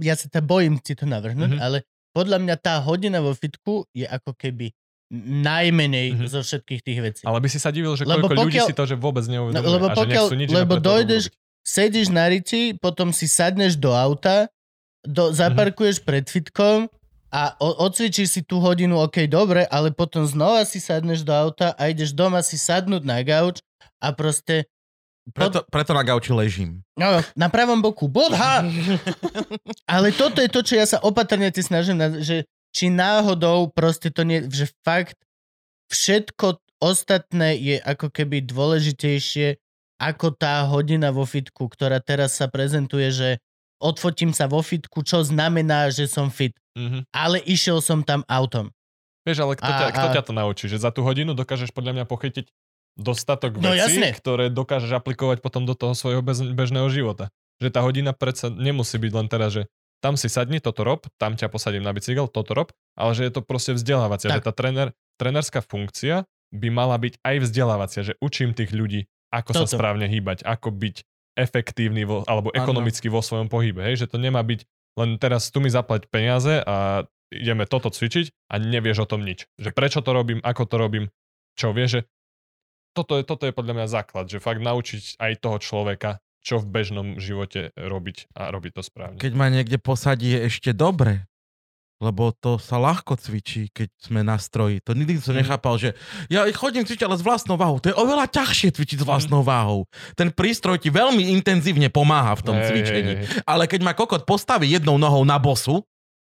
Ja 0.00 0.16
sa 0.16 0.32
to 0.32 0.40
bojím 0.40 0.80
si 0.80 0.96
to 0.96 1.04
navrhnúť, 1.04 1.56
Mhm. 1.56 1.60
ale 1.60 1.84
podľa 2.16 2.40
mňa 2.40 2.56
tá 2.56 2.80
hodina 2.80 3.20
vo 3.20 3.36
fitku 3.36 3.84
je 3.92 4.08
ako 4.08 4.32
keby 4.32 4.72
najmenej 5.10 6.08
Mhm. 6.14 6.26
zo 6.26 6.40
všetkých 6.40 6.80
tých 6.80 6.98
vecí. 7.00 7.22
Ale 7.22 7.38
by 7.38 7.46
si 7.46 7.56
sa 7.56 7.68
divil, 7.68 7.92
že 7.92 8.04
Lebo 8.04 8.26
koľko 8.26 8.42
ľudí 8.42 8.56
pokiaľ- 8.56 8.68
si 8.68 8.74
to 8.74 8.84
že 8.84 8.94
vôbec 8.94 9.24
neuvedomuje. 9.24 9.56
No, 9.58 9.72
lebo 9.72 9.86
a 9.86 9.90
že 9.90 9.98
pokiaľ- 9.98 10.26
nechcú 10.26 10.36
nič 10.36 10.48
lebo 10.50 10.72
dojdeš-. 10.78 11.30
Sedíš 11.60 12.08
na 12.08 12.24
riči, 12.24 12.72
potom 12.74 13.10
si 13.10 13.26
sadneš 13.26 13.74
do 13.74 13.90
auta, 13.90 14.48
do, 15.02 15.28
zaparkuješ 15.30 16.00
pred 16.00 16.24
fitkom 16.24 16.88
a 17.28 17.52
o, 17.58 17.68
odcvičíš 17.82 18.28
si 18.30 18.40
tú 18.42 18.56
hodinu, 18.58 18.96
ok, 18.98 19.24
dobre, 19.26 19.64
ale 19.66 19.88
potom 19.90 20.24
znova 20.24 20.64
si 20.64 20.76
sadneš 20.78 21.20
do 21.20 21.30
auta 21.30 21.72
a 21.74 21.86
ideš 21.86 22.10
doma 22.10 22.40
si 22.40 22.56
sadnúť 22.56 23.00
na 23.02 23.20
gauč 23.20 23.60
a 23.98 24.10
proste 24.10 24.64
Preto, 25.28 25.60
preto 25.62 25.92
na 25.92 26.00
gauči 26.00 26.32
ležím. 26.32 26.80
No, 26.94 27.04
na 27.34 27.46
pravom 27.46 27.76
boku. 27.78 28.08
Bodha! 28.08 28.64
Ale 29.86 30.08
toto 30.10 30.40
je 30.40 30.48
to, 30.48 30.60
čo 30.62 30.74
ja 30.74 30.86
sa 30.86 30.98
opatrne 30.98 31.48
ti 31.48 31.60
snažím, 31.60 31.96
na- 31.96 32.16
že 32.18 32.48
či 32.70 32.88
náhodou 32.88 33.70
proste 33.70 34.10
to 34.10 34.22
nie, 34.22 34.44
že 34.48 34.68
fakt 34.82 35.16
všetko 35.88 36.60
ostatné 36.78 37.58
je 37.58 37.76
ako 37.80 38.12
keby 38.12 38.44
dôležitejšie 38.44 39.58
ako 39.98 40.30
tá 40.30 40.62
hodina 40.70 41.10
vo 41.10 41.26
fitku, 41.26 41.66
ktorá 41.66 41.98
teraz 41.98 42.38
sa 42.38 42.46
prezentuje, 42.46 43.10
že 43.10 43.28
odfotím 43.82 44.30
sa 44.30 44.46
vo 44.46 44.62
fitku, 44.62 45.02
čo 45.02 45.26
znamená, 45.26 45.90
že 45.90 46.06
som 46.06 46.30
fit. 46.30 46.54
Mhm. 46.78 47.10
Ale 47.10 47.42
išiel 47.42 47.82
som 47.82 48.06
tam 48.06 48.22
autom. 48.30 48.70
Vieš, 49.26 49.42
ale 49.42 49.58
kto, 49.58 49.66
A- 49.66 49.74
ťa, 49.74 49.86
kto 49.90 50.06
a- 50.08 50.14
ťa 50.14 50.22
to 50.22 50.32
naučí? 50.32 50.64
Že 50.70 50.78
za 50.78 50.90
tú 50.94 51.02
hodinu 51.02 51.34
dokážeš 51.34 51.74
podľa 51.74 51.98
mňa 51.98 52.04
pochytiť 52.06 52.46
dostatok 52.94 53.58
No 53.58 53.74
vecí, 53.74 53.98
jasne. 53.98 54.14
ktoré 54.14 54.50
dokážeš 54.50 54.94
aplikovať 54.94 55.42
potom 55.42 55.66
do 55.66 55.74
toho 55.74 55.94
svojho 55.98 56.22
bez, 56.22 56.38
bežného 56.42 56.86
života. 56.90 57.30
Že 57.58 57.68
tá 57.74 57.82
hodina 57.82 58.14
predsa 58.14 58.50
nemusí 58.50 58.94
byť 58.98 59.12
len 59.14 59.26
teraz, 59.26 59.50
že 59.54 59.62
tam 59.98 60.14
si 60.14 60.30
sadni, 60.30 60.62
toto 60.62 60.86
rob, 60.86 61.06
tam 61.18 61.34
ťa 61.34 61.50
posadím 61.50 61.82
na 61.82 61.90
bicykel, 61.90 62.30
toto 62.30 62.54
rob, 62.54 62.68
ale 62.94 63.12
že 63.18 63.26
je 63.26 63.32
to 63.34 63.42
proste 63.42 63.74
vzdelávacia, 63.74 64.30
Tak. 64.30 64.36
že 64.40 64.42
tá 64.46 64.52
trener, 64.54 64.88
trenerská 65.18 65.60
funkcia 65.62 66.22
by 66.54 66.68
mala 66.70 66.96
byť 66.96 67.18
aj 67.20 67.36
vzdelávacia, 67.44 68.00
že 68.06 68.14
učím 68.22 68.54
tých 68.54 68.72
ľudí, 68.72 69.10
ako 69.34 69.52
sa 69.52 69.64
Toto. 69.66 69.76
správne 69.76 70.08
hýbať, 70.08 70.46
ako 70.46 70.72
byť 70.72 70.96
efektívny 71.38 72.02
vo, 72.08 72.26
alebo 72.26 72.50
ekonomicky 72.50 73.06
vo 73.12 73.22
svojom 73.22 73.46
pohybe. 73.46 73.84
Hej? 73.84 74.06
Že 74.06 74.16
to 74.16 74.18
nemá 74.18 74.42
byť 74.42 74.64
len 74.98 75.14
teraz 75.22 75.54
tu 75.54 75.62
mi 75.62 75.70
zaplať 75.70 76.10
peniaze 76.10 76.58
a 76.66 77.06
ideme 77.30 77.70
toto 77.70 77.94
cvičiť 77.94 78.50
a 78.50 78.58
nevieš 78.58 79.06
o 79.06 79.10
tom 79.10 79.22
nič. 79.22 79.46
Že 79.54 79.70
prečo 79.70 80.00
to 80.02 80.10
robím, 80.10 80.42
ako 80.42 80.66
to 80.66 80.74
robím, 80.74 81.06
čo 81.54 81.70
vieš, 81.70 81.90
že 81.90 82.00
toto 82.98 83.14
je, 83.14 83.22
toto 83.22 83.46
je 83.46 83.54
podľa 83.54 83.78
mňa 83.78 83.86
základ, 83.86 84.26
že 84.26 84.42
fakt 84.42 84.58
naučiť 84.58 85.22
aj 85.22 85.32
toho 85.38 85.62
človeka, 85.62 86.18
čo 86.48 86.56
v 86.56 86.66
bežnom 86.66 87.08
živote 87.16 87.76
robiť 87.76 88.32
a 88.32 88.48
robiť 88.48 88.72
to 88.72 88.82
správne. 88.82 89.18
Keď 89.18 89.32
ma 89.34 89.46
niekde 89.46 89.76
posadí, 89.76 90.32
je 90.32 90.48
ešte 90.48 90.72
dobre. 90.72 91.28
Lebo 91.98 92.30
to 92.32 92.56
sa 92.56 92.78
ľahko 92.78 93.18
cvičí, 93.18 93.68
keď 93.68 93.90
sme 93.98 94.22
na 94.22 94.38
stroji. 94.38 94.78
To 94.86 94.94
nikdy 94.94 95.18
som 95.18 95.34
Mhm. 95.34 95.42
nechápal, 95.42 95.74
že 95.76 95.98
ja 96.30 96.46
chodím 96.54 96.86
cvičiť, 96.86 97.02
ale 97.02 97.18
s 97.18 97.26
vlastnou 97.26 97.58
váhou. 97.58 97.82
To 97.82 97.90
je 97.90 97.96
oveľa 97.96 98.30
ťažšie 98.30 98.70
cvičiť 98.70 98.98
s 98.98 99.04
Mhm. 99.04 99.10
vlastnou 99.10 99.42
váhou. 99.42 99.82
Ten 100.14 100.30
prístroj 100.30 100.78
ti 100.78 100.88
veľmi 100.88 101.26
intenzívne 101.28 101.90
pomáha 101.90 102.32
v 102.32 102.42
tom 102.44 102.54
Hej, 102.54 102.66
cvičení. 102.70 103.12
hej, 103.12 103.26
hej. 103.26 103.42
Ale 103.44 103.66
keď 103.66 103.80
ma 103.82 103.92
kokot 103.92 104.22
postaví 104.22 104.70
jednou 104.70 104.94
nohou 104.94 105.26
na 105.26 105.36
bosu, 105.36 105.82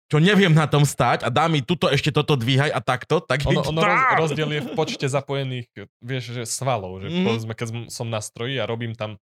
čo 0.10 0.18
neviem 0.18 0.50
na 0.50 0.66
tom 0.66 0.82
stať 0.82 1.22
a 1.22 1.30
dá 1.30 1.46
mi 1.46 1.62
tuto 1.62 1.86
ešte 1.86 2.10
toto 2.10 2.34
dvíhaj 2.34 2.74
a 2.74 2.82
takto, 2.82 3.22
tak 3.22 3.46
Ono, 3.46 3.62
ono 3.70 3.78
roz, 3.80 4.02
rozdiel 4.26 4.50
je 4.50 4.62
v 4.64 4.70
počte 4.74 5.06
zapojených, 5.06 5.70
vieš, 6.02 6.34
že 6.34 6.50
svalov. 6.50 6.98
Že 6.98 7.14
Mhm. 7.14 7.24
povedzme, 7.24 7.54
keď 7.54 7.68
som 7.88 8.10
na 8.10 8.18
stroji 8.18 8.58
a 8.58 8.66
robím 8.66 8.98
tam 8.98 9.22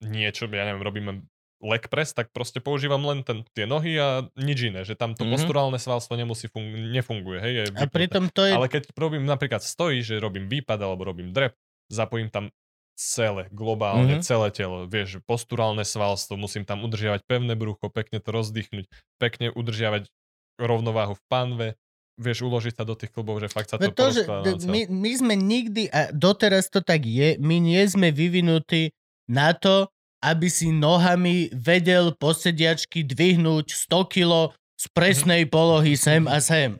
niečo, 0.00 0.46
ja 0.46 0.64
neviem, 0.64 0.82
robíme 0.82 1.12
leg 1.56 1.88
press, 1.88 2.12
tak 2.12 2.36
proste 2.36 2.60
používam 2.60 3.00
len 3.00 3.24
ten, 3.24 3.40
tie 3.56 3.64
nohy 3.64 3.96
a 3.96 4.28
nič 4.36 4.68
iné. 4.68 4.84
Že 4.84 4.94
tam 4.94 5.10
to 5.16 5.24
Mhm. 5.24 5.32
posturálne 5.32 5.78
svalstvo 5.80 6.12
nemusí 6.14 6.52
fun- 6.52 6.92
nefunguje. 6.92 7.38
Hej, 7.40 7.52
je 7.56 7.64
A 7.80 7.84
pritom 7.88 8.28
to 8.28 8.44
je... 8.44 8.52
Ale 8.52 8.68
keď 8.68 8.92
robím 8.92 9.24
napríklad 9.24 9.64
stojí, 9.64 10.04
že 10.04 10.20
robím 10.20 10.52
výpad 10.52 10.76
alebo 10.76 11.08
robím 11.08 11.32
drep, 11.32 11.56
zapojím 11.88 12.28
tam 12.28 12.52
celé, 12.96 13.48
globálne, 13.52 14.20
Mhm. 14.20 14.24
celé 14.24 14.48
telo. 14.52 14.84
Vieš, 14.84 15.20
posturálne 15.24 15.84
svalstvo, 15.84 16.36
musím 16.36 16.64
tam 16.64 16.84
udržiavať 16.84 17.24
pevné 17.24 17.56
brucho, 17.56 17.88
pekne 17.88 18.20
to 18.20 18.32
rozdýchnuť, 18.32 18.84
pekne 19.16 19.52
udržiavať 19.52 20.08
rovnováhu 20.56 21.12
v 21.12 21.24
panve, 21.28 21.68
vieš 22.16 22.48
uložiť 22.48 22.80
sa 22.80 22.84
do 22.88 22.96
tých 22.96 23.12
klubov, 23.12 23.44
že 23.44 23.52
fakt 23.52 23.68
sa 23.68 23.76
to 23.76 23.92
to, 23.92 24.08
že 24.12 24.24
my, 24.64 24.88
my 24.88 25.12
sme 25.12 25.34
nikdy, 25.36 25.92
a 25.92 26.08
doteraz 26.08 26.72
to 26.72 26.80
tak 26.80 27.04
je, 27.04 27.36
my 27.36 27.60
nie 27.60 27.84
sme 27.84 28.08
vyvinutí 28.08 28.96
na 29.26 29.52
to, 29.52 29.86
aby 30.18 30.48
si 30.48 30.70
nohami 30.70 31.52
vedel 31.52 32.10
po 32.12 32.32
sediačky 32.32 33.04
dvihnúť 33.04 33.70
100 33.86 34.06
kilo 34.08 34.50
z 34.74 34.86
presnej 34.90 35.44
polohy 35.44 35.94
sem 35.94 36.24
a 36.24 36.40
sem. 36.40 36.76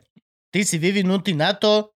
Ty 0.50 0.60
si 0.62 0.76
vyvinutý 0.76 1.32
na 1.32 1.52
to, 1.52 1.92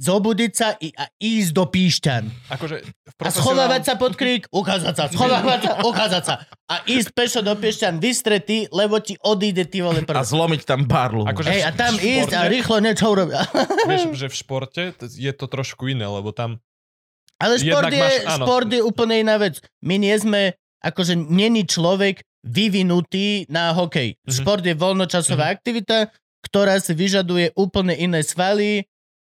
zobudiť 0.00 0.52
sa 0.56 0.72
i, 0.80 0.88
a 0.96 1.12
ísť 1.12 1.50
do 1.52 1.68
píšťan. 1.68 2.22
Akože 2.48 2.76
v 2.80 3.20
A 3.20 3.28
schovávať 3.28 3.82
sa 3.84 3.94
pod 4.00 4.16
krík, 4.16 4.48
ukázať 4.48 4.94
sa, 4.96 5.04
schovávať 5.12 5.60
sa, 5.60 5.72
ukázať 5.84 6.22
sa. 6.24 6.34
A 6.66 6.80
ísť 6.88 7.12
pešo 7.12 7.40
do 7.44 7.52
piešťan 7.52 8.00
vystretý, 8.00 8.64
lebo 8.72 8.96
ti 8.96 9.20
odíde 9.20 9.68
ty 9.68 9.84
vole 9.84 10.00
a 10.00 10.08
prv. 10.08 10.24
zlomiť 10.24 10.62
tam 10.64 10.88
barlu. 10.88 11.28
Akože- 11.28 11.52
Hej, 11.52 11.62
a 11.62 11.70
tam 11.76 11.92
v 11.92 12.16
ísť 12.16 12.32
a 12.32 12.40
športe- 12.40 12.48
rýchlo 12.48 12.76
niečo 12.80 13.06
urobiť. 13.12 13.34
Vieš, 13.92 14.02
že 14.16 14.26
v 14.26 14.34
športe 14.34 14.82
je 15.04 15.32
to 15.36 15.44
trošku 15.44 15.92
iné, 15.92 16.08
lebo 16.08 16.32
tam 16.32 16.64
Ale 17.40 17.56
šport 17.56 17.88
Jednak 17.88 17.92
je, 17.92 18.00
máš- 18.00 18.24
áno. 18.28 18.44
šport 18.44 18.68
je 18.68 18.80
úplne 18.80 19.14
iná 19.18 19.36
vec. 19.36 19.54
My 19.80 19.96
nie 19.96 20.12
sme, 20.14 20.52
akože 20.78 21.16
není 21.16 21.64
človek 21.64 22.20
vyvinutý 22.42 23.48
na 23.48 23.72
hokej. 23.72 24.16
Mhm. 24.18 24.32
Šport 24.34 24.62
je 24.62 24.74
voľnočasová 24.74 25.48
aktivita, 25.50 26.12
ktorá 26.42 26.76
si 26.76 26.92
vyžaduje 26.92 27.52
úplne 27.54 27.92
iné 27.94 28.20
svaly, 28.22 28.84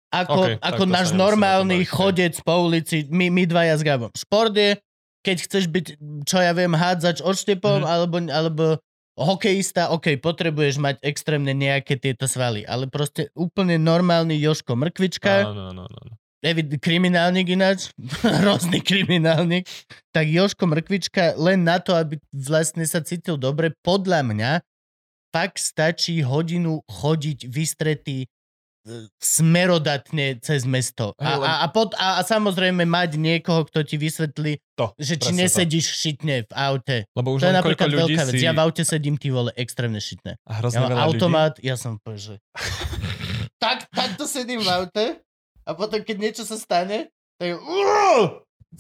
ako, 0.09 0.41
OK, 0.47 0.57
ako 0.59 0.83
náš 0.85 1.13
normálny 1.13 1.81
hej. 1.81 1.87
chodec 1.87 2.33
po 2.39 2.65
ulici, 2.65 3.05
my, 3.07 3.29
my 3.29 3.45
dvaja 3.45 3.75
s 3.75 3.83
Gabom. 3.83 4.09
Šport 4.11 4.53
je, 4.53 4.77
keď 5.19 5.35
chceš 5.39 5.65
byť, 5.67 5.85
čo 6.25 6.37
ja 6.37 6.49
viem, 6.51 6.71
hádzač 6.71 7.21
odštepom, 7.21 7.81
Mhm. 7.81 7.87
alebo, 7.87 8.17
alebo 8.25 8.65
hokejista, 9.15 9.89
OK, 9.89 10.17
potrebuješ 10.17 10.77
mať 10.77 10.95
extrémne 11.03 11.51
nejaké 11.51 11.93
tieto 11.95 12.23
svaly, 12.23 12.63
ale 12.63 12.87
proste 12.87 13.29
úplne 13.33 13.75
normálny 13.75 14.37
Joško 14.37 14.73
Mrkvička, 14.73 15.45
Áno, 15.45 15.69
áno, 15.69 15.83
áno. 15.83 15.97
áno. 15.99 16.13
Kriminálnik 16.79 17.51
ináč, 17.51 17.91
hrozný 18.39 18.79
kriminálnik, 18.79 19.67
tak 20.15 20.31
Joško 20.31 20.71
Mrkvička 20.71 21.35
len 21.35 21.67
na 21.67 21.83
to, 21.83 21.91
aby 21.91 22.15
vlastne 22.31 22.87
sa 22.87 23.03
cítil 23.03 23.35
dobre, 23.35 23.75
podľa 23.83 24.23
mňa 24.23 24.51
fakt 25.35 25.59
stačí 25.59 26.23
hodinu 26.23 26.81
chodiť 26.87 27.45
vystretý 27.45 28.23
e, 28.23 28.27
smerodatne 29.19 30.39
cez 30.41 30.63
mesto. 30.63 31.13
A, 31.19 31.37
a, 31.37 31.51
a, 31.61 31.67
pod, 31.69 31.93
a, 31.99 32.17
a 32.17 32.21
samozrejme 32.25 32.87
mať 32.87 33.19
niekoho, 33.19 33.67
kto 33.67 33.83
ti 33.85 33.99
vysvetlí, 33.99 34.57
To, 34.79 34.95
že 34.97 35.19
či 35.19 35.29
presne 35.29 35.35
to. 35.35 35.41
nesedíš 35.43 35.85
šitne 35.91 36.35
v 36.47 36.53
aute. 36.55 36.97
Lebo 37.13 37.35
už 37.35 37.45
To 37.45 37.47
je 37.51 37.57
napríklad 37.59 37.87
ľudí 37.91 38.15
veľká 38.15 38.23
vec. 38.25 38.33
si... 38.39 38.47
Ja 38.47 38.55
v 38.55 38.63
aute 38.63 38.83
sedím, 38.87 39.19
ty 39.19 39.27
vole, 39.29 39.51
extrémne 39.59 39.99
šitné. 40.01 40.39
A 40.47 40.51
hrozne 40.63 40.81
Ja 40.81 40.81
mám 40.87 40.91
veľa 40.95 41.03
ľudí... 41.03 41.09
automat, 41.19 41.53
ja 41.61 41.75
som 41.77 41.99
povedal, 42.01 42.23
že... 42.23 42.35
tak, 43.63 43.85
takto 43.91 44.23
sedím 44.23 44.63
v 44.63 44.71
aute 44.71 45.05
a 45.69 45.77
potom, 45.77 46.01
keď 46.01 46.17
niečo 46.17 46.43
sa 46.49 46.57
stane, 46.57 47.13
tak 47.37 47.61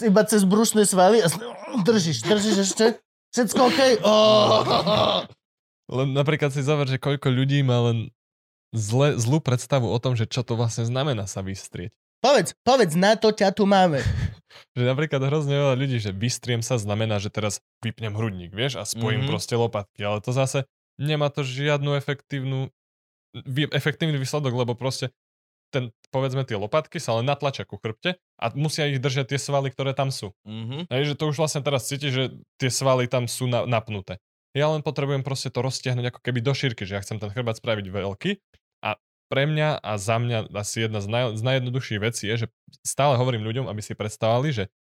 iba 0.01 0.21
cez 0.25 0.41
brušné 0.41 0.89
svaly 0.89 1.21
a 1.21 1.29
držíš, 1.85 2.25
držíš 2.25 2.57
ešte. 2.65 2.85
Všetko 3.29 3.61
OK? 3.61 3.79
Oh. 4.01 5.21
Len 5.89 6.07
napríklad 6.17 6.49
si 6.49 6.65
zover, 6.65 6.89
že 6.89 6.97
koľko 6.97 7.29
ľudí 7.29 7.61
má 7.61 7.93
len 7.93 8.09
zle, 8.73 9.17
zlú 9.17 9.37
predstavu 9.41 9.85
o 9.85 9.97
tom, 10.01 10.17
že 10.17 10.25
čo 10.25 10.41
to 10.41 10.57
vlastne 10.57 10.85
znamená 10.85 11.29
sa 11.29 11.45
vystrieť. 11.45 11.93
Povedz, 12.19 12.51
povedz, 12.67 12.93
na 12.99 13.15
to 13.15 13.31
ťa 13.31 13.53
tu 13.55 13.63
máme. 13.63 14.01
Že 14.75 14.81
napríklad 14.91 15.21
hrozne 15.29 15.55
veľa 15.55 15.75
ľudí, 15.77 16.01
že 16.01 16.09
vystriem 16.09 16.65
sa 16.65 16.81
znamená, 16.81 17.21
že 17.21 17.29
teraz 17.29 17.61
vypnem 17.85 18.17
hrudník, 18.17 18.49
vieš, 18.49 18.81
a 18.81 18.83
spojím 18.83 19.05
Mhm. 19.05 19.13
mm-hmm. 19.21 19.29
proste 19.29 19.53
lopatky, 19.53 20.01
ale 20.01 20.19
to 20.25 20.33
zase 20.33 20.65
nemá 20.97 21.29
to 21.29 21.45
žiadnu 21.45 21.93
efektívnu, 21.95 22.73
efektívny 23.71 24.17
výsledok, 24.17 24.51
lebo 24.51 24.73
proste 24.73 25.13
ten, 25.69 25.83
povedzme, 26.09 26.43
tie 26.43 26.57
lopatky 26.57 26.97
sa 26.97 27.17
len 27.21 27.25
natlačia 27.25 27.63
ku 27.63 27.77
chrbte 27.77 28.17
a 28.37 28.45
musia 28.57 28.89
ich 28.89 29.01
držať 29.01 29.33
tie 29.35 29.39
svaly, 29.39 29.69
ktoré 29.69 29.93
tam 29.93 30.09
sú. 30.09 30.33
Mhm. 30.45 30.89
Hej, 30.89 31.13
že 31.13 31.15
to 31.15 31.29
už 31.29 31.37
vlastne 31.37 31.61
teraz 31.61 31.87
cíti, 31.87 32.09
že 32.09 32.33
tie 32.57 32.69
svaly 32.73 33.05
tam 33.05 33.29
sú 33.29 33.45
na, 33.45 33.63
napnuté. 33.69 34.17
Ja 34.57 34.73
len 34.73 34.81
potrebujem 34.81 35.21
proste 35.21 35.53
to 35.53 35.61
roztiahnuť 35.61 36.09
ako 36.09 36.19
keby 36.25 36.39
do 36.41 36.53
šírky, 36.57 36.83
že 36.83 36.97
ja 36.97 37.01
chcem 37.05 37.21
ten 37.21 37.29
chrbát 37.29 37.61
spraviť 37.61 37.85
veľký 37.85 38.31
a 38.81 38.97
pre 39.29 39.45
mňa 39.45 39.77
a 39.77 39.91
za 40.01 40.17
mňa 40.17 40.49
asi 40.57 40.89
jedna 40.89 41.05
z, 41.05 41.07
naj, 41.07 41.37
z 41.37 41.41
najjednoduchších 41.45 42.01
vecí 42.01 42.25
je, 42.33 42.45
že 42.45 42.47
stále 42.81 43.13
hovorím 43.13 43.45
ľuďom, 43.45 43.69
aby 43.69 43.81
si 43.85 43.93
predstavali, 43.93 44.49
že 44.49 44.73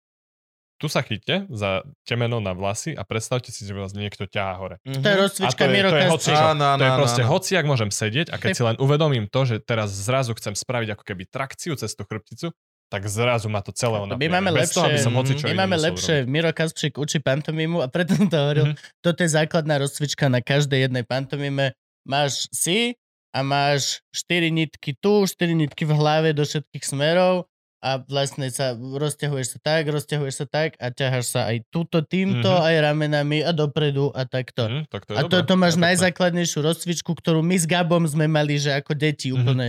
tu 0.79 0.87
sa 0.87 1.03
chyťte 1.03 1.51
za 1.51 1.83
temeno 2.03 2.39
na 2.39 2.51
vlasy 2.51 2.91
a 2.91 3.03
predstavte 3.03 3.51
si, 3.51 3.63
že 3.63 3.73
vás 3.73 3.91
niekto 3.93 4.25
ťahá 4.25 4.55
hore. 4.57 4.77
To 4.81 5.03
je 5.03 5.17
rozcvička 5.19 5.59
A 5.59 5.71
to 5.85 5.93
je-. 5.93 6.33
Áno, 6.33 6.65
áno, 6.65 6.79
To 6.79 6.85
je 6.85 6.93
proste 6.95 7.23
áno. 7.23 7.31
hoci, 7.31 7.53
ak 7.53 7.67
môžem 7.67 7.91
sedieť 7.91 8.31
a 8.31 8.37
keď 8.37 8.51
si 8.53 8.63
len 8.69 8.77
uvedomím 8.77 9.27
to, 9.27 9.43
že 9.45 9.59
teraz 9.59 9.91
zrazu 9.91 10.33
chcem 10.33 10.55
spraviť 10.55 10.95
ako 10.95 11.03
keby 11.05 11.27
trakciu 11.27 11.75
cez 11.75 11.93
tú 11.93 12.03
chrbticu, 12.03 12.55
tak 12.89 13.05
zrazu 13.05 13.47
ma 13.47 13.61
to 13.61 13.69
celé 13.71 14.01
My 14.01 14.07
napne. 14.09 14.31
máme 14.31 14.51
Bez 14.51 14.73
toho, 14.73 14.87
aby 14.87 14.97
lepšie- 14.97 15.05
som 15.05 15.13
hocičo 15.13 15.45
My 15.45 15.55
máme 15.59 15.77
lepšie. 15.77 16.17
Miro 16.25 16.49
Kaspřík 16.49 16.97
učí 16.97 17.19
pantomimu 17.19 17.83
a 17.83 17.87
preto 17.87 18.17
som 18.17 18.27
to 18.27 18.39
hovoril. 18.39 18.73
Mhm. 18.73 18.75
Toto 18.99 19.21
je 19.21 19.31
základná 19.31 19.77
rozcvička 19.77 20.25
na 20.27 20.41
každej 20.41 20.89
jednej 20.89 21.05
pantomime. 21.05 21.77
Máš 22.03 22.49
si 22.49 22.97
a 23.37 23.45
máš 23.45 24.01
4 24.11 24.49
nitky 24.49 24.97
tu, 24.97 25.27
4 25.27 25.53
nitky 25.53 25.85
v 25.85 25.93
hlave 25.93 26.33
do 26.33 26.41
všetkých 26.41 26.81
smerov 26.81 27.45
a 27.79 27.91
vlastne 28.01 28.47
sa 28.49 28.75
rozťahuješ 28.75 29.47
sa 29.55 29.59
tak, 29.61 29.87
rozťahuješ 29.87 30.35
sa 30.35 30.47
tak 30.47 30.75
a 30.77 30.91
ťaháš 30.91 31.27
sa 31.31 31.47
aj 31.47 31.63
túto 31.69 32.01
týmto, 32.01 32.47
Mhm. 32.47 32.63
aj 32.65 32.75
ramenami 32.83 33.39
a 33.41 33.51
dopredu 33.51 34.11
a 34.11 34.25
takto. 34.25 34.67
Hm, 34.67 34.83
tak 34.87 35.05
to 35.05 35.13
A 35.13 35.23
to, 35.25 35.39
to 35.41 35.55
máš 35.55 35.75
pekné. 35.75 35.87
najzákladnejšiu 35.89 36.59
rozcvičku, 36.61 37.11
ktorú 37.13 37.39
my 37.41 37.55
s 37.55 37.65
Gabom 37.65 38.03
sme 38.03 38.27
mali, 38.27 38.57
že 38.57 38.73
ako 38.73 38.93
deti 38.93 39.31
Mhm. 39.31 39.37
úplne. 39.37 39.69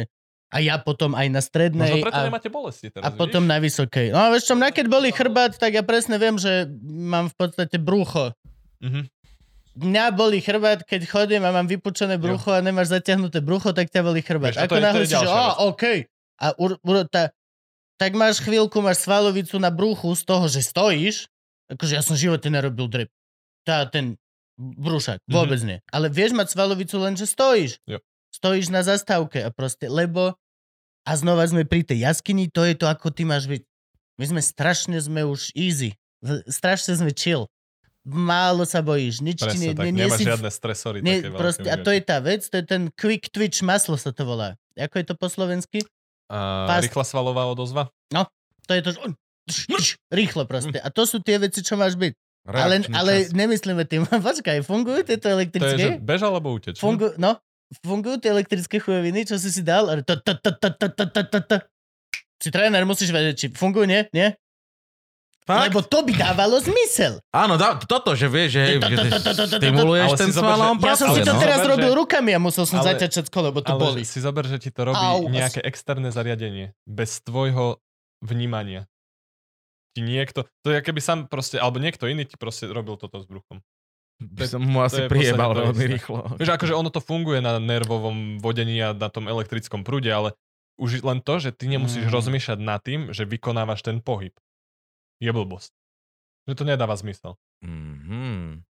A 0.50 0.58
ja 0.58 0.78
potom 0.78 1.14
aj 1.14 1.30
na 1.30 1.38
Možno 1.38 1.46
strednej 1.46 2.02
preto 2.02 2.10
a, 2.12 2.26
nemáte 2.26 2.50
bolesti 2.50 2.90
teraz, 2.90 3.06
a 3.06 3.14
potom 3.14 3.46
vidíš? 3.46 3.52
na 3.52 3.58
vysokej. 3.62 4.08
No 4.10 4.20
a 4.20 4.28
vieš 4.30 4.50
čo, 4.50 4.56
mňa 4.56 4.70
keď 4.72 4.86
boli 4.88 5.10
chrbát, 5.10 5.54
tak 5.54 5.72
ja 5.72 5.84
presne 5.84 6.18
viem, 6.18 6.36
že 6.36 6.66
mám 6.82 7.30
v 7.30 7.36
podstate 7.38 7.78
brucho. 7.78 8.34
Mhm. 8.82 9.06
Mňa 9.80 10.06
boli 10.12 10.42
chrbát, 10.42 10.82
keď 10.82 11.06
chodím 11.06 11.46
a 11.46 11.54
mám 11.54 11.64
vypučené 11.64 12.18
brucho 12.18 12.50
a 12.50 12.60
nemáš 12.60 12.90
zatiahnuté 12.90 13.40
brucho, 13.40 13.70
tak 13.70 13.88
ťa 13.88 14.02
boli 14.02 14.20
chrbát. 14.20 14.58
Ako 14.58 14.76
náhle 14.76 15.06
si, 15.06 15.14
že 15.14 15.24
á. 15.24 15.56
OK. 15.62 16.10
A 16.36 16.52
ur, 16.58 16.76
ur, 16.82 17.06
tá, 17.06 17.30
tak 18.00 18.16
máš 18.16 18.40
chvíľku, 18.40 18.80
máš 18.80 19.04
svalovicu 19.04 19.60
na 19.60 19.70
bruchu 19.70 20.16
z 20.16 20.24
toho, 20.24 20.48
že 20.48 20.64
stojíš. 20.64 21.28
Akože 21.68 21.94
ja 21.94 22.02
som 22.02 22.16
v 22.16 22.32
živote 22.32 22.48
nerobil 22.48 22.88
drep. 22.88 23.10
Tá, 23.68 23.84
ten 23.86 24.16
brúšak, 24.58 25.20
Mhm. 25.28 25.32
vôbec 25.32 25.60
nie. 25.62 25.78
Ale 25.92 26.08
vieš 26.10 26.34
mať 26.34 26.48
svalovicu 26.50 26.96
len, 26.98 27.14
že 27.14 27.28
stojíš. 27.28 27.78
Jo. 27.86 28.00
Stojíš 28.32 28.72
na 28.72 28.82
zastávke 28.82 29.44
a 29.44 29.52
proste, 29.52 29.92
lebo 29.92 30.36
a 31.04 31.12
znova 31.16 31.48
sme 31.48 31.64
pri 31.64 31.82
tej 31.82 32.04
jaskyni, 32.06 32.48
to 32.48 32.64
je 32.64 32.76
to, 32.76 32.86
ako 32.86 33.10
ty 33.10 33.24
máš 33.24 33.48
byť. 33.48 33.62
My 34.20 34.26
sme 34.28 34.42
strašne 34.44 35.00
sme 35.00 35.24
už 35.24 35.56
easy. 35.56 35.96
Strašne 36.46 36.96
sme 36.96 37.16
chill. 37.16 37.48
Málo 38.04 38.64
sa 38.64 38.84
bojíš, 38.84 39.20
nič 39.20 39.40
ti 39.40 39.48
Presne 39.48 39.60
nie, 39.62 39.74
tak, 39.76 39.86
nie, 39.86 39.92
nie 39.92 40.04
nemáš 40.08 40.20
si 40.20 40.26
žiadne 40.26 40.50
stresory 40.50 40.98
nie, 41.04 41.20
také 41.20 41.36
proste, 41.36 41.68
a 41.68 41.76
to 41.78 41.92
je. 41.92 42.00
je 42.00 42.04
tá 42.04 42.18
vec, 42.20 42.42
to 42.48 42.56
je 42.58 42.66
ten 42.66 42.84
quick 42.96 43.28
twitch 43.30 43.60
maslo 43.60 43.96
sa 44.00 44.12
to 44.12 44.24
volá. 44.24 44.56
Ako 44.76 45.04
je 45.04 45.06
to 45.08 45.16
po 45.20 45.28
slovensky? 45.28 45.84
A 46.30 46.70
fast- 46.70 46.86
rýchla 46.86 47.04
svalová 47.04 47.44
odozva? 47.46 47.90
To 48.70 48.78
je 48.78 48.86
to, 48.86 48.92
rýchlo 50.14 50.46
proste. 50.46 50.78
A 50.78 50.94
to 50.94 51.02
sú 51.02 51.18
tie 51.18 51.42
veci, 51.42 51.66
čo 51.66 51.74
máš 51.74 51.98
byť. 51.98 52.14
Ale, 52.46 52.86
Reakčný 52.86 52.94
ale 52.94 53.14
čas. 53.26 53.34
nemyslíme 53.34 53.84
tým. 53.86 54.06
Počkaj, 54.30 54.62
fungujú 54.62 55.02
tieto 55.02 55.26
To 55.26 55.30
je, 55.30 55.34
že 55.34 55.38
elektrické? 55.38 55.86
bež 55.98 56.22
alebo 56.22 56.54
uteč. 56.54 56.78
ne? 56.78 56.82
Fungu, 56.82 57.08
no, 57.18 57.42
fungujú 57.82 58.22
tie 58.22 58.30
elektrické 58.30 58.78
chujoviny, 58.78 59.26
čo 59.26 59.42
si 59.42 59.50
si 59.50 59.66
dal? 59.66 59.90
Ale 59.90 60.06
to, 60.06 60.22
to, 60.22 60.38
to, 60.38 60.52
to, 60.54 60.70
to, 60.70 60.88
to, 60.94 61.06
to, 61.10 61.22
to, 61.26 61.40
to. 61.46 61.58
Si 62.40 62.50
tréner, 62.54 62.86
musíš 62.86 63.10
vedieť, 63.10 63.36
či 63.36 63.46
fungujú, 63.50 63.90
nie? 63.90 64.06
Nie? 64.14 64.38
Fakt? 65.50 65.74
Lebo 65.74 65.82
to 65.82 66.06
by 66.06 66.14
dávalo 66.14 66.62
zmysel. 66.62 67.18
Áno, 67.34 67.58
dá, 67.58 67.74
toto, 67.82 68.14
že 68.14 68.30
vieš, 68.30 68.54
že, 68.54 68.62
To- 68.78 68.86
to- 68.86 69.10
to- 69.10 69.34
to- 69.34 69.48
to- 69.50 69.58
stimuluješ 69.58 70.10
ten 70.14 70.30
sval 70.30 70.62
a 70.62 70.70
on 70.70 70.78
Ja 70.78 70.94
som 70.94 71.10
si 71.10 71.26
to 71.26 71.34
teraz 71.42 71.66
robil 71.66 71.90
rukami 71.98 72.38
a 72.38 72.40
musel 72.40 72.70
som 72.70 72.86
zaťať 72.86 73.10
všetko, 73.10 73.38
lebo 73.50 73.66
to 73.66 73.74
boli. 73.74 74.06
si 74.06 74.22
zober, 74.22 74.46
že 74.46 74.62
ti 74.62 74.70
to 74.70 74.86
robí 74.86 75.02
nejaké 75.34 75.66
externé 75.66 76.14
zariadenie. 76.14 76.78
Bez 76.86 77.26
tvojho 77.26 77.82
vnímania. 78.22 78.86
Ti 79.98 80.06
niekto, 80.06 80.46
to 80.62 80.70
je 80.70 80.86
keby 80.86 81.02
sám 81.02 81.26
proste, 81.26 81.58
alebo 81.58 81.82
niekto 81.82 82.06
iný 82.06 82.30
ti 82.30 82.38
proste 82.38 82.70
robil 82.70 82.94
toto 82.94 83.18
s 83.18 83.26
bruchom. 83.26 83.66
By 84.22 84.46
som 84.46 84.62
mu 84.62 84.86
asi 84.86 85.10
priebal 85.10 85.58
veľmi 85.58 85.86
rýchlo. 85.98 86.38
Vieš, 86.38 86.52
akože 86.54 86.78
ono 86.78 86.94
to 86.94 87.02
funguje 87.02 87.42
na 87.42 87.58
nervovom 87.58 88.38
vodení 88.38 88.78
a 88.84 88.94
na 88.94 89.10
tom 89.10 89.26
elektrickom 89.26 89.82
prúde, 89.82 90.14
ale 90.14 90.38
už 90.78 91.02
len 91.02 91.26
to, 91.26 91.42
že 91.42 91.50
ty 91.58 91.66
nemusíš 91.66 92.06
Mm. 92.06 92.14
rozmýšľať 92.14 92.60
nad 92.62 92.80
tým, 92.80 93.10
že 93.16 93.26
vykonávaš 93.26 93.82
ten 93.82 93.98
pohyb. 93.98 94.36
Je 95.20 95.30
blbosť. 95.30 95.72
Že 96.48 96.54
to 96.56 96.64
nedáva 96.64 96.96
zmysel. 96.96 97.36
Mhm. 97.62 98.64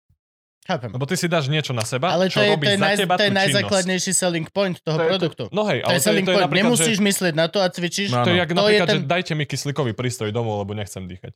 Chápem. 0.59 0.91
Lebo 0.91 1.05
ty 1.05 1.15
si 1.15 1.25
dáš 1.25 1.49
niečo 1.49 1.73
na 1.73 1.81
seba, 1.81 2.13
Ale 2.13 2.29
čo 2.29 2.37
to 2.37 2.45
je, 2.45 2.49
robí 2.51 2.65
to 2.67 2.73
je, 2.73 2.77
za 2.77 2.83
naj, 2.83 2.95
teba 2.99 3.15
to 3.15 3.23
je 3.23 3.31
najzákladnejší 3.31 4.11
selling 4.13 4.47
point 4.51 4.77
toho 4.77 4.91
To 4.91 5.01
je 5.01 5.07
to- 5.07 5.11
produktu. 5.11 5.43
No 5.49 5.65
hej, 5.65 5.81
To 5.81 5.85
ale 5.87 5.95
je 5.95 6.01
selling 6.03 6.25
to 6.27 6.31
je 6.31 6.37
point. 6.37 6.53
Nemusíš 6.53 6.95
že, 6.95 7.01
myslieť 7.01 7.33
na 7.33 7.47
to 7.47 7.57
a 7.57 7.67
cvičíš. 7.67 8.09
No, 8.11 8.21
to 8.21 8.29
je 8.29 8.37
jak 8.37 8.49
To 8.49 8.53
je 8.53 8.57
napríklad, 8.59 8.87
ten- 8.87 8.95
že 8.95 9.07
dajte 9.07 9.33
mi 9.33 9.45
kyslíkový 9.45 9.91
prístroj 9.93 10.29
domov, 10.29 10.61
lebo 10.61 10.73
nechcem 10.73 11.01
dýchať. 11.01 11.33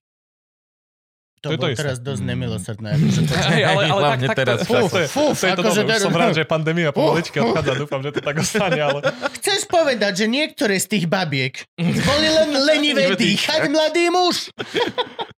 To, 1.43 1.51
to 1.51 1.53
je 1.53 1.57
to 1.57 1.59
bolo 1.59 1.69
isté. 1.69 1.81
teraz 1.83 1.97
dosť 1.99 2.21
nemilosrdné. 2.23 2.87
akože 2.89 3.19
to- 3.21 3.35
ale, 3.43 3.83
ale 3.83 4.01
Hlavne 4.01 4.27
tak, 4.27 4.37
teraz. 4.39 4.57
to, 4.57 4.65
fú, 4.65 4.75
to 4.87 4.97
je, 4.97 5.07
Fú, 5.07 5.23
to 5.29 5.43
je 5.43 5.51
to 5.51 5.59
akože 5.59 5.81
dobré. 5.81 5.91
teraz- 5.91 6.01
Som 6.01 6.15
rád, 6.15 6.31
že 6.31 6.43
pandémia 6.43 6.89
pomaličky 6.89 7.37
odchádza. 7.37 7.71
Dúfam, 7.75 7.99
že 7.99 8.09
to 8.09 8.21
tak 8.21 8.35
ostane, 8.37 8.79
ale 8.79 8.99
Chceš 9.37 9.59
povedať, 9.67 10.13
že 10.15 10.25
niektoré 10.25 10.75
z 10.77 10.87
tých 10.87 11.05
babiek 11.05 11.59
boli 12.09 12.27
len 12.29 12.49
lenivé 12.55 13.11
dýchať, 13.11 13.67
mladý 13.67 14.07
muž? 14.07 14.55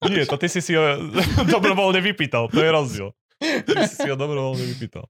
nie, 0.04 0.22
to 0.22 0.36
ty 0.36 0.46
si 0.46 0.60
si 0.60 0.76
ho 0.76 0.84
dobrovoľne 1.42 2.04
vypýtal. 2.04 2.46
To 2.46 2.60
je 2.60 2.68
rozdiel. 2.68 3.08
Ty 3.40 3.88
si 3.88 3.96
si 3.96 4.06
ho 4.06 4.14
dobrovoľne 4.14 4.64
vypýtal. 4.66 5.08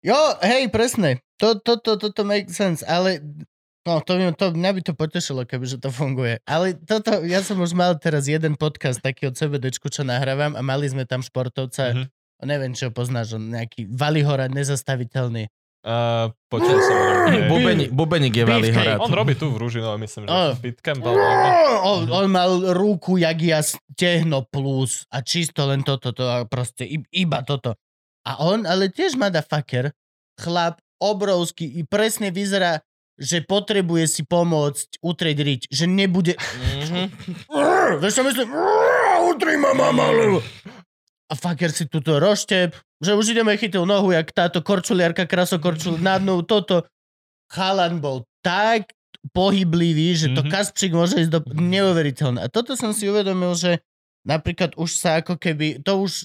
Jo, 0.00 0.18
hej, 0.40 0.66
presne. 0.68 1.22
To, 1.36 1.54
to, 1.54 1.76
to, 1.76 1.94
to, 1.96 2.10
to 2.10 2.22
make 2.22 2.48
sense, 2.48 2.82
ale 2.82 3.22
no, 3.82 4.00
to, 4.00 4.12
by- 4.12 4.32
to, 4.32 4.46
mňa 4.50 4.70
by 4.72 4.80
to 4.82 4.92
potešilo, 4.92 5.42
kebyže 5.42 5.78
to 5.78 5.88
funguje. 5.88 6.38
Ale 6.44 6.74
toto, 6.74 7.20
ja 7.22 7.40
som 7.40 7.56
už 7.56 7.72
mal 7.72 7.94
teraz 7.94 8.24
jeden 8.24 8.54
podcast 8.54 8.98
taký 8.98 9.26
od 9.26 9.34
CBDčku, 9.34 9.86
čo 9.86 10.02
nahrávam 10.02 10.52
a 10.52 10.60
mali 10.60 10.84
sme 10.84 11.02
tam 11.02 11.20
športovca, 11.20 11.92
Mhm. 11.92 12.04
neviem, 12.42 12.72
či 12.72 12.84
ho 12.84 12.90
poznáš, 12.90 13.34
on 13.34 13.50
nejaký 13.50 13.84
Valihora 13.86 14.46
nezastaviteľný. 14.46 15.48
Uh, 15.80 16.28
počul 16.46 16.76
som. 16.76 16.96
Bubeni, 17.48 17.88
bubeník 17.88 18.36
je 18.36 18.44
horát. 18.44 19.00
On 19.00 19.08
robí 19.08 19.32
tu 19.32 19.48
v 19.48 19.56
Ružinove, 19.58 19.96
myslím, 19.98 20.24
že 20.24 20.28
Oh. 20.28 20.52
Alebo 20.52 21.08
niekde. 21.08 21.48
On, 21.80 22.00
on 22.04 22.26
mal 22.28 22.52
ruku, 22.76 23.16
jak 23.16 23.40
ja 23.40 23.64
stehno 23.64 24.44
plus 24.44 25.08
a 25.08 25.24
čisto 25.24 25.64
len 25.64 25.80
toto, 25.80 26.12
to 26.12 26.20
proste 26.46 26.84
iba 27.08 27.40
toto. 27.40 27.80
A 28.28 28.44
on, 28.44 28.68
ale 28.68 28.92
tiež 28.92 29.16
motherfucker, 29.16 29.96
chlap, 30.36 30.84
obrovský 31.00 31.64
i 31.64 31.82
presne 31.82 32.28
vyzerá, 32.28 32.84
že 33.20 33.44
potrebuje 33.44 34.08
si 34.08 34.22
pomôcť 34.24 35.04
utrieť 35.04 35.38
riť, 35.44 35.62
že 35.68 35.84
nebude... 35.84 36.40
Mhm. 36.40 37.12
Vieš 38.00 38.12
čo 38.16 38.24
myslím? 38.24 38.48
Utri 39.28 39.60
ma, 39.60 39.76
mama, 39.76 40.08
lebo... 40.08 40.40
A 41.30 41.36
fucker 41.38 41.70
si 41.70 41.86
túto 41.86 42.18
roštep, 42.18 42.74
že 42.98 43.14
už 43.14 43.36
ideme 43.36 43.54
chytil 43.54 43.86
nohu, 43.86 44.10
jak 44.10 44.32
táto 44.34 44.64
korčuliarka, 44.64 45.28
krasokorčul 45.28 46.00
na 46.00 46.18
dnu, 46.18 46.42
toto. 46.42 46.88
Chalan 47.52 48.02
bol 48.02 48.26
tak 48.40 48.90
pohyblivý, 49.36 50.16
že 50.16 50.32
to 50.32 50.40
Mhm. 50.42 50.50
Kaspčík 50.50 50.96
môže 50.96 51.20
ísť 51.20 51.30
do... 51.30 51.40
Neuveriteľné. 51.54 52.40
A 52.40 52.48
toto 52.48 52.72
som 52.74 52.96
si 52.96 53.06
uvedomil, 53.06 53.52
že 53.52 53.84
napríklad 54.24 54.74
už 54.80 54.96
sa 54.96 55.20
ako 55.20 55.36
keby... 55.36 55.84
To 55.84 56.02
už 56.02 56.24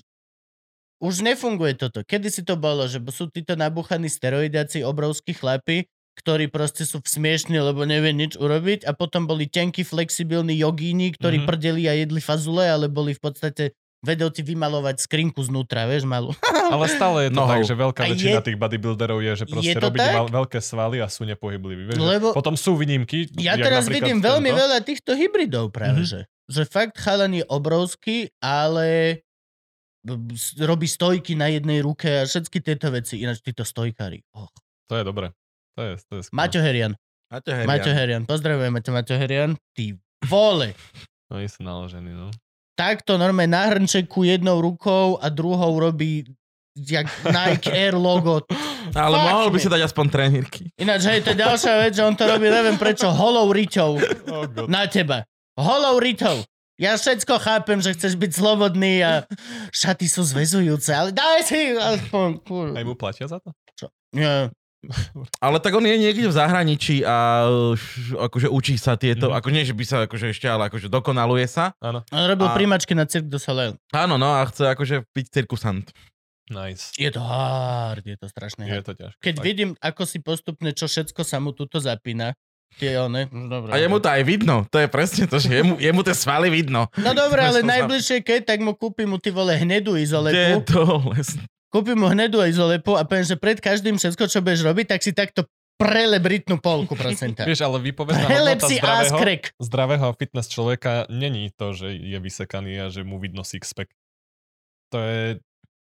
už 1.03 1.22
nefunguje 1.22 1.76
toto. 1.76 2.01
Kedy 2.01 2.31
si 2.31 2.41
to 2.41 2.55
bolo, 2.55 2.88
že 2.88 3.03
sú 3.11 3.27
títo 3.27 3.53
nabuchaní 3.59 4.07
steroidiaci, 4.07 4.81
obrovskí 4.81 5.35
chlapi, 5.35 5.85
ktorí 6.15 6.47
proste 6.47 6.81
sú 6.81 6.99
smiešní, 6.99 7.55
lebo 7.57 7.83
nevie 7.83 8.11
nič 8.11 8.33
urobiť 8.33 8.83
a 8.83 8.91
potom 8.91 9.23
boli 9.23 9.45
tenkí, 9.45 9.83
flexibilní 9.83 10.55
jogíni, 10.55 11.11
ktorí 11.11 11.37
Mhm. 11.37 11.43
mm-hmm. 11.43 11.49
prdeli 11.51 11.83
a 11.85 11.93
jedli 11.93 12.19
fazule, 12.19 12.63
ale 12.65 12.87
boli 12.87 13.11
v 13.11 13.21
podstate 13.21 13.63
vedel 13.99 14.29
ti 14.29 14.39
vymalovať 14.39 15.01
skrinku 15.01 15.41
znútra, 15.41 15.83
vieš, 15.83 16.05
malú. 16.05 16.29
Ale 16.69 16.85
stále 16.87 17.25
je 17.25 17.31
to 17.31 17.35
Nohou. 17.35 17.57
tak, 17.57 17.61
že 17.63 17.73
veľká 17.75 18.01
A 18.01 18.07
väčšina 18.07 18.37
je- 18.37 18.45
tých 18.47 18.59
bodybuilderov 18.59 19.17
je, 19.19 19.31
že 19.35 19.45
proste 19.45 19.65
Je 19.65 19.75
to 19.75 19.81
robiť 19.83 20.01
mal, 20.07 20.27
veľké 20.31 20.59
svaly 20.59 20.97
a 20.97 21.07
sú 21.07 21.23
nepohybliví. 21.23 21.89
Vieš, 21.89 21.97
Lebo- 21.97 22.29
Potom 22.31 22.53
sú 22.53 22.73
výnimky. 22.75 23.33
Ja 23.35 23.53
teraz 23.55 23.85
vidím 23.85 24.17
veľmi 24.19 24.45
tento. 24.45 24.61
veľa 24.61 24.77
týchto 24.79 25.11
hybridov 25.11 25.69
práve, 25.69 26.01
Mhm. 26.01 26.07
že. 26.07 26.19
Že 26.45 26.61
fakt 26.65 26.95
chalan 26.95 27.33
je 27.33 27.45
obrovský, 27.47 28.29
ale 28.37 29.19
robí 30.59 30.85
stojky 30.85 31.33
na 31.33 31.49
jednej 31.49 31.81
ruke 31.81 32.05
a 32.05 32.23
všetky 32.23 32.61
tieto 32.61 32.89
veci. 32.89 33.17
Ináč 33.19 33.41
títo 33.41 33.61
stojkári. 33.63 34.21
Oh. 34.31 34.45
To 34.85 34.93
je 34.93 35.03
dobré. 35.03 35.33
To 35.76 35.81
je, 35.81 35.91
to 36.02 36.14
je 36.18 36.23
skvelé. 36.23 36.38
Maťo 36.39 36.60
Herian. 36.60 36.93
Maťo 37.27 37.52
Herian. 37.52 37.68
Maťo 37.68 37.91
Herian. 37.91 38.23
Pozdravujeme 38.23 38.80
ťa, 38.80 38.91
Maťo 38.91 39.15
Herian. 39.15 39.52
Ty 39.72 39.85
vole. 40.26 40.72
Oni 41.34 41.47
sú 41.47 41.61
naložení, 41.61 42.11
no. 42.11 42.31
Takto 42.76 43.15
normálne 43.15 43.56
na 43.56 43.72
hrnčeku 43.72 44.23
jednou 44.23 44.60
rukou 44.60 45.15
a 45.18 45.31
druhou 45.31 45.80
robí 45.80 46.27
jak 46.76 47.07
Nike 47.23 47.72
Air 47.72 47.95
logo. 47.95 48.43
Ale 48.91 49.15
Fuck 49.15 49.26
mohol 49.26 49.47
by 49.47 49.57
si 49.57 49.68
dať 49.68 49.81
aspoň 49.85 50.06
trenírky. 50.07 50.64
Ináč, 50.76 51.07
hej, 51.07 51.23
to 51.23 51.31
je 51.31 51.39
ďalšia 51.39 51.73
vec, 51.80 51.91
že 51.95 52.03
on 52.03 52.15
to 52.15 52.27
robí, 52.27 52.45
neviem 52.45 52.76
prečo, 52.76 53.07
holou 53.10 53.47
riťou 53.49 53.95
Oh 54.35 54.43
God. 54.45 54.68
na 54.68 54.84
teba. 54.85 55.23
Holou 55.56 55.97
riťou. 55.97 56.43
Ja 56.76 56.99
všetko 56.99 57.39
chápem, 57.39 57.80
že 57.80 57.95
chceš 57.95 58.19
byť 58.19 58.31
slobodný 58.35 58.99
a 58.99 59.23
šaty 59.72 60.11
sú 60.11 60.27
zväzujúce, 60.27 60.91
ale 60.91 61.15
daj 61.15 61.47
si 61.47 61.72
aspoň... 61.72 62.43
kur- 62.43 62.76
Aj 62.76 62.84
mu 62.84 62.99
platia 62.99 63.23
za 63.26 63.39
to? 63.39 63.56
Nie. 64.11 64.52
Ale 65.37 65.57
tak 65.57 65.71
on 65.71 65.81
je 65.81 65.95
niekde 65.95 66.25
v 66.25 66.33
zahraničí 66.33 67.01
a 67.01 67.45
akože 68.11 68.47
učí 68.47 68.75
sa 68.75 68.93
tieto, 68.93 69.29
Mhm. 69.29 69.35
ako 69.35 69.47
nie, 69.49 69.61
že 69.61 69.71
by 69.71 69.83
sa 69.83 69.95
akože 70.03 70.31
ešte, 70.31 70.45
ale 70.45 70.67
akože 70.67 70.87
dokonaluje 70.87 71.45
sa. 71.45 71.73
Áno. 71.79 72.01
On 72.09 72.23
robil 72.23 72.45
A- 72.45 72.53
príjmačky 72.53 72.91
na 72.91 73.03
Cirque 73.03 73.27
du 73.27 73.37
Soleil. 73.37 73.75
Áno, 73.91 74.15
no 74.15 74.31
a 74.31 74.45
chce 74.45 74.67
akože 74.67 75.05
byť 75.07 75.25
cirkusant. 75.27 75.89
Nice. 76.45 76.93
Je 76.93 77.09
to 77.09 77.19
hard, 77.19 78.01
je 78.01 78.13
to 78.13 78.27
strašne 78.27 78.63
Je 78.63 78.71
hard. 78.71 78.85
to 78.85 78.93
ťažké. 78.93 79.17
Keď 79.19 79.35
fakt. 79.35 79.43
vidím, 79.43 79.69
ako 79.79 80.01
si 80.03 80.17
postupne, 80.19 80.69
čo 80.69 80.85
všetko 80.85 81.21
sa 81.21 81.37
mu 81.37 81.49
tuto 81.49 81.77
zapína, 81.77 82.37
tie 82.75 82.99
one, 82.99 83.25
no 83.27 83.47
dobre. 83.47 83.71
A 83.71 83.79
jemu 83.79 83.97
to 83.97 84.05
aj 84.07 84.21
vidno. 84.21 84.55
To 84.67 84.77
je 84.77 84.85
presne 84.85 85.25
to, 85.25 85.39
že 85.39 85.49
jemu, 85.49 85.79
jemu 85.79 86.01
tie 86.01 86.13
svaly 86.13 86.49
vidno. 86.49 86.85
No 86.95 87.11
dobre, 87.11 87.39
ale 87.39 87.63
najbližšie 87.63 88.21
keď, 88.21 88.45
tak 88.45 88.59
mu 88.59 88.73
kúpim 88.73 89.07
mu 89.07 89.17
ty 89.17 89.31
vole 89.31 89.55
hnedú 89.55 89.97
Kde 89.97 90.05
je 90.53 90.61
to 90.61 90.83
les? 91.11 91.29
Kúpim 91.76 91.99
mu 91.99 92.07
hnedú 92.07 92.39
izolepu 92.39 92.95
a 92.95 93.03
poviem, 93.03 93.27
že 93.27 93.35
pred 93.35 93.60
každým 93.60 93.99
všetko, 93.99 94.31
čo 94.31 94.39
budeš 94.39 94.64
robiť, 94.64 94.95
tak 94.95 95.03
si 95.03 95.11
takto 95.11 95.43
prelebritnú 95.76 96.64
polku, 96.64 96.95
prosím 96.95 97.35
ťa. 97.35 97.43
Vieš, 97.43 97.68
ale 97.68 97.84
výpovedná 97.84 98.31
Prelep 98.31 98.64
hodnota 98.64 99.03
zdravého, 99.03 99.19
zdravého 99.60 100.07
fitness 100.15 100.47
človeka 100.47 101.03
není 101.11 101.52
to, 101.52 101.76
že 101.76 101.91
je 101.91 102.15
vysekaný 102.15 102.80
a 102.80 102.88
že 102.88 103.03
mu 103.03 103.19
vidno 103.19 103.43
sixpack. 103.43 103.91
To 104.95 105.03
je 105.03 105.43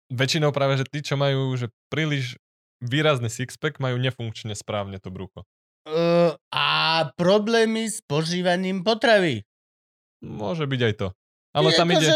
väčšinou 0.09 0.48
práve, 0.57 0.81
že 0.81 0.89
tí, 0.89 1.05
čo 1.05 1.20
majú 1.20 1.53
že 1.61 1.69
príliš 1.93 2.40
výrazný 2.81 3.28
sixpack, 3.28 3.77
majú 3.77 4.01
nefunkčne 4.01 4.57
správne 4.57 4.97
to 4.97 5.12
brucho. 5.12 5.44
Uh, 5.85 6.32
a 6.57 7.05
problémy 7.20 7.85
s 7.85 8.01
požívaním 8.01 8.81
potravy. 8.81 9.44
Môže 10.24 10.65
byť 10.65 10.81
aj 10.89 10.94
to. 11.05 11.09
Ale 11.53 11.69
tam 11.77 11.93
ide... 11.93 12.09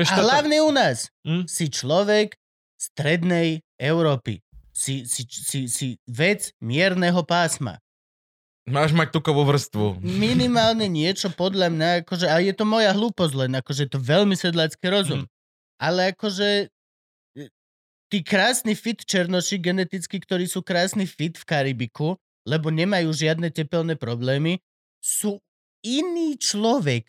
Vieš, 0.00 0.16
A 0.16 0.24
hlavne 0.24 0.64
u 0.64 0.72
nás. 0.72 1.12
Hm? 1.28 1.44
Si 1.44 1.68
človek 1.68 2.40
strednej 2.80 3.60
Európy. 3.76 4.40
Si, 4.72 5.04
si, 5.04 5.28
si, 5.28 5.68
si 5.68 6.00
vec 6.08 6.56
mierneho 6.64 7.20
pásma. 7.20 7.76
Máš 8.64 8.96
mať 8.96 9.12
tukovú 9.12 9.44
vrstvu. 9.44 10.00
Minimálne 10.00 10.88
niečo 10.88 11.28
podľa 11.28 11.68
mňa, 11.68 11.88
akože, 12.04 12.26
a 12.32 12.40
je 12.40 12.54
to 12.56 12.64
moja 12.64 12.96
hlúposť 12.96 13.34
len, 13.36 13.52
akože 13.60 13.80
je 13.84 13.90
to 13.92 14.00
veľmi 14.00 14.32
sedlácky 14.32 14.84
rozum. 14.88 15.28
Ale 15.76 16.16
akože 16.16 16.72
e, 17.36 17.44
tí 18.08 18.24
krásni 18.24 18.72
fit 18.72 19.00
černoši 19.04 19.60
geneticky, 19.60 20.16
ktorí 20.16 20.48
sú 20.48 20.64
krásni 20.64 21.04
fit 21.04 21.36
v 21.36 21.44
Karibiku, 21.44 22.16
lebo 22.48 22.72
nemajú 22.72 23.12
žiadne 23.12 23.52
tepelné 23.52 24.00
problémy, 24.00 24.64
sú 25.00 25.40
iný 25.84 26.40
človek 26.40 27.08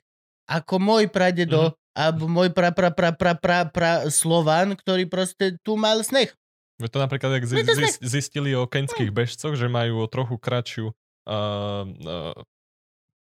ako 0.52 0.76
môj 0.84 1.08
pradedo 1.08 1.72
alebo 2.04 2.26
môj 2.26 2.50
pra, 2.50 2.70
pra, 2.70 2.90
pra, 2.90 3.12
pra, 3.12 3.34
pra, 3.34 3.60
pra 3.64 3.92
Slován, 4.08 4.74
ktorý 4.74 5.06
proste 5.06 5.58
tu 5.60 5.76
mal 5.76 6.02
sneh. 6.02 6.34
To 6.82 6.98
napríklad, 6.98 7.38
ak 7.38 7.46
zi- 7.46 7.62
zis- 7.64 8.02
zistili 8.02 8.52
o 8.52 8.66
keňských 8.66 9.10
bežcoch, 9.10 9.54
že 9.54 9.70
majú 9.70 10.02
o 10.02 10.08
trochu 10.08 10.36
kratšiu 10.36 10.90
uh, 10.90 10.94
uh, 11.86 12.34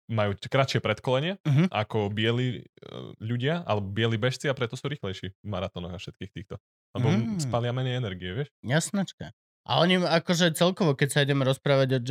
majú 0.07 0.31
kratšie 0.33 0.79
predkolenie 0.79 1.37
Mhm. 1.43 1.69
ako 1.69 2.09
bieli 2.09 2.63
uh, 2.81 3.11
ľudia, 3.19 3.61
alebo 3.61 3.85
bieli 3.85 4.15
bežci 4.15 4.47
a 4.47 4.55
preto 4.55 4.73
sú 4.73 4.87
rýchlejší 4.87 5.27
v 5.29 5.45
maratónoch 5.45 5.91
a 5.91 5.99
všetkých 5.99 6.31
týchto. 6.31 6.55
Lebo 6.91 7.11
Mm. 7.11 7.37
spalia 7.37 7.69
menej 7.69 7.95
energie, 7.95 8.33
vieš? 8.33 8.49
Jasnačka. 8.61 9.29
A 9.61 9.77
oni 9.77 10.01
akože 10.01 10.49
celkovo, 10.51 10.95
keď 10.95 11.09
sa 11.11 11.19
ideme 11.21 11.45
rozprávať 11.45 11.87
o 11.93 12.01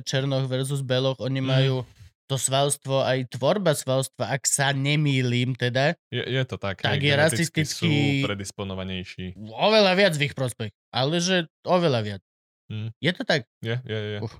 černoch 0.00 0.46
versus 0.46 0.78
beloch, 0.80 1.18
oni 1.18 1.40
Mm. 1.40 1.48
majú 1.48 1.74
to 2.30 2.38
svalstvo, 2.38 3.02
aj 3.02 3.26
tvorba 3.28 3.74
svalstva, 3.74 4.30
ak 4.30 4.46
sa 4.46 4.70
nemýlim 4.70 5.52
teda, 5.52 5.98
Je, 6.08 6.22
je 6.22 6.42
to 6.46 6.54
tak. 6.54 6.78
Tak 6.78 6.96
je 6.96 7.10
rasistický- 7.10 7.66
Sú 7.66 7.90
predisponovanejší. 8.22 9.34
oveľa 9.50 9.92
viac 9.92 10.14
v 10.14 10.30
ich 10.30 10.34
prospech. 10.34 10.70
Ale 10.88 11.18
že 11.18 11.50
oveľa 11.66 12.00
viac. 12.00 12.22
Mm. 12.70 12.94
Je 12.96 13.10
to 13.10 13.22
tak? 13.24 13.50
Je, 13.58 13.74
je, 13.82 13.98
je. 13.98 14.18
Uf. 14.22 14.30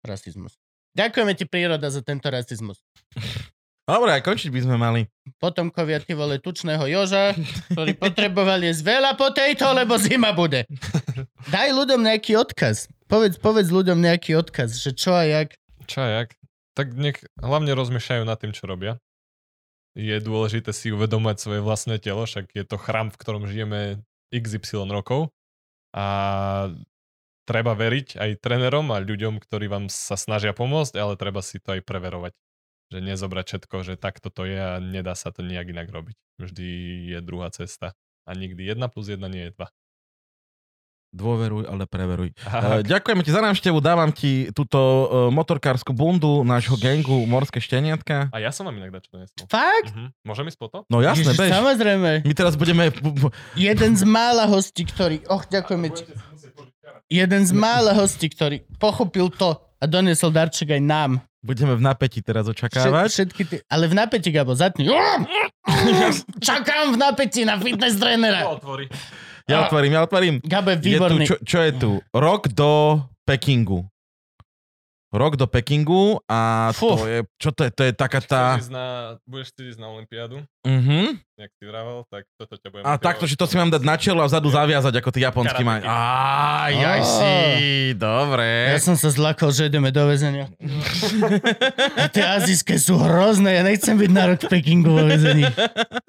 Rasizmus. 0.00 0.56
Ďakujeme 0.94 1.32
ti 1.34 1.44
príroda 1.44 1.84
za 1.86 2.00
tento 2.00 2.24
rasizmus. 2.26 2.80
Dobre, 3.84 4.16
aj 4.16 4.24
končiť 4.24 4.48
by 4.48 4.60
sme 4.62 4.76
mali. 4.80 5.04
Potomkovia 5.36 6.00
ty 6.00 6.16
vole 6.16 6.40
tučného 6.40 6.88
Joža, 6.88 7.36
ktorí 7.68 7.92
potrebovali 7.94 8.72
jesť 8.72 8.96
veľa 8.96 9.12
po 9.12 9.28
tejto, 9.28 9.68
lebo 9.70 10.00
zima 10.00 10.32
bude. 10.32 10.64
Daj 11.52 11.68
ľuďom 11.68 12.00
nejaký 12.00 12.32
odkaz. 12.34 12.88
Povedz, 13.04 13.36
povedz 13.36 13.68
ľuďom 13.68 14.00
nejaký 14.00 14.40
odkaz, 14.40 14.80
že 14.80 14.96
čo 14.96 15.12
a 15.12 15.28
jak. 15.28 15.52
Čo 15.84 16.00
a 16.00 16.08
jak? 16.16 16.32
Tak 16.74 16.90
nech 16.94 17.22
hlavne 17.38 17.70
rozmýšľajú 17.74 18.22
nad 18.26 18.38
tým, 18.38 18.50
čo 18.50 18.66
robia. 18.66 18.98
Je 19.94 20.18
dôležité 20.18 20.74
si 20.74 20.90
uvedomať 20.90 21.38
svoje 21.38 21.60
vlastné 21.62 22.02
telo, 22.02 22.26
však 22.26 22.50
je 22.50 22.66
to 22.66 22.74
chrám, 22.74 23.14
v 23.14 23.18
ktorom 23.22 23.46
žijeme 23.46 24.02
XY 24.34 24.90
rokov. 24.90 25.30
A 25.94 26.74
treba 27.46 27.78
veriť 27.78 28.18
aj 28.18 28.42
trénerom 28.42 28.90
a 28.90 28.98
ľuďom, 28.98 29.38
ktorí 29.38 29.70
vám 29.70 29.86
sa 29.86 30.18
snažia 30.18 30.50
pomôcť, 30.50 30.98
ale 30.98 31.14
treba 31.14 31.46
si 31.46 31.62
to 31.62 31.78
aj 31.78 31.86
preverovať. 31.86 32.34
Že 32.90 32.98
nezobrať 33.06 33.44
všetko, 33.46 33.76
že 33.86 33.94
takto 33.94 34.34
to 34.34 34.42
je 34.50 34.58
a 34.58 34.82
nedá 34.82 35.14
sa 35.14 35.30
to 35.30 35.46
nejak 35.46 35.70
inak 35.70 35.88
robiť. 35.94 36.18
Vždy 36.42 36.68
je 37.14 37.18
druhá 37.22 37.54
cesta. 37.54 37.94
A 38.26 38.34
nikdy 38.34 38.66
1 38.66 38.82
plus 38.90 39.06
1 39.06 39.22
nie 39.30 39.46
je 39.46 39.54
2. 39.54 39.70
Dôveruj, 41.14 41.62
ale 41.64 41.86
preveruj. 41.86 42.34
Aha, 42.42 42.58
Uh, 42.58 42.82
ďakujeme 42.82 43.22
ti 43.22 43.30
za 43.30 43.38
návštevu, 43.38 43.78
dávam 43.78 44.10
ti 44.10 44.50
túto 44.50 44.76
uh, 44.76 44.98
motorkárskú 45.30 45.90
bundu 45.90 46.42
nášho 46.42 46.74
gengu 46.74 47.22
Morské 47.22 47.56
šteniatka. 47.56 48.28
a 48.28 48.36
ja 48.36 48.50
som 48.50 48.66
vám 48.66 48.74
inak 48.74 48.90
dačo 48.90 49.14
donesol. 49.14 49.46
Fakt? 49.46 49.94
Mhm. 49.94 50.10
Môžem 50.20 50.44
ísť 50.44 50.58
po 50.58 50.66
to? 50.66 50.78
No 50.88 50.98
jasné, 50.98 51.30
Ježiš, 51.30 51.38
bež. 51.38 51.50
samozrejme. 51.50 52.10
My 52.20 52.34
teraz 52.34 52.54
budeme... 52.54 52.90
bu- 52.92 53.14
bu- 53.14 53.32
Jeden 53.54 53.94
z 53.94 54.02
mála 54.02 54.44
hostí, 54.44 54.82
ktorý... 54.82 55.22
Och, 55.24 55.46
ďakujeme 55.46 55.88
ti. 55.88 56.02
Jeden 57.06 57.42
z 57.44 57.52
mála 57.52 57.94
hostí, 57.94 58.26
ktorý 58.26 58.66
pochopil 58.74 59.30
to 59.30 59.54
a 59.76 59.84
doniesol 59.84 60.28
darček 60.28 60.72
aj 60.72 60.82
nám. 60.82 61.10
Budeme 61.38 61.76
v 61.76 61.84
napätí 61.84 62.18
teraz 62.18 62.42
Všet, 62.42 62.56
očakávať. 62.56 63.08
všetky 63.12 63.42
ty, 63.44 63.56
ale 63.66 63.84
v 63.84 63.94
napätí, 63.94 64.32
Gabo, 64.32 64.56
zatni. 64.56 64.88
Čakám 66.40 66.92
v 66.92 66.98
napätí 66.98 67.44
na 67.44 67.56
fitness 67.56 67.96
trénera. 67.96 68.48
Otvorí. 68.48 68.88
Ja 69.44 69.68
otvorím, 69.68 69.92
ja 69.92 70.00
otvorím. 70.02 70.34
Gabo 70.40 70.72
je 70.72 70.76
Je 70.76 70.80
tu, 70.80 70.88
výborný. 70.88 71.24
čo, 71.28 71.36
čo 71.44 71.58
je 71.60 71.72
tu? 71.76 71.90
Rok 72.16 72.48
do 72.48 73.04
Pekingu. 73.28 73.84
Rok 75.14 75.38
do 75.38 75.46
Pekingu 75.46 76.18
a 76.26 76.72
Fú. 76.74 76.98
to 76.98 77.06
je, 77.06 77.18
čo 77.38 77.54
to 77.54 77.62
je? 77.62 77.70
To 77.70 77.82
je 77.86 77.92
taká 77.94 78.18
tá... 78.18 78.58
Ísť 78.58 78.72
na, 78.74 79.14
budeš 79.28 79.54
na 79.78 79.86
Olympiádu, 79.86 80.42
Uh-huh. 80.66 81.14
Jak 81.34 81.50
si 81.58 81.66
vravel, 81.66 82.06
tak 82.06 82.30
toto 82.38 82.54
ťa 82.54 82.68
budem 82.70 82.84
A 82.86 82.94
takto, 82.94 83.26
že 83.26 83.34
to 83.34 83.50
si 83.50 83.58
mám 83.58 83.66
dať 83.66 83.82
na 83.82 83.98
čelo 83.98 84.22
a 84.22 84.30
vzadu 84.30 84.54
zaviazať, 84.54 85.02
ako 85.02 85.10
Karate 85.10 85.66
majú. 85.66 85.82
kid. 85.82 85.90
Á, 85.90 86.70
jaj 86.70 87.00
si, 87.02 87.34
dobre. 87.98 88.70
Ja 88.70 88.78
som 88.78 88.94
sa 88.94 89.10
zlakol, 89.10 89.50
že 89.50 89.66
ideme 89.66 89.90
do 89.90 90.06
väzenia. 90.06 90.46
A 91.98 92.06
tie 92.06 92.22
azijské 92.22 92.78
sú 92.78 92.94
hrozné, 92.98 93.58
ja 93.58 93.62
nechcem 93.66 93.98
byť 93.98 94.10
na 94.14 94.22
rok 94.30 94.46
v 94.46 94.48
Pekingu 94.50 94.94
vo 94.94 95.02
väzení. 95.02 95.42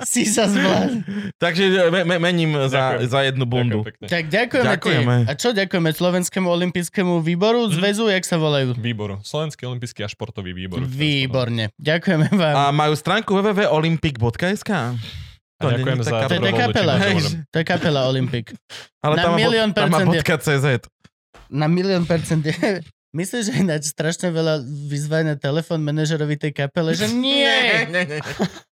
Si 0.05 0.29
sa 0.29 0.45
zvlášť. 0.45 1.01
Takže 1.41 1.63
me, 1.89 2.01
me, 2.05 2.15
mením 2.21 2.53
za, 2.69 3.01
Ďakujem. 3.01 3.09
za 3.09 3.19
jednu 3.25 3.45
bundu. 3.49 3.79
Ďakujem 3.81 3.89
pekne. 3.89 4.05
Tak 4.05 4.23
ďakujeme, 4.29 4.65
Ďakujeme. 4.69 5.15
ti. 5.17 5.25
A 5.25 5.33
čo 5.33 5.49
ďakujeme 5.57 5.89
Slovenskému 5.89 6.47
olympijskému 6.47 7.13
výboru, 7.25 7.65
zväzu, 7.73 8.13
jak 8.13 8.21
sa 8.29 8.37
volajú? 8.37 8.77
Výboru. 8.77 9.17
Slovenský 9.25 9.65
olimpijský 9.65 10.05
a 10.05 10.09
športový 10.09 10.53
výbor. 10.53 10.85
Výborne. 10.85 11.73
Ďakujeme 11.81 12.29
vám. 12.29 12.53
A 12.53 12.61
majú 12.69 12.93
stránku 12.93 13.33
www.olympic.sk? 13.33 14.69
Ďakujem 15.71 15.95
není 15.95 16.03
za 16.03 16.11
taká 16.11 16.25
To 16.27 16.35
je 16.35 16.53
kapela. 16.55 16.93
Hej. 16.97 17.15
To 17.45 17.55
je 17.55 17.65
kapela 17.65 18.01
Olympic. 18.05 18.45
Ale 18.99 19.13
Na 19.15 19.21
tam 19.21 19.31
má, 19.31 19.37
milión 19.37 19.69
tam 19.69 19.83
má 19.85 19.97
percent 19.97 20.07
je- 20.07 20.11
bodka 20.17 20.35
CZ. 20.37 20.65
Na 21.47 21.67
milión 21.67 22.03
percent. 22.03 22.41
je- 22.41 22.81
Myslíš, 23.15 23.43
že 23.45 23.53
ináč 23.57 23.83
strašne 23.87 24.27
veľa 24.27 24.59
vyzvaj 24.65 25.23
na 25.23 25.35
telefón 25.35 25.79
manažerovi 25.81 26.35
tej 26.35 26.51
kapele, 26.53 26.91
že 26.91 27.07
nie, 27.15 27.47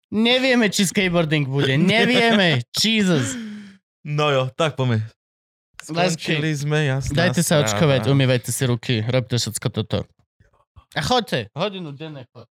nevieme, 0.08 0.68
či 0.68 0.84
skateboarding 0.84 1.46
bude, 1.46 1.72
nevieme, 1.92 2.60
Jesus. 2.70 3.32
No 4.02 4.28
jo, 4.28 4.46
tak 4.52 4.76
poďme. 4.76 5.02
Skončili 5.78 6.50
sme, 6.52 6.84
jasná 6.84 7.14
Dajte 7.16 7.40
sa 7.40 7.58
správa. 7.58 7.64
očkovať, 7.64 8.02
umývajte 8.08 8.50
si 8.50 8.62
ruky, 8.64 8.94
robte 9.02 9.34
všetko 9.34 9.68
toto. 9.72 9.98
A 10.92 11.00
chodte, 11.00 11.46
hodinu 11.52 11.90
denne 11.90 12.26
chod. 12.28 12.44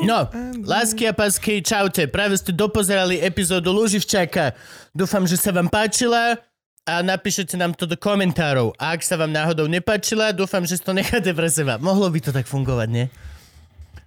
No, 0.00 0.26
Lásky 0.64 1.06
a 1.06 1.12
pásky, 1.12 1.60
čaute. 1.60 2.08
Práve 2.08 2.34
ste 2.34 2.50
dopozerali 2.50 3.20
epizódu 3.20 3.70
Luživčáka. 3.70 4.56
Dúfam, 4.90 5.22
že 5.22 5.36
sa 5.36 5.52
vám 5.52 5.68
páčila 5.68 6.40
a 6.82 6.94
napíšete 7.00 7.54
nám 7.54 7.76
to 7.76 7.84
do 7.84 7.94
komentárov. 7.94 8.72
A 8.74 8.96
ak 8.96 9.04
sa 9.04 9.14
vám 9.14 9.28
náhodou 9.28 9.68
nepáčila, 9.68 10.32
dúfam, 10.32 10.64
že 10.64 10.74
si 10.74 10.82
to 10.82 10.96
necháte 10.96 11.30
pre 11.30 11.46
seba. 11.46 11.76
Mohlo 11.76 12.08
by 12.08 12.18
to 12.18 12.30
tak 12.32 12.48
fungovať, 12.48 12.88
nie? 12.88 13.06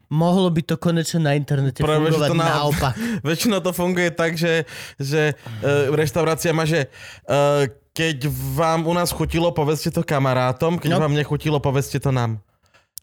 Mohlo 0.10 0.50
by 0.50 0.62
to 0.62 0.76
konečne 0.76 1.24
na 1.24 1.34
internete 1.34 1.80
Práve, 1.80 2.10
fungovať 2.10 2.30
to 2.30 2.36
na- 2.36 2.50
naopak. 2.52 2.94
Väčšinou 3.26 3.62
to 3.62 3.72
funguje 3.72 4.10
tak, 4.10 4.34
že, 4.34 4.66
že 4.98 5.34
uh, 5.62 5.90
reštaurácia 5.90 6.52
má, 6.52 6.66
že 6.66 6.90
uh, 7.24 7.66
keď 7.94 8.26
vám 8.54 8.86
u 8.86 8.94
nás 8.94 9.10
chutilo, 9.10 9.50
povedzte 9.50 9.90
to 9.90 10.02
kamarátom, 10.02 10.78
keď 10.78 10.98
No. 10.98 11.02
vám 11.02 11.14
nechutilo, 11.14 11.58
povedzte 11.58 11.98
to 11.98 12.10
nám. 12.10 12.42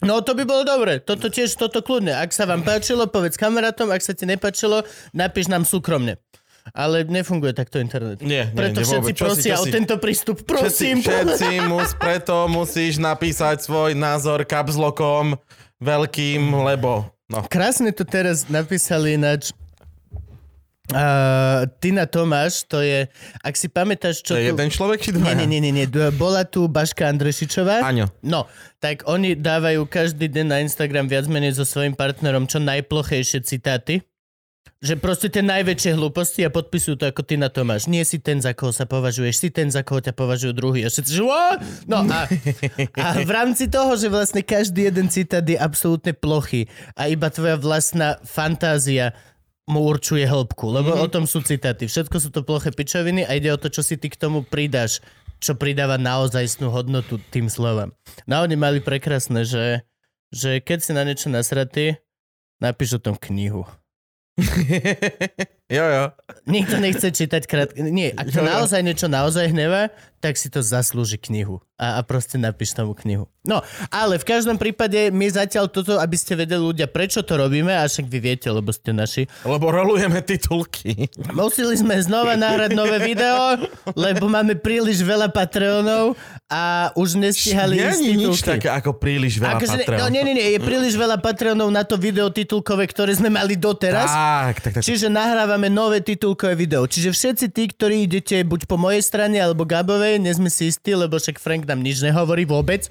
No 0.00 0.24
to 0.24 0.32
by 0.32 0.48
bolo 0.48 0.64
dobre. 0.64 0.96
Toto 1.00 1.28
tiež, 1.28 1.52
toto 1.60 1.84
kľudne. 1.84 2.16
Ak 2.16 2.32
sa 2.32 2.48
vám 2.48 2.64
páčilo, 2.64 3.04
povedz 3.04 3.36
kamarátom. 3.36 3.92
Ak 3.92 4.00
sa 4.00 4.16
ti 4.16 4.24
nepáčilo, 4.24 4.80
napíš 5.12 5.52
nám 5.52 5.68
súkromne. 5.68 6.16
Ale 6.72 7.04
nefunguje 7.08 7.52
takto 7.56 7.80
internet. 7.80 8.20
Nie, 8.20 8.48
nie, 8.48 8.56
Preto 8.56 8.80
nie, 8.80 8.86
všetci 8.86 8.96
vôbec. 9.00 9.14
Čo 9.16 9.24
si, 9.32 9.48
prosia 9.48 9.54
o 9.60 9.64
si? 9.64 9.72
tento 9.72 9.96
prístup. 9.96 10.36
Všetci, 10.40 10.48
Prosím. 10.48 10.96
všetci 11.00 11.48
mus, 11.68 11.90
preto 11.96 12.48
musíš 12.48 13.00
napísať 13.00 13.64
svoj 13.64 13.96
názor 13.96 14.44
kapzlokom 14.44 15.40
veľkým, 15.80 16.52
lebo... 16.52 17.08
No. 17.30 17.46
Krásne 17.46 17.94
to 17.94 18.02
teraz 18.02 18.50
napísali 18.50 19.14
ináč. 19.14 19.54
Uh, 20.90 21.70
Tina 21.78 22.10
Tomáš, 22.10 22.66
to 22.66 22.82
je, 22.82 23.06
ak 23.46 23.54
si 23.54 23.70
pamätáš, 23.70 24.26
čo 24.26 24.34
To 24.34 24.42
je 24.42 24.50
tu... 24.50 24.58
jeden 24.58 24.70
človek 24.74 24.98
či 24.98 25.14
dva? 25.14 25.38
nie, 25.38 25.46
nie, 25.46 25.62
nie, 25.62 25.70
nie. 25.70 25.86
Bola 26.18 26.42
tu 26.42 26.66
Baška 26.66 27.06
Andrešičová. 27.06 27.86
Aňo. 27.86 28.10
No, 28.26 28.50
tak 28.82 29.06
oni 29.06 29.38
dávajú 29.38 29.86
každý 29.86 30.26
deň 30.26 30.46
na 30.50 30.58
Instagram 30.66 31.06
viac 31.06 31.30
menej 31.30 31.54
so 31.54 31.62
svojím 31.62 31.94
partnerom 31.94 32.50
čo 32.50 32.58
najplochejšie 32.58 33.46
citáty. 33.46 34.02
Že 34.80 34.96
proste 34.96 35.28
tie 35.28 35.44
najväčšie 35.44 35.92
hlúposti 35.92 36.40
a 36.40 36.48
podpisujú 36.48 36.96
to, 36.96 37.04
ako 37.04 37.20
ty 37.20 37.36
na 37.36 37.52
to 37.52 37.68
máš. 37.68 37.84
Nie 37.84 38.00
si 38.00 38.16
ten, 38.16 38.40
za 38.40 38.56
koho 38.56 38.72
sa 38.72 38.88
považuješ, 38.88 39.36
si 39.36 39.48
ten, 39.52 39.68
za 39.68 39.84
koho 39.84 40.00
ťa 40.00 40.16
považujú 40.16 40.56
druhý. 40.56 40.88
A 40.88 40.88
všetci, 40.88 41.20
že? 41.20 41.24
No 41.84 42.00
a, 42.08 42.24
a 42.96 43.08
v 43.20 43.28
rámci 43.28 43.68
toho, 43.68 43.92
že 44.00 44.08
vlastne 44.08 44.40
každý 44.40 44.88
jeden 44.88 45.12
citát 45.12 45.44
je 45.44 45.60
absolútne 45.60 46.16
plochy 46.16 46.64
a 46.96 47.12
iba 47.12 47.28
tvoja 47.28 47.60
vlastná 47.60 48.16
fantázia 48.24 49.12
mu 49.70 49.86
určuje 49.86 50.26
hĺbku, 50.26 50.66
lebo 50.68 50.92
mm-hmm. 50.92 51.06
o 51.06 51.08
tom 51.08 51.24
sú 51.30 51.40
citáty. 51.46 51.86
Všetko 51.86 52.16
sú 52.18 52.28
to 52.34 52.42
ploché 52.42 52.74
pičoviny 52.74 53.22
a 53.22 53.38
ide 53.38 53.54
o 53.54 53.60
to, 53.60 53.70
čo 53.70 53.86
si 53.86 53.94
ty 53.94 54.10
k 54.10 54.18
tomu 54.18 54.42
pridáš, 54.42 54.98
čo 55.38 55.54
pridáva 55.54 55.96
naozajstnú 55.96 56.68
hodnotu 56.68 57.22
tým 57.30 57.46
slovám. 57.46 57.94
No 58.26 58.42
oni 58.42 58.58
mali 58.58 58.82
prekrásne, 58.82 59.46
že, 59.46 59.86
že 60.34 60.58
keď 60.58 60.78
si 60.82 60.90
na 60.92 61.06
niečo 61.06 61.30
nasratý, 61.30 62.02
napíš 62.58 62.98
o 62.98 63.00
tom 63.00 63.14
knihu. 63.14 63.64
jo, 65.70 65.86
jo. 65.86 66.04
Nikto 66.50 66.76
nechce 66.82 67.08
čítať 67.14 67.42
krátke... 67.46 67.78
Nie, 67.86 68.10
ak 68.12 68.28
to 68.28 68.40
Jo, 68.40 68.46
jo. 68.46 68.50
naozaj 68.50 68.80
niečo 68.82 69.06
naozaj 69.06 69.54
hnevá, 69.54 69.94
tak 70.20 70.36
si 70.36 70.52
to 70.52 70.60
zaslúži 70.60 71.16
knihu. 71.16 71.64
A, 71.80 71.96
a 71.96 72.00
proste 72.04 72.36
napíš 72.36 72.76
tomu 72.76 72.92
knihu. 72.92 73.24
No, 73.40 73.64
ale 73.88 74.20
v 74.20 74.28
každom 74.28 74.60
prípade 74.60 75.08
my 75.08 75.24
zatiaľ 75.32 75.72
toto, 75.72 75.96
aby 75.96 76.12
ste 76.12 76.36
vedeli 76.36 76.60
ľudia, 76.60 76.84
prečo 76.92 77.24
to 77.24 77.40
robíme, 77.40 77.72
a 77.72 77.88
však 77.88 78.04
vy 78.04 78.18
viete, 78.20 78.52
lebo 78.52 78.68
ste 78.68 78.92
naši. 78.92 79.24
Lebo 79.48 79.72
rolujeme 79.72 80.20
titulky. 80.20 81.08
Museli 81.32 81.80
sme 81.80 81.96
znova 82.04 82.36
nahrať 82.36 82.76
nové 82.76 83.00
video, 83.00 83.56
lebo 83.96 84.28
máme 84.28 84.60
príliš 84.60 85.00
veľa 85.00 85.32
Patreonov 85.32 86.20
a 86.52 86.92
už 87.00 87.16
nestihali 87.16 87.80
Nie 87.80 87.96
je 87.96 88.12
nič 88.12 88.44
také 88.44 88.68
ako 88.68 89.00
príliš 89.00 89.40
veľa 89.40 89.56
Akože, 89.56 89.76
Patreon. 89.88 89.98
no 90.04 90.06
nie, 90.12 90.22
nie, 90.28 90.34
nie, 90.36 90.48
je 90.56 90.60
príliš 90.60 91.00
veľa 91.00 91.16
Patreonov 91.16 91.72
na 91.72 91.80
to 91.80 91.96
video 91.96 92.28
titulkové, 92.28 92.84
ktoré 92.92 93.16
sme 93.16 93.32
mali 93.32 93.56
doteraz. 93.56 94.12
Tak, 94.12 94.56
tak, 94.60 94.72
tak. 94.76 94.82
Čiže 94.84 95.08
nahrávame 95.08 95.59
nové 95.68 96.00
titulkové 96.00 96.56
video. 96.56 96.88
Čiže 96.88 97.12
všetci 97.12 97.46
tí, 97.52 97.68
ktorí 97.68 98.06
idete 98.08 98.40
buď 98.46 98.64
po 98.70 98.80
mojej 98.80 99.04
strane 99.04 99.36
alebo 99.36 99.68
Gabovej, 99.68 100.22
nie 100.22 100.32
sme 100.32 100.48
si 100.48 100.72
istí, 100.72 100.94
lebo 100.94 101.20
však 101.20 101.42
Frank 101.42 101.68
nám 101.68 101.84
nič 101.84 102.00
nehovorí 102.00 102.48
vôbec. 102.48 102.88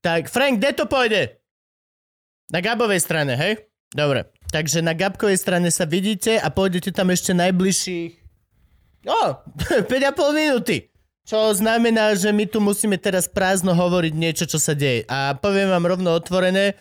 Tak 0.00 0.30
Frank, 0.30 0.62
kde 0.62 0.70
to 0.72 0.84
pôjde? 0.88 1.36
Na 2.48 2.62
Gabovej 2.62 3.02
strane, 3.02 3.34
hej? 3.34 3.66
Dobre. 3.90 4.30
Takže 4.54 4.80
na 4.80 4.94
Gabkovej 4.94 5.42
strane 5.42 5.68
sa 5.74 5.84
vidíte 5.84 6.38
a 6.38 6.48
pôjdete 6.48 6.94
tam 6.94 7.10
ešte 7.10 7.34
najbližších... 7.34 8.12
O, 9.06 9.22
5,5 9.90 9.90
minúty. 10.32 10.88
Čo 11.26 11.50
znamená, 11.58 12.14
že 12.14 12.30
my 12.30 12.46
tu 12.46 12.62
musíme 12.62 12.94
teraz 13.02 13.26
prázdno 13.26 13.74
hovoriť 13.74 14.14
niečo, 14.14 14.44
čo 14.46 14.62
sa 14.62 14.78
deje. 14.78 15.02
A 15.10 15.34
poviem 15.34 15.66
vám 15.66 15.82
rovno 15.82 16.14
otvorené, 16.14 16.78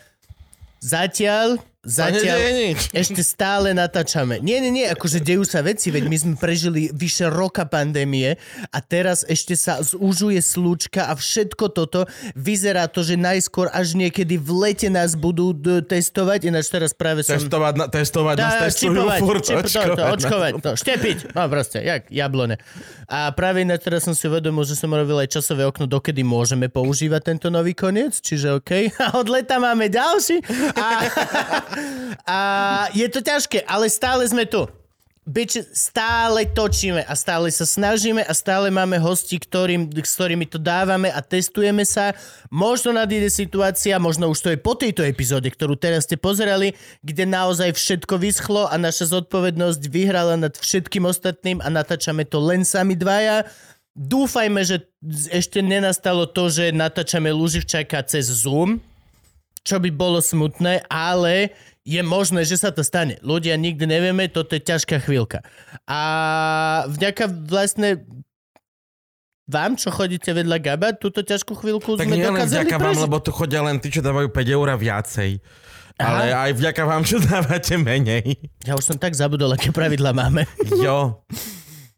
zatiaľ, 0.77 1.57
Zatiaľ... 1.85 2.17
nedeje 2.17 2.51
nič. 2.57 2.79
Ešte 2.91 3.21
stále 3.21 3.71
natáčame. 3.77 4.41
Nie, 4.41 4.57
nie, 4.57 4.73
nie, 4.73 4.85
akože 4.89 5.21
dejú 5.21 5.45
sa 5.45 5.61
veci, 5.61 5.93
veď 5.93 6.03
my 6.09 6.17
sme 6.17 6.33
prežili 6.35 6.89
vyše 6.89 7.29
roka 7.29 7.63
pandémie 7.69 8.41
a 8.73 8.77
teraz 8.81 9.21
ešte 9.25 9.53
sa 9.53 9.85
zúžuje 9.85 10.41
slúčka 10.41 11.07
a 11.09 11.13
všetko 11.13 11.69
toto 11.69 12.09
vyzerá 12.33 12.89
to, 12.89 13.05
že 13.05 13.15
najskôr 13.15 13.69
až 13.69 13.93
niekedy 13.93 14.41
v 14.41 14.49
lete 14.65 14.89
nás 14.89 15.13
budú 15.13 15.53
d- 15.53 15.85
testovať, 15.85 16.49
ináč 16.49 16.73
teraz 16.73 16.91
práve 16.97 17.21
som... 17.21 17.37
Testovať, 17.37 17.73
na, 17.77 17.85
testovať 17.85 18.35
nás 18.41 18.53
Dá, 18.57 18.61
testujú 18.65 19.05
čipovať, 19.05 19.19
furt. 19.21 19.41
čip, 19.45 19.57
to, 19.61 19.69
to, 19.69 20.03
očkovať 20.09 20.11
očkovať, 20.17 20.51
nás. 20.57 20.63
to, 20.65 20.71
štepiť, 20.75 21.17
no 21.37 21.41
proste, 21.47 21.77
jak 21.85 22.01
jablone. 22.09 22.55
A 23.05 23.29
práve 23.37 23.61
ináč 23.61 23.85
teraz 23.85 24.01
som 24.01 24.17
si 24.17 24.25
uvedomil, 24.25 24.65
že 24.65 24.73
som 24.73 24.89
robil 24.89 25.21
aj 25.21 25.29
časové 25.37 25.61
okno, 25.69 25.85
dokedy 25.85 26.25
môžeme 26.25 26.65
používať 26.65 27.21
tento 27.21 27.47
nový 27.53 27.77
koniec, 27.77 28.17
čiže 28.17 28.57
OK. 28.57 28.71
A 29.05 29.21
od 29.21 29.29
leta 29.29 29.61
máme 29.61 29.85
ďalší. 29.85 30.41
A, 30.73 30.87
a 32.25 32.39
je 32.95 33.07
to 33.09 33.19
ťažké, 33.21 33.63
ale 33.67 33.91
stále 33.91 34.23
sme 34.27 34.47
tu. 34.47 34.65
Bič, 35.25 35.57
stále 35.73 36.45
točíme 36.45 37.01
a 37.01 37.17
stále 37.17 37.49
sa 37.49 37.65
snažíme 37.65 38.21
a 38.21 38.29
stále 38.37 38.69
máme 38.69 39.01
hosti, 39.01 39.41
ktorým, 39.41 39.89
s 39.89 40.13
ktorými 40.13 40.45
to 40.45 40.61
dávame 40.61 41.09
a 41.09 41.17
testujeme 41.17 41.81
sa. 41.81 42.13
Možno 42.53 42.93
nadíde 42.93 43.33
situácia, 43.33 43.97
možno 43.97 44.29
už 44.29 44.37
to 44.37 44.53
je 44.53 44.61
po 44.61 44.77
tejto 44.77 45.01
epizóde, 45.01 45.49
ktorú 45.49 45.81
teraz 45.81 46.05
ste 46.05 46.13
pozerali, 46.13 46.77
kde 47.01 47.25
naozaj 47.25 47.73
všetko 47.73 48.21
vyschlo 48.21 48.69
a 48.69 48.77
naša 48.77 49.17
zodpovednosť 49.17 49.81
vyhrala 49.89 50.37
nad 50.37 50.53
všetkým 50.53 51.09
ostatným 51.09 51.57
a 51.57 51.73
natáčame 51.73 52.21
to 52.29 52.37
len 52.37 52.61
sami 52.61 52.93
dvaja. 52.93 53.49
Dúfajme, 53.97 54.61
že 54.61 54.85
ešte 55.33 55.65
nenastalo 55.65 56.29
to, 56.29 56.53
že 56.53 56.69
natáčame 56.69 57.33
Luživčaka 57.33 58.05
cez 58.05 58.29
Zoom, 58.29 58.77
čo 59.65 59.81
by 59.81 59.89
bolo 59.89 60.21
smutné, 60.21 60.85
ale 60.87 61.51
je 61.81 62.01
možné, 62.01 62.45
že 62.45 62.61
sa 62.61 62.69
to 62.69 62.85
stane. 62.85 63.17
Ľudia 63.25 63.57
nikdy 63.57 63.85
nevieme, 63.89 64.29
toto 64.29 64.53
je 64.53 64.61
ťažká 64.61 65.01
chvíľka. 65.01 65.41
A 65.89 65.99
vďaka 66.89 67.25
vlastne 67.49 68.05
vám, 69.45 69.77
čo 69.77 69.93
chodíte 69.93 70.33
vedľa 70.33 70.57
Gaba, 70.57 70.89
túto 70.97 71.21
ťažkú 71.21 71.53
chvíľku 71.53 71.97
Tak 71.97 72.09
sme 72.09 72.17
dokázali 72.17 72.65
vďaka 72.65 72.77
vám, 72.77 72.85
prežiť. 72.89 73.03
lebo 73.05 73.17
tu 73.21 73.29
chodia 73.33 73.61
len 73.61 73.77
tí, 73.77 73.93
čo 73.93 74.01
dávajú 74.01 74.33
5 74.33 74.55
eur 74.57 74.67
viacej. 74.73 75.31
Aha. 75.95 76.05
Ale 76.05 76.25
aj 76.33 76.51
vďaka 76.59 76.83
vám, 76.83 77.01
čo 77.07 77.17
dávate 77.23 77.77
menej. 77.77 78.35
Ja 78.67 78.75
už 78.75 78.83
som 78.83 78.97
tak 78.97 79.13
zabudol, 79.13 79.53
aké 79.53 79.69
pravidla 79.69 80.11
máme. 80.11 80.49
Jo. 80.81 81.23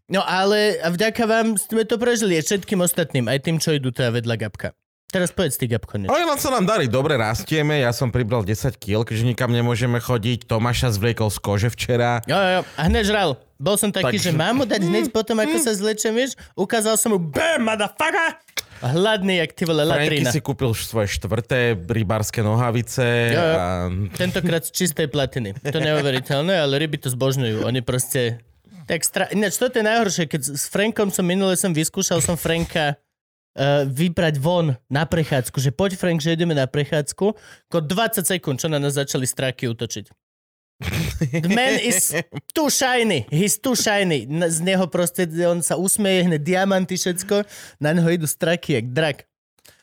No 0.07 0.23
ale 0.23 0.79
vďaka 0.87 1.23
vám 1.27 1.59
sme 1.59 1.83
to 1.83 1.99
prežili 1.99 2.39
aj 2.39 2.47
všetkým 2.47 2.79
ostatným, 2.79 3.27
aj 3.27 3.39
tým, 3.43 3.57
čo 3.59 3.75
idú 3.75 3.91
teda 3.91 4.15
vedľa 4.15 4.35
Gabka. 4.39 4.69
Teraz 5.17 5.33
povedz 5.33 5.57
ty, 5.57 5.65
Gabko, 5.65 5.97
niečo. 5.97 6.13
Ale 6.13 6.29
len 6.29 6.37
sa 6.37 6.53
nám 6.53 6.69
darí, 6.69 6.85
dobre 6.85 7.17
rastieme, 7.17 7.81
ja 7.81 7.89
som 7.89 8.13
pribral 8.13 8.45
10 8.45 8.77
kg, 8.77 9.01
keďže 9.01 9.25
nikam 9.25 9.49
nemôžeme 9.49 9.97
chodiť. 9.97 10.45
Tomáša 10.45 10.93
zvliekol 10.93 11.33
z 11.33 11.41
kože 11.41 11.69
včera. 11.73 12.21
Jo, 12.29 12.37
jo, 12.37 12.49
jo. 12.53 12.61
A 12.77 12.81
hneď 12.85 13.09
žral. 13.09 13.29
Bol 13.57 13.81
som 13.81 13.89
taký, 13.89 14.21
Takže- 14.21 14.29
že 14.29 14.37
mám 14.37 14.61
mu 14.61 14.69
dať 14.69 14.85
hneď 14.85 15.09
potom, 15.09 15.41
ako 15.41 15.57
sa 15.57 15.73
zlečem, 15.73 16.13
vieš? 16.13 16.37
Ukázal 16.53 17.01
som 17.01 17.17
mu, 17.17 17.17
BAM, 17.17 17.65
motherfucker! 17.65 18.37
Hladný, 18.77 19.41
jak 19.41 19.57
ty 19.57 19.65
vole, 19.65 19.89
Franky 19.89 20.21
latrina. 20.21 20.29
si 20.29 20.37
kúpil 20.37 20.69
svoje 20.77 21.09
štvrté 21.17 21.73
rybárske 21.81 22.45
nohavice. 22.45 23.01
Jo, 23.33 23.41
jo. 23.41 23.55
A... 23.57 23.65
Tentokrát 24.13 24.69
z 24.69 24.69
čistej 24.69 25.09
platiny. 25.09 25.57
To 25.65 25.81
neuveriteľné, 25.81 26.61
ale 26.61 26.77
ryby 26.77 27.01
to 27.01 27.09
zbožňujú. 27.09 27.65
Oni 27.65 27.81
proste... 27.81 28.45
Tak 28.85 29.01
stra... 29.01 29.25
Ináč, 29.33 29.57
toto 29.57 29.81
je 29.81 29.85
najhoršie, 29.89 30.29
keď 30.29 30.41
s 30.53 30.69
Frankom 30.69 31.09
som 31.09 31.25
minule 31.25 31.57
som 31.57 31.73
vyskúšal 31.73 32.21
som 32.21 32.37
Franka 32.37 33.01
vybrať 33.89 34.37
von 34.37 34.77
na 34.85 35.09
prechádzku, 35.09 35.57
že 35.57 35.73
poď 35.73 35.97
Frank, 35.97 36.21
že 36.21 36.37
ideme 36.37 36.53
na 36.53 36.69
prechádzku, 36.69 37.25
ako 37.67 37.79
20 37.81 38.21
sekúnd, 38.23 38.61
čo 38.61 38.69
na 38.69 38.77
nás 38.77 38.93
začali 38.95 39.25
stráky 39.25 39.65
útočiť. 39.67 40.13
The 41.41 41.49
man 41.49 41.81
is 41.81 42.13
too 42.53 42.69
shiny. 42.69 43.25
He's 43.33 43.57
too 43.57 43.73
shiny. 43.73 44.29
Z 44.29 44.61
neho 44.61 44.85
proste, 44.85 45.25
on 45.49 45.65
sa 45.65 45.73
usmeje, 45.73 46.29
hneď 46.29 46.41
diamanty, 46.45 47.01
všetko. 47.01 47.49
Na 47.81 47.97
neho 47.97 48.05
idú 48.13 48.29
straky, 48.29 48.77
jak 48.77 48.93
drak. 48.93 49.17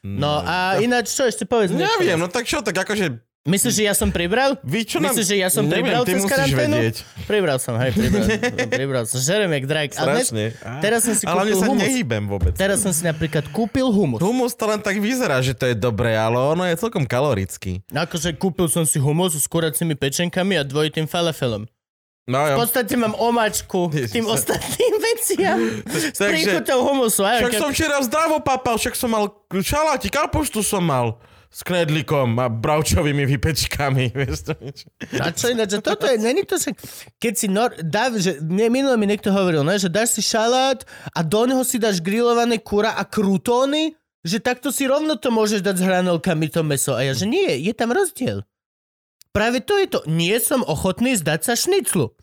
No 0.06 0.38
a 0.38 0.78
ináč, 0.78 1.10
čo 1.10 1.26
ešte 1.26 1.42
povedz? 1.42 1.74
Neviem, 1.74 2.14
no 2.14 2.30
tak 2.30 2.46
čo, 2.46 2.62
tak 2.62 2.78
akože... 2.78 3.18
Myslíš, 3.44 3.74
že 3.76 3.84
ja 3.84 3.92
som 3.92 4.08
pribral? 4.08 4.56
Vy 4.64 4.88
čo 4.88 5.04
nám... 5.04 5.12
Myslíš, 5.12 5.26
že 5.26 5.36
ja 5.36 5.52
som 5.52 5.68
Neviem, 5.68 5.84
pribral 5.84 6.02
ty 6.02 6.10
cez 6.10 6.24
musíš 6.24 6.32
karanténu? 6.32 6.76
vedieť. 6.80 6.96
Pribral 7.28 7.58
som, 7.60 7.76
hej, 7.76 7.90
pribral, 7.92 8.24
pribral 8.80 9.04
som. 9.04 9.18
Žerem 9.20 9.50
jak 9.52 9.64
dnes, 9.66 9.92
Strašne. 9.92 10.44
teraz 10.80 11.00
som 11.02 11.12
si 11.12 11.24
Ale 11.24 11.36
kúpil 11.44 11.54
sa 11.54 11.66
humus. 11.68 11.82
nehýbem 11.84 12.24
vôbec. 12.24 12.52
Teraz 12.54 12.80
som 12.80 12.88
si 12.88 13.04
napríklad 13.04 13.44
kúpil 13.52 13.84
humus. 13.86 14.16
Humus 14.18 14.52
to 14.52 14.64
len 14.64 14.80
tak 14.80 14.96
vyzerá, 14.96 15.38
že 15.38 15.52
to 15.52 15.68
je 15.68 15.76
dobré, 15.76 16.16
ale 16.16 16.40
ono 16.40 16.64
je 16.64 16.72
celkom 16.74 17.04
kalorický. 17.04 17.84
Akože 17.92 18.32
kúpil 18.32 18.64
som 18.66 18.82
si 18.82 18.96
humus 18.96 19.36
s 19.36 19.44
kuracími 19.44 19.92
pečenkami 19.92 20.56
a 20.56 20.64
dvojitým 20.64 21.04
falafelom. 21.04 21.68
No 22.24 22.40
V 22.48 22.56
podstate 22.56 22.96
mám 22.96 23.12
omačku 23.12 23.92
Ježiš, 23.92 24.08
tým 24.10 24.24
sa- 24.24 24.40
ostatným 24.40 24.94
veciam. 24.96 25.58
S 26.16 26.16
príchuťou 26.16 26.80
humusu. 26.80 27.20
Však 27.20 27.52
som 27.52 27.68
včera 27.68 28.00
zdravo 28.00 28.40
papal, 28.40 28.80
však 28.80 28.96
som 28.96 29.12
mal 29.12 29.28
šaláti, 29.52 30.08
kapuštu 30.08 30.64
som 30.64 30.80
mal 30.80 31.20
s 31.54 31.62
knedlikom 31.62 32.34
a 32.42 32.50
bravčovými 32.50 33.22
vypečkami. 33.30 34.10
Vieš 34.18 34.50
to? 34.50 34.52
A 35.22 35.30
čo 35.30 35.54
ináč, 35.54 35.78
toto 35.78 36.10
je, 36.10 36.18
není 36.18 36.42
to, 36.42 36.58
že 36.58 36.74
keď 37.22 37.32
si 37.38 37.46
nor, 37.46 37.70
dá, 37.78 38.10
že 38.10 38.42
mne, 38.42 38.74
minule 38.74 38.98
mi 38.98 39.06
niekto 39.06 39.30
hovoril, 39.30 39.62
ne, 39.62 39.78
že 39.78 39.86
dáš 39.86 40.18
si 40.18 40.22
šalát 40.26 40.82
a 41.14 41.22
do 41.22 41.46
neho 41.46 41.62
si 41.62 41.78
dáš 41.78 42.02
grillované 42.02 42.58
kura 42.58 42.98
a 42.98 43.06
krutóny, 43.06 43.94
že 44.26 44.42
takto 44.42 44.74
si 44.74 44.90
rovno 44.90 45.14
to 45.14 45.30
môžeš 45.30 45.62
dať 45.62 45.78
s 45.78 45.86
hranolkami 45.86 46.50
to 46.50 46.66
meso. 46.66 46.98
A 46.98 47.06
ja, 47.06 47.14
že 47.14 47.30
nie, 47.30 47.46
je 47.62 47.70
tam 47.70 47.94
rozdiel. 47.94 48.42
Práve 49.30 49.62
to 49.62 49.78
je 49.78 49.86
to. 49.86 50.00
Nie 50.10 50.42
som 50.42 50.66
ochotný 50.66 51.14
zdať 51.14 51.40
sa 51.46 51.54
šniclu. 51.54 52.14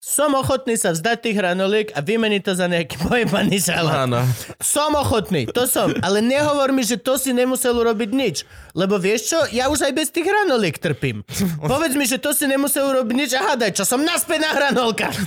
Som 0.00 0.32
ochotný 0.32 0.80
sa 0.80 0.96
vzdať 0.96 1.28
tých 1.28 1.36
hranoliek 1.36 1.92
a 1.92 2.00
vymeniť 2.00 2.40
to 2.40 2.56
za 2.56 2.72
nejaký 2.72 2.96
pojebaný 3.04 3.60
šalát. 3.60 4.08
Áno. 4.08 4.24
Som 4.56 4.96
ochotný, 4.96 5.44
to 5.44 5.68
som. 5.68 5.92
Ale 6.00 6.24
nehovor 6.24 6.72
mi, 6.72 6.80
že 6.88 6.96
to 6.96 7.20
si 7.20 7.36
nemusel 7.36 7.76
urobiť 7.76 8.08
nič. 8.08 8.48
Lebo 8.72 8.96
vieš 8.96 9.36
čo, 9.36 9.38
ja 9.52 9.68
už 9.68 9.84
aj 9.84 9.92
bez 9.92 10.08
tých 10.08 10.24
hranoliek 10.24 10.72
trpím. 10.80 11.20
Povedz 11.60 12.00
mi, 12.00 12.08
že 12.08 12.16
to 12.16 12.32
si 12.32 12.48
nemusel 12.48 12.88
urobiť 12.88 13.12
nič 13.12 13.30
a 13.36 13.52
hádaj, 13.52 13.76
čo 13.76 13.84
som 13.84 14.00
naspäť 14.00 14.40
na 14.40 14.56
hranolkách. 14.56 15.20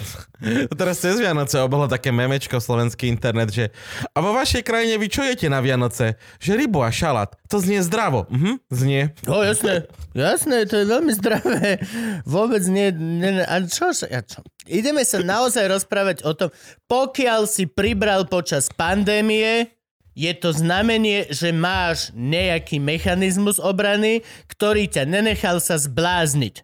Teraz 0.80 1.00
cez 1.00 1.20
Vianoce 1.20 1.60
obehlo 1.60 1.88
také 1.88 2.12
memečko 2.12 2.60
slovenský 2.60 3.08
internet, 3.08 3.50
že 3.50 3.66
a 4.12 4.18
vo 4.20 4.36
vašej 4.36 4.64
krajine 4.64 5.00
vy 5.00 5.08
čo 5.08 5.24
jete 5.24 5.48
na 5.48 5.64
Vianoce? 5.64 6.20
Že 6.38 6.66
rybu 6.66 6.84
a 6.84 6.92
šalát. 6.92 7.32
To 7.48 7.60
znie 7.60 7.80
zdravo. 7.86 8.28
Mhm, 8.28 8.54
znie. 8.70 9.02
O, 9.30 9.42
jasné, 9.42 9.88
jasné, 10.12 10.68
to 10.68 10.84
je 10.84 10.86
veľmi 10.90 11.14
zdravé. 11.16 11.80
Vôbec 12.36 12.64
nie, 12.68 12.92
nie, 12.94 13.44
a 13.44 13.64
čo, 13.64 13.92
ja 14.08 14.22
čo? 14.22 14.44
Ideme 14.68 15.04
sa 15.04 15.20
naozaj 15.20 15.68
rozprávať 15.68 16.18
o 16.24 16.32
tom, 16.36 16.50
pokiaľ 16.88 17.48
si 17.48 17.68
pribral 17.68 18.28
počas 18.32 18.72
pandémie, 18.72 19.72
je 20.14 20.30
to 20.38 20.54
znamenie, 20.54 21.26
že 21.34 21.50
máš 21.50 22.14
nejaký 22.14 22.78
mechanizmus 22.78 23.58
obrany, 23.58 24.22
ktorý 24.46 24.86
ťa 24.86 25.10
nenechal 25.10 25.58
sa 25.58 25.82
zblázniť. 25.82 26.62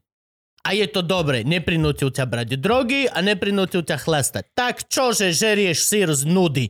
A 0.67 0.75
je 0.75 0.85
to 0.91 0.99
dobre, 0.99 1.47
neprinútil 1.47 2.11
ťa 2.11 2.27
brať 2.27 2.59
drogy 2.59 3.07
a 3.07 3.23
neprinútil 3.23 3.81
ťa 3.81 3.97
chlastať. 3.99 4.43
Tak 4.53 4.91
čože 4.91 5.31
žerieš 5.31 5.87
sír 5.87 6.11
z 6.11 6.27
nudy? 6.27 6.67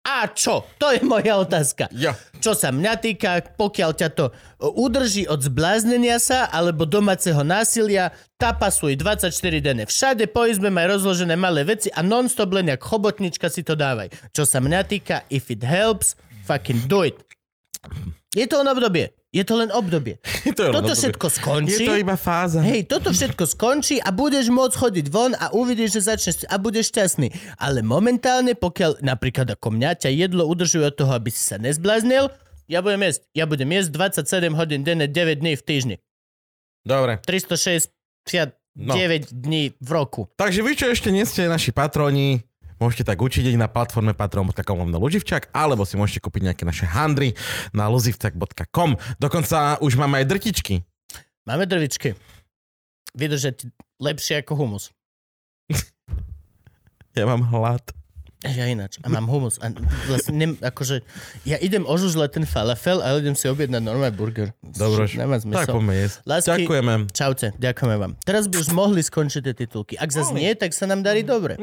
A 0.00 0.32
čo? 0.32 0.64
To 0.80 0.96
je 0.96 1.04
moja 1.04 1.36
otázka. 1.36 1.92
Jo. 1.92 2.16
Čo 2.40 2.56
sa 2.56 2.72
mňa 2.72 2.92
týka, 3.04 3.44
pokiaľ 3.60 3.90
ťa 3.92 4.08
to 4.16 4.32
o, 4.56 4.88
udrží 4.88 5.28
od 5.28 5.44
zbláznenia 5.44 6.16
sa 6.16 6.48
alebo 6.48 6.88
domáceho 6.88 7.44
násilia, 7.44 8.08
tapasuj 8.40 8.96
24 8.96 9.28
denne. 9.60 9.84
Všade 9.84 10.24
po 10.32 10.48
izbe 10.48 10.72
maj 10.72 10.88
rozložené 10.96 11.36
malé 11.36 11.68
veci 11.68 11.92
a 11.92 12.00
non-stop 12.00 12.48
len 12.56 12.72
jak 12.72 12.80
chobotnička 12.80 13.52
si 13.52 13.60
to 13.60 13.76
dávaj. 13.76 14.08
Čo 14.32 14.48
sa 14.48 14.64
mňa 14.64 14.80
týka, 14.88 15.28
if 15.28 15.52
it 15.52 15.60
helps, 15.60 16.16
fucking 16.48 16.88
do 16.88 17.04
it. 17.04 17.20
Je 18.32 18.48
to 18.48 18.56
len 18.56 18.72
obdobie. 18.72 19.19
Je 19.30 19.46
to 19.46 19.54
len 19.56 19.70
obdobie. 19.70 20.18
Je 20.46 20.50
to, 20.50 20.74
Toto 20.74 20.90
len 20.90 20.98
všetko 20.98 21.26
Je 21.26 21.34
skončí. 21.38 21.84
to 21.86 21.94
iba 21.94 22.18
fáza. 22.18 22.58
Hej, 22.60 22.90
toto 22.90 23.14
všetko 23.14 23.46
skončí 23.46 23.96
a 23.96 24.10
budeš 24.10 24.50
môcť 24.50 24.74
chodiť 24.74 25.06
von 25.06 25.32
a 25.32 25.54
uvidíš, 25.54 25.96
že 25.96 26.10
začneš 26.10 26.36
a 26.44 26.58
budeš 26.58 26.90
šťastný. 26.90 27.30
Ale 27.54 27.78
momentálne, 27.80 28.52
pokiaľ 28.52 28.98
napríklad 29.00 29.54
ako 29.54 29.70
mňa 29.70 30.02
ťa 30.02 30.10
jedlo 30.10 30.44
udržuje 30.44 30.82
od 30.82 30.96
toho, 30.96 31.14
aby 31.14 31.30
si 31.30 31.38
sa 31.40 31.56
nezbláznil, 31.56 32.26
ja 32.66 32.82
budem 32.82 33.02
jesť. 33.02 33.22
Ja 33.30 33.46
budem 33.46 33.70
jesť 33.70 33.88
27 34.18 34.50
hodín 34.52 34.82
denne, 34.82 35.06
9 35.06 35.14
dní 35.38 35.54
v 35.54 35.62
týždni. 35.62 35.96
Dobre. 36.82 37.22
369 37.22 38.58
No. 38.72 38.94
dní 39.28 39.74
v 39.78 39.90
roku. 39.90 40.30
Takže 40.34 40.62
vy, 40.62 40.72
čo 40.74 40.86
ešte 40.88 41.10
nie 41.10 41.26
ste 41.26 41.46
naši 41.46 41.70
patroni, 41.70 42.38
môžete 42.80 43.04
tak 43.04 43.20
učiť 43.20 43.54
na 43.54 43.68
platforme 43.68 44.16
patron.com 44.16 44.56
lomno 44.80 44.96
Luživčak, 44.96 45.52
alebo 45.52 45.84
si 45.84 45.94
môžete 45.94 46.24
kúpiť 46.24 46.50
nejaké 46.50 46.64
naše 46.64 46.88
handry 46.88 47.36
na 47.70 47.86
luzivčak.com. 47.86 48.96
Dokonca 49.20 49.78
už 49.78 49.94
máme 49.94 50.18
aj 50.18 50.26
drtičky. 50.26 50.74
Máme 51.44 51.68
drvičky. 51.68 52.16
Vydržať 53.12 53.68
lepšie 54.00 54.40
ako 54.40 54.56
humus. 54.56 54.90
Ja 57.10 57.26
mám 57.26 57.42
hlad. 57.42 57.82
Ja 58.40 58.64
ináč. 58.64 58.96
A 59.02 59.10
mám 59.10 59.28
humus. 59.28 59.58
A 59.60 59.68
vlastne, 60.06 60.32
nem, 60.32 60.52
akože, 60.56 61.04
ja 61.42 61.60
idem 61.60 61.84
ožužľať 61.84 62.40
ten 62.40 62.46
falafel, 62.46 63.02
ale 63.02 63.20
idem 63.20 63.36
si 63.36 63.44
objednať 63.44 63.82
normálny 63.82 64.14
burger. 64.14 64.48
Dobre, 64.62 65.10
Nemá 65.12 65.36
tak 65.36 65.44
zmysel. 65.44 65.74
poďme 65.74 65.94
jesť. 65.98 66.16
Lásky- 66.24 66.48
Ďakujeme. 66.64 66.92
Čaute, 67.12 67.46
ďakujeme 67.58 67.96
vám. 67.98 68.12
Teraz 68.22 68.48
by 68.48 68.56
už 68.56 68.68
mohli 68.72 69.02
skončiť 69.02 69.42
tie 69.42 69.54
titulky. 69.58 69.98
Ak 69.98 70.08
zase 70.08 70.32
nie, 70.32 70.54
tak 70.54 70.72
sa 70.72 70.86
nám 70.86 71.04
darí 71.04 71.20
dobre. 71.20 71.58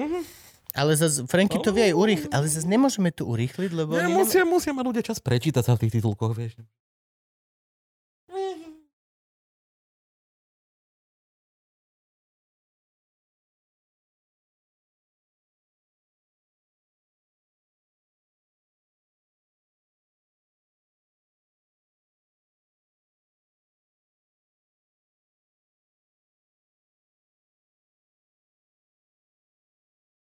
Ale 0.77 0.93
zase, 0.93 1.25
Franky 1.25 1.57
to 1.57 1.73
vie 1.73 1.89
aj 1.89 1.95
urýchliť, 1.97 2.29
ale 2.29 2.45
zase 2.45 2.69
nemôžeme 2.69 3.09
to 3.09 3.25
urýchliť, 3.25 3.71
lebo... 3.73 3.97
Ne, 3.97 4.05
oni 4.05 4.13
musia, 4.13 4.45
musia 4.45 4.71
mať 4.77 4.85
ľudia 4.85 5.03
čas 5.03 5.17
prečítať 5.17 5.65
sa 5.65 5.73
v 5.73 5.89
tých 5.89 5.97
titulkoch, 5.97 6.37
vieš. 6.37 6.61